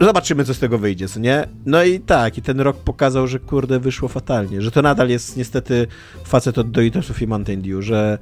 Zobaczymy, 0.00 0.44
co 0.44 0.54
z 0.54 0.58
tego 0.58 0.78
wyjdzie, 0.78 1.08
co 1.08 1.20
nie? 1.20 1.48
No 1.66 1.84
i 1.84 2.00
tak, 2.00 2.38
i 2.38 2.42
ten 2.42 2.60
rok 2.60 2.76
pokazał, 2.76 3.26
że 3.26 3.38
kurde, 3.38 3.80
wyszło 3.80 4.08
fatalnie, 4.08 4.62
że 4.62 4.70
to 4.70 4.82
nadal 4.82 5.08
jest 5.08 5.36
niestety 5.36 5.86
facet 6.24 6.58
od 6.58 6.70
Doritosów 6.70 7.22
i 7.22 7.26
Mountain 7.26 7.62
Dew, 7.62 7.84
że 7.84 8.18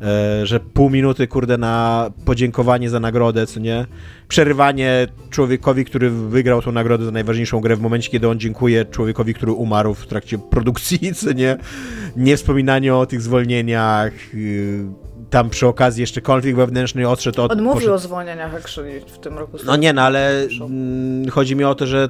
E, 0.00 0.46
że 0.46 0.60
pół 0.60 0.90
minuty, 0.90 1.26
kurde, 1.26 1.58
na 1.58 2.10
podziękowanie 2.24 2.90
za 2.90 3.00
nagrodę, 3.00 3.46
co 3.46 3.60
nie? 3.60 3.86
Przerywanie 4.28 5.06
człowiekowi, 5.30 5.84
który 5.84 6.10
wygrał 6.10 6.62
tą 6.62 6.72
nagrodę 6.72 7.04
za 7.04 7.10
najważniejszą 7.10 7.60
grę 7.60 7.76
w 7.76 7.80
momencie, 7.80 8.10
kiedy 8.10 8.28
on 8.28 8.40
dziękuje 8.40 8.84
człowiekowi, 8.84 9.34
który 9.34 9.52
umarł 9.52 9.94
w 9.94 10.06
trakcie 10.06 10.38
produkcji, 10.38 11.14
co 11.14 11.32
nie? 11.32 11.56
Nie 12.16 12.36
wspominanie 12.36 12.94
o 12.94 13.06
tych 13.06 13.22
zwolnieniach, 13.22 14.12
y, 14.34 14.84
tam 15.30 15.50
przy 15.50 15.66
okazji 15.66 16.00
jeszcze 16.00 16.20
konflikt 16.20 16.56
wewnętrzny 16.56 17.08
odszedł 17.08 17.42
od... 17.42 17.52
Odmówił 17.52 17.74
poszedł... 17.74 17.94
o 17.94 17.98
zwolnieniach 17.98 18.54
actually 18.54 19.00
w 19.00 19.18
tym 19.18 19.38
roku. 19.38 19.58
No 19.66 19.76
nie, 19.76 19.92
no 19.92 20.02
ale 20.02 20.46
mm, 20.60 21.30
chodzi 21.30 21.56
mi 21.56 21.64
o 21.64 21.74
to, 21.74 21.86
że 21.86 22.08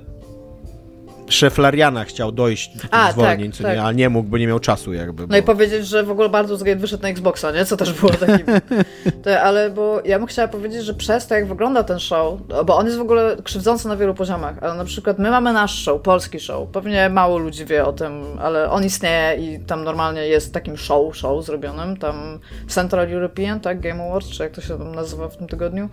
szef 1.29 1.59
Lariana 1.59 2.05
chciał 2.05 2.33
dojść 2.33 2.77
do 2.77 2.81
tych 2.81 3.13
zwolnień, 3.13 3.53
tak, 3.53 3.63
tak. 3.63 3.77
Nie, 3.77 3.83
ale 3.83 3.95
nie 3.95 4.09
mógł, 4.09 4.29
bo 4.29 4.39
nie 4.39 4.47
miał 4.47 4.59
czasu 4.59 4.93
jakby. 4.93 5.27
Bo... 5.27 5.33
No 5.33 5.39
i 5.39 5.43
powiedzieć, 5.43 5.87
że 5.87 6.03
w 6.03 6.11
ogóle 6.11 6.29
bardzo 6.29 6.59
Gate 6.59 6.77
wyszedł 6.77 7.03
na 7.03 7.09
Xboxa, 7.09 7.51
nie? 7.53 7.65
Co 7.65 7.77
też 7.77 7.93
było 7.93 8.13
takim... 8.13 8.47
to, 9.23 9.41
ale 9.41 9.71
bo 9.71 10.01
ja 10.05 10.19
bym 10.19 10.29
chciała 10.29 10.49
powiedzieć, 10.49 10.85
że 10.85 10.95
przez 10.95 11.27
to, 11.27 11.35
jak 11.35 11.47
wygląda 11.47 11.85
ten 11.85 11.99
show, 11.99 12.41
bo 12.67 12.77
on 12.77 12.87
jest 12.87 12.99
w 12.99 13.03
ogóle 13.03 13.37
krzywdzący 13.45 13.89
na 13.89 13.97
wielu 13.97 14.15
poziomach, 14.15 14.59
ale 14.61 14.75
na 14.75 14.85
przykład 14.85 15.19
my 15.19 15.31
mamy 15.31 15.53
nasz 15.53 15.85
show, 15.85 16.03
polski 16.03 16.41
show, 16.41 16.69
pewnie 16.69 17.09
mało 17.09 17.39
ludzi 17.39 17.65
wie 17.65 17.85
o 17.85 17.93
tym, 17.93 18.23
ale 18.41 18.71
on 18.71 18.85
istnieje 18.85 19.37
i 19.37 19.61
tam 19.61 19.85
normalnie 19.85 20.27
jest 20.27 20.55
takim 20.55 20.77
show, 20.77 21.17
show 21.17 21.45
zrobionym, 21.45 21.97
tam 21.97 22.39
Central 22.69 23.13
European, 23.13 23.61
tak, 23.61 23.81
Game 23.81 24.05
Awards, 24.05 24.29
czy 24.29 24.43
jak 24.43 24.53
to 24.53 24.61
się 24.61 24.79
tam 24.79 24.95
nazywa 24.95 25.29
w 25.29 25.37
tym 25.37 25.47
tygodniu, 25.47 25.89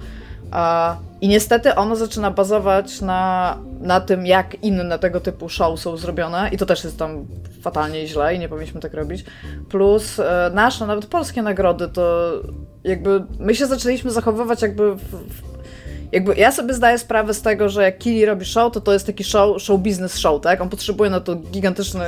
i 1.22 1.28
niestety 1.28 1.76
ono 1.76 1.96
zaczyna 1.96 2.32
bazować 2.32 3.02
na, 3.02 3.58
na 3.82 4.02
tym, 4.02 4.26
jak 4.26 4.64
inne 4.64 5.00
tego 5.00 5.20
typu 5.20 5.50
show 5.50 5.80
są 5.80 5.98
zrobione, 5.98 6.50
i 6.52 6.58
to 6.58 6.66
też 6.66 6.84
jest 6.84 7.00
tam 7.00 7.26
fatalnie 7.62 8.08
źle, 8.08 8.36
i 8.36 8.40
nie 8.40 8.50
powinniśmy 8.50 8.82
tak 8.82 8.94
robić. 8.94 9.26
Plus 9.70 10.20
e, 10.20 10.52
nasze, 10.54 10.88
nawet 10.88 11.06
polskie 11.06 11.42
nagrody, 11.42 11.88
to 11.88 12.32
jakby 12.84 13.24
my 13.40 13.56
się 13.56 13.66
zaczęliśmy 13.66 14.12
zachowywać 14.12 14.62
jakby 14.62 14.96
w, 14.96 15.02
jakby 16.12 16.36
ja 16.36 16.52
sobie 16.52 16.74
zdaję 16.74 16.98
sprawę 16.98 17.34
z 17.34 17.42
tego, 17.42 17.70
że 17.70 17.84
jak 17.84 17.98
Kili 17.98 18.26
robi 18.26 18.46
show, 18.46 18.74
to 18.74 18.82
to 18.82 18.94
jest 18.94 19.06
taki 19.06 19.24
show, 19.24 19.62
show 19.62 19.80
business 19.80 20.18
show, 20.18 20.42
tak? 20.42 20.62
On 20.62 20.70
potrzebuje 20.70 21.10
na 21.10 21.20
to 21.20 21.36
gigantyczny 21.36 22.06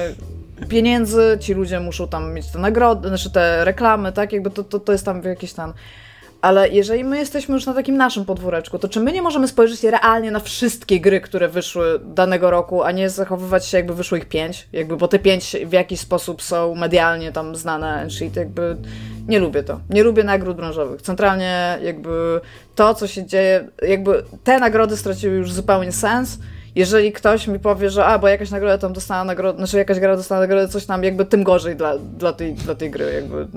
pieniędzy, 0.69 1.37
ci 1.41 1.53
ludzie 1.53 1.79
muszą 1.79 2.07
tam 2.07 2.33
mieć 2.33 2.47
te 2.47 2.59
nagrody, 2.59 3.07
znaczy 3.07 3.31
te 3.31 3.65
reklamy, 3.65 4.11
tak? 4.11 4.33
Jakby 4.33 4.49
to, 4.49 4.63
to, 4.63 4.79
to 4.79 4.91
jest 4.91 5.05
tam 5.05 5.23
jakieś 5.23 5.53
tam 5.53 5.73
Ale 6.41 6.69
jeżeli 6.69 7.03
my 7.03 7.17
jesteśmy 7.17 7.55
już 7.55 7.65
na 7.65 7.73
takim 7.73 7.97
naszym 7.97 8.25
podwóreczku, 8.25 8.79
to 8.79 8.89
czy 8.89 8.99
my 8.99 9.11
nie 9.11 9.21
możemy 9.21 9.47
spojrzeć 9.47 9.83
realnie 9.83 10.31
na 10.31 10.39
wszystkie 10.39 10.99
gry, 10.99 11.21
które 11.21 11.49
wyszły 11.49 11.99
danego 11.99 12.51
roku, 12.51 12.83
a 12.83 12.91
nie 12.91 13.09
zachowywać 13.09 13.65
się 13.65 13.77
jakby 13.77 13.95
wyszło 13.95 14.17
ich 14.17 14.25
pięć? 14.25 14.67
Jakby, 14.73 14.97
bo 14.97 15.07
te 15.07 15.19
pięć 15.19 15.55
w 15.65 15.71
jakiś 15.71 15.99
sposób 15.99 16.41
są 16.41 16.75
medialnie 16.75 17.31
tam 17.31 17.55
znane, 17.55 18.09
shit, 18.09 18.35
jakby 18.35 18.77
nie 19.27 19.39
lubię 19.39 19.63
to. 19.63 19.79
Nie 19.89 20.03
lubię 20.03 20.23
nagród 20.23 20.57
branżowych. 20.57 21.01
Centralnie 21.01 21.79
jakby 21.81 22.41
to, 22.75 22.93
co 22.93 23.07
się 23.07 23.25
dzieje, 23.25 23.67
jakby 23.81 24.23
te 24.43 24.59
nagrody 24.59 24.97
straciły 24.97 25.35
już 25.35 25.51
zupełnie 25.51 25.91
sens. 25.91 26.39
Jeżeli 26.75 27.11
ktoś 27.11 27.47
mi 27.47 27.59
powie, 27.59 27.89
że 27.89 28.05
a, 28.05 28.19
bo 28.19 28.27
jakaś 28.27 28.51
nagroda 28.51 28.77
tam 28.77 28.93
dostała 28.93 29.23
nagrodę, 29.23 29.57
znaczy 29.57 29.77
jakaś 29.77 29.99
gra 29.99 30.15
dostała 30.15 30.41
nagrodę, 30.41 30.67
coś 30.67 30.85
tam, 30.85 31.03
jakby 31.03 31.25
tym 31.25 31.43
gorzej 31.43 31.75
dla, 31.75 31.97
dla, 31.97 32.33
tej, 32.33 32.53
dla 32.53 32.75
tej 32.75 32.91
gry, 32.91 33.13
jakby 33.13 33.47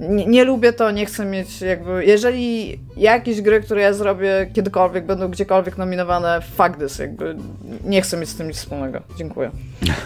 nie, 0.00 0.26
nie, 0.26 0.44
lubię 0.44 0.72
to, 0.72 0.90
nie 0.90 1.06
chcę 1.06 1.24
mieć 1.24 1.60
jakby, 1.60 2.04
jeżeli 2.04 2.78
jakieś 2.96 3.40
gry, 3.40 3.60
które 3.60 3.80
ja 3.80 3.92
zrobię 3.92 4.50
kiedykolwiek 4.54 5.06
będą 5.06 5.28
gdziekolwiek 5.28 5.78
nominowane, 5.78 6.40
fuck 6.56 6.76
this, 6.78 6.98
jakby 6.98 7.36
nie 7.84 8.02
chcę 8.02 8.16
mieć 8.16 8.28
z 8.28 8.34
tym 8.34 8.48
nic 8.48 8.56
wspólnego. 8.56 9.00
Dziękuję. 9.18 9.50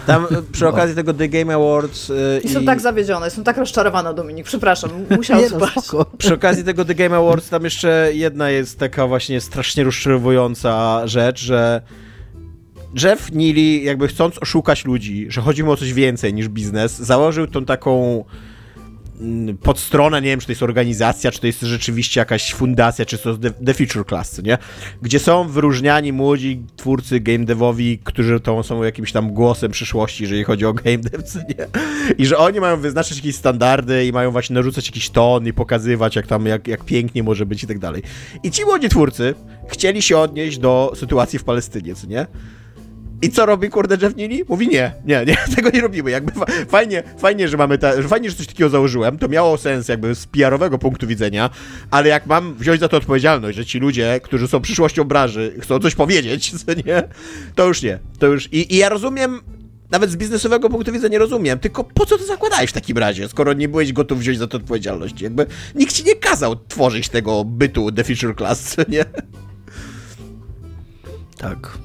Tam 0.07 0.27
przy 0.51 0.67
okazji 0.67 0.95
tego 0.95 1.13
The 1.13 1.27
Game 1.27 1.55
Awards 1.55 2.09
yy, 2.09 2.41
I 2.43 2.49
są 2.49 2.65
tak 2.65 2.81
zawiedzione, 2.81 3.25
jestem 3.25 3.43
tak 3.43 3.57
rozczarowana, 3.57 4.13
Dominik, 4.13 4.45
przepraszam, 4.45 4.89
musiałam 5.09 5.43
no, 5.59 5.67
spać. 5.67 5.85
Przy 6.17 6.33
okazji 6.33 6.63
tego 6.63 6.85
The 6.85 6.95
Game 6.95 7.17
Awards 7.17 7.49
tam 7.49 7.63
jeszcze 7.63 8.09
jedna 8.13 8.49
jest 8.49 8.79
taka 8.79 9.07
właśnie 9.07 9.41
strasznie 9.41 9.83
rozczarowująca 9.83 11.01
rzecz, 11.07 11.39
że 11.41 11.81
Jeff 13.03 13.31
Neely, 13.31 13.83
jakby 13.83 14.07
chcąc 14.07 14.37
oszukać 14.41 14.85
ludzi, 14.85 15.25
że 15.29 15.41
chodzi 15.41 15.63
mu 15.63 15.71
o 15.71 15.77
coś 15.77 15.93
więcej 15.93 16.33
niż 16.33 16.49
biznes, 16.49 16.97
założył 16.97 17.47
tą 17.47 17.65
taką 17.65 18.23
Pod 19.63 19.79
stronę, 19.79 20.21
nie 20.21 20.27
wiem, 20.27 20.39
czy 20.39 20.45
to 20.45 20.51
jest 20.51 20.63
organizacja, 20.63 21.31
czy 21.31 21.39
to 21.39 21.47
jest 21.47 21.61
rzeczywiście 21.61 22.19
jakaś 22.19 22.53
fundacja, 22.53 23.05
czy 23.05 23.17
to 23.17 23.29
jest 23.29 23.41
The, 23.65 23.73
Future 23.73 24.05
Class, 24.05 24.43
nie? 24.43 24.57
Gdzie 25.01 25.19
są 25.19 25.47
wyróżniani 25.47 26.13
młodzi 26.13 26.61
twórcy 26.75 27.19
game 27.19 27.45
devowi, 27.45 27.99
którzy 28.03 28.39
to 28.39 28.63
są 28.63 28.83
jakimś 28.83 29.11
tam 29.11 29.33
głosem 29.33 29.71
przyszłości, 29.71 30.23
jeżeli 30.23 30.43
chodzi 30.43 30.65
o 30.65 30.73
game 30.73 30.97
dev, 30.97 31.23
nie? 31.35 31.67
I 32.17 32.25
że 32.25 32.37
oni 32.37 32.59
mają 32.59 32.77
wyznaczyć 32.77 33.17
jakieś 33.17 33.35
standardy 33.35 34.05
i 34.05 34.11
mają 34.11 34.31
właśnie 34.31 34.53
narzucać 34.53 34.87
jakiś 34.87 35.09
ton 35.09 35.47
i 35.47 35.53
pokazywać, 35.53 36.15
jak 36.15 36.27
tam, 36.27 36.45
jak, 36.45 36.67
jak 36.67 36.83
pięknie 36.83 37.23
może 37.23 37.45
być 37.45 37.63
i 37.63 37.67
tak 37.67 37.79
dalej. 37.79 38.03
I 38.43 38.51
ci 38.51 38.65
młodzi 38.65 38.89
twórcy 38.89 39.35
chcieli 39.67 40.01
się 40.01 40.17
odnieść 40.17 40.57
do 40.57 40.91
sytuacji 40.95 41.39
w 41.39 41.43
Palestynie, 41.43 41.95
co 41.95 42.07
nie? 42.07 42.27
I 43.21 43.29
co 43.29 43.45
robi, 43.45 43.69
kurde, 43.69 43.97
Jeff 44.01 44.15
Neely? 44.15 44.45
Mówi 44.49 44.67
nie, 44.67 44.93
nie, 45.05 45.25
nie, 45.25 45.37
tego 45.55 45.69
nie 45.69 45.81
robimy. 45.81 46.11
Jakby 46.11 46.31
fajnie, 46.67 47.03
fajnie, 47.17 47.47
że 47.47 47.57
mamy 47.57 47.77
ta, 47.77 48.01
fajnie, 48.01 48.29
że 48.29 48.35
coś 48.35 48.47
takiego 48.47 48.69
założyłem, 48.69 49.17
to 49.17 49.27
miało 49.27 49.57
sens 49.57 49.87
jakby 49.87 50.15
z 50.15 50.25
PR-owego 50.25 50.77
punktu 50.77 51.07
widzenia, 51.07 51.49
ale 51.91 52.09
jak 52.09 52.25
mam 52.25 52.55
wziąć 52.55 52.79
za 52.79 52.87
to 52.87 52.97
odpowiedzialność, 52.97 53.57
że 53.57 53.65
ci 53.65 53.79
ludzie, 53.79 54.19
którzy 54.23 54.47
są 54.47 54.61
przyszłością 54.61 55.03
branży, 55.03 55.55
chcą 55.61 55.79
coś 55.79 55.95
powiedzieć, 55.95 56.51
co 56.65 56.73
nie, 56.73 57.03
to 57.55 57.67
już 57.67 57.81
nie, 57.81 57.99
to 58.19 58.27
już, 58.27 58.53
i, 58.53 58.73
i 58.73 58.77
ja 58.77 58.89
rozumiem, 58.89 59.41
nawet 59.91 60.11
z 60.11 60.15
biznesowego 60.15 60.69
punktu 60.69 60.91
widzenia 60.91 61.19
rozumiem, 61.19 61.59
tylko 61.59 61.83
po 61.83 62.05
co 62.05 62.17
to 62.17 62.23
zakładałeś 62.23 62.69
w 62.69 62.73
takim 62.73 62.97
razie, 62.97 63.29
skoro 63.29 63.53
nie 63.53 63.69
byłeś 63.69 63.93
gotów 63.93 64.19
wziąć 64.19 64.37
za 64.37 64.47
to 64.47 64.57
odpowiedzialność? 64.57 65.21
Jakby 65.21 65.45
nikt 65.75 65.93
ci 65.93 66.03
nie 66.03 66.15
kazał 66.15 66.55
tworzyć 66.67 67.09
tego 67.09 67.43
bytu 67.43 67.91
The 67.91 68.03
Future 68.03 68.35
Class, 68.35 68.75
nie? 68.89 69.05
Tak. 71.37 71.77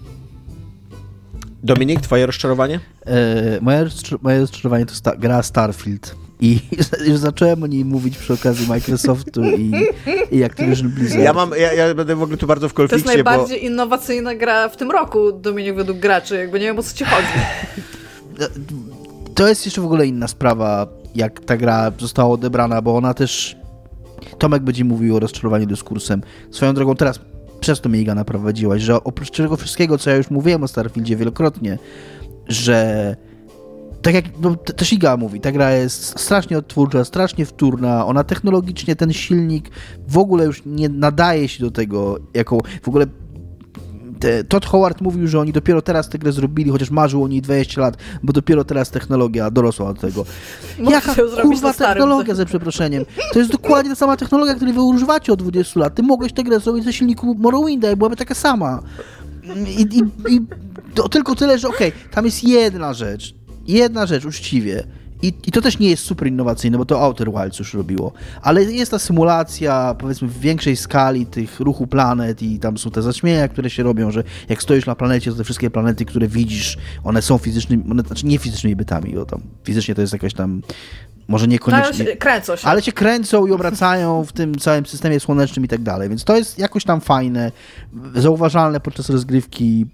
Dominik, 1.63 2.01
twoje 2.01 2.27
rozczarowanie? 2.27 2.81
E, 3.07 3.61
moje, 3.61 3.87
moje 4.23 4.41
rozczarowanie 4.41 4.87
to 4.87 4.95
sta 4.95 5.17
gra 5.17 5.43
Starfield. 5.43 6.15
I 6.41 6.59
już 7.09 7.17
zacząłem 7.17 7.63
o 7.63 7.67
niej 7.67 7.85
mówić 7.85 8.19
przy 8.19 8.33
okazji 8.33 8.69
Microsoftu 8.69 9.45
i, 9.45 9.73
i 10.31 10.45
Activision 10.45 10.89
Blizzard. 10.89 11.23
Ja, 11.23 11.33
mam, 11.33 11.51
ja, 11.59 11.73
ja 11.73 11.95
będę 11.95 12.17
w 12.17 12.23
ogóle 12.23 12.39
tu 12.39 12.47
bardzo 12.47 12.69
w 12.69 12.75
konflikcie, 12.75 13.05
To 13.05 13.13
jest 13.13 13.25
najbardziej 13.27 13.61
bo... 13.61 13.67
innowacyjna 13.67 14.35
gra 14.35 14.69
w 14.69 14.77
tym 14.77 14.91
roku, 14.91 15.33
Dominik, 15.33 15.75
według 15.75 15.99
graczy. 15.99 16.37
Jakby 16.37 16.61
nie 16.61 16.67
wiem, 16.67 16.79
o 16.79 16.83
co 16.83 16.97
ci 16.97 17.05
chodzi. 17.05 17.29
To 19.35 19.49
jest 19.49 19.65
jeszcze 19.65 19.81
w 19.81 19.85
ogóle 19.85 20.07
inna 20.07 20.29
sprawa, 20.29 20.87
jak 21.15 21.41
ta 21.41 21.57
gra 21.57 21.93
została 21.99 22.31
odebrana, 22.31 22.83
bo 22.83 22.97
ona 22.97 23.15
też... 23.15 23.57
Tomek 24.39 24.63
będzie 24.63 24.85
mówił 24.85 25.17
o 25.17 25.21
rozczarowaniu 25.21 25.67
dyskursem. 25.67 26.23
Swoją 26.51 26.75
drogą 26.75 26.97
teraz 26.97 27.21
przez 27.61 27.81
to 27.81 27.89
mnie 27.89 28.01
Iga 28.01 28.15
naprowadziłaś, 28.15 28.83
że 28.83 29.05
oprócz 29.05 29.31
tego 29.31 29.57
wszystkiego, 29.57 29.99
co 29.99 30.11
ja 30.11 30.17
już 30.17 30.31
mówiłem 30.31 30.63
o 30.63 30.69
Starfieldzie 30.69 31.17
wielokrotnie, 31.17 31.79
że 32.49 33.17
tak 34.03 34.15
jak 34.15 34.25
no, 34.41 34.57
też 34.57 34.93
Iga 34.93 35.17
mówi, 35.17 35.41
ta 35.41 35.53
gra 35.53 35.73
jest 35.73 36.21
strasznie 36.21 36.59
odtwórcza, 36.59 37.05
strasznie 37.05 37.47
wtórna, 37.47 38.07
ona 38.07 38.25
technologicznie, 38.25 38.97
ten 38.97 39.13
silnik 39.13 39.71
w 40.09 40.19
ogóle 40.19 40.45
już 40.45 40.63
nie 40.67 40.89
nadaje 40.89 41.49
się 41.49 41.65
do 41.65 41.71
tego, 41.71 42.19
jako 42.35 42.59
w 42.83 42.89
ogóle 42.89 43.07
Todd 44.49 44.67
Howard 44.67 45.01
mówił, 45.01 45.29
że 45.29 45.41
oni 45.41 45.53
dopiero 45.53 45.83
teraz 45.83 46.09
tę 46.09 46.19
grę 46.19 46.33
zrobili, 46.33 46.71
chociaż 46.71 46.91
marzył 46.91 47.25
o 47.25 47.29
niej 47.29 47.43
20 47.43 47.81
lat, 47.81 47.97
bo 48.23 48.33
dopiero 48.33 48.65
teraz 48.65 48.91
technologia 48.91 49.51
dorosła 49.51 49.93
do 49.93 50.01
tego. 50.01 50.25
Mógł 50.79 50.91
Jaka 50.91 51.15
kurwa 51.43 51.73
technologia, 51.73 52.35
ze 52.35 52.47
przeproszeniem? 52.47 53.05
To 53.33 53.39
jest 53.39 53.51
dokładnie 53.51 53.91
ta 53.91 53.97
sama 53.97 54.17
technologia, 54.17 54.55
której 54.55 54.75
wy 54.75 54.83
używacie 54.83 55.33
od 55.33 55.43
20 55.43 55.81
lat. 55.81 55.95
Ty 55.95 56.03
mogłeś 56.03 56.33
tę 56.33 56.43
grę 56.45 56.61
zrobić 56.61 56.85
ze 56.85 56.93
silniku 56.93 57.35
Morrowinda 57.35 57.91
i 57.91 57.97
byłaby 57.97 58.17
taka 58.17 58.35
sama. 58.35 58.83
I, 59.79 59.83
i, 59.83 60.35
i 60.35 60.41
to 60.95 61.09
tylko 61.09 61.35
tyle, 61.35 61.59
że 61.59 61.69
okej, 61.69 61.89
okay, 61.89 62.01
tam 62.11 62.25
jest 62.25 62.45
jedna 62.45 62.95
rzecz, 62.95 63.35
jedna 63.67 64.07
rzecz, 64.07 64.25
uczciwie, 64.25 64.85
i, 65.23 65.33
I 65.47 65.53
to 65.53 65.61
też 65.61 65.79
nie 65.79 65.91
jest 65.91 66.03
super 66.03 66.29
innowacyjne, 66.29 66.79
bo 66.79 66.85
to 66.85 67.01
Outer 67.01 67.31
Wilds 67.33 67.59
już 67.59 67.75
robiło. 67.75 68.13
Ale 68.43 68.65
jest 68.65 68.91
ta 68.91 68.99
symulacja, 68.99 69.95
powiedzmy, 69.99 70.29
w 70.29 70.41
większej 70.41 70.77
skali 70.77 71.27
tych 71.27 71.61
ruchu 71.61 71.87
planet 71.87 72.43
i 72.43 72.59
tam 72.59 72.79
są 72.79 72.91
te 72.91 73.03
zaćmienia, 73.03 73.49
które 73.49 73.71
się 73.71 73.83
robią, 73.83 74.11
że 74.11 74.25
jak 74.49 74.63
stoisz 74.63 74.87
na 74.87 74.95
planecie, 74.95 75.31
to 75.31 75.37
te 75.37 75.45
wszystkie 75.45 75.71
planety, 75.71 76.05
które 76.05 76.29
widzisz, 76.29 76.79
one 77.05 77.23
są 77.23 77.39
fizycznymi, 77.39 77.85
one, 77.91 78.03
znaczy 78.03 78.27
nie 78.27 78.39
fizycznymi 78.39 78.77
bytami, 78.77 79.15
bo 79.15 79.27
tam 79.27 79.41
fizycznie 79.65 79.95
to 79.95 80.01
jest 80.01 80.13
jakaś 80.13 80.35
tam 80.35 80.63
może 81.29 81.49
niekoniecznie. 81.49 82.05
Ale 82.05 82.13
się 82.13 82.17
kręcą 82.17 82.57
się. 82.57 82.69
Ale 82.69 82.83
się 82.83 82.93
kręcą 82.93 83.47
i 83.47 83.53
obracają 83.53 84.25
w 84.25 84.33
tym 84.33 84.59
całym 84.59 84.87
systemie 84.87 85.21
słonecznym 85.21 85.65
i 85.65 85.69
tak 85.69 85.83
dalej. 85.83 86.09
Więc 86.09 86.25
to 86.25 86.37
jest 86.37 86.59
jakoś 86.59 86.85
tam 86.85 87.01
fajne, 87.01 87.53
zauważalne 88.15 88.81
podczas 88.81 89.11
rozgrywki 89.11 89.87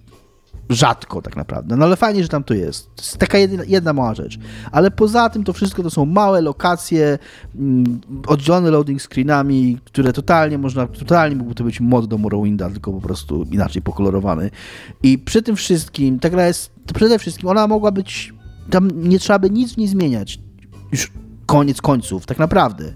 rzadko 0.70 1.22
tak 1.22 1.36
naprawdę. 1.36 1.76
No 1.76 1.84
ale 1.84 1.96
fajnie, 1.96 2.22
że 2.22 2.28
tam 2.28 2.44
to 2.44 2.54
jest. 2.54 2.96
To 2.96 3.02
jest 3.02 3.18
taka 3.18 3.38
jedna, 3.38 3.64
jedna 3.66 3.92
mała 3.92 4.14
rzecz. 4.14 4.38
Ale 4.72 4.90
poza 4.90 5.30
tym 5.30 5.44
to 5.44 5.52
wszystko 5.52 5.82
to 5.82 5.90
są 5.90 6.04
małe 6.04 6.40
lokacje, 6.40 7.18
mm, 7.54 8.00
oddzielone 8.26 8.70
loading 8.70 9.02
screenami, 9.02 9.78
które 9.84 10.12
totalnie 10.12 10.58
można, 10.58 10.86
totalnie 10.86 11.36
mógłby 11.36 11.54
to 11.54 11.64
być 11.64 11.80
mod 11.80 12.06
do 12.06 12.18
Morrowinda, 12.18 12.70
tylko 12.70 12.92
po 12.92 13.00
prostu 13.00 13.46
inaczej 13.52 13.82
pokolorowany. 13.82 14.50
I 15.02 15.18
przy 15.18 15.42
tym 15.42 15.56
wszystkim, 15.56 16.18
ta 16.18 16.30
gra 16.30 16.46
jest, 16.46 16.72
przede 16.94 17.18
wszystkim 17.18 17.48
ona 17.48 17.66
mogła 17.66 17.92
być, 17.92 18.34
tam 18.70 19.08
nie 19.08 19.18
trzeba 19.18 19.38
by 19.38 19.50
nic 19.50 19.74
w 19.74 19.76
niej 19.76 19.88
zmieniać. 19.88 20.38
Już 20.92 21.12
koniec 21.46 21.80
końców, 21.80 22.26
tak 22.26 22.38
naprawdę. 22.38 22.92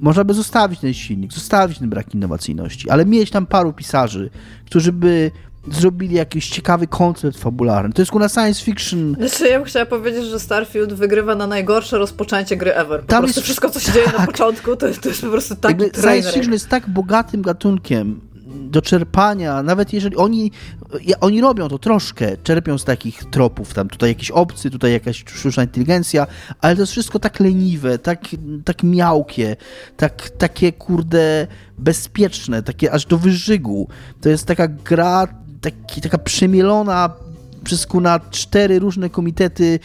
Można 0.00 0.24
by 0.24 0.34
zostawić 0.34 0.80
ten 0.80 0.94
silnik, 0.94 1.32
zostawić 1.32 1.78
ten 1.78 1.90
brak 1.90 2.14
innowacyjności, 2.14 2.90
ale 2.90 3.06
mieć 3.06 3.30
tam 3.30 3.46
paru 3.46 3.72
pisarzy, 3.72 4.30
którzy 4.66 4.92
by 4.92 5.30
zrobili 5.68 6.14
jakiś 6.14 6.48
ciekawy 6.48 6.86
koncept 6.86 7.38
fabularny. 7.38 7.92
To 7.92 8.02
jest 8.02 8.12
kuna 8.12 8.28
science 8.28 8.64
fiction. 8.64 9.14
Znaczy, 9.18 9.48
ja 9.48 9.58
bym 9.58 9.64
chciała 9.64 9.86
powiedzieć, 9.86 10.24
że 10.24 10.40
Starfield 10.40 10.92
wygrywa 10.92 11.34
na 11.34 11.46
najgorsze 11.46 11.98
rozpoczęcie 11.98 12.56
gry 12.56 12.74
ever. 12.74 13.00
Po 13.00 13.06
Tam 13.06 13.26
jest... 13.26 13.40
wszystko, 13.40 13.70
co 13.70 13.80
się 13.80 13.92
dzieje 13.92 14.06
na 14.06 14.12
tak. 14.12 14.26
początku, 14.26 14.76
to, 14.76 14.86
to 15.02 15.08
jest 15.08 15.20
po 15.20 15.30
prostu 15.30 15.56
taki 15.56 15.82
Jakby 15.82 16.00
Science 16.00 16.32
fiction 16.32 16.52
jest 16.52 16.68
tak 16.68 16.88
bogatym 16.88 17.42
gatunkiem 17.42 18.30
do 18.70 18.82
czerpania, 18.82 19.62
nawet 19.62 19.92
jeżeli 19.92 20.16
oni, 20.16 20.50
oni 21.20 21.40
robią 21.40 21.68
to 21.68 21.78
troszkę, 21.78 22.36
czerpią 22.36 22.78
z 22.78 22.84
takich 22.84 23.24
tropów, 23.24 23.74
tam 23.74 23.88
tutaj 23.88 24.08
jakiś 24.08 24.30
obcy, 24.30 24.70
tutaj 24.70 24.92
jakaś 24.92 25.24
sztuczna 25.26 25.62
inteligencja, 25.62 26.26
ale 26.60 26.76
to 26.76 26.82
jest 26.82 26.92
wszystko 26.92 27.18
tak 27.18 27.40
leniwe, 27.40 27.98
tak, 27.98 28.20
tak 28.64 28.82
miałkie, 28.82 29.56
tak, 29.96 30.30
takie 30.30 30.72
kurde 30.72 31.46
bezpieczne, 31.78 32.62
takie 32.62 32.92
aż 32.92 33.06
do 33.06 33.18
wyżygu. 33.18 33.88
To 34.20 34.28
jest 34.28 34.46
taka 34.46 34.68
gra 34.68 35.28
taki, 35.60 36.00
taka 36.00 36.18
przemielona 36.18 37.10
przez 37.64 37.86
kuna 37.86 38.20
cztery 38.30 38.78
różne 38.78 39.10
komitety 39.10 39.78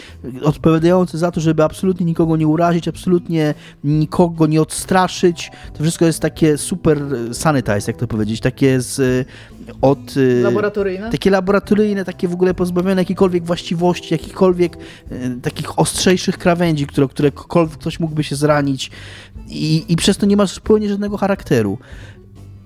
odpowiadające 0.43 1.17
za 1.17 1.31
to, 1.31 1.41
żeby 1.41 1.63
absolutnie 1.63 2.05
nikogo 2.05 2.37
nie 2.37 2.47
urazić, 2.47 2.87
absolutnie 2.87 3.53
nikogo 3.83 4.47
nie 4.47 4.61
odstraszyć. 4.61 5.51
To 5.73 5.83
wszystko 5.83 6.05
jest 6.05 6.19
takie 6.19 6.57
super 6.57 7.01
sanitize, 7.31 7.83
jak 7.87 7.97
to 7.97 8.07
powiedzieć, 8.07 8.39
takie 8.39 8.81
z 8.81 9.27
od... 9.81 10.17
Y, 10.17 10.41
laboratoryjne? 10.43 11.09
Takie 11.09 11.29
laboratoryjne, 11.29 12.05
takie 12.05 12.27
w 12.27 12.33
ogóle 12.33 12.53
pozbawione 12.53 13.01
jakiejkolwiek 13.01 13.45
właściwości, 13.45 14.13
jakichkolwiek 14.13 14.77
y, 15.11 15.37
takich 15.41 15.79
ostrzejszych 15.79 16.37
krawędzi, 16.37 16.87
które, 16.87 17.07
które 17.07 17.31
ktoś 17.79 17.99
mógłby 17.99 18.23
się 18.23 18.35
zranić 18.35 18.91
i, 19.47 19.85
i 19.89 19.95
przez 19.95 20.17
to 20.17 20.25
nie 20.25 20.37
masz 20.37 20.53
zupełnie 20.53 20.89
żadnego 20.89 21.17
charakteru. 21.17 21.77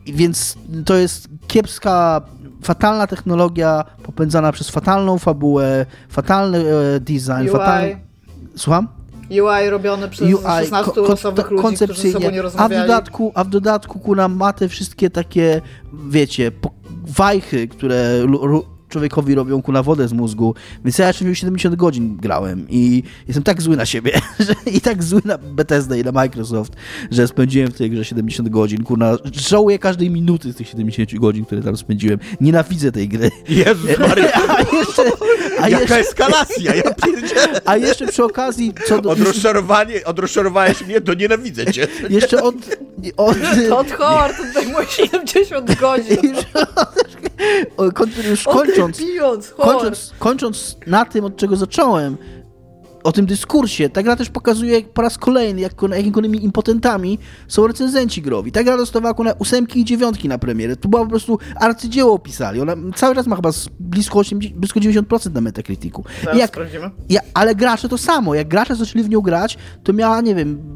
Więc 0.06 0.58
to 0.86 0.96
jest 0.96 1.28
kiepska 1.48 2.22
fatalna 2.64 3.08
technologia 3.08 3.84
popędzana 4.04 4.52
przez 4.52 4.70
fatalną 4.70 5.18
fabułę, 5.18 5.86
fatalny 6.10 6.58
e, 6.58 7.00
design, 7.00 7.50
fatalny... 7.52 8.00
Słucham? 8.56 8.88
UI 9.32 9.70
robione 9.70 10.10
przez 10.10 10.28
UI, 10.28 10.44
16 10.44 10.92
ko- 10.92 11.02
losowych 11.02 11.52
ludzi, 11.52 11.76
którzy 11.76 12.02
ze 12.02 12.12
sobą 12.12 12.32
nie 12.32 12.42
rozmawiali. 12.42 12.76
A 12.82 12.84
w 12.84 12.88
dodatku, 12.88 13.32
a 13.36 13.44
w 13.44 13.50
dodatku 13.50 14.00
kuna 14.00 14.28
ma 14.28 14.54
te 14.54 14.68
wszystkie 14.68 15.10
takie, 15.10 15.62
wiecie, 16.10 16.52
wajchy, 17.08 17.68
które 17.68 18.26
człowiekowi 18.90 19.36
robią 19.36 19.62
ku 19.62 19.72
na 19.72 19.84
wodę 19.84 20.08
z 20.08 20.14
mózgu. 20.14 20.56
Więc 20.86 20.98
ja 20.98 21.08
jeszcze 21.08 21.36
70 21.36 21.76
godzin 21.76 22.18
grałem 22.18 22.66
i 22.70 23.04
jestem 23.28 23.44
tak 23.44 23.62
zły 23.62 23.78
na 23.78 23.86
siebie 23.86 24.12
że, 24.40 24.72
i 24.72 24.82
tak 24.82 25.04
zły 25.04 25.22
na 25.26 25.38
Bethesda 25.38 25.96
i 25.96 26.04
na 26.04 26.12
Microsoft, 26.12 26.74
że 27.12 27.28
spędziłem 27.28 27.72
w 27.72 27.78
tej 27.78 27.90
grze 27.90 28.06
70 28.06 28.50
godzin. 28.50 28.84
Kurna, 28.84 29.18
żałuję 29.34 29.80
każdej 29.80 30.10
minuty 30.10 30.54
z 30.54 30.56
tych 30.56 30.68
70 30.68 31.16
godzin, 31.16 31.46
które 31.46 31.62
tam 31.62 31.78
spędziłem. 31.78 32.20
Nienawidzę 32.42 32.92
tej 32.92 33.08
gry. 33.08 33.32
Jezus 33.50 34.00
Maria. 34.08 34.32
A 34.48 34.76
jeszcze, 34.76 35.04
a 35.62 35.70
Jaka 35.70 35.82
jeszcze, 35.82 36.00
eskalacja, 36.00 36.76
ja 36.76 36.94
pierdzielę. 36.94 37.62
A 37.70 37.78
jeszcze 37.78 38.08
przy 38.08 38.24
okazji... 38.24 38.74
Co 38.88 39.02
do, 39.02 39.10
od, 39.10 39.20
rozczarowanie, 39.20 40.06
od 40.06 40.20
rozczarowałeś 40.20 40.86
mnie, 40.86 41.02
to 41.02 41.14
nienawidzę 41.14 41.66
cię. 41.66 41.88
Jeszcze 42.10 42.44
od... 42.44 42.56
od 43.18 43.38
to 43.70 43.78
od 43.78 43.92
Howard 43.92 44.38
tutaj 44.38 44.86
70 44.88 45.80
godzin. 45.80 46.36
Już 48.30 48.48
kończąc, 48.82 49.54
kończąc, 49.58 50.14
kończąc 50.20 50.78
na 50.88 51.06
tym, 51.06 51.26
od 51.26 51.38
czego 51.38 51.56
zacząłem, 51.56 52.18
o 53.04 53.12
tym 53.12 53.26
dyskursie. 53.26 53.90
Ta 53.90 54.04
gra 54.04 54.16
też 54.16 54.30
pokazuje 54.30 54.82
po 54.82 55.02
raz 55.02 55.18
kolejny, 55.18 55.62
jak, 55.62 55.74
jakimi 56.06 56.44
impotentami 56.44 57.20
są 57.48 57.68
recenzenci 57.68 58.22
growi. 58.22 58.52
Ta 58.52 58.64
gra 58.64 58.78
dostawała 58.78 59.24
na 59.24 59.34
ósemki 59.34 59.80
i 59.80 59.86
dziewiątki 59.86 60.28
na 60.28 60.38
premierę. 60.38 60.76
To 60.76 60.90
była 60.90 61.04
po 61.04 61.10
prostu 61.10 61.40
arcydzieło 61.56 62.14
opisali. 62.14 62.62
Ona 62.62 62.76
cały 62.96 63.16
czas 63.16 63.28
ma 63.28 63.36
chyba 63.36 63.50
blisko, 63.80 64.20
80, 64.20 64.56
blisko 64.56 64.80
90% 64.80 65.34
na 65.34 65.42
Metacriticu. 65.42 66.04
Jak, 66.34 66.58
ja, 67.10 67.22
ale 67.34 67.56
gracze 67.56 67.90
to 67.90 67.98
samo. 67.98 68.36
Jak 68.36 68.48
gracze 68.48 68.76
zaczęli 68.76 69.04
w 69.04 69.10
nią 69.10 69.22
grać, 69.22 69.58
to 69.84 69.94
miała, 69.94 70.22
nie 70.22 70.36
wiem, 70.36 70.76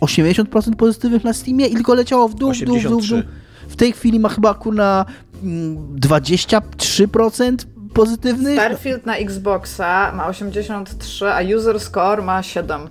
80% 0.00 0.76
pozytywnych 0.76 1.24
na 1.24 1.32
Steamie 1.32 1.66
i 1.66 1.74
tylko 1.74 1.94
leciało 1.94 2.28
w 2.28 2.34
dół, 2.34 2.52
w 2.52 2.58
dół, 2.58 2.78
w 2.78 2.82
dół, 2.82 3.00
w 3.00 3.06
dół. 3.06 3.22
W 3.68 3.76
tej 3.76 3.92
chwili 3.92 4.20
ma 4.20 4.28
chyba 4.28 4.54
kurna 4.54 5.04
23% 5.42 7.56
pozytywnych. 7.94 8.54
Starfield 8.54 9.06
na 9.06 9.16
Xboxa 9.16 10.12
ma 10.12 10.26
83, 10.26 11.26
a 11.26 11.40
user 11.56 11.80
score 11.80 12.22
ma 12.22 12.42
7. 12.42 12.88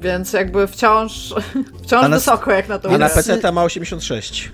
Więc 0.00 0.32
jakby 0.32 0.66
wciąż, 0.66 1.34
wciąż 1.82 2.02
na, 2.02 2.08
wysoko 2.08 2.52
jak 2.52 2.68
na 2.68 2.78
to 2.78 2.90
A 2.90 2.98
na 2.98 3.08
PC 3.08 3.52
ma 3.52 3.64
86. 3.64 4.52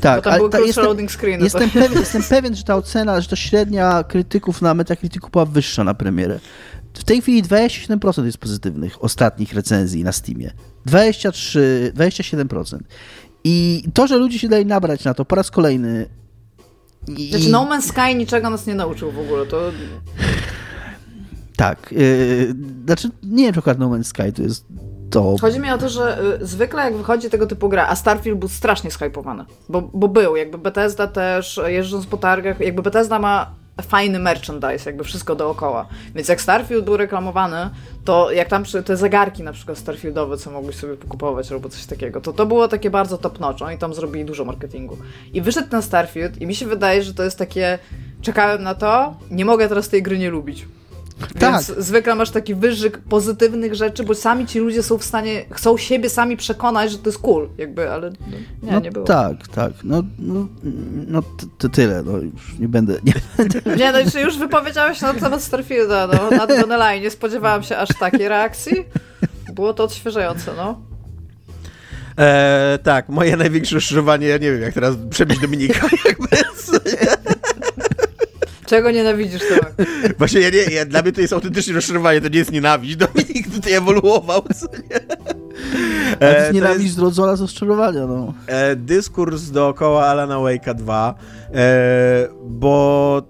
Tak, 0.00 0.26
ale 0.26 0.48
ta, 0.48 0.60
jestem, 0.60 0.84
jestem, 1.40 1.70
pewien, 1.70 1.98
jestem 1.98 2.22
pewien, 2.22 2.56
że 2.56 2.62
ta 2.62 2.76
ocena, 2.76 3.20
że 3.20 3.28
ta 3.28 3.36
średnia 3.36 4.04
krytyków 4.04 4.62
na 4.62 4.74
Metacriticu 4.74 5.28
była 5.28 5.44
wyższa 5.44 5.84
na 5.84 5.94
premierę. 5.94 6.38
W 6.94 7.04
tej 7.04 7.22
chwili 7.22 7.42
27% 7.42 8.24
jest 8.24 8.38
pozytywnych 8.38 9.04
ostatnich 9.04 9.52
recenzji 9.52 10.04
na 10.04 10.12
Steamie. 10.12 10.52
23, 10.86 11.92
27%. 11.96 12.78
I 13.50 13.82
to, 13.94 14.06
że 14.06 14.16
ludzie 14.16 14.38
się 14.38 14.48
dali 14.48 14.66
nabrać 14.66 15.04
na 15.04 15.14
to 15.14 15.24
po 15.24 15.36
raz 15.36 15.50
kolejny. 15.50 16.06
I... 17.08 17.30
Znaczy, 17.30 17.50
No 17.50 17.66
Man's 17.66 17.82
Sky 17.82 18.14
niczego 18.14 18.50
nas 18.50 18.66
nie 18.66 18.74
nauczył 18.74 19.10
w 19.10 19.18
ogóle. 19.18 19.46
To. 19.46 19.60
Tak. 21.56 21.92
Yy, 21.92 22.54
znaczy, 22.86 23.10
nie 23.22 23.44
wiem, 23.44 23.52
czy 23.52 23.58
akurat 23.58 23.78
No 23.78 23.90
Man's 23.90 24.04
Sky 24.04 24.32
to 24.32 24.42
jest 24.42 24.66
to. 25.10 25.36
Chodzi 25.40 25.60
mi 25.60 25.70
o 25.70 25.78
to, 25.78 25.88
że 25.88 26.22
y, 26.42 26.46
zwykle 26.46 26.84
jak 26.84 26.96
wychodzi 26.96 27.30
tego 27.30 27.46
typu 27.46 27.68
gra, 27.68 27.86
a 27.88 27.96
Starfield 27.96 28.38
był 28.38 28.48
strasznie 28.48 28.90
skypowany, 28.90 29.44
bo, 29.68 29.82
bo 29.82 30.08
był, 30.08 30.36
jakby 30.36 30.58
Bethesda 30.58 31.06
też, 31.06 31.60
jeżdżąc 31.66 32.06
po 32.06 32.16
targach, 32.16 32.60
jakby 32.60 32.82
Bethesda 32.82 33.18
ma 33.18 33.54
fajny 33.82 34.18
merchandise, 34.18 34.90
jakby 34.90 35.04
wszystko 35.04 35.34
dookoła. 35.34 35.86
Więc 36.14 36.28
jak 36.28 36.40
Starfield 36.40 36.84
był 36.84 36.96
reklamowany, 36.96 37.70
to 38.04 38.30
jak 38.30 38.48
tam 38.48 38.64
te 38.84 38.96
zegarki 38.96 39.42
na 39.42 39.52
przykład 39.52 39.78
Starfieldowe, 39.78 40.36
co 40.36 40.50
mogłeś 40.50 40.76
sobie 40.76 40.96
pokupować 40.96 41.52
albo 41.52 41.68
coś 41.68 41.86
takiego, 41.86 42.20
to 42.20 42.32
to 42.32 42.46
było 42.46 42.68
takie 42.68 42.90
bardzo 42.90 43.18
top 43.18 43.40
notch. 43.40 43.62
Oni 43.62 43.78
tam 43.78 43.94
zrobili 43.94 44.24
dużo 44.24 44.44
marketingu. 44.44 44.96
I 45.32 45.40
wyszedł 45.40 45.68
ten 45.68 45.82
Starfield 45.82 46.40
i 46.40 46.46
mi 46.46 46.54
się 46.54 46.66
wydaje, 46.66 47.02
że 47.02 47.14
to 47.14 47.22
jest 47.22 47.38
takie 47.38 47.78
czekałem 48.22 48.62
na 48.62 48.74
to, 48.74 49.16
nie 49.30 49.44
mogę 49.44 49.68
teraz 49.68 49.88
tej 49.88 50.02
gry 50.02 50.18
nie 50.18 50.30
lubić. 50.30 50.66
Tak. 51.18 51.52
Więc 51.52 51.66
zwykle 51.66 52.14
masz 52.14 52.30
taki 52.30 52.54
wyżyk 52.54 52.98
pozytywnych 52.98 53.74
rzeczy, 53.74 54.04
bo 54.04 54.14
sami 54.14 54.46
ci 54.46 54.58
ludzie 54.58 54.82
są 54.82 54.98
w 54.98 55.04
stanie, 55.04 55.44
chcą 55.50 55.76
siebie 55.76 56.10
sami 56.10 56.36
przekonać, 56.36 56.90
że 56.90 56.98
to 56.98 57.08
jest 57.08 57.18
cool, 57.18 57.48
jakby, 57.58 57.90
ale 57.90 58.10
no, 58.10 58.26
nie, 58.62 58.72
no, 58.72 58.80
nie 58.80 58.90
było. 58.90 59.06
Tak, 59.06 59.48
tak, 59.48 59.72
no, 59.84 60.02
no, 60.18 60.46
no 61.08 61.22
to 61.58 61.68
tyle, 61.68 62.02
no 62.02 62.12
już 62.16 62.58
nie 62.58 62.68
będę, 62.68 62.98
nie 63.04 63.14
będę. 63.36 63.60
Nie, 63.76 63.92
no 63.92 64.10
czy 64.10 64.20
już 64.20 64.38
wypowiedziałeś 64.38 65.00
na 65.00 65.14
temat 65.14 65.42
Starfielda, 65.42 66.06
no, 66.06 66.36
na 66.36 66.46
Tonelai, 66.46 67.00
nie 67.00 67.10
spodziewałam 67.10 67.62
się 67.62 67.76
aż 67.76 67.88
takiej 68.00 68.28
reakcji. 68.28 68.84
Było 69.54 69.74
to 69.74 69.84
odświeżające, 69.84 70.50
no. 70.56 70.80
E, 72.18 72.78
tak, 72.82 73.08
moje 73.08 73.36
największe 73.36 73.74
rozczarowanie, 73.74 74.26
ja 74.26 74.38
nie 74.38 74.52
wiem, 74.52 74.62
jak 74.62 74.74
teraz 74.74 74.94
przebić 75.10 75.38
Dominika, 75.38 75.88
jakby. 76.04 76.28
Czego 78.68 78.90
nienawidzisz, 78.90 79.42
Tomek? 79.48 79.88
Właśnie 80.18 80.40
ja 80.40 80.50
nie, 80.50 80.58
ja, 80.58 80.84
dla 80.84 81.02
mnie 81.02 81.12
to 81.12 81.20
jest 81.20 81.32
autentycznie 81.32 81.74
rozczarowanie, 81.74 82.20
to 82.20 82.28
nie 82.28 82.38
jest 82.38 82.52
nienawiść. 82.52 82.96
Dominik 83.06 83.54
tutaj 83.54 83.72
ewoluował, 83.72 84.42
co 84.42 84.66
nie? 84.90 84.96
E, 86.10 86.34
to 86.34 86.40
jest 86.40 86.52
nienawiść 86.52 86.94
zrodzona 86.94 87.36
z 87.36 87.40
rozczarowania, 87.40 88.06
no. 88.06 88.34
E, 88.46 88.76
dyskurs 88.76 89.50
dookoła 89.50 90.06
Alana 90.06 90.36
Wake'a 90.36 90.74
2, 90.74 91.14
e, 91.54 92.28
bo 92.44 93.22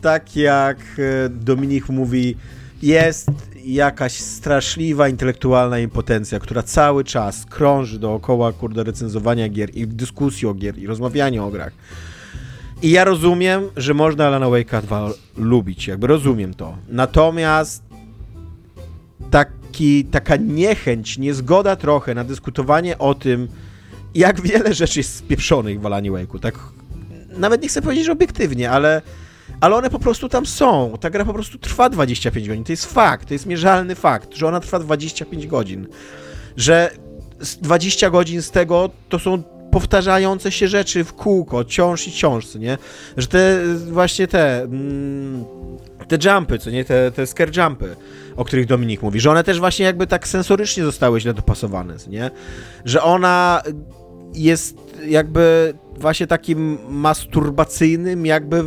tak 0.00 0.36
jak 0.36 0.78
e, 0.78 1.28
Dominik 1.28 1.88
mówi, 1.88 2.36
jest 2.82 3.28
jakaś 3.64 4.12
straszliwa 4.12 5.08
intelektualna 5.08 5.78
impotencja, 5.78 6.40
która 6.40 6.62
cały 6.62 7.04
czas 7.04 7.46
krąży 7.46 7.98
dookoła, 7.98 8.52
kurde, 8.52 8.84
recenzowania 8.84 9.48
gier 9.48 9.70
i 9.74 9.86
dyskusji 9.86 10.48
o 10.48 10.54
gier 10.54 10.78
i 10.78 10.86
rozmawiania 10.86 11.44
o 11.44 11.50
grach. 11.50 11.72
I 12.82 12.90
ja 12.90 13.04
rozumiem, 13.04 13.62
że 13.76 13.94
można 13.94 14.26
Alana 14.26 14.46
Wake'a 14.46 14.82
2 14.82 15.10
lubić, 15.36 15.86
jakby 15.86 16.06
rozumiem 16.06 16.54
to. 16.54 16.76
Natomiast 16.88 17.82
taki, 19.30 20.04
taka 20.04 20.36
niechęć, 20.36 21.18
niezgoda 21.18 21.76
trochę 21.76 22.14
na 22.14 22.24
dyskutowanie 22.24 22.98
o 22.98 23.14
tym, 23.14 23.48
jak 24.14 24.40
wiele 24.40 24.74
rzeczy 24.74 25.00
jest 25.00 25.16
spieprzonych 25.16 25.80
w 25.80 25.86
Alanie 25.86 26.12
Wake'u, 26.12 26.40
tak 26.40 26.58
nawet 27.36 27.62
nie 27.62 27.68
chcę 27.68 27.82
powiedzieć, 27.82 28.08
obiektywnie, 28.08 28.70
ale, 28.70 29.02
ale 29.60 29.76
one 29.76 29.90
po 29.90 29.98
prostu 29.98 30.28
tam 30.28 30.46
są. 30.46 30.98
Ta 31.00 31.10
gra 31.10 31.24
po 31.24 31.34
prostu 31.34 31.58
trwa 31.58 31.90
25 31.90 32.48
godzin. 32.48 32.64
To 32.64 32.72
jest 32.72 32.86
fakt, 32.86 33.28
to 33.28 33.34
jest 33.34 33.46
mierzalny 33.46 33.94
fakt, 33.94 34.34
że 34.34 34.48
ona 34.48 34.60
trwa 34.60 34.78
25 34.78 35.46
godzin. 35.46 35.86
Że 36.56 36.90
20 37.62 38.10
godzin 38.10 38.42
z 38.42 38.50
tego 38.50 38.90
to 39.08 39.18
są 39.18 39.42
powtarzające 39.72 40.52
się 40.52 40.68
rzeczy 40.68 41.04
w 41.04 41.12
kółko, 41.12 41.64
ciąż 41.64 42.08
i 42.08 42.12
ciąż, 42.12 42.54
nie? 42.54 42.78
Że 43.16 43.26
te 43.26 43.58
właśnie 43.90 44.28
te 44.28 44.62
mm, 44.62 45.44
te 46.08 46.30
jumpy, 46.30 46.58
co 46.58 46.70
nie? 46.70 46.84
Te, 46.84 47.12
te 47.12 47.26
scare 47.26 47.50
jumpy, 47.56 47.96
o 48.36 48.44
których 48.44 48.66
Dominik 48.66 49.02
mówi, 49.02 49.20
że 49.20 49.30
one 49.30 49.44
też 49.44 49.60
właśnie 49.60 49.84
jakby 49.84 50.06
tak 50.06 50.28
sensorycznie 50.28 50.84
zostały 50.84 51.20
źle 51.20 51.34
dopasowane, 51.34 51.94
nie? 52.08 52.30
Że 52.84 53.02
ona 53.02 53.62
jest 54.34 54.76
jakby 55.06 55.74
właśnie 55.98 56.26
takim 56.26 56.78
masturbacyjnym 56.88 58.26
jakby 58.26 58.62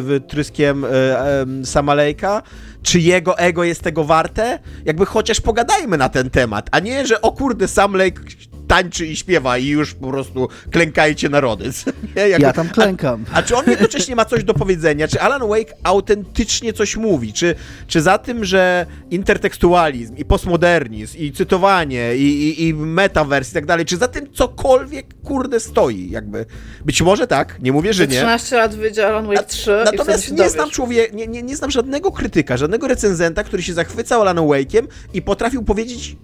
wytryskiem 0.00 0.84
e, 0.84 1.46
Samalejka, 1.64 2.42
czy 2.82 3.00
jego 3.00 3.38
ego 3.38 3.64
jest 3.64 3.82
tego 3.82 4.04
warte? 4.04 4.58
Jakby 4.84 5.06
chociaż 5.06 5.40
pogadajmy 5.40 5.96
na 5.96 6.08
ten 6.08 6.30
temat, 6.30 6.68
a 6.72 6.80
nie, 6.80 7.06
że 7.06 7.22
o 7.22 7.32
kurde, 7.32 7.68
Sam 7.68 7.96
Lake 7.96 8.20
tańczy 8.66 9.06
i 9.06 9.16
śpiewa 9.16 9.58
i 9.58 9.66
już 9.66 9.94
po 9.94 10.10
prostu 10.10 10.48
klękajcie 10.70 11.28
narody. 11.28 11.64
Jakby, 12.14 12.42
ja 12.42 12.52
tam 12.52 12.68
klękam. 12.68 13.24
A, 13.32 13.36
a, 13.36 13.42
czy 13.42 13.56
on 13.56 13.64
jednocześnie 13.66 14.16
ma 14.16 14.24
coś 14.24 14.44
do 14.44 14.54
powiedzenia? 14.54 15.08
Czy 15.08 15.20
Alan 15.20 15.48
Wake 15.48 15.74
autentycznie 15.82 16.72
coś 16.72 16.96
mówi? 16.96 17.32
Czy, 17.32 17.54
czy 17.86 18.02
za 18.02 18.18
tym, 18.18 18.44
że 18.44 18.86
intertekstualizm 19.10 20.16
i 20.16 20.24
postmodernizm 20.24 21.18
i 21.18 21.32
cytowanie 21.32 22.16
i, 22.16 22.22
i, 22.22 22.68
i 22.68 22.74
metavers 22.74 23.50
i 23.50 23.54
tak 23.54 23.66
dalej, 23.66 23.86
czy 23.86 23.96
za 23.96 24.08
tym 24.08 24.32
cokolwiek 24.32 25.06
kurde 25.22 25.60
stoi 25.60 26.10
jakby? 26.10 26.46
Być 26.84 27.02
może 27.02 27.26
tak, 27.26 27.62
nie 27.62 27.72
mówię, 27.72 27.92
że 27.92 28.06
nie. 28.06 28.16
13 28.16 28.56
lat 28.56 28.74
wyjdzie 28.74 29.06
Alan 29.06 29.26
Wake 29.26 29.42
3 29.42 29.82
Natomiast 29.84 30.32
nie 30.32 30.50
znam 30.50 30.70
człowieka, 30.70 31.16
nie, 31.16 31.26
nie, 31.26 31.42
nie 31.42 31.56
znam 31.56 31.70
żadnego 31.70 32.12
krytyka, 32.12 32.56
żadnego 32.56 32.88
recenzenta, 32.88 33.44
który 33.44 33.62
się 33.62 33.72
zachwycał 33.74 34.20
Alan 34.22 34.36
Wake'iem 34.36 34.86
i 35.14 35.22
potrafił 35.22 35.62
powiedzieć 35.62 36.16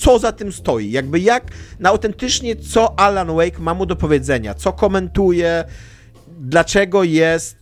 co 0.00 0.18
za 0.18 0.32
tym 0.32 0.52
stoi. 0.52 0.90
Jakby 0.90 1.20
jak 1.20 1.44
na 1.78 1.88
autentycznie, 1.88 2.56
co 2.56 2.98
Alan 2.98 3.36
Wake 3.36 3.58
ma 3.58 3.74
mu 3.74 3.86
do 3.86 3.96
powiedzenia, 3.96 4.54
co 4.54 4.72
komentuje, 4.72 5.64
dlaczego 6.38 7.04
jest 7.04 7.56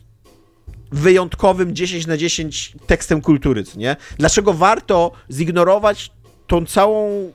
wyjątkowym 0.92 1.74
10 1.74 2.06
na 2.06 2.16
10 2.16 2.76
tekstem 2.86 3.20
kultury, 3.20 3.64
nie? 3.76 3.96
Dlaczego 4.18 4.54
warto 4.54 5.12
zignorować 5.32 6.10
tą 6.46 6.66
całą 6.66 7.30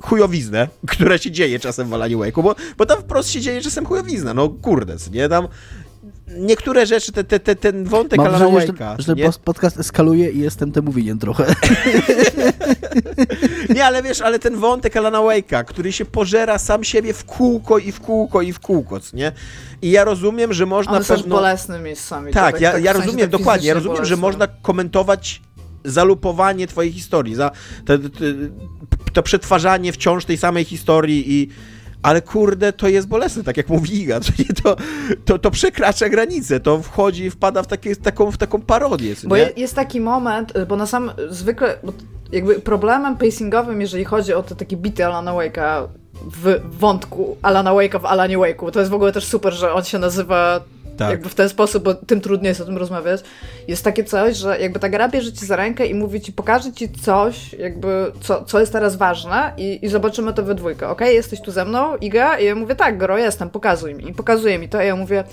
chujowiznę, 0.00 0.68
która 0.92 1.18
się 1.18 1.30
dzieje 1.30 1.58
czasem 1.58 1.88
w 1.88 1.94
Alanie 1.94 2.16
Wake'u, 2.16 2.42
bo, 2.42 2.54
bo 2.78 2.86
tam 2.86 3.00
wprost 3.00 3.30
się 3.30 3.40
dzieje 3.40 3.60
czasem 3.60 3.86
chujowizna, 3.86 4.34
no 4.34 4.48
kurde, 4.48 4.96
nie? 5.12 5.28
Tam 5.28 5.48
niektóre 6.36 6.86
rzeczy, 6.86 7.12
te, 7.12 7.24
te, 7.24 7.40
te, 7.40 7.56
ten 7.56 7.84
wątek 7.84 8.18
Mam 8.18 8.26
Alana 8.26 8.46
Wake'a. 8.46 8.96
Że, 8.98 9.14
że 9.16 9.38
podcast 9.44 9.78
eskaluje 9.78 10.30
i 10.30 10.38
jestem 10.38 10.72
temu 10.72 10.92
winien 10.92 11.18
trochę. 11.18 11.44
nie, 13.74 13.84
ale 13.84 14.02
wiesz, 14.02 14.20
ale 14.20 14.38
ten 14.38 14.56
wątek 14.56 14.96
Alana 14.96 15.18
Wake'a, 15.18 15.64
który 15.64 15.92
się 15.92 16.04
pożera 16.04 16.58
sam 16.58 16.84
siebie 16.84 17.12
w 17.12 17.24
kółko 17.24 17.78
i 17.78 17.92
w 17.92 18.00
kółko 18.00 18.42
i 18.42 18.52
w 18.52 18.60
kółko, 18.60 19.00
nie? 19.12 19.32
I 19.82 19.90
ja 19.90 20.04
rozumiem, 20.04 20.52
że 20.52 20.66
można 20.66 20.96
On 20.96 21.04
pewno... 21.04 21.36
bolesne 21.36 21.78
miejscami. 21.78 22.32
Tak, 22.32 22.60
ja, 22.60 22.72
tak 22.72 22.84
ja 22.84 22.92
rozumiem, 22.92 23.30
tak 23.30 23.30
dokładnie, 23.30 23.68
ja 23.68 23.74
rozumiem, 23.74 23.96
bolesne. 23.96 24.16
że 24.16 24.20
można 24.20 24.46
komentować 24.46 25.42
zalupowanie 25.84 26.66
twojej 26.66 26.92
historii, 26.92 27.34
za 27.34 27.50
te, 27.84 27.98
to 29.12 29.22
przetwarzanie 29.22 29.92
wciąż 29.92 30.24
tej 30.24 30.36
samej 30.36 30.64
historii 30.64 31.32
i 31.32 31.48
ale 32.02 32.22
kurde, 32.22 32.72
to 32.72 32.88
jest 32.88 33.08
bolesne, 33.08 33.44
tak 33.44 33.56
jak 33.56 33.68
mówi 33.68 34.02
Iga, 34.02 34.20
to, 34.62 34.76
to, 35.24 35.38
to 35.38 35.50
przekracza 35.50 36.08
granicę, 36.08 36.60
to 36.60 36.82
wchodzi 36.82 37.24
i 37.24 37.30
wpada 37.30 37.62
w, 37.62 37.66
takie, 37.66 37.96
taką, 37.96 38.30
w 38.30 38.38
taką 38.38 38.60
parodię. 38.60 39.14
Bo 39.24 39.36
nie? 39.36 39.50
jest 39.56 39.74
taki 39.74 40.00
moment, 40.00 40.52
bo 40.68 40.76
na 40.76 40.86
sam 40.86 41.12
zwykle, 41.30 41.78
jakby 42.32 42.60
problemem 42.60 43.16
pacingowym, 43.16 43.80
jeżeli 43.80 44.04
chodzi 44.04 44.34
o 44.34 44.42
te 44.42 44.54
takie 44.54 44.76
bity 44.76 45.06
Alana 45.06 45.32
Wake'a 45.32 45.86
w 46.24 46.60
wątku 46.78 47.36
Alana 47.42 47.70
Wake'a 47.70 48.00
w 48.00 48.06
Alanie 48.06 48.38
Wake'u, 48.38 48.70
to 48.70 48.78
jest 48.78 48.90
w 48.90 48.94
ogóle 48.94 49.12
też 49.12 49.24
super, 49.24 49.52
że 49.52 49.72
on 49.72 49.84
się 49.84 49.98
nazywa 49.98 50.60
tak. 50.98 51.10
jakby 51.10 51.28
w 51.28 51.34
ten 51.34 51.48
sposób, 51.48 51.84
bo 51.84 51.94
tym 51.94 52.20
trudniej 52.20 52.48
jest 52.48 52.60
o 52.60 52.64
tym 52.64 52.76
rozmawiać, 52.76 53.20
jest 53.68 53.84
takie 53.84 54.04
coś, 54.04 54.36
że 54.36 54.60
jakby 54.60 54.78
ta 54.78 54.88
gra 54.88 55.08
bierze 55.08 55.32
ci 55.32 55.46
za 55.46 55.56
rękę 55.56 55.86
i 55.86 55.94
mówi 55.94 56.20
ci, 56.20 56.32
pokaże 56.32 56.72
ci 56.72 56.88
coś, 56.88 57.52
jakby, 57.52 58.12
co, 58.20 58.44
co 58.44 58.60
jest 58.60 58.72
teraz 58.72 58.96
ważne 58.96 59.52
i, 59.56 59.78
i 59.82 59.88
zobaczymy 59.88 60.34
to 60.34 60.42
we 60.42 60.54
dwójkę, 60.54 60.88
ok? 60.88 61.00
Jesteś 61.00 61.40
tu 61.40 61.50
ze 61.50 61.64
mną, 61.64 61.96
Iga? 61.96 62.38
I 62.38 62.44
ja 62.44 62.54
mówię, 62.54 62.74
tak, 62.74 62.98
Goro, 62.98 63.18
jestem, 63.18 63.50
pokazuj 63.50 63.94
mi. 63.94 64.10
I 64.10 64.14
pokazuje 64.14 64.58
mi 64.58 64.68
to 64.68 64.82
i 64.82 64.86
ja 64.86 64.96
mówię, 64.96 65.24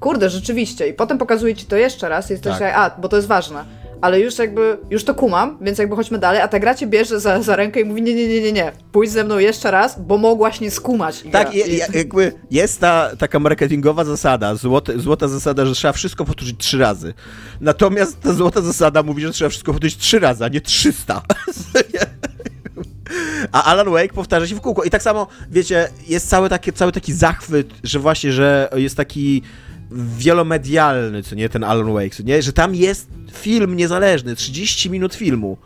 kurde, 0.00 0.30
rzeczywiście. 0.30 0.88
I 0.88 0.92
potem 0.92 1.18
pokazuje 1.18 1.54
ci 1.54 1.66
to 1.66 1.76
jeszcze 1.76 2.08
raz 2.08 2.30
i 2.30 2.32
jesteś 2.32 2.58
tak. 2.58 2.74
a, 2.76 3.00
bo 3.00 3.08
to 3.08 3.16
jest 3.16 3.28
ważne 3.28 3.83
ale 4.04 4.20
już 4.20 4.38
jakby, 4.38 4.78
już 4.90 5.04
to 5.04 5.14
kumam, 5.14 5.58
więc 5.60 5.78
jakby 5.78 5.96
chodźmy 5.96 6.18
dalej, 6.18 6.40
a 6.40 6.48
ta 6.48 6.58
gra 6.58 6.74
cię 6.74 6.86
bierze 6.86 7.20
za, 7.20 7.42
za 7.42 7.56
rękę 7.56 7.80
i 7.80 7.84
mówi 7.84 8.02
nie, 8.02 8.14
nie, 8.14 8.28
nie, 8.28 8.40
nie, 8.40 8.52
nie, 8.52 8.72
pójdź 8.92 9.10
ze 9.10 9.24
mną 9.24 9.38
jeszcze 9.38 9.70
raz, 9.70 10.00
bo 10.00 10.18
mogłaś 10.18 10.60
nie 10.60 10.70
skumać. 10.70 11.24
Tak, 11.32 11.54
je, 11.54 11.86
jakby 11.94 12.32
jest 12.50 12.80
ta 12.80 13.10
taka 13.18 13.38
marketingowa 13.38 14.04
zasada, 14.04 14.54
złote, 14.54 14.98
złota 14.98 15.28
zasada, 15.28 15.66
że 15.66 15.74
trzeba 15.74 15.92
wszystko 15.92 16.24
powtórzyć 16.24 16.56
trzy 16.58 16.78
razy. 16.78 17.14
Natomiast 17.60 18.20
ta 18.20 18.32
złota 18.32 18.60
zasada 18.60 19.02
mówi, 19.02 19.22
że 19.22 19.32
trzeba 19.32 19.48
wszystko 19.48 19.72
powtórzyć 19.72 19.96
trzy 19.96 20.18
razy, 20.18 20.44
a 20.44 20.48
nie 20.48 20.60
trzysta. 20.60 21.22
A 23.52 23.64
Alan 23.64 23.90
Wake 23.90 24.14
powtarza 24.14 24.46
się 24.46 24.54
w 24.54 24.60
kółko. 24.60 24.84
I 24.84 24.90
tak 24.90 25.02
samo, 25.02 25.26
wiecie, 25.50 25.88
jest 26.08 26.28
cały 26.28 26.48
taki, 26.48 26.72
cały 26.72 26.92
taki 26.92 27.12
zachwyt, 27.12 27.74
że 27.82 27.98
właśnie, 27.98 28.32
że 28.32 28.68
jest 28.76 28.96
taki 28.96 29.42
wielomedialny, 29.90 31.22
co 31.22 31.34
nie, 31.34 31.48
ten 31.48 31.64
Alan 31.64 31.92
Wake, 31.92 32.10
co 32.10 32.22
nie, 32.22 32.42
że 32.42 32.52
tam 32.52 32.74
jest 32.74 33.08
film 33.32 33.76
niezależny, 33.76 34.36
30 34.36 34.90
minut 34.90 35.14
filmu. 35.14 35.56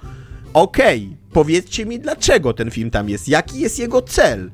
Okej, 0.55 1.05
okay, 1.05 1.17
powiedzcie 1.33 1.87
mi, 1.87 2.01
dlaczego 2.01 2.53
ten 2.53 2.71
film 2.71 2.91
tam 2.91 3.09
jest, 3.09 3.29
jaki 3.29 3.61
jest 3.61 3.79
jego 3.79 4.03
cel. 4.03 4.51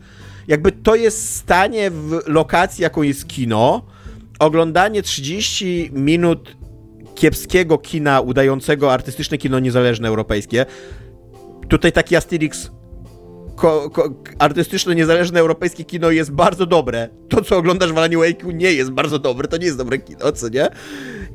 Jakby 0.49 0.73
to 0.73 0.95
jest 0.95 1.37
stanie 1.37 1.91
w 1.91 2.21
lokacji, 2.27 2.83
jaką 2.83 3.03
jest 3.03 3.29
kino, 3.29 3.87
oglądanie 4.39 5.03
30 5.03 5.91
minut 5.93 6.57
kiepskiego 7.15 7.79
kina 7.79 8.21
udającego 8.21 8.93
artystyczne 8.93 9.39
kino 9.39 9.59
niezależne 9.59 10.09
europejskie. 10.09 10.67
Tutaj 11.69 11.93
taki 11.93 12.17
Asterix 12.17 12.71
ko, 13.65 13.91
ko, 13.91 14.11
artystyczne, 14.39 14.95
niezależne 14.95 15.41
europejskie 15.41 15.85
kino 15.85 16.11
jest 16.11 16.33
bardzo 16.33 16.67
dobre. 16.67 17.09
To, 17.29 17.43
co 17.43 17.57
oglądasz 17.57 17.93
w 17.93 17.99
Alanie 17.99 18.19
Wake'u 18.19 18.55
nie 18.55 18.73
jest 18.73 18.91
bardzo 18.91 19.19
dobre, 19.19 19.49
to 19.49 19.57
nie 19.57 19.65
jest 19.65 19.79
dobre 19.79 19.99
kino, 19.99 20.33
co 20.33 20.49
nie? 20.49 20.69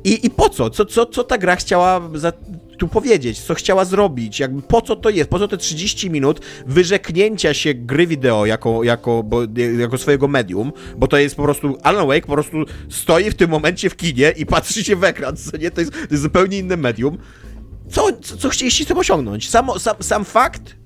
I, 0.04 0.26
i 0.26 0.30
po 0.30 0.48
co? 0.48 0.70
Co, 0.70 0.84
co? 0.84 1.06
co 1.06 1.24
ta 1.24 1.38
gra 1.38 1.56
chciała 1.56 2.10
za, 2.14 2.32
tu 2.78 2.88
powiedzieć? 2.88 3.40
Co 3.40 3.54
chciała 3.54 3.84
zrobić? 3.84 4.40
Jakby 4.40 4.62
po 4.62 4.82
co 4.82 4.96
to 4.96 5.10
jest? 5.10 5.30
Po 5.30 5.38
co 5.38 5.48
te 5.48 5.56
30 5.56 6.10
minut 6.10 6.40
wyrzeknięcia 6.66 7.54
się 7.54 7.74
gry 7.74 8.06
wideo 8.06 8.46
jako, 8.46 8.84
jako, 8.84 9.22
bo, 9.22 9.40
jako 9.78 9.98
swojego 9.98 10.28
medium? 10.28 10.72
Bo 10.96 11.06
to 11.06 11.16
jest 11.18 11.36
po 11.36 11.42
prostu, 11.42 11.78
Alan 11.82 12.06
Wake 12.06 12.26
po 12.26 12.32
prostu 12.32 12.56
stoi 12.88 13.30
w 13.30 13.34
tym 13.34 13.50
momencie 13.50 13.90
w 13.90 13.96
kinie 13.96 14.32
i 14.36 14.46
patrzy 14.46 14.84
się 14.84 14.96
w 14.96 15.04
ekran, 15.04 15.36
co 15.36 15.56
nie? 15.56 15.70
To 15.70 15.80
jest, 15.80 15.92
to 15.92 16.08
jest 16.10 16.22
zupełnie 16.22 16.58
inne 16.58 16.76
medium. 16.76 17.18
Co, 17.90 18.12
co, 18.22 18.36
co 18.36 18.48
chcieliście 18.48 18.84
z 18.84 18.86
tym 18.86 18.98
osiągnąć? 18.98 19.50
Samo, 19.50 19.78
sam, 19.78 19.96
sam 20.00 20.24
fakt, 20.24 20.76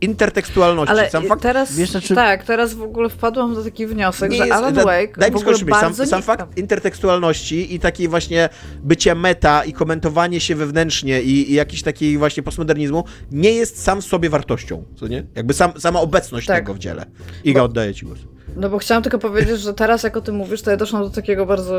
intertekstualności. 0.00 0.90
Ale 0.90 1.10
sam 1.10 1.26
fakt, 1.26 1.42
teraz, 1.42 1.76
wiesz, 1.76 1.90
znaczy... 1.90 2.14
tak, 2.14 2.44
teraz 2.44 2.74
w 2.74 2.82
ogóle 2.82 3.08
wpadłam 3.08 3.54
do 3.54 3.64
taki 3.64 3.86
wniosek, 3.86 4.30
nie 4.30 4.36
że 4.36 4.46
jest, 4.46 4.56
Alan 4.56 4.74
Wake 4.74 5.12
daj 5.18 5.32
mi 5.32 5.40
skończyć, 5.40 5.68
sam, 5.80 5.94
sam 5.94 6.22
fakt 6.22 6.58
intertekstualności 6.58 7.74
i 7.74 7.80
takiej 7.80 8.08
właśnie 8.08 8.48
bycia 8.82 9.14
meta 9.14 9.64
i 9.64 9.72
komentowanie 9.72 10.40
się 10.40 10.54
wewnętrznie 10.54 11.22
i, 11.22 11.50
i 11.50 11.54
jakiś 11.54 11.82
taki 11.82 12.18
właśnie 12.18 12.42
postmodernizmu 12.42 13.04
nie 13.32 13.52
jest 13.52 13.82
sam 13.82 14.02
w 14.02 14.04
sobie 14.04 14.30
wartością, 14.30 14.84
co 14.96 15.08
nie? 15.08 15.26
Jakby 15.34 15.54
sam, 15.54 15.80
sama 15.80 16.00
obecność 16.00 16.46
tak. 16.46 16.56
tego 16.56 16.74
w 16.74 16.78
dziele. 16.78 17.06
Iga, 17.44 17.60
Bo... 17.60 17.64
oddaję 17.64 17.94
ci 17.94 18.06
głos. 18.06 18.33
No 18.56 18.70
bo 18.70 18.78
chciałam 18.78 19.02
tylko 19.02 19.18
powiedzieć, 19.18 19.60
że 19.60 19.74
teraz 19.74 20.02
jak 20.02 20.16
o 20.16 20.20
tym 20.20 20.34
mówisz, 20.34 20.62
to 20.62 20.70
ja 20.70 20.76
doszłam 20.76 21.02
do 21.02 21.10
takiego 21.10 21.46
bardzo 21.46 21.74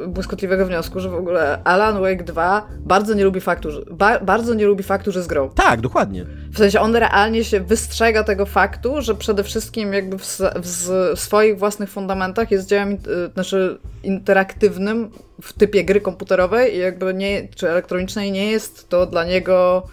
yy, 0.00 0.08
błyskotliwego 0.08 0.66
wniosku, 0.66 1.00
że 1.00 1.08
w 1.08 1.14
ogóle 1.14 1.60
Alan 1.64 2.00
Wake 2.00 2.24
2 2.24 2.68
bardzo 2.78 3.14
nie 3.14 3.24
lubi 3.24 3.40
faktu, 3.40 3.70
że, 3.70 3.80
ba, 3.90 4.20
bardzo 4.20 4.54
nie 4.54 4.66
lubi 4.66 4.82
faktu, 4.82 5.12
że 5.12 5.22
zgrał. 5.22 5.50
Tak, 5.54 5.80
dokładnie. 5.80 6.26
W 6.52 6.58
sensie 6.58 6.80
on 6.80 6.96
realnie 6.96 7.44
się 7.44 7.60
wystrzega 7.60 8.24
tego 8.24 8.46
faktu, 8.46 9.02
że 9.02 9.14
przede 9.14 9.44
wszystkim 9.44 9.92
jakby 9.92 10.18
w, 10.18 10.24
w, 10.62 10.88
w 11.16 11.20
swoich 11.20 11.58
własnych 11.58 11.90
fundamentach 11.90 12.50
jest 12.50 12.68
dziełem 12.68 12.90
yy, 12.90 12.98
znaczy 13.34 13.78
interaktywnym 14.02 15.10
w 15.42 15.52
typie 15.52 15.84
gry 15.84 16.00
komputerowej 16.00 16.74
i 16.74 16.78
jakby 16.78 17.14
nie, 17.14 17.48
czy 17.48 17.70
elektronicznej 17.70 18.32
nie 18.32 18.50
jest 18.50 18.88
to 18.88 19.06
dla 19.06 19.24
niego 19.24 19.86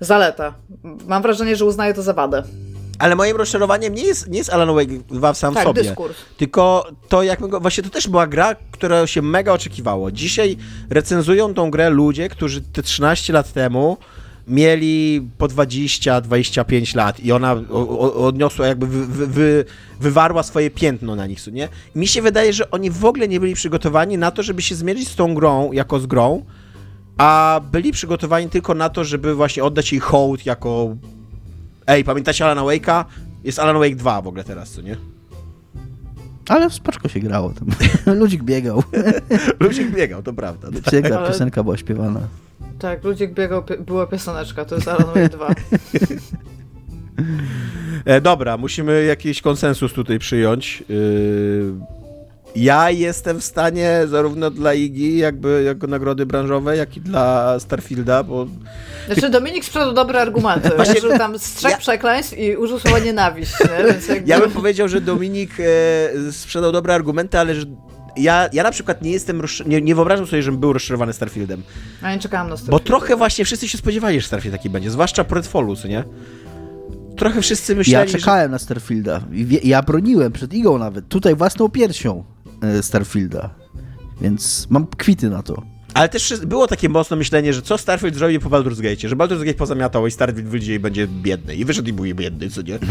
zaleta. 0.00 0.54
Mam 1.06 1.22
wrażenie, 1.22 1.56
że 1.56 1.64
uznaje 1.64 1.94
to 1.94 2.02
za 2.02 2.12
wadę. 2.12 2.42
Ale 3.00 3.16
moim 3.16 3.36
rozczarowaniem 3.36 3.94
nie 3.94 4.02
jest, 4.02 4.28
nie 4.28 4.38
jest 4.38 4.50
Alan 4.50 4.74
Wake 4.74 4.92
2 5.08 5.34
sam 5.34 5.54
tak, 5.54 5.64
sobie. 5.64 5.82
Dyskurs. 5.82 6.16
Tylko 6.36 6.86
to, 7.08 7.22
jak 7.22 7.40
go. 7.40 7.60
Właśnie 7.60 7.82
to 7.82 7.90
też 7.90 8.08
była 8.08 8.26
gra, 8.26 8.56
która 8.70 9.06
się 9.06 9.22
mega 9.22 9.52
oczekiwało. 9.52 10.10
Dzisiaj 10.10 10.56
recenzują 10.90 11.54
tą 11.54 11.70
grę 11.70 11.90
ludzie, 11.90 12.28
którzy 12.28 12.60
te 12.60 12.82
13 12.82 13.32
lat 13.32 13.52
temu 13.52 13.96
mieli 14.48 15.28
po 15.38 15.46
20-25 15.46 16.96
lat 16.96 17.20
i 17.20 17.32
ona 17.32 17.52
odniosła, 18.14 18.66
jakby 18.66 18.86
wy, 18.86 19.26
wy, 19.26 19.64
wywarła 20.00 20.42
swoje 20.42 20.70
piętno 20.70 21.16
na 21.16 21.26
nich, 21.26 21.46
nie? 21.46 21.68
mi 21.94 22.06
się 22.06 22.22
wydaje, 22.22 22.52
że 22.52 22.70
oni 22.70 22.90
w 22.90 23.04
ogóle 23.04 23.28
nie 23.28 23.40
byli 23.40 23.54
przygotowani 23.54 24.18
na 24.18 24.30
to, 24.30 24.42
żeby 24.42 24.62
się 24.62 24.74
zmierzyć 24.74 25.08
z 25.08 25.16
tą 25.16 25.34
grą 25.34 25.72
jako 25.72 26.00
z 26.00 26.06
grą, 26.06 26.44
a 27.18 27.60
byli 27.72 27.92
przygotowani 27.92 28.48
tylko 28.48 28.74
na 28.74 28.88
to, 28.88 29.04
żeby 29.04 29.34
właśnie 29.34 29.64
oddać 29.64 29.92
jej 29.92 30.00
hołd 30.00 30.46
jako 30.46 30.96
Ej, 31.90 32.04
pamiętacie 32.04 32.44
Alana 32.44 32.62
Wake'a? 32.62 33.04
Jest 33.44 33.58
Alan 33.58 33.78
Wake 33.78 33.96
2 33.96 34.22
w 34.22 34.26
ogóle 34.26 34.44
teraz, 34.44 34.70
co 34.70 34.82
nie? 34.82 34.96
Ale 36.48 36.70
w 36.70 36.74
spoczko 36.74 37.08
się 37.08 37.20
grało 37.20 37.52
tam. 37.52 37.68
Ludzik 38.20 38.42
biegał. 38.42 38.82
Ludzik 39.60 39.90
biegał, 39.90 40.22
to 40.22 40.32
prawda. 40.32 40.68
To 40.70 40.90
Piękna 40.90 41.16
tak. 41.16 41.26
piosenka 41.26 41.62
była 41.62 41.76
śpiewana. 41.76 42.20
Tak, 42.78 43.04
Ludzik 43.04 43.32
biegał, 43.32 43.62
była 43.86 44.06
pioseneczka, 44.06 44.64
to 44.64 44.74
jest 44.74 44.88
Alan 44.88 45.06
Wake 45.06 45.28
2. 45.28 45.54
e, 48.04 48.20
dobra, 48.20 48.56
musimy 48.56 49.04
jakiś 49.04 49.42
konsensus 49.42 49.92
tutaj 49.92 50.18
przyjąć. 50.18 50.84
Yy 50.88 51.99
ja 52.56 52.90
jestem 52.90 53.40
w 53.40 53.44
stanie 53.44 54.00
zarówno 54.06 54.50
dla 54.50 54.74
Igi, 54.74 55.18
jakby 55.18 55.62
jako 55.66 55.86
nagrody 55.86 56.26
branżowe, 56.26 56.76
jak 56.76 56.96
i 56.96 57.00
dla 57.00 57.56
Starfielda, 57.60 58.22
bo... 58.22 58.46
Znaczy 59.06 59.30
Dominik 59.30 59.64
sprzedał 59.64 59.92
dobre 59.92 60.20
argumenty. 60.20 60.70
Właśnie, 60.76 60.94
użył 60.94 61.18
tam 61.18 61.38
z 61.38 61.54
trzech 61.54 61.70
ja... 61.70 61.78
przekleństw 61.78 62.38
i 62.38 62.56
użył 62.56 62.78
słowa 62.78 62.98
nienawiść. 62.98 63.52
Nie? 63.60 64.14
Jakby... 64.14 64.30
Ja 64.30 64.40
bym 64.40 64.50
powiedział, 64.50 64.88
że 64.88 65.00
Dominik 65.00 65.50
e, 65.60 66.32
sprzedał 66.32 66.72
dobre 66.72 66.94
argumenty, 66.94 67.38
ale 67.38 67.54
że 67.54 67.66
ja, 68.16 68.48
ja 68.52 68.62
na 68.62 68.70
przykład 68.70 69.02
nie 69.02 69.10
jestem, 69.10 69.42
nie, 69.66 69.80
nie 69.80 69.94
wyobrażam 69.94 70.26
sobie, 70.26 70.42
żebym 70.42 70.60
był 70.60 70.72
rozczarowany 70.72 71.12
Starfieldem. 71.12 71.62
Ja 72.02 72.14
nie 72.14 72.20
czekałam 72.20 72.48
na 72.48 72.56
Starfield. 72.56 72.82
Bo 72.82 72.86
trochę 72.86 73.16
właśnie 73.16 73.44
wszyscy 73.44 73.68
się 73.68 73.78
spodziewali, 73.78 74.20
że 74.20 74.26
Starfield 74.26 74.56
taki 74.56 74.70
będzie, 74.70 74.90
zwłaszcza 74.90 75.24
po 75.24 75.34
Redfallu, 75.34 75.76
co 75.76 75.88
nie? 75.88 76.04
Trochę 77.16 77.42
wszyscy 77.42 77.76
myśleli, 77.76 78.12
Ja 78.12 78.18
czekałem 78.18 78.44
że... 78.44 78.48
na 78.48 78.58
Starfielda. 78.58 79.20
Ja 79.64 79.82
broniłem 79.82 80.32
przed 80.32 80.54
Igą 80.54 80.78
nawet, 80.78 81.08
tutaj 81.08 81.34
własną 81.34 81.68
piersią. 81.68 82.24
E, 82.62 82.82
Starfielda. 82.82 83.50
Więc 84.20 84.66
mam 84.70 84.86
kwity 84.86 85.30
na 85.30 85.42
to. 85.42 85.62
Ale 85.94 86.08
też 86.08 86.34
było 86.46 86.66
takie 86.66 86.88
mocne 86.88 87.16
myślenie, 87.16 87.52
że 87.52 87.62
co 87.62 87.78
Starfield 87.78 88.14
zrobi 88.14 88.40
po 88.40 88.50
Baldur's 88.50 88.80
Gate, 88.80 89.08
że 89.08 89.16
Baldur's 89.16 89.44
Gate 89.44 89.58
pozamiatał 89.58 90.06
i 90.06 90.10
Starfield 90.10 90.48
wyjdzie 90.48 90.74
i 90.74 90.78
będzie 90.78 91.08
biedny. 91.08 91.54
I 91.54 91.64
wyszedł 91.64 91.88
i 91.88 91.92
był 91.92 92.04
biedny, 92.04 92.50
co 92.50 92.62
nie? 92.62 92.78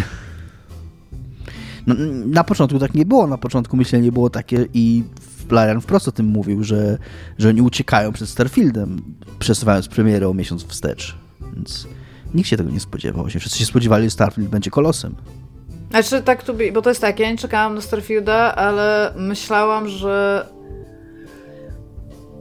No, 1.87 1.95
na 2.25 2.43
początku 2.43 2.79
tak 2.79 2.93
nie 2.93 3.05
było. 3.05 3.27
Na 3.27 3.37
początku 3.37 3.77
myślenie 3.77 4.11
było 4.11 4.29
takie 4.29 4.65
i 4.73 5.03
Larian 5.51 5.81
wprost 5.81 6.07
o 6.07 6.11
tym 6.11 6.25
mówił, 6.25 6.63
że, 6.63 6.97
że 7.37 7.49
oni 7.49 7.61
uciekają 7.61 8.11
przed 8.11 8.29
Starfieldem, 8.29 9.01
przesuwając 9.39 9.87
premierę 9.87 10.29
o 10.29 10.33
miesiąc 10.33 10.65
wstecz. 10.65 11.17
Więc 11.55 11.87
nikt 12.33 12.49
się 12.49 12.57
tego 12.57 12.69
nie 12.69 12.79
spodziewał. 12.79 13.25
Wszyscy 13.39 13.59
się 13.59 13.65
spodziewali, 13.65 14.05
że 14.05 14.11
Starfield 14.11 14.49
będzie 14.49 14.71
kolosem. 14.71 15.15
Znaczy 15.89 16.21
tak, 16.21 16.43
to 16.43 16.53
bo 16.73 16.81
to 16.81 16.89
jest 16.89 17.01
tak, 17.01 17.19
ja 17.19 17.31
nie 17.31 17.37
czekałam 17.37 17.75
na 17.75 17.81
Starfielda, 17.81 18.55
ale 18.55 19.13
myślałam, 19.15 19.87
że 19.87 20.45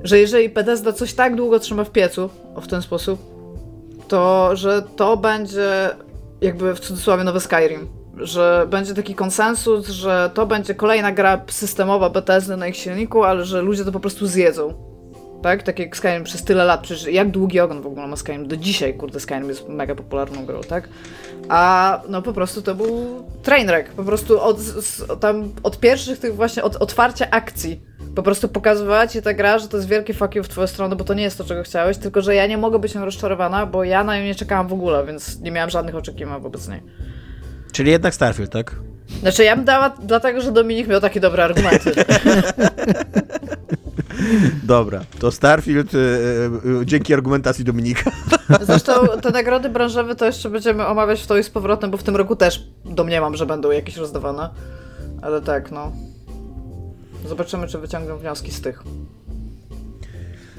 że 0.04 0.18
jeżeli 0.18 0.48
Bethesda 0.48 0.92
coś 0.92 1.14
tak 1.14 1.36
długo 1.36 1.58
trzyma 1.58 1.84
w 1.84 1.90
piecu, 1.90 2.30
w 2.60 2.66
ten 2.66 2.82
sposób, 2.82 3.20
to 4.08 4.56
że 4.56 4.82
to 4.96 5.16
będzie 5.16 5.90
jakby 6.40 6.74
w 6.74 6.80
cudzysłowie 6.80 7.24
nowy 7.24 7.40
Skyrim. 7.40 7.88
Że 8.16 8.66
będzie 8.70 8.94
taki 8.94 9.14
konsensus, 9.14 9.88
że 9.88 10.30
to 10.34 10.46
będzie 10.46 10.74
kolejna 10.74 11.12
gra 11.12 11.40
systemowa 11.50 12.10
Bethesdy 12.10 12.56
na 12.56 12.66
ich 12.66 12.77
silniku, 12.77 13.24
ale 13.24 13.44
że 13.44 13.62
ludzie 13.62 13.85
to 13.85 13.93
po 13.93 14.01
prostu 14.01 14.27
zjedzą. 14.27 14.74
Tak? 15.43 15.62
Tak 15.62 15.78
jak 15.78 15.96
Skyrim 15.96 16.24
przez 16.24 16.44
tyle 16.44 16.64
lat. 16.64 16.80
Przecież 16.80 17.12
jak 17.12 17.30
długi 17.30 17.60
ogon 17.60 17.82
w 17.82 17.86
ogóle 17.86 18.06
ma 18.06 18.16
Skyrim? 18.16 18.48
Do 18.48 18.56
dzisiaj, 18.56 18.94
kurde, 18.94 19.20
Skyrim 19.20 19.48
jest 19.48 19.68
mega 19.68 19.94
popularną 19.94 20.46
grą, 20.46 20.60
tak? 20.60 20.88
A 21.48 22.02
no 22.08 22.22
po 22.22 22.32
prostu 22.32 22.62
to 22.62 22.74
był 22.74 23.24
trainwreck. 23.42 23.90
Po 23.90 24.04
prostu 24.04 24.40
od, 24.40 24.58
z, 24.58 25.20
tam, 25.20 25.52
od 25.62 25.80
pierwszych 25.80 26.18
tych 26.18 26.34
właśnie, 26.34 26.62
od 26.62 26.76
otwarcia 26.76 27.30
akcji 27.30 27.80
po 28.14 28.22
prostu 28.22 28.48
pokazywała 28.48 29.06
ci 29.06 29.22
ta 29.22 29.34
gra, 29.34 29.58
że 29.58 29.68
to 29.68 29.76
jest 29.76 29.88
wielkie 29.88 30.14
fuck 30.14 30.34
you 30.34 30.42
w 30.42 30.48
twoją 30.48 30.66
stronę, 30.66 30.96
bo 30.96 31.04
to 31.04 31.14
nie 31.14 31.22
jest 31.22 31.38
to, 31.38 31.44
czego 31.44 31.62
chciałeś, 31.62 31.98
tylko 31.98 32.22
że 32.22 32.34
ja 32.34 32.46
nie 32.46 32.58
mogę 32.58 32.78
być 32.78 32.94
nią 32.94 33.04
rozczarowana, 33.04 33.66
bo 33.66 33.84
ja 33.84 34.04
na 34.04 34.18
nią 34.18 34.24
nie 34.24 34.34
czekałam 34.34 34.68
w 34.68 34.72
ogóle, 34.72 35.06
więc 35.06 35.40
nie 35.40 35.50
miałam 35.50 35.70
żadnych 35.70 35.94
oczekiwań 35.94 36.42
wobec 36.42 36.68
niej. 36.68 36.82
Czyli 37.72 37.90
jednak 37.90 38.14
Starfield, 38.14 38.52
tak? 38.52 38.74
Znaczy 39.20 39.44
ja 39.44 39.56
bym 39.56 39.64
dała 39.64 39.90
dlatego, 39.90 40.40
że 40.40 40.52
Dominik 40.52 40.88
miał 40.88 41.00
takie 41.00 41.20
dobre 41.20 41.44
argumenty. 41.44 41.92
Dobra, 44.63 45.05
to 45.19 45.30
Starfield 45.30 45.95
y, 45.95 45.98
y, 45.98 46.87
dzięki 46.87 47.14
argumentacji 47.14 47.64
Dominika. 47.64 48.11
Zresztą 48.61 48.93
te 49.22 49.30
nagrody 49.30 49.69
branżowe 49.69 50.14
to 50.14 50.27
jeszcze 50.27 50.51
będziemy 50.51 50.87
omawiać 50.87 51.22
w 51.22 51.27
to 51.27 51.37
i 51.37 51.43
z 51.43 51.51
powrotem, 51.51 51.90
bo 51.90 51.97
w 51.97 52.03
tym 52.03 52.16
roku 52.16 52.37
też 52.37 52.69
domniemam, 52.85 53.37
że 53.37 53.47
będą 53.47 53.71
jakieś 53.71 53.97
rozdawane. 53.97 54.51
Ale 55.22 55.43
tak, 55.43 55.71
no. 55.71 55.93
Zobaczymy, 57.27 57.69
czy 57.69 57.79
wyciągną 57.79 58.19
wnioski 58.19 58.53
z 58.53 58.61
tych. 58.61 58.82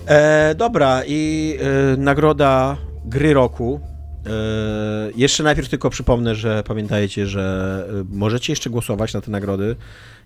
E, 0.05 0.55
dobra, 0.55 1.01
i 1.07 1.57
e, 1.93 1.97
nagroda 1.97 2.77
gry 3.05 3.33
roku. 3.33 3.79
E, 4.25 5.11
jeszcze 5.15 5.43
najpierw 5.43 5.69
tylko 5.69 5.89
przypomnę, 5.89 6.35
że 6.35 6.63
pamiętajcie, 6.63 7.27
że 7.27 7.85
e, 7.89 8.03
możecie 8.17 8.51
jeszcze 8.51 8.69
głosować 8.69 9.13
na 9.13 9.21
te 9.21 9.31
nagrody. 9.31 9.75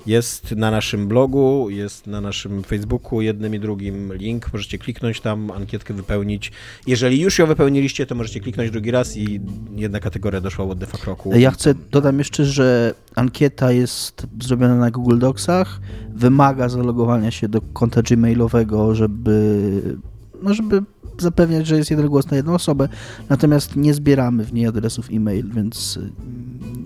Jest 0.06 0.52
na 0.52 0.72
naszym 0.72 1.08
blogu, 1.08 1.70
jest 1.70 2.08
na 2.08 2.22
naszym 2.22 2.64
Facebooku, 2.64 3.22
jednym 3.22 3.56
i 3.56 3.60
drugim 3.60 4.14
link. 4.14 4.54
Możecie 4.54 4.78
kliknąć 4.78 5.22
tam, 5.22 5.52
ankietkę 5.52 5.94
wypełnić. 5.94 6.52
Jeżeli 6.88 7.22
już 7.22 7.40
ją 7.40 7.46
wypełniliście, 7.46 8.06
to 8.06 8.16
możecie 8.16 8.40
kliknąć 8.40 8.72
drugi 8.72 8.92
raz 8.92 9.18
i 9.18 9.42
jedna 9.76 10.00
kategoria 10.00 10.42
doszła 10.42 10.66
od 10.66 10.80
defa 10.80 10.98
roku. 11.06 11.32
Ja 11.36 11.52
chcę, 11.52 11.74
dodam 11.92 12.20
jeszcze, 12.20 12.46
że 12.46 12.94
ankieta 13.16 13.72
jest 13.72 14.28
zrobiona 14.42 14.76
na 14.76 14.92
Google 14.92 15.18
Docsach, 15.18 15.80
wymaga 16.16 16.70
zalogowania 16.70 17.32
się 17.32 17.48
do 17.48 17.62
konta 17.62 18.02
gmailowego, 18.02 18.96
żeby, 18.96 19.98
no 20.42 20.54
żeby 20.54 20.84
zapewniać, 21.18 21.68
że 21.68 21.78
jest 21.78 21.92
jeden 21.92 22.08
głos 22.08 22.32
na 22.32 22.38
jedną 22.38 22.54
osobę, 22.54 22.90
natomiast 23.30 23.76
nie 23.76 23.94
zbieramy 23.94 24.46
w 24.46 24.54
niej 24.54 24.66
adresów 24.66 25.08
e-mail, 25.12 25.52
więc 25.54 26.00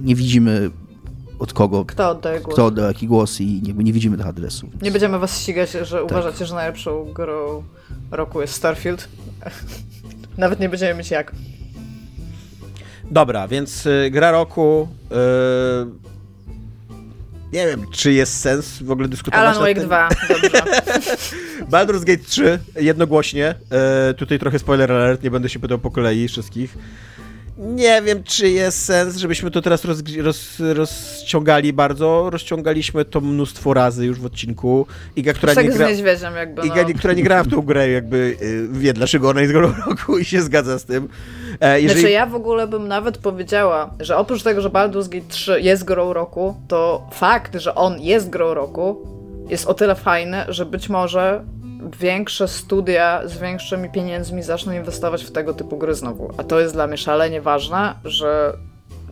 nie 0.01 0.15
widzimy 0.15 0.69
od 1.40 1.53
kogo, 1.53 1.85
kto 1.85 2.09
oddaje 2.09 2.40
głos, 2.40 2.53
kto 2.53 2.66
oddaje 2.66 2.88
jaki 2.88 3.07
głos 3.07 3.41
i 3.41 3.61
nie, 3.64 3.74
nie 3.74 3.93
widzimy 3.93 4.17
tych 4.17 4.27
adresów. 4.27 4.69
Nie 4.82 4.91
będziemy 4.91 5.19
was 5.19 5.41
ścigać, 5.41 5.72
że 5.72 5.98
tak. 5.98 6.11
uważacie, 6.11 6.45
że 6.45 6.56
najlepszą 6.56 7.14
grą 7.14 7.64
roku 8.11 8.41
jest 8.41 8.53
Starfield. 8.53 9.09
Nawet 10.38 10.59
nie 10.59 10.69
będziemy 10.69 10.93
mieć 10.93 11.11
jak. 11.11 11.32
Dobra, 13.11 13.48
więc 13.48 13.85
y, 13.85 14.09
gra 14.11 14.32
roku. 14.32 14.88
Y, 15.11 16.07
nie 17.53 17.67
wiem, 17.67 17.85
czy 17.91 18.14
jest 18.14 18.40
sens 18.40 18.83
w 18.83 18.91
ogóle 18.91 19.07
dyskutować 19.07 19.57
Alan 19.57 19.59
Wake 19.59 19.82
2, 19.82 20.09
dobrze. 20.30 20.61
Baldur's 21.72 22.06
Gate 22.06 22.24
3, 22.24 22.59
jednogłośnie. 22.75 23.56
Y, 24.09 24.14
tutaj 24.14 24.40
trochę 24.40 24.59
spoiler 24.59 24.91
alert, 24.91 25.24
nie 25.24 25.32
będę 25.32 25.49
się 25.49 25.59
pytał 25.59 25.80
po 25.80 25.91
kolei 25.91 26.27
wszystkich 26.27 26.77
nie 27.58 28.02
wiem, 28.02 28.24
czy 28.24 28.50
jest 28.50 28.86
sens, 28.86 29.18
żebyśmy 29.18 29.52
to 29.52 29.61
teraz 29.61 29.86
roz, 29.86 30.00
roz, 30.18 30.60
rozciągali 30.60 31.74
bardzo. 31.74 32.30
Rozciągaliśmy 32.30 33.06
to 33.06 33.22
mnóstwo 33.22 33.74
razy 33.74 34.06
już 34.06 34.19
w 34.19 34.26
odcinku. 34.26 34.88
Iga, 35.16 35.34
która 35.34 35.53
nie 35.53 35.69
gra... 35.69 35.90
jakby, 36.40 36.68
Iga, 36.68 36.84
no. 36.88 37.00
która 37.00 37.14
nie 37.14 37.24
grała 37.24 37.44
w 37.44 37.48
tą 37.48 37.61
grę, 37.61 37.90
jakby 37.90 38.38
y, 38.42 38.68
wie, 38.72 38.94
dlaczego 38.94 39.30
ona 39.30 39.42
jest 39.42 39.53
grą 39.53 39.74
roku 39.88 40.18
i 40.18 40.26
się 40.26 40.42
zgadza 40.42 40.80
z 40.80 40.86
tym. 40.86 41.10
E, 41.61 41.82
jeżeli... 41.82 42.02
Znaczy 42.02 42.14
ja 42.14 42.26
w 42.26 42.36
ogóle 42.36 42.68
bym 42.68 42.88
nawet 42.88 43.18
powiedziała, 43.18 43.94
że 44.00 44.18
oprócz 44.18 44.44
tego, 44.44 44.61
że 44.61 44.69
Baldur's 44.69 45.10
Gate 45.10 45.27
3 45.27 45.61
jest 45.61 45.84
grą 45.84 46.14
roku, 46.14 46.56
to 46.68 47.10
fakt, 47.14 47.56
że 47.56 47.76
on 47.76 48.02
jest 48.02 48.30
grą 48.30 48.53
roku 48.53 49.18
jest 49.50 49.68
o 49.68 49.74
tyle 49.74 49.95
fajny, 49.95 50.44
że 50.48 50.66
być 50.66 50.90
może 50.90 51.44
większe 51.99 52.47
studia 52.47 53.22
z 53.25 53.38
większymi 53.38 53.89
pieniędzmi 53.89 54.43
zaczną 54.43 54.73
inwestować 54.73 55.23
w 55.23 55.31
tego 55.31 55.53
typu 55.53 55.77
gry 55.77 55.95
znowu. 55.95 56.33
A 56.38 56.43
to 56.43 56.59
jest 56.59 56.73
dla 56.73 56.88
mnie 56.88 56.97
szalenie 56.97 57.41
ważne, 57.41 57.95
że 58.06 58.57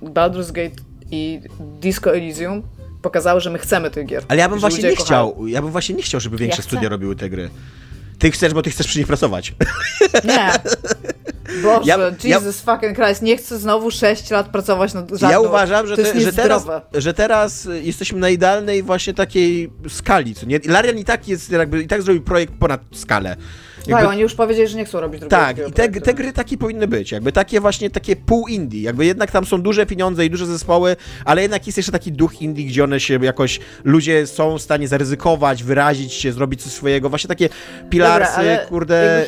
Baldur's 0.02 0.52
Gate 0.52 0.76
i 1.11 1.42
Disco 1.60 2.16
Elysium 2.16 2.64
pokazały, 3.02 3.42
że 3.42 3.50
my 3.50 3.60
chcemy 3.60 3.92
tych 3.92 4.06
gier. 4.06 4.24
Ale 4.27 4.40
ja 4.40 4.50
bym 4.50 4.60
właśnie 4.60 4.90
nie 4.90 4.95
chciał, 4.95 5.48
ja 5.48 5.61
bym 5.61 5.72
właśnie 5.72 5.95
nie 5.95 6.03
chciał, 6.03 6.22
żeby 6.22 6.38
większe 6.38 6.61
ja 6.61 6.64
studia 6.64 6.90
robiły 6.90 7.16
te 7.16 7.30
gry. 7.30 7.50
Ty 8.19 8.32
chcesz, 8.32 8.53
bo 8.53 8.61
ty 8.61 8.69
chcesz 8.69 8.88
przy 8.88 9.00
nich 9.00 9.08
pracować. 9.08 9.53
Nie. 10.24 10.52
Boże, 11.64 11.90
ja, 11.90 11.98
Jesus 12.24 12.64
ja, 12.66 12.74
fucking 12.74 12.98
Christ, 12.98 13.22
nie 13.22 13.38
chcę 13.38 13.60
znowu 13.60 13.92
6 13.92 14.30
lat 14.30 14.50
pracować 14.50 14.94
nad 14.94 15.10
żadną. 15.10 15.30
Ja 15.30 15.40
uważam, 15.40 15.88
że, 15.88 15.98
te, 15.98 16.22
że, 16.22 16.34
teraz, 16.34 16.68
że 16.94 17.14
teraz 17.14 17.68
jesteśmy 17.82 18.19
na 18.19 18.30
idealnej 18.30 18.84
właśnie 18.84 19.14
takiej 19.14 19.72
skali, 19.90 20.35
co 20.35 20.45
nie? 20.45 20.60
Larian 20.66 20.98
i 20.98 21.06
tak 21.06 21.27
jest, 21.27 21.52
jakby, 21.52 21.84
i 21.84 21.88
tak 21.88 22.02
zrobił 22.02 22.24
projekt 22.24 22.53
ponad 22.60 22.82
skalę. 22.94 23.35
Jakby... 23.88 24.04
Tak, 24.04 24.12
oni 24.12 24.22
już 24.22 24.36
powiedzieli, 24.36 24.68
że 24.68 24.78
nie 24.78 24.86
chcą 24.86 25.00
robić 25.00 25.20
drugiego 25.20 25.42
Tak, 25.44 25.58
i 25.70 25.72
te, 25.72 26.02
te, 26.02 26.14
gry 26.14 26.34
takie 26.34 26.58
powinny 26.58 26.88
być, 26.88 27.12
jakby 27.12 27.32
takie 27.32 27.60
właśnie, 27.60 27.90
takie 27.90 28.16
pół 28.16 28.48
indie, 28.48 28.82
jakby 28.82 29.06
jednak 29.06 29.32
tam 29.32 29.46
są 29.46 29.62
duże 29.62 29.86
pieniądze 29.86 30.26
i 30.26 30.30
duże 30.30 30.46
zespoły, 30.46 30.96
ale 31.26 31.42
jednak 31.42 31.66
jest 31.66 31.78
jeszcze 31.78 31.92
taki 31.92 32.12
duch 32.12 32.42
indie, 32.42 32.66
gdzie 32.66 32.84
one 32.84 33.00
się 33.00 33.26
jakoś, 33.26 33.60
ludzie 33.84 34.28
są 34.28 34.58
w 34.58 34.62
stanie 34.62 34.88
zaryzykować, 34.88 35.64
wyrazić 35.64 36.14
się, 36.14 36.32
zrobić 36.32 36.64
coś 36.64 36.72
swojego, 36.72 37.10
właśnie 37.10 37.28
takie 37.28 37.50
pilarsy, 37.90 38.38
Dobra, 38.38 38.58
kurde, 38.58 39.26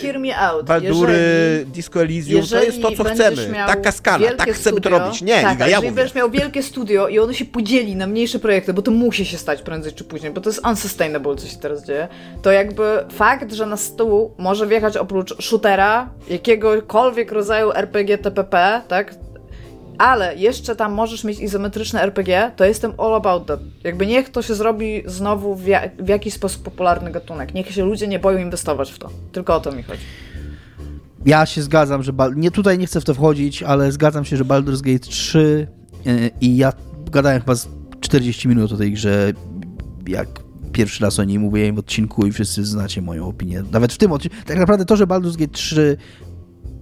Baldury, 0.63 1.13
jeżeli, 1.13 1.71
Disco 1.71 2.01
Elysium, 2.01 2.47
to 2.47 2.63
jest 2.63 2.81
to, 2.81 2.91
co 2.91 3.03
chcemy, 3.03 3.53
taka 3.67 3.91
skala, 3.91 4.31
tak 4.31 4.49
chcemy 4.49 4.77
studio, 4.79 4.91
to 4.91 4.99
robić, 4.99 5.21
nie, 5.21 5.41
tak, 5.41 5.55
Iga, 5.55 5.67
ja 5.67 5.75
jeżeli 5.75 5.95
będziesz 5.95 6.15
miał 6.15 6.31
wielkie 6.31 6.63
studio 6.63 7.07
i 7.07 7.19
ono 7.19 7.33
się 7.33 7.45
podzieli 7.45 7.95
na 7.95 8.07
mniejsze 8.07 8.39
projekty, 8.39 8.73
bo 8.73 8.81
to 8.81 8.91
musi 8.91 9.25
się 9.25 9.37
stać 9.37 9.61
prędzej 9.61 9.93
czy 9.93 10.03
później, 10.03 10.31
bo 10.31 10.41
to 10.41 10.49
jest 10.49 10.67
unsustainable, 10.67 11.35
co 11.35 11.47
się 11.47 11.57
teraz 11.57 11.85
dzieje, 11.85 12.07
to 12.41 12.51
jakby 12.51 12.83
fakt, 13.09 13.53
że 13.53 13.65
na 13.65 13.77
stół 13.77 14.31
może 14.47 14.67
wjechać 14.67 14.97
oprócz 14.97 15.43
shootera, 15.43 16.09
jakiegokolwiek 16.29 17.31
rodzaju 17.31 17.71
RPG 17.71 18.17
TPP, 18.17 18.81
tak? 18.87 19.15
Ale 19.97 20.35
jeszcze 20.35 20.75
tam 20.75 20.93
możesz 20.93 21.23
mieć 21.23 21.39
izometryczne 21.39 22.01
RPG, 22.01 22.51
to 22.55 22.65
jestem 22.65 22.93
all 22.97 23.15
about 23.15 23.45
that. 23.45 23.59
Jakby 23.83 24.07
niech 24.07 24.29
to 24.29 24.41
się 24.41 24.55
zrobi 24.55 25.03
znowu 25.05 25.55
w, 25.55 25.67
ja 25.67 25.81
w 25.99 26.07
jakiś 26.07 26.33
sposób 26.33 26.63
popularny 26.63 27.11
gatunek. 27.11 27.53
Niech 27.53 27.71
się 27.71 27.85
ludzie 27.85 28.07
nie 28.07 28.19
boją 28.19 28.37
inwestować 28.39 28.91
w 28.91 28.99
to. 28.99 29.09
Tylko 29.31 29.55
o 29.55 29.59
to 29.59 29.71
mi 29.71 29.83
chodzi. 29.83 30.01
Ja 31.25 31.45
się 31.45 31.61
zgadzam, 31.61 32.03
że. 32.03 32.11
Nie, 32.35 32.51
tutaj 32.51 32.77
nie 32.77 32.87
chcę 32.87 33.01
w 33.01 33.05
to 33.05 33.13
wchodzić, 33.13 33.63
ale 33.63 33.91
zgadzam 33.91 34.25
się, 34.25 34.37
że 34.37 34.45
Baldur's 34.45 34.81
Gate 34.81 35.07
3 35.07 35.67
yy, 36.05 36.31
i 36.41 36.57
ja 36.57 36.73
gadałem 37.11 37.39
chyba 37.39 37.55
z 37.55 37.67
40 38.01 38.47
minut 38.47 38.71
o 38.71 38.77
tej 38.77 38.91
grze, 38.91 39.33
jak 40.07 40.46
pierwszy 40.77 41.03
raz 41.03 41.19
o 41.19 41.23
niej 41.23 41.39
mówiłem 41.39 41.75
w 41.75 41.79
odcinku 41.79 42.25
i 42.25 42.31
wszyscy 42.31 42.65
znacie 42.65 43.01
moją 43.01 43.27
opinię. 43.27 43.63
Nawet 43.71 43.93
w 43.93 43.97
tym 43.97 44.11
odcinku. 44.11 44.37
Tak 44.45 44.57
naprawdę 44.57 44.85
to, 44.85 44.95
że 44.95 45.07
Baldur's 45.07 45.37
Gate 45.37 45.53
3 45.53 45.97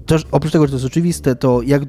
to, 0.05 0.15
oprócz 0.31 0.51
tego, 0.51 0.65
że 0.65 0.71
to 0.71 0.75
jest 0.75 0.85
oczywiste, 0.85 1.35
to 1.35 1.61
jak, 1.61 1.81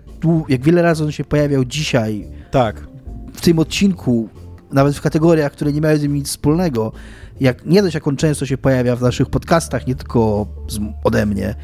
jak 0.49 0.63
wiele 0.63 0.83
razy 0.83 1.05
on 1.05 1.13
się 1.13 1.25
pojawiał 1.25 1.65
dzisiaj 1.65 2.27
tak. 2.51 2.89
w 3.35 3.41
tym 3.41 3.59
odcinku, 3.59 4.29
nawet 4.73 4.97
w 4.97 5.01
kategoriach, 5.01 5.53
które 5.53 5.73
nie 5.73 5.81
miały 5.81 5.99
z 5.99 6.03
nim 6.03 6.15
nic 6.15 6.29
wspólnego, 6.29 6.93
jak 7.41 7.67
nie 7.67 7.83
dość, 7.83 7.95
jak 7.95 8.09
on 8.09 8.17
często 8.17 8.47
się 8.47 8.59
pojawia 8.59 8.97
w 8.97 9.03
naszych 9.03 9.31
podcastach, 9.31 9.87
nie 9.87 9.95
tylko 9.95 10.47
z, 10.69 10.79
ode 11.05 11.27
mnie, 11.27 11.55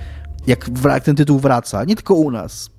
jak, 0.46 0.70
jak 0.84 1.04
ten 1.04 1.16
tytuł 1.16 1.38
wraca, 1.38 1.84
nie 1.84 1.96
tylko 1.96 2.14
u 2.14 2.30
nas, 2.30 2.70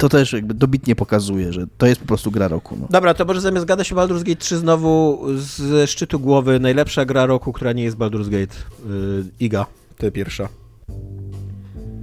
to 0.00 0.08
też 0.08 0.32
jakby 0.32 0.54
dobitnie 0.54 0.96
pokazuje, 0.96 1.52
że 1.52 1.66
to 1.78 1.86
jest 1.86 2.00
po 2.00 2.06
prostu 2.06 2.30
gra 2.30 2.48
roku. 2.48 2.76
No. 2.80 2.86
Dobra, 2.90 3.14
to 3.14 3.24
może 3.24 3.40
zamiast 3.40 3.66
gadać 3.66 3.92
o 3.92 3.96
Baldur's 3.96 4.22
Gate 4.22 4.40
3 4.40 4.58
znowu 4.58 5.24
ze 5.36 5.86
szczytu 5.86 6.20
głowy 6.20 6.60
najlepsza 6.60 7.04
gra 7.04 7.26
roku, 7.26 7.52
która 7.52 7.72
nie 7.72 7.82
jest 7.82 7.96
Baldur's 7.96 8.28
Gate. 8.28 8.54
Yy, 8.88 9.24
Iga, 9.40 9.66
ty 9.98 10.12
pierwsza. 10.12 10.48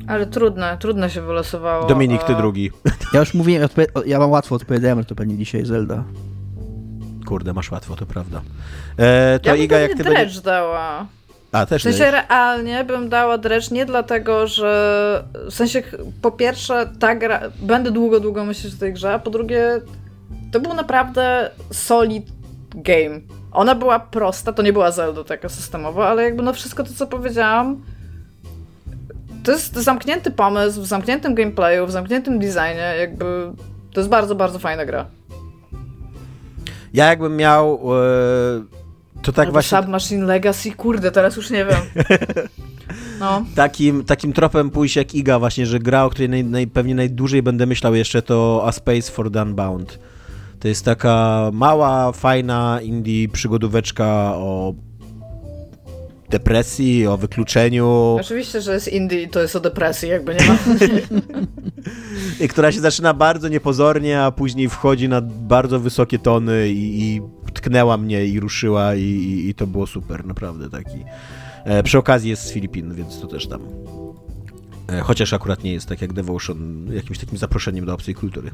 Ale 0.07 0.25
trudne, 0.25 0.77
trudne 0.79 1.09
się 1.09 1.21
wylosowało. 1.21 1.87
Dominik, 1.87 2.23
ty 2.23 2.35
drugi. 2.35 2.71
Ja 3.13 3.19
już 3.19 3.33
mówiłem, 3.33 3.69
ja 4.05 4.19
mam 4.19 4.31
łatwo 4.31 4.55
odpowiedziałem, 4.55 4.99
że 4.99 5.05
to 5.05 5.15
pewnie 5.15 5.37
dzisiaj 5.37 5.65
Zelda. 5.65 6.03
Kurde, 7.25 7.53
masz 7.53 7.71
łatwo, 7.71 7.95
to 7.95 8.05
prawda. 8.05 8.41
E, 8.97 9.39
to 9.39 9.49
ja 9.49 9.55
Iga, 9.55 9.79
jak 9.79 9.97
ty 9.97 10.03
będzie... 10.03 10.41
dała. 10.41 11.05
A, 11.51 11.65
też 11.65 11.81
w 11.81 11.83
sensie 11.83 12.11
realnie 12.11 12.83
bym 12.83 13.09
dała 13.09 13.37
Dredge 13.37 13.71
nie 13.71 13.85
dlatego, 13.85 14.47
że 14.47 15.23
w 15.49 15.53
sensie 15.53 15.83
po 16.21 16.31
pierwsze 16.31 16.89
ta 16.99 17.15
gra, 17.15 17.41
będę 17.61 17.91
długo, 17.91 18.19
długo 18.19 18.45
myśleć 18.45 18.73
o 18.73 18.77
tej 18.77 18.93
grze, 18.93 19.13
a 19.13 19.19
po 19.19 19.29
drugie 19.29 19.81
to 20.51 20.59
był 20.59 20.73
naprawdę 20.73 21.49
solid 21.71 22.25
game. 22.75 23.19
Ona 23.51 23.75
była 23.75 23.99
prosta, 23.99 24.53
to 24.53 24.61
nie 24.61 24.73
była 24.73 24.91
Zelda 24.91 25.23
taka 25.23 25.49
systemowa, 25.49 26.07
ale 26.07 26.23
jakby 26.23 26.43
no 26.43 26.53
wszystko 26.53 26.83
to, 26.83 26.89
co 26.93 27.07
powiedziałam, 27.07 27.81
to 29.43 29.51
jest 29.51 29.75
zamknięty 29.75 30.31
pomysł, 30.31 30.81
w 30.81 30.85
zamkniętym 30.85 31.35
gameplayu, 31.35 31.85
w 31.85 31.91
zamkniętym 31.91 32.39
designie, 32.39 32.93
jakby 32.99 33.51
to 33.93 33.99
jest 33.99 34.09
bardzo, 34.09 34.35
bardzo 34.35 34.59
fajna 34.59 34.85
gra. 34.85 35.05
Ja 36.93 37.05
jakbym 37.05 37.37
miał 37.37 37.79
e, 37.95 38.76
to 39.21 39.31
tak 39.31 39.45
Albo 39.45 39.51
właśnie... 39.51 39.77
Submachine 39.77 40.25
Legacy, 40.25 40.71
kurde, 40.71 41.11
teraz 41.11 41.35
już 41.35 41.49
nie 41.49 41.65
wiem. 41.65 41.81
No. 43.19 43.45
Takim, 43.55 44.03
takim 44.03 44.33
tropem 44.33 44.69
pójść 44.69 44.95
jak 44.95 45.15
Iga 45.15 45.39
właśnie, 45.39 45.65
że 45.65 45.79
gra, 45.79 46.05
o 46.05 46.09
której 46.09 46.29
naj, 46.29 46.43
naj, 46.43 46.67
pewnie 46.67 46.95
najdłużej 46.95 47.43
będę 47.43 47.65
myślał 47.65 47.95
jeszcze, 47.95 48.21
to 48.21 48.63
A 48.65 48.71
Space 48.71 49.11
for 49.11 49.31
the 49.31 49.41
Unbound. 49.41 49.99
To 50.59 50.67
jest 50.67 50.85
taka 50.85 51.49
mała, 51.53 52.11
fajna 52.11 52.79
indie 52.81 53.29
przygodóweczka 53.29 54.05
o 54.35 54.73
depresji, 56.29 57.07
o 57.07 57.17
wykluczeniu. 57.17 58.17
Oczywiście, 58.19 58.61
że 58.61 58.73
jest 58.73 58.87
indie 58.87 59.21
i 59.21 59.29
to 59.29 59.41
jest 59.41 59.55
o 59.55 59.59
depresji, 59.59 60.09
jakby 60.09 60.35
nie 60.35 60.45
ma. 60.45 60.57
I 62.45 62.47
która 62.47 62.71
się 62.71 62.79
zaczyna 62.79 63.13
bardzo 63.13 63.47
niepozornie, 63.47 64.21
a 64.21 64.31
później 64.31 64.69
wchodzi 64.69 65.09
na 65.09 65.21
bardzo 65.21 65.79
wysokie 65.79 66.19
tony 66.19 66.69
i, 66.69 67.03
i 67.03 67.21
tknęła 67.57 67.97
mnie 67.97 68.25
i 68.25 68.39
ruszyła 68.39 68.95
i, 68.95 69.01
i, 69.01 69.49
i 69.49 69.53
to 69.53 69.67
było 69.67 69.87
super, 69.87 70.25
naprawdę 70.25 70.69
taki. 70.69 71.03
E, 71.63 71.83
przy 71.83 71.97
okazji 71.97 72.29
jest 72.29 72.43
z 72.43 72.51
Filipin, 72.51 72.93
więc 72.93 73.21
to 73.21 73.27
też 73.27 73.47
tam. 73.47 73.61
E, 74.87 75.01
chociaż 75.01 75.33
akurat 75.33 75.63
nie 75.63 75.73
jest 75.73 75.89
tak 75.89 76.01
jak 76.01 76.13
Devotion, 76.13 76.87
jakimś 76.93 77.19
takim 77.19 77.37
zaproszeniem 77.37 77.85
do 77.85 77.93
obcej 77.93 78.15
kultury. 78.15 78.51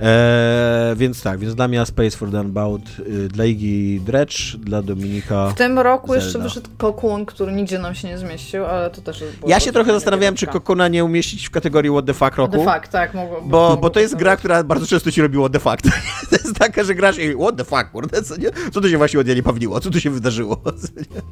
Eee, 0.00 0.96
więc 0.96 1.22
tak, 1.22 1.38
więc 1.38 1.54
dla 1.54 1.68
mnie 1.68 1.86
Space 1.86 2.16
for 2.16 2.30
the 2.30 2.40
Unbound, 2.40 2.88
y, 2.98 3.28
dla 3.28 3.44
Iggy 3.44 4.04
Dredge, 4.04 4.56
dla 4.58 4.82
Dominika 4.82 5.48
W 5.48 5.54
tym 5.54 5.78
roku 5.78 6.08
Zelda. 6.08 6.24
jeszcze 6.24 6.38
wyszedł 6.38 6.70
Cocoon, 6.78 7.26
który 7.26 7.52
nigdzie 7.52 7.78
nam 7.78 7.94
się 7.94 8.08
nie 8.08 8.18
zmieścił, 8.18 8.64
ale 8.64 8.90
to 8.90 9.00
też 9.00 9.20
jest... 9.20 9.32
Ja 9.46 9.60
się 9.60 9.72
trochę 9.72 9.92
zastanawiałem, 9.92 10.34
czy 10.34 10.46
Cocoona 10.46 10.88
nie 10.88 11.04
umieścić 11.04 11.46
w 11.48 11.50
kategorii 11.50 11.90
What 11.90 12.06
the 12.06 12.14
Fuck 12.14 12.36
roku. 12.36 12.52
The 12.52 12.64
Fuck, 12.64 12.88
tak. 12.88 13.14
Mogło, 13.14 13.40
bo, 13.40 13.60
mogło 13.60 13.76
bo 13.76 13.90
to 13.90 14.00
jest 14.00 14.16
gra, 14.16 14.36
która 14.36 14.64
bardzo 14.64 14.86
często 14.86 15.12
ci 15.12 15.22
robi 15.22 15.38
What 15.38 15.52
the 15.52 15.60
Fuck. 15.60 15.82
to 16.30 16.36
jest 16.36 16.58
taka, 16.58 16.84
że 16.84 16.94
grasz 16.94 17.18
i 17.18 17.34
What 17.34 17.56
the 17.56 17.64
Fuck, 17.64 17.90
kurde, 17.92 18.22
co, 18.22 18.36
nie? 18.36 18.48
co 18.72 18.80
tu 18.80 18.88
się 18.88 18.98
właśnie 18.98 19.20
od 19.20 19.26
niej 19.26 19.42
pawniło, 19.42 19.80
co 19.80 19.90
tu 19.90 20.00
się 20.00 20.10
wydarzyło. 20.10 20.60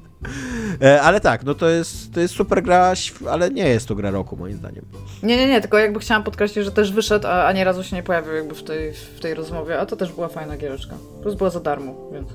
e, 0.83 1.03
ale 1.03 1.21
tak, 1.21 1.45
no 1.45 1.55
to 1.55 1.69
jest, 1.69 2.15
to 2.15 2.21
jest 2.21 2.35
super 2.35 2.63
gra, 2.63 2.93
ale 3.31 3.51
nie 3.51 3.69
jest 3.69 3.89
to 3.89 3.95
gra 3.95 4.11
roku, 4.11 4.37
moim 4.37 4.57
zdaniem. 4.57 4.85
Nie, 5.23 5.37
nie, 5.37 5.49
nie, 5.49 5.61
tylko 5.61 5.79
jakby 5.79 6.01
chciałam 6.01 6.23
podkreślić, 6.23 6.65
że 6.65 6.73
też 6.73 6.93
wyszedł, 6.93 7.27
a, 7.27 7.45
a 7.47 7.53
nie 7.53 7.65
razu 7.65 7.85
się 7.85 7.97
nie 7.97 8.03
pojawił 8.03 8.33
jakby 8.35 8.52
w 8.55 8.63
tej, 8.63 8.93
w 8.93 9.21
tej 9.21 9.35
rozmowie, 9.35 9.81
a 9.81 9.87
to 9.87 9.97
też 9.97 10.13
była 10.13 10.29
fajna 10.29 10.57
giereczka. 10.57 10.95
Plus 11.23 11.35
była 11.35 11.51
za 11.51 11.61
darmo, 11.61 11.95
więc... 12.13 12.29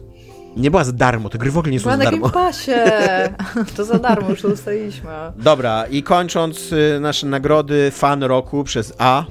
Nie 0.57 0.71
była 0.71 0.83
za 0.83 0.91
darmo, 0.91 1.29
te 1.29 1.37
gry 1.37 1.51
w 1.51 1.57
ogóle 1.57 1.71
nie 1.71 1.79
są 1.79 1.89
za 1.89 1.97
darmo. 1.97 2.17
Była 2.17 2.31
na 2.31 2.51
Game 2.51 3.65
to 3.77 3.85
za 3.85 3.99
darmo, 3.99 4.29
już 4.29 4.41
to 4.41 4.47
ustaliliśmy. 4.47 5.09
Dobra, 5.37 5.85
i 5.85 6.03
kończąc 6.03 6.71
y, 6.71 6.99
nasze 7.01 7.27
nagrody 7.27 7.91
fan 7.91 8.23
roku 8.23 8.63
przez 8.63 8.93
A, 8.97 9.23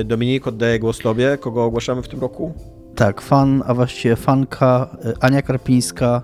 y, 0.00 0.04
Dominik, 0.04 0.46
oddaję 0.46 0.78
głos 0.78 0.98
tobie. 0.98 1.38
Kogo 1.40 1.64
ogłaszamy 1.64 2.02
w 2.02 2.08
tym 2.08 2.20
roku? 2.20 2.52
Tak, 2.94 3.20
fan, 3.20 3.62
a 3.66 3.74
właściwie 3.74 4.16
fanka 4.16 4.96
y, 5.06 5.14
Ania 5.20 5.42
Karpińska, 5.42 6.22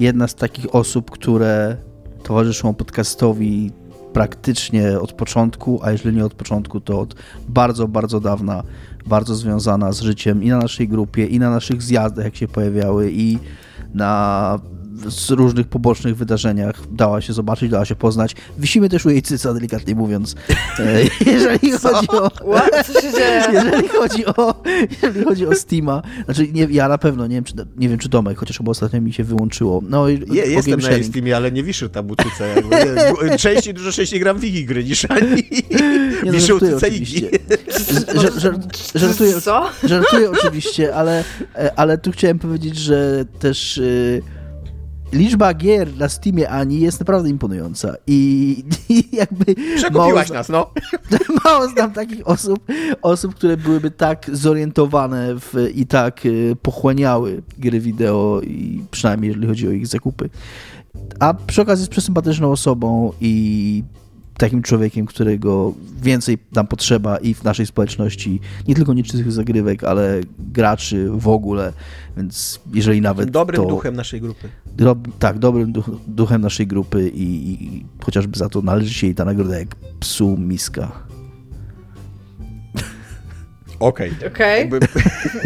jedna 0.00 0.28
z 0.28 0.34
takich 0.34 0.74
osób, 0.74 1.10
które 1.10 1.76
towarzyszą 2.22 2.74
podcastowi 2.74 3.70
praktycznie 4.12 5.00
od 5.00 5.12
początku, 5.12 5.80
a 5.82 5.92
jeżeli 5.92 6.16
nie 6.16 6.24
od 6.24 6.34
początku, 6.34 6.80
to 6.80 7.00
od 7.00 7.14
bardzo, 7.48 7.88
bardzo 7.88 8.20
dawna, 8.20 8.62
bardzo 9.06 9.34
związana 9.34 9.92
z 9.92 10.00
życiem 10.00 10.42
i 10.42 10.48
na 10.48 10.58
naszej 10.58 10.88
grupie, 10.88 11.26
i 11.26 11.38
na 11.38 11.50
naszych 11.50 11.82
zjazdach, 11.82 12.24
jak 12.24 12.36
się 12.36 12.48
pojawiały, 12.48 13.10
i 13.12 13.38
na 13.94 14.58
z 15.08 15.30
różnych 15.30 15.66
pobocznych 15.66 16.16
wydarzeniach 16.16 16.80
dała 16.90 17.20
się 17.20 17.32
zobaczyć, 17.32 17.70
dała 17.70 17.84
się 17.84 17.94
poznać. 17.94 18.36
Wisimy 18.58 18.88
też 18.88 19.06
u 19.06 19.10
jej 19.10 19.22
cyca, 19.22 19.54
delikatnie 19.54 19.94
mówiąc. 19.94 20.34
E, 20.78 21.02
jeżeli 21.32 21.78
Co? 21.78 21.94
chodzi 21.94 22.08
o... 22.08 22.30
What? 22.30 22.86
Co 22.86 23.00
się 23.00 23.12
dzieje? 23.12 23.42
Jeżeli 23.52 23.88
chodzi 23.88 24.26
o, 24.26 24.62
jeżeli 25.02 25.24
chodzi 25.24 25.46
o 25.46 25.54
Steama, 25.54 26.02
znaczy 26.24 26.48
nie, 26.52 26.66
ja 26.70 26.88
na 26.88 26.98
pewno, 26.98 27.26
nie 27.26 27.34
wiem, 27.34 27.44
czy, 27.44 27.54
nie 27.76 27.88
wiem, 27.88 27.98
czy 27.98 28.08
Domek, 28.08 28.38
chociaż 28.38 28.58
chyba 28.58 28.70
ostatnio 28.70 29.00
mi 29.00 29.12
się 29.12 29.24
wyłączyło. 29.24 29.82
No, 29.88 30.08
Je, 30.08 30.18
jestem 30.30 30.80
na 30.80 30.90
jej 30.90 31.04
Steamie, 31.04 31.36
ale 31.36 31.52
nie 31.52 31.62
wiszę 31.62 31.88
tam 31.88 32.10
u 32.10 32.16
cyca. 32.16 32.44
Częściej, 33.38 33.74
dużo 33.74 33.92
częściej 33.92 34.20
gram 34.20 34.38
w 34.38 34.40
Wiki 34.40 34.64
gry 34.64 34.84
niż 34.84 35.04
ani 35.10 35.42
nie, 36.24 36.32
no, 36.32 36.40
żartuję 36.40 36.76
oczywiście. 36.76 37.30
żartuję, 38.94 39.34
żartuję 39.84 40.30
oczywiście, 40.30 40.94
ale, 40.94 41.24
e, 41.54 41.78
ale 41.78 41.98
tu 41.98 42.12
chciałem 42.12 42.38
powiedzieć, 42.38 42.76
że 42.76 43.24
też... 43.38 43.76
Yy, 43.76 44.41
liczba 45.12 45.54
gier 45.54 45.96
na 45.96 46.08
Steamie 46.08 46.50
Ani 46.50 46.80
jest 46.80 47.00
naprawdę 47.00 47.28
imponująca 47.28 47.94
i, 48.06 48.56
i 48.88 49.16
jakby... 49.16 49.54
Przekupiłaś 49.76 50.30
nas, 50.30 50.48
no. 50.48 50.70
Mało 51.44 51.68
znam 51.68 51.92
takich 51.92 52.28
osób, 52.28 52.58
osób, 53.02 53.34
które 53.34 53.56
byłyby 53.56 53.90
tak 53.90 54.30
zorientowane 54.32 55.34
w, 55.34 55.54
i 55.74 55.86
tak 55.86 56.26
y, 56.26 56.56
pochłaniały 56.62 57.42
gry 57.58 57.80
wideo 57.80 58.40
i 58.44 58.84
przynajmniej 58.90 59.28
jeżeli 59.28 59.46
chodzi 59.46 59.68
o 59.68 59.70
ich 59.70 59.86
zakupy. 59.86 60.30
A 61.20 61.34
przy 61.34 61.62
okazji 61.62 61.82
jest 61.82 61.92
przesympatyczną 61.92 62.50
osobą 62.50 63.12
i 63.20 63.84
takim 64.36 64.62
człowiekiem, 64.62 65.06
którego 65.06 65.74
więcej 66.02 66.38
nam 66.52 66.66
potrzeba 66.66 67.16
i 67.16 67.34
w 67.34 67.44
naszej 67.44 67.66
społeczności, 67.66 68.40
nie 68.68 68.74
tylko 68.74 68.94
nieczystych 68.94 69.32
zagrywek, 69.32 69.84
ale 69.84 70.20
graczy 70.38 71.08
w 71.10 71.28
ogóle, 71.28 71.72
więc 72.16 72.60
jeżeli 72.74 73.00
nawet 73.00 73.30
Dobrym 73.30 73.62
to, 73.62 73.68
duchem 73.68 73.96
naszej 73.96 74.20
grupy. 74.20 74.48
Tak, 75.18 75.38
dobrym 75.38 75.72
duch, 75.72 75.90
duchem 76.06 76.40
naszej 76.40 76.66
grupy 76.66 77.08
i, 77.08 77.52
i, 77.52 77.86
chociażby 78.04 78.38
za 78.38 78.48
to 78.48 78.62
należy 78.62 78.94
się 78.94 79.06
jej 79.06 79.14
ta 79.14 79.24
nagroda 79.24 79.58
jak 79.58 79.74
psu 80.00 80.36
miska. 80.36 81.11
Okej. 83.82 84.12
Okay. 84.26 84.66
okay. 84.66 84.80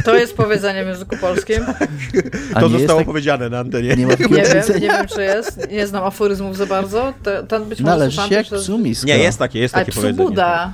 To 0.05 0.17
jest 0.17 0.37
powiedzenie 0.37 0.85
w 0.85 0.87
języku 0.87 1.17
polskim. 1.17 1.67
to 2.61 2.69
zostało 2.69 3.01
tak... 3.01 3.07
powiedziane 3.07 3.49
na 3.49 3.59
antenie. 3.59 3.97
Nie, 3.97 4.07
ma 4.07 4.13
nie 4.13 4.17
wiem, 4.29 4.81
nie 4.81 4.89
wiem, 4.89 5.07
czy 5.15 5.23
jest. 5.23 5.71
Nie 5.71 5.87
znam 5.87 6.05
aforyzmów 6.05 6.57
za 6.57 6.67
bardzo. 6.67 7.15
Ten 7.49 7.65
być 7.65 7.81
może 7.81 7.99
Należy 7.99 8.23
się 8.23 8.35
jak 8.35 8.47
psu 8.47 8.79
miska. 8.79 9.07
Nie, 9.07 9.19
jest 9.19 9.39
takie, 9.39 9.59
jest 9.59 9.75
takie 9.75 9.93
psu 9.93 10.01
powiedzenie. 10.01 10.29
Buda. 10.29 10.73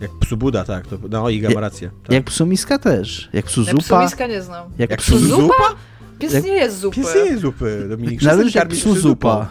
Jak 0.00 0.10
psu 0.20 0.36
Buda, 0.36 0.64
tak. 0.64 0.86
To, 0.86 0.98
no, 1.10 1.30
Iga 1.30 1.50
ma 1.50 1.60
rację. 1.60 1.90
Tak. 2.02 2.12
Jak 2.12 2.24
psu 2.24 2.46
miska 2.46 2.78
też. 2.78 3.28
Jak 3.32 3.44
psu 3.44 3.64
zupa. 3.64 3.76
Jak 3.76 3.84
psu 3.84 3.98
miska 3.98 4.26
nie 4.26 4.42
znam. 4.42 4.70
Jak, 4.78 4.90
jak 4.90 5.00
psu 5.00 5.18
zupa? 5.18 5.42
zupa? 5.42 5.76
Pies 6.18 6.32
jak... 6.32 6.44
nie 6.44 6.52
jest 6.52 6.78
zupy. 6.78 6.96
Pies 6.96 7.14
nie 7.14 7.20
jest 7.20 7.42
zupy, 7.42 7.86
Dominik. 7.88 8.22
Należy 8.22 8.52
się 8.52 8.58
jak 8.58 8.68
psu 8.68 8.94
zupa. 8.94 9.48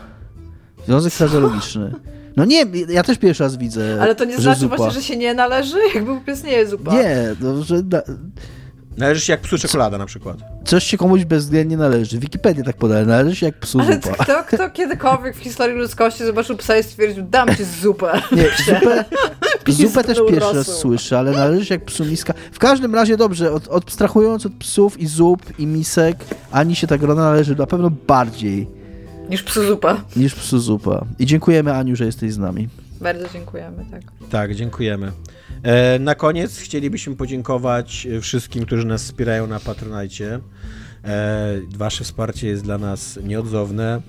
Związek 0.85 1.13
frazeologiczny. 1.19 1.93
No 2.35 2.45
nie, 2.45 2.65
ja 2.89 3.03
też 3.03 3.17
pierwszy 3.17 3.43
raz 3.43 3.57
widzę. 3.57 3.97
Ale 4.01 4.15
to 4.15 4.25
nie 4.25 4.37
znaczy 4.37 4.59
zupa. 4.59 4.77
właśnie, 4.77 5.01
że 5.01 5.07
się 5.07 5.17
nie 5.17 5.33
należy? 5.33 5.77
Jakby 5.95 6.21
pies 6.25 6.43
nie 6.43 6.51
jest 6.51 6.71
zupa. 6.71 6.93
Nie, 6.93 7.35
no, 7.41 7.63
że. 7.63 7.75
Na... 7.75 8.01
Należy 8.97 9.21
się 9.21 9.33
jak 9.33 9.41
psu 9.41 9.57
czekolada 9.57 9.97
na 9.97 10.05
przykład. 10.05 10.37
Coś 10.65 10.83
się 10.83 10.97
komuś 10.97 11.25
bezwzględnie 11.25 11.77
należy. 11.77 12.19
Wikipedia 12.19 12.63
tak 12.63 12.77
podaje, 12.77 13.05
należy 13.05 13.35
się 13.35 13.45
jak 13.45 13.59
psu 13.59 13.79
Ale 13.79 13.95
zupa. 13.95 14.23
Kto, 14.23 14.43
kto 14.43 14.69
kiedykolwiek 14.69 15.35
w 15.35 15.39
historii 15.39 15.77
ludzkości 15.77 16.25
zobaczył 16.25 16.57
psa 16.57 16.77
i 16.77 16.83
stwierdził, 16.83 17.23
dam 17.23 17.55
ci 17.55 17.63
zupę. 17.81 18.11
Nie, 18.31 18.49
zupę, 18.65 19.05
zupę 19.87 20.03
też 20.03 20.17
pierwszy 20.29 20.53
raz 20.53 20.67
słyszę, 20.67 21.19
ale 21.19 21.31
należy 21.31 21.65
się 21.65 21.75
jak 21.75 21.85
psu 21.85 22.05
miska. 22.05 22.33
W 22.51 22.59
każdym 22.59 22.95
razie 22.95 23.17
dobrze, 23.17 23.51
od, 23.51 23.73
abstrahując 23.73 24.45
od 24.45 24.53
psów 24.53 24.99
i 24.99 25.07
zup 25.07 25.59
i 25.59 25.67
misek, 25.67 26.17
ani 26.51 26.75
się 26.75 26.87
ta 26.87 26.97
grona 26.97 27.23
należy 27.23 27.55
na 27.55 27.67
pewno 27.67 27.89
bardziej 28.07 28.82
Niż 29.29 29.43
psu 29.43 29.63
zupa. 29.67 30.03
Niż 30.15 30.35
psu 30.35 30.59
zupa. 30.59 31.05
I 31.19 31.25
dziękujemy 31.25 31.73
Aniu, 31.73 31.95
że 31.95 32.05
jesteś 32.05 32.33
z 32.33 32.37
nami. 32.37 32.69
Bardzo 33.01 33.29
dziękujemy, 33.33 33.85
tak. 33.91 34.01
Tak, 34.29 34.55
dziękujemy. 34.55 35.11
E, 35.63 35.99
na 35.99 36.15
koniec 36.15 36.57
chcielibyśmy 36.57 37.15
podziękować 37.15 38.07
wszystkim, 38.21 38.65
którzy 38.65 38.87
nas 38.87 39.03
wspierają 39.03 39.47
na 39.47 39.59
Patronajcie. 39.59 40.39
E, 41.03 41.59
wasze 41.75 42.03
wsparcie 42.03 42.47
jest 42.47 42.63
dla 42.63 42.77
nas 42.77 43.19
nieodzowne. 43.23 44.01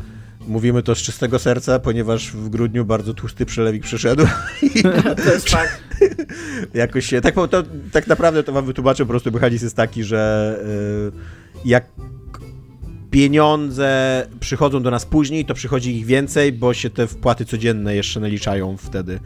Mówimy 0.47 0.83
to 0.83 0.95
z 0.95 0.99
czystego 0.99 1.39
serca, 1.39 1.79
ponieważ 1.79 2.33
w 2.33 2.49
grudniu 2.49 2.85
bardzo 2.85 3.15
tłusty 3.15 3.47
przelewik 3.47 3.83
przyszedł. 3.83 4.27
to 5.25 5.33
jest 5.33 5.51
fakt. 5.51 5.83
Jakoś 6.75 7.07
się, 7.07 7.21
tak, 7.21 7.35
to, 7.35 7.63
tak 7.93 8.07
naprawdę 8.07 8.43
to 8.43 8.53
wam 8.53 8.67
wytłumaczę, 8.67 9.05
po 9.05 9.11
prostu 9.11 9.33
mechanizm 9.33 9.67
jest 9.67 9.77
taki, 9.77 10.05
że 10.05 10.59
y, 11.65 11.69
jak 11.69 11.87
pieniądze 13.15 14.27
przychodzą 14.41 14.83
do 14.83 14.91
nas 14.91 15.07
później, 15.07 15.45
to 15.45 15.55
przychodzi 15.55 15.97
ich 15.97 16.07
więcej, 16.07 16.53
bo 16.53 16.75
się 16.75 16.91
te 16.91 17.07
wpłaty 17.07 17.45
codzienne 17.45 17.95
jeszcze 17.95 18.21
naliczają 18.21 18.77
wtedy. 18.77 19.21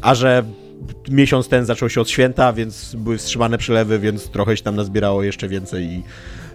A 0.00 0.14
że 0.14 0.44
miesiąc 1.10 1.48
ten 1.48 1.64
zaczął 1.64 1.88
się 1.88 2.00
od 2.00 2.10
święta, 2.10 2.52
więc 2.52 2.94
były 2.94 3.18
wstrzymane 3.18 3.58
przelewy, 3.58 3.98
więc 3.98 4.28
trochę 4.28 4.56
się 4.56 4.62
tam 4.62 4.76
nazbierało 4.76 5.22
jeszcze 5.22 5.48
więcej 5.48 5.84
i, 5.84 6.02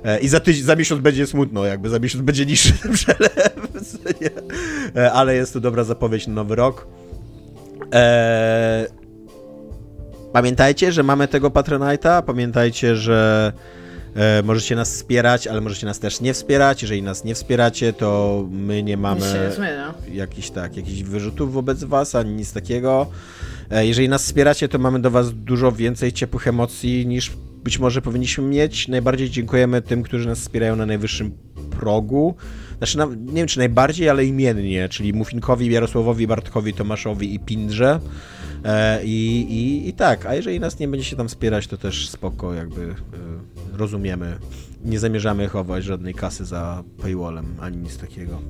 e, 0.04 0.20
i 0.20 0.28
za, 0.28 0.40
tydzień, 0.40 0.64
za 0.64 0.76
miesiąc 0.76 1.02
będzie 1.02 1.28
smutno, 1.28 1.66
jakby 1.66 1.90
za 1.90 2.00
miesiąc 2.00 2.24
będzie 2.24 2.46
niższy 2.46 2.74
przelew, 2.94 3.78
e, 4.96 5.12
ale 5.12 5.36
jest 5.36 5.54
to 5.54 5.60
dobra 5.60 5.84
zapowiedź 5.84 6.28
na 6.28 6.34
nowy 6.34 6.56
rok. 6.56 6.88
Eee, 7.92 8.88
pamiętajcie, 10.34 10.92
że 10.92 11.04
mamy 11.04 11.28
tego 11.28 11.50
Patronite'a, 11.50 12.24
pamiętajcie, 12.24 12.96
że 12.96 13.54
E, 14.18 14.44
możecie 14.44 14.76
nas 14.76 14.94
wspierać, 14.94 15.48
ale 15.48 15.62
możecie 15.62 15.86
nas 15.86 16.00
też 16.00 16.22
nie 16.22 16.34
wspierać. 16.34 16.82
Jeżeli 16.82 17.02
nas 17.04 17.24
nie 17.24 17.36
wspieracie, 17.36 17.94
to 17.94 18.44
my 18.52 18.84
nie 18.84 18.98
mamy 18.98 19.52
jakichś 20.14 20.50
tak, 20.50 20.78
jakichś 20.78 21.02
wyrzutów 21.02 21.54
wobec 21.54 21.84
was, 21.84 22.16
ani 22.16 22.34
nic 22.34 22.54
takiego. 22.54 23.08
E, 23.72 23.88
jeżeli 23.88 24.10
nas 24.10 24.24
wspieracie, 24.24 24.70
to 24.70 24.80
mamy 24.80 25.00
do 25.00 25.12
was 25.12 25.34
dużo 25.34 25.72
więcej 25.72 26.14
ciepłych 26.14 26.48
emocji 26.48 27.08
niż 27.08 27.32
być 27.64 27.80
może 27.80 28.02
powinniśmy 28.02 28.44
mieć. 28.44 28.88
Najbardziej 28.88 29.30
dziękujemy 29.30 29.82
tym, 29.82 30.04
którzy 30.04 30.28
nas 30.28 30.40
wspierają 30.40 30.76
na 30.76 30.86
najwyższym 30.86 31.32
progu. 31.80 32.36
Znaczy, 32.78 32.98
nie 33.20 33.34
wiem 33.34 33.48
czy 33.48 33.58
najbardziej, 33.58 34.10
ale 34.10 34.26
imiennie, 34.26 34.90
czyli 34.90 35.14
Mufinkowi, 35.14 35.72
Jarosławowi, 35.72 36.28
Bartkowi, 36.28 36.74
Tomaszowi 36.74 37.34
i 37.34 37.40
Pindrze. 37.40 38.00
E, 38.64 39.04
I, 39.04 39.42
i, 39.50 39.90
I 39.90 39.94
tak, 39.94 40.26
a 40.26 40.36
jeżeli 40.36 40.60
nas 40.60 40.80
nie 40.80 40.88
będzie 40.88 41.06
się 41.06 41.16
tam 41.16 41.28
wspierać, 41.28 41.68
to 41.68 41.78
też 41.78 42.10
spoko, 42.10 42.54
jakby 42.54 42.82
e, 42.82 43.78
rozumiemy. 43.78 44.38
Nie 44.86 45.00
zamierzamy 45.00 45.48
chować 45.48 45.84
żadnej 45.84 46.14
kasy 46.14 46.46
za 46.46 46.84
paywallem, 47.02 47.56
ani 47.60 47.78
nic 47.78 47.98
takiego. 47.98 48.42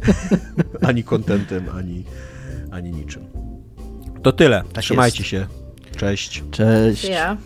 ani 0.88 1.04
kontentem, 1.04 1.68
ani, 1.74 2.04
ani 2.70 2.92
niczym. 2.92 3.24
To 4.22 4.32
tyle. 4.32 4.62
Tak 4.72 4.84
Trzymajcie 4.84 5.18
jest. 5.18 5.30
się. 5.30 5.46
Cześć. 5.96 6.44
Cześć. 6.50 7.04
Ja. 7.04 7.36